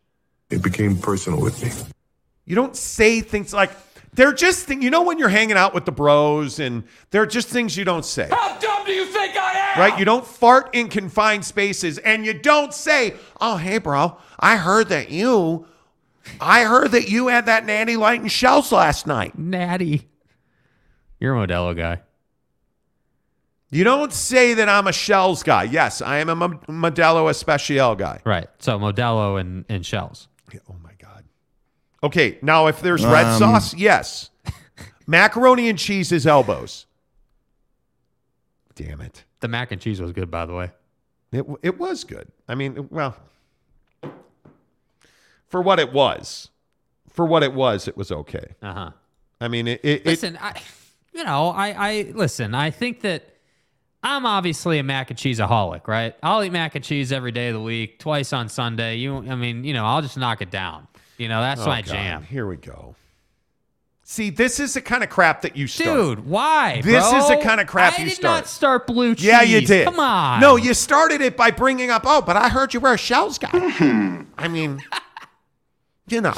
It 0.50 0.62
became 0.62 0.96
personal 0.98 1.40
with 1.40 1.62
me. 1.62 1.70
You 2.44 2.56
don't 2.56 2.74
say 2.74 3.20
things 3.20 3.52
like 3.54 3.70
they're 4.16 4.32
just 4.32 4.66
thing. 4.66 4.82
You 4.82 4.90
know 4.90 5.02
when 5.02 5.18
you're 5.18 5.28
hanging 5.28 5.56
out 5.56 5.72
with 5.74 5.84
the 5.84 5.92
bros 5.92 6.58
and 6.58 6.84
they're 7.10 7.26
just 7.26 7.48
things 7.48 7.76
you 7.76 7.84
don't 7.84 8.04
say. 8.04 8.28
How 8.30 8.58
dumb 8.58 8.84
do 8.84 8.92
you 8.92 9.04
think 9.06 9.36
I 9.36 9.52
am? 9.52 9.78
Right? 9.78 9.98
You 9.98 10.04
don't 10.04 10.26
fart 10.26 10.70
in 10.74 10.88
confined 10.88 11.44
spaces 11.44 11.98
and 11.98 12.26
you 12.26 12.32
don't 12.34 12.74
say, 12.74 13.14
"Oh, 13.40 13.56
hey 13.56 13.78
bro, 13.78 14.16
I 14.40 14.56
heard 14.56 14.88
that 14.88 15.10
you 15.10 15.66
I 16.40 16.64
heard 16.64 16.90
that 16.92 17.08
you 17.08 17.28
had 17.28 17.46
that 17.46 17.64
natty 17.64 17.96
light 17.96 18.20
and 18.20 18.32
shells 18.32 18.72
last 18.72 19.06
night." 19.06 19.38
Natty. 19.38 20.08
You're 21.20 21.36
a 21.36 21.46
Modelo 21.46 21.76
guy. 21.76 22.00
You 23.70 23.84
don't 23.84 24.12
say 24.12 24.54
that 24.54 24.68
I'm 24.68 24.86
a 24.86 24.92
shells 24.92 25.42
guy. 25.42 25.64
Yes, 25.64 26.00
I 26.00 26.18
am 26.18 26.28
a 26.28 26.36
Mo- 26.36 26.60
Modelo 26.68 27.28
Especial 27.28 27.96
guy. 27.96 28.20
Right. 28.24 28.48
So 28.58 28.78
Modelo 28.78 29.40
and, 29.40 29.64
and 29.68 29.84
shells. 29.84 30.28
Oh 30.68 30.76
my 30.82 30.85
god. 30.85 30.85
Okay, 32.02 32.38
now 32.42 32.66
if 32.66 32.80
there's 32.80 33.04
red 33.04 33.26
Um, 33.26 33.38
sauce, 33.38 33.74
yes. 33.74 34.30
Macaroni 35.06 35.68
and 35.68 35.78
cheese 35.78 36.12
is 36.12 36.26
elbows. 36.26 36.86
Damn 38.74 39.00
it. 39.00 39.24
The 39.40 39.48
mac 39.48 39.72
and 39.72 39.80
cheese 39.80 40.00
was 40.00 40.12
good, 40.12 40.30
by 40.30 40.46
the 40.46 40.54
way. 40.54 40.70
It 41.32 41.44
it 41.62 41.78
was 41.78 42.04
good. 42.04 42.28
I 42.48 42.54
mean, 42.54 42.88
well, 42.90 43.16
for 45.48 45.62
what 45.62 45.78
it 45.78 45.92
was, 45.92 46.50
for 47.08 47.24
what 47.26 47.42
it 47.42 47.52
was, 47.54 47.88
it 47.88 47.96
was 47.96 48.12
okay. 48.12 48.54
Uh 48.62 48.72
huh. 48.72 48.90
I 49.40 49.48
mean, 49.48 49.66
it. 49.66 49.80
it, 49.82 50.00
it 50.00 50.06
Listen, 50.06 50.38
I, 50.40 50.60
you 51.12 51.24
know, 51.24 51.48
I, 51.48 51.68
I 51.88 52.12
listen. 52.14 52.54
I 52.54 52.70
think 52.70 53.00
that 53.02 53.36
I'm 54.02 54.24
obviously 54.26 54.78
a 54.78 54.82
mac 54.82 55.10
and 55.10 55.18
cheese 55.18 55.38
aholic, 55.38 55.88
right? 55.88 56.14
I'll 56.22 56.42
eat 56.44 56.52
mac 56.52 56.74
and 56.74 56.84
cheese 56.84 57.12
every 57.12 57.32
day 57.32 57.48
of 57.48 57.54
the 57.54 57.60
week, 57.60 57.98
twice 57.98 58.32
on 58.32 58.48
Sunday. 58.48 58.96
You, 58.96 59.16
I 59.28 59.34
mean, 59.34 59.64
you 59.64 59.72
know, 59.72 59.84
I'll 59.84 60.02
just 60.02 60.16
knock 60.16 60.42
it 60.42 60.50
down. 60.50 60.86
You 61.18 61.28
know, 61.28 61.40
that's 61.40 61.62
oh, 61.62 61.66
my 61.66 61.82
God, 61.82 61.92
jam, 61.92 62.22
Here 62.22 62.46
we 62.46 62.56
go. 62.56 62.94
See, 64.08 64.30
this 64.30 64.60
is 64.60 64.74
the 64.74 64.80
kind 64.80 65.02
of 65.02 65.10
crap 65.10 65.42
that 65.42 65.56
you 65.56 65.66
start. 65.66 65.96
dude. 65.96 66.26
Why? 66.26 66.80
This 66.80 67.10
bro? 67.10 67.18
is 67.18 67.28
the 67.28 67.38
kind 67.38 67.60
of 67.60 67.66
crap 67.66 67.98
I 67.98 68.02
you 68.02 68.08
did 68.08 68.14
start. 68.14 68.42
not 68.42 68.46
start 68.46 68.86
blue 68.86 69.16
cheese. 69.16 69.24
Yeah, 69.24 69.42
you 69.42 69.66
did. 69.66 69.84
Come 69.84 69.98
on. 69.98 70.40
No, 70.40 70.54
you 70.54 70.74
started 70.74 71.20
it 71.20 71.36
by 71.36 71.50
bringing 71.50 71.90
up, 71.90 72.02
oh, 72.06 72.22
but 72.22 72.36
I 72.36 72.48
heard 72.48 72.72
you 72.72 72.78
were 72.78 72.94
a 72.94 72.98
shells 72.98 73.36
guy. 73.38 73.50
I 74.38 74.46
mean, 74.46 74.80
you 76.08 76.20
know, 76.20 76.36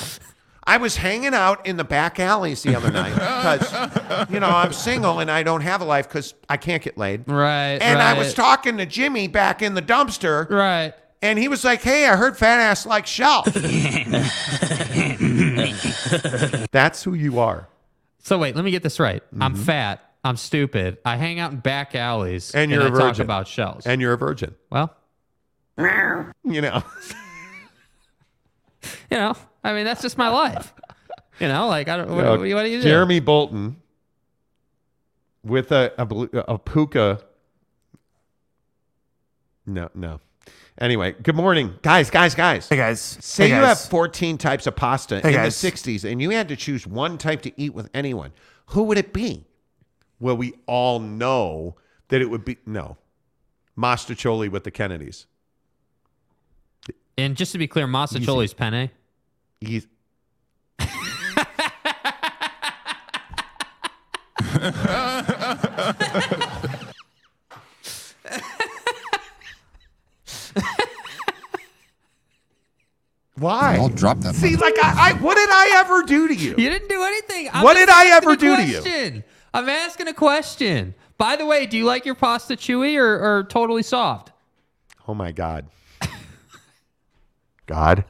I 0.64 0.78
was 0.78 0.96
hanging 0.96 1.34
out 1.34 1.66
in 1.66 1.76
the 1.76 1.84
back 1.84 2.18
alleys 2.18 2.62
the 2.62 2.74
other 2.74 2.90
night 2.90 3.14
because, 3.14 4.30
you 4.30 4.40
know, 4.40 4.48
I'm 4.48 4.72
single 4.72 5.18
and 5.18 5.30
I 5.30 5.42
don't 5.42 5.60
have 5.60 5.82
a 5.82 5.84
life 5.84 6.08
because 6.08 6.32
I 6.48 6.56
can't 6.56 6.82
get 6.82 6.96
laid. 6.96 7.28
Right. 7.28 7.78
And 7.82 8.00
I 8.00 8.16
was 8.16 8.32
talking 8.32 8.78
to 8.78 8.86
Jimmy 8.86 9.28
back 9.28 9.60
in 9.60 9.74
the 9.74 9.82
dumpster, 9.82 10.48
Right. 10.48 10.94
And 11.22 11.38
he 11.38 11.48
was 11.48 11.64
like, 11.64 11.82
hey, 11.82 12.06
I 12.06 12.16
heard 12.16 12.36
fat 12.36 12.60
ass 12.60 12.86
like 12.86 13.06
shells. 13.06 13.46
That's 16.72 17.02
who 17.02 17.14
you 17.14 17.38
are. 17.40 17.68
So 18.20 18.38
wait, 18.38 18.54
let 18.56 18.64
me 18.64 18.70
get 18.70 18.82
this 18.82 19.00
right. 19.00 19.22
I'm 19.40 19.54
fat. 19.54 20.02
I'm 20.24 20.36
stupid. 20.36 20.98
I 21.04 21.16
hang 21.16 21.38
out 21.38 21.52
in 21.52 21.58
back 21.58 21.94
alleys, 21.94 22.48
Mm-hmm. 22.48 22.58
And 22.58 22.70
you're 22.70 22.82
I 22.82 22.86
a 22.86 22.90
talk 22.90 22.98
virgin. 23.00 23.22
about 23.22 23.46
shells. 23.48 23.86
And 23.86 24.00
you're 24.00 24.12
a 24.12 24.18
virgin. 24.18 24.54
well, 24.70 24.94
You 25.78 26.60
know, 26.60 26.82
you 29.10 29.16
know, 29.16 29.34
I 29.62 29.72
mean, 29.72 29.84
that's 29.84 30.02
just 30.02 30.18
my 30.18 30.28
life. 30.28 30.74
You 31.40 31.46
know, 31.48 31.68
like 31.68 31.88
I 31.88 31.96
don't. 31.96 32.10
What, 32.10 32.24
what 32.26 32.36
do 32.40 32.44
you- 32.46 32.54
what 32.56 32.64
do 32.64 32.68
you 32.68 32.78
do? 32.78 32.82
Jeremy 32.82 33.20
Bolton 33.20 33.76
with 35.44 35.70
a, 35.72 35.92
a, 35.96 36.04
a 36.52 36.58
puka 36.58 37.20
No, 39.64 39.88
no. 39.94 40.20
Anyway, 40.80 41.12
good 41.22 41.34
morning, 41.34 41.74
guys, 41.82 42.08
guys, 42.08 42.34
guys. 42.36 42.68
Hey 42.68 42.76
guys. 42.76 43.00
Say 43.00 43.48
Hey, 43.48 43.54
you 43.56 43.60
guys. 43.60 43.80
have 43.82 43.90
14 43.90 44.38
types 44.38 44.66
of 44.66 44.76
pasta 44.76 45.20
Hey, 45.20 45.30
in 45.30 45.34
guys. 45.34 45.60
the 45.60 45.70
60s 45.72 46.08
and 46.10 46.22
you 46.22 46.30
had 46.30 46.48
to 46.48 46.56
choose 46.56 46.86
one 46.86 47.18
type 47.18 47.42
to 47.42 47.60
eat 47.60 47.74
with 47.74 47.90
anyone. 47.92 48.32
Who 48.66 48.84
would 48.84 48.96
it 48.98 49.12
be? 49.12 49.46
Well, 50.20 50.36
we 50.36 50.54
all 50.66 51.00
know 51.00 51.76
that 52.08 52.20
it 52.22 52.30
would 52.30 52.44
be 52.44 52.58
no. 52.64 52.96
Mastacholi 53.76 54.48
with 54.50 54.62
the 54.64 54.70
Kennedys. 54.70 55.26
And 57.16 57.36
just 57.36 57.50
to 57.52 57.58
be 57.58 57.66
clear, 57.66 57.86
Massacholi's 57.88 58.54
penne. 58.54 58.90
He's 59.60 59.86
Why? 73.38 73.76
I'll 73.76 73.88
drop 73.88 74.18
that. 74.20 74.34
See, 74.34 74.56
like 74.56 74.74
I, 74.82 75.10
I 75.10 75.12
what 75.14 75.36
did 75.36 75.48
I 75.50 75.72
ever 75.84 76.02
do 76.02 76.28
to 76.28 76.34
you? 76.34 76.50
You 76.50 76.70
didn't 76.70 76.88
do 76.88 77.02
anything. 77.02 77.48
I'm 77.52 77.62
What 77.62 77.74
did 77.74 77.88
I 77.88 78.16
ever 78.16 78.32
a 78.32 78.36
do 78.36 78.56
to 78.56 78.62
you? 78.64 78.80
question. 78.80 79.24
I'm 79.54 79.68
asking 79.68 80.08
a 80.08 80.14
question. 80.14 80.94
By 81.18 81.36
the 81.36 81.46
way, 81.46 81.66
do 81.66 81.76
you 81.76 81.84
like 81.84 82.04
your 82.06 82.14
pasta 82.14 82.54
chewy 82.56 82.96
or, 82.96 83.38
or 83.38 83.44
totally 83.44 83.82
soft? 83.82 84.32
Oh 85.06 85.14
my 85.14 85.32
God. 85.32 85.66
God, 87.66 88.04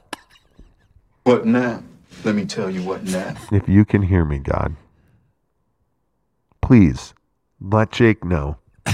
What 1.23 1.45
now? 1.45 1.83
Let 2.23 2.35
me 2.35 2.45
tell 2.45 2.69
you 2.69 2.83
what 2.83 3.03
now. 3.03 3.35
if 3.51 3.67
you 3.69 3.85
can 3.85 4.01
hear 4.01 4.25
me, 4.25 4.39
God, 4.39 4.75
please 6.61 7.13
let 7.61 7.91
Jake 7.91 8.23
know 8.25 8.57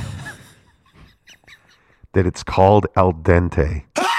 that 2.13 2.25
it's 2.25 2.43
called 2.43 2.87
al 2.95 3.13
dente. 3.13 3.83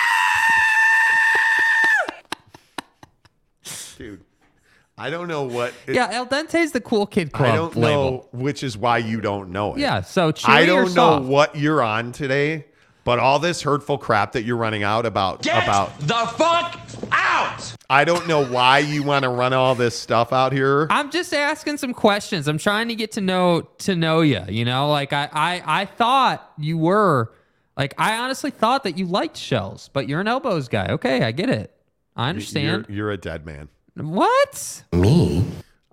I 4.99 5.11
don't 5.11 5.29
know 5.29 5.43
what. 5.43 5.75
it- 5.87 5.95
yeah, 5.95 6.09
El 6.11 6.25
Dente's 6.27 6.73
the 6.73 6.81
cool 6.81 7.07
kid 7.07 7.33
club 7.33 7.53
I 7.53 7.57
don't 7.57 7.77
label. 7.77 8.11
know, 8.11 8.29
which 8.33 8.63
is 8.63 8.79
why 8.79 8.99
you 8.99 9.21
don't 9.21 9.51
know 9.51 9.75
it. 9.75 9.81
Yeah, 9.81 10.01
so 10.01 10.33
chewy 10.33 10.49
I 10.49 10.65
don't 10.67 10.87
know 10.95 11.19
soft? 11.19 11.27
what 11.27 11.57
you're 11.57 11.83
on 11.83 12.13
today, 12.13 12.65
but 13.05 13.19
all 13.19 13.39
this 13.39 13.61
hurtful 13.63 13.99
crap 13.99 14.33
that 14.33 14.45
you're 14.45 14.57
running 14.57 14.83
out 14.83 15.05
about 15.05 15.45
about 15.47 15.99
the 16.01 16.15
fuck 16.15 16.81
out! 17.13 17.75
I 17.91 18.05
don't 18.05 18.27
know 18.27 18.45
why 18.47 18.79
you 18.79 19.03
want 19.03 19.25
to 19.25 19.29
run 19.29 19.53
all 19.53 19.75
this 19.75 19.97
stuff 19.99 20.33
out 20.33 20.53
here. 20.53 20.87
I'm 20.91 21.11
just 21.11 21.33
asking 21.35 21.77
some 21.77 21.93
questions. 21.93 22.49
I'm 22.49 22.59
trying 22.59 22.89
to 22.89 22.95
get 22.95 23.13
to 23.13 23.21
know 23.21 23.69
to 23.79 23.95
know 23.95 24.23
you. 24.23 24.41
You 24.49 24.65
know, 24.65 24.91
like 24.91 25.13
I 25.13 25.29
I 25.33 25.83
I 25.83 25.85
thought 25.85 26.51
you 26.59 26.79
were 26.79 27.33
like 27.77 27.93
I 27.99 28.17
honestly 28.17 28.51
thought 28.51 28.83
that 28.85 28.97
you 28.97 29.05
liked 29.05 29.37
shells, 29.37 29.91
but 29.93 30.09
you're 30.09 30.21
an 30.23 30.27
elbows 30.29 30.69
guy. 30.69 30.87
Okay, 30.89 31.23
I 31.23 31.33
get 31.33 31.51
it. 31.51 31.71
I 32.17 32.31
understand. 32.31 32.87
You're, 32.89 32.97
you're 32.97 33.11
a 33.13 33.19
dead 33.19 33.45
man. 33.45 33.69
What? 33.97 34.85
Me? 34.93 35.45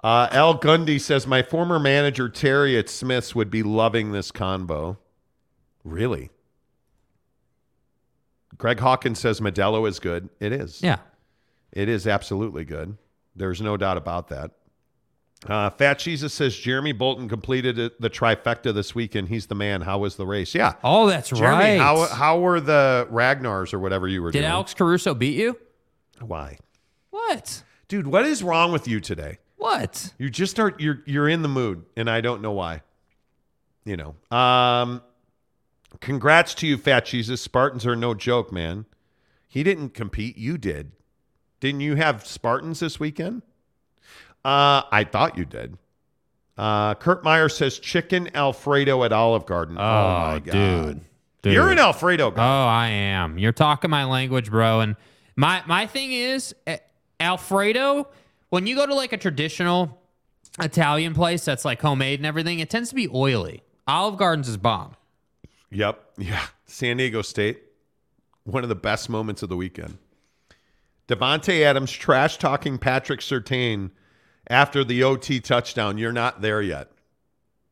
Uh, 0.04 0.28
Al 0.32 0.60
Gundy 0.60 1.00
says 1.00 1.26
my 1.26 1.42
former 1.42 1.80
manager 1.80 2.28
Terry 2.28 2.78
at 2.78 2.90
Smiths 2.90 3.34
would 3.34 3.50
be 3.50 3.64
loving 3.64 4.12
this 4.12 4.32
convo. 4.32 4.98
Really? 5.84 6.30
Greg 8.58 8.80
Hawkins 8.80 9.20
says 9.20 9.40
Modelo 9.40 9.88
is 9.88 10.00
good. 10.00 10.30
It 10.40 10.52
is. 10.52 10.82
Yeah. 10.82 10.98
It 11.72 11.90
is 11.90 12.06
absolutely 12.06 12.66
good. 12.66 12.98
There's 13.36 13.62
no 13.62 13.78
doubt 13.78 13.98
about 13.98 14.28
that. 14.28 14.52
Uh, 15.48 15.70
Fat 15.70 16.00
Jesus 16.00 16.34
says 16.34 16.56
Jeremy 16.56 16.94
Bolton 16.94 17.28
completed 17.28 17.76
the 18.00 18.10
trifecta 18.10 18.74
this 18.74 18.96
weekend. 18.96 19.28
He's 19.28 19.48
the 19.48 19.56
man. 19.56 19.82
How 19.82 19.98
was 19.98 20.16
the 20.16 20.26
race? 20.26 20.56
Yeah. 20.56 20.76
Oh, 20.84 21.08
that's 21.08 21.30
Jeremy, 21.30 21.64
right. 21.64 21.80
how 21.80 22.06
how 22.08 22.40
were 22.40 22.62
the 22.62 23.08
Ragnars 23.12 23.74
or 23.74 23.80
whatever 23.80 24.08
you 24.08 24.22
were 24.22 24.32
doing? 24.32 24.44
Did 24.44 24.48
doing? 24.48 24.54
Alex 24.54 24.74
Caruso 24.74 25.14
beat 25.14 25.38
you? 25.38 25.58
Why? 26.22 26.58
What? 27.10 27.64
Dude, 27.88 28.08
what 28.08 28.26
is 28.26 28.42
wrong 28.44 28.72
with 28.72 28.88
you 28.88 29.00
today? 29.00 29.40
What? 29.58 30.14
You 30.18 30.30
just 30.30 30.52
start 30.52 30.80
you're 30.82 31.02
you're 31.06 31.30
in 31.30 31.42
the 31.42 31.48
mood 31.48 31.86
and 31.96 32.10
I 32.10 32.22
don't 32.22 32.42
know 32.42 32.52
why. 32.52 32.82
You 33.86 33.98
know. 33.98 34.36
Um 34.36 35.02
congrats 36.00 36.54
to 36.56 36.68
you, 36.68 36.78
Fat 36.78 37.06
Jesus. 37.06 37.42
Spartans 37.42 37.86
are 37.86 37.96
no 37.96 38.14
joke, 38.14 38.52
man. 38.52 38.86
He 39.48 39.64
didn't 39.64 39.90
compete, 39.94 40.38
you 40.38 40.58
did. 40.58 40.92
Didn't 41.60 41.82
you 41.82 41.96
have 41.96 42.26
Spartans 42.26 42.80
this 42.80 43.00
weekend? 43.00 43.42
Uh 44.44 44.84
I 44.92 45.08
thought 45.10 45.38
you 45.38 45.46
did. 45.46 45.78
Uh 46.58 46.96
Kurt 46.96 47.24
Meyer 47.24 47.50
says 47.50 47.80
chicken 47.80 48.36
Alfredo 48.36 49.04
at 49.04 49.14
Olive 49.14 49.46
Garden. 49.46 49.78
Oh, 49.78 49.82
my 49.82 50.42
god. 50.44 50.52
dude. 50.52 51.02
Dude. 51.42 51.54
You're 51.54 51.70
an 51.72 51.80
Alfredo 51.80 52.32
guy. 52.32 52.42
Oh, 52.44 52.68
I 52.68 52.88
am. 52.88 53.38
You're 53.38 53.52
talking 53.52 53.90
my 53.90 54.06
language, 54.06 54.50
bro. 54.50 54.80
And 54.80 54.96
my 55.36 55.62
my 55.68 55.88
thing 55.88 56.12
is 56.14 56.56
eh, 56.68 56.78
Alfredo. 57.24 58.08
When 58.50 58.68
you 58.68 58.76
go 58.76 58.86
to 58.86 58.94
like 58.94 59.14
a 59.14 59.18
traditional 59.18 60.00
Italian 60.60 61.14
place 61.14 61.44
that's 61.44 61.66
like 61.66 61.82
homemade 61.82 62.20
and 62.20 62.26
everything, 62.26 62.60
it 62.60 62.70
tends 62.70 62.90
to 62.90 62.96
be 62.96 63.10
oily. 63.14 63.64
Olive 63.88 64.18
Gardens 64.18 64.48
is 64.48 64.58
bomb. 64.58 64.96
Yep. 65.72 66.04
Yeah. 66.18 66.46
San 66.66 66.98
Diego 66.98 67.22
State. 67.22 67.64
One 68.44 68.64
of 68.64 68.70
the 68.70 68.76
best 68.76 69.10
moments 69.10 69.42
of 69.42 69.50
the 69.50 69.56
weekend. 69.56 69.98
Davante 71.08 71.64
Adams 71.64 71.92
trash 71.92 72.38
talking 72.38 72.78
Patrick 72.78 73.22
Surtain 73.22 73.92
after 74.48 74.84
the 74.84 75.04
OT 75.04 75.40
touchdown. 75.40 75.98
You're 75.98 76.12
not 76.12 76.42
there 76.42 76.62
yet. 76.62 76.90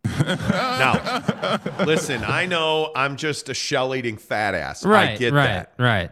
now, 0.25 1.61
listen, 1.85 2.23
I 2.23 2.45
know 2.45 2.91
I'm 2.95 3.17
just 3.17 3.49
a 3.49 3.53
shell 3.53 3.93
eating 3.95 4.17
fat 4.17 4.55
ass. 4.55 4.85
Right. 4.85 5.11
I 5.11 5.17
get 5.17 5.33
right. 5.33 5.45
that. 5.45 5.73
Right. 5.77 6.11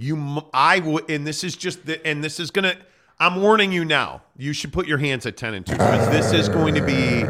You, 0.00 0.42
I 0.54 0.78
would, 0.78 1.10
and 1.10 1.26
this 1.26 1.42
is 1.42 1.56
just 1.56 1.84
the, 1.84 2.04
and 2.06 2.22
this 2.22 2.38
is 2.38 2.50
gonna. 2.52 2.76
I'm 3.18 3.42
warning 3.42 3.72
you 3.72 3.84
now. 3.84 4.22
You 4.36 4.52
should 4.52 4.72
put 4.72 4.86
your 4.86 4.98
hands 4.98 5.26
at 5.26 5.36
ten 5.36 5.54
and 5.54 5.66
two 5.66 5.72
because 5.72 6.08
this 6.10 6.32
is 6.32 6.48
going 6.48 6.76
to 6.76 6.80
be 6.82 7.24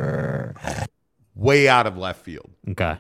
way 1.34 1.66
out 1.66 1.86
of 1.86 1.96
left 1.96 2.22
field. 2.22 2.50
Okay. 2.70 2.98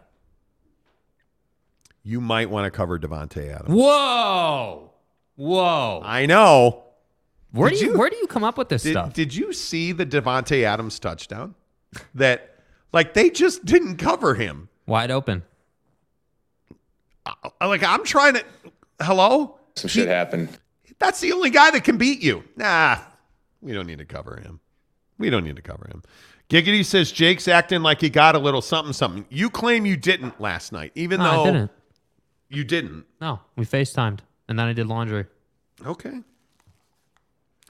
You 2.02 2.20
might 2.22 2.48
want 2.48 2.64
to 2.64 2.70
cover 2.70 2.98
Davante 2.98 3.52
Adams. 3.54 3.68
Whoa. 3.74 4.90
Whoa. 5.36 6.00
I 6.02 6.24
know. 6.24 6.84
Where 7.52 7.68
Did 7.68 7.78
do 7.80 7.84
you, 7.84 7.92
you- 7.92 7.98
where 7.98 8.08
do 8.08 8.16
you 8.16 8.26
come 8.26 8.44
up 8.44 8.56
with 8.56 8.70
this 8.70 8.82
Did, 8.84 8.92
stuff? 8.92 9.12
did 9.12 9.34
you 9.34 9.52
see 9.52 9.92
the 9.92 10.06
Davante 10.06 10.62
Adams 10.62 10.98
touchdown? 10.98 11.54
That 12.14 12.56
like 12.92 13.12
they 13.14 13.28
just 13.30 13.64
didn't 13.66 13.96
cover 13.98 14.34
him. 14.34 14.68
Wide 14.86 15.10
open. 15.10 15.42
I- 17.26 17.66
Like 17.66 17.82
I'm 17.82 18.04
trying 18.04 18.34
to. 18.34 18.44
Hello. 19.00 19.57
Some 19.78 19.88
shit 19.88 20.08
happened. 20.08 20.48
That's 20.98 21.20
the 21.20 21.32
only 21.32 21.50
guy 21.50 21.70
that 21.70 21.84
can 21.84 21.96
beat 21.98 22.20
you. 22.22 22.44
Nah, 22.56 22.98
we 23.60 23.72
don't 23.72 23.86
need 23.86 23.98
to 23.98 24.04
cover 24.04 24.40
him. 24.40 24.60
We 25.18 25.30
don't 25.30 25.44
need 25.44 25.56
to 25.56 25.62
cover 25.62 25.86
him. 25.88 26.02
Giggity 26.48 26.84
says 26.84 27.12
Jake's 27.12 27.46
acting 27.46 27.82
like 27.82 28.00
he 28.00 28.08
got 28.10 28.34
a 28.34 28.38
little 28.38 28.62
something 28.62 28.92
something. 28.92 29.26
You 29.28 29.50
claim 29.50 29.84
you 29.86 29.96
didn't 29.96 30.40
last 30.40 30.72
night, 30.72 30.92
even 30.94 31.20
No, 31.20 31.26
I 31.30 31.36
though 31.36 31.44
didn't. 31.44 31.70
you 32.48 32.64
didn't. 32.64 33.04
No, 33.20 33.40
we 33.56 33.64
FaceTimed 33.64 34.20
and 34.48 34.58
then 34.58 34.66
I 34.66 34.72
did 34.72 34.86
laundry. 34.86 35.26
Okay. 35.84 36.20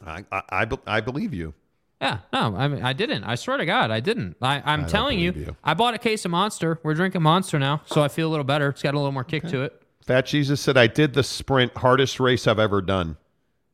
I 0.07 0.25
I, 0.31 0.43
I, 0.51 0.65
be- 0.65 0.79
I 0.87 1.01
believe 1.01 1.35
you. 1.35 1.55
Yeah, 2.01 2.19
no, 2.33 2.55
I 2.57 2.69
mean, 2.69 2.85
I 2.85 2.93
didn't. 2.93 3.25
I 3.25 3.35
swear 3.35 3.57
to 3.57 3.67
God, 3.67 3.91
I 3.91 3.99
didn't. 3.99 4.37
I, 4.41 4.63
I'm 4.65 4.83
don't 4.83 4.89
telling 4.91 5.19
you, 5.19 5.33
you. 5.33 5.57
I 5.65 5.75
bought 5.75 5.95
a 5.95 5.99
case 5.99 6.25
of 6.25 6.31
Monster. 6.31 6.79
We're 6.85 6.95
drinking 6.95 7.23
Monster 7.23 7.59
now, 7.59 7.83
so 7.87 8.03
I 8.05 8.07
feel 8.09 8.29
a 8.29 8.31
little 8.31 8.45
better. 8.45 8.69
It's 8.69 8.83
got 8.83 8.95
a 8.95 8.99
little 8.99 9.11
more 9.11 9.25
kick 9.25 9.43
to 9.49 9.63
it. 9.63 9.83
Fat 10.09 10.25
Jesus 10.25 10.59
said 10.59 10.79
I 10.79 10.87
did 10.87 11.13
the 11.13 11.23
sprint 11.23 11.77
hardest 11.77 12.19
race 12.19 12.47
I've 12.47 12.59
ever 12.59 12.81
done. 12.81 13.19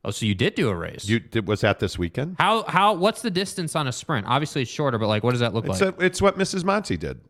Oh, 0.05 0.11
so 0.11 0.27
you 0.27 0.35
did 0.35 0.57
do 0.57 0.69
a 0.69 0.75
race? 0.75 1.09
You 1.09 1.21
did, 1.21 1.47
was 1.47 1.61
that 1.61 1.79
this 1.79 1.97
weekend? 1.97 2.35
How 2.41 2.65
how? 2.65 2.93
What's 2.95 3.23
the 3.23 3.31
distance 3.31 3.77
on 3.77 3.87
a 3.87 3.93
sprint? 3.93 4.27
Obviously, 4.27 4.63
it's 4.63 4.71
shorter, 4.71 4.99
but 4.99 5.07
like, 5.07 5.23
what 5.23 5.31
does 5.31 5.39
that 5.41 5.55
look 5.55 5.65
It's 5.67 5.81
like? 5.81 5.97
a, 5.97 6.05
it's 6.05 6.21
what 6.21 6.37
Mrs. 6.37 6.65
Monty 6.65 6.97
did. 6.97 7.21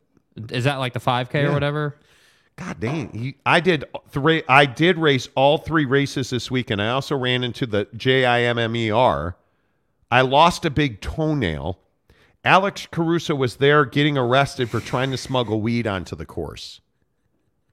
Is 0.50 0.64
that 0.64 0.76
like 0.76 0.94
the 0.94 1.00
5K 1.00 1.34
or 1.34 1.38
Yeah. 1.42 1.52
whatever? 1.52 1.98
God 2.56 2.80
dang! 2.80 3.10
He, 3.12 3.36
I 3.44 3.60
did 3.60 3.84
three. 4.08 4.42
I 4.48 4.64
did 4.64 4.96
race 4.98 5.28
all 5.34 5.58
three 5.58 5.84
races 5.84 6.30
this 6.30 6.50
weekend. 6.50 6.80
I 6.80 6.88
also 6.88 7.14
ran 7.14 7.44
into 7.44 7.66
the 7.66 7.86
J 7.94 8.24
I 8.24 8.40
M 8.40 8.58
M 8.58 8.74
E 8.74 8.90
R. 8.90 9.36
I 10.10 10.22
lost 10.22 10.64
a 10.64 10.70
big 10.70 11.02
toenail. 11.02 11.78
Alex 12.42 12.88
Caruso 12.90 13.34
was 13.34 13.56
there 13.56 13.84
getting 13.84 14.16
arrested 14.16 14.70
for 14.70 14.80
trying 14.80 15.10
to 15.10 15.18
smuggle 15.18 15.60
weed 15.60 15.86
onto 15.86 16.16
the 16.16 16.24
course. 16.26 16.80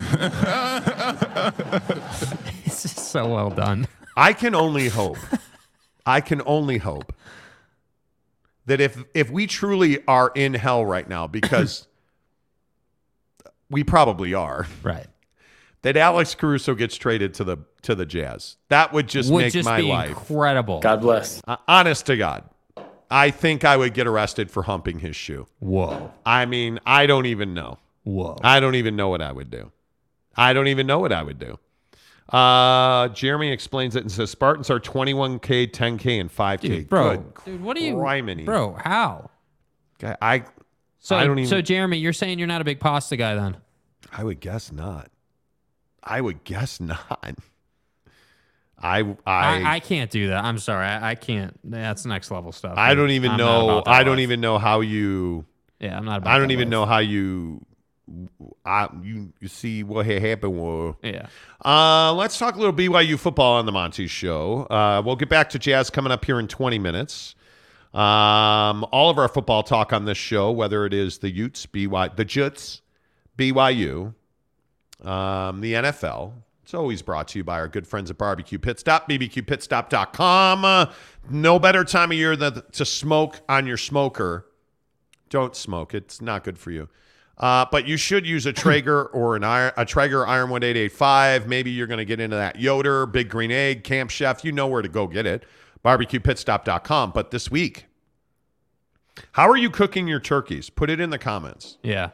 This 2.65 2.85
is 2.85 2.91
so 2.91 3.27
well 3.27 3.49
done. 3.49 3.87
I 4.15 4.33
can 4.33 4.55
only 4.55 4.87
hope. 4.87 5.17
I 6.05 6.21
can 6.21 6.41
only 6.45 6.77
hope 6.77 7.13
that 8.65 8.79
if 8.81 9.03
if 9.13 9.29
we 9.29 9.45
truly 9.47 10.03
are 10.07 10.31
in 10.35 10.53
hell 10.53 10.85
right 10.85 11.07
now, 11.07 11.27
because 11.27 11.87
we 13.69 13.83
probably 13.83 14.33
are, 14.33 14.67
Right. 14.83 15.07
that 15.83 15.97
Alex 15.97 16.33
Caruso 16.35 16.73
gets 16.75 16.95
traded 16.95 17.33
to 17.35 17.43
the 17.43 17.57
to 17.83 17.93
the 17.93 18.05
Jazz. 18.05 18.57
That 18.69 18.93
would 18.93 19.07
just 19.07 19.31
Would 19.31 19.41
make 19.43 19.53
just 19.53 19.65
my 19.69 19.77
be 19.81 19.87
life. 19.87 20.09
incredible. 20.09 20.79
God 20.79 21.01
bless. 21.01 21.41
Uh, 21.47 21.57
honest 21.67 22.05
to 22.07 22.17
God, 22.17 22.43
I 23.11 23.29
think 23.31 23.63
I 23.65 23.77
would 23.77 23.93
get 23.93 24.07
arrested 24.07 24.49
for 24.49 24.63
humping 24.63 24.99
his 24.99 25.15
shoe. 25.15 25.47
Whoa. 25.59 26.11
I 26.25 26.45
mean, 26.45 26.79
I 26.85 27.05
don't 27.05 27.25
even 27.27 27.53
know. 27.53 27.77
Whoa. 28.03 28.37
I 28.43 28.59
don't 28.59 28.75
even 28.75 28.95
know 28.95 29.09
what 29.09 29.21
I 29.21 29.31
would 29.31 29.51
do. 29.51 29.71
I 30.35 30.53
don't 30.53 30.67
even 30.67 30.87
know 30.87 30.99
what 30.99 31.11
I 31.11 31.23
would 31.23 31.39
do. 31.39 31.57
Uh, 32.29 33.09
Jeremy 33.09 33.51
explains 33.51 33.95
it 33.95 34.03
and 34.03 34.11
says 34.11 34.29
Spartans 34.29 34.69
are 34.69 34.79
21K, 34.79 35.69
10K, 35.71 36.21
and 36.21 36.33
5K. 36.33 36.59
Dude, 36.61 36.89
bro, 36.89 37.17
Good 37.17 37.33
dude, 37.45 37.61
what 37.61 37.75
are 37.75 37.81
you, 37.81 37.95
criminy. 37.95 38.45
bro? 38.45 38.77
How? 38.81 39.29
Okay, 40.01 40.15
I, 40.21 40.45
So, 40.99 41.15
I 41.17 41.25
don't 41.25 41.37
even. 41.39 41.49
so 41.49 41.61
Jeremy, 41.61 41.97
you're 41.97 42.13
saying 42.13 42.39
you're 42.39 42.47
not 42.47 42.61
a 42.61 42.63
big 42.63 42.79
pasta 42.79 43.17
guy 43.17 43.35
then? 43.35 43.57
I 44.13 44.23
would 44.23 44.39
guess 44.39 44.71
not. 44.71 45.09
I 46.03 46.21
would 46.21 46.43
guess 46.45 46.79
not. 46.79 47.35
I 48.83 49.01
I 49.03 49.15
I, 49.27 49.75
I 49.75 49.79
can't 49.79 50.09
do 50.09 50.29
that. 50.29 50.43
I'm 50.43 50.57
sorry. 50.57 50.87
I, 50.87 51.11
I 51.11 51.15
can't. 51.15 51.55
That's 51.63 52.03
next 52.05 52.31
level 52.31 52.51
stuff. 52.51 52.73
I 52.77 52.95
don't 52.95 53.11
even 53.11 53.31
I'm 53.31 53.37
know. 53.37 53.83
I 53.85 54.03
don't 54.03 54.15
life. 54.15 54.23
even 54.23 54.41
know 54.41 54.57
how 54.57 54.79
you. 54.79 55.45
Yeah, 55.79 55.95
I'm 55.95 56.03
not. 56.05 56.17
About 56.19 56.31
I 56.33 56.39
don't 56.39 56.47
that 56.47 56.53
even 56.53 56.69
life. 56.69 56.71
know 56.71 56.85
how 56.87 56.97
you. 56.97 57.63
I 58.65 58.89
you 59.01 59.33
you 59.39 59.47
see 59.47 59.83
what 59.83 60.05
had 60.05 60.21
happened. 60.21 60.57
Was, 60.57 60.95
Yeah. 61.03 61.27
Uh, 61.63 62.13
let's 62.13 62.37
talk 62.37 62.55
a 62.55 62.57
little 62.57 62.73
BYU 62.73 63.17
football 63.17 63.57
on 63.57 63.65
the 63.65 63.71
Monty 63.71 64.07
Show. 64.07 64.67
Uh, 64.69 65.01
we'll 65.05 65.15
get 65.15 65.29
back 65.29 65.49
to 65.51 65.59
Jazz 65.59 65.89
coming 65.89 66.11
up 66.11 66.25
here 66.25 66.39
in 66.39 66.47
20 66.47 66.79
minutes. 66.79 67.35
Um, 67.93 68.85
all 68.91 69.09
of 69.09 69.17
our 69.17 69.27
football 69.27 69.63
talk 69.63 69.91
on 69.91 70.05
this 70.05 70.17
show, 70.17 70.49
whether 70.51 70.85
it 70.85 70.93
is 70.93 71.17
the 71.17 71.29
Utes, 71.29 71.65
BY, 71.65 72.09
the 72.15 72.23
Jutes, 72.23 72.81
BYU, 73.37 74.13
um, 75.03 75.61
the 75.61 75.73
NFL. 75.73 76.33
It's 76.63 76.73
always 76.73 77.01
brought 77.01 77.27
to 77.29 77.39
you 77.39 77.43
by 77.43 77.59
our 77.59 77.67
good 77.67 77.85
friends 77.85 78.09
at 78.09 78.17
Barbecue 78.17 78.57
Pit 78.57 78.79
Stop, 78.79 79.09
bbqpitstop.com. 79.09 80.63
Uh, 80.63 80.85
no 81.29 81.59
better 81.59 81.83
time 81.83 82.11
of 82.11 82.17
year 82.17 82.37
than 82.37 82.61
to 82.71 82.85
smoke 82.85 83.41
on 83.49 83.67
your 83.67 83.75
smoker. 83.75 84.45
Don't 85.29 85.53
smoke; 85.53 85.93
it's 85.93 86.21
not 86.21 86.45
good 86.45 86.57
for 86.57 86.71
you. 86.71 86.87
Uh, 87.41 87.65
but 87.71 87.87
you 87.87 87.97
should 87.97 88.25
use 88.25 88.45
a 88.45 88.53
Traeger 88.53 89.05
or 89.05 89.35
an 89.35 89.43
iron, 89.43 89.73
a 89.75 89.83
Traeger 89.83 90.27
Iron 90.27 90.51
1885. 90.51 91.47
Maybe 91.47 91.71
you're 91.71 91.87
going 91.87 91.97
to 91.97 92.05
get 92.05 92.19
into 92.19 92.35
that 92.35 92.59
Yoder, 92.59 93.07
Big 93.07 93.29
Green 93.29 93.51
Egg, 93.51 93.83
Camp 93.83 94.11
Chef. 94.11 94.45
You 94.45 94.51
know 94.51 94.67
where 94.67 94.83
to 94.83 94.87
go 94.87 95.07
get 95.07 95.25
it. 95.25 95.43
BarbecuePitstop.com. 95.83 97.11
But 97.11 97.31
this 97.31 97.49
week, 97.49 97.87
how 99.31 99.49
are 99.49 99.57
you 99.57 99.71
cooking 99.71 100.07
your 100.07 100.19
turkeys? 100.19 100.69
Put 100.69 100.91
it 100.91 100.99
in 100.99 101.09
the 101.09 101.17
comments. 101.17 101.79
Yeah. 101.81 102.11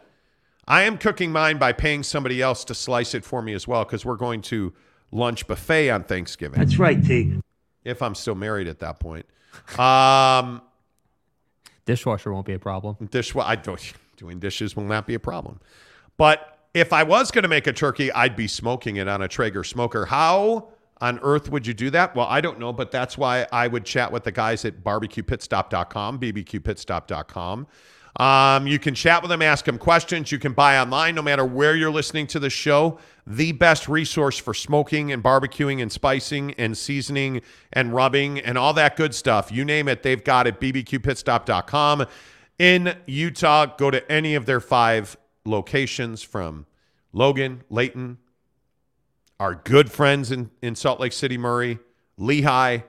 I 0.66 0.84
am 0.84 0.98
cooking 0.98 1.34
mine 1.34 1.58
by 1.58 1.74
paying 1.74 2.04
somebody 2.04 2.42
else 2.42 2.64
to 2.66 2.74
slice 2.74 3.14
it 3.14 3.26
for 3.26 3.42
me 3.42 3.54
as 3.54 3.68
well 3.68 3.84
because 3.84 4.06
we're 4.06 4.16
going 4.16 4.42
to 4.44 4.74
lunch 5.12 5.46
buffet 5.46 5.90
on 5.90 6.04
Thanksgiving. 6.04 6.60
That's 6.60 6.80
right, 6.80 7.02
Tegan. 7.02 7.44
If 7.84 8.02
I'm 8.02 8.16
still 8.16 8.36
married 8.36 8.68
at 8.68 8.80
that 8.80 9.00
point. 9.00 9.26
Um, 9.78 10.62
Dishwasher 11.86 12.34
won't 12.34 12.46
be 12.46 12.54
a 12.54 12.60
problem. 12.60 12.98
Dishwasher. 13.10 13.48
I 13.48 13.56
don't 13.56 13.94
doing 14.18 14.40
dishes 14.40 14.76
will 14.76 14.84
not 14.84 15.08
be 15.08 15.14
a 15.14 15.20
problem. 15.20 15.60
But 16.18 16.58
if 16.74 16.92
I 16.92 17.04
was 17.04 17.32
going 17.32 17.44
to 17.44 17.48
make 17.48 17.68
a 17.68 17.74
turkey, 17.74 18.12
I'd 18.12 18.36
be 18.36 18.48
smoking 18.48 18.98
it 18.98 19.08
on 19.08 19.22
a 19.22 19.28
Traeger 19.28 19.64
smoker. 19.64 20.06
How 20.06 20.70
on 21.00 21.20
earth 21.20 21.50
would 21.50 21.66
you 21.66 21.74
do 21.74 21.90
that? 21.92 22.16
Well, 22.16 22.28
I 22.28 22.42
don't 22.42 22.60
know, 22.60 22.74
but 22.74 22.92
that's 22.92 23.18
why 23.18 23.48
I 23.52 23.68
would 23.68 23.86
chat 23.86 24.12
with 24.12 24.24
the 24.24 24.32
guys 24.32 24.66
at 24.66 24.84
barbecuepitstop.com, 24.84 26.20
bbqpitstop.com. 26.20 27.68
Um, 28.20 28.66
you 28.66 28.80
can 28.80 28.96
chat 28.96 29.22
with 29.22 29.30
them, 29.30 29.44
ask 29.44 29.66
them 29.66 29.78
questions. 29.78 30.32
You 30.32 30.40
can 30.40 30.54
buy 30.54 30.80
online 30.80 31.14
no 31.14 31.22
matter 31.22 31.46
where 31.46 31.76
you're 31.76 31.92
listening 31.92 32.26
to 32.28 32.40
the 32.40 32.50
show. 32.50 32.98
The 33.28 33.52
best 33.52 33.88
resource 33.88 34.38
for 34.38 34.56
smoking 34.56 35.12
and 35.12 35.24
barbecuing 35.24 35.82
and 35.82 35.92
spicing 35.92 36.56
and 36.58 36.76
seasoning 36.76 37.42
and 37.74 37.94
rubbing 37.94 38.40
and 38.40 38.58
all 38.58 38.74
that 38.74 38.96
good 38.96 39.14
stuff. 39.14 39.52
You 39.52 39.64
name 39.66 39.88
it, 39.88 40.02
they've 40.02 40.24
got 40.24 40.48
it. 40.48 40.60
bbqpitstop.com. 40.60 42.08
In 42.60 42.96
Utah, 43.06 43.68
go 43.78 43.92
to 43.92 44.12
any 44.12 44.36
of 44.36 44.46
their 44.46 44.60
five 44.60 45.16
locations 45.46 46.24
from 46.24 46.66
Logan, 47.14 47.64
Layton, 47.70 48.18
our 49.40 49.56
good 49.56 49.92
friends 49.92 50.32
in, 50.32 50.50
in 50.62 50.76
Salt 50.76 51.00
Lake 51.00 51.14
City, 51.14 51.38
Murray, 51.38 51.80
Lehi, 52.20 52.84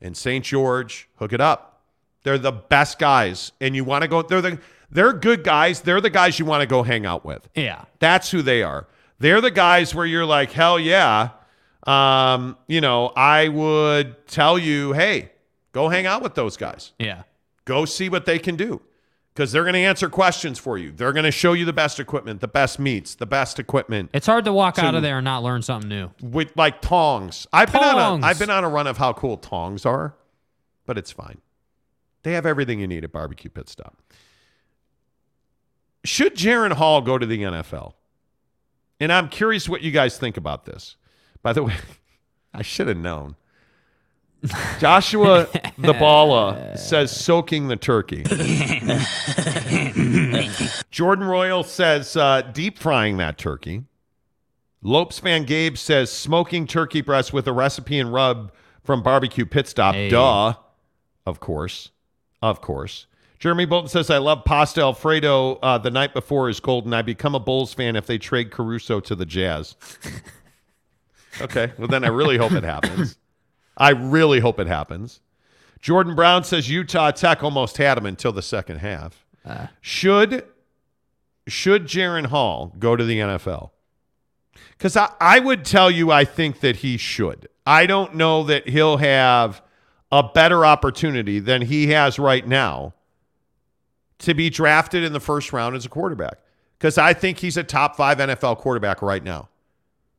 and 0.00 0.16
St. 0.16 0.44
George. 0.44 1.08
Hook 1.16 1.32
it 1.32 1.40
up. 1.40 1.82
They're 2.22 2.38
the 2.38 2.52
best 2.52 2.98
guys. 2.98 3.52
And 3.60 3.74
you 3.74 3.84
want 3.84 4.02
to 4.02 4.08
go, 4.08 4.22
they're 4.22 4.42
the 4.42 4.58
they're 4.90 5.12
good 5.12 5.42
guys. 5.42 5.80
They're 5.80 6.00
the 6.00 6.10
guys 6.10 6.38
you 6.38 6.44
want 6.44 6.60
to 6.60 6.66
go 6.66 6.82
hang 6.82 7.04
out 7.04 7.24
with. 7.24 7.48
Yeah. 7.54 7.84
That's 7.98 8.30
who 8.30 8.42
they 8.42 8.62
are. 8.62 8.86
They're 9.18 9.40
the 9.40 9.50
guys 9.50 9.94
where 9.94 10.06
you're 10.06 10.24
like, 10.26 10.52
hell 10.52 10.78
yeah. 10.78 11.30
Um, 11.86 12.56
you 12.68 12.80
know, 12.80 13.08
I 13.16 13.48
would 13.48 14.26
tell 14.26 14.58
you, 14.58 14.92
hey, 14.92 15.32
go 15.72 15.88
hang 15.88 16.06
out 16.06 16.22
with 16.22 16.34
those 16.34 16.56
guys. 16.56 16.92
Yeah. 16.98 17.22
Go 17.64 17.84
see 17.84 18.08
what 18.08 18.24
they 18.24 18.38
can 18.38 18.56
do. 18.56 18.80
Because 19.34 19.50
they're 19.50 19.64
going 19.64 19.74
to 19.74 19.80
answer 19.80 20.08
questions 20.08 20.60
for 20.60 20.78
you. 20.78 20.92
They're 20.92 21.12
going 21.12 21.24
to 21.24 21.32
show 21.32 21.54
you 21.54 21.64
the 21.64 21.72
best 21.72 21.98
equipment, 21.98 22.40
the 22.40 22.46
best 22.46 22.78
meats, 22.78 23.16
the 23.16 23.26
best 23.26 23.58
equipment. 23.58 24.10
It's 24.12 24.26
hard 24.26 24.44
to 24.44 24.52
walk 24.52 24.78
out 24.78 24.94
of 24.94 25.02
there 25.02 25.18
and 25.18 25.24
not 25.24 25.42
learn 25.42 25.60
something 25.62 25.88
new. 25.88 26.10
with 26.22 26.52
like 26.56 26.80
tongs. 26.80 27.46
I've 27.52 27.72
been 27.72 27.82
on 27.82 27.94
Tongs. 27.96 28.24
a 28.24 28.26
I've 28.28 28.38
been 28.38 28.50
on 28.50 28.62
a 28.62 28.68
run 28.68 28.86
of 28.86 28.96
how 28.98 29.12
cool 29.12 29.36
tongs 29.36 29.84
are, 29.84 30.14
but 30.86 30.96
it's 30.96 31.10
fine. 31.10 31.38
They 32.22 32.32
have 32.34 32.46
everything 32.46 32.78
you 32.78 32.86
need 32.86 33.02
at 33.02 33.10
Barbecue 33.10 33.50
Pit 33.50 33.68
Stop. 33.68 33.96
Should 36.04 36.36
Jaren 36.36 36.72
Hall 36.72 37.00
go 37.00 37.18
to 37.18 37.26
the 37.26 37.42
NFL? 37.42 37.94
And 39.00 39.12
I'm 39.12 39.28
curious 39.28 39.68
what 39.68 39.82
you 39.82 39.90
guys 39.90 40.16
think 40.16 40.36
about 40.36 40.64
this. 40.64 40.96
By 41.42 41.52
the 41.52 41.64
way, 41.64 41.74
I 42.54 42.62
should 42.62 42.86
have 42.86 42.96
known. 42.96 43.34
Joshua 44.78 45.48
the 45.78 45.92
Bala 45.94 46.76
says 46.76 47.10
soaking 47.10 47.68
the 47.68 47.76
turkey. 47.76 48.24
Jordan 50.90 51.24
Royal 51.24 51.62
says 51.62 52.16
uh, 52.16 52.42
deep 52.52 52.78
frying 52.78 53.16
that 53.18 53.38
turkey. 53.38 53.84
Lopes 54.82 55.18
Van 55.20 55.44
Gabe 55.44 55.76
says 55.76 56.12
smoking 56.12 56.66
turkey 56.66 57.00
breast 57.00 57.32
with 57.32 57.48
a 57.48 57.52
recipe 57.52 57.98
and 57.98 58.12
rub 58.12 58.52
from 58.82 59.02
Barbecue 59.02 59.46
Pit 59.46 59.66
Stop. 59.66 59.94
Hey. 59.94 60.10
Duh. 60.10 60.54
Of 61.26 61.40
course. 61.40 61.90
Of 62.42 62.60
course. 62.60 63.06
Jeremy 63.38 63.64
Bolton 63.64 63.88
says, 63.88 64.10
I 64.10 64.18
love 64.18 64.44
pasta 64.44 64.82
Alfredo 64.82 65.56
uh, 65.56 65.78
the 65.78 65.90
night 65.90 66.14
before 66.14 66.48
is 66.48 66.60
golden. 66.60 66.92
I 66.94 67.02
become 67.02 67.34
a 67.34 67.40
Bulls 67.40 67.74
fan 67.74 67.96
if 67.96 68.06
they 68.06 68.18
trade 68.18 68.50
Caruso 68.50 69.00
to 69.00 69.14
the 69.14 69.26
Jazz. 69.26 69.74
okay. 71.40 71.72
Well, 71.78 71.88
then 71.88 72.04
I 72.04 72.08
really 72.08 72.36
hope 72.36 72.52
it 72.52 72.64
happens. 72.64 73.16
I 73.76 73.90
really 73.90 74.40
hope 74.40 74.58
it 74.58 74.66
happens. 74.66 75.20
Jordan 75.80 76.14
Brown 76.14 76.44
says 76.44 76.70
Utah 76.70 77.10
Tech 77.10 77.42
almost 77.42 77.76
had 77.76 77.98
him 77.98 78.06
until 78.06 78.32
the 78.32 78.42
second 78.42 78.78
half. 78.78 79.24
Ah. 79.44 79.70
Should 79.80 80.44
should 81.46 81.84
Jaren 81.84 82.26
Hall 82.26 82.72
go 82.78 82.96
to 82.96 83.04
the 83.04 83.18
NFL? 83.18 83.70
Because 84.70 84.96
I, 84.96 85.10
I 85.20 85.40
would 85.40 85.64
tell 85.64 85.90
you 85.90 86.10
I 86.10 86.24
think 86.24 86.60
that 86.60 86.76
he 86.76 86.96
should. 86.96 87.48
I 87.66 87.86
don't 87.86 88.14
know 88.14 88.44
that 88.44 88.68
he'll 88.68 88.96
have 88.96 89.62
a 90.10 90.22
better 90.22 90.64
opportunity 90.64 91.38
than 91.38 91.62
he 91.62 91.88
has 91.88 92.18
right 92.18 92.46
now 92.46 92.94
to 94.20 94.32
be 94.32 94.48
drafted 94.48 95.04
in 95.04 95.12
the 95.12 95.20
first 95.20 95.52
round 95.52 95.76
as 95.76 95.84
a 95.84 95.88
quarterback. 95.88 96.38
Because 96.78 96.98
I 96.98 97.12
think 97.12 97.38
he's 97.38 97.56
a 97.56 97.64
top 97.64 97.96
five 97.96 98.18
NFL 98.18 98.58
quarterback 98.58 99.02
right 99.02 99.22
now. 99.22 99.48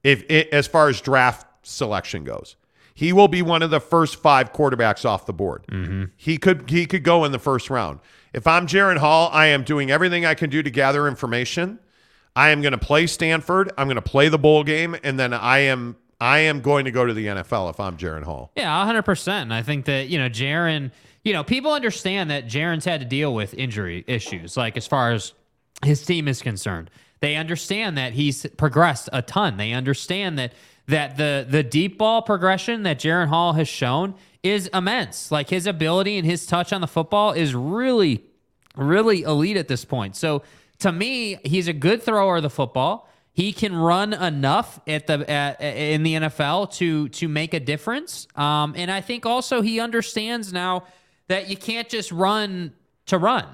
If 0.03 0.23
it, 0.30 0.49
as 0.49 0.68
far 0.68 0.90
as 0.90 1.02
draft 1.02 1.48
selection 1.64 2.23
goes. 2.23 2.56
He 2.96 3.12
will 3.12 3.28
be 3.28 3.42
one 3.42 3.62
of 3.62 3.70
the 3.70 3.82
first 3.82 4.16
five 4.16 4.54
quarterbacks 4.54 5.06
off 5.06 5.26
the 5.26 5.34
board. 5.34 5.66
Mm-hmm. 5.68 6.06
He 6.16 6.38
could 6.38 6.70
he 6.70 6.86
could 6.86 7.04
go 7.04 7.26
in 7.26 7.32
the 7.32 7.40
first 7.40 7.70
round. 7.70 8.00
If 8.34 8.48
I'm 8.48 8.66
Jaren 8.66 8.98
Hall, 8.98 9.30
I 9.32 9.48
am 9.48 9.64
doing 9.64 9.92
everything 9.92 10.26
I 10.26 10.34
can 10.34 10.50
do 10.50 10.64
to 10.64 10.72
gather 10.72 11.08
information. 11.08 11.80
I 12.38 12.50
am 12.50 12.62
going 12.62 12.72
to 12.72 12.78
play 12.78 13.06
Stanford. 13.08 13.72
I'm 13.78 13.88
going 13.88 13.96
to 13.96 14.02
play 14.02 14.30
the 14.30 14.40
bowl 14.40 14.64
game, 14.64 14.96
and 15.04 15.20
then 15.20 15.34
I 15.34 15.60
am 15.60 15.98
I 16.20 16.40
am 16.40 16.62
going 16.62 16.86
to 16.86 16.92
go 16.92 17.06
to 17.06 17.14
the 17.14 17.26
NFL 17.28 17.70
if 17.70 17.80
I'm 17.80 17.98
Jaren 17.98 18.24
Hall. 18.24 18.52
Yeah, 18.56 18.72
100%. 18.86 19.28
And 19.28 19.54
I 19.54 19.62
think 19.62 19.86
that, 19.86 20.08
you 20.08 20.18
know, 20.18 20.30
Jaren, 20.30 20.92
you 21.24 21.34
know, 21.34 21.44
people 21.44 21.74
understand 21.74 22.32
that 22.32 22.48
Jaren's 22.48 22.86
had 22.86 23.02
to 23.02 23.06
deal 23.06 23.34
with 23.34 23.54
injury 23.54 24.06
issues, 24.08 24.56
like 24.56 24.78
as 24.78 24.88
far 24.88 25.12
as 25.12 25.34
his 25.84 26.06
team 26.06 26.28
is 26.28 26.42
concerned. 26.42 26.90
They 27.20 27.36
understand 27.36 27.98
that 27.98 28.14
he's 28.14 28.46
progressed 28.58 29.10
a 29.12 29.22
ton. 29.22 29.58
They 29.58 29.74
understand 29.74 30.38
that 30.40 30.54
that 30.88 31.18
the 31.18 31.45
the 31.49 31.64
deep 31.64 31.98
ball 31.98 32.22
progression 32.22 32.84
that 32.84 32.99
Jaren 32.99 33.28
Hall 33.28 33.53
has 33.53 33.68
shown 33.68 34.16
is 34.44 34.68
immense. 34.68 35.32
Like 35.32 35.49
his 35.49 35.66
ability 35.66 36.18
and 36.18 36.26
his 36.26 36.45
touch 36.45 36.72
on 36.72 36.82
the 36.82 36.88
football 36.88 37.32
is 37.32 37.56
really, 37.56 38.24
really 38.76 39.24
elite 39.24 39.57
at 39.57 39.68
this 39.68 39.84
point. 39.84 40.16
So 40.16 40.44
to 40.80 40.91
me, 40.91 41.40
he's 41.44 41.68
a 41.68 41.74
good 41.74 42.03
thrower 42.03 42.38
of 42.38 42.44
the 42.44 42.49
football. 42.49 43.10
He 43.34 43.52
can 43.52 43.76
run 43.76 44.14
enough 44.14 44.80
at 44.88 45.07
the 45.07 45.30
at, 45.30 45.60
in 45.62 46.03
the 46.03 46.14
NFL 46.14 46.74
to 46.76 47.10
to 47.10 47.28
make 47.28 47.53
a 47.53 47.60
difference. 47.60 48.28
Um, 48.36 48.74
and 48.78 48.91
I 48.91 49.02
think 49.02 49.26
also 49.26 49.62
he 49.62 49.80
understands 49.80 50.53
now 50.53 50.84
that 51.28 51.49
you 51.49 51.57
can't 51.57 51.90
just 51.90 52.12
run 52.12 52.74
to 53.07 53.18
run 53.18 53.45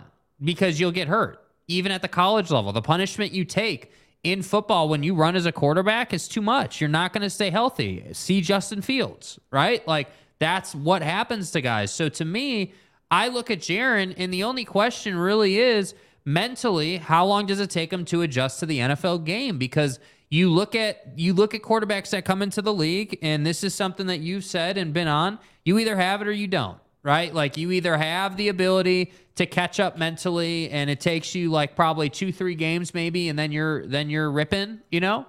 because 0.43 0.79
you'll 0.79 0.91
get 0.91 1.07
hurt. 1.07 1.37
Even 1.67 1.91
at 1.91 2.01
the 2.01 2.07
college 2.09 2.51
level, 2.51 2.73
the 2.73 2.81
punishment 2.81 3.31
you 3.31 3.45
take 3.45 3.91
in 4.23 4.41
football 4.41 4.87
when 4.87 5.03
you 5.03 5.15
run 5.15 5.35
as 5.35 5.45
a 5.45 5.51
quarterback 5.51 6.13
is 6.13 6.27
too 6.27 6.41
much. 6.41 6.79
You're 6.79 6.89
not 6.89 7.13
going 7.13 7.23
to 7.23 7.29
stay 7.29 7.49
healthy. 7.49 8.05
See 8.13 8.41
Justin 8.41 8.81
Fields, 8.81 9.39
right? 9.49 9.85
Like 9.87 10.09
that's 10.39 10.75
what 10.75 11.01
happens 11.01 11.51
to 11.51 11.61
guys. 11.61 11.91
So 11.91 12.09
to 12.09 12.25
me, 12.25 12.73
I 13.09 13.27
look 13.27 13.51
at 13.51 13.59
Jaren, 13.59 14.13
and 14.17 14.33
the 14.33 14.43
only 14.43 14.63
question 14.63 15.17
really 15.17 15.57
is 15.59 15.93
mentally, 16.23 16.97
how 16.97 17.25
long 17.25 17.45
does 17.45 17.59
it 17.59 17.69
take 17.69 17.91
him 17.91 18.05
to 18.05 18.21
adjust 18.21 18.59
to 18.61 18.65
the 18.65 18.79
NFL 18.79 19.25
game? 19.25 19.57
Because 19.57 19.99
you 20.29 20.49
look 20.49 20.75
at 20.75 21.07
you 21.17 21.33
look 21.33 21.53
at 21.53 21.61
quarterbacks 21.61 22.11
that 22.11 22.23
come 22.23 22.41
into 22.41 22.61
the 22.61 22.73
league, 22.73 23.19
and 23.21 23.45
this 23.45 23.63
is 23.63 23.75
something 23.75 24.07
that 24.07 24.19
you've 24.19 24.45
said 24.45 24.77
and 24.77 24.93
been 24.93 25.09
on. 25.09 25.39
You 25.65 25.77
either 25.77 25.97
have 25.97 26.21
it 26.21 26.27
or 26.27 26.31
you 26.31 26.47
don't, 26.47 26.77
right? 27.03 27.33
Like 27.33 27.57
you 27.57 27.71
either 27.71 27.97
have 27.97 28.37
the 28.37 28.47
ability 28.47 29.11
to 29.41 29.45
catch 29.47 29.79
up 29.79 29.97
mentally, 29.97 30.69
and 30.69 30.89
it 30.89 30.99
takes 30.99 31.35
you 31.35 31.51
like 31.51 31.75
probably 31.75 32.09
two, 32.09 32.31
three 32.31 32.55
games 32.55 32.93
maybe, 32.93 33.27
and 33.27 33.37
then 33.37 33.51
you're 33.51 33.85
then 33.85 34.09
you're 34.09 34.31
ripping, 34.31 34.79
you 34.89 34.99
know, 34.99 35.25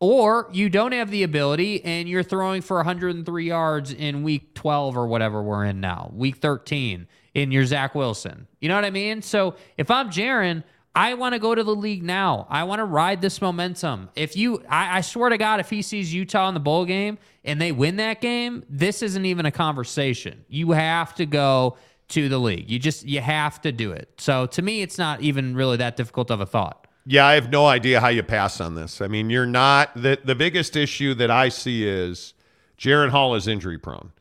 or 0.00 0.48
you 0.52 0.68
don't 0.68 0.92
have 0.92 1.10
the 1.10 1.22
ability 1.22 1.84
and 1.84 2.08
you're 2.08 2.22
throwing 2.22 2.62
for 2.62 2.76
103 2.78 3.46
yards 3.46 3.92
in 3.92 4.22
week 4.22 4.54
12 4.54 4.96
or 4.96 5.06
whatever 5.06 5.42
we're 5.42 5.64
in 5.64 5.80
now, 5.80 6.10
week 6.14 6.36
13 6.36 7.06
in 7.34 7.52
your 7.52 7.64
Zach 7.64 7.94
Wilson. 7.94 8.46
You 8.60 8.68
know 8.68 8.74
what 8.74 8.84
I 8.84 8.90
mean? 8.90 9.22
So 9.22 9.54
if 9.76 9.90
I'm 9.90 10.10
Jaren, 10.10 10.64
I 10.94 11.14
want 11.14 11.34
to 11.34 11.38
go 11.38 11.54
to 11.54 11.64
the 11.64 11.74
league 11.74 12.02
now. 12.02 12.46
I 12.50 12.64
want 12.64 12.80
to 12.80 12.84
ride 12.84 13.22
this 13.22 13.40
momentum. 13.40 14.10
If 14.14 14.36
you, 14.36 14.62
I, 14.68 14.98
I, 14.98 15.00
swear 15.00 15.30
to 15.30 15.38
God, 15.38 15.58
if 15.58 15.70
he 15.70 15.80
sees 15.80 16.12
Utah 16.12 16.48
in 16.48 16.54
the 16.54 16.60
bowl 16.60 16.84
game 16.84 17.16
and 17.44 17.60
they 17.60 17.72
win 17.72 17.96
that 17.96 18.20
game, 18.20 18.64
this 18.68 19.02
isn't 19.02 19.24
even 19.24 19.46
a 19.46 19.50
conversation. 19.50 20.44
You 20.48 20.72
have 20.72 21.14
to 21.14 21.24
go 21.24 21.78
to 22.12 22.28
the 22.28 22.38
league. 22.38 22.70
You 22.70 22.78
just, 22.78 23.04
you 23.04 23.20
have 23.20 23.60
to 23.62 23.72
do 23.72 23.92
it. 23.92 24.08
So 24.18 24.46
to 24.46 24.62
me, 24.62 24.82
it's 24.82 24.98
not 24.98 25.20
even 25.20 25.54
really 25.54 25.76
that 25.78 25.96
difficult 25.96 26.30
of 26.30 26.40
a 26.40 26.46
thought. 26.46 26.86
Yeah, 27.04 27.26
I 27.26 27.34
have 27.34 27.50
no 27.50 27.66
idea 27.66 28.00
how 28.00 28.08
you 28.08 28.22
pass 28.22 28.60
on 28.60 28.76
this. 28.76 29.00
I 29.00 29.08
mean, 29.08 29.28
you're 29.28 29.44
not 29.44 29.92
the 29.94 30.20
the 30.22 30.36
biggest 30.36 30.76
issue 30.76 31.14
that 31.14 31.32
I 31.32 31.48
see 31.48 31.86
is 31.86 32.32
Jaren 32.78 33.10
Hall 33.10 33.34
is 33.34 33.48
injury 33.48 33.78
prone. 33.78 34.12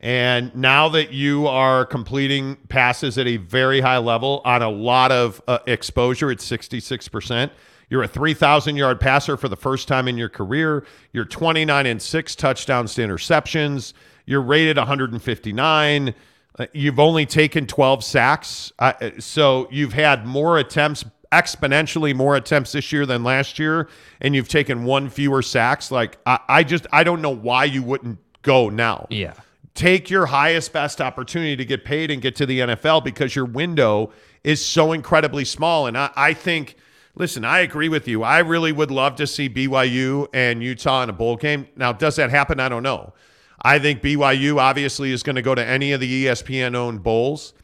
And 0.00 0.54
now 0.54 0.88
that 0.90 1.12
you 1.12 1.48
are 1.48 1.84
completing 1.84 2.54
passes 2.68 3.18
at 3.18 3.26
a 3.26 3.38
very 3.38 3.80
high 3.80 3.98
level 3.98 4.40
on 4.44 4.62
a 4.62 4.70
lot 4.70 5.10
of 5.10 5.42
uh, 5.48 5.58
exposure 5.66 6.30
at 6.30 6.38
66%, 6.38 7.50
you're 7.90 8.04
a 8.04 8.08
3,000 8.08 8.76
yard 8.76 9.00
passer 9.00 9.36
for 9.36 9.48
the 9.48 9.56
first 9.56 9.88
time 9.88 10.06
in 10.06 10.16
your 10.16 10.28
career. 10.28 10.84
You're 11.12 11.24
29 11.24 11.86
and 11.86 12.00
6 12.00 12.36
touchdowns 12.36 12.94
to 12.94 13.02
interceptions. 13.02 13.92
You're 14.24 14.42
rated 14.42 14.76
159. 14.76 16.14
Uh, 16.58 16.66
you've 16.72 16.98
only 16.98 17.24
taken 17.24 17.66
12 17.66 18.04
sacks. 18.04 18.72
Uh, 18.78 18.92
so 19.18 19.68
you've 19.70 19.92
had 19.92 20.26
more 20.26 20.58
attempts, 20.58 21.04
exponentially 21.32 22.14
more 22.14 22.36
attempts 22.36 22.72
this 22.72 22.92
year 22.92 23.06
than 23.06 23.22
last 23.22 23.58
year, 23.58 23.88
and 24.20 24.34
you've 24.34 24.48
taken 24.48 24.84
one 24.84 25.08
fewer 25.08 25.42
sacks. 25.42 25.90
Like, 25.90 26.18
I, 26.26 26.40
I 26.48 26.64
just, 26.64 26.86
I 26.92 27.04
don't 27.04 27.22
know 27.22 27.34
why 27.34 27.64
you 27.64 27.82
wouldn't 27.82 28.18
go 28.42 28.68
now. 28.68 29.06
Yeah 29.10 29.34
take 29.78 30.10
your 30.10 30.26
highest 30.26 30.72
best 30.72 31.00
opportunity 31.00 31.54
to 31.54 31.64
get 31.64 31.84
paid 31.84 32.10
and 32.10 32.20
get 32.20 32.34
to 32.34 32.44
the 32.44 32.58
NFL 32.58 33.04
because 33.04 33.36
your 33.36 33.44
window 33.44 34.10
is 34.42 34.64
so 34.64 34.90
incredibly 34.90 35.44
small. 35.44 35.86
And 35.86 35.96
I, 35.96 36.10
I, 36.16 36.34
think, 36.34 36.74
listen, 37.14 37.44
I 37.44 37.60
agree 37.60 37.88
with 37.88 38.08
you. 38.08 38.24
I 38.24 38.40
really 38.40 38.72
would 38.72 38.90
love 38.90 39.14
to 39.16 39.26
see 39.26 39.48
BYU 39.48 40.26
and 40.34 40.64
Utah 40.64 41.04
in 41.04 41.10
a 41.10 41.12
bowl 41.12 41.36
game. 41.36 41.68
Now, 41.76 41.92
does 41.92 42.16
that 42.16 42.30
happen? 42.30 42.58
I 42.58 42.68
don't 42.68 42.82
know. 42.82 43.14
I 43.62 43.78
think 43.78 44.02
BYU 44.02 44.58
obviously 44.58 45.12
is 45.12 45.22
going 45.22 45.36
to 45.36 45.42
go 45.42 45.54
to 45.54 45.64
any 45.64 45.92
of 45.92 46.00
the 46.00 46.26
ESPN 46.26 46.74
owned 46.74 47.02
bowls. 47.02 47.54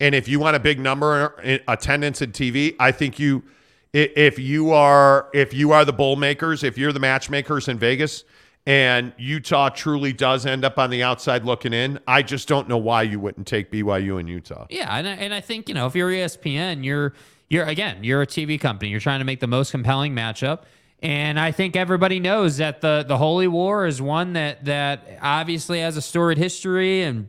And 0.00 0.14
if 0.14 0.26
you 0.28 0.40
want 0.40 0.56
a 0.56 0.60
big 0.60 0.80
number 0.80 1.40
in 1.42 1.60
attendance 1.68 2.22
and 2.22 2.32
TV, 2.32 2.74
I 2.80 2.92
think 2.92 3.18
you 3.18 3.44
if 3.92 4.38
you 4.38 4.72
are 4.72 5.28
if 5.34 5.52
you 5.52 5.72
are 5.72 5.84
the 5.84 5.92
bowl 5.92 6.16
makers, 6.16 6.64
if 6.64 6.78
you're 6.78 6.92
the 6.92 7.00
matchmakers 7.00 7.68
in 7.68 7.78
Vegas, 7.78 8.24
and 8.66 9.12
Utah 9.18 9.68
truly 9.68 10.12
does 10.12 10.46
end 10.46 10.64
up 10.64 10.78
on 10.78 10.90
the 10.90 11.02
outside 11.02 11.44
looking 11.44 11.72
in, 11.72 11.98
I 12.06 12.22
just 12.22 12.48
don't 12.48 12.68
know 12.68 12.78
why 12.78 13.02
you 13.02 13.20
wouldn't 13.20 13.46
take 13.46 13.70
BYU 13.70 14.18
in 14.18 14.28
Utah. 14.28 14.66
Yeah, 14.70 14.96
and 14.96 15.06
I, 15.06 15.12
and 15.12 15.34
I 15.34 15.40
think 15.40 15.68
you 15.68 15.74
know 15.74 15.86
if 15.86 15.94
you're 15.94 16.10
ESPN, 16.10 16.84
you're 16.84 17.12
you're 17.48 17.64
again 17.64 18.02
you're 18.02 18.22
a 18.22 18.26
TV 18.26 18.58
company. 18.58 18.90
You're 18.90 19.00
trying 19.00 19.20
to 19.20 19.24
make 19.24 19.40
the 19.40 19.46
most 19.46 19.70
compelling 19.70 20.14
matchup. 20.14 20.62
And 21.02 21.38
I 21.38 21.50
think 21.50 21.74
everybody 21.74 22.20
knows 22.20 22.58
that 22.58 22.80
the 22.80 23.04
the 23.06 23.18
Holy 23.18 23.48
War 23.48 23.86
is 23.86 24.00
one 24.00 24.34
that 24.34 24.64
that 24.66 25.18
obviously 25.20 25.80
has 25.80 25.96
a 25.96 26.02
storied 26.02 26.38
history, 26.38 27.02
and 27.02 27.28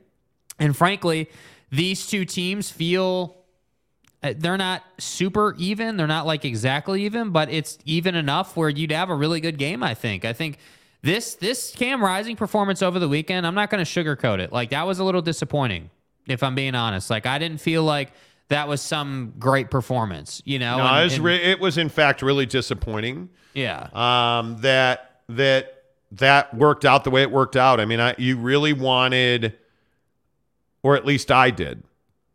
and 0.59 0.77
frankly, 0.77 1.29
these 1.71 2.05
two 2.05 2.23
teams 2.23 2.69
feel 2.69 3.35
uh, 4.21 4.33
they're 4.37 4.57
not 4.57 4.83
super 4.99 5.55
even. 5.57 5.97
They're 5.97 6.05
not 6.05 6.27
like 6.27 6.45
exactly 6.45 7.03
even, 7.05 7.31
but 7.31 7.49
it's 7.49 7.79
even 7.83 8.13
enough 8.13 8.55
where 8.55 8.69
you'd 8.69 8.91
have 8.91 9.09
a 9.09 9.15
really 9.15 9.41
good 9.41 9.57
game. 9.57 9.81
I 9.81 9.95
think. 9.95 10.23
I 10.23 10.33
think 10.33 10.59
this 11.01 11.33
this 11.33 11.73
Cam 11.75 12.03
Rising 12.03 12.35
performance 12.35 12.83
over 12.83 12.99
the 12.99 13.09
weekend, 13.09 13.47
I'm 13.47 13.55
not 13.55 13.71
going 13.71 13.83
to 13.83 13.89
sugarcoat 13.89 14.37
it. 14.39 14.53
Like 14.53 14.69
that 14.69 14.85
was 14.85 14.99
a 14.99 15.03
little 15.03 15.23
disappointing, 15.23 15.89
if 16.27 16.43
I'm 16.43 16.53
being 16.53 16.75
honest. 16.75 17.09
Like 17.09 17.25
I 17.25 17.39
didn't 17.39 17.59
feel 17.59 17.83
like 17.83 18.13
that 18.53 18.67
was 18.67 18.81
some 18.81 19.33
great 19.39 19.69
performance. 19.69 20.41
You 20.45 20.59
know, 20.59 20.77
no, 20.77 20.85
and, 20.85 21.01
it 21.01 21.03
was 21.03 21.19
re- 21.19 21.43
it 21.43 21.59
was 21.59 21.77
in 21.77 21.89
fact 21.89 22.21
really 22.21 22.45
disappointing. 22.45 23.29
Yeah, 23.53 23.87
um, 23.93 24.57
that 24.61 25.21
that 25.29 25.83
that 26.13 26.53
worked 26.53 26.85
out 26.85 27.03
the 27.03 27.11
way 27.11 27.21
it 27.21 27.31
worked 27.31 27.55
out. 27.55 27.79
I 27.79 27.85
mean, 27.85 27.99
I 27.99 28.15
you 28.17 28.37
really 28.37 28.73
wanted, 28.73 29.57
or 30.81 30.95
at 30.95 31.05
least 31.05 31.31
I 31.31 31.49
did. 31.49 31.83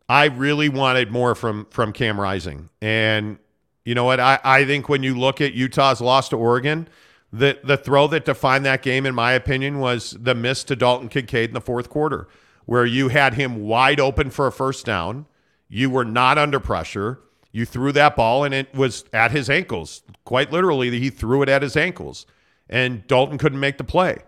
I 0.09 0.27
really 0.27 0.69
wanted 0.69 1.11
more 1.11 1.35
from 1.35 1.66
from 1.70 1.93
Cam 1.93 2.20
Rising, 2.20 2.69
and 2.81 3.39
you 3.85 3.95
know 3.95 4.05
what? 4.05 4.20
I 4.20 4.39
I 4.45 4.65
think 4.65 4.89
when 4.89 5.03
you 5.03 5.19
look 5.19 5.40
at 5.40 5.55
Utah's 5.55 6.01
loss 6.01 6.28
to 6.31 6.36
Oregon 6.36 6.89
the 7.32 7.59
the 7.62 7.77
throw 7.77 8.07
that 8.09 8.24
defined 8.24 8.65
that 8.65 8.82
game, 8.82 9.05
in 9.07 9.15
my 9.15 9.32
opinion, 9.32 9.81
was 9.81 10.16
the 10.19 10.35
miss 10.35 10.65
to 10.65 10.77
Dalton 10.77 11.09
Kincaid 11.09 11.51
in 11.51 11.55
the 11.55 11.61
fourth 11.61 11.90
quarter, 11.90 12.28
where 12.65 12.86
you 12.86 13.09
had 13.09 13.34
him 13.34 13.62
wide 13.62 14.01
open 14.01 14.31
for 14.31 14.47
a 14.47 14.52
first 14.52 14.86
down. 14.86 15.26
You 15.69 15.91
were 15.91 16.05
not 16.05 16.39
under 16.39 16.61
pressure. 16.61 17.21
You 17.53 17.65
threw 17.65 17.93
that 17.93 18.17
ball, 18.17 18.45
and 18.45 18.55
it 18.55 18.75
was 18.75 19.05
at 19.13 19.31
his 19.31 19.49
ankles. 19.51 20.03
Quite 20.25 20.53
literally, 20.53 20.99
he 20.99 21.11
threw 21.11 21.43
it 21.43 21.49
at 21.49 21.63
his 21.63 21.77
ankles, 21.77 22.27
and 22.69 23.07
Dalton 23.07 23.39
couldn't 23.39 23.61
make 23.61 23.79
the 23.79 23.85
play, 23.85 24.19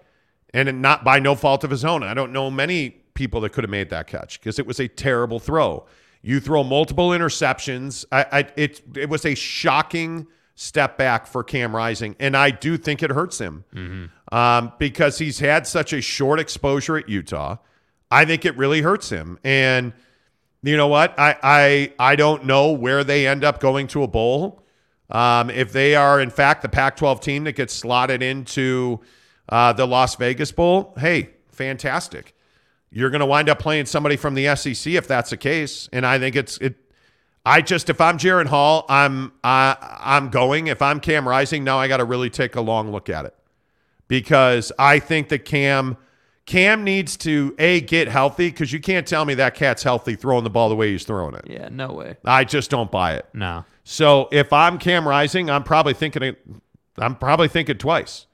and 0.54 0.80
not 0.80 1.04
by 1.04 1.18
no 1.18 1.34
fault 1.34 1.64
of 1.64 1.70
his 1.70 1.84
own. 1.84 2.02
I 2.02 2.14
don't 2.14 2.32
know 2.32 2.50
many 2.50 2.90
people 3.14 3.40
that 3.42 3.50
could 3.50 3.64
have 3.64 3.70
made 3.70 3.90
that 3.90 4.06
catch 4.06 4.40
because 4.40 4.58
it 4.58 4.66
was 4.66 4.80
a 4.80 4.88
terrible 4.88 5.38
throw. 5.38 5.86
You 6.22 6.40
throw 6.40 6.64
multiple 6.64 7.10
interceptions. 7.10 8.04
I, 8.10 8.26
I 8.32 8.38
it 8.56 8.82
it 8.96 9.08
was 9.08 9.24
a 9.24 9.34
shocking 9.34 10.26
step 10.54 10.98
back 10.98 11.26
for 11.26 11.42
Cam 11.42 11.74
Rising, 11.74 12.16
and 12.18 12.36
I 12.36 12.50
do 12.50 12.76
think 12.76 13.02
it 13.02 13.10
hurts 13.10 13.38
him 13.38 13.64
mm-hmm. 13.74 14.34
um, 14.36 14.72
because 14.78 15.18
he's 15.18 15.38
had 15.38 15.66
such 15.66 15.92
a 15.92 16.00
short 16.00 16.40
exposure 16.40 16.96
at 16.98 17.08
Utah. 17.08 17.56
I 18.10 18.24
think 18.24 18.44
it 18.44 18.56
really 18.56 18.82
hurts 18.82 19.08
him, 19.08 19.38
and 19.44 19.92
you 20.62 20.76
know 20.76 20.88
what? 20.88 21.18
I 21.18 21.36
I 21.42 21.92
I 21.98 22.16
don't 22.16 22.44
know 22.44 22.72
where 22.72 23.04
they 23.04 23.26
end 23.26 23.44
up 23.44 23.60
going 23.60 23.86
to 23.88 24.02
a 24.02 24.08
bowl. 24.08 24.62
Um, 25.10 25.50
if 25.50 25.72
they 25.72 25.96
are 25.96 26.20
in 26.20 26.30
fact 26.30 26.62
the 26.62 26.68
Pac-12 26.68 27.20
team 27.20 27.44
that 27.44 27.52
gets 27.52 27.74
slotted 27.74 28.22
into 28.22 29.00
uh, 29.48 29.72
the 29.72 29.86
Las 29.86 30.14
Vegas 30.14 30.52
Bowl, 30.52 30.94
hey, 30.98 31.30
fantastic. 31.48 32.36
You're 32.92 33.10
going 33.10 33.20
to 33.20 33.26
wind 33.26 33.48
up 33.48 33.58
playing 33.58 33.86
somebody 33.86 34.16
from 34.16 34.34
the 34.34 34.54
SEC 34.54 34.92
if 34.94 35.08
that's 35.08 35.30
the 35.30 35.36
case, 35.36 35.88
and 35.92 36.06
I 36.06 36.18
think 36.18 36.36
it's 36.36 36.58
it 36.58 36.76
I 37.44 37.62
just 37.62 37.88
if 37.88 38.00
I'm 38.00 38.18
Jaren 38.18 38.46
Hall, 38.46 38.84
I'm 38.88 39.32
I 39.42 39.76
I'm 40.00 40.28
going. 40.28 40.66
If 40.66 40.82
I'm 40.82 41.00
Cam 41.00 41.26
Rising, 41.26 41.64
now 41.64 41.78
I 41.78 41.88
got 41.88 41.98
to 41.98 42.04
really 42.04 42.30
take 42.30 42.54
a 42.54 42.60
long 42.60 42.92
look 42.92 43.08
at 43.08 43.24
it 43.24 43.34
because 44.08 44.72
I 44.78 44.98
think 44.98 45.30
that 45.30 45.44
Cam 45.44 45.96
Cam 46.50 46.82
needs 46.82 47.16
to 47.18 47.54
a 47.60 47.80
get 47.80 48.08
healthy 48.08 48.50
because 48.50 48.72
you 48.72 48.80
can't 48.80 49.06
tell 49.06 49.24
me 49.24 49.34
that 49.34 49.54
cat's 49.54 49.84
healthy 49.84 50.16
throwing 50.16 50.42
the 50.42 50.50
ball 50.50 50.68
the 50.68 50.74
way 50.74 50.90
he's 50.90 51.04
throwing 51.04 51.36
it. 51.36 51.44
Yeah, 51.46 51.68
no 51.70 51.92
way. 51.92 52.16
I 52.24 52.42
just 52.42 52.70
don't 52.70 52.90
buy 52.90 53.14
it. 53.14 53.28
No. 53.32 53.64
So 53.84 54.28
if 54.32 54.52
I'm 54.52 54.76
Cam 54.76 55.06
Rising, 55.06 55.48
I'm 55.48 55.62
probably 55.62 55.94
thinking 55.94 56.24
it, 56.24 56.44
I'm 56.98 57.14
probably 57.14 57.46
thinking 57.46 57.78
twice. 57.78 58.26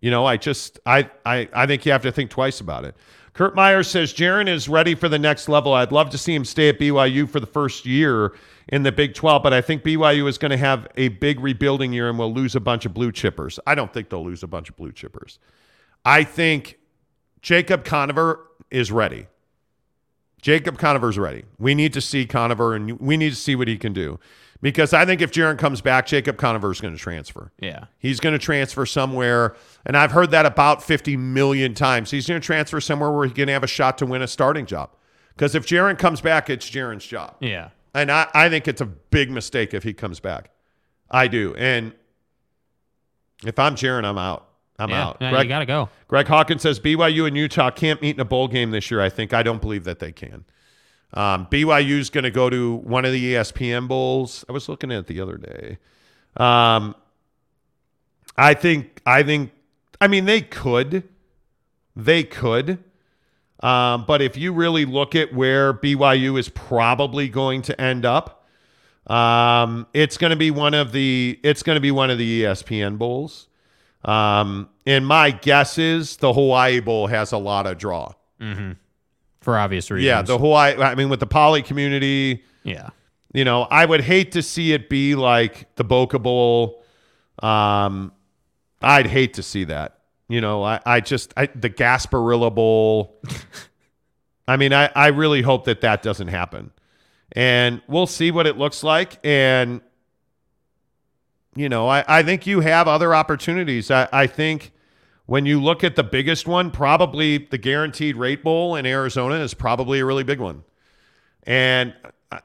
You 0.00 0.10
know, 0.10 0.24
I 0.24 0.38
just 0.38 0.80
I 0.86 1.10
I 1.26 1.50
I 1.52 1.66
think 1.66 1.84
you 1.84 1.92
have 1.92 2.00
to 2.04 2.10
think 2.10 2.30
twice 2.30 2.60
about 2.60 2.86
it. 2.86 2.96
Kurt 3.34 3.54
Meyer 3.54 3.82
says 3.82 4.14
Jaren 4.14 4.48
is 4.48 4.66
ready 4.66 4.94
for 4.94 5.10
the 5.10 5.18
next 5.18 5.46
level. 5.46 5.74
I'd 5.74 5.92
love 5.92 6.08
to 6.10 6.18
see 6.18 6.34
him 6.34 6.46
stay 6.46 6.70
at 6.70 6.78
BYU 6.78 7.28
for 7.28 7.40
the 7.40 7.46
first 7.46 7.84
year 7.84 8.32
in 8.68 8.84
the 8.84 8.90
Big 8.92 9.12
12, 9.12 9.42
but 9.42 9.52
I 9.52 9.60
think 9.60 9.82
BYU 9.82 10.26
is 10.28 10.38
going 10.38 10.50
to 10.50 10.56
have 10.56 10.88
a 10.96 11.08
big 11.08 11.38
rebuilding 11.40 11.92
year 11.92 12.08
and 12.08 12.18
will 12.18 12.32
lose 12.32 12.56
a 12.56 12.60
bunch 12.60 12.86
of 12.86 12.94
blue 12.94 13.12
chippers. 13.12 13.58
I 13.66 13.74
don't 13.74 13.92
think 13.92 14.08
they'll 14.08 14.24
lose 14.24 14.42
a 14.42 14.46
bunch 14.46 14.70
of 14.70 14.76
blue 14.76 14.92
chippers. 14.92 15.36
I 16.06 16.24
think 16.24 16.78
Jacob 17.42 17.84
Conover 17.84 18.46
is 18.70 18.92
ready. 18.92 19.26
Jacob 20.40 20.78
Conover's 20.78 21.18
ready. 21.18 21.44
We 21.58 21.74
need 21.74 21.92
to 21.92 22.00
see 22.00 22.26
Conover 22.26 22.74
and 22.74 22.98
we 22.98 23.16
need 23.16 23.30
to 23.30 23.36
see 23.36 23.54
what 23.54 23.68
he 23.68 23.76
can 23.76 23.92
do. 23.92 24.18
Because 24.62 24.92
I 24.92 25.06
think 25.06 25.22
if 25.22 25.32
Jaren 25.32 25.58
comes 25.58 25.80
back, 25.80 26.06
Jacob 26.06 26.36
Conover 26.36 26.70
is 26.70 26.80
going 26.80 26.94
to 26.94 27.00
transfer. 27.00 27.50
Yeah. 27.58 27.86
He's 27.98 28.20
going 28.20 28.34
to 28.34 28.38
transfer 28.38 28.84
somewhere. 28.84 29.56
And 29.86 29.96
I've 29.96 30.12
heard 30.12 30.30
that 30.32 30.44
about 30.44 30.82
50 30.82 31.16
million 31.16 31.72
times. 31.72 32.10
He's 32.10 32.28
going 32.28 32.40
to 32.40 32.44
transfer 32.44 32.80
somewhere 32.80 33.10
where 33.10 33.26
he 33.26 33.32
can 33.32 33.48
have 33.48 33.64
a 33.64 33.66
shot 33.66 33.96
to 33.98 34.06
win 34.06 34.20
a 34.20 34.26
starting 34.26 34.66
job. 34.66 34.90
Because 35.34 35.54
if 35.54 35.66
Jaren 35.66 35.98
comes 35.98 36.20
back, 36.20 36.50
it's 36.50 36.68
Jaren's 36.68 37.06
job. 37.06 37.36
Yeah. 37.40 37.70
And 37.94 38.12
I, 38.12 38.28
I 38.34 38.48
think 38.50 38.68
it's 38.68 38.82
a 38.82 38.86
big 38.86 39.30
mistake 39.30 39.72
if 39.72 39.82
he 39.82 39.94
comes 39.94 40.20
back. 40.20 40.50
I 41.10 41.26
do. 41.26 41.54
And 41.54 41.94
if 43.44 43.58
I'm 43.58 43.76
Jaren, 43.76 44.04
I'm 44.04 44.18
out. 44.18 44.46
I'm 44.80 44.90
yeah, 44.90 45.08
out. 45.08 45.18
Greg, 45.18 45.44
you 45.44 45.48
got 45.48 45.58
to 45.60 45.66
go. 45.66 45.88
Greg 46.08 46.26
Hawkins 46.26 46.62
says 46.62 46.80
BYU 46.80 47.26
and 47.26 47.36
Utah 47.36 47.70
can't 47.70 48.00
meet 48.00 48.16
in 48.16 48.20
a 48.20 48.24
bowl 48.24 48.48
game 48.48 48.70
this 48.70 48.90
year. 48.90 49.00
I 49.00 49.10
think. 49.10 49.34
I 49.34 49.42
don't 49.42 49.60
believe 49.60 49.84
that 49.84 49.98
they 49.98 50.12
can. 50.12 50.44
Um, 51.12 51.46
BYU 51.46 51.98
is 51.98 52.08
going 52.08 52.24
to 52.24 52.30
go 52.30 52.48
to 52.48 52.76
one 52.76 53.04
of 53.04 53.12
the 53.12 53.34
ESPN 53.34 53.88
bowls. 53.88 54.44
I 54.48 54.52
was 54.52 54.68
looking 54.68 54.92
at 54.92 55.00
it 55.00 55.06
the 55.06 55.20
other 55.20 55.36
day. 55.36 55.78
Um, 56.36 56.94
I 58.36 58.54
think 58.54 59.00
I 59.04 59.22
think 59.22 59.50
I 60.00 60.08
mean 60.08 60.24
they 60.24 60.40
could. 60.40 61.08
They 61.94 62.22
could. 62.22 62.82
Um, 63.62 64.04
but 64.06 64.22
if 64.22 64.36
you 64.38 64.52
really 64.52 64.86
look 64.86 65.14
at 65.14 65.34
where 65.34 65.74
BYU 65.74 66.38
is 66.38 66.48
probably 66.48 67.28
going 67.28 67.60
to 67.62 67.78
end 67.78 68.06
up, 68.06 68.46
um, 69.06 69.86
it's 69.92 70.16
going 70.16 70.30
to 70.30 70.36
be 70.36 70.50
one 70.50 70.72
of 70.72 70.92
the 70.92 71.38
it's 71.42 71.62
going 71.62 71.76
to 71.76 71.80
be 71.80 71.90
one 71.90 72.10
of 72.10 72.18
the 72.18 72.44
ESPN 72.44 72.96
bowls. 72.96 73.48
Um, 74.04 74.68
and 74.86 75.06
my 75.06 75.30
guess 75.30 75.78
is 75.78 76.16
the 76.16 76.32
Hawaii 76.32 76.80
Bowl 76.80 77.06
has 77.06 77.32
a 77.32 77.38
lot 77.38 77.66
of 77.66 77.78
draw. 77.78 78.12
Mm-hmm. 78.40 78.72
For 79.40 79.58
obvious 79.58 79.90
reasons. 79.90 80.06
Yeah, 80.06 80.22
the 80.22 80.38
Hawaii. 80.38 80.76
I 80.76 80.94
mean, 80.94 81.08
with 81.08 81.20
the 81.20 81.26
poly 81.26 81.62
community. 81.62 82.44
Yeah. 82.62 82.90
You 83.32 83.44
know, 83.44 83.62
I 83.62 83.84
would 83.84 84.00
hate 84.00 84.32
to 84.32 84.42
see 84.42 84.72
it 84.72 84.88
be 84.88 85.14
like 85.14 85.74
the 85.76 85.84
Boca 85.84 86.18
Bowl. 86.18 86.84
Um, 87.42 88.12
I'd 88.82 89.06
hate 89.06 89.34
to 89.34 89.42
see 89.42 89.64
that. 89.64 89.98
You 90.28 90.40
know, 90.40 90.62
I, 90.62 90.80
I 90.84 91.00
just 91.00 91.32
I, 91.36 91.46
the 91.46 91.70
Gasparilla 91.70 92.54
Bowl. 92.54 93.20
I 94.48 94.56
mean, 94.56 94.72
I, 94.72 94.90
I 94.94 95.08
really 95.08 95.42
hope 95.42 95.64
that 95.64 95.80
that 95.82 96.02
doesn't 96.02 96.28
happen, 96.28 96.72
and 97.32 97.82
we'll 97.86 98.06
see 98.06 98.30
what 98.30 98.46
it 98.46 98.58
looks 98.58 98.82
like. 98.82 99.18
And 99.24 99.80
you 101.56 101.68
know, 101.68 101.88
I, 101.88 102.04
I 102.06 102.22
think 102.22 102.46
you 102.46 102.60
have 102.60 102.86
other 102.88 103.14
opportunities. 103.14 103.90
I, 103.90 104.08
I 104.12 104.26
think 104.26 104.72
when 105.26 105.46
you 105.46 105.60
look 105.62 105.84
at 105.84 105.96
the 105.96 106.04
biggest 106.04 106.46
one, 106.46 106.70
probably 106.70 107.38
the 107.38 107.58
Guaranteed 107.58 108.16
Rate 108.16 108.42
Bowl 108.42 108.76
in 108.76 108.86
Arizona 108.86 109.36
is 109.36 109.54
probably 109.54 110.00
a 110.00 110.04
really 110.04 110.24
big 110.24 110.40
one. 110.40 110.64
And 111.44 111.94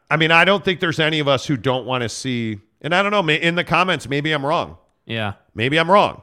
I- 0.09 0.17
mean, 0.17 0.31
I 0.31 0.45
don't 0.45 0.63
think 0.63 0.79
there's 0.79 0.99
any 0.99 1.19
of 1.19 1.27
us 1.27 1.45
who 1.45 1.57
don't 1.57 1.85
want 1.85 2.01
to 2.03 2.09
see. 2.09 2.59
And 2.81 2.93
I 2.93 3.03
don't 3.03 3.11
know. 3.11 3.27
In 3.33 3.55
the 3.55 3.63
comments, 3.63 4.07
maybe 4.09 4.31
I'm 4.31 4.45
wrong. 4.45 4.77
Yeah. 5.05 5.33
Maybe 5.53 5.77
I'm 5.79 5.89
wrong. 5.89 6.21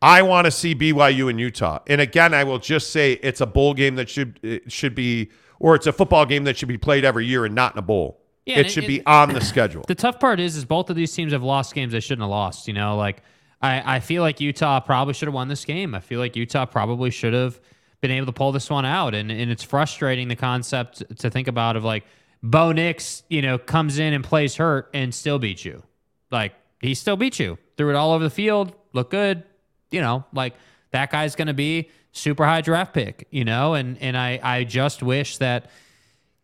I 0.00 0.20
want 0.22 0.44
to 0.46 0.50
see 0.50 0.74
BYU 0.74 1.30
in 1.30 1.38
Utah. 1.38 1.78
And 1.86 2.00
again, 2.00 2.34
I 2.34 2.44
will 2.44 2.58
just 2.58 2.90
say 2.90 3.12
it's 3.14 3.40
a 3.40 3.46
bowl 3.46 3.72
game 3.72 3.94
that 3.96 4.10
should 4.10 4.38
it 4.42 4.70
should 4.70 4.94
be, 4.94 5.30
or 5.58 5.74
it's 5.74 5.86
a 5.86 5.92
football 5.92 6.26
game 6.26 6.44
that 6.44 6.58
should 6.58 6.68
be 6.68 6.76
played 6.76 7.04
every 7.06 7.24
year 7.24 7.46
and 7.46 7.54
not 7.54 7.72
in 7.72 7.78
a 7.78 7.82
bowl. 7.82 8.20
Yeah, 8.46 8.58
it 8.58 8.70
should 8.70 8.84
it- 8.84 8.88
be 8.88 9.06
on 9.06 9.32
the 9.32 9.40
schedule. 9.40 9.84
The 9.88 9.94
tough 9.94 10.20
part 10.20 10.40
is, 10.40 10.56
is 10.56 10.64
both 10.64 10.90
of 10.90 10.96
these 10.96 11.12
teams 11.12 11.32
have 11.32 11.42
lost 11.42 11.74
games 11.74 11.92
they 11.92 12.00
shouldn't 12.00 12.22
have 12.22 12.30
lost. 12.30 12.68
You 12.68 12.74
know, 12.74 12.96
like 12.96 13.22
I, 13.62 13.96
I 13.96 14.00
feel 14.00 14.22
like 14.22 14.40
Utah 14.40 14.80
probably 14.80 15.14
should 15.14 15.26
have 15.28 15.34
won 15.34 15.48
this 15.48 15.64
game. 15.64 15.94
I 15.94 16.00
feel 16.00 16.20
like 16.20 16.36
Utah 16.36 16.66
probably 16.66 17.10
should 17.10 17.32
have 17.32 17.60
been 18.00 18.10
able 18.10 18.26
to 18.26 18.32
pull 18.32 18.52
this 18.52 18.68
one 18.68 18.84
out, 18.84 19.14
and 19.14 19.30
and 19.30 19.50
it's 19.50 19.62
frustrating 19.62 20.28
the 20.28 20.36
concept 20.36 21.02
to 21.18 21.30
think 21.30 21.48
about 21.48 21.76
of 21.76 21.84
like 21.84 22.04
Bo 22.42 22.72
Nix, 22.72 23.22
you 23.30 23.40
know, 23.40 23.56
comes 23.56 23.98
in 23.98 24.12
and 24.12 24.22
plays 24.22 24.56
hurt 24.56 24.90
and 24.92 25.14
still 25.14 25.38
beats 25.38 25.64
you. 25.64 25.82
Like 26.30 26.52
he 26.80 26.94
still 26.94 27.16
beat 27.16 27.38
you, 27.38 27.56
threw 27.78 27.88
it 27.90 27.96
all 27.96 28.12
over 28.12 28.24
the 28.24 28.30
field, 28.30 28.74
look 28.92 29.10
good. 29.10 29.42
You 29.90 30.02
know, 30.02 30.24
like 30.34 30.54
that 30.90 31.10
guy's 31.10 31.34
going 31.34 31.48
to 31.48 31.54
be 31.54 31.88
super 32.12 32.44
high 32.44 32.60
draft 32.60 32.92
pick. 32.92 33.26
You 33.30 33.44
know, 33.46 33.72
and 33.74 33.96
and 34.02 34.16
I 34.18 34.38
I 34.42 34.64
just 34.64 35.02
wish 35.02 35.38
that. 35.38 35.70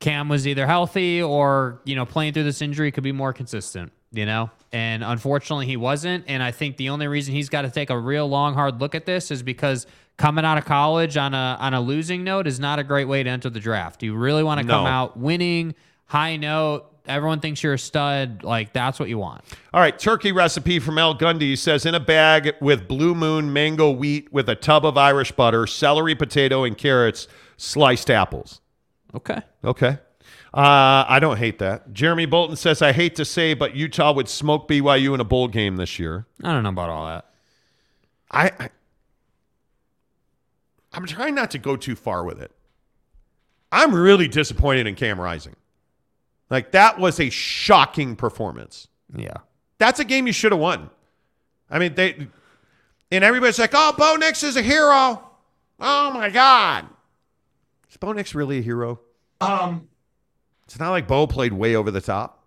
Cam 0.00 0.28
was 0.28 0.46
either 0.46 0.66
healthy 0.66 1.22
or, 1.22 1.80
you 1.84 1.94
know, 1.94 2.06
playing 2.06 2.32
through 2.32 2.44
this 2.44 2.62
injury 2.62 2.90
could 2.90 3.04
be 3.04 3.12
more 3.12 3.32
consistent, 3.32 3.92
you 4.12 4.26
know? 4.26 4.50
And 4.72 5.04
unfortunately, 5.04 5.66
he 5.66 5.76
wasn't. 5.76 6.24
And 6.26 6.42
I 6.42 6.52
think 6.52 6.78
the 6.78 6.88
only 6.88 7.06
reason 7.06 7.34
he's 7.34 7.50
got 7.50 7.62
to 7.62 7.70
take 7.70 7.90
a 7.90 7.98
real 7.98 8.26
long, 8.26 8.54
hard 8.54 8.80
look 8.80 8.94
at 8.94 9.04
this 9.04 9.30
is 9.30 9.42
because 9.42 9.86
coming 10.16 10.44
out 10.44 10.58
of 10.58 10.64
college 10.64 11.16
on 11.16 11.34
a 11.34 11.56
on 11.60 11.74
a 11.74 11.80
losing 11.80 12.24
note 12.24 12.46
is 12.46 12.60
not 12.60 12.78
a 12.78 12.84
great 12.84 13.06
way 13.06 13.22
to 13.22 13.28
enter 13.28 13.50
the 13.50 13.60
draft. 13.60 14.02
You 14.02 14.14
really 14.14 14.42
want 14.42 14.60
to 14.60 14.66
come 14.66 14.86
out 14.86 15.18
winning, 15.18 15.74
high 16.06 16.36
note. 16.36 16.86
Everyone 17.06 17.40
thinks 17.40 17.62
you're 17.62 17.74
a 17.74 17.78
stud. 17.78 18.42
Like 18.44 18.72
that's 18.72 19.00
what 19.00 19.08
you 19.08 19.18
want. 19.18 19.42
All 19.74 19.80
right, 19.80 19.98
turkey 19.98 20.32
recipe 20.32 20.78
from 20.78 20.98
El 20.98 21.16
Gundy 21.16 21.58
says 21.58 21.84
in 21.84 21.94
a 21.94 22.00
bag 22.00 22.54
with 22.60 22.86
Blue 22.86 23.14
Moon 23.14 23.52
mango 23.52 23.90
wheat 23.90 24.32
with 24.32 24.48
a 24.48 24.54
tub 24.54 24.86
of 24.86 24.96
Irish 24.96 25.32
butter, 25.32 25.66
celery, 25.66 26.14
potato, 26.14 26.64
and 26.64 26.78
carrots, 26.78 27.26
sliced 27.56 28.10
apples. 28.10 28.60
Okay. 29.14 29.40
Okay. 29.64 29.98
Uh, 30.52 31.04
I 31.08 31.18
don't 31.20 31.36
hate 31.36 31.58
that. 31.60 31.92
Jeremy 31.92 32.26
Bolton 32.26 32.56
says, 32.56 32.82
I 32.82 32.92
hate 32.92 33.16
to 33.16 33.24
say, 33.24 33.54
but 33.54 33.74
Utah 33.74 34.12
would 34.12 34.28
smoke 34.28 34.68
BYU 34.68 35.14
in 35.14 35.20
a 35.20 35.24
bowl 35.24 35.48
game 35.48 35.76
this 35.76 35.98
year. 35.98 36.26
I 36.42 36.52
don't 36.52 36.62
know 36.62 36.70
about 36.70 36.90
all 36.90 37.06
that. 37.06 37.26
I, 38.30 38.50
I 38.58 38.70
I'm 40.92 41.06
trying 41.06 41.34
not 41.34 41.52
to 41.52 41.58
go 41.58 41.76
too 41.76 41.94
far 41.94 42.24
with 42.24 42.40
it. 42.40 42.50
I'm 43.72 43.94
really 43.94 44.26
disappointed 44.28 44.86
in 44.86 44.96
Cam 44.96 45.20
Rising. 45.20 45.54
Like 46.48 46.72
that 46.72 46.98
was 46.98 47.20
a 47.20 47.30
shocking 47.30 48.16
performance. 48.16 48.88
Yeah. 49.14 49.36
That's 49.78 50.00
a 50.00 50.04
game 50.04 50.26
you 50.26 50.32
should 50.32 50.52
have 50.52 50.60
won. 50.60 50.90
I 51.70 51.78
mean, 51.78 51.94
they 51.94 52.26
and 53.12 53.24
everybody's 53.24 53.58
like, 53.58 53.70
"Oh, 53.72 53.94
Bo 53.96 54.16
Nix 54.16 54.42
is 54.42 54.56
a 54.56 54.62
hero." 54.62 55.22
Oh 55.78 56.10
my 56.12 56.28
God, 56.28 56.86
is 57.90 57.96
Bo 57.96 58.12
Nix 58.12 58.34
really 58.34 58.58
a 58.58 58.62
hero? 58.62 59.00
Um, 59.40 59.88
It's 60.64 60.78
not 60.78 60.90
like 60.90 61.08
Bo 61.08 61.26
played 61.26 61.52
way 61.52 61.74
over 61.74 61.90
the 61.90 62.00
top. 62.00 62.44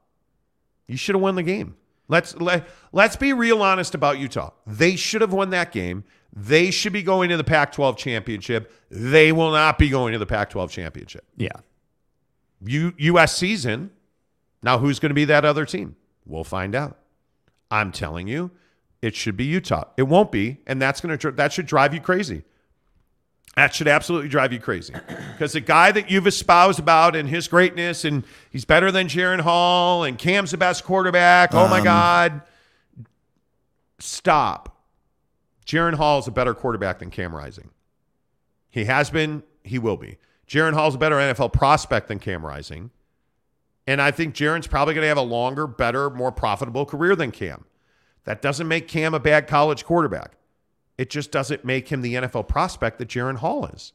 You 0.88 0.98
should 0.98 1.16
have 1.16 1.22
won 1.22 1.36
the 1.36 1.44
game. 1.44 1.76
Let's 2.08 2.36
let, 2.36 2.68
let's 2.92 3.16
be 3.16 3.34
real 3.34 3.62
honest 3.62 3.96
about 3.96 4.20
Utah. 4.20 4.52
They 4.68 4.96
should 4.96 5.22
have 5.22 5.34
won 5.34 5.50
that 5.52 5.72
game. 5.72 6.04
They 6.36 6.72
should 6.72 6.94
be 6.94 7.04
going 7.04 7.30
to 7.30 7.38
the 7.38 7.44
Pac-12 7.44 7.98
championship. 7.98 8.72
They 8.90 9.32
will 9.32 9.52
not 9.52 9.78
be 9.78 9.90
going 9.90 10.14
to 10.14 10.20
the 10.20 10.26
Pac-12 10.26 10.70
championship. 10.70 11.26
Yeah. 11.38 11.50
U, 12.66 12.94
US 12.98 13.36
season. 13.36 13.92
Now 14.62 14.80
who's 14.80 15.00
going 15.00 15.12
to 15.12 15.16
be 15.16 15.26
that 15.26 15.46
other 15.46 15.66
team? 15.66 15.96
We'll 16.26 16.44
find 16.44 16.76
out. 16.76 16.98
I'm 17.70 17.92
telling 17.92 18.28
you, 18.28 18.52
it 19.02 19.16
should 19.16 19.36
be 19.36 19.46
Utah. 19.46 19.86
It 19.98 20.04
won't 20.04 20.32
be, 20.32 20.60
and 20.68 20.82
that's 20.82 21.02
going 21.02 21.18
to 21.18 21.32
that 21.32 21.52
should 21.52 21.66
drive 21.66 21.94
you 21.94 22.00
crazy. 22.00 22.44
That 23.56 23.76
should 23.76 23.88
absolutely 23.88 24.30
drive 24.30 24.52
you 24.52 24.60
crazy. 24.60 24.94
Because 25.34 25.54
the 25.54 25.60
guy 25.62 25.92
that 25.92 26.10
you've 26.10 26.26
espoused 26.26 26.80
about 26.80 27.16
and 27.16 27.30
his 27.30 27.48
greatness, 27.48 28.04
and 28.04 28.24
he's 28.50 28.66
better 28.66 28.92
than 28.92 29.08
Jaren 29.08 29.42
Hall, 29.42 30.04
and 30.04 30.18
Cam's 30.18 30.52
the 30.52 30.58
best 30.58 30.84
quarterback. 30.84 31.54
Oh 31.54 31.68
my 31.68 31.78
Um, 31.78 31.84
God. 31.84 32.42
Stop. 34.00 34.76
Jaren 35.66 35.94
Hall 35.94 36.20
is 36.20 36.28
a 36.28 36.32
better 36.32 36.54
quarterback 36.54 37.00
than 37.00 37.10
Cam 37.10 37.34
Rising. 37.36 37.70
He 38.70 38.86
has 38.86 39.10
been, 39.10 39.44
he 39.64 39.80
will 39.80 39.98
be. 39.98 40.18
Jaren 40.48 40.74
Hall's 40.74 40.96
a 40.96 40.98
better 40.98 41.16
NFL 41.16 41.54
prospect 41.54 42.08
than 42.08 42.20
Cam 42.20 42.46
Rising. 42.46 42.90
And 43.86 44.02
I 44.02 44.12
think 44.12 44.34
Jaren's 44.34 44.68
probably 44.68 44.94
going 44.94 45.04
to 45.04 45.08
have 45.10 45.18
a 45.18 45.22
longer, 45.22 45.68
better, 45.68 46.10
more 46.10 46.32
profitable 46.32 46.86
career 46.86 47.16
than 47.16 47.32
Cam. 47.32 47.66
That 48.24 48.42
doesn't 48.42 48.68
make 48.68 48.88
Cam 48.88 49.14
a 49.14 49.20
bad 49.20 49.48
college 49.48 49.86
quarterback. 49.86 50.34
It 50.98 51.10
just 51.10 51.32
doesn't 51.32 51.66
make 51.66 51.90
him 51.90 52.02
the 52.02 52.16
NFL 52.16 52.48
prospect 52.48 53.00
that 53.00 53.08
Jaren 53.08 53.38
Hall 53.38 53.66
is. 53.66 53.94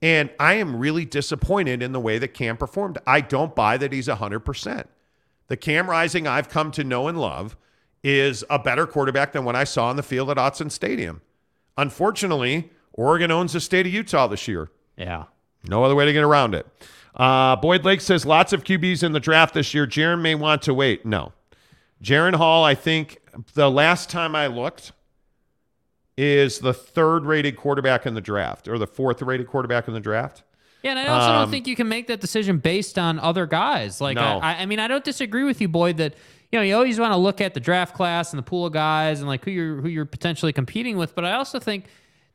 And 0.00 0.30
I 0.38 0.54
am 0.54 0.76
really 0.76 1.04
disappointed 1.04 1.82
in 1.82 1.92
the 1.92 2.00
way 2.00 2.18
that 2.18 2.34
Cam 2.34 2.56
performed. 2.56 2.98
I 3.06 3.20
don't 3.20 3.54
buy 3.54 3.76
that 3.78 3.92
he's 3.92 4.08
100%. 4.08 4.84
The 5.48 5.56
Cam 5.56 5.88
Rising 5.88 6.26
I've 6.26 6.48
come 6.48 6.70
to 6.72 6.84
know 6.84 7.08
and 7.08 7.18
love 7.18 7.56
is 8.02 8.44
a 8.50 8.58
better 8.58 8.86
quarterback 8.86 9.32
than 9.32 9.44
what 9.44 9.56
I 9.56 9.64
saw 9.64 9.86
on 9.86 9.96
the 9.96 10.02
field 10.02 10.30
at 10.30 10.36
Autzen 10.36 10.70
Stadium. 10.70 11.22
Unfortunately, 11.76 12.70
Oregon 12.92 13.30
owns 13.30 13.54
the 13.54 13.60
state 13.60 13.86
of 13.86 13.92
Utah 13.92 14.26
this 14.26 14.46
year. 14.46 14.70
Yeah. 14.96 15.24
No 15.66 15.82
other 15.84 15.94
way 15.94 16.04
to 16.04 16.12
get 16.12 16.22
around 16.22 16.54
it. 16.54 16.66
Uh, 17.14 17.56
Boyd 17.56 17.84
Lake 17.84 18.00
says 18.00 18.26
lots 18.26 18.52
of 18.52 18.64
QBs 18.64 19.02
in 19.02 19.12
the 19.12 19.20
draft 19.20 19.54
this 19.54 19.72
year. 19.72 19.86
Jaren 19.86 20.20
may 20.20 20.34
want 20.34 20.62
to 20.62 20.74
wait. 20.74 21.06
No. 21.06 21.32
Jaren 22.02 22.34
Hall, 22.34 22.64
I 22.64 22.74
think 22.74 23.18
the 23.54 23.70
last 23.70 24.10
time 24.10 24.36
I 24.36 24.48
looked, 24.48 24.92
is 26.16 26.58
the 26.60 26.72
third 26.74 27.24
rated 27.24 27.56
quarterback 27.56 28.06
in 28.06 28.14
the 28.14 28.20
draft 28.20 28.68
or 28.68 28.78
the 28.78 28.86
fourth 28.86 29.20
rated 29.22 29.46
quarterback 29.48 29.88
in 29.88 29.94
the 29.94 30.00
draft. 30.00 30.42
Yeah, 30.82 30.90
and 30.90 30.98
I 31.00 31.06
also 31.06 31.30
Um, 31.30 31.42
don't 31.42 31.50
think 31.50 31.66
you 31.66 31.74
can 31.76 31.88
make 31.88 32.06
that 32.08 32.20
decision 32.20 32.58
based 32.58 32.98
on 32.98 33.18
other 33.18 33.46
guys. 33.46 34.00
Like, 34.00 34.16
No. 34.16 34.38
I, 34.42 34.62
I 34.62 34.66
mean, 34.66 34.78
I 34.78 34.86
don't 34.86 35.02
disagree 35.04 35.42
with 35.44 35.60
you, 35.60 35.68
Boyd, 35.68 35.96
that 35.96 36.14
you 36.52 36.58
know 36.58 36.62
you 36.62 36.74
always 36.74 37.00
want 37.00 37.12
to 37.12 37.16
look 37.16 37.40
at 37.40 37.54
the 37.54 37.60
draft 37.60 37.94
class 37.94 38.32
and 38.32 38.38
the 38.38 38.42
pool 38.44 38.66
of 38.66 38.72
guys 38.74 39.20
and 39.20 39.28
like 39.28 39.44
who 39.44 39.50
you're 39.50 39.80
who 39.80 39.88
you're 39.88 40.04
potentially 40.04 40.52
competing 40.52 40.96
with. 40.96 41.14
But 41.14 41.24
I 41.24 41.32
also 41.32 41.58
think, 41.58 41.86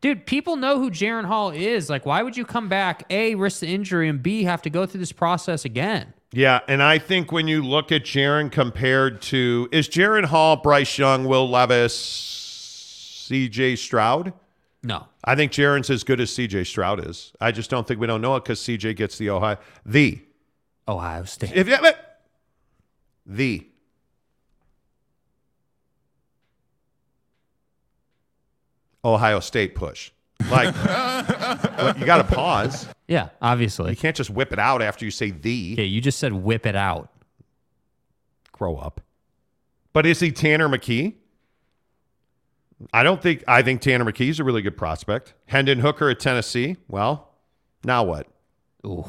dude, 0.01 0.25
people 0.25 0.55
know 0.57 0.79
who 0.79 0.89
Jaren 0.89 1.25
Hall 1.25 1.51
is. 1.51 1.89
Like, 1.89 2.05
why 2.05 2.21
would 2.23 2.35
you 2.35 2.43
come 2.43 2.67
back? 2.67 3.03
A, 3.11 3.35
risk 3.35 3.59
the 3.61 3.67
injury, 3.67 4.09
and 4.09 4.21
B, 4.21 4.43
have 4.43 4.61
to 4.63 4.69
go 4.69 4.85
through 4.85 4.99
this 4.99 5.11
process 5.13 5.63
again. 5.63 6.13
Yeah, 6.31 6.59
and 6.67 6.83
I 6.83 6.97
think 6.99 7.31
when 7.31 7.47
you 7.47 7.63
look 7.63 7.91
at 7.91 8.03
Jaren 8.03 8.51
compared 8.51 9.21
to 9.23 9.69
is 9.71 9.87
Jaren 9.87 10.25
Hall, 10.25 10.57
Bryce 10.57 10.97
Young, 10.97 11.25
Will 11.25 11.49
Levis, 11.49 11.93
C.J. 13.29 13.75
Stroud? 13.75 14.33
No. 14.81 15.05
I 15.23 15.35
think 15.35 15.51
Jaren's 15.51 15.91
as 15.91 16.03
good 16.03 16.19
as 16.19 16.33
C.J. 16.33 16.63
Stroud 16.63 17.07
is. 17.07 17.31
I 17.39 17.51
just 17.51 17.69
don't 17.69 17.87
think 17.87 17.99
we 17.99 18.07
don't 18.07 18.21
know 18.21 18.35
it 18.37 18.43
because 18.43 18.59
C.J. 18.59 18.95
gets 18.95 19.19
the 19.19 19.29
Ohio 19.29 19.57
the 19.85 20.19
Ohio 20.87 21.25
State. 21.25 21.51
If 21.53 21.67
you 21.67 21.77
the 23.27 23.67
Ohio 29.05 29.39
State 29.41 29.75
push. 29.75 30.09
Like 30.49 30.73
you 31.99 32.05
got 32.07 32.27
to 32.27 32.35
pause. 32.35 32.87
Yeah, 33.07 33.29
obviously. 33.43 33.91
You 33.91 33.95
can't 33.95 34.15
just 34.15 34.31
whip 34.31 34.51
it 34.51 34.57
out 34.57 34.81
after 34.81 35.05
you 35.05 35.11
say 35.11 35.29
the. 35.29 35.75
Yeah, 35.77 35.83
you 35.83 36.01
just 36.01 36.17
said 36.17 36.33
whip 36.33 36.65
it 36.65 36.75
out. 36.75 37.09
Grow 38.53 38.77
up. 38.77 39.01
But 39.93 40.07
is 40.07 40.19
he 40.19 40.31
Tanner 40.31 40.67
McKee? 40.67 41.13
I 42.93 43.03
don't 43.03 43.21
think 43.21 43.43
I 43.47 43.61
think 43.61 43.81
Tanner 43.81 44.05
McKee's 44.05 44.39
a 44.39 44.43
really 44.43 44.61
good 44.61 44.77
prospect. 44.77 45.33
Hendon 45.47 45.79
Hooker 45.79 46.09
at 46.09 46.19
Tennessee. 46.19 46.77
Well, 46.87 47.29
now 47.83 48.03
what? 48.03 48.27
Ooh. 48.85 49.05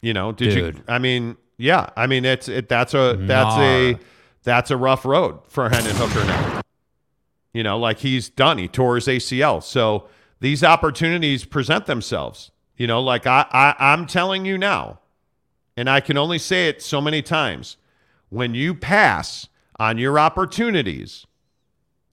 You 0.00 0.14
know, 0.14 0.32
did 0.32 0.54
Dude. 0.54 0.76
you? 0.76 0.84
I 0.88 0.98
mean, 0.98 1.36
yeah. 1.58 1.90
I 1.96 2.06
mean, 2.06 2.24
it's 2.24 2.48
it. 2.48 2.68
That's 2.68 2.94
a 2.94 3.16
that's 3.20 3.56
a 3.56 3.98
that's 4.42 4.70
a 4.70 4.76
rough 4.76 5.04
road 5.04 5.40
for 5.48 5.68
Hendon 5.68 5.96
Hooker 5.96 6.24
now. 6.24 6.62
You 7.52 7.62
know, 7.62 7.78
like 7.78 7.98
he's 7.98 8.28
done. 8.28 8.58
He 8.58 8.68
tore 8.68 8.94
his 8.94 9.06
ACL. 9.06 9.62
So 9.62 10.08
these 10.40 10.64
opportunities 10.64 11.44
present 11.44 11.86
themselves. 11.86 12.50
You 12.76 12.86
know, 12.86 13.02
like 13.02 13.26
I, 13.26 13.44
I 13.50 13.74
I'm 13.78 14.06
telling 14.06 14.46
you 14.46 14.56
now, 14.56 15.00
and 15.76 15.90
I 15.90 16.00
can 16.00 16.16
only 16.16 16.38
say 16.38 16.68
it 16.68 16.80
so 16.82 17.00
many 17.00 17.20
times. 17.20 17.76
When 18.30 18.54
you 18.54 18.74
pass 18.74 19.48
on 19.78 19.98
your 19.98 20.18
opportunities, 20.18 21.26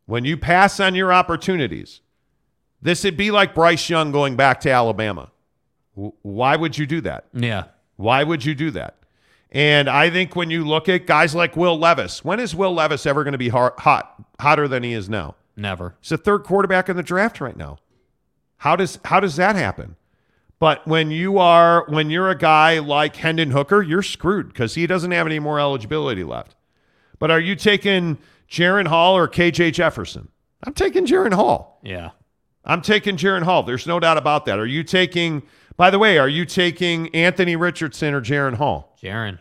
when 0.07 0.25
you 0.25 0.37
pass 0.37 0.79
on 0.79 0.95
your 0.95 1.13
opportunities, 1.13 2.01
this 2.81 3.03
would 3.03 3.17
be 3.17 3.29
like 3.29 3.53
Bryce 3.53 3.89
Young 3.89 4.11
going 4.11 4.35
back 4.35 4.59
to 4.61 4.71
Alabama. 4.71 5.29
Why 5.93 6.55
would 6.55 6.77
you 6.77 6.85
do 6.87 7.01
that? 7.01 7.25
Yeah. 7.33 7.65
Why 7.97 8.23
would 8.23 8.45
you 8.45 8.55
do 8.55 8.71
that? 8.71 8.95
And 9.51 9.89
I 9.89 10.09
think 10.09 10.35
when 10.35 10.49
you 10.49 10.65
look 10.65 10.89
at 10.89 11.05
guys 11.05 11.33
like 11.35 11.55
Will 11.55 11.77
Levis, 11.77 12.23
when 12.23 12.39
is 12.39 12.55
Will 12.55 12.73
Levis 12.73 13.05
ever 13.05 13.23
going 13.23 13.33
to 13.33 13.37
be 13.37 13.49
hot, 13.49 13.79
hot, 13.79 14.15
hotter 14.39 14.67
than 14.67 14.83
he 14.83 14.93
is 14.93 15.09
now? 15.09 15.35
Never. 15.55 15.95
He's 16.01 16.09
the 16.09 16.17
third 16.17 16.43
quarterback 16.43 16.89
in 16.89 16.95
the 16.95 17.03
draft 17.03 17.41
right 17.41 17.57
now. 17.57 17.79
How 18.57 18.75
does 18.75 18.99
how 19.05 19.19
does 19.19 19.35
that 19.35 19.55
happen? 19.55 19.95
But 20.59 20.87
when 20.87 21.11
you 21.11 21.37
are 21.37 21.85
when 21.87 22.09
you're 22.09 22.29
a 22.29 22.37
guy 22.37 22.79
like 22.79 23.15
Hendon 23.15 23.51
Hooker, 23.51 23.81
you're 23.81 24.01
screwed 24.01 24.49
because 24.49 24.75
he 24.75 24.87
doesn't 24.87 25.11
have 25.11 25.27
any 25.27 25.39
more 25.39 25.59
eligibility 25.59 26.23
left. 26.23 26.55
But 27.19 27.31
are 27.31 27.39
you 27.39 27.55
taking 27.55 28.17
Jaren 28.49 28.87
Hall 28.87 29.17
or 29.17 29.27
KJ 29.27 29.73
Jefferson? 29.73 30.29
I'm 30.63 30.73
taking 30.73 31.05
Jaren 31.05 31.33
Hall. 31.33 31.79
Yeah. 31.83 32.11
I'm 32.65 32.81
taking 32.81 33.15
Jaren 33.15 33.43
Hall. 33.43 33.63
There's 33.63 33.87
no 33.87 33.99
doubt 33.99 34.17
about 34.17 34.45
that. 34.45 34.59
Are 34.59 34.65
you 34.65 34.83
taking? 34.83 35.43
By 35.77 35.89
the 35.89 35.99
way, 35.99 36.17
are 36.17 36.27
you 36.27 36.45
taking 36.45 37.13
Anthony 37.15 37.55
Richardson 37.55 38.13
or 38.13 38.21
Jaren 38.21 38.55
Hall? 38.55 38.97
Jaren. 39.01 39.39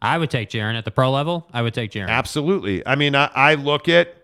I 0.00 0.18
would 0.18 0.30
take 0.30 0.50
Jaren 0.50 0.76
at 0.76 0.84
the 0.84 0.90
pro 0.90 1.10
level. 1.10 1.48
I 1.52 1.62
would 1.62 1.74
take 1.74 1.90
Jaren. 1.90 2.08
Absolutely. 2.08 2.86
I 2.86 2.94
mean, 2.94 3.14
I, 3.14 3.30
I 3.34 3.54
look 3.54 3.88
at, 3.88 4.14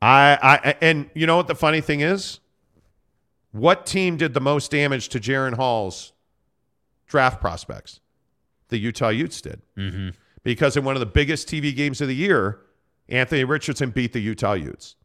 I, 0.00 0.38
I, 0.42 0.76
and 0.80 1.10
you 1.14 1.26
know 1.26 1.36
what 1.36 1.48
the 1.48 1.54
funny 1.54 1.80
thing 1.80 2.00
is? 2.00 2.40
What 3.50 3.84
team 3.84 4.16
did 4.16 4.32
the 4.32 4.40
most 4.40 4.70
damage 4.70 5.08
to 5.10 5.20
Jaren 5.20 5.54
Hall's 5.54 6.12
draft 7.06 7.40
prospects? 7.40 8.00
The 8.68 8.78
Utah 8.78 9.08
Utes 9.08 9.40
did. 9.40 9.60
Mm-hmm. 9.76 10.10
Because 10.42 10.76
in 10.76 10.84
one 10.84 10.96
of 10.96 11.00
the 11.00 11.06
biggest 11.06 11.48
TV 11.48 11.74
games 11.74 12.00
of 12.00 12.08
the 12.08 12.14
year, 12.14 12.60
Anthony 13.12 13.44
Richardson 13.44 13.90
beat 13.90 14.12
the 14.12 14.20
Utah 14.20 14.54
Utes. 14.54 14.96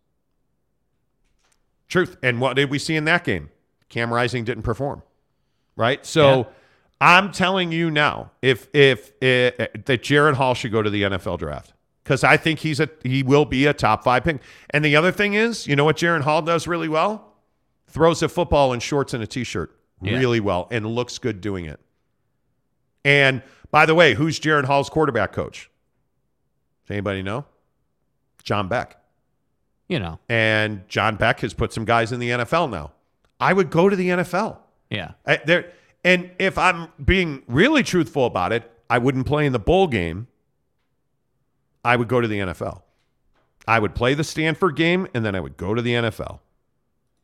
Truth. 1.88 2.18
And 2.24 2.42
what 2.42 2.56
did 2.56 2.70
we 2.70 2.80
see 2.80 2.96
in 2.96 3.06
that 3.06 3.24
game? 3.24 3.50
Cam 3.90 4.14
Rising 4.14 4.44
didn't 4.44 4.64
perform. 4.64 5.04
Right? 5.76 6.06
So 6.06 6.38
Yeah. 6.40 6.44
I'm 7.00 7.32
telling 7.32 7.72
you 7.72 7.92
now, 7.92 8.32
if 8.42 8.68
if 8.74 9.10
uh, 9.22 9.68
that 9.86 10.02
Jaren 10.02 10.34
Hall 10.34 10.56
should 10.56 10.72
go 10.72 10.82
to 10.82 10.90
the 10.90 11.04
NFL 11.04 11.38
draft 11.38 11.74
because 12.04 12.24
I 12.24 12.38
think 12.38 12.60
he's 12.60 12.80
a 12.80 12.90
he 13.04 13.22
will 13.22 13.46
be 13.46 13.68
a 13.68 13.74
top 13.74 14.04
five 14.04 14.24
pick. 14.24 14.42
And 14.72 14.84
the 14.84 14.96
other 14.96 15.12
thing 15.12 15.36
is, 15.36 15.68
you 15.68 15.76
know 15.76 15.86
what 15.86 15.98
Jaren 15.98 16.22
Hall 16.22 16.42
does 16.42 16.66
really 16.68 16.90
well? 16.90 17.36
Throws 17.88 18.24
a 18.24 18.30
football 18.30 18.74
in 18.74 18.80
shorts 18.80 19.14
and 19.14 19.22
a 19.22 19.28
t-shirt 19.28 19.78
Yeah. 20.02 20.18
really 20.18 20.40
well 20.40 20.68
and 20.72 20.86
looks 20.88 21.20
good 21.20 21.40
doing 21.40 21.66
it. 21.66 21.80
And 23.06 23.44
by 23.70 23.86
the 23.86 23.94
way, 23.96 24.16
who's 24.16 24.40
Jaren 24.40 24.66
Hall's 24.66 24.90
quarterback 24.90 25.32
coach? 25.32 25.70
Does 26.86 26.92
anybody 26.96 27.22
know? 27.22 27.46
John 28.48 28.70
Beck. 28.70 28.96
You 29.90 30.00
know. 30.00 30.20
And 30.30 30.88
John 30.88 31.18
Beck 31.18 31.42
has 31.42 31.54
put 31.54 31.74
some 31.74 31.84
guys 31.84 32.14
in 32.14 32.20
the 32.22 32.30
NFL 32.30 32.72
now. 32.72 32.94
I 33.42 33.52
would 33.52 33.70
go 33.70 33.90
to 33.90 33.96
the 33.96 34.08
NFL. 34.08 34.58
Yeah. 34.90 35.12
I, 35.26 35.42
there, 35.46 35.74
and 36.06 36.32
if 36.40 36.58
I'm 36.58 36.88
being 37.04 37.44
really 37.48 37.84
truthful 37.84 38.26
about 38.26 38.54
it, 38.54 38.72
I 38.90 39.00
wouldn't 39.00 39.28
play 39.28 39.46
in 39.46 39.52
the 39.52 39.60
bowl 39.60 39.88
game. 39.88 40.28
I 41.84 41.98
would 41.98 42.08
go 42.08 42.22
to 42.22 42.28
the 42.28 42.40
NFL. 42.40 42.84
I 43.68 43.80
would 43.80 43.94
play 43.94 44.14
the 44.14 44.24
Stanford 44.24 44.78
game, 44.78 45.10
and 45.14 45.26
then 45.26 45.36
I 45.36 45.42
would 45.42 45.58
go 45.58 45.74
to 45.74 45.82
the 45.82 45.92
NFL. 45.92 46.40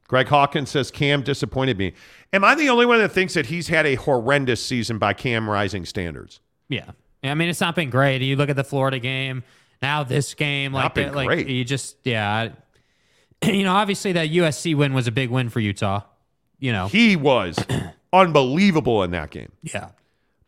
Greg 0.09 0.27
Hawkins 0.27 0.71
says 0.71 0.91
Cam 0.91 1.23
disappointed 1.23 1.77
me. 1.77 1.93
Am 2.33 2.43
I 2.43 2.53
the 2.53 2.67
only 2.67 2.85
one 2.85 2.99
that 2.99 3.13
thinks 3.13 3.33
that 3.35 3.45
he's 3.45 3.69
had 3.69 3.85
a 3.85 3.95
horrendous 3.95 4.63
season 4.63 4.97
by 4.97 5.13
Cam 5.13 5.49
Rising 5.49 5.85
standards? 5.85 6.41
Yeah. 6.67 6.91
Yeah, 7.23 7.31
I 7.31 7.35
mean, 7.35 7.47
it's 7.47 7.61
not 7.61 7.75
been 7.75 7.89
great. 7.89 8.21
You 8.21 8.35
look 8.35 8.49
at 8.49 8.57
the 8.57 8.65
Florida 8.65 8.99
game, 8.99 9.43
now 9.83 10.03
this 10.03 10.33
game, 10.33 10.73
like, 10.73 10.95
that, 10.95 11.13
like 11.13 11.27
great. 11.27 11.47
you 11.47 11.63
just, 11.63 11.97
yeah. 12.03 12.49
You 13.43 13.63
know, 13.65 13.73
obviously 13.73 14.13
that 14.13 14.29
USC 14.29 14.73
win 14.73 14.93
was 14.93 15.05
a 15.07 15.11
big 15.11 15.29
win 15.29 15.49
for 15.49 15.59
Utah. 15.59 16.01
You 16.59 16.71
know, 16.71 16.87
He 16.87 17.17
was 17.17 17.57
unbelievable 18.13 19.03
in 19.03 19.11
that 19.11 19.31
game. 19.31 19.51
yeah. 19.61 19.89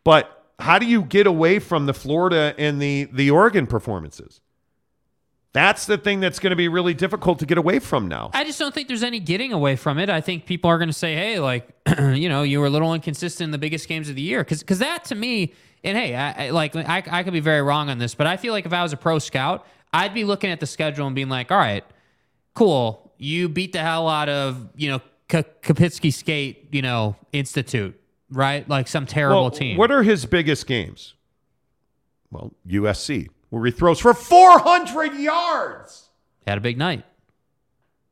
But 0.06 0.32
how 0.60 0.80
do 0.80 0.86
you 0.86 1.02
get 1.02 1.28
away 1.28 1.60
from 1.60 1.88
the 1.88 1.94
Florida 1.94 2.56
and 2.58 2.82
the 2.82 3.10
the 3.12 3.32
Oregon 3.32 3.68
performances? 3.68 4.40
That's 5.52 5.86
the 5.86 5.98
thing 5.98 6.20
that's 6.20 6.40
going 6.40 6.52
to 6.52 6.56
be 6.56 6.68
really 6.68 6.94
difficult 6.94 7.40
to 7.40 7.46
get 7.46 7.58
away 7.58 7.80
from 7.80 8.08
now. 8.08 8.30
I 8.34 8.44
just 8.44 8.60
don't 8.60 8.74
think 8.74 8.88
there's 8.90 9.04
any 9.04 9.20
getting 9.20 9.52
away 9.54 9.78
from 9.78 9.98
it. 10.00 10.10
I 10.10 10.20
think 10.22 10.46
people 10.46 10.70
are 10.70 10.78
going 10.78 10.90
to 10.90 10.94
say, 10.94 11.16
"Hey, 11.16 11.40
like, 11.40 11.68
you 12.00 12.30
know, 12.30 12.44
you 12.44 12.60
were 12.60 12.66
a 12.68 12.70
little 12.70 12.94
inconsistent 12.94 13.46
in 13.48 13.52
the 13.52 13.58
biggest 13.58 13.88
games 13.90 14.08
of 14.10 14.16
the 14.16 14.22
year," 14.22 14.44
because 14.44 14.60
because 14.60 14.80
that 14.80 15.06
to 15.06 15.16
me, 15.16 15.54
and 15.86 15.98
hey, 15.98 16.16
I, 16.16 16.48
I 16.48 16.50
like 16.50 16.76
I, 16.76 17.04
I 17.10 17.24
could 17.24 17.34
be 17.34 17.40
very 17.40 17.62
wrong 17.62 17.90
on 17.90 17.98
this, 17.98 18.14
but 18.16 18.28
I 18.28 18.36
feel 18.38 18.52
like 18.54 18.66
if 18.66 18.74
I 18.74 18.84
was 18.84 18.92
a 18.94 18.98
pro 18.98 19.20
scout, 19.20 19.66
I'd 19.94 20.14
be 20.14 20.24
looking 20.26 20.50
at 20.52 20.60
the 20.60 20.68
schedule 20.68 21.06
and 21.08 21.16
being 21.16 21.30
like, 21.30 21.52
"All 21.52 21.58
right, 21.58 21.84
cool, 22.54 23.14
you 23.18 23.48
beat 23.48 23.72
the 23.72 23.80
hell 23.80 24.08
out 24.10 24.28
of 24.30 24.70
you 24.76 24.90
know 24.90 25.02
K- 25.30 25.44
Kapitsky 25.62 26.14
Skate, 26.14 26.68
you 26.72 26.82
know, 26.82 27.16
Institute, 27.32 28.00
right? 28.30 28.68
Like 28.68 28.88
some 28.88 29.06
terrible 29.06 29.44
Well, 29.44 29.52
team." 29.52 29.78
What 29.78 29.92
are 29.92 30.04
his 30.04 30.26
biggest 30.26 30.68
games? 30.68 31.14
Well, 32.32 32.54
USC, 32.68 33.30
where 33.50 33.64
he 33.66 33.72
throws 33.72 34.00
for 34.00 34.14
400 34.14 35.14
yards, 35.16 36.10
Had 36.46 36.58
a 36.58 36.62
big 36.62 36.78
night. 36.78 37.06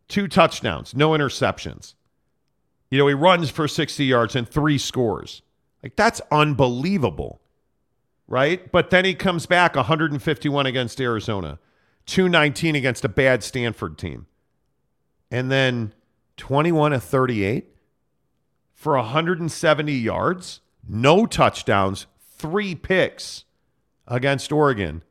two 0.07 0.27
touchdowns, 0.27 0.95
no 0.95 1.09
interceptions. 1.11 1.95
You 2.89 2.99
know, 2.99 3.07
he 3.07 3.15
runs 3.15 3.49
for 3.49 3.67
60 3.67 4.05
yards 4.05 4.35
and 4.35 4.47
three 4.47 4.77
scores. 4.77 5.41
Like, 5.81 5.95
that's 5.95 6.21
unbelievable, 6.31 7.41
right? 8.27 8.71
But 8.71 8.89
then 8.89 9.05
he 9.05 9.13
comes 9.13 9.45
back 9.45 9.75
151 9.75 10.65
against 10.65 10.99
Arizona, 10.99 11.59
219 12.05 12.75
against 12.75 13.05
a 13.05 13.09
bad 13.09 13.43
Stanford 13.43 13.97
team, 13.97 14.27
and 15.31 15.51
then 15.51 15.93
21 16.37 16.91
to 16.91 16.99
38 16.99 17.67
for 18.73 18.95
170 18.97 19.93
yards, 19.93 20.61
no 20.87 21.25
touchdowns, 21.25 22.07
three 22.19 22.75
picks 22.75 23.45
against 24.07 24.51
Oregon. 24.51 25.03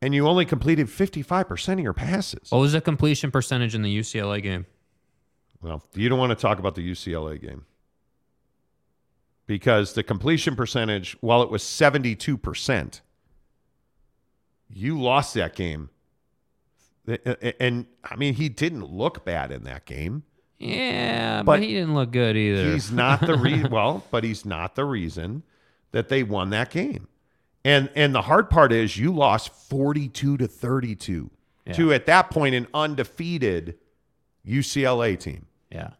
And 0.00 0.14
you 0.14 0.28
only 0.28 0.44
completed 0.44 0.86
55% 0.86 1.72
of 1.74 1.80
your 1.80 1.92
passes. 1.92 2.50
What 2.50 2.58
was 2.58 2.72
the 2.72 2.80
completion 2.80 3.30
percentage 3.30 3.74
in 3.74 3.82
the 3.82 3.98
UCLA 3.98 4.42
game? 4.42 4.66
Well, 5.60 5.82
you 5.94 6.08
don't 6.08 6.18
want 6.18 6.30
to 6.30 6.36
talk 6.36 6.60
about 6.60 6.76
the 6.76 6.88
UCLA 6.88 7.40
game 7.40 7.64
because 9.48 9.94
the 9.94 10.04
completion 10.04 10.54
percentage, 10.54 11.16
while 11.20 11.42
it 11.42 11.50
was 11.50 11.64
72%, 11.64 13.00
you 14.68 15.00
lost 15.00 15.34
that 15.34 15.56
game. 15.56 15.88
And 17.58 17.86
I 18.04 18.16
mean, 18.16 18.34
he 18.34 18.50
didn't 18.50 18.84
look 18.84 19.24
bad 19.24 19.50
in 19.50 19.64
that 19.64 19.86
game. 19.86 20.22
Yeah, 20.58 21.38
but, 21.38 21.52
But 21.52 21.62
he 21.62 21.68
didn't 21.72 21.94
look 21.94 22.10
good 22.10 22.36
either. 22.36 22.72
He's 22.72 22.92
not 22.92 23.20
the 23.20 23.36
reason. 23.36 23.70
well, 23.72 24.04
but 24.10 24.22
he's 24.22 24.44
not 24.44 24.74
the 24.74 24.84
reason 24.84 25.42
that 25.92 26.08
they 26.08 26.22
won 26.22 26.50
that 26.50 26.70
game. 26.70 27.08
And 27.64 27.90
and 27.94 28.14
the 28.14 28.22
hard 28.22 28.50
part 28.50 28.72
is 28.72 28.98
you 28.98 29.14
lost 29.14 29.50
forty 29.50 30.08
two 30.08 30.36
to 30.36 30.46
thirty 30.46 30.94
two 30.94 31.30
to 31.72 31.92
at 31.92 32.06
that 32.06 32.30
point 32.30 32.54
an 32.54 32.66
undefeated 32.74 33.78
UCLA 34.46 35.18
team. 35.18 35.46
yeah. 35.70 35.90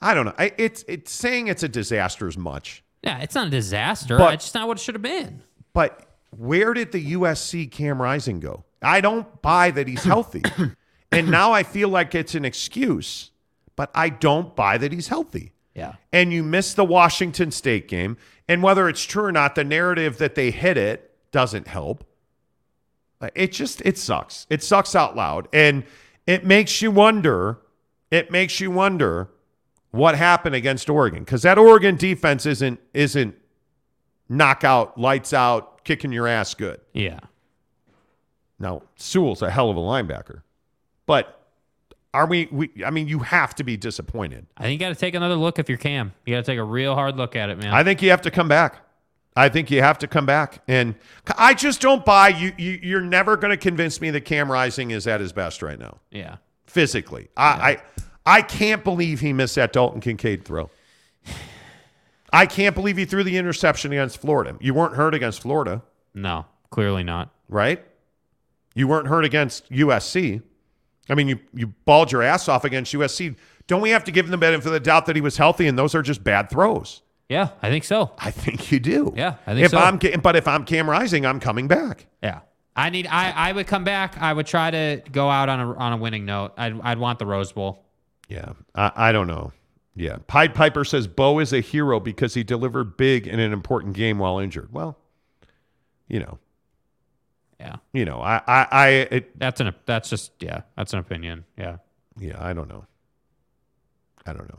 I 0.00 0.14
don't 0.14 0.26
know. 0.26 0.34
I, 0.38 0.52
it's 0.58 0.84
it's 0.88 1.10
saying 1.12 1.48
it's 1.48 1.62
a 1.62 1.68
disaster 1.68 2.26
as 2.28 2.36
much, 2.36 2.82
Yeah, 3.02 3.18
it's 3.20 3.34
not 3.34 3.46
a 3.46 3.50
disaster. 3.50 4.18
But- 4.18 4.34
it's 4.34 4.44
just 4.44 4.54
not 4.54 4.68
what 4.68 4.78
it 4.78 4.80
should 4.82 4.94
have 4.94 5.02
been. 5.02 5.42
but 5.72 6.00
where 6.36 6.74
did 6.74 6.90
the 6.92 7.12
USC 7.14 7.70
Cam 7.70 8.02
Rising 8.02 8.40
go? 8.40 8.64
I 8.82 9.00
don't 9.00 9.40
buy 9.40 9.70
that 9.70 9.86
he's 9.88 10.02
healthy, 10.04 10.42
and 11.12 11.30
now 11.30 11.52
I 11.52 11.62
feel 11.62 11.88
like 11.88 12.14
it's 12.14 12.34
an 12.34 12.44
excuse, 12.44 13.30
but 13.76 13.90
I 13.94 14.08
don't 14.08 14.54
buy 14.56 14.76
that 14.78 14.92
he's 14.92 15.08
healthy. 15.08 15.52
Yeah. 15.74 15.94
and 16.12 16.32
you 16.32 16.44
miss 16.44 16.74
the 16.74 16.84
Washington 16.84 17.50
State 17.50 17.88
game. 17.88 18.16
And 18.46 18.62
whether 18.62 18.88
it's 18.88 19.02
true 19.02 19.24
or 19.24 19.32
not, 19.32 19.56
the 19.56 19.64
narrative 19.64 20.18
that 20.18 20.36
they 20.36 20.52
hit 20.52 20.76
it 20.76 21.10
doesn't 21.32 21.66
help. 21.66 22.04
Uh, 23.20 23.30
it 23.34 23.50
just 23.50 23.80
it 23.84 23.98
sucks. 23.98 24.46
It 24.50 24.62
sucks 24.62 24.94
out 24.94 25.16
loud, 25.16 25.48
and 25.52 25.82
it 26.28 26.44
makes 26.44 26.80
you 26.82 26.90
wonder. 26.92 27.58
It 28.12 28.30
makes 28.30 28.60
you 28.60 28.70
wonder 28.70 29.30
what 29.94 30.16
happened 30.16 30.56
against 30.56 30.90
Oregon 30.90 31.20
because 31.20 31.42
that 31.42 31.56
Oregon 31.56 31.96
defense 31.96 32.46
isn't 32.46 32.80
isn't 32.92 33.36
knockout, 34.28 34.98
lights 34.98 35.32
out, 35.32 35.84
kicking 35.84 36.10
your 36.10 36.26
ass 36.26 36.52
good. 36.54 36.80
Yeah. 36.92 37.20
Now 38.58 38.82
Sewell's 38.96 39.40
a 39.40 39.50
hell 39.50 39.70
of 39.70 39.76
a 39.76 39.80
linebacker. 39.80 40.42
But 41.06 41.40
are 42.12 42.26
we, 42.26 42.48
we? 42.50 42.70
I 42.84 42.90
mean, 42.90 43.06
you 43.06 43.20
have 43.20 43.54
to 43.56 43.64
be 43.64 43.76
disappointed. 43.76 44.46
I 44.56 44.64
think 44.64 44.72
you 44.72 44.78
got 44.78 44.88
to 44.88 44.94
take 44.98 45.14
another 45.14 45.36
look 45.36 45.58
if 45.60 45.68
you're 45.68 45.78
Cam. 45.78 46.12
You 46.26 46.34
got 46.34 46.44
to 46.44 46.50
take 46.50 46.58
a 46.58 46.64
real 46.64 46.94
hard 46.94 47.16
look 47.16 47.36
at 47.36 47.50
it, 47.50 47.58
man. 47.58 47.72
I 47.72 47.84
think 47.84 48.02
you 48.02 48.10
have 48.10 48.22
to 48.22 48.30
come 48.30 48.48
back. 48.48 48.80
I 49.36 49.48
think 49.48 49.70
you 49.70 49.80
have 49.82 49.98
to 49.98 50.06
come 50.06 50.26
back, 50.26 50.62
and 50.68 50.94
I 51.36 51.54
just 51.54 51.80
don't 51.80 52.04
buy 52.04 52.28
you. 52.28 52.52
you 52.56 52.78
you're 52.82 53.00
never 53.00 53.36
going 53.36 53.50
to 53.50 53.56
convince 53.56 54.00
me 54.00 54.10
that 54.10 54.22
Cam 54.22 54.50
Rising 54.50 54.92
is 54.92 55.08
at 55.08 55.20
his 55.20 55.32
best 55.32 55.60
right 55.60 55.78
now, 55.78 55.98
yeah. 56.12 56.36
physically. 56.66 57.28
I, 57.36 57.42
I 57.44 57.82
I 58.26 58.42
can't 58.42 58.82
believe 58.84 59.20
he 59.20 59.32
missed 59.32 59.54
that 59.56 59.72
Dalton 59.72 60.00
Kincaid 60.00 60.44
throw. 60.44 60.70
I 62.32 62.46
can't 62.46 62.74
believe 62.74 62.96
he 62.96 63.04
threw 63.04 63.22
the 63.22 63.36
interception 63.36 63.92
against 63.92 64.18
Florida. 64.20 64.56
You 64.60 64.74
weren't 64.74 64.94
hurt 64.94 65.14
against 65.14 65.40
Florida, 65.42 65.82
No, 66.14 66.46
clearly 66.70 67.02
not. 67.04 67.30
right? 67.48 67.84
You 68.74 68.88
weren't 68.88 69.06
hurt 69.06 69.24
against 69.24 69.70
USC. 69.70 70.42
I 71.08 71.14
mean, 71.14 71.28
you 71.28 71.38
you 71.52 71.68
balled 71.84 72.10
your 72.10 72.22
ass 72.22 72.48
off 72.48 72.64
against 72.64 72.92
USC. 72.92 73.36
Don't 73.66 73.80
we 73.82 73.90
have 73.90 74.04
to 74.04 74.10
give 74.10 74.24
him 74.24 74.30
the 74.32 74.38
benefit 74.38 74.66
of 74.66 74.72
the 74.72 74.80
doubt 74.80 75.06
that 75.06 75.14
he 75.16 75.22
was 75.22 75.36
healthy 75.36 75.68
and 75.68 75.78
those 75.78 75.94
are 75.94 76.02
just 76.02 76.24
bad 76.24 76.50
throws? 76.50 77.02
Yeah, 77.28 77.50
I 77.62 77.68
think 77.70 77.84
so. 77.84 78.12
I 78.18 78.30
think 78.30 78.72
you 78.72 78.80
do. 78.80 79.12
Yeah, 79.16 79.34
I 79.46 79.54
think 79.54 79.64
if 79.66 79.70
so. 79.70 79.78
I'm, 79.78 79.98
but 80.22 80.34
if 80.36 80.48
I'm 80.48 80.64
Cam 80.64 80.88
Rising, 80.90 81.24
I'm 81.24 81.40
coming 81.40 81.68
back. 81.68 82.06
Yeah. 82.22 82.40
I 82.76 82.90
need. 82.90 83.06
I, 83.06 83.30
I 83.30 83.52
would 83.52 83.66
come 83.68 83.84
back. 83.84 84.20
I 84.20 84.32
would 84.32 84.46
try 84.46 84.70
to 84.72 85.02
go 85.12 85.30
out 85.30 85.48
on 85.48 85.60
a 85.60 85.74
on 85.74 85.92
a 85.92 85.96
winning 85.98 86.24
note. 86.24 86.54
I'd 86.56 86.80
I'd 86.80 86.98
want 86.98 87.18
the 87.20 87.26
Rose 87.26 87.52
Bowl. 87.52 87.83
Yeah, 88.28 88.52
I, 88.74 88.92
I 88.96 89.12
don't 89.12 89.26
know. 89.26 89.52
Yeah, 89.96 90.16
Pied 90.26 90.54
Piper 90.54 90.84
says 90.84 91.06
Bo 91.06 91.38
is 91.38 91.52
a 91.52 91.60
hero 91.60 92.00
because 92.00 92.34
he 92.34 92.42
delivered 92.42 92.96
big 92.96 93.26
in 93.28 93.38
an 93.38 93.52
important 93.52 93.94
game 93.94 94.18
while 94.18 94.38
injured. 94.38 94.72
Well, 94.72 94.98
you 96.08 96.18
know, 96.20 96.38
Yeah. 97.60 97.76
you 97.92 98.04
know, 98.04 98.20
I, 98.20 98.40
I, 98.46 98.66
I 98.70 98.88
it, 98.88 99.38
That's 99.38 99.60
an. 99.60 99.72
That's 99.86 100.10
just. 100.10 100.32
Yeah. 100.40 100.62
That's 100.76 100.92
an 100.92 100.98
opinion. 100.98 101.44
Yeah. 101.56 101.76
yeah, 102.18 102.36
I 102.44 102.52
don't 102.52 102.68
know. 102.68 102.86
I 104.26 104.32
don't 104.32 104.48
know. 104.48 104.58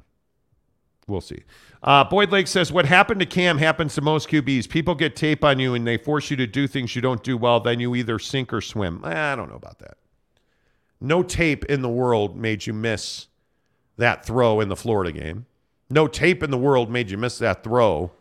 We'll 1.08 1.22
see. 1.22 1.44
Uh, 1.84 2.04
Boyd 2.04 2.32
Lake 2.32 2.48
says, 2.48 2.72
What 2.72 2.86
happened 2.86 3.20
to 3.20 3.26
Cam 3.26 3.58
happens 3.58 3.94
to 3.96 4.02
most 4.02 4.30
QBs. 4.30 4.70
People 4.70 4.96
get 4.96 5.16
tape 5.16 5.44
on 5.44 5.60
you 5.60 5.74
and 5.76 5.86
they 5.86 5.98
force 5.98 6.32
you 6.32 6.38
to 6.38 6.48
do 6.48 6.66
things 6.68 6.96
you 6.96 7.02
don't 7.02 7.24
do 7.24 7.36
well. 7.38 7.60
Then 7.60 7.80
you 7.80 7.94
either 7.96 8.18
sink 8.20 8.54
or 8.54 8.62
swim. 8.62 9.02
Eh, 9.06 9.10
I 9.34 9.36
don't 9.36 9.50
know 9.50 9.56
about 9.56 9.80
that. 9.80 9.98
No 11.02 11.22
tape 11.24 11.66
in 11.66 11.82
the 11.82 11.90
world 11.90 12.36
made 12.38 12.66
you 12.66 12.74
miss 12.74 13.28
that 13.98 14.26
throw 14.26 14.60
in 14.60 14.70
the 14.70 14.76
Florida 14.76 15.12
game. 15.12 15.46
No 15.90 16.08
tape 16.08 16.42
in 16.44 16.52
the 16.52 16.58
world 16.58 16.90
made 16.90 17.10
you 17.12 17.18
miss 17.18 17.38
that 17.40 17.64
throw 17.64 18.12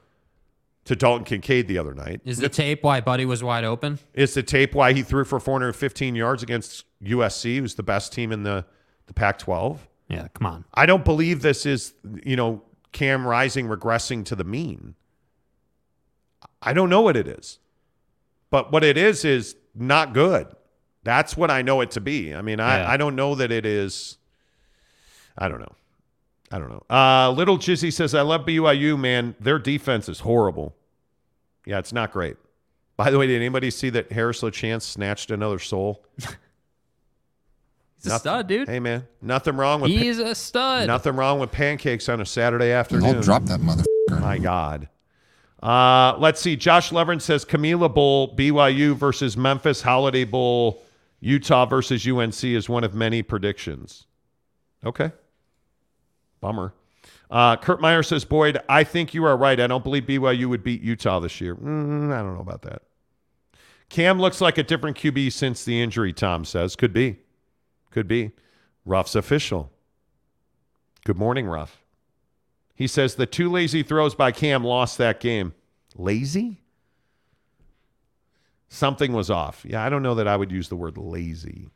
to 0.84 0.94
Dalton 0.94 1.24
Kincaid 1.24 1.66
the 1.66 1.78
other 1.78 1.94
night. 1.94 2.20
Is 2.24 2.38
the 2.38 2.48
tape 2.48 2.82
why 2.82 3.00
Buddy 3.00 3.24
was 3.24 3.42
wide 3.42 3.64
open? 3.64 3.98
Is 4.12 4.34
the 4.34 4.42
tape 4.42 4.74
why 4.74 4.92
he 4.92 5.02
threw 5.02 5.24
for 5.24 5.40
415 5.40 6.14
yards 6.14 6.42
against 6.42 6.84
USC, 7.02 7.58
who's 7.58 7.74
the 7.74 7.82
best 7.82 8.12
team 8.12 8.32
in 8.32 8.42
the, 8.42 8.66
the 9.06 9.14
Pac 9.14 9.38
12? 9.38 9.88
Yeah. 10.08 10.28
Come 10.34 10.46
on. 10.46 10.64
I 10.74 10.84
don't 10.84 11.04
believe 11.04 11.40
this 11.40 11.64
is, 11.64 11.94
you 12.22 12.36
know, 12.36 12.62
Cam 12.92 13.26
Rising 13.26 13.66
regressing 13.66 14.24
to 14.26 14.36
the 14.36 14.44
mean. 14.44 14.94
I 16.60 16.74
don't 16.74 16.90
know 16.90 17.00
what 17.00 17.16
it 17.16 17.26
is. 17.26 17.58
But 18.50 18.70
what 18.70 18.84
it 18.84 18.96
is 18.98 19.24
is 19.24 19.56
not 19.74 20.12
good. 20.12 20.46
That's 21.02 21.36
what 21.36 21.50
I 21.50 21.62
know 21.62 21.80
it 21.80 21.90
to 21.92 22.00
be. 22.00 22.34
I 22.34 22.42
mean, 22.42 22.60
I, 22.60 22.78
Yeah. 22.78 22.90
I 22.90 22.96
don't 22.96 23.16
know 23.16 23.34
that 23.34 23.50
it 23.50 23.66
is. 23.66 24.18
I 25.36 25.48
don't 25.48 25.60
know. 25.60 25.74
I 26.50 26.58
don't 26.58 26.68
know. 26.70 26.84
Uh, 26.94 27.30
Little 27.30 27.58
Jizzy 27.58 27.92
says, 27.92 28.14
I 28.14 28.22
love 28.22 28.46
BYU, 28.46 28.98
man. 28.98 29.34
Their 29.40 29.58
defense 29.58 30.08
is 30.08 30.20
horrible. 30.20 30.74
Yeah, 31.66 31.78
it's 31.78 31.92
not 31.92 32.12
great. 32.12 32.36
By 32.96 33.10
the 33.10 33.18
way, 33.18 33.26
did 33.26 33.36
anybody 33.36 33.70
see 33.70 33.90
that 33.90 34.12
Harris 34.12 34.40
LaChance 34.42 34.82
snatched 34.82 35.30
another 35.30 35.58
soul? 35.58 36.04
He's 36.16 38.12
a 38.12 38.18
stud, 38.18 38.46
dude. 38.46 38.68
Hey, 38.68 38.78
man, 38.78 39.06
nothing 39.20 39.56
wrong 39.56 39.80
with 39.80 39.90
He's 39.90 40.18
a 40.18 40.34
stud. 40.34 40.86
Nothing 40.86 41.16
wrong 41.16 41.40
with 41.40 41.50
pancakes 41.50 42.08
on 42.08 42.20
a 42.20 42.26
Saturday 42.26 42.70
afternoon. 42.70 43.16
I'll 43.16 43.22
drop 43.22 43.44
that 43.44 43.60
motherfucker. 43.60 44.20
My 44.20 44.38
God. 44.38 44.88
Uh, 45.62 46.14
let's 46.18 46.40
see. 46.40 46.54
Josh 46.56 46.90
Levern 46.90 47.20
says 47.20 47.44
Camellia 47.44 47.88
Bowl, 47.88 48.36
BYU 48.36 48.94
versus 48.94 49.36
Memphis 49.36 49.80
Holiday 49.80 50.24
Bowl, 50.24 50.82
Utah 51.20 51.64
versus 51.64 52.06
UNC 52.06 52.44
is 52.44 52.68
one 52.68 52.84
of 52.84 52.94
many 52.94 53.22
predictions. 53.22 54.06
Okay. 54.84 55.10
Bummer. 56.44 56.74
Uh, 57.30 57.56
Kurt 57.56 57.80
Meyer 57.80 58.02
says, 58.02 58.26
Boyd, 58.26 58.60
I 58.68 58.84
think 58.84 59.14
you 59.14 59.24
are 59.24 59.34
right. 59.34 59.58
I 59.58 59.66
don't 59.66 59.82
believe 59.82 60.02
BYU 60.02 60.46
would 60.50 60.62
beat 60.62 60.82
Utah 60.82 61.18
this 61.18 61.40
year. 61.40 61.56
Mm, 61.56 62.12
I 62.12 62.18
don't 62.18 62.34
know 62.34 62.42
about 62.42 62.60
that. 62.62 62.82
Cam 63.88 64.20
looks 64.20 64.42
like 64.42 64.58
a 64.58 64.62
different 64.62 64.98
QB 64.98 65.32
since 65.32 65.64
the 65.64 65.80
injury, 65.80 66.12
Tom 66.12 66.44
says. 66.44 66.76
Could 66.76 66.92
be. 66.92 67.16
Could 67.90 68.06
be. 68.06 68.32
Ruff's 68.84 69.14
official. 69.14 69.72
Good 71.06 71.16
morning, 71.16 71.46
Ruff. 71.46 71.82
He 72.74 72.86
says 72.86 73.14
the 73.14 73.24
two 73.24 73.50
lazy 73.50 73.82
throws 73.82 74.14
by 74.14 74.30
Cam 74.30 74.62
lost 74.62 74.98
that 74.98 75.18
game. 75.18 75.54
Lazy? 75.96 76.60
Something 78.68 79.14
was 79.14 79.30
off. 79.30 79.64
Yeah, 79.66 79.82
I 79.82 79.88
don't 79.88 80.02
know 80.02 80.16
that 80.16 80.28
I 80.28 80.36
would 80.36 80.52
use 80.52 80.68
the 80.68 80.76
word 80.76 80.98
lazy. 80.98 81.70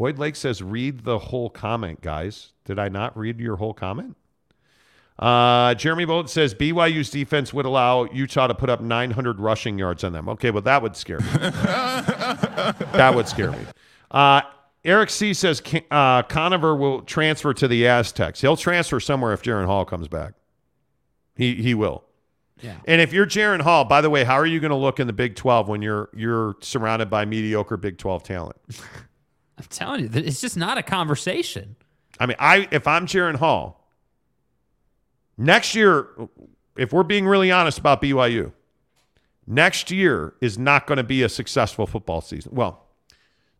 Boyd 0.00 0.18
Lake 0.18 0.34
says, 0.34 0.62
read 0.62 1.04
the 1.04 1.18
whole 1.18 1.50
comment, 1.50 2.00
guys. 2.00 2.54
Did 2.64 2.78
I 2.78 2.88
not 2.88 3.14
read 3.18 3.38
your 3.38 3.56
whole 3.56 3.74
comment? 3.74 4.16
Uh, 5.18 5.74
Jeremy 5.74 6.06
Bolt 6.06 6.30
says 6.30 6.54
BYU's 6.54 7.10
defense 7.10 7.52
would 7.52 7.66
allow 7.66 8.04
Utah 8.04 8.46
to 8.46 8.54
put 8.54 8.70
up 8.70 8.80
900 8.80 9.38
rushing 9.38 9.78
yards 9.78 10.02
on 10.02 10.14
them. 10.14 10.26
Okay, 10.30 10.50
well, 10.50 10.62
that 10.62 10.80
would 10.80 10.96
scare 10.96 11.20
me. 11.20 11.26
that 11.34 13.12
would 13.14 13.28
scare 13.28 13.50
me. 13.52 13.58
Uh, 14.10 14.40
Eric 14.86 15.10
C 15.10 15.34
says 15.34 15.62
uh, 15.90 16.22
Conover 16.22 16.74
will 16.74 17.02
transfer 17.02 17.52
to 17.52 17.68
the 17.68 17.86
Aztecs. 17.86 18.40
He'll 18.40 18.56
transfer 18.56 19.00
somewhere 19.00 19.34
if 19.34 19.42
Jaren 19.42 19.66
Hall 19.66 19.84
comes 19.84 20.08
back. 20.08 20.32
He 21.36 21.56
he 21.56 21.74
will. 21.74 22.04
Yeah. 22.62 22.76
And 22.86 23.02
if 23.02 23.12
you're 23.12 23.26
Jaren 23.26 23.60
Hall, 23.60 23.84
by 23.84 24.00
the 24.00 24.08
way, 24.08 24.24
how 24.24 24.36
are 24.36 24.46
you 24.46 24.60
going 24.60 24.70
to 24.70 24.76
look 24.76 24.98
in 24.98 25.06
the 25.06 25.12
Big 25.12 25.36
12 25.36 25.68
when 25.68 25.82
you're 25.82 26.08
you're 26.14 26.56
surrounded 26.60 27.10
by 27.10 27.26
mediocre 27.26 27.76
Big 27.76 27.98
12 27.98 28.22
talent? 28.22 28.56
I'm 29.60 29.66
telling 29.68 30.00
you, 30.00 30.10
it's 30.14 30.40
just 30.40 30.56
not 30.56 30.78
a 30.78 30.82
conversation. 30.82 31.76
I 32.18 32.24
mean, 32.24 32.36
I 32.38 32.66
if 32.70 32.86
I'm 32.86 33.06
Jaren 33.06 33.36
Hall, 33.36 33.86
next 35.36 35.74
year, 35.74 36.08
if 36.78 36.94
we're 36.94 37.02
being 37.02 37.26
really 37.26 37.52
honest 37.52 37.78
about 37.78 38.00
BYU, 38.00 38.52
next 39.46 39.90
year 39.90 40.32
is 40.40 40.56
not 40.58 40.86
going 40.86 40.96
to 40.96 41.04
be 41.04 41.22
a 41.22 41.28
successful 41.28 41.86
football 41.86 42.22
season. 42.22 42.52
Well, 42.54 42.86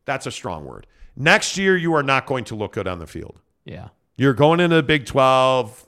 that's 0.06 0.24
a 0.24 0.30
strong 0.30 0.64
word. 0.64 0.86
Next 1.16 1.58
year, 1.58 1.76
you 1.76 1.92
are 1.94 2.02
not 2.02 2.24
going 2.24 2.44
to 2.44 2.54
look 2.54 2.72
good 2.72 2.88
on 2.88 2.98
the 2.98 3.06
field. 3.06 3.38
Yeah. 3.66 3.88
You're 4.16 4.32
going 4.32 4.58
into 4.58 4.76
the 4.76 4.82
Big 4.82 5.04
12. 5.04 5.86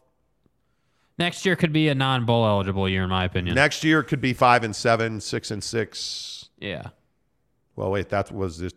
Next 1.16 1.46
year 1.46 1.56
could 1.56 1.72
be 1.72 1.88
a 1.88 1.94
non-bowl 1.94 2.44
eligible 2.44 2.86
year, 2.86 3.04
in 3.04 3.08
my 3.08 3.24
opinion. 3.24 3.54
Next 3.54 3.82
year 3.82 4.02
could 4.02 4.20
be 4.20 4.34
five 4.34 4.62
and 4.62 4.76
seven, 4.76 5.20
six 5.20 5.50
and 5.50 5.64
six. 5.64 6.50
Yeah. 6.58 6.88
Well, 7.76 7.90
wait, 7.90 8.10
that 8.10 8.30
was 8.30 8.58
this 8.58 8.72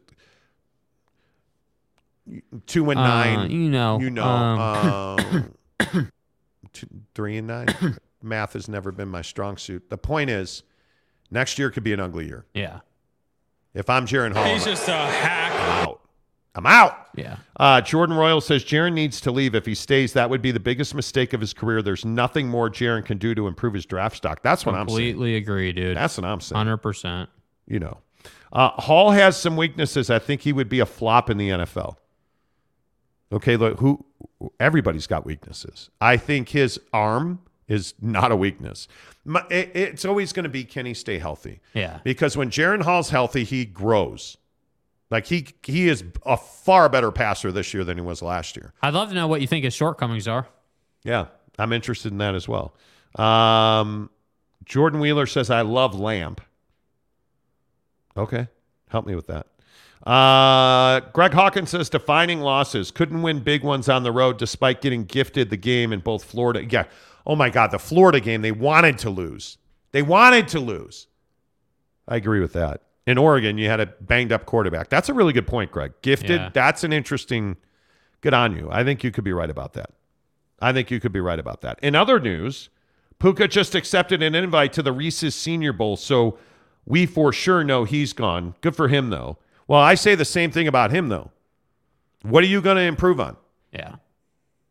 two 2.66 2.90
and 2.90 3.00
Uh, 3.00 3.04
nine. 3.08 3.52
you 3.52 3.70
know, 3.70 4.00
you 4.00 4.10
know, 4.10 4.24
um, 4.26 5.20
um, 5.80 6.12
two, 6.74 6.88
three 7.14 7.38
and 7.38 7.48
nine. 7.48 7.68
Math 8.22 8.54
has 8.54 8.68
never 8.68 8.92
been 8.92 9.08
my 9.10 9.22
strong 9.22 9.58
suit. 9.58 9.90
The 9.90 9.98
point 9.98 10.30
is, 10.30 10.64
next 11.30 11.60
year 11.60 11.70
could 11.70 11.84
be 11.84 11.94
an 11.94 12.00
ugly 12.00 12.26
year. 12.26 12.46
Yeah. 12.54 12.80
If 13.74 13.90
I'm 13.90 14.08
Jaren 14.08 14.34
Hall, 14.34 14.46
He's 14.46 14.66
just 14.66 14.88
a 14.88 14.94
hack. 14.94 15.52
I'm 15.52 15.88
out. 15.88 16.02
I'm 16.56 16.66
out. 16.66 17.08
Yeah. 17.16 17.38
Uh, 17.60 17.82
Jordan 17.82 18.16
Royal 18.16 18.40
says 18.40 18.64
Jaren 18.64 18.94
needs 18.94 19.20
to 19.22 19.32
leave. 19.32 19.54
If 19.54 19.66
he 19.66 19.76
stays, 19.76 20.14
that 20.14 20.30
would 20.30 20.42
be 20.42 20.52
the 20.52 20.60
biggest 20.60 20.96
mistake 20.96 21.34
of 21.34 21.42
his 21.42 21.54
career. 21.54 21.82
There's 21.82 22.06
nothing 22.06 22.48
more 22.48 22.70
Jaren 22.70 23.06
can 23.06 23.18
do 23.18 23.36
to 23.36 23.48
improve 23.48 23.74
his 23.74 23.86
draft 23.86 24.16
stock. 24.16 24.42
That's 24.42 24.66
what 24.66 24.74
I'm 24.74 24.88
saying. 24.88 24.98
Completely 24.98 25.36
agree, 25.36 25.74
dude. 25.74 25.98
That's 25.98 26.18
what 26.18 26.24
I'm 26.26 26.40
saying. 26.40 26.58
Hundred 26.58 26.78
percent. 26.78 27.30
You 27.68 27.80
know, 27.80 27.98
uh, 28.54 28.70
Hall 28.70 29.12
has 29.12 29.36
some 29.36 29.58
weaknesses. 29.58 30.10
I 30.10 30.20
think 30.20 30.42
he 30.42 30.54
would 30.54 30.70
be 30.70 30.80
a 30.80 30.86
flop 30.86 31.30
in 31.30 31.38
the 31.38 31.50
NFL. 31.50 31.98
Okay, 33.32 33.58
look, 33.58 33.80
who 33.80 34.06
everybody's 34.60 35.08
got 35.08 35.26
weaknesses. 35.26 35.90
I 36.00 36.18
think 36.18 36.50
his 36.50 36.80
arm 36.94 37.40
is 37.68 37.94
not 38.00 38.32
a 38.32 38.36
weakness. 38.36 38.88
My, 39.24 39.44
it, 39.50 39.72
it's 39.74 40.06
always 40.06 40.32
going 40.34 40.44
to 40.44 40.50
be 40.50 40.64
can 40.64 40.86
he 40.86 40.94
stay 40.94 41.18
healthy? 41.18 41.60
Yeah. 41.74 42.00
Because 42.04 42.38
when 42.38 42.50
Jaren 42.50 42.84
Hall's 42.84 43.10
healthy, 43.10 43.44
he 43.44 43.66
grows. 43.66 44.38
Like 45.10 45.28
he 45.28 45.48
he 45.64 45.88
is 45.88 46.04
a 46.26 46.36
far 46.38 46.90
better 46.90 47.12
passer 47.12 47.52
this 47.52 47.74
year 47.74 47.84
than 47.84 47.98
he 47.98 48.04
was 48.04 48.22
last 48.22 48.56
year. 48.58 48.74
I'd 48.82 48.94
love 48.94 49.10
to 49.10 49.16
know 49.16 49.28
what 49.28 49.42
you 49.42 49.48
think 49.48 49.64
his 49.64 49.74
shortcomings 49.74 50.28
are. 50.28 50.48
Yeah, 51.04 51.28
I'm 51.60 51.72
interested 51.74 52.12
in 52.12 52.18
that 52.18 52.34
as 52.34 52.48
well. 52.48 52.74
Um, 53.16 54.10
Jordan 54.66 55.00
Wheeler 55.00 55.28
says, 55.28 55.52
I 55.52 55.62
love 55.62 55.94
Lamp. 55.94 56.42
Okay, 58.18 58.48
help 58.90 59.06
me 59.06 59.14
with 59.16 59.28
that. 59.28 59.48
Uh, 60.06 61.00
Greg 61.14 61.34
Hawkins 61.34 61.72
says, 61.72 61.90
defining 61.90 62.42
losses. 62.42 62.92
Couldn't 62.92 63.22
win 63.24 63.40
big 63.40 63.64
ones 63.64 63.90
on 63.90 64.04
the 64.04 64.12
road 64.12 64.38
despite 64.38 64.82
getting 64.82 65.04
gifted 65.06 65.50
the 65.50 65.58
game 65.58 65.92
in 65.92 66.00
both 66.02 66.24
Florida. 66.24 66.64
Yeah. 66.64 66.86
Oh 67.26 67.36
my 67.36 67.50
God, 67.50 67.72
the 67.72 67.80
Florida 67.80 68.20
game, 68.20 68.42
they 68.44 68.52
wanted 68.52 69.00
to 69.00 69.10
lose. 69.10 69.58
They 69.92 70.04
wanted 70.04 70.48
to 70.50 70.60
lose. 70.60 71.08
I 72.08 72.18
agree 72.18 72.40
with 72.40 72.54
that. 72.54 72.82
in 73.08 73.18
Oregon, 73.18 73.58
you 73.58 73.68
had 73.68 73.80
a 73.80 73.88
banged 74.02 74.32
up 74.32 74.46
quarterback. 74.46 74.90
That's 74.90 75.10
a 75.10 75.14
really 75.14 75.34
good 75.34 75.48
point, 75.48 75.72
Greg. 75.72 75.94
Gifted. 76.02 76.42
Yeah. 76.42 76.50
That's 76.54 76.84
an 76.84 76.94
interesting. 76.94 77.58
Good 78.22 78.34
on 78.34 78.56
you. 78.56 78.70
I 78.72 78.84
think 78.84 79.04
you 79.04 79.12
could 79.12 79.24
be 79.24 79.34
right 79.34 79.50
about 79.50 79.74
that. 79.74 79.92
I 80.60 80.74
think 80.74 80.90
you 80.90 81.00
could 81.00 81.12
be 81.12 81.20
right 81.20 81.38
about 81.40 81.62
that. 81.62 81.80
In 81.84 81.96
other 81.96 82.20
news, 82.20 82.70
Puka 83.20 83.48
just 83.48 83.76
accepted 83.76 84.24
an 84.24 84.34
invite 84.34 84.74
to 84.74 84.82
the 84.82 84.92
Reese's 84.92 85.36
Senior 85.36 85.74
Bowl, 85.74 85.98
so 85.98 86.38
we 86.86 87.06
for 87.06 87.32
sure 87.32 87.64
know 87.64 87.84
he's 87.84 88.14
gone. 88.14 88.56
Good 88.62 88.76
for 88.76 88.88
him, 88.88 89.10
though. 89.10 89.38
Well, 89.68 89.82
I 89.82 89.96
say 89.96 90.16
the 90.16 90.26
same 90.26 90.52
thing 90.52 90.68
about 90.68 90.92
him, 90.92 91.10
though. 91.10 91.32
What 92.24 92.44
are 92.44 92.48
you 92.48 92.62
going 92.62 92.78
to 92.78 92.84
improve 92.84 93.20
on? 93.20 93.38
Yeah. 93.72 93.96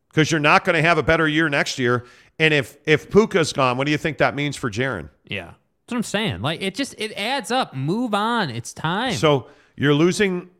Because 0.08 0.30
you're 0.30 0.40
not 0.40 0.64
going 0.64 0.74
to 0.76 0.82
have 0.82 0.98
a 0.98 1.02
better 1.02 1.26
year 1.26 1.48
next 1.48 1.78
year. 1.78 2.04
And 2.38 2.52
if 2.54 2.76
if 2.84 3.10
Puka's 3.10 3.52
gone, 3.52 3.76
what 3.78 3.84
do 3.86 3.90
you 3.92 3.98
think 3.98 4.18
that 4.18 4.34
means 4.34 4.56
for 4.56 4.70
Jaren? 4.70 5.08
Yeah. 5.24 5.44
That's 5.86 5.92
what 5.92 5.96
I'm 5.98 6.02
saying. 6.02 6.40
Like 6.42 6.62
it 6.62 6.74
just 6.74 6.94
it 6.98 7.12
adds 7.12 7.50
up. 7.50 7.74
Move 7.74 8.14
on. 8.14 8.50
It's 8.50 8.72
time. 8.72 9.12
So 9.14 9.48
you're 9.76 9.94
losing 9.94 10.50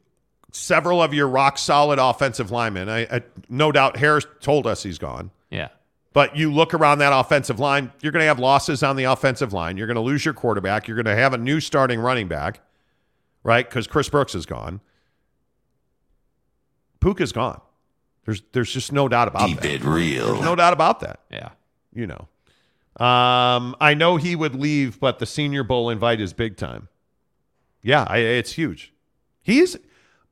several 0.52 1.02
of 1.02 1.12
your 1.14 1.26
rock 1.28 1.58
solid 1.58 1.98
offensive 1.98 2.50
linemen. 2.50 2.88
I, 2.88 3.00
I 3.10 3.22
no 3.48 3.72
doubt 3.72 3.96
Harris 3.96 4.26
told 4.40 4.66
us 4.66 4.82
he's 4.82 4.98
gone. 4.98 5.30
yeah. 5.50 5.68
But 6.12 6.36
you 6.36 6.52
look 6.52 6.74
around 6.74 6.98
that 6.98 7.12
offensive 7.12 7.58
line, 7.58 7.90
you're 8.00 8.12
going 8.12 8.22
to 8.22 8.26
have 8.28 8.38
losses 8.38 8.84
on 8.84 8.94
the 8.94 9.02
offensive 9.02 9.52
line. 9.52 9.76
You're 9.76 9.88
going 9.88 9.96
to 9.96 10.00
lose 10.00 10.24
your 10.24 10.32
quarterback. 10.32 10.86
You're 10.86 10.94
going 10.96 11.06
to 11.06 11.20
have 11.20 11.34
a 11.34 11.38
new 11.38 11.58
starting 11.58 11.98
running 11.98 12.28
back, 12.28 12.60
right? 13.44 13.68
Because 13.68 13.86
Chris 13.86 14.08
Brooks 14.08 14.34
is 14.34 14.46
gone. 14.46 14.80
Puka's 17.00 17.32
gone. 17.32 17.60
There's 18.24 18.42
there's 18.52 18.72
just 18.72 18.90
no 18.92 19.06
doubt 19.08 19.28
about 19.28 19.48
Keep 19.48 19.60
that. 19.60 19.70
it 19.70 19.84
real. 19.84 20.26
There's 20.26 20.44
no 20.44 20.56
doubt 20.56 20.72
about 20.72 21.00
that. 21.00 21.20
Yeah. 21.30 21.50
You 21.92 22.06
know. 22.08 22.28
Um, 23.04 23.76
I 23.80 23.94
know 23.94 24.16
he 24.16 24.34
would 24.34 24.54
leave, 24.54 24.98
but 25.00 25.18
the 25.18 25.26
Senior 25.26 25.64
Bowl 25.64 25.90
invite 25.90 26.20
is 26.20 26.32
big 26.32 26.56
time. 26.56 26.88
Yeah, 27.82 28.06
I, 28.08 28.18
it's 28.18 28.52
huge. 28.52 28.92
He's 29.42 29.76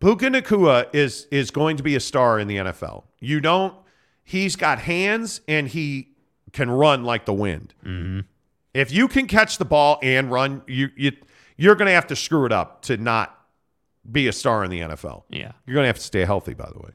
Puka 0.00 0.26
Nacua 0.26 0.86
is 0.94 1.26
is 1.30 1.50
going 1.50 1.76
to 1.76 1.82
be 1.82 1.94
a 1.94 2.00
star 2.00 2.38
in 2.38 2.48
the 2.48 2.56
NFL. 2.56 3.04
You 3.20 3.40
don't. 3.40 3.74
He's 4.24 4.56
got 4.56 4.78
hands 4.78 5.40
and 5.46 5.68
he 5.68 6.08
can 6.52 6.70
run 6.70 7.04
like 7.04 7.26
the 7.26 7.34
wind. 7.34 7.74
Mm-hmm. 7.84 8.20
If 8.72 8.90
you 8.90 9.06
can 9.08 9.26
catch 9.26 9.58
the 9.58 9.64
ball 9.64 9.98
and 10.02 10.30
run, 10.30 10.62
you 10.66 10.88
you 10.96 11.12
you're 11.56 11.74
going 11.74 11.86
to 11.86 11.92
have 11.92 12.06
to 12.08 12.16
screw 12.16 12.44
it 12.46 12.52
up 12.52 12.82
to 12.82 12.96
not 12.96 13.38
be 14.10 14.28
a 14.28 14.32
star 14.32 14.64
in 14.64 14.70
the 14.70 14.80
NFL. 14.80 15.24
Yeah. 15.30 15.52
You're 15.66 15.74
going 15.74 15.84
to 15.84 15.88
have 15.88 15.96
to 15.98 16.02
stay 16.02 16.24
healthy, 16.24 16.54
by 16.54 16.68
the 16.72 16.78
way. 16.78 16.90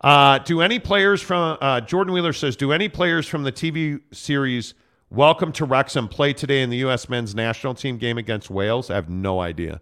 Uh, 0.00 0.38
do 0.38 0.60
any 0.60 0.78
players 0.78 1.22
from 1.22 1.56
uh, 1.60 1.80
Jordan 1.80 2.12
Wheeler 2.12 2.32
says, 2.34 2.56
do 2.56 2.72
any 2.72 2.88
players 2.88 3.26
from 3.26 3.44
the 3.44 3.52
TV 3.52 4.00
series 4.12 4.74
Welcome 5.08 5.52
to 5.52 5.64
Wrexham 5.64 6.08
play 6.08 6.32
today 6.32 6.62
in 6.62 6.68
the 6.70 6.78
U.S. 6.78 7.08
men's 7.08 7.32
national 7.32 7.74
team 7.74 7.96
game 7.96 8.18
against 8.18 8.50
Wales? 8.50 8.90
I 8.90 8.96
have 8.96 9.08
no 9.08 9.38
idea. 9.40 9.80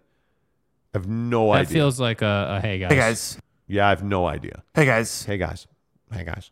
I 0.93 0.97
have 0.99 1.07
no 1.07 1.51
That 1.51 1.61
idea. 1.61 1.73
feels 1.73 1.99
like 1.99 2.21
a, 2.21 2.57
a 2.57 2.61
hey 2.61 2.77
guys. 2.77 2.91
Hey 2.91 2.95
guys. 2.97 3.37
yeah, 3.67 3.87
I 3.87 3.89
have 3.89 4.03
no 4.03 4.27
idea. 4.27 4.63
Hey 4.75 4.85
guys. 4.85 5.25
Hey 5.25 5.39
guys. 5.39 5.65
Hey 6.13 6.23
guys. 6.25 6.51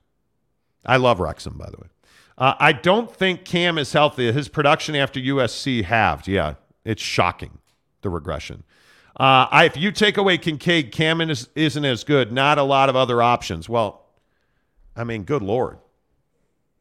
I 0.84 0.98
love 0.98 1.20
Wrexham, 1.20 1.56
by 1.56 1.70
the 1.70 1.78
way. 1.78 1.88
Uh, 2.36 2.56
I 2.60 2.72
don't 2.74 3.16
think 3.16 3.46
Cam 3.46 3.78
is 3.78 3.94
healthy. 3.94 4.32
His 4.32 4.48
production 4.50 4.96
after 4.96 5.20
USC 5.20 5.84
halved. 5.84 6.28
Yeah, 6.28 6.56
it's 6.86 7.02
shocking, 7.02 7.60
the 8.02 8.10
regression. 8.10 8.64
Uh, 9.20 9.46
I, 9.52 9.66
if 9.66 9.78
you 9.78 9.92
take 9.92 10.18
away 10.18 10.38
Kincaid, 10.38 10.92
Cam 10.92 11.22
is, 11.22 11.48
isn't 11.56 11.86
as 11.86 12.04
good. 12.04 12.32
Not 12.32 12.58
a 12.58 12.64
lot 12.64 12.90
of 12.90 12.96
other 12.96 13.22
options. 13.22 13.70
Well, 13.70 14.06
I 14.96 15.04
mean, 15.04 15.24
good 15.24 15.42
Lord. 15.44 15.78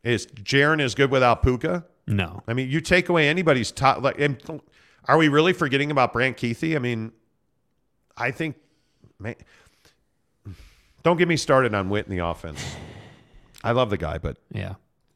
Is 0.03 0.27
Jaren 0.27 0.81
as 0.81 0.95
good 0.95 1.11
without 1.11 1.43
Puka? 1.43 1.85
No. 2.07 2.43
I 2.49 2.55
mean, 2.55 2.69
you 2.71 2.81
take 2.81 3.09
away 3.09 3.29
anybody's 3.29 3.71
top. 3.71 4.03
Like, 4.03 4.19
and 4.19 4.61
are 5.05 5.17
we 5.19 5.29
really 5.29 5.53
forgetting 5.53 5.91
about 5.91 6.13
Brant 6.13 6.37
Kuithe? 6.37 6.75
I 6.75 6.79
mean, 6.79 7.13
I 8.17 8.31
think, 8.31 8.57
man, 9.19 9.37
don't 11.03 11.17
get 11.19 11.29
me 11.29 11.37
started 11.37 11.75
on 11.75 11.89
Witt 11.89 12.07
in 12.07 12.17
the 12.17 12.25
offense. 12.25 12.65
I 13.63 13.73
love 13.73 13.91
the 13.91 13.97
guy, 13.97 14.19
but 14.19 14.39
Yeah. 14.53 14.75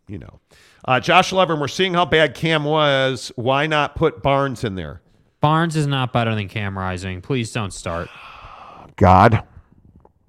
You 0.09 0.19
know, 0.19 0.41
uh, 0.85 1.01
Josh 1.01 1.33
Levin, 1.33 1.61
we're 1.61 1.69
seeing 1.69 1.95
how 1.95 2.05
bad 2.05 2.35
Cam 2.35 2.65
was. 2.65 3.33
Why 3.37 3.67
not 3.67 3.97
put 3.97 4.23
Barnes 4.23 4.65
in 4.65 4.75
there? 4.75 5.01
Barnes 5.41 5.77
is 5.77 5.87
not 5.87 6.13
better 6.13 6.35
than 6.35 6.49
Cam 6.49 6.79
Rising. 6.79 7.21
Please 7.21 7.53
don't 7.53 7.73
start. 7.73 8.09
God, 8.97 9.43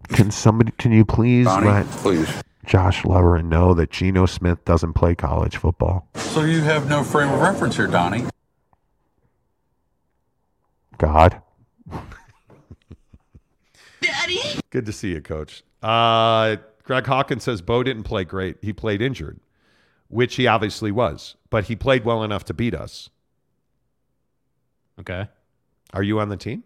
can 0.09 0.31
somebody, 0.31 0.71
can 0.77 0.91
you 0.91 1.05
please 1.05 1.45
Donnie, 1.45 1.67
let 1.67 1.85
please. 1.87 2.29
Josh 2.65 3.03
Leverin 3.03 3.45
know 3.45 3.73
that 3.73 3.91
Geno 3.91 4.25
Smith 4.25 4.63
doesn't 4.65 4.93
play 4.93 5.15
college 5.15 5.57
football? 5.57 6.07
So 6.15 6.43
you 6.43 6.61
have 6.61 6.89
no 6.89 7.03
frame 7.03 7.29
of 7.29 7.39
reference 7.39 7.77
here, 7.77 7.87
Donnie. 7.87 8.25
God. 10.97 11.41
Daddy. 14.01 14.39
Good 14.69 14.85
to 14.85 14.91
see 14.91 15.11
you, 15.13 15.21
Coach. 15.21 15.63
Uh, 15.81 16.57
Greg 16.83 17.05
Hawkins 17.05 17.43
says 17.43 17.61
Bo 17.61 17.83
didn't 17.83 18.03
play 18.03 18.23
great. 18.23 18.57
He 18.61 18.73
played 18.73 19.01
injured, 19.01 19.39
which 20.09 20.35
he 20.35 20.47
obviously 20.47 20.91
was, 20.91 21.35
but 21.49 21.65
he 21.65 21.75
played 21.75 22.05
well 22.05 22.23
enough 22.23 22.45
to 22.45 22.53
beat 22.53 22.73
us. 22.73 23.09
Okay. 24.99 25.27
Are 25.93 26.03
you 26.03 26.19
on 26.19 26.29
the 26.29 26.37
team? 26.37 26.63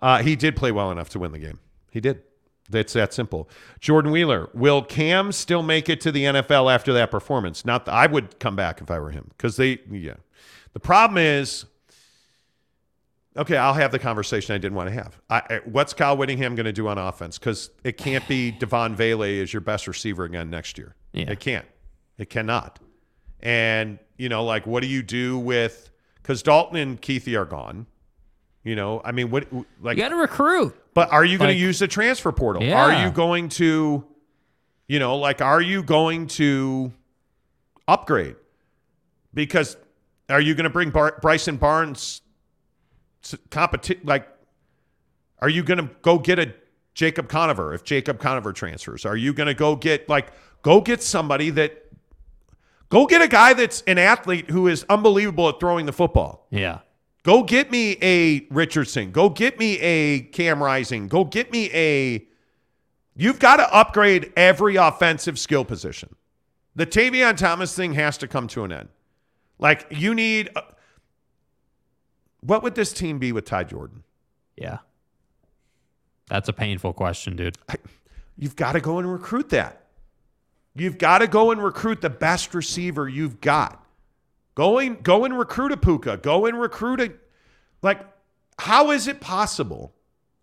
Uh, 0.00 0.22
he 0.22 0.36
did 0.36 0.56
play 0.56 0.72
well 0.72 0.90
enough 0.90 1.08
to 1.10 1.18
win 1.18 1.32
the 1.32 1.38
game. 1.38 1.58
He 1.90 2.00
did. 2.00 2.22
That's 2.68 2.94
that 2.94 3.12
simple. 3.12 3.48
Jordan 3.80 4.10
Wheeler, 4.10 4.48
will 4.52 4.82
Cam 4.82 5.30
still 5.32 5.62
make 5.62 5.88
it 5.88 6.00
to 6.00 6.10
the 6.10 6.24
NFL 6.24 6.72
after 6.74 6.92
that 6.94 7.10
performance? 7.10 7.64
Not 7.64 7.84
that 7.86 7.92
I 7.94 8.06
would 8.06 8.38
come 8.40 8.56
back 8.56 8.80
if 8.80 8.90
I 8.90 8.98
were 8.98 9.10
him 9.10 9.30
because 9.36 9.56
they, 9.56 9.78
yeah. 9.90 10.14
The 10.72 10.80
problem 10.80 11.18
is, 11.18 11.64
okay, 13.36 13.56
I'll 13.56 13.74
have 13.74 13.92
the 13.92 13.98
conversation 14.00 14.54
I 14.54 14.58
didn't 14.58 14.74
want 14.74 14.88
to 14.88 14.94
have. 14.94 15.20
I, 15.30 15.42
I- 15.48 15.60
what's 15.64 15.92
Kyle 15.92 16.16
Whittingham 16.16 16.54
going 16.56 16.66
to 16.66 16.72
do 16.72 16.88
on 16.88 16.98
offense? 16.98 17.38
Because 17.38 17.70
it 17.84 17.96
can't 17.98 18.26
be 18.26 18.50
Devaughn 18.50 18.94
Vele 18.96 19.22
as 19.42 19.52
your 19.52 19.60
best 19.60 19.86
receiver 19.86 20.24
again 20.24 20.50
next 20.50 20.76
year. 20.76 20.94
Yeah. 21.12 21.30
It 21.30 21.40
can't. 21.40 21.66
It 22.18 22.30
cannot. 22.30 22.78
And 23.40 23.98
you 24.16 24.28
know, 24.28 24.44
like, 24.44 24.66
what 24.66 24.82
do 24.82 24.88
you 24.88 25.02
do 25.02 25.38
with? 25.38 25.90
Because 26.22 26.42
Dalton 26.42 26.76
and 26.78 27.00
Kuithe 27.00 27.34
are 27.38 27.44
gone. 27.44 27.86
You 28.64 28.74
know, 28.74 29.00
I 29.04 29.12
mean, 29.12 29.30
what 29.30 29.46
like 29.80 29.96
You 29.96 30.02
got 30.02 30.08
to 30.08 30.16
recruit. 30.16 30.74
but 30.94 31.12
are 31.12 31.24
you 31.24 31.38
going 31.38 31.48
Like- 31.50 31.56
to 31.56 31.60
use 31.60 31.78
the 31.78 31.86
transfer 31.86 32.32
portal? 32.32 32.62
Yeah. 32.62 32.82
Are 32.82 33.04
you 33.04 33.12
going 33.12 33.48
to, 33.50 34.04
you 34.88 34.98
know, 34.98 35.16
like, 35.18 35.40
are 35.40 35.60
you 35.60 35.82
going 35.84 36.26
to 36.28 36.92
upgrade? 37.86 38.34
Because 39.34 39.76
are 40.28 40.40
you 40.40 40.54
going 40.56 40.64
to 40.64 40.70
bring 40.70 40.90
Bar- 40.90 41.18
Bryson 41.22 41.58
Barnes 41.58 42.22
competition? 43.50 44.02
Like, 44.04 44.26
are 45.40 45.48
you 45.48 45.62
going 45.62 45.78
to 45.78 45.90
go 46.02 46.18
get 46.18 46.38
a 46.38 46.52
Jacob 46.94 47.28
Conover 47.28 47.74
if 47.74 47.84
Jacob 47.84 48.18
Conover 48.18 48.52
transfers? 48.52 49.04
Are 49.04 49.16
you 49.16 49.32
going 49.32 49.46
to 49.48 49.54
go 49.54 49.76
get, 49.76 50.08
like, 50.08 50.32
go 50.62 50.80
get 50.80 51.02
somebody 51.02 51.50
that, 51.50 51.84
go 52.88 53.06
get 53.06 53.22
a 53.22 53.28
guy 53.28 53.54
that's 53.54 53.82
an 53.86 53.98
athlete 53.98 54.50
who 54.50 54.68
is 54.68 54.84
unbelievable 54.88 55.48
at 55.48 55.60
throwing 55.60 55.86
the 55.86 55.92
football? 55.92 56.46
Yeah. 56.50 56.80
Go 57.22 57.42
get 57.42 57.70
me 57.72 57.98
a 58.02 58.46
Richardson. 58.50 59.10
Go 59.10 59.28
get 59.28 59.58
me 59.58 59.78
a 59.80 60.20
Cam 60.20 60.62
Rising. 60.62 61.08
Go 61.08 61.24
get 61.24 61.50
me 61.50 61.70
a. 61.72 62.24
You've 63.16 63.38
got 63.38 63.56
to 63.56 63.74
upgrade 63.74 64.32
every 64.36 64.76
offensive 64.76 65.38
skill 65.38 65.64
position. 65.64 66.14
The 66.76 66.86
Tavion 66.86 67.36
Thomas 67.36 67.74
thing 67.74 67.94
has 67.94 68.16
to 68.18 68.28
come 68.28 68.46
to 68.48 68.62
an 68.64 68.72
end. 68.72 68.88
Like 69.58 69.86
you 69.90 70.14
need. 70.14 70.50
Uh, 70.54 70.62
what 72.42 72.62
would 72.62 72.76
this 72.76 72.92
team 72.92 73.18
be 73.18 73.32
with 73.32 73.44
Ty 73.44 73.64
Jordan? 73.64 74.04
Yeah. 74.56 74.78
That's 76.28 76.48
a 76.48 76.52
painful 76.52 76.92
question, 76.92 77.34
dude. 77.34 77.56
You've 78.36 78.56
got 78.56 78.72
to 78.72 78.80
go 78.80 78.98
and 78.98 79.10
recruit 79.10 79.48
that. 79.50 79.85
You've 80.76 80.98
got 80.98 81.18
to 81.18 81.26
go 81.26 81.50
and 81.50 81.62
recruit 81.62 82.00
the 82.00 82.10
best 82.10 82.54
receiver 82.54 83.08
you've 83.08 83.40
got. 83.40 83.84
Go 84.54 84.78
and 84.78 85.02
go 85.02 85.24
and 85.24 85.38
recruit 85.38 85.72
a 85.72 85.76
Puka. 85.76 86.18
Go 86.18 86.46
and 86.46 86.60
recruit 86.60 87.00
a 87.00 87.12
like. 87.82 88.00
How 88.58 88.90
is 88.90 89.06
it 89.06 89.20
possible 89.20 89.94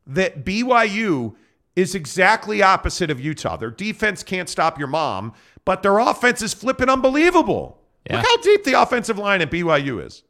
that 0.05 0.45
BYU 0.45 1.35
is 1.75 1.95
exactly 1.95 2.61
opposite 2.61 3.09
of 3.09 3.19
Utah? 3.19 3.57
Their 3.57 3.71
defense 3.71 4.23
can't 4.23 4.47
stop 4.47 4.77
your 4.77 4.87
mom, 4.87 5.33
but 5.65 5.81
their 5.81 5.97
offense 5.97 6.41
is 6.41 6.53
flipping 6.53 6.89
unbelievable. 6.89 7.79
Yeah. 8.07 8.17
Look 8.17 8.25
how 8.25 8.37
deep 8.37 8.63
the 8.63 8.81
offensive 8.81 9.17
line 9.17 9.41
at 9.41 9.49
BYU 9.49 10.05
is. 10.05 10.23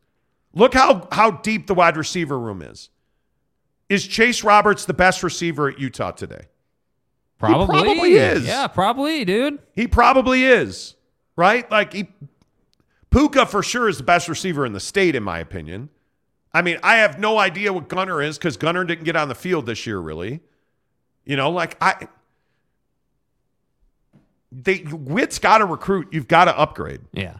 Look 0.54 0.74
how 0.74 1.08
how 1.12 1.32
deep 1.32 1.68
the 1.68 1.74
wide 1.74 1.98
receiver 1.98 2.40
room 2.40 2.62
is. 2.62 2.90
Is 3.90 4.08
Chase 4.08 4.44
Roberts 4.44 4.86
the 4.86 4.94
best 4.94 5.24
receiver 5.24 5.70
at 5.70 5.80
Utah 5.80 6.12
today? 6.12 6.48
Probably. 7.40 7.82
probably 7.82 8.14
is. 8.14 8.46
Yeah, 8.46 8.68
probably, 8.68 9.26
dude. 9.26 9.60
He 9.74 9.88
probably 9.88 10.46
is, 10.46 10.96
right? 11.36 11.70
Like 11.70 11.94
he, 11.94 12.08
Puka 13.10 13.46
for 13.46 13.62
sure 13.62 13.90
is 13.90 13.98
the 13.98 14.04
best 14.04 14.30
receiver 14.30 14.66
in 14.66 14.74
the 14.74 14.80
state, 14.80 15.16
in 15.16 15.24
my 15.24 15.40
opinion. 15.40 15.90
I 16.54 16.62
mean, 16.62 16.78
I 16.84 16.98
have 16.98 17.20
no 17.20 17.38
idea 17.38 17.74
what 17.74 17.90
Gunner 17.90 18.22
is 18.22 18.38
because 18.38 18.58
Gunner 18.58 18.84
didn't 18.86 19.06
get 19.06 19.16
on 19.16 19.28
the 19.28 19.36
field 19.36 19.66
this 19.66 19.86
year, 19.86 20.00
really. 20.00 20.42
You 21.26 21.36
know, 21.36 21.50
like 21.50 21.78
I, 21.82 22.08
they 24.52 24.84
Witt's 24.92 25.40
got 25.40 25.60
to 25.60 25.66
recruit. 25.66 26.10
You've 26.12 26.28
got 26.28 26.46
to 26.46 26.58
upgrade. 26.58 27.02
Yeah. 27.12 27.38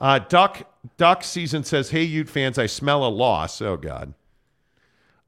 Uh, 0.00 0.18
Duck 0.18 0.66
Duck 0.96 1.22
season 1.24 1.64
says, 1.64 1.90
"Hey, 1.90 2.02
Ute 2.02 2.28
fans, 2.28 2.58
I 2.58 2.66
smell 2.66 3.04
a 3.04 3.08
loss." 3.08 3.60
Oh 3.60 3.76
God, 3.76 4.14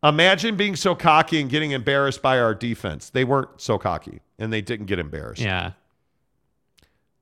Imagine 0.02 0.56
being 0.56 0.74
so 0.74 0.94
cocky 0.94 1.40
and 1.40 1.48
getting 1.48 1.70
embarrassed 1.70 2.22
by 2.22 2.40
our 2.40 2.54
defense. 2.54 3.10
They 3.10 3.24
weren't 3.24 3.60
so 3.60 3.78
cocky 3.78 4.20
and 4.38 4.52
they 4.52 4.60
didn't 4.60 4.86
get 4.86 4.98
embarrassed. 4.98 5.42
Yeah. 5.42 5.72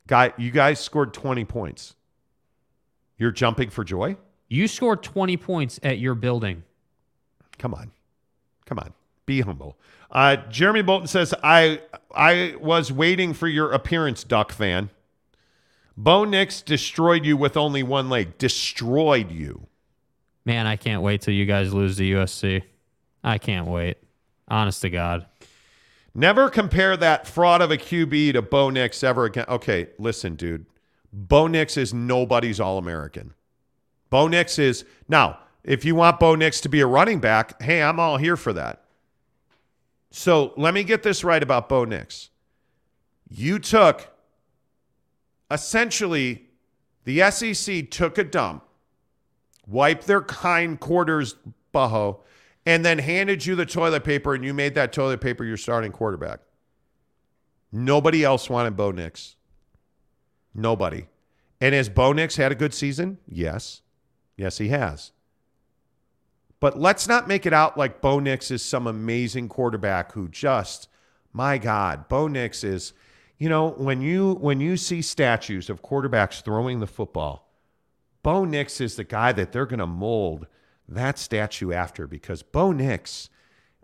Guy, 0.07 0.33
you 0.39 0.50
guys 0.50 0.81
scored 0.81 1.12
20 1.12 1.44
points. 1.44 1.94
You're 3.18 3.31
jumping 3.31 3.68
for 3.68 3.84
joy? 3.84 4.17
You 4.49 4.67
scored 4.67 5.02
20 5.02 5.36
points 5.36 5.78
at 5.83 5.99
your 5.99 6.15
building. 6.15 6.65
Come 7.59 7.75
on. 7.75 7.91
Come 8.65 8.78
on. 8.78 8.94
Be 9.26 9.42
humble. 9.42 9.78
Uh, 10.10 10.36
Jeremy 10.49 10.83
Bolton 10.83 11.07
says, 11.07 11.34
I 11.44 11.83
I 12.12 12.57
was 12.59 12.91
waiting 12.91 13.33
for 13.34 13.47
your 13.47 13.70
appearance, 13.70 14.25
Duck 14.25 14.50
fan. 14.50 14.91
Bo 15.97 16.25
Nix 16.25 16.62
destroyed 16.62 17.25
you 17.25 17.36
with 17.36 17.57
only 17.57 17.83
one 17.83 18.09
leg. 18.09 18.39
Destroyed 18.39 19.31
you. 19.31 19.68
Man, 20.51 20.67
I 20.67 20.75
can't 20.75 21.03
wait 21.03 21.20
till 21.20 21.33
you 21.33 21.47
guys 21.47 21.73
lose 21.73 21.97
to 21.99 22.03
USC. 22.03 22.65
I 23.23 23.39
can't 23.39 23.69
wait. 23.69 23.99
Honest 24.49 24.83
to 24.83 24.91
God. 24.91 25.27
Never 26.12 26.51
compare 26.51 26.97
that 26.97 27.29
fraud 27.29 27.62
of 27.62 27.70
a 27.70 27.77
QB 27.77 28.33
to 28.33 28.43
Bo 28.43 28.69
Nix 28.69 29.05
ever 29.05 29.27
again. 29.27 29.45
Okay, 29.47 29.91
listen, 29.97 30.35
dude. 30.35 30.67
Bo 31.12 31.47
Nix 31.47 31.77
is 31.77 31.95
nobody's 31.95 32.59
All 32.59 32.79
American. 32.79 33.33
Bo 34.11 34.27
Nix 34.27 34.59
is 34.59 34.85
now. 35.07 35.39
If 35.62 35.85
you 35.85 35.95
want 35.95 36.19
Bo 36.19 36.35
Nix 36.35 36.61
to 36.62 36.69
be 36.69 36.81
a 36.81 36.87
running 36.87 37.20
back, 37.20 37.62
hey, 37.62 37.81
I'm 37.81 38.01
all 38.01 38.17
here 38.17 38.37
for 38.37 38.53
that. 38.53 38.83
So 40.11 40.53
let 40.57 40.75
me 40.75 40.83
get 40.83 41.05
this 41.05 41.23
right 41.23 41.45
about 41.45 41.69
Bo 41.69 41.85
Nix. 41.85 42.31
You 43.29 43.61
took 43.61 44.09
essentially 45.49 46.49
the 47.05 47.31
SEC 47.31 47.89
took 47.89 48.19
a 48.19 48.25
dump, 48.25 48.65
wiped 49.70 50.07
their 50.07 50.23
kind 50.23 50.78
quarters 50.78 51.36
boho, 51.73 52.20
and 52.66 52.84
then 52.84 52.99
handed 52.99 53.47
you 53.47 53.55
the 53.55 53.66
toilet 53.66 54.05
paper, 54.05 54.34
and 54.34 54.44
you 54.44 54.52
made 54.52 54.74
that 54.74 54.92
toilet 54.92 55.20
paper 55.20 55.44
your 55.44 55.57
starting 55.57 55.92
quarterback. 55.92 56.40
Nobody 57.73 58.24
else 58.24 58.50
wanted 58.50 58.76
Bo 58.76 58.90
Nix. 58.90 59.36
Nobody. 60.55 61.07
And 61.60 61.74
has 61.74 61.89
Bo 61.89 62.12
Nix 62.12 62.36
had 62.36 62.52
a 62.52 62.57
good 62.57 62.74
season? 62.74 63.18
Yes. 63.28 63.82
Yes, 64.36 64.58
he 64.58 64.68
has. 64.68 65.12
But 66.58 66.78
let's 66.78 67.08
not 67.08 67.28
make 67.28 67.47
it 67.47 67.52
out 67.52 67.78
like 67.78 68.00
Bo 68.00 68.18
Nix 68.18 68.50
is 68.50 68.62
some 68.62 68.86
amazing 68.86 69.49
quarterback 69.49 70.12
who 70.12 70.28
just, 70.28 70.89
my 71.32 71.57
God, 71.58 72.08
Bo 72.08 72.28
Nix 72.28 72.65
is, 72.65 72.92
you 73.39 73.49
know, 73.49 73.70
when 73.70 74.02
you 74.02 74.34
when 74.34 74.60
you 74.60 74.76
see 74.76 75.00
statues 75.00 75.70
of 75.70 75.82
quarterbacks 75.82 76.42
throwing 76.42 76.81
the 76.81 76.86
football, 76.86 77.50
Bo 78.23 78.44
Nix 78.44 78.81
is 78.81 78.97
the 78.97 79.05
guy 79.05 79.32
that 79.32 79.52
they're 79.52 79.66
going 79.66 79.78
to 79.78 79.86
mold 79.86 80.47
that 80.89 81.18
statue 81.18 81.73
after 81.73 82.07
because 82.07 82.42
Bo 82.42 82.73
Nix, 82.73 83.31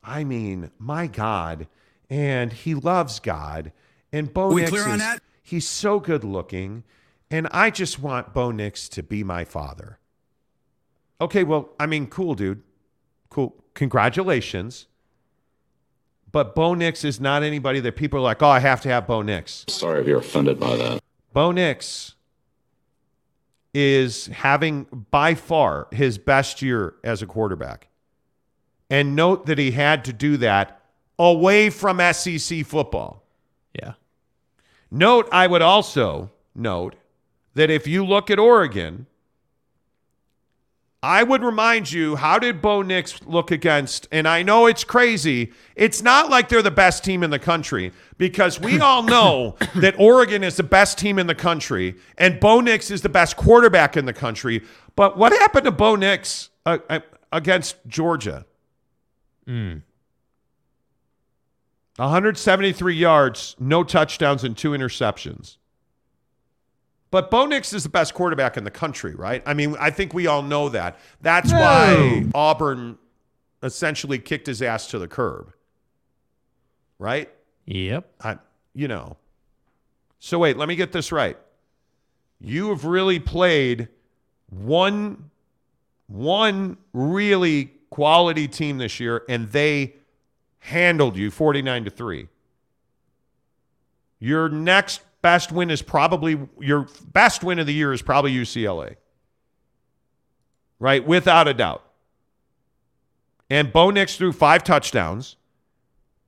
I 0.03 0.25
mean, 0.25 0.71
my 0.79 1.07
God, 1.07 1.69
and 2.11 2.53
he 2.53 2.75
loves 2.75 3.21
God, 3.21 3.73
and 4.13 4.33
Bo 4.33 4.53
We 4.53 4.63
Nix 4.63 4.71
clear 4.71 4.85
on 4.85 4.95
is 4.97 4.99
that? 5.01 5.23
he's 5.43 5.67
so 5.67 6.01
good 6.01 6.25
looking, 6.25 6.85
and 7.31 7.49
I 7.51 7.71
just 7.71 7.99
want 7.99 8.35
Bo 8.35 8.51
Nix 8.51 8.89
to 8.91 9.03
be 9.03 9.25
my 9.25 9.45
father. 9.45 9.99
Okay, 11.21 11.45
well, 11.45 11.71
I 11.81 11.87
mean, 11.87 12.07
cool, 12.09 12.35
dude. 12.35 12.63
Cool. 13.31 13.55
Congratulations. 13.75 14.87
But 16.31 16.55
Bo 16.55 16.75
Nix 16.75 17.05
is 17.05 17.19
not 17.19 17.43
anybody 17.43 17.81
that 17.81 17.97
people 17.97 18.19
are 18.19 18.23
like, 18.23 18.43
oh, 18.43 18.49
I 18.49 18.61
have 18.61 18.83
to 18.83 18.89
have 18.91 19.07
Bo 19.07 19.23
Nix. 19.23 19.65
Sorry 19.69 20.01
if 20.01 20.07
you're 20.07 20.19
offended 20.19 20.61
by 20.61 20.77
that. 20.77 21.03
Bo 21.33 21.53
Nix 21.53 22.16
is 23.79 24.29
having 24.29 24.85
by 25.11 25.35
far 25.35 25.87
his 25.93 26.17
best 26.17 26.63
year 26.63 26.95
as 27.05 27.21
a 27.21 27.27
quarterback. 27.27 27.89
And 28.89 29.15
note 29.15 29.45
that 29.47 29.59
he 29.59 29.73
had 29.73 30.03
to 30.07 30.15
do 30.15 30.39
that 30.39 30.81
away 31.19 31.69
from 31.69 32.01
SEC 32.15 32.65
football. 32.65 33.23
Yeah. 33.75 33.93
Note, 34.91 35.29
I 35.31 35.47
would 35.47 35.61
also 35.61 36.31
note 36.55 36.97
that 37.53 37.69
if 37.69 37.87
you 37.87 38.03
look 38.03 38.31
at 38.31 38.39
Oregon, 38.39 39.09
I 41.07 41.23
would 41.23 41.45
remind 41.45 41.93
you 41.93 42.17
how 42.17 42.41
did 42.41 42.61
Bo 42.61 42.83
Nix 42.83 43.25
look 43.25 43.53
against, 43.53 44.09
and 44.11 44.27
I 44.27 44.43
know 44.43 44.67
it's 44.67 44.83
crazy. 44.83 45.53
It's 45.77 46.03
not 46.03 46.31
like 46.31 46.49
they're 46.49 46.63
the 46.63 46.73
best 46.73 47.05
team 47.05 47.23
in 47.23 47.31
the 47.31 47.39
country 47.39 47.93
because 48.19 48.59
we 48.59 48.81
all 48.81 49.05
know 49.05 49.55
that 49.77 49.95
Oregon 50.01 50.43
is 50.43 50.57
the 50.57 50.65
best 50.65 50.99
team 50.99 51.21
in 51.21 51.29
the 51.29 51.35
country 51.35 51.95
and 52.19 52.41
Bo 52.41 52.61
Nix 52.61 52.91
is 52.91 53.03
the 53.03 53.09
best 53.09 53.37
quarterback 53.37 53.97
in 53.97 54.05
the 54.05 54.13
country. 54.13 54.65
But 54.97 55.17
what 55.17 55.31
happened 55.31 55.67
to 55.67 55.71
Bo 55.71 55.95
Nix 55.95 56.51
uh, 56.67 56.79
uh, 56.91 56.99
against 57.31 57.77
Georgia? 57.87 58.45
Mm. 59.47 59.83
173 61.99 62.95
yards, 62.97 63.55
no 63.61 63.85
touchdowns, 63.85 64.43
and 64.43 64.57
two 64.57 64.73
interceptions. 64.73 65.59
But 67.11 67.31
Bo 67.31 67.47
Nix 67.47 67.73
is 67.73 67.83
the 67.85 67.89
best 67.89 68.15
quarterback 68.15 68.57
in 68.57 68.65
the 68.65 68.71
country, 68.71 69.15
right? 69.15 69.43
I 69.47 69.55
mean, 69.55 69.77
I 69.79 69.91
think 69.91 70.13
we 70.13 70.27
all 70.27 70.43
know 70.43 70.69
that. 70.71 70.99
That's 71.23 71.51
No. 71.53 71.59
why 71.59 72.27
Auburn 72.35 72.99
essentially 73.63 74.19
kicked 74.19 74.47
his 74.47 74.61
ass 74.61 74.89
to 74.89 74.99
the 74.99 75.09
curb, 75.09 75.53
right? 76.99 77.31
Yep. 77.67 78.11
I, 78.21 78.39
you 78.75 78.89
know. 78.89 79.17
So 80.19 80.39
wait, 80.39 80.57
let 80.57 80.69
me 80.69 80.77
get 80.77 80.93
this 80.93 81.13
right. 81.13 81.39
You 82.41 82.69
have 82.71 82.85
really 82.85 83.19
played 83.21 83.89
one, 84.51 85.31
one 86.09 86.77
really 86.93 87.73
quality 87.91 88.49
team 88.49 88.79
this 88.79 88.99
year, 89.01 89.23
and 89.29 89.49
they 89.53 89.95
handled 90.59 91.17
you 91.17 91.31
49 91.31 91.85
to 91.85 91.91
3. 91.91 92.29
Your 94.19 94.49
next 94.49 95.01
best 95.23 95.53
win 95.53 95.71
is 95.71 95.83
probably 95.83 96.39
your 96.61 96.89
best 97.13 97.43
win 97.45 97.59
of 97.59 97.67
the 97.67 97.75
year 97.75 97.93
is 97.93 98.03
probably 98.03 98.33
UCLA. 98.33 98.97
Right? 100.79 101.07
Without 101.07 101.49
a 101.49 101.55
doubt. 101.55 101.83
And 103.49 103.73
Bo 103.73 103.91
Nix 103.91 104.17
threw 104.17 104.33
five 104.33 104.65
touchdowns 104.65 105.37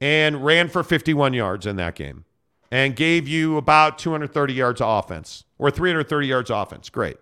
and 0.01 0.45
ran 0.45 0.69
for 0.69 0.83
51 0.83 1.35
yards 1.35 1.67
in 1.67 1.77
that 1.77 1.95
game 1.95 2.25
and 2.71 2.95
gave 2.95 3.27
you 3.27 3.57
about 3.57 3.99
230 3.99 4.53
yards 4.53 4.81
of 4.81 5.05
offense 5.05 5.45
or 5.59 5.71
330 5.71 6.27
yards 6.27 6.51
of 6.51 6.67
offense. 6.67 6.89
Great. 6.91 7.17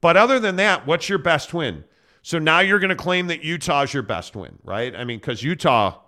But 0.00 0.16
other 0.16 0.38
than 0.38 0.56
that, 0.56 0.86
what's 0.86 1.08
your 1.08 1.18
best 1.18 1.54
win? 1.54 1.84
So 2.22 2.38
now 2.38 2.60
you're 2.60 2.78
going 2.78 2.90
to 2.90 2.96
claim 2.96 3.26
that 3.28 3.44
Utah's 3.44 3.92
your 3.92 4.02
best 4.02 4.34
win, 4.34 4.58
right? 4.64 4.94
I 4.96 5.04
mean, 5.04 5.18
because 5.18 5.42
Utah, 5.42 5.98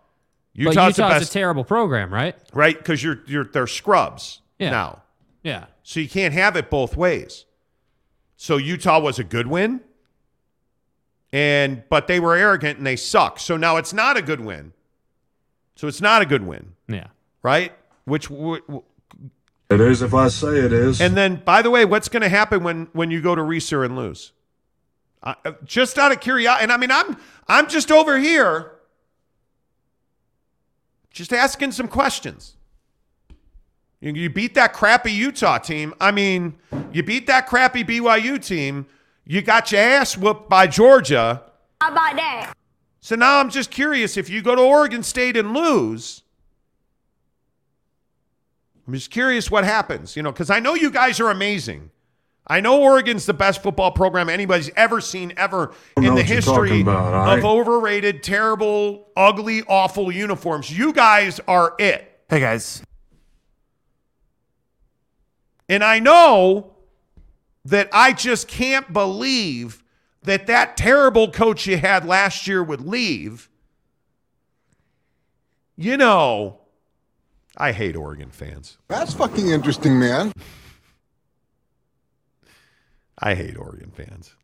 Utah's, 0.59 0.75
but 0.75 0.81
Utah's 0.81 0.97
the 0.97 1.02
best, 1.20 1.31
a 1.31 1.33
terrible 1.33 1.65
program, 1.65 2.12
right? 2.12 2.35
right? 2.55 2.76
Because 2.76 3.02
you're 3.02 3.20
you're 3.26 3.44
they're 3.44 3.67
scrubs 3.67 4.41
Yeah. 4.59 4.70
now, 4.70 5.02
Yeah. 5.43 5.67
so 5.83 6.01
you 6.01 6.09
can't 6.09 6.33
have 6.35 6.57
it 6.57 6.70
both 6.70 6.97
ways. 6.97 7.44
So 8.36 8.57
Utah 8.57 8.99
was 9.01 9.18
a 9.18 9.25
good 9.25 9.47
win, 9.47 9.81
and 11.33 11.83
but 11.89 12.07
they 12.07 12.20
were 12.20 12.35
arrogant 12.36 12.78
and 12.78 12.86
they 12.86 12.97
suck. 12.97 13.39
So 13.39 13.57
now 13.57 13.76
it's 13.76 13.93
not 13.93 14.17
a 14.17 14.23
good 14.23 14.41
win. 14.41 14.73
So 15.75 15.89
it's 15.89 16.01
not 16.01 16.23
a 16.23 16.26
good 16.26 16.47
win, 16.47 16.73
Yeah. 16.89 17.09
right? 17.43 17.73
Which 18.05 18.28
w- 18.28 18.60
w- 18.62 18.83
It 19.68 19.81
is 19.81 20.01
if 20.01 20.15
I 20.15 20.28
say 20.28 20.59
it 20.60 20.73
is. 20.73 21.01
and 21.01 21.17
then 21.17 21.43
by 21.44 21.60
the 21.60 21.70
way, 21.70 21.85
what's 21.85 22.09
going 22.09 22.23
to 22.23 22.28
happen 22.28 22.62
when 22.62 22.89
when 22.93 23.10
you 23.10 23.20
go 23.20 23.35
to 23.35 23.43
Reser 23.43 23.85
and 23.85 23.97
lose? 23.97 24.33
Uh, 25.23 25.35
uh, 25.44 25.52
just 25.65 25.99
out 25.99 26.12
of 26.12 26.20
curiosity, 26.20 26.62
and 26.62 26.73
I 26.73 26.76
mean, 26.76 26.91
I'm 26.91 27.17
I'm 27.49 27.68
just 27.68 27.91
over 27.91 28.18
here, 28.18 28.73
just 31.17 31.33
asking 31.33 31.73
some 31.73 31.89
questions. 31.89 32.57
You, 34.01 34.12
you 34.12 34.31
beat 34.31 34.55
that 34.55 34.75
crappy 34.75 35.11
Utah 35.11 35.59
team. 35.59 35.95
I 35.99 36.11
mean, 36.11 36.57
you 36.93 37.03
beat 37.03 37.27
that 37.27 37.47
crappy 37.47 37.83
BYU 37.83 38.45
team. 38.45 38.86
You 39.25 39.43
got 39.43 39.73
your 39.73 39.81
ass 39.81 40.17
whooped 40.17 40.49
by 40.49 40.67
Georgia. 40.67 41.43
How 41.81 41.91
about 41.91 42.17
that? 42.17 42.53
So 43.01 43.17
now 43.17 43.39
I'm 43.41 43.51
just 43.51 43.70
curious 43.70 44.17
if 44.17 44.28
you 44.28 44.43
go 44.43 44.55
to 44.55 44.62
Oregon 44.62 45.03
State 45.03 45.36
and 45.36 45.55
lose. 45.55 46.23
I'm 48.86 48.93
just 48.95 49.11
curious 49.11 49.51
what 49.51 49.65
happens, 49.65 50.17
you 50.17 50.23
know, 50.23 50.31
because 50.31 50.51
I 50.51 50.61
know 50.61 50.75
you 50.75 50.91
guys 50.91 51.19
are 51.19 51.31
amazing. 51.31 51.91
I 52.47 52.60
know 52.60 52.81
Oregon's 52.81 53.26
the 53.26 53.34
best 53.34 53.62
football 53.62 53.91
program 53.91 54.28
anybody's 54.28 54.70
ever 54.76 55.00
seen 55.00 55.33
ever 55.36 55.73
in 55.97 56.15
the 56.15 56.23
history 56.23 56.81
about, 56.83 57.12
all 57.12 57.25
right? 57.25 57.39
of 57.39 57.44
overrated, 57.44 58.23
terrible, 58.23 59.08
ugly, 59.16 59.62
awful 59.65 60.12
uniforms. 60.12 60.70
You 60.76 60.92
guys 60.92 61.41
are 61.49 61.75
it. 61.78 62.20
Hey 62.28 62.41
guys. 62.41 62.83
And 65.68 65.83
I 65.83 65.99
know 65.99 66.75
that 67.65 67.89
I 67.92 68.12
just 68.12 68.47
can't 68.47 68.92
believe 68.92 69.83
that 70.23 70.47
that 70.47 70.76
terrible 70.76 71.31
coach 71.31 71.66
you 71.66 71.76
had 71.78 72.05
last 72.05 72.47
year 72.47 72.62
would 72.62 72.81
leave. 72.81 73.49
You 75.76 75.97
know, 75.97 76.60
I 77.57 77.73
hate 77.73 77.97
Oregon 77.97 78.31
fans. 78.31 78.78
That's 78.89 79.15
fucking 79.15 79.49
interesting, 79.49 79.99
man. 79.99 80.33
I 83.19 83.35
hate 83.35 83.57
Oregon 83.57 83.91
fans. 83.91 84.35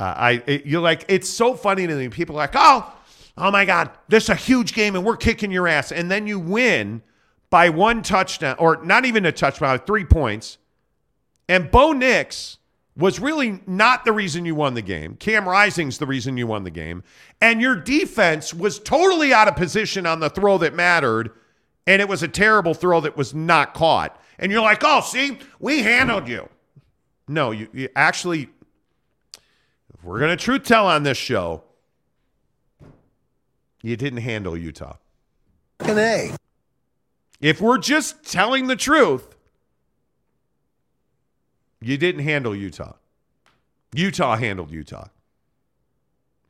Uh, 0.00 0.14
I 0.16 0.30
it, 0.46 0.66
you're 0.66 0.80
like 0.80 1.04
it's 1.08 1.28
so 1.28 1.54
funny 1.54 1.86
to 1.86 1.94
me. 1.94 2.08
People 2.08 2.36
are 2.36 2.38
like, 2.38 2.54
oh, 2.54 2.92
oh 3.36 3.50
my 3.50 3.64
God, 3.64 3.90
this 4.08 4.24
is 4.24 4.30
a 4.30 4.34
huge 4.34 4.74
game 4.74 4.96
and 4.96 5.04
we're 5.04 5.16
kicking 5.16 5.50
your 5.50 5.68
ass, 5.68 5.92
and 5.92 6.10
then 6.10 6.26
you 6.26 6.38
win 6.38 7.02
by 7.50 7.68
one 7.68 8.02
touchdown 8.02 8.56
or 8.58 8.82
not 8.84 9.04
even 9.04 9.26
a 9.26 9.32
touchdown, 9.32 9.78
three 9.80 10.04
points. 10.04 10.58
And 11.48 11.70
Bo 11.70 11.92
Nix 11.92 12.58
was 12.96 13.20
really 13.20 13.60
not 13.66 14.04
the 14.04 14.12
reason 14.12 14.44
you 14.44 14.54
won 14.54 14.74
the 14.74 14.82
game. 14.82 15.16
Cam 15.16 15.48
Rising's 15.48 15.98
the 15.98 16.06
reason 16.06 16.36
you 16.36 16.46
won 16.46 16.64
the 16.64 16.70
game. 16.70 17.02
And 17.40 17.60
your 17.60 17.76
defense 17.76 18.52
was 18.52 18.78
totally 18.78 19.32
out 19.32 19.48
of 19.48 19.56
position 19.56 20.06
on 20.06 20.20
the 20.20 20.30
throw 20.30 20.58
that 20.58 20.74
mattered. 20.74 21.30
And 21.86 22.02
it 22.02 22.08
was 22.08 22.22
a 22.22 22.28
terrible 22.28 22.74
throw 22.74 23.00
that 23.00 23.16
was 23.16 23.34
not 23.34 23.74
caught. 23.74 24.20
And 24.38 24.52
you're 24.52 24.62
like, 24.62 24.82
oh, 24.84 25.00
see, 25.00 25.38
we 25.58 25.80
handled 25.80 26.28
you. 26.28 26.48
No, 27.32 27.50
you, 27.50 27.68
you 27.72 27.88
actually, 27.96 28.50
if 29.94 30.04
we're 30.04 30.18
going 30.18 30.36
to 30.36 30.42
truth 30.42 30.64
tell 30.64 30.86
on 30.86 31.02
this 31.02 31.16
show, 31.16 31.64
you 33.82 33.96
didn't 33.96 34.20
handle 34.20 34.56
Utah. 34.56 34.96
An 35.80 35.98
A. 35.98 36.36
If 37.40 37.60
we're 37.60 37.78
just 37.78 38.30
telling 38.30 38.66
the 38.66 38.76
truth, 38.76 39.34
you 41.80 41.96
didn't 41.96 42.22
handle 42.22 42.54
Utah. 42.54 42.96
Utah 43.94 44.36
handled 44.36 44.70
Utah. 44.70 45.08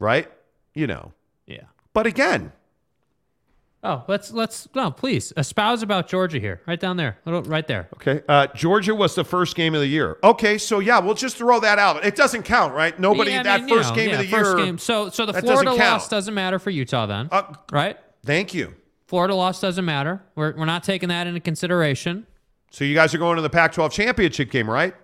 Right? 0.00 0.30
You 0.74 0.88
know. 0.88 1.12
Yeah. 1.46 1.66
But 1.92 2.06
again, 2.06 2.52
Oh, 3.84 4.04
let's 4.06 4.30
let's 4.30 4.68
no, 4.76 4.92
please 4.92 5.32
espouse 5.36 5.82
about 5.82 6.06
Georgia 6.06 6.38
here, 6.38 6.60
right 6.66 6.78
down 6.78 6.96
there, 6.96 7.18
little 7.24 7.42
right 7.42 7.66
there. 7.66 7.88
okay. 7.94 8.22
Uh, 8.28 8.46
Georgia 8.54 8.94
was 8.94 9.16
the 9.16 9.24
first 9.24 9.56
game 9.56 9.74
of 9.74 9.80
the 9.80 9.88
year. 9.88 10.18
Okay, 10.22 10.56
so 10.56 10.78
yeah, 10.78 11.00
we'll 11.00 11.16
just 11.16 11.36
throw 11.36 11.58
that 11.58 11.80
out. 11.80 12.04
It 12.04 12.14
doesn't 12.14 12.44
count, 12.44 12.74
right? 12.74 12.98
Nobody 13.00 13.32
Yeah, 13.32 13.42
that 13.42 13.60
mean, 13.62 13.68
you 13.70 13.76
first 13.76 13.90
know, 13.90 13.96
game 13.96 14.10
yeah, 14.10 14.20
of 14.20 14.26
the 14.26 14.30
first 14.30 14.56
year. 14.56 14.66
game. 14.66 14.78
So 14.78 15.08
so 15.10 15.26
the 15.26 15.32
Florida 15.32 15.70
doesn't 15.70 15.78
loss 15.80 16.08
doesn't 16.08 16.34
matter 16.34 16.60
for 16.60 16.70
Utah 16.70 17.06
then, 17.06 17.28
Uh, 17.32 17.54
right? 17.72 17.98
Thank 18.24 18.54
you. 18.54 18.72
Florida 19.08 19.34
loss 19.34 19.60
doesn't 19.60 19.84
matter. 19.84 20.22
We're 20.36 20.54
we're 20.56 20.64
not 20.64 20.84
taking 20.84 21.08
that 21.08 21.26
into 21.26 21.40
consideration. 21.40 22.28
So 22.70 22.84
you 22.84 22.94
guys 22.94 23.12
are 23.14 23.18
going 23.18 23.34
to 23.36 23.42
the 23.42 23.50
Pac-12 23.50 23.90
championship 23.90 24.50
game, 24.52 24.70
right? 24.70 24.94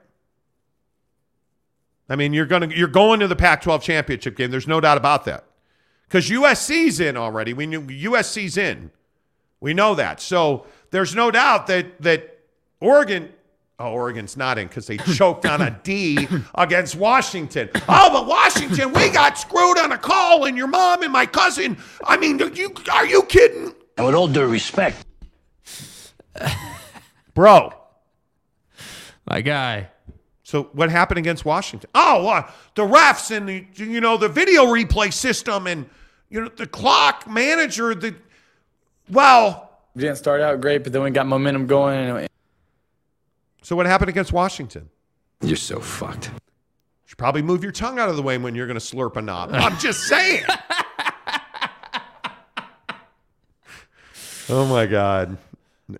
I 2.09 2.15
mean, 2.15 2.33
you're 2.33 2.47
gonna 2.47 2.69
you're 2.69 2.87
going 2.87 3.19
to 3.21 3.27
the 3.27 3.37
Pac-12 3.37 3.83
championship 3.83 4.37
game. 4.37 4.53
There's 4.53 4.69
no 4.69 4.81
doubt 4.81 4.97
about 4.99 5.25
that. 5.25 5.45
Because 6.09 6.31
USC's 6.31 7.01
in 7.01 7.17
already. 7.17 7.53
We 7.53 7.67
knew 7.67 7.83
USC's 7.83 8.57
in. 8.57 8.91
We 9.61 9.75
know 9.75 9.95
that. 9.95 10.21
So 10.21 10.67
there's 10.91 11.15
no 11.15 11.31
doubt 11.31 11.67
that 11.67 12.01
that 12.03 12.39
Oregon. 12.81 13.31
Oh, 13.81 13.93
Oregon's 13.93 14.37
not 14.37 14.59
in 14.59 14.67
because 14.67 14.89
they 14.89 14.97
choked 14.97 15.47
on 15.47 15.61
a 15.61 15.71
D 15.85 16.27
against 16.57 16.97
Washington. 16.97 17.71
Oh, 17.89 18.11
but 18.13 18.27
Washington, 18.27 18.93
we 18.93 19.09
got 19.11 19.39
screwed 19.39 19.79
on 19.79 19.93
a 19.93 19.99
call, 19.99 20.47
and 20.47 20.57
your 20.57 20.67
mom 20.67 21.05
and 21.05 21.13
my 21.13 21.27
cousin. 21.27 21.77
I 22.05 22.17
mean, 22.17 22.41
you 22.55 22.75
are 22.91 23.07
you 23.07 23.23
kidding, 23.25 23.73
And 23.97 24.07
with 24.07 24.17
all 24.17 24.27
due 24.27 24.47
respect, 24.47 25.05
bro? 27.35 27.73
My 29.27 29.43
guy. 29.43 29.91
So 30.49 30.71
what 30.73 30.89
happened 30.89 31.19
against 31.19 31.45
Washington? 31.45 31.91
Oh, 31.95 32.27
uh, 32.27 32.51
the 32.75 32.81
refs 32.81 33.31
and 33.37 33.47
the 33.47 33.67
you 33.75 34.01
know 34.01 34.17
the 34.17 34.31
video 34.31 34.65
replay 34.65 35.13
system 35.13 35.67
and 35.67 35.85
you 36.31 36.41
know 36.41 36.49
the 36.49 36.67
clock 36.67 37.29
manager. 37.29 37.95
The 37.95 38.15
well, 39.11 39.71
We 39.95 40.01
didn't 40.01 40.17
start 40.17 40.41
out 40.41 40.63
great, 40.63 40.85
but 40.85 40.95
then 40.95 41.03
we 41.03 41.11
got 41.11 41.27
momentum 41.27 41.67
going. 41.67 42.29
So 43.61 43.77
what 43.77 43.85
happened 43.85 44.09
against 44.09 44.33
Washington? 44.33 44.89
You're 45.43 45.57
so 45.57 45.81
fucked. 45.81 46.29
You 46.29 46.39
should 47.05 47.19
probably 47.19 47.43
move 47.43 47.63
your 47.63 47.73
tongue 47.73 47.99
out 47.99 48.09
of 48.09 48.17
the 48.17 48.23
way 48.23 48.39
when 48.39 48.55
you're 48.55 48.67
going 48.67 48.79
to 48.79 48.97
slurp 48.97 49.17
a 49.17 49.21
knob. 49.21 49.51
I'm 49.53 49.77
just 49.77 50.05
saying. 50.05 50.45
oh 54.49 54.65
my 54.65 54.87
god. 54.87 55.37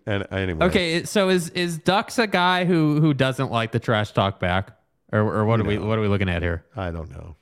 And 0.07 0.27
anyway, 0.31 0.67
Okay, 0.67 1.05
so 1.05 1.29
is 1.31 1.49
is 1.51 1.79
Ducks 1.79 2.19
a 2.19 2.27
guy 2.27 2.65
who 2.67 3.01
who 3.01 3.15
doesn't 3.15 3.51
like 3.51 3.73
the 3.73 3.81
trash 3.81 4.13
talk 4.13 4.39
back, 4.39 4.77
or 5.13 5.21
or 5.21 5.45
what 5.47 5.61
are 5.61 5.65
we 5.65 5.79
what 5.79 5.99
are 5.99 6.03
we 6.03 6.09
looking 6.09 6.29
at 6.29 6.43
here? 6.43 6.65
I 6.77 6.91
don't 6.91 7.11
know. 7.11 7.37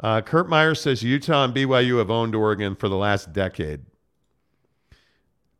Uh, 0.00 0.20
Kurt 0.20 0.48
Meyer 0.48 0.74
says 0.74 1.02
Utah 1.02 1.44
and 1.44 1.54
BYU 1.54 1.98
have 1.98 2.10
owned 2.10 2.34
Oregon 2.34 2.74
for 2.76 2.88
the 2.88 2.96
last 2.96 3.32
decade. 3.32 3.80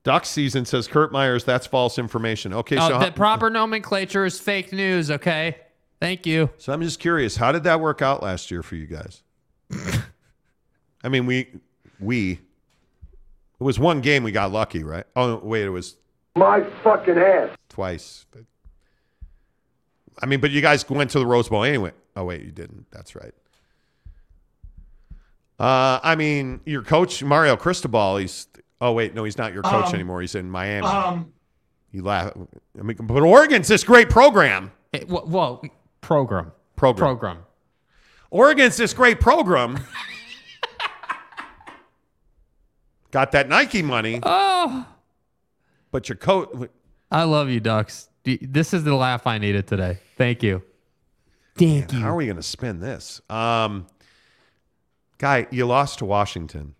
Duck 0.05 0.25
season 0.25 0.65
says 0.65 0.87
Kurt 0.89 1.13
Myers. 1.13 1.45
That's 1.45 1.67
false 1.67 1.99
information. 1.99 2.53
Okay, 2.55 2.77
Oh, 2.79 2.89
so 2.89 2.99
the 2.99 3.11
proper 3.13 3.51
nomenclature 3.51 4.25
is 4.25 4.41
fake 4.41 4.73
news. 4.73 5.11
Okay, 5.11 5.57
thank 6.01 6.25
you. 6.25 6.51
So 6.57 6.73
I'm 6.73 6.83
just 6.83 6.99
curious, 7.01 7.37
how 7.37 7.53
did 7.53 7.65
that 7.65 7.81
work 7.81 8.01
out 8.01 8.23
last 8.23 8.51
year 8.51 8.63
for 8.63 8.77
you 8.77 8.87
guys? 8.87 9.23
I 11.05 11.09
mean, 11.09 11.27
we 11.27 11.49
we 12.01 12.41
it 13.61 13.65
was 13.65 13.79
one 13.79 14.01
game 14.01 14.23
we 14.23 14.33
got 14.33 14.53
lucky, 14.53 14.83
right? 14.85 15.05
Oh 15.17 15.37
wait, 15.37 15.65
it 15.65 15.71
was 15.71 15.97
My 16.37 16.63
fucking 16.83 17.19
ass. 17.19 17.51
twice. 17.69 18.27
But, 18.31 18.43
I 20.21 20.27
mean, 20.27 20.41
but 20.41 20.51
you 20.51 20.61
guys 20.61 20.89
went 20.89 21.11
to 21.13 21.19
the 21.19 21.27
Rose 21.27 21.49
Bowl 21.49 21.65
anyway. 21.65 21.93
Oh 22.17 22.25
wait, 22.25 22.43
you 22.43 22.51
didn't. 22.53 22.87
That's 22.91 23.15
right. 23.15 23.33
Uh, 25.59 25.99
I 26.03 26.15
mean, 26.15 26.61
your 26.67 26.83
coach 26.83 27.23
Mario 27.23 27.57
Cristobal. 27.57 28.17
He's 28.19 28.47
oh 28.81 28.93
wait, 28.93 29.15
no, 29.15 29.25
he's 29.25 29.39
not 29.39 29.53
your 29.53 29.63
coach 29.63 29.89
Um, 29.89 29.95
anymore. 29.95 30.21
He's 30.21 30.35
in 30.35 30.51
Miami. 30.51 30.87
Um, 30.87 31.33
you 31.91 32.03
laugh. 32.03 32.33
I 32.79 32.83
mean, 32.83 32.97
but 33.01 33.23
Oregon's 33.23 33.67
this 33.67 33.83
great 33.83 34.09
program. 34.11 34.71
It, 34.93 35.09
whoa, 35.09 35.23
whoa, 35.23 35.63
program, 36.01 36.53
Program. 36.77 37.07
program. 37.09 37.39
Oregon's 38.31 38.77
this 38.77 38.93
great 38.95 39.21
program. 39.21 39.79
Got 43.11 43.33
that 43.33 43.49
Nike 43.49 43.83
money, 43.83 44.21
Oh, 44.23 44.87
but 45.91 46.09
your 46.09 46.17
coat. 46.17 46.71
I 47.11 47.23
love 47.25 47.49
you, 47.49 47.61
Ducks. 47.61 48.09
This 48.25 48.75
is 48.75 48.85
the 48.85 48.95
laugh 48.95 49.27
I 49.27 49.39
needed 49.39 49.67
today. 49.67 49.99
Thank 50.19 50.43
you. 50.43 50.63
Thank 51.57 51.93
you. 51.93 52.01
How 52.01 52.11
are 52.11 52.17
we 52.17 52.27
going 52.27 52.37
to 52.37 52.43
spin 52.43 52.81
this? 52.81 53.23
Um, 53.31 53.87
guy, 55.17 55.47
you 55.51 55.65
lost 55.67 55.99
to 56.01 56.05
Washington, 56.05 56.75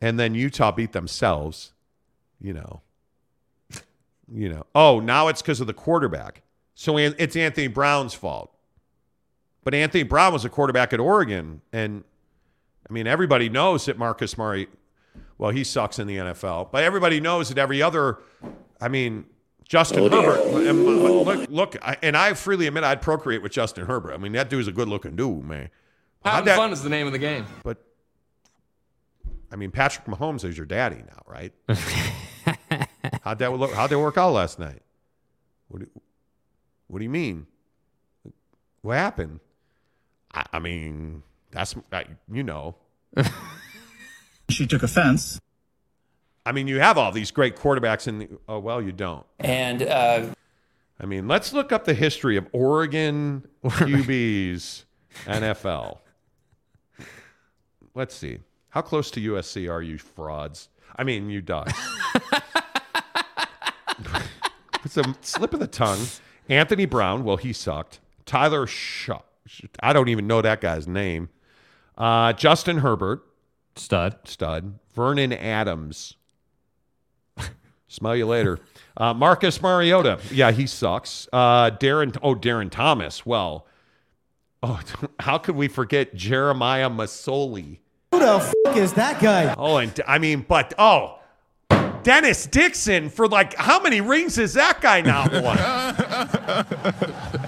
and 0.00 0.18
then 0.18 0.34
Utah 0.34 0.70
beat 0.70 0.92
themselves. 0.92 1.72
You 2.40 2.52
know, 2.54 2.82
you 4.32 4.48
know. 4.48 4.64
Oh, 4.76 5.00
now 5.00 5.26
it's 5.26 5.42
because 5.42 5.60
of 5.60 5.66
the 5.66 5.74
quarterback. 5.74 6.42
So 6.76 6.96
it's 6.96 7.34
Anthony 7.34 7.66
Brown's 7.66 8.14
fault. 8.14 8.54
But 9.64 9.74
Anthony 9.74 10.04
Brown 10.04 10.32
was 10.32 10.44
a 10.44 10.48
quarterback 10.48 10.92
at 10.92 11.00
Oregon, 11.00 11.60
and 11.72 12.04
I 12.88 12.92
mean 12.92 13.08
everybody 13.08 13.48
knows 13.48 13.86
that 13.86 13.98
Marcus 13.98 14.38
Mariota. 14.38 14.70
Well, 15.38 15.50
he 15.52 15.62
sucks 15.64 15.98
in 15.98 16.06
the 16.08 16.16
NFL, 16.16 16.70
but 16.72 16.82
everybody 16.84 17.20
knows 17.20 17.48
that 17.48 17.58
every 17.58 17.80
other. 17.80 18.18
I 18.80 18.88
mean, 18.88 19.24
Justin 19.68 20.10
Herbert. 20.10 20.40
and 20.66 20.84
Look, 20.84 21.48
look, 21.48 21.76
I, 21.80 21.96
and 22.02 22.16
I 22.16 22.34
freely 22.34 22.66
admit 22.66 22.82
I'd 22.84 23.00
procreate 23.02 23.42
with 23.42 23.52
Justin 23.52 23.86
Herbert. 23.86 24.14
I 24.14 24.16
mean, 24.16 24.32
that 24.32 24.50
dude's 24.50 24.66
a 24.68 24.72
good-looking 24.72 25.14
dude, 25.16 25.44
man. 25.44 25.70
How'd 26.24 26.34
Having 26.34 26.44
that- 26.46 26.56
fun 26.56 26.72
is 26.72 26.82
the 26.82 26.88
name 26.88 27.06
of 27.06 27.12
the 27.12 27.18
game. 27.18 27.46
but 27.62 27.78
I 29.52 29.56
mean, 29.56 29.70
Patrick 29.70 30.06
Mahomes 30.06 30.44
is 30.44 30.56
your 30.56 30.66
daddy 30.66 30.96
now, 31.06 31.22
right? 31.26 31.52
how'd 33.22 33.38
that 33.38 33.52
look? 33.52 33.72
How'd 33.72 33.90
that 33.90 33.98
work 33.98 34.18
out 34.18 34.32
last 34.32 34.58
night? 34.58 34.82
What 35.68 35.80
do, 35.80 35.88
what 36.88 36.98
do 36.98 37.04
you 37.04 37.10
mean? 37.10 37.46
What 38.82 38.94
happened? 38.96 39.40
I, 40.34 40.44
I 40.52 40.58
mean, 40.58 41.22
that's 41.50 41.74
I, 41.92 42.04
you 42.30 42.42
know. 42.42 42.74
She 44.50 44.66
took 44.66 44.82
offense. 44.82 45.40
I 46.46 46.52
mean, 46.52 46.66
you 46.66 46.80
have 46.80 46.96
all 46.96 47.12
these 47.12 47.30
great 47.30 47.56
quarterbacks, 47.56 48.06
and 48.06 48.38
oh 48.48 48.58
well, 48.58 48.80
you 48.80 48.92
don't. 48.92 49.26
And 49.38 49.82
uh, 49.82 50.26
I 51.00 51.06
mean, 51.06 51.28
let's 51.28 51.52
look 51.52 51.72
up 51.72 51.84
the 51.84 51.94
history 51.94 52.36
of 52.36 52.48
Oregon 52.52 53.46
QBs 53.64 54.84
NFL. 55.26 55.98
Let's 57.94 58.14
see. 58.14 58.38
How 58.70 58.82
close 58.82 59.10
to 59.12 59.20
USC 59.20 59.70
are 59.70 59.82
you 59.82 59.98
frauds? 59.98 60.68
I 60.96 61.04
mean, 61.04 61.30
you 61.30 61.40
die. 61.40 61.70
it's 64.84 64.96
a 64.96 65.14
slip 65.20 65.52
of 65.54 65.60
the 65.60 65.66
tongue. 65.66 66.00
Anthony 66.48 66.86
Brown, 66.86 67.24
well, 67.24 67.36
he 67.36 67.52
sucked. 67.52 68.00
Tyler 68.24 68.66
Shough, 68.66 69.22
I 69.80 69.92
don't 69.92 70.08
even 70.08 70.26
know 70.26 70.42
that 70.42 70.60
guy's 70.60 70.88
name. 70.88 71.28
Uh, 71.96 72.32
Justin 72.32 72.78
Herbert, 72.78 73.22
stud, 73.78 74.16
stud. 74.24 74.78
Vernon 74.94 75.32
Adams, 75.32 76.16
Smell 77.88 78.14
you 78.14 78.26
later. 78.26 78.60
Uh, 78.98 79.14
Marcus 79.14 79.62
Mariota. 79.62 80.18
Yeah, 80.30 80.50
he 80.50 80.66
sucks. 80.66 81.26
Uh, 81.32 81.70
Darren. 81.70 82.16
Oh, 82.22 82.34
Darron 82.34 82.70
Thomas. 82.70 83.24
Well, 83.24 83.66
oh, 84.62 84.80
how 85.20 85.38
could 85.38 85.56
we 85.56 85.68
forget 85.68 86.14
Jeremiah 86.14 86.90
Masoli? 86.90 87.78
Who 88.12 88.18
the 88.20 88.52
f- 88.66 88.76
is 88.76 88.92
that 88.94 89.20
guy? 89.20 89.54
Oh, 89.56 89.78
and 89.78 89.98
I 90.06 90.18
mean, 90.18 90.44
but 90.46 90.74
oh, 90.78 91.18
Dennis 92.02 92.46
Dixon 92.46 93.08
for 93.08 93.26
like 93.26 93.54
how 93.54 93.80
many 93.80 94.02
rings 94.02 94.36
has 94.36 94.52
that 94.54 94.82
guy 94.82 95.00
now 95.00 95.22
won? 95.42 95.56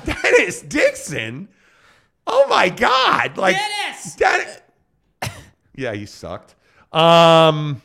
Dennis 0.05 0.63
Dixon. 0.63 1.49
Oh 2.27 2.47
my 2.49 2.71
God! 2.71 3.37
Like 3.37 3.57
Dennis! 3.57 4.15
that. 4.15 4.70
Yeah, 5.81 5.95
he 5.95 6.05
sucked. 6.05 6.55
Um. 6.93 7.81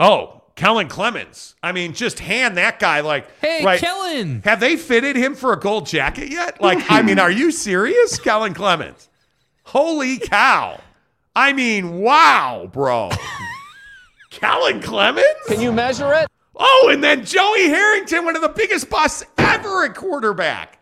Oh, 0.00 0.42
Kellen 0.56 0.88
Clemens. 0.88 1.54
I 1.62 1.70
mean, 1.70 1.92
just 1.92 2.18
hand 2.18 2.56
that 2.56 2.80
guy 2.80 3.00
like. 3.00 3.28
Hey, 3.40 3.64
right, 3.64 3.78
Kellen. 3.78 4.42
Have 4.44 4.58
they 4.58 4.76
fitted 4.76 5.14
him 5.14 5.36
for 5.36 5.52
a 5.52 5.60
gold 5.60 5.86
jacket 5.86 6.28
yet? 6.28 6.60
Like, 6.60 6.90
I 6.90 7.02
mean, 7.02 7.20
are 7.20 7.30
you 7.30 7.52
serious, 7.52 8.18
Kellen 8.24 8.52
Clemens? 8.52 9.08
Holy 9.62 10.18
cow! 10.18 10.80
I 11.36 11.52
mean, 11.52 11.98
wow, 11.98 12.68
bro. 12.72 13.10
Kellen 14.30 14.82
Clemens? 14.82 15.26
Can 15.46 15.60
you 15.60 15.70
measure 15.70 16.12
it? 16.14 16.26
Oh, 16.56 16.88
and 16.90 17.04
then 17.04 17.24
Joey 17.24 17.68
Harrington, 17.68 18.24
one 18.24 18.34
of 18.34 18.42
the 18.42 18.48
biggest 18.48 18.90
busts 18.90 19.24
ever 19.38 19.84
at 19.84 19.94
quarterback. 19.94 20.80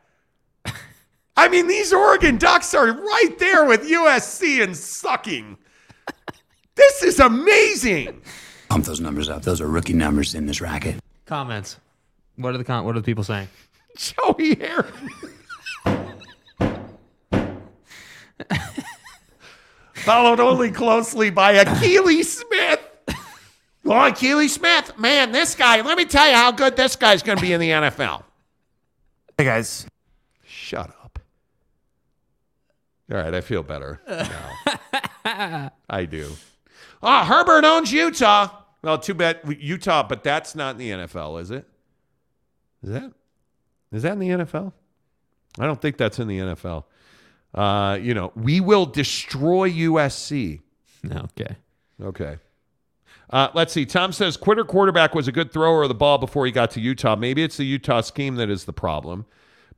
I 1.36 1.48
mean, 1.48 1.66
these 1.66 1.92
Oregon 1.92 2.38
Ducks 2.38 2.74
are 2.74 2.86
right 2.92 3.36
there 3.38 3.66
with 3.66 3.82
USC 3.82 4.62
and 4.62 4.76
sucking. 4.76 5.58
This 6.76 7.02
is 7.02 7.20
amazing. 7.20 8.22
Pump 8.68 8.84
those 8.84 9.00
numbers 9.00 9.28
up. 9.28 9.42
Those 9.42 9.60
are 9.60 9.68
rookie 9.68 9.92
numbers 9.92 10.34
in 10.34 10.46
this 10.46 10.60
racket. 10.60 10.96
Comments. 11.26 11.78
What 12.36 12.54
are 12.54 12.58
the 12.58 12.64
con- 12.64 12.84
What 12.84 12.96
are 12.96 13.00
the 13.00 13.04
people 13.04 13.24
saying? 13.24 13.48
Joey 13.96 14.56
Harrington. 14.56 15.10
Followed 19.94 20.40
only 20.40 20.70
closely 20.70 21.30
by 21.30 21.54
Akili 21.64 22.24
Smith. 22.24 22.80
Well, 23.84 24.10
Akili 24.10 24.48
Smith, 24.48 24.98
man, 24.98 25.32
this 25.32 25.54
guy, 25.54 25.80
let 25.82 25.96
me 25.96 26.04
tell 26.04 26.28
you 26.28 26.34
how 26.34 26.50
good 26.50 26.76
this 26.76 26.96
guy's 26.96 27.22
going 27.22 27.38
to 27.38 27.42
be 27.42 27.52
in 27.52 27.60
the 27.60 27.70
NFL. 27.70 28.22
Hey, 29.38 29.44
guys. 29.44 29.86
Shut 30.44 30.90
up. 31.02 31.18
All 33.12 33.18
right, 33.18 33.34
I 33.34 33.40
feel 33.42 33.62
better 33.62 34.00
now. 34.08 34.50
I 35.90 36.04
do. 36.06 36.30
Oh, 37.04 37.24
Herbert 37.24 37.64
owns 37.64 37.92
Utah. 37.92 38.48
Well, 38.82 38.98
too 38.98 39.14
bad 39.14 39.40
Utah, 39.60 40.02
but 40.02 40.24
that's 40.24 40.54
not 40.54 40.72
in 40.72 40.78
the 40.78 40.90
NFL, 40.90 41.40
is 41.40 41.50
it? 41.50 41.66
Is 42.82 42.90
that? 42.90 43.12
Is 43.92 44.02
that 44.02 44.12
in 44.14 44.18
the 44.18 44.28
NFL? 44.30 44.72
I 45.58 45.66
don't 45.66 45.80
think 45.80 45.96
that's 45.96 46.18
in 46.18 46.28
the 46.28 46.38
NFL. 46.38 46.84
Uh, 47.54 47.98
you 48.00 48.14
know, 48.14 48.32
we 48.34 48.60
will 48.60 48.86
destroy 48.86 49.70
USC. 49.70 50.60
Okay. 51.12 51.56
Okay. 52.02 52.38
Uh, 53.30 53.48
let's 53.54 53.72
see. 53.72 53.84
Tom 53.84 54.12
says 54.12 54.36
quitter 54.36 54.64
quarterback 54.64 55.14
was 55.14 55.28
a 55.28 55.32
good 55.32 55.52
thrower 55.52 55.82
of 55.82 55.88
the 55.88 55.94
ball 55.94 56.18
before 56.18 56.46
he 56.46 56.52
got 56.52 56.70
to 56.72 56.80
Utah. 56.80 57.14
Maybe 57.14 57.42
it's 57.42 57.56
the 57.56 57.64
Utah 57.64 58.00
scheme 58.00 58.36
that 58.36 58.48
is 58.48 58.64
the 58.64 58.72
problem. 58.72 59.26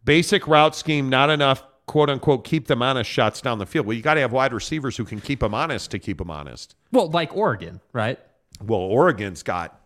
Basic 0.04 0.46
route 0.46 0.76
scheme, 0.76 1.08
not 1.08 1.30
enough, 1.30 1.64
quote 1.86 2.10
unquote, 2.10 2.44
keep 2.44 2.66
them 2.66 2.82
honest 2.82 3.08
shots 3.10 3.40
down 3.40 3.58
the 3.58 3.66
field. 3.66 3.86
Well, 3.86 3.96
you 3.96 4.02
got 4.02 4.14
to 4.14 4.20
have 4.20 4.32
wide 4.32 4.52
receivers 4.52 4.96
who 4.96 5.04
can 5.04 5.20
keep 5.20 5.40
them 5.40 5.54
honest 5.54 5.90
to 5.92 5.98
keep 5.98 6.18
them 6.18 6.30
honest. 6.30 6.74
Well, 6.92 7.08
like 7.08 7.34
Oregon, 7.36 7.80
right? 7.92 8.18
Well, 8.62 8.80
Oregon's 8.80 9.42
got. 9.42 9.80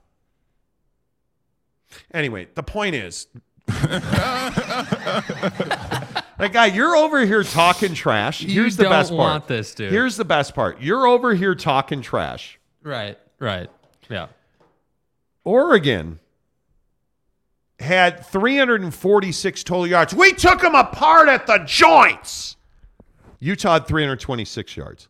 Anyway, 2.13 2.49
the 2.55 2.63
point 2.63 2.95
is. 2.95 3.27
like, 6.39 6.53
guy, 6.53 6.67
you're 6.67 6.97
over 6.97 7.25
here 7.25 7.43
talking 7.45 7.95
trash. 7.95 8.41
You 8.43 8.63
Here's 8.63 8.77
the 8.77 8.85
don't 8.85 8.93
best 8.93 9.11
part. 9.11 9.19
want 9.19 9.49
this, 9.49 9.75
dude. 9.75 9.93
Here's 9.93 10.17
the 10.17 10.25
best 10.25 10.55
part. 10.55 10.81
You're 10.81 11.07
over 11.07 11.35
here 11.35 11.55
talking 11.55 12.03
trash. 12.03 12.59
Right. 12.83 13.19
Right. 13.39 13.69
Yeah. 14.09 14.29
Oregon 15.45 16.19
had 17.81 18.25
346 18.27 19.65
total 19.65 19.87
yards. 19.87 20.15
We 20.15 20.33
took 20.33 20.61
them 20.61 20.75
apart 20.75 21.29
at 21.29 21.47
the 21.47 21.59
joints. 21.67 22.57
Utah 23.39 23.75
had 23.75 23.87
326 23.87 24.77
yards. 24.77 25.09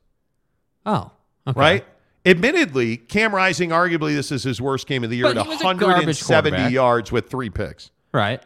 Oh. 0.86 1.10
Okay. 1.46 1.58
Right? 1.60 1.84
Admittedly, 2.24 2.96
Cam 2.98 3.34
Rising, 3.34 3.70
arguably, 3.70 4.14
this 4.14 4.30
is 4.30 4.42
his 4.42 4.60
worst 4.60 4.86
game 4.86 5.02
of 5.04 5.10
the 5.10 5.16
year 5.16 5.26
But 5.26 5.38
at 5.38 5.42
he 5.44 5.48
was 5.48 5.60
a 5.60 5.64
garbage 5.64 5.86
170 5.86 6.50
quarterback. 6.50 6.72
yards 6.72 7.10
with 7.10 7.30
three 7.30 7.50
picks. 7.50 7.90
Right. 8.12 8.42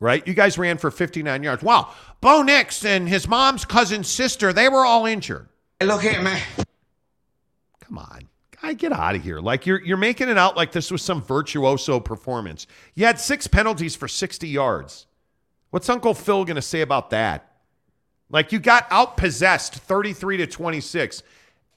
Right? 0.00 0.26
You 0.26 0.34
guys 0.34 0.58
ran 0.58 0.78
for 0.78 0.90
59 0.90 1.42
yards. 1.42 1.62
Wow. 1.62 1.90
Bo 2.20 2.42
Nix 2.42 2.84
and 2.84 3.08
his 3.08 3.28
mom's 3.28 3.64
cousin's 3.64 4.08
sister, 4.08 4.52
they 4.52 4.68
were 4.68 4.84
all 4.86 5.06
injured. 5.06 5.48
Look 5.82 6.04
at 6.04 6.22
me. 6.22 6.64
Come 7.80 7.98
on. 7.98 8.28
Guy, 8.62 8.74
get 8.74 8.92
out 8.92 9.16
of 9.16 9.22
here. 9.22 9.40
Like 9.40 9.66
you're 9.66 9.82
you're 9.82 9.96
making 9.96 10.28
it 10.28 10.38
out 10.38 10.56
like 10.56 10.70
this 10.72 10.90
was 10.90 11.02
some 11.02 11.20
virtuoso 11.20 11.98
performance. 12.00 12.66
You 12.94 13.04
had 13.06 13.18
six 13.18 13.46
penalties 13.48 13.96
for 13.96 14.06
60 14.08 14.46
yards. 14.48 15.06
What's 15.70 15.88
Uncle 15.88 16.14
Phil 16.14 16.44
gonna 16.44 16.62
say 16.62 16.80
about 16.80 17.10
that? 17.10 17.50
Like 18.30 18.52
you 18.52 18.60
got 18.60 18.88
outpossessed 18.90 19.72
33 19.74 20.36
to 20.38 20.46
26. 20.46 21.22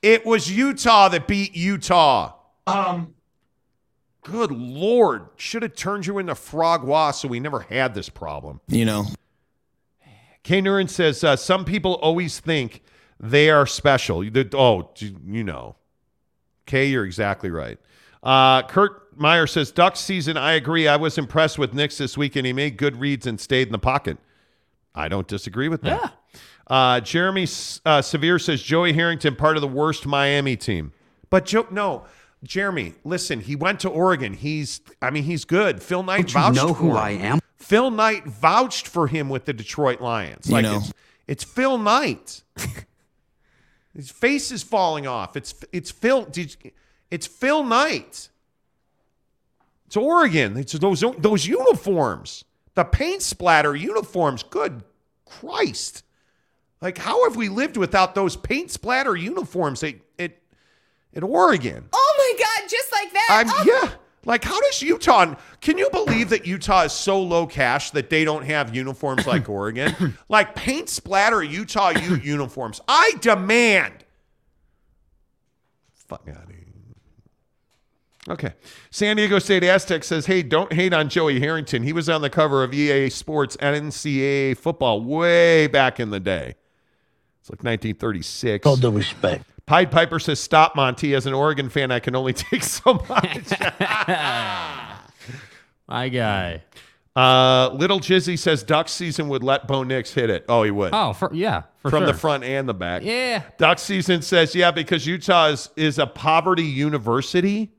It 0.01 0.25
was 0.25 0.51
Utah 0.51 1.09
that 1.09 1.27
beat 1.27 1.55
Utah. 1.55 2.33
Um, 2.67 3.13
Good 4.21 4.51
Lord. 4.51 5.27
Should 5.37 5.63
have 5.63 5.75
turned 5.75 6.05
you 6.05 6.17
into 6.19 6.33
Frogwa 6.33 7.13
so 7.13 7.27
we 7.27 7.39
never 7.39 7.61
had 7.61 7.93
this 7.95 8.09
problem. 8.09 8.59
You 8.67 8.85
know. 8.85 9.05
K. 10.43 10.61
Nuren 10.61 10.89
says 10.89 11.23
uh, 11.23 11.35
some 11.35 11.65
people 11.65 11.93
always 11.95 12.39
think 12.39 12.81
they 13.19 13.49
are 13.49 13.65
special. 13.65 14.23
You- 14.23 14.49
Oh, 14.53 14.91
you 14.99 15.43
know. 15.43 15.75
Kay, 16.65 16.87
you're 16.87 17.05
exactly 17.05 17.49
right. 17.49 17.77
Uh, 18.23 18.63
Kurt 18.63 19.17
Meyer 19.19 19.47
says 19.47 19.71
Duck 19.71 19.95
season. 19.95 20.35
I 20.37 20.53
agree. 20.53 20.87
I 20.87 20.95
was 20.95 21.17
impressed 21.17 21.59
with 21.59 21.73
Nix 21.73 21.97
this 21.97 22.17
weekend. 22.17 22.47
He 22.47 22.53
made 22.53 22.77
good 22.77 22.97
reads 22.99 23.27
and 23.27 23.39
stayed 23.39 23.67
in 23.67 23.71
the 23.71 23.79
pocket. 23.79 24.17
I 24.95 25.07
don't 25.07 25.27
disagree 25.27 25.67
with 25.69 25.81
that. 25.83 26.13
Uh, 26.67 26.99
Jeremy 27.01 27.47
uh, 27.85 28.01
Severe 28.01 28.39
says 28.39 28.61
Joey 28.63 28.93
Harrington 28.93 29.35
part 29.35 29.57
of 29.57 29.61
the 29.61 29.67
worst 29.67 30.05
Miami 30.07 30.55
team. 30.55 30.93
But 31.29 31.45
Joe, 31.45 31.67
no, 31.69 32.05
Jeremy, 32.43 32.93
listen. 33.03 33.41
He 33.41 33.55
went 33.55 33.79
to 33.81 33.89
Oregon. 33.89 34.33
He's, 34.33 34.81
I 35.01 35.11
mean, 35.11 35.23
he's 35.23 35.45
good. 35.45 35.83
Phil 35.83 36.01
Knight 36.01 36.27
Don't 36.27 36.33
you 36.33 36.33
vouched 36.33 36.55
know 36.55 36.67
for 36.69 36.73
who 36.75 36.89
him. 36.91 36.97
I 36.97 37.09
am? 37.11 37.39
Phil 37.57 37.91
Knight 37.91 38.25
vouched 38.25 38.87
for 38.87 39.07
him 39.07 39.29
with 39.29 39.45
the 39.45 39.53
Detroit 39.53 40.01
Lions. 40.01 40.47
You 40.47 40.53
Like 40.53 40.63
know. 40.63 40.77
it's, 40.77 40.93
it's 41.27 41.43
Phil 41.43 41.77
Knight. 41.77 42.43
His 43.95 44.11
face 44.11 44.51
is 44.51 44.61
falling 44.61 45.07
off. 45.07 45.37
It's 45.37 45.55
it's 45.71 45.89
Phil. 45.89 46.27
It's 47.09 47.27
Phil 47.27 47.63
Knight. 47.63 48.29
It's 49.87 49.95
Oregon. 49.95 50.57
It's 50.57 50.73
those 50.73 51.03
those 51.17 51.45
uniforms. 51.45 52.43
The 52.73 52.83
paint 52.83 53.21
splatter 53.21 53.75
uniforms. 53.75 54.43
Good 54.43 54.83
Christ! 55.25 56.03
Like 56.81 56.97
how 56.97 57.23
have 57.23 57.37
we 57.37 57.47
lived 57.47 57.77
without 57.77 58.15
those 58.15 58.35
paint 58.35 58.69
splatter 58.69 59.15
uniforms 59.15 59.81
at 59.83 59.95
at, 60.19 60.33
at 61.15 61.23
Oregon? 61.23 61.87
Oh 61.93 62.15
my 62.17 62.43
God, 62.43 62.69
just 62.69 62.91
like 62.91 63.13
that. 63.13 63.27
I'm 63.29 63.49
Oh. 63.49 63.63
yeah. 63.65 63.91
Like 64.25 64.43
how 64.43 64.59
does 64.59 64.81
Utah? 64.81 65.35
Can 65.65 65.79
you 65.79 65.89
believe 65.89 66.29
that 66.29 66.45
Utah 66.45 66.83
is 66.83 66.93
so 66.93 67.19
low 67.19 67.47
cash 67.47 67.89
that 67.89 68.11
they 68.11 68.23
don't 68.23 68.43
have 68.43 68.75
uniforms 68.75 69.25
like 69.25 69.49
Oregon? 69.49 70.15
like 70.29 70.53
paint 70.53 70.89
splatter 70.89 71.41
Utah 71.41 71.89
U- 71.89 72.15
uniforms. 72.23 72.81
I 72.87 73.13
demand. 73.19 74.05
Fuck 75.95 76.27
out 76.29 76.43
of 76.43 76.49
here. 76.49 76.59
Okay. 78.29 78.53
San 78.91 79.15
Diego 79.17 79.39
State 79.39 79.63
Aztec 79.63 80.03
says, 80.03 80.27
hey, 80.27 80.43
don't 80.43 80.71
hate 80.71 80.93
on 80.93 81.09
Joey 81.09 81.39
Harrington. 81.39 81.81
He 81.81 81.93
was 81.93 82.09
on 82.09 82.21
the 82.21 82.29
cover 82.29 82.63
of 82.63 82.71
EA 82.71 83.09
Sports 83.09 83.57
NCAA 83.57 84.55
football 84.55 85.01
way 85.01 85.65
back 85.65 85.99
in 85.99 86.11
the 86.11 86.19
day. 86.19 86.53
It's 87.41 87.49
like 87.49 87.63
1936. 87.63 88.67
All 88.67 88.77
due 88.77 88.91
respect. 88.91 89.45
Pied 89.65 89.89
Piper 89.89 90.19
says, 90.19 90.39
stop, 90.39 90.75
Monty. 90.75 91.15
As 91.15 91.25
an 91.25 91.33
Oregon 91.33 91.69
fan, 91.69 91.89
I 91.89 91.99
can 91.99 92.15
only 92.15 92.33
take 92.33 92.61
so 92.61 93.03
much. 93.09 93.49
My 95.87 96.09
guy. 96.09 96.63
Uh, 97.15 97.69
Little 97.73 97.99
Jizzy 97.99 98.37
says 98.37 98.61
Duck 98.61 98.89
season 98.89 99.29
would 99.29 99.41
let 99.43 99.67
Bo 99.67 99.83
Nix 99.83 100.13
hit 100.13 100.29
it. 100.29 100.45
Oh, 100.49 100.63
he 100.63 100.71
would. 100.71 100.89
Oh, 100.93 101.13
for, 101.13 101.33
yeah. 101.33 101.63
For 101.81 101.89
From 101.89 102.01
sure. 102.01 102.07
the 102.07 102.13
front 102.13 102.43
and 102.43 102.67
the 102.67 102.73
back. 102.73 103.03
Yeah. 103.03 103.43
Duck 103.57 103.79
season 103.79 104.21
says, 104.21 104.53
yeah, 104.53 104.71
because 104.71 105.07
Utah 105.07 105.47
is, 105.47 105.69
is 105.77 105.97
a 105.97 106.07
poverty 106.07 106.63
university. 106.63 107.71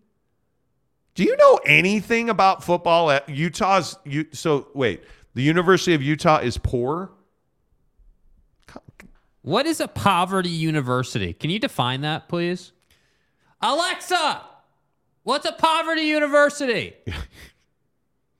Do 1.14 1.24
you 1.24 1.36
know 1.36 1.60
anything 1.66 2.30
about 2.30 2.64
football 2.64 3.10
at 3.10 3.28
Utah's? 3.28 3.96
U, 4.04 4.26
so 4.32 4.68
wait, 4.74 5.02
the 5.34 5.42
University 5.42 5.94
of 5.94 6.02
Utah 6.02 6.38
is 6.38 6.56
poor. 6.56 7.10
What 9.42 9.66
is 9.66 9.80
a 9.80 9.88
poverty 9.88 10.50
university? 10.50 11.32
Can 11.32 11.50
you 11.50 11.58
define 11.58 12.00
that, 12.00 12.28
please? 12.28 12.72
Alexa, 13.62 14.42
what's 15.22 15.46
a 15.46 15.52
poverty 15.52 16.02
university? 16.02 16.94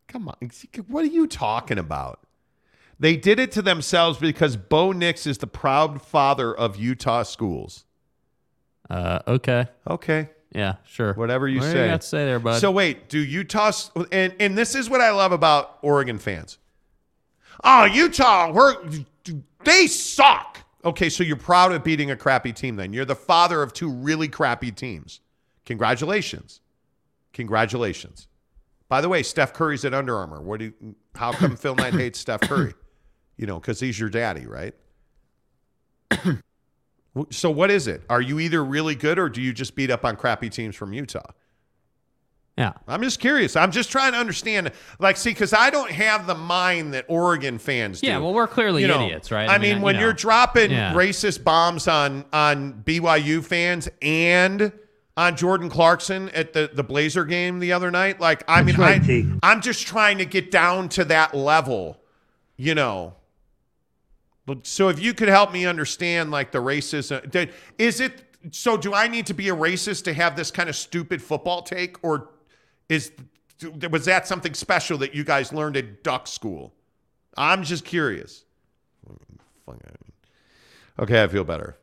Come 0.09 0.29
on, 0.29 0.51
what 0.89 1.05
are 1.05 1.09
you 1.09 1.27
talking 1.27 1.79
about? 1.79 2.21
They 2.99 3.17
did 3.17 3.39
it 3.39 3.53
to 3.53 3.63
themselves 3.63 4.19
because 4.19 4.57
Bo 4.57 4.93
Nix 4.93 5.27
is 5.27 5.39
the 5.39 5.47
proud 5.47 6.01
father 6.01 6.55
of 6.55 6.77
Utah 6.77 7.25
schools. 7.25 7.85
Uh, 8.89 9.19
okay. 9.27 9.67
Okay. 9.89 10.31
Yeah, 10.53 10.77
sure. 10.87 11.13
Whatever 11.15 11.49
you 11.49 11.59
What 11.59 11.73
say. 11.73 11.83
you 11.85 11.91
got 11.91 12.01
to 12.01 12.07
say 12.07 12.25
there, 12.25 12.39
bud? 12.39 12.61
So 12.61 12.71
wait, 12.71 13.09
do 13.09 13.19
Utah 13.19 13.73
and 14.13 14.35
and 14.41 14.57
this 14.57 14.75
is 14.75 14.89
what 14.89 15.01
I 15.01 15.11
love 15.11 15.33
about 15.33 15.79
Oregon 15.83 16.19
fans. 16.19 16.59
Oh, 17.63 17.85
Utah, 17.85 18.51
we're 18.53 18.77
they 19.65 19.87
suck. 19.87 20.59
Okay, 20.85 21.11
so 21.11 21.25
you're 21.25 21.37
proud 21.37 21.73
of 21.73 21.83
beating 21.83 22.11
a 22.13 22.17
crappy 22.17 22.53
team 22.53 22.77
then. 22.77 22.93
You're 22.93 23.05
the 23.05 23.17
father 23.17 23.61
of 23.61 23.73
two 23.73 23.91
really 23.91 24.29
crappy 24.29 24.71
teams. 24.71 25.21
Congratulations. 25.65 26.61
Congratulations. 27.33 28.29
By 28.89 29.01
the 29.01 29.09
way, 29.09 29.23
Steph 29.23 29.53
Curry's 29.53 29.85
at 29.85 29.95
Under 29.95 30.17
Armour. 30.17 30.41
What 30.41 30.61
do 30.61 30.67
you, 30.67 30.95
how 31.15 31.33
come 31.33 31.57
Phil 31.57 31.75
Knight 31.75 31.95
hates 31.95 32.19
Steph 32.21 32.41
Curry? 32.43 32.75
You 33.37 33.47
know, 33.47 33.59
because 33.59 33.81
he's 33.81 33.99
your 33.99 34.09
daddy, 34.09 34.47
right? 34.47 34.75
so 37.31 37.51
what 37.51 37.71
is 37.71 37.87
it? 37.89 38.03
Are 38.09 38.21
you 38.21 38.39
either 38.41 38.65
really 38.65 38.95
good 38.95 39.19
or 39.19 39.29
do 39.29 39.41
you 39.43 39.53
just 39.53 39.75
beat 39.75 39.91
up 39.91 40.05
on 40.05 40.17
crappy 40.17 40.51
teams 40.51 40.77
from 40.77 40.93
Utah? 40.93 41.33
Yeah. 42.57 42.73
I'm 42.89 43.03
just 43.03 43.21
curious. 43.21 43.55
I'm 43.55 43.71
just 43.71 43.91
trying 43.91 44.13
to 44.13 44.19
understand. 44.19 44.73
Like, 44.99 45.19
see, 45.19 45.31
because 45.31 45.53
I 45.53 45.69
don't 45.69 45.91
have 45.91 46.27
the 46.27 46.35
mind 46.35 46.95
that 46.95 47.05
Oregon 47.09 47.59
fans 47.59 48.01
do. 48.01 48.07
Yeah, 48.07 48.17
well, 48.19 48.33
we're 48.33 48.47
clearly 48.47 48.81
You 48.81 48.89
know, 48.89 49.05
idiots, 49.05 49.31
right? 49.31 49.47
I, 49.49 49.59
mean, 49.59 49.79
you 49.79 49.83
when 49.83 49.97
know. 49.97 50.01
you're 50.01 50.15
dropping 50.15 50.71
Yeah. 50.71 50.95
racist 50.95 51.45
bombs 51.45 51.87
on 51.87 52.25
on 52.33 52.83
BYU 52.87 53.45
fans 53.45 53.91
and 54.01 54.73
on 55.17 55.37
Jordan 55.37 55.69
Clarkson 55.71 56.29
at 56.31 56.53
the 56.53 56.71
the 56.73 56.83
Blazer 56.85 57.25
game 57.25 57.59
the 57.59 57.73
other 57.73 57.91
night, 57.91 58.21
like, 58.21 58.45
I 58.49 58.63
mean, 58.63 58.77
right, 58.77 59.01
I, 59.03 59.05
T. 59.07 59.33
I'm 59.43 59.61
just 59.63 59.87
trying 59.87 60.19
to 60.19 60.25
get 60.27 60.51
down 60.51 60.89
to 60.91 61.05
that 61.07 61.35
level, 61.35 61.99
you 62.57 62.75
know. 62.75 63.15
But- 64.45 64.67
So 64.67 64.89
if 64.89 65.01
you 65.01 65.15
could 65.15 65.29
help 65.29 65.53
me 65.53 65.67
understand, 65.67 66.31
like 66.31 66.53
the 66.53 66.59
racism, 66.63 67.31
did- 67.31 67.53
is 67.79 68.01
it? 68.01 68.23
So 68.53 68.77
do 68.77 68.95
I 68.95 69.09
need 69.09 69.27
to 69.27 69.35
be 69.35 69.49
a 69.49 69.55
racist 69.57 70.05
to 70.05 70.15
have 70.15 70.37
this 70.37 70.51
kind 70.53 70.69
of 70.69 70.77
stupid 70.77 71.21
football 71.23 71.63
take, 71.63 71.97
or 72.05 72.29
is 72.89 73.11
was 73.91 74.05
that 74.05 74.27
something 74.29 74.53
special 74.55 74.99
that 74.99 75.15
you 75.15 75.25
guys 75.25 75.53
learned 75.53 75.77
at 75.79 76.05
Duck 76.05 76.27
School? 76.29 76.73
I'm 77.39 77.65
just 77.65 77.85
curious. 77.85 78.45
Okay, 80.99 81.23
I 81.23 81.27
feel 81.27 81.45
better. 81.45 81.77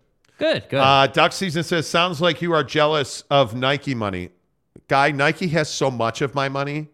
Good, 0.44 0.68
good. 0.68 0.80
Uh, 0.82 1.08
Duck 1.08 1.32
Season 1.32 1.64
says, 1.64 1.88
sounds 1.88 2.20
like 2.20 2.42
you 2.42 2.52
are 2.52 2.66
jealous 2.66 3.22
of 3.30 3.56
Nike 3.56 3.96
money. 3.96 4.32
Guy, 4.90 5.12
Nike 5.12 5.48
has 5.48 5.70
so 5.70 5.90
much 5.90 6.22
of 6.22 6.36
my 6.36 6.50
money. 6.50 6.90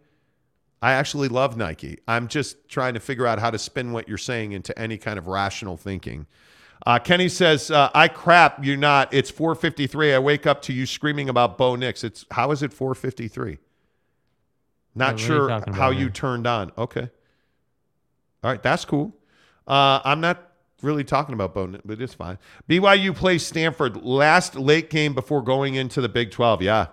I 0.80 0.92
actually 0.92 1.26
love 1.26 1.56
Nike. 1.56 1.98
I'm 2.06 2.28
just 2.28 2.68
trying 2.68 2.94
to 2.94 3.00
figure 3.00 3.26
out 3.26 3.40
how 3.40 3.50
to 3.50 3.58
spin 3.58 3.90
what 3.90 4.08
you're 4.08 4.18
saying 4.18 4.52
into 4.52 4.78
any 4.78 4.96
kind 4.96 5.18
of 5.18 5.26
rational 5.26 5.76
thinking. 5.76 6.26
Uh, 6.86 7.00
Kenny 7.00 7.28
says, 7.28 7.72
uh, 7.72 7.90
I 7.92 8.06
crap, 8.06 8.64
you're 8.64 8.76
not. 8.76 9.12
It's 9.12 9.30
453. 9.30 10.14
I 10.14 10.20
wake 10.20 10.46
up 10.46 10.62
to 10.62 10.72
you 10.72 10.86
screaming 10.86 11.28
about 11.28 11.58
Bo 11.58 11.74
Nix. 11.74 12.04
It's 12.04 12.24
how 12.30 12.52
is 12.52 12.62
it 12.62 12.72
453? 12.72 13.58
Not 14.94 15.04
Yeah, 15.04 15.08
are 15.08 15.12
you 15.12 15.26
sure 15.26 15.48
how 15.48 15.58
about 15.58 15.96
you 15.96 16.08
turned 16.08 16.46
on. 16.46 16.70
Okay. 16.78 17.10
All 18.44 18.50
right, 18.50 18.62
that's 18.62 18.84
cool. 18.84 19.12
Uh, 19.66 20.00
I'm 20.04 20.20
not 20.20 20.49
really 20.82 21.04
talking 21.04 21.32
about 21.34 21.54
Bo, 21.54 21.74
but 21.84 22.00
it's 22.00 22.14
fine. 22.14 22.38
BYU 22.68 23.14
plays 23.14 23.46
Stanford 23.46 24.02
last 24.04 24.54
late 24.56 24.90
game 24.90 25.14
before 25.14 25.42
going 25.42 25.74
into 25.74 26.00
the 26.00 26.08
Big 26.08 26.30
12. 26.30 26.62
Yeah, 26.62 26.86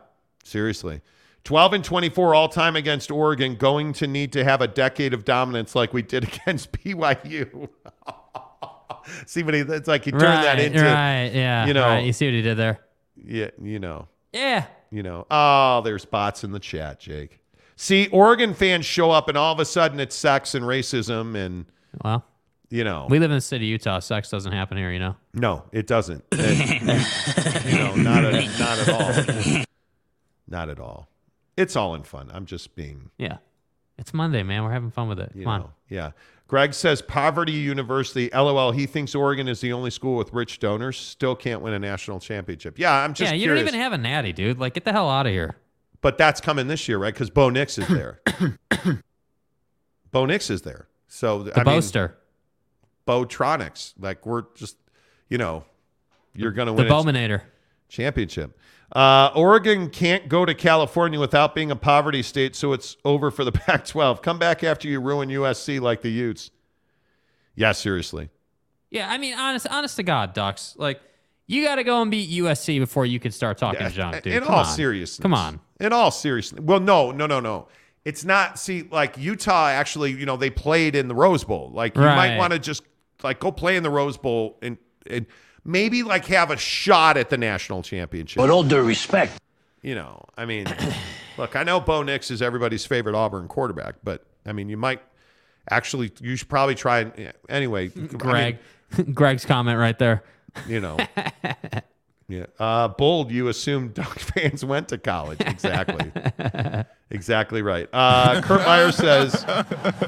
seriously. 0.44 1.02
12 1.44 1.74
and 1.74 1.84
24 1.84 2.36
all 2.36 2.50
time 2.50 2.76
against 2.76 3.10
Oregon, 3.10 3.56
going 3.56 3.94
to 3.94 4.08
need 4.08 4.34
to 4.34 4.44
have 4.44 4.62
a 4.62 4.68
decade 4.68 5.14
of 5.14 5.24
dominance 5.24 5.76
like 5.76 5.94
we 5.94 6.02
did 6.02 6.24
against 6.36 6.72
BYU. 6.74 7.70
see 9.26 9.44
what 9.44 9.54
he, 9.54 9.62
it's 9.62 9.88
like 9.88 10.04
he 10.04 10.12
turned 10.12 10.24
that 10.24 10.60
into, 10.60 10.82
right, 10.82 11.32
yeah, 11.34 11.66
you 11.66 11.74
know, 11.74 11.84
right. 11.88 12.00
You 12.06 12.12
see 12.14 12.26
what 12.28 12.34
he 12.34 12.42
did 12.42 12.58
there? 12.58 12.80
yeah, 13.24 13.50
you 13.62 13.80
know, 13.80 14.08
Yeah. 14.34 14.66
you 14.92 15.04
know. 15.04 15.26
Oh, 15.32 15.82
there's 15.86 16.06
bots 16.06 16.44
in 16.44 16.52
the 16.52 16.60
chat, 16.60 17.00
Jake. 17.00 17.40
See, 17.78 18.08
Oregon 18.12 18.54
fans 18.54 18.86
show 18.86 19.12
up, 19.12 19.30
and 19.30 19.38
all 19.38 19.54
of 19.54 19.60
a 19.60 19.66
sudden 19.66 20.00
it's 20.00 20.16
sex 20.16 20.54
and 20.56 20.66
racism, 20.66 21.36
and 21.36 21.66
Well, 22.04 22.26
you 22.70 22.84
know, 22.84 23.08
we 23.10 23.20
live 23.20 23.32
in 23.32 23.38
the 23.38 23.42
city 23.42 23.66
of 23.66 23.70
Utah. 23.70 24.00
Sex 24.00 24.30
doesn't 24.30 24.52
happen 24.52 24.78
here, 24.78 24.92
you 24.92 25.00
know. 25.00 25.16
no, 25.34 25.64
it 25.72 25.88
doesn't. 25.88 26.24
It- 26.32 27.66
you 27.66 27.78
know, 27.78 27.96
not 27.96 28.24
a, 28.26 28.32
not 28.60 28.80
at 28.80 28.90
all, 28.90 29.64
not 30.48 30.70
at 30.70 30.80
all. 30.80 31.08
It's 31.56 31.76
all 31.76 31.96
in 31.96 32.04
fun. 32.04 32.30
I'm 32.34 32.46
just 32.46 32.76
being, 32.76 33.10
Yeah. 33.18 33.38
It's 33.98 34.14
Monday, 34.14 34.44
man. 34.44 34.64
We're 34.64 34.72
having 34.72 34.92
fun 34.92 35.08
with 35.10 35.20
it. 35.20 35.32
Come 35.34 35.48
on. 35.48 35.70
yeah. 35.90 36.12
Greg 36.48 36.74
says 36.76 37.02
Poverty 37.02 37.52
University. 37.54 38.30
LOL. 38.32 38.72
He 38.72 38.86
thinks 38.86 39.16
Oregon 39.16 39.48
is 39.48 39.60
the 39.60 39.74
only 39.74 39.90
school 39.90 40.16
with 40.18 40.32
rich 40.34 40.60
donors. 40.60 40.98
Still 40.98 41.36
can't 41.36 41.62
win 41.64 41.74
a 41.74 41.80
national 41.80 42.20
championship. 42.20 42.78
Yeah, 42.78 42.94
I'm 42.94 43.16
just 43.16 43.32
yeah, 43.32 43.36
you 43.36 43.46
curious. 43.46 43.64
don't 43.64 43.70
even 43.70 43.82
have 43.82 43.94
a 43.94 43.98
natty, 43.98 44.34
dude. 44.34 44.60
Like, 44.60 44.76
get 44.76 44.86
the 44.86 44.92
hell 44.92 45.10
out 45.10 45.26
of 45.26 45.32
here. 45.34 45.58
But 46.02 46.20
that's 46.20 46.40
coming 46.40 46.68
this 46.68 46.88
year, 46.88 47.00
right? 47.00 47.14
Because 47.14 47.32
Bo 47.32 47.50
Nix 47.50 47.80
is 47.80 47.88
there. 47.88 48.22
Bo 50.12 50.26
Nix 50.26 50.50
is 50.50 50.62
there. 50.62 50.88
So 51.08 51.44
The 51.44 51.60
I 51.60 51.64
mean, 51.64 51.82
Botronics. 53.08 53.94
Like 54.00 54.26
we're 54.26 54.44
just, 54.56 54.78
you 55.30 55.38
know, 55.38 55.64
you're 56.36 56.52
going 56.52 56.68
to 56.68 56.74
win 56.74 56.88
the 56.88 56.94
Bowmanator. 56.94 57.42
championship. 57.90 58.58
Uh, 58.92 59.32
Oregon 59.36 59.90
can't 59.90 60.30
go 60.30 60.46
to 60.46 60.54
California 60.54 61.20
without 61.20 61.54
being 61.56 61.72
a 61.72 61.76
poverty 61.76 62.22
state, 62.24 62.56
so 62.56 62.72
it's 62.74 62.96
over 63.04 63.32
for 63.32 63.44
the 63.44 63.52
Pac-12. 63.54 64.22
Come 64.22 64.40
back 64.40 64.64
after 64.64 64.88
you 64.88 65.02
ruin 65.02 65.30
USC 65.30 65.82
like 65.82 66.02
the 66.02 66.10
Utes. 66.10 66.52
Yeah, 67.56 67.72
seriously. 67.74 68.30
Yeah, 68.90 69.10
I 69.10 69.18
mean, 69.18 69.34
honest, 69.34 69.68
honest 69.70 69.98
to 69.98 70.04
God, 70.04 70.34
Ducks. 70.34 70.76
Like, 70.78 71.02
you 71.48 71.66
got 71.66 71.76
to 71.76 71.84
go 71.84 72.02
and 72.02 72.10
beat 72.12 72.30
USC 72.30 72.80
before 72.80 73.06
you 73.06 73.20
can 73.20 73.32
start 73.32 73.58
talking 73.58 73.82
Yeah, 73.82 73.90
junk, 73.90 74.24
dude. 74.24 74.34
In 74.34 74.44
Come 74.44 74.54
all 74.54 74.60
on. 74.60 74.66
seriousness. 74.66 75.22
Come 75.22 75.34
on. 75.34 75.60
In 75.82 75.92
all 75.92 76.12
seriousness. 76.12 76.62
Well, 76.64 76.80
no, 76.80 77.12
no, 77.12 77.26
no, 77.26 77.40
no. 77.42 77.68
It's 78.06 78.24
not. 78.24 78.58
See, 78.58 78.84
like 78.90 79.18
Utah 79.18 79.68
actually, 79.68 80.12
you 80.14 80.26
know, 80.26 80.38
they 80.38 80.50
played 80.50 80.96
in 80.96 81.10
the 81.10 81.16
Rose 81.16 81.44
Bowl. 81.44 81.72
Like 81.74 81.96
you 81.96 82.02
might 82.04 82.38
want 82.38 82.54
to 82.54 82.60
just 82.60 82.84
like 83.24 83.40
go 83.40 83.52
play 83.52 83.76
in 83.76 83.84
the 83.84 83.90
Rose 83.90 84.18
Bowl 84.18 84.58
and 84.62 84.78
and 85.10 85.26
maybe 85.64 86.04
like 86.04 86.26
have 86.26 86.52
a 86.52 86.58
shot 86.58 87.18
at 87.18 87.30
the 87.30 87.38
national 87.38 87.84
championship. 87.84 88.38
But 88.38 88.50
all 88.50 88.64
due 88.64 88.82
respect. 88.82 89.40
You 89.82 89.96
know, 89.96 90.24
I 90.38 90.46
mean, 90.46 90.66
look, 91.38 91.56
I 91.56 91.64
know 91.64 91.80
Bo 91.80 92.04
Nix 92.04 92.32
is 92.32 92.42
everybody's 92.42 92.86
favorite 92.86 93.16
Auburn 93.16 93.48
quarterback, 93.48 93.96
but 94.04 94.26
I 94.46 94.54
mean, 94.54 94.70
you 94.70 94.78
might 94.78 95.02
actually, 95.70 96.12
you 96.20 96.36
should 96.36 96.50
probably 96.50 96.76
try 96.76 97.00
and 97.02 97.14
yeah, 97.18 97.32
anyway. 97.50 97.92
I 97.96 98.00
mean, 98.00 98.08
Greg. 98.08 98.58
Greg's 99.14 99.46
comment 99.46 99.78
right 99.78 99.98
there. 100.00 100.24
you 100.68 100.80
know. 100.80 100.98
Yeah. 102.30 102.48
Uh, 102.60 102.90
bold, 102.90 103.32
you 103.32 103.48
assume 103.48 103.90
Duck 103.94 104.20
fans 104.20 104.66
went 104.66 104.90
to 104.90 104.98
college. 104.98 105.40
Exactly. 105.40 106.12
exactly 107.10 107.62
right. 107.62 107.88
Uh, 107.94 108.42
Kurt 108.42 108.66
Meyer 108.66 108.92
says 108.92 109.46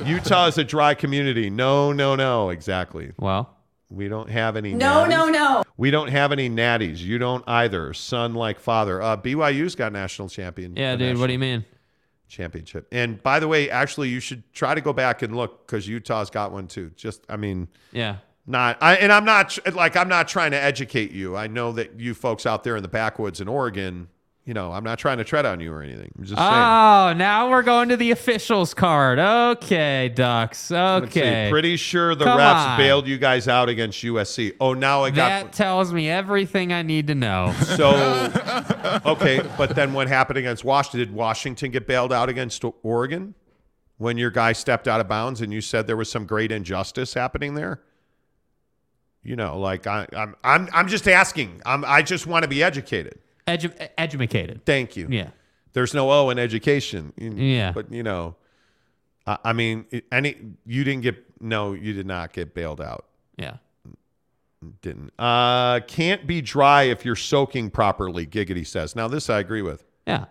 Utah 0.05 0.47
is 0.47 0.57
a 0.57 0.63
dry 0.63 0.93
community. 0.93 1.49
No, 1.49 1.93
no, 1.93 2.15
no. 2.15 2.49
Exactly. 2.49 3.13
Well, 3.17 3.55
we 3.89 4.07
don't 4.07 4.29
have 4.29 4.55
any. 4.55 4.73
No, 4.73 5.05
natties. 5.05 5.09
no, 5.09 5.29
no. 5.29 5.63
We 5.77 5.91
don't 5.91 6.09
have 6.09 6.31
any 6.31 6.49
natties. 6.49 6.99
You 6.99 7.17
don't 7.17 7.43
either. 7.47 7.93
Son 7.93 8.33
like 8.33 8.59
father. 8.59 9.01
Uh, 9.01 9.15
BYU's 9.17 9.75
got 9.75 9.93
national 9.93 10.29
champion. 10.29 10.75
Yeah, 10.75 10.93
a 10.93 10.97
dude. 10.97 11.17
What 11.17 11.27
do 11.27 11.33
you 11.33 11.39
mean? 11.39 11.65
Championship. 12.27 12.87
And 12.91 13.23
by 13.23 13.39
the 13.39 13.47
way, 13.47 13.69
actually, 13.71 14.09
you 14.09 14.19
should 14.19 14.43
try 14.53 14.75
to 14.75 14.81
go 14.81 14.93
back 14.93 15.23
and 15.23 15.35
look 15.35 15.65
because 15.65 15.87
Utah's 15.87 16.29
got 16.29 16.51
one 16.51 16.67
too. 16.67 16.91
Just, 16.95 17.25
I 17.27 17.37
mean, 17.37 17.69
Yeah. 17.91 18.17
Not 18.49 18.77
I 18.81 18.95
and 18.95 19.11
I'm 19.11 19.25
not 19.25 19.57
like 19.73 19.95
I'm 19.95 20.09
not 20.09 20.27
trying 20.27 20.51
to 20.51 20.61
educate 20.61 21.11
you. 21.11 21.37
I 21.37 21.47
know 21.47 21.71
that 21.73 21.99
you 21.99 22.13
folks 22.13 22.45
out 22.45 22.63
there 22.63 22.75
in 22.75 22.81
the 22.81 22.89
backwoods 22.89 23.39
in 23.39 23.47
Oregon, 23.47 24.07
you 24.49 24.55
know, 24.55 24.71
I'm 24.71 24.83
not 24.83 24.97
trying 24.97 25.19
to 25.19 25.23
tread 25.23 25.45
on 25.45 25.59
you 25.59 25.71
or 25.71 25.83
anything. 25.83 26.11
I'm 26.17 26.23
just 26.23 26.35
saying. 26.35 26.51
Oh, 26.51 27.13
now 27.15 27.51
we're 27.51 27.61
going 27.61 27.89
to 27.89 27.97
the 27.97 28.09
officials 28.09 28.73
card. 28.73 29.19
Okay, 29.19 30.11
Ducks. 30.15 30.57
See. 30.57 30.75
Okay. 30.75 31.49
Pretty 31.51 31.77
sure 31.77 32.15
the 32.15 32.25
Come 32.25 32.39
refs 32.39 32.69
on. 32.69 32.77
bailed 32.79 33.07
you 33.07 33.19
guys 33.19 33.47
out 33.47 33.69
against 33.69 34.03
USC. 34.03 34.55
Oh, 34.59 34.73
now 34.73 35.03
I 35.03 35.11
got 35.11 35.29
That 35.29 35.53
tells 35.53 35.93
me 35.93 36.09
everything 36.09 36.73
I 36.73 36.81
need 36.81 37.05
to 37.07 37.15
know. 37.15 37.53
so 37.77 37.91
okay, 39.05 39.47
but 39.55 39.75
then 39.75 39.93
what 39.93 40.07
happened 40.07 40.39
against 40.39 40.63
Washington? 40.63 40.99
Did 40.99 41.13
Washington 41.13 41.69
get 41.69 41.85
bailed 41.85 42.11
out 42.11 42.27
against 42.27 42.65
Oregon 42.81 43.35
when 43.97 44.17
your 44.17 44.31
guy 44.31 44.53
stepped 44.53 44.87
out 44.87 44.99
of 44.99 45.07
bounds 45.07 45.41
and 45.41 45.53
you 45.53 45.61
said 45.61 45.85
there 45.85 45.95
was 45.95 46.09
some 46.09 46.25
great 46.25 46.51
injustice 46.51 47.13
happening 47.13 47.53
there? 47.53 47.81
You 49.23 49.35
know, 49.35 49.59
like 49.59 49.85
I, 49.87 50.07
I'm, 50.15 50.35
I'm, 50.43 50.69
I'm 50.73 50.87
just 50.87 51.07
asking. 51.07 51.61
I'm, 51.65 51.83
I 51.85 52.01
just 52.01 52.25
want 52.25 52.43
to 52.43 52.49
be 52.49 52.63
educated. 52.63 53.19
Edu- 53.47 53.89
educated. 53.97 54.65
Thank 54.65 54.95
you. 54.95 55.07
Yeah. 55.09 55.29
There's 55.73 55.93
no 55.93 56.09
O 56.11 56.29
in 56.29 56.39
education. 56.39 57.13
You- 57.17 57.33
Yeah. 57.33 57.71
But 57.73 57.91
you 57.91 58.01
know, 58.03 58.35
I, 59.27 59.37
I 59.45 59.53
mean, 59.53 59.85
any 60.11 60.35
you 60.65 60.83
didn't 60.83 61.01
get 61.01 61.23
no, 61.41 61.73
you 61.73 61.93
did 61.93 62.07
not 62.07 62.31
get 62.33 62.53
bailed 62.53 62.79
out. 62.81 63.05
Yeah. 63.37 63.57
Didn't. 64.81 65.13
Uh, 65.17 65.79
can't 65.87 66.27
be 66.27 66.41
dry 66.41 66.83
if 66.83 67.05
you're 67.05 67.15
soaking 67.15 67.69
properly. 67.71 68.27
Giggity 68.27 68.67
says. 68.67 68.95
Now 68.95 69.07
this 69.07 69.29
I 69.29 69.39
agree 69.39 69.61
with. 69.61 69.85
Yeah. 70.05 70.25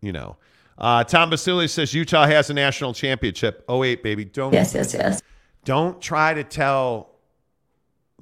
You 0.00 0.12
know, 0.12 0.36
uh, 0.78 1.04
Tom 1.04 1.28
Basile 1.30 1.68
says 1.68 1.92
Utah 1.94 2.26
has 2.26 2.48
a 2.50 2.54
national 2.54 2.94
championship. 2.94 3.64
08, 3.70 4.02
baby. 4.02 4.24
Don't. 4.24 4.52
Yes, 4.52 4.74
yes, 4.74 4.94
yes. 4.94 5.22
Don't 5.64 6.00
try 6.00 6.32
to 6.34 6.42
tell 6.42 7.10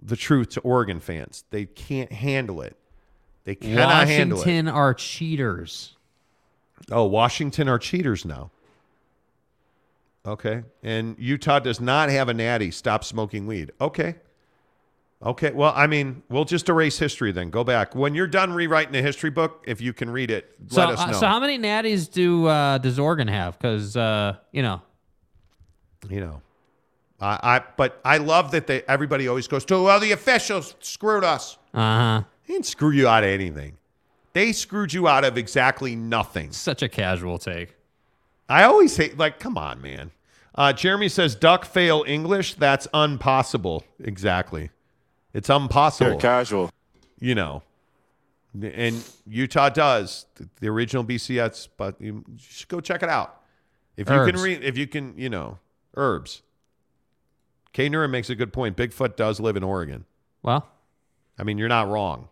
the 0.02 0.16
truth 0.16 0.50
to 0.50 0.60
Oregon 0.60 1.00
fans. 1.00 1.44
They 1.50 1.66
can't 1.66 2.12
handle 2.12 2.62
it. 2.62 2.76
They 3.44 3.54
cannot 3.54 4.06
handle 4.08 4.38
it. 4.38 4.40
Washington 4.40 4.68
are 4.68 4.94
cheaters. 4.94 5.96
Oh, 6.90 7.04
Washington 7.04 7.68
are 7.68 7.78
cheaters 7.78 8.24
now. 8.24 8.50
Okay. 10.26 10.62
And 10.82 11.16
Utah 11.18 11.58
does 11.58 11.80
not 11.80 12.10
have 12.10 12.28
a 12.28 12.34
natty. 12.34 12.70
Stop 12.70 13.04
smoking 13.04 13.46
weed. 13.46 13.72
Okay. 13.80 14.16
Okay. 15.22 15.50
Well, 15.52 15.72
I 15.74 15.86
mean, 15.86 16.22
we'll 16.28 16.44
just 16.44 16.68
erase 16.68 16.98
history 16.98 17.32
then. 17.32 17.50
Go 17.50 17.64
back. 17.64 17.94
When 17.94 18.14
you're 18.14 18.26
done 18.26 18.52
rewriting 18.52 18.92
the 18.92 19.02
history 19.02 19.30
book, 19.30 19.64
if 19.66 19.80
you 19.80 19.92
can 19.92 20.10
read 20.10 20.30
it, 20.30 20.54
So, 20.68 20.80
let 20.80 20.90
us 20.90 21.00
uh, 21.00 21.06
know. 21.10 21.20
so 21.20 21.26
how 21.26 21.40
many 21.40 21.58
natties 21.58 22.10
do 22.10 22.46
uh, 22.46 22.78
does 22.78 22.98
Oregon 22.98 23.28
have? 23.28 23.58
Because 23.58 23.96
uh, 23.96 24.36
you 24.52 24.62
know, 24.62 24.82
you 26.08 26.20
know, 26.20 26.42
I, 27.20 27.38
I 27.42 27.62
but 27.76 28.00
I 28.04 28.18
love 28.18 28.50
that 28.52 28.66
they 28.66 28.82
everybody 28.82 29.28
always 29.28 29.46
goes 29.46 29.64
to 29.66 29.82
well 29.82 30.00
the 30.00 30.12
officials 30.12 30.74
screwed 30.80 31.24
us. 31.24 31.58
uh 31.74 31.78
huh. 31.78 32.22
They 32.46 32.54
didn't 32.54 32.66
screw 32.66 32.90
you 32.90 33.06
out 33.06 33.22
of 33.22 33.30
anything. 33.30 33.76
They 34.32 34.52
screwed 34.52 34.92
you 34.92 35.06
out 35.06 35.24
of 35.24 35.36
exactly 35.36 35.94
nothing. 35.94 36.52
Such 36.52 36.82
a 36.82 36.88
casual 36.88 37.38
take. 37.38 37.76
I 38.48 38.64
always 38.64 38.96
hate 38.96 39.16
like, 39.18 39.38
come 39.38 39.56
on, 39.56 39.80
man. 39.80 40.10
Uh, 40.54 40.72
Jeremy 40.72 41.08
says, 41.08 41.36
duck 41.36 41.64
fail 41.64 42.04
English. 42.06 42.54
That's 42.54 42.88
impossible. 42.92 43.84
Exactly. 44.02 44.70
It's 45.32 45.48
impossible. 45.48 46.10
You're 46.12 46.20
casual. 46.20 46.70
You 47.20 47.36
know. 47.36 47.62
And 48.60 49.04
Utah 49.28 49.68
does. 49.68 50.26
The, 50.34 50.48
the 50.60 50.68
original 50.68 51.04
BCS, 51.04 51.68
but 51.76 52.00
you 52.00 52.24
should 52.36 52.68
go 52.68 52.80
check 52.80 53.04
it 53.04 53.08
out. 53.08 53.42
If 53.96 54.08
you 54.08 54.24
can 54.24 54.36
read, 54.40 54.64
if 54.64 54.76
you 54.76 54.88
can, 54.88 55.14
you 55.16 55.28
know, 55.28 55.58
herbs. 55.96 56.42
K. 57.72 57.88
Nura 57.88 58.10
makes 58.10 58.30
a 58.30 58.34
good 58.34 58.52
point. 58.52 58.76
Bigfoot 58.76 59.16
does 59.16 59.40
live 59.40 59.56
in 59.56 59.62
Oregon. 59.62 60.04
Well, 60.42 60.68
I 61.38 61.44
mean, 61.44 61.58
you're 61.58 61.68
not 61.68 61.88
wrong. 61.88 62.28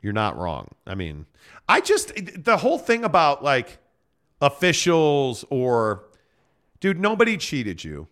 You're 0.00 0.12
not 0.12 0.36
wrong. 0.36 0.68
I 0.86 0.94
mean, 0.94 1.26
I 1.68 1.80
just 1.80 2.12
the 2.44 2.56
whole 2.56 2.78
thing 2.78 3.04
about 3.04 3.42
like 3.42 3.78
officials 4.40 5.44
or 5.50 6.04
dude, 6.80 6.98
nobody 6.98 7.36
cheated 7.36 7.82
you. 7.84 8.08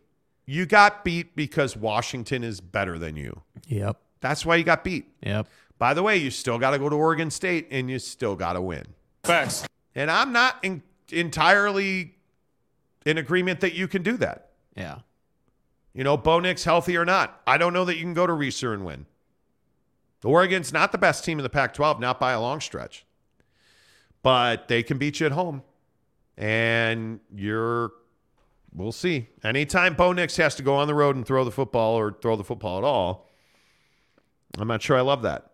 You 0.46 0.66
got 0.66 1.04
beat 1.04 1.36
because 1.36 1.76
Washington 1.76 2.42
is 2.42 2.60
better 2.60 2.98
than 2.98 3.16
you. 3.16 3.42
Yep. 3.66 3.98
That's 4.20 4.44
why 4.44 4.56
you 4.56 4.64
got 4.64 4.84
beat. 4.84 5.08
Yep. 5.22 5.48
By 5.78 5.94
the 5.94 6.02
way, 6.02 6.16
you 6.16 6.30
still 6.30 6.58
got 6.58 6.70
to 6.70 6.78
go 6.78 6.88
to 6.88 6.96
Oregon 6.96 7.30
State 7.30 7.68
and 7.70 7.90
you 7.90 7.98
still 7.98 8.36
got 8.36 8.54
to 8.54 8.60
win. 8.60 8.84
Facts. 9.24 9.64
And 9.94 10.10
I'm 10.10 10.32
not 10.32 10.56
in, 10.62 10.82
entirely 11.10 12.14
in 13.06 13.18
agreement 13.18 13.60
that 13.60 13.74
you 13.74 13.88
can 13.88 14.02
do 14.02 14.16
that. 14.18 14.50
Yeah. 14.76 14.98
You 15.92 16.04
know, 16.04 16.16
Bo 16.16 16.40
Nix's 16.40 16.64
healthy 16.64 16.96
or 16.96 17.04
not. 17.04 17.40
I 17.46 17.58
don't 17.58 17.72
know 17.72 17.84
that 17.84 17.96
you 17.96 18.02
can 18.02 18.14
go 18.14 18.26
to 18.26 18.32
Reser 18.32 18.72
and 18.72 18.84
win. 18.84 19.06
The 20.20 20.28
Oregon's 20.28 20.72
not 20.72 20.92
the 20.92 20.98
best 20.98 21.24
team 21.24 21.38
in 21.38 21.42
the 21.42 21.48
Pac 21.48 21.74
12, 21.74 21.98
not 21.98 22.20
by 22.20 22.32
a 22.32 22.40
long 22.40 22.60
stretch. 22.60 23.04
But 24.22 24.68
they 24.68 24.82
can 24.82 24.98
beat 24.98 25.18
you 25.18 25.26
at 25.26 25.32
home. 25.32 25.62
And 26.36 27.20
you're, 27.34 27.92
we'll 28.72 28.92
see. 28.92 29.28
Anytime 29.42 29.94
Bo 29.94 30.12
Nix 30.12 30.36
has 30.36 30.54
to 30.56 30.62
go 30.62 30.74
on 30.74 30.86
the 30.86 30.94
road 30.94 31.16
and 31.16 31.26
throw 31.26 31.44
the 31.44 31.50
football 31.50 31.94
or 31.98 32.16
throw 32.20 32.36
the 32.36 32.44
football 32.44 32.78
at 32.78 32.84
all, 32.84 33.28
I'm 34.58 34.68
not 34.68 34.82
sure 34.82 34.96
I 34.96 35.02
love 35.02 35.22
that. 35.22 35.50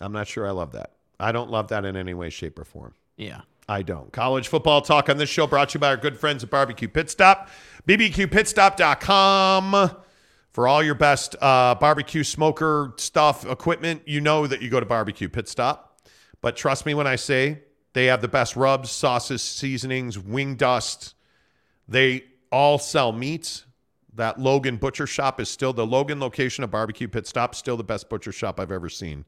I'm 0.00 0.12
not 0.12 0.26
sure 0.26 0.46
I 0.46 0.50
love 0.50 0.72
that. 0.72 0.92
I 1.20 1.32
don't 1.32 1.50
love 1.50 1.68
that 1.68 1.84
in 1.84 1.96
any 1.96 2.14
way, 2.14 2.30
shape, 2.30 2.58
or 2.58 2.64
form. 2.64 2.94
Yeah. 3.16 3.42
I 3.68 3.82
don't. 3.82 4.12
College 4.12 4.48
football 4.48 4.82
talk 4.82 5.08
on 5.08 5.16
this 5.16 5.30
show 5.30 5.46
brought 5.46 5.70
to 5.70 5.76
you 5.76 5.80
by 5.80 5.88
our 5.88 5.96
good 5.96 6.18
friends 6.18 6.44
at 6.44 6.50
Barbecue 6.50 6.88
Pit 6.88 7.08
Stop. 7.08 7.48
BBQPitstop.com 7.86 9.90
for 10.52 10.66
all 10.66 10.82
your 10.82 10.94
best 10.94 11.36
uh, 11.40 11.74
barbecue 11.74 12.24
smoker 12.24 12.94
stuff, 12.96 13.44
equipment. 13.44 14.00
You 14.06 14.22
know 14.22 14.46
that 14.46 14.62
you 14.62 14.70
go 14.70 14.80
to 14.80 14.86
Barbecue 14.86 15.28
Pit 15.28 15.48
Stop. 15.48 16.00
But 16.40 16.56
trust 16.56 16.86
me 16.86 16.94
when 16.94 17.06
I 17.06 17.16
say 17.16 17.60
they 17.92 18.06
have 18.06 18.22
the 18.22 18.28
best 18.28 18.56
rubs, 18.56 18.90
sauces, 18.90 19.42
seasonings, 19.42 20.18
wing 20.18 20.56
dust. 20.56 21.14
They 21.86 22.24
all 22.50 22.78
sell 22.78 23.12
meats. 23.12 23.66
That 24.16 24.38
Logan 24.38 24.76
Butcher 24.76 25.08
Shop 25.08 25.40
is 25.40 25.48
still 25.48 25.72
the 25.72 25.84
Logan 25.84 26.20
location 26.20 26.62
of 26.62 26.70
Barbecue 26.70 27.08
Pit 27.08 27.26
Stop, 27.26 27.56
still 27.56 27.76
the 27.76 27.82
best 27.82 28.08
butcher 28.08 28.30
shop 28.30 28.60
I've 28.60 28.70
ever 28.70 28.88
seen. 28.88 29.24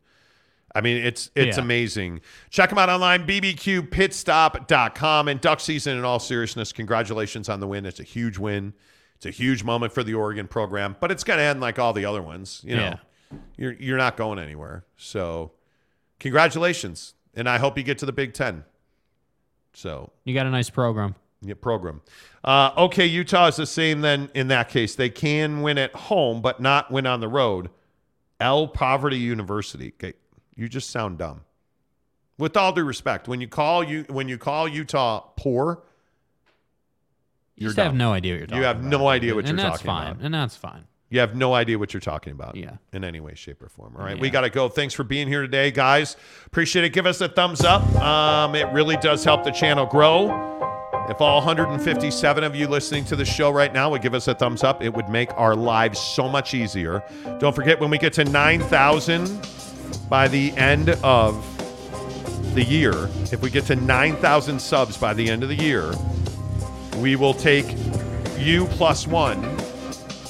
I 0.77 0.81
mean, 0.83 0.99
it's 0.99 1.31
it's 1.35 1.57
Yeah. 1.57 1.63
amazing. 1.65 2.21
Check 2.51 2.69
them 2.71 2.79
out 2.79 2.89
online, 2.91 3.27
bbqpitstop.com. 3.27 5.29
And 5.29 5.41
duck 5.41 5.61
season, 5.61 5.97
in 5.97 6.05
all 6.05 6.19
seriousness, 6.19 6.73
congratulations 6.73 7.49
on 7.49 7.61
the 7.61 7.67
win. 7.67 7.87
It's 7.87 8.01
a 8.01 8.05
huge 8.05 8.39
win. 8.39 8.75
It's 9.17 9.27
a 9.27 9.31
huge 9.31 9.65
moment 9.65 9.93
for 9.93 10.03
the 10.05 10.15
Oregon 10.15 10.47
program, 10.47 10.97
but 11.01 11.11
it's 11.11 11.25
going 11.25 11.39
to 11.39 11.43
end 11.45 11.61
like 11.61 11.79
all 11.79 11.93
the 11.93 12.05
other 12.05 12.23
ones. 12.23 12.61
You 12.65 12.77
know, 12.77 12.83
Yeah. 12.83 12.97
you're 13.57 13.73
you're 13.75 13.97
not 13.99 14.17
going 14.17 14.39
anywhere. 14.39 14.85
So, 14.99 15.53
congratulations, 16.21 17.15
and 17.35 17.49
I 17.49 17.59
hope 17.59 17.79
you 17.79 17.83
get 17.85 17.99
to 17.99 18.07
the 18.07 18.13
Big 18.13 18.35
Ten. 18.35 18.65
So, 19.73 20.13
You 20.25 20.35
got 20.35 20.47
a 20.47 20.51
nice 20.51 20.71
program. 20.71 21.15
yeah, 21.43 21.55
program. 21.55 22.03
Uh, 22.45 22.71
okay, 22.77 23.07
Utah 23.07 23.47
is 23.49 23.57
the 23.57 23.67
same 23.67 24.01
then 24.03 24.31
in 24.35 24.49
that 24.49 24.69
case. 24.69 24.95
They 24.95 25.11
can 25.11 25.63
win 25.63 25.79
at 25.79 25.95
home, 25.95 26.41
but 26.43 26.61
not 26.61 26.91
win 26.91 27.07
on 27.07 27.21
the 27.21 27.29
road. 27.29 27.71
L 28.39 28.69
Poverty 28.69 29.17
University. 29.19 29.95
Okay, 29.99 30.13
you 30.57 30.69
just 30.69 30.91
sound 30.91 31.19
dumb. 31.19 31.43
With 32.39 32.57
all 32.57 32.73
due 32.73 32.85
respect, 32.85 33.29
when 33.29 33.41
you 33.41 33.49
call 33.49 33.83
you 33.85 34.05
when 34.09 34.29
you 34.29 34.37
call 34.39 34.67
Utah 34.69 35.21
poor, 35.37 35.83
You 37.57 37.69
just 37.69 37.79
have 37.79 37.95
no 37.95 38.13
idea 38.13 38.35
what 38.35 38.39
you're 38.41 38.47
talking 38.49 38.59
You 38.59 38.65
have 38.67 38.79
about. 38.81 38.91
no 38.91 39.09
idea 39.09 39.35
what 39.35 39.47
and 39.47 39.59
you're 39.59 39.69
that's 39.69 39.79
talking 39.79 39.87
fine. 39.87 40.11
about. 40.13 40.25
And 40.25 40.35
that's 40.35 40.57
fine. 40.57 40.85
You 41.09 41.21
have 41.21 41.37
no 41.37 41.55
idea 41.55 41.79
what 41.79 41.95
you're 41.95 42.01
talking 42.01 42.33
about. 42.33 42.57
Yeah. 42.57 42.77
In 42.93 43.05
any 43.05 43.21
way, 43.21 43.35
shape, 43.37 43.63
or 43.63 43.69
form. 43.69 43.95
All 43.97 44.05
right. 44.05 44.19
We 44.19 44.29
got 44.29 44.41
to 44.41 44.51
go. 44.51 44.69
Thanks 44.69 44.93
for 44.93 45.05
being 45.05 45.29
here 45.29 45.41
today, 45.41 45.71
guys. 45.71 46.17
Appreciate 46.47 46.85
it. 46.85 46.93
Give 46.93 47.07
us 47.07 47.21
a 47.21 47.29
thumbs 47.29 47.61
up. 47.63 47.83
Um, 47.95 48.57
it 48.57 48.67
really 48.73 48.97
does 48.97 49.23
help 49.23 49.45
the 49.45 49.53
channel 49.53 49.87
grow. 49.87 50.25
If 51.09 51.21
all 51.21 51.37
157 51.37 52.43
of 52.43 52.57
you 52.57 52.67
listening 52.67 53.05
to 53.05 53.15
the 53.15 53.25
show 53.25 53.51
right 53.53 53.73
now 53.73 53.89
would 53.91 54.03
give 54.03 54.15
us 54.15 54.27
a 54.27 54.35
thumbs 54.35 54.65
up, 54.65 54.83
it 54.83 54.93
would 54.93 55.09
make 55.09 55.31
our 55.37 55.55
lives 55.55 56.01
so 56.01 56.29
much 56.29 56.53
easier. 56.55 57.05
Don't 57.39 57.55
forget, 57.55 57.79
when 57.79 57.91
we 57.91 57.99
get 57.99 58.13
to 58.15 58.25
9,000 58.25 59.27
by 60.09 60.29
the 60.29 60.53
end 60.57 60.91
of 61.03 61.43
the 62.55 62.63
year, 62.63 63.09
if 63.33 63.43
we 63.43 63.51
get 63.51 63.65
to 63.67 63.77
9,000 63.77 64.59
subs 64.61 64.97
by 64.97 65.13
the 65.13 65.29
end 65.29 65.43
of 65.43 65.49
the 65.49 65.55
year, 65.55 65.93
we 66.99 67.17
will 67.17 67.35
take 67.35 67.67
you 68.39 68.67
plus 68.67 69.07
one 69.07 69.43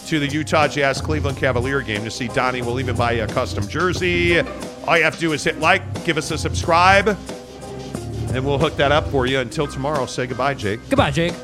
to 0.06 0.18
the 0.20 0.26
Utah 0.28 0.68
Jazz 0.68 1.00
Cleveland 1.00 1.36
Cavalier 1.36 1.80
game 1.80 2.04
to 2.04 2.10
see 2.10 2.28
Donnie. 2.28 2.62
We'll 2.62 2.80
even 2.80 2.96
buy 2.96 3.12
you 3.12 3.24
a 3.24 3.26
custom 3.26 3.66
jersey. 3.68 4.40
All 4.40 4.96
you 4.96 5.04
have 5.04 5.14
to 5.14 5.20
do 5.20 5.32
is 5.32 5.42
hit 5.44 5.58
like, 5.58 6.04
give 6.04 6.16
us 6.16 6.30
a 6.30 6.38
subscribe, 6.38 7.08
and 7.08 8.44
we'll 8.44 8.58
hook 8.58 8.76
that 8.76 8.92
up 8.92 9.08
for 9.08 9.26
you. 9.26 9.40
Until 9.40 9.66
tomorrow, 9.66 10.06
say 10.06 10.26
goodbye, 10.26 10.54
Jake. 10.54 10.80
Goodbye, 10.88 11.10
Jake. 11.10 11.34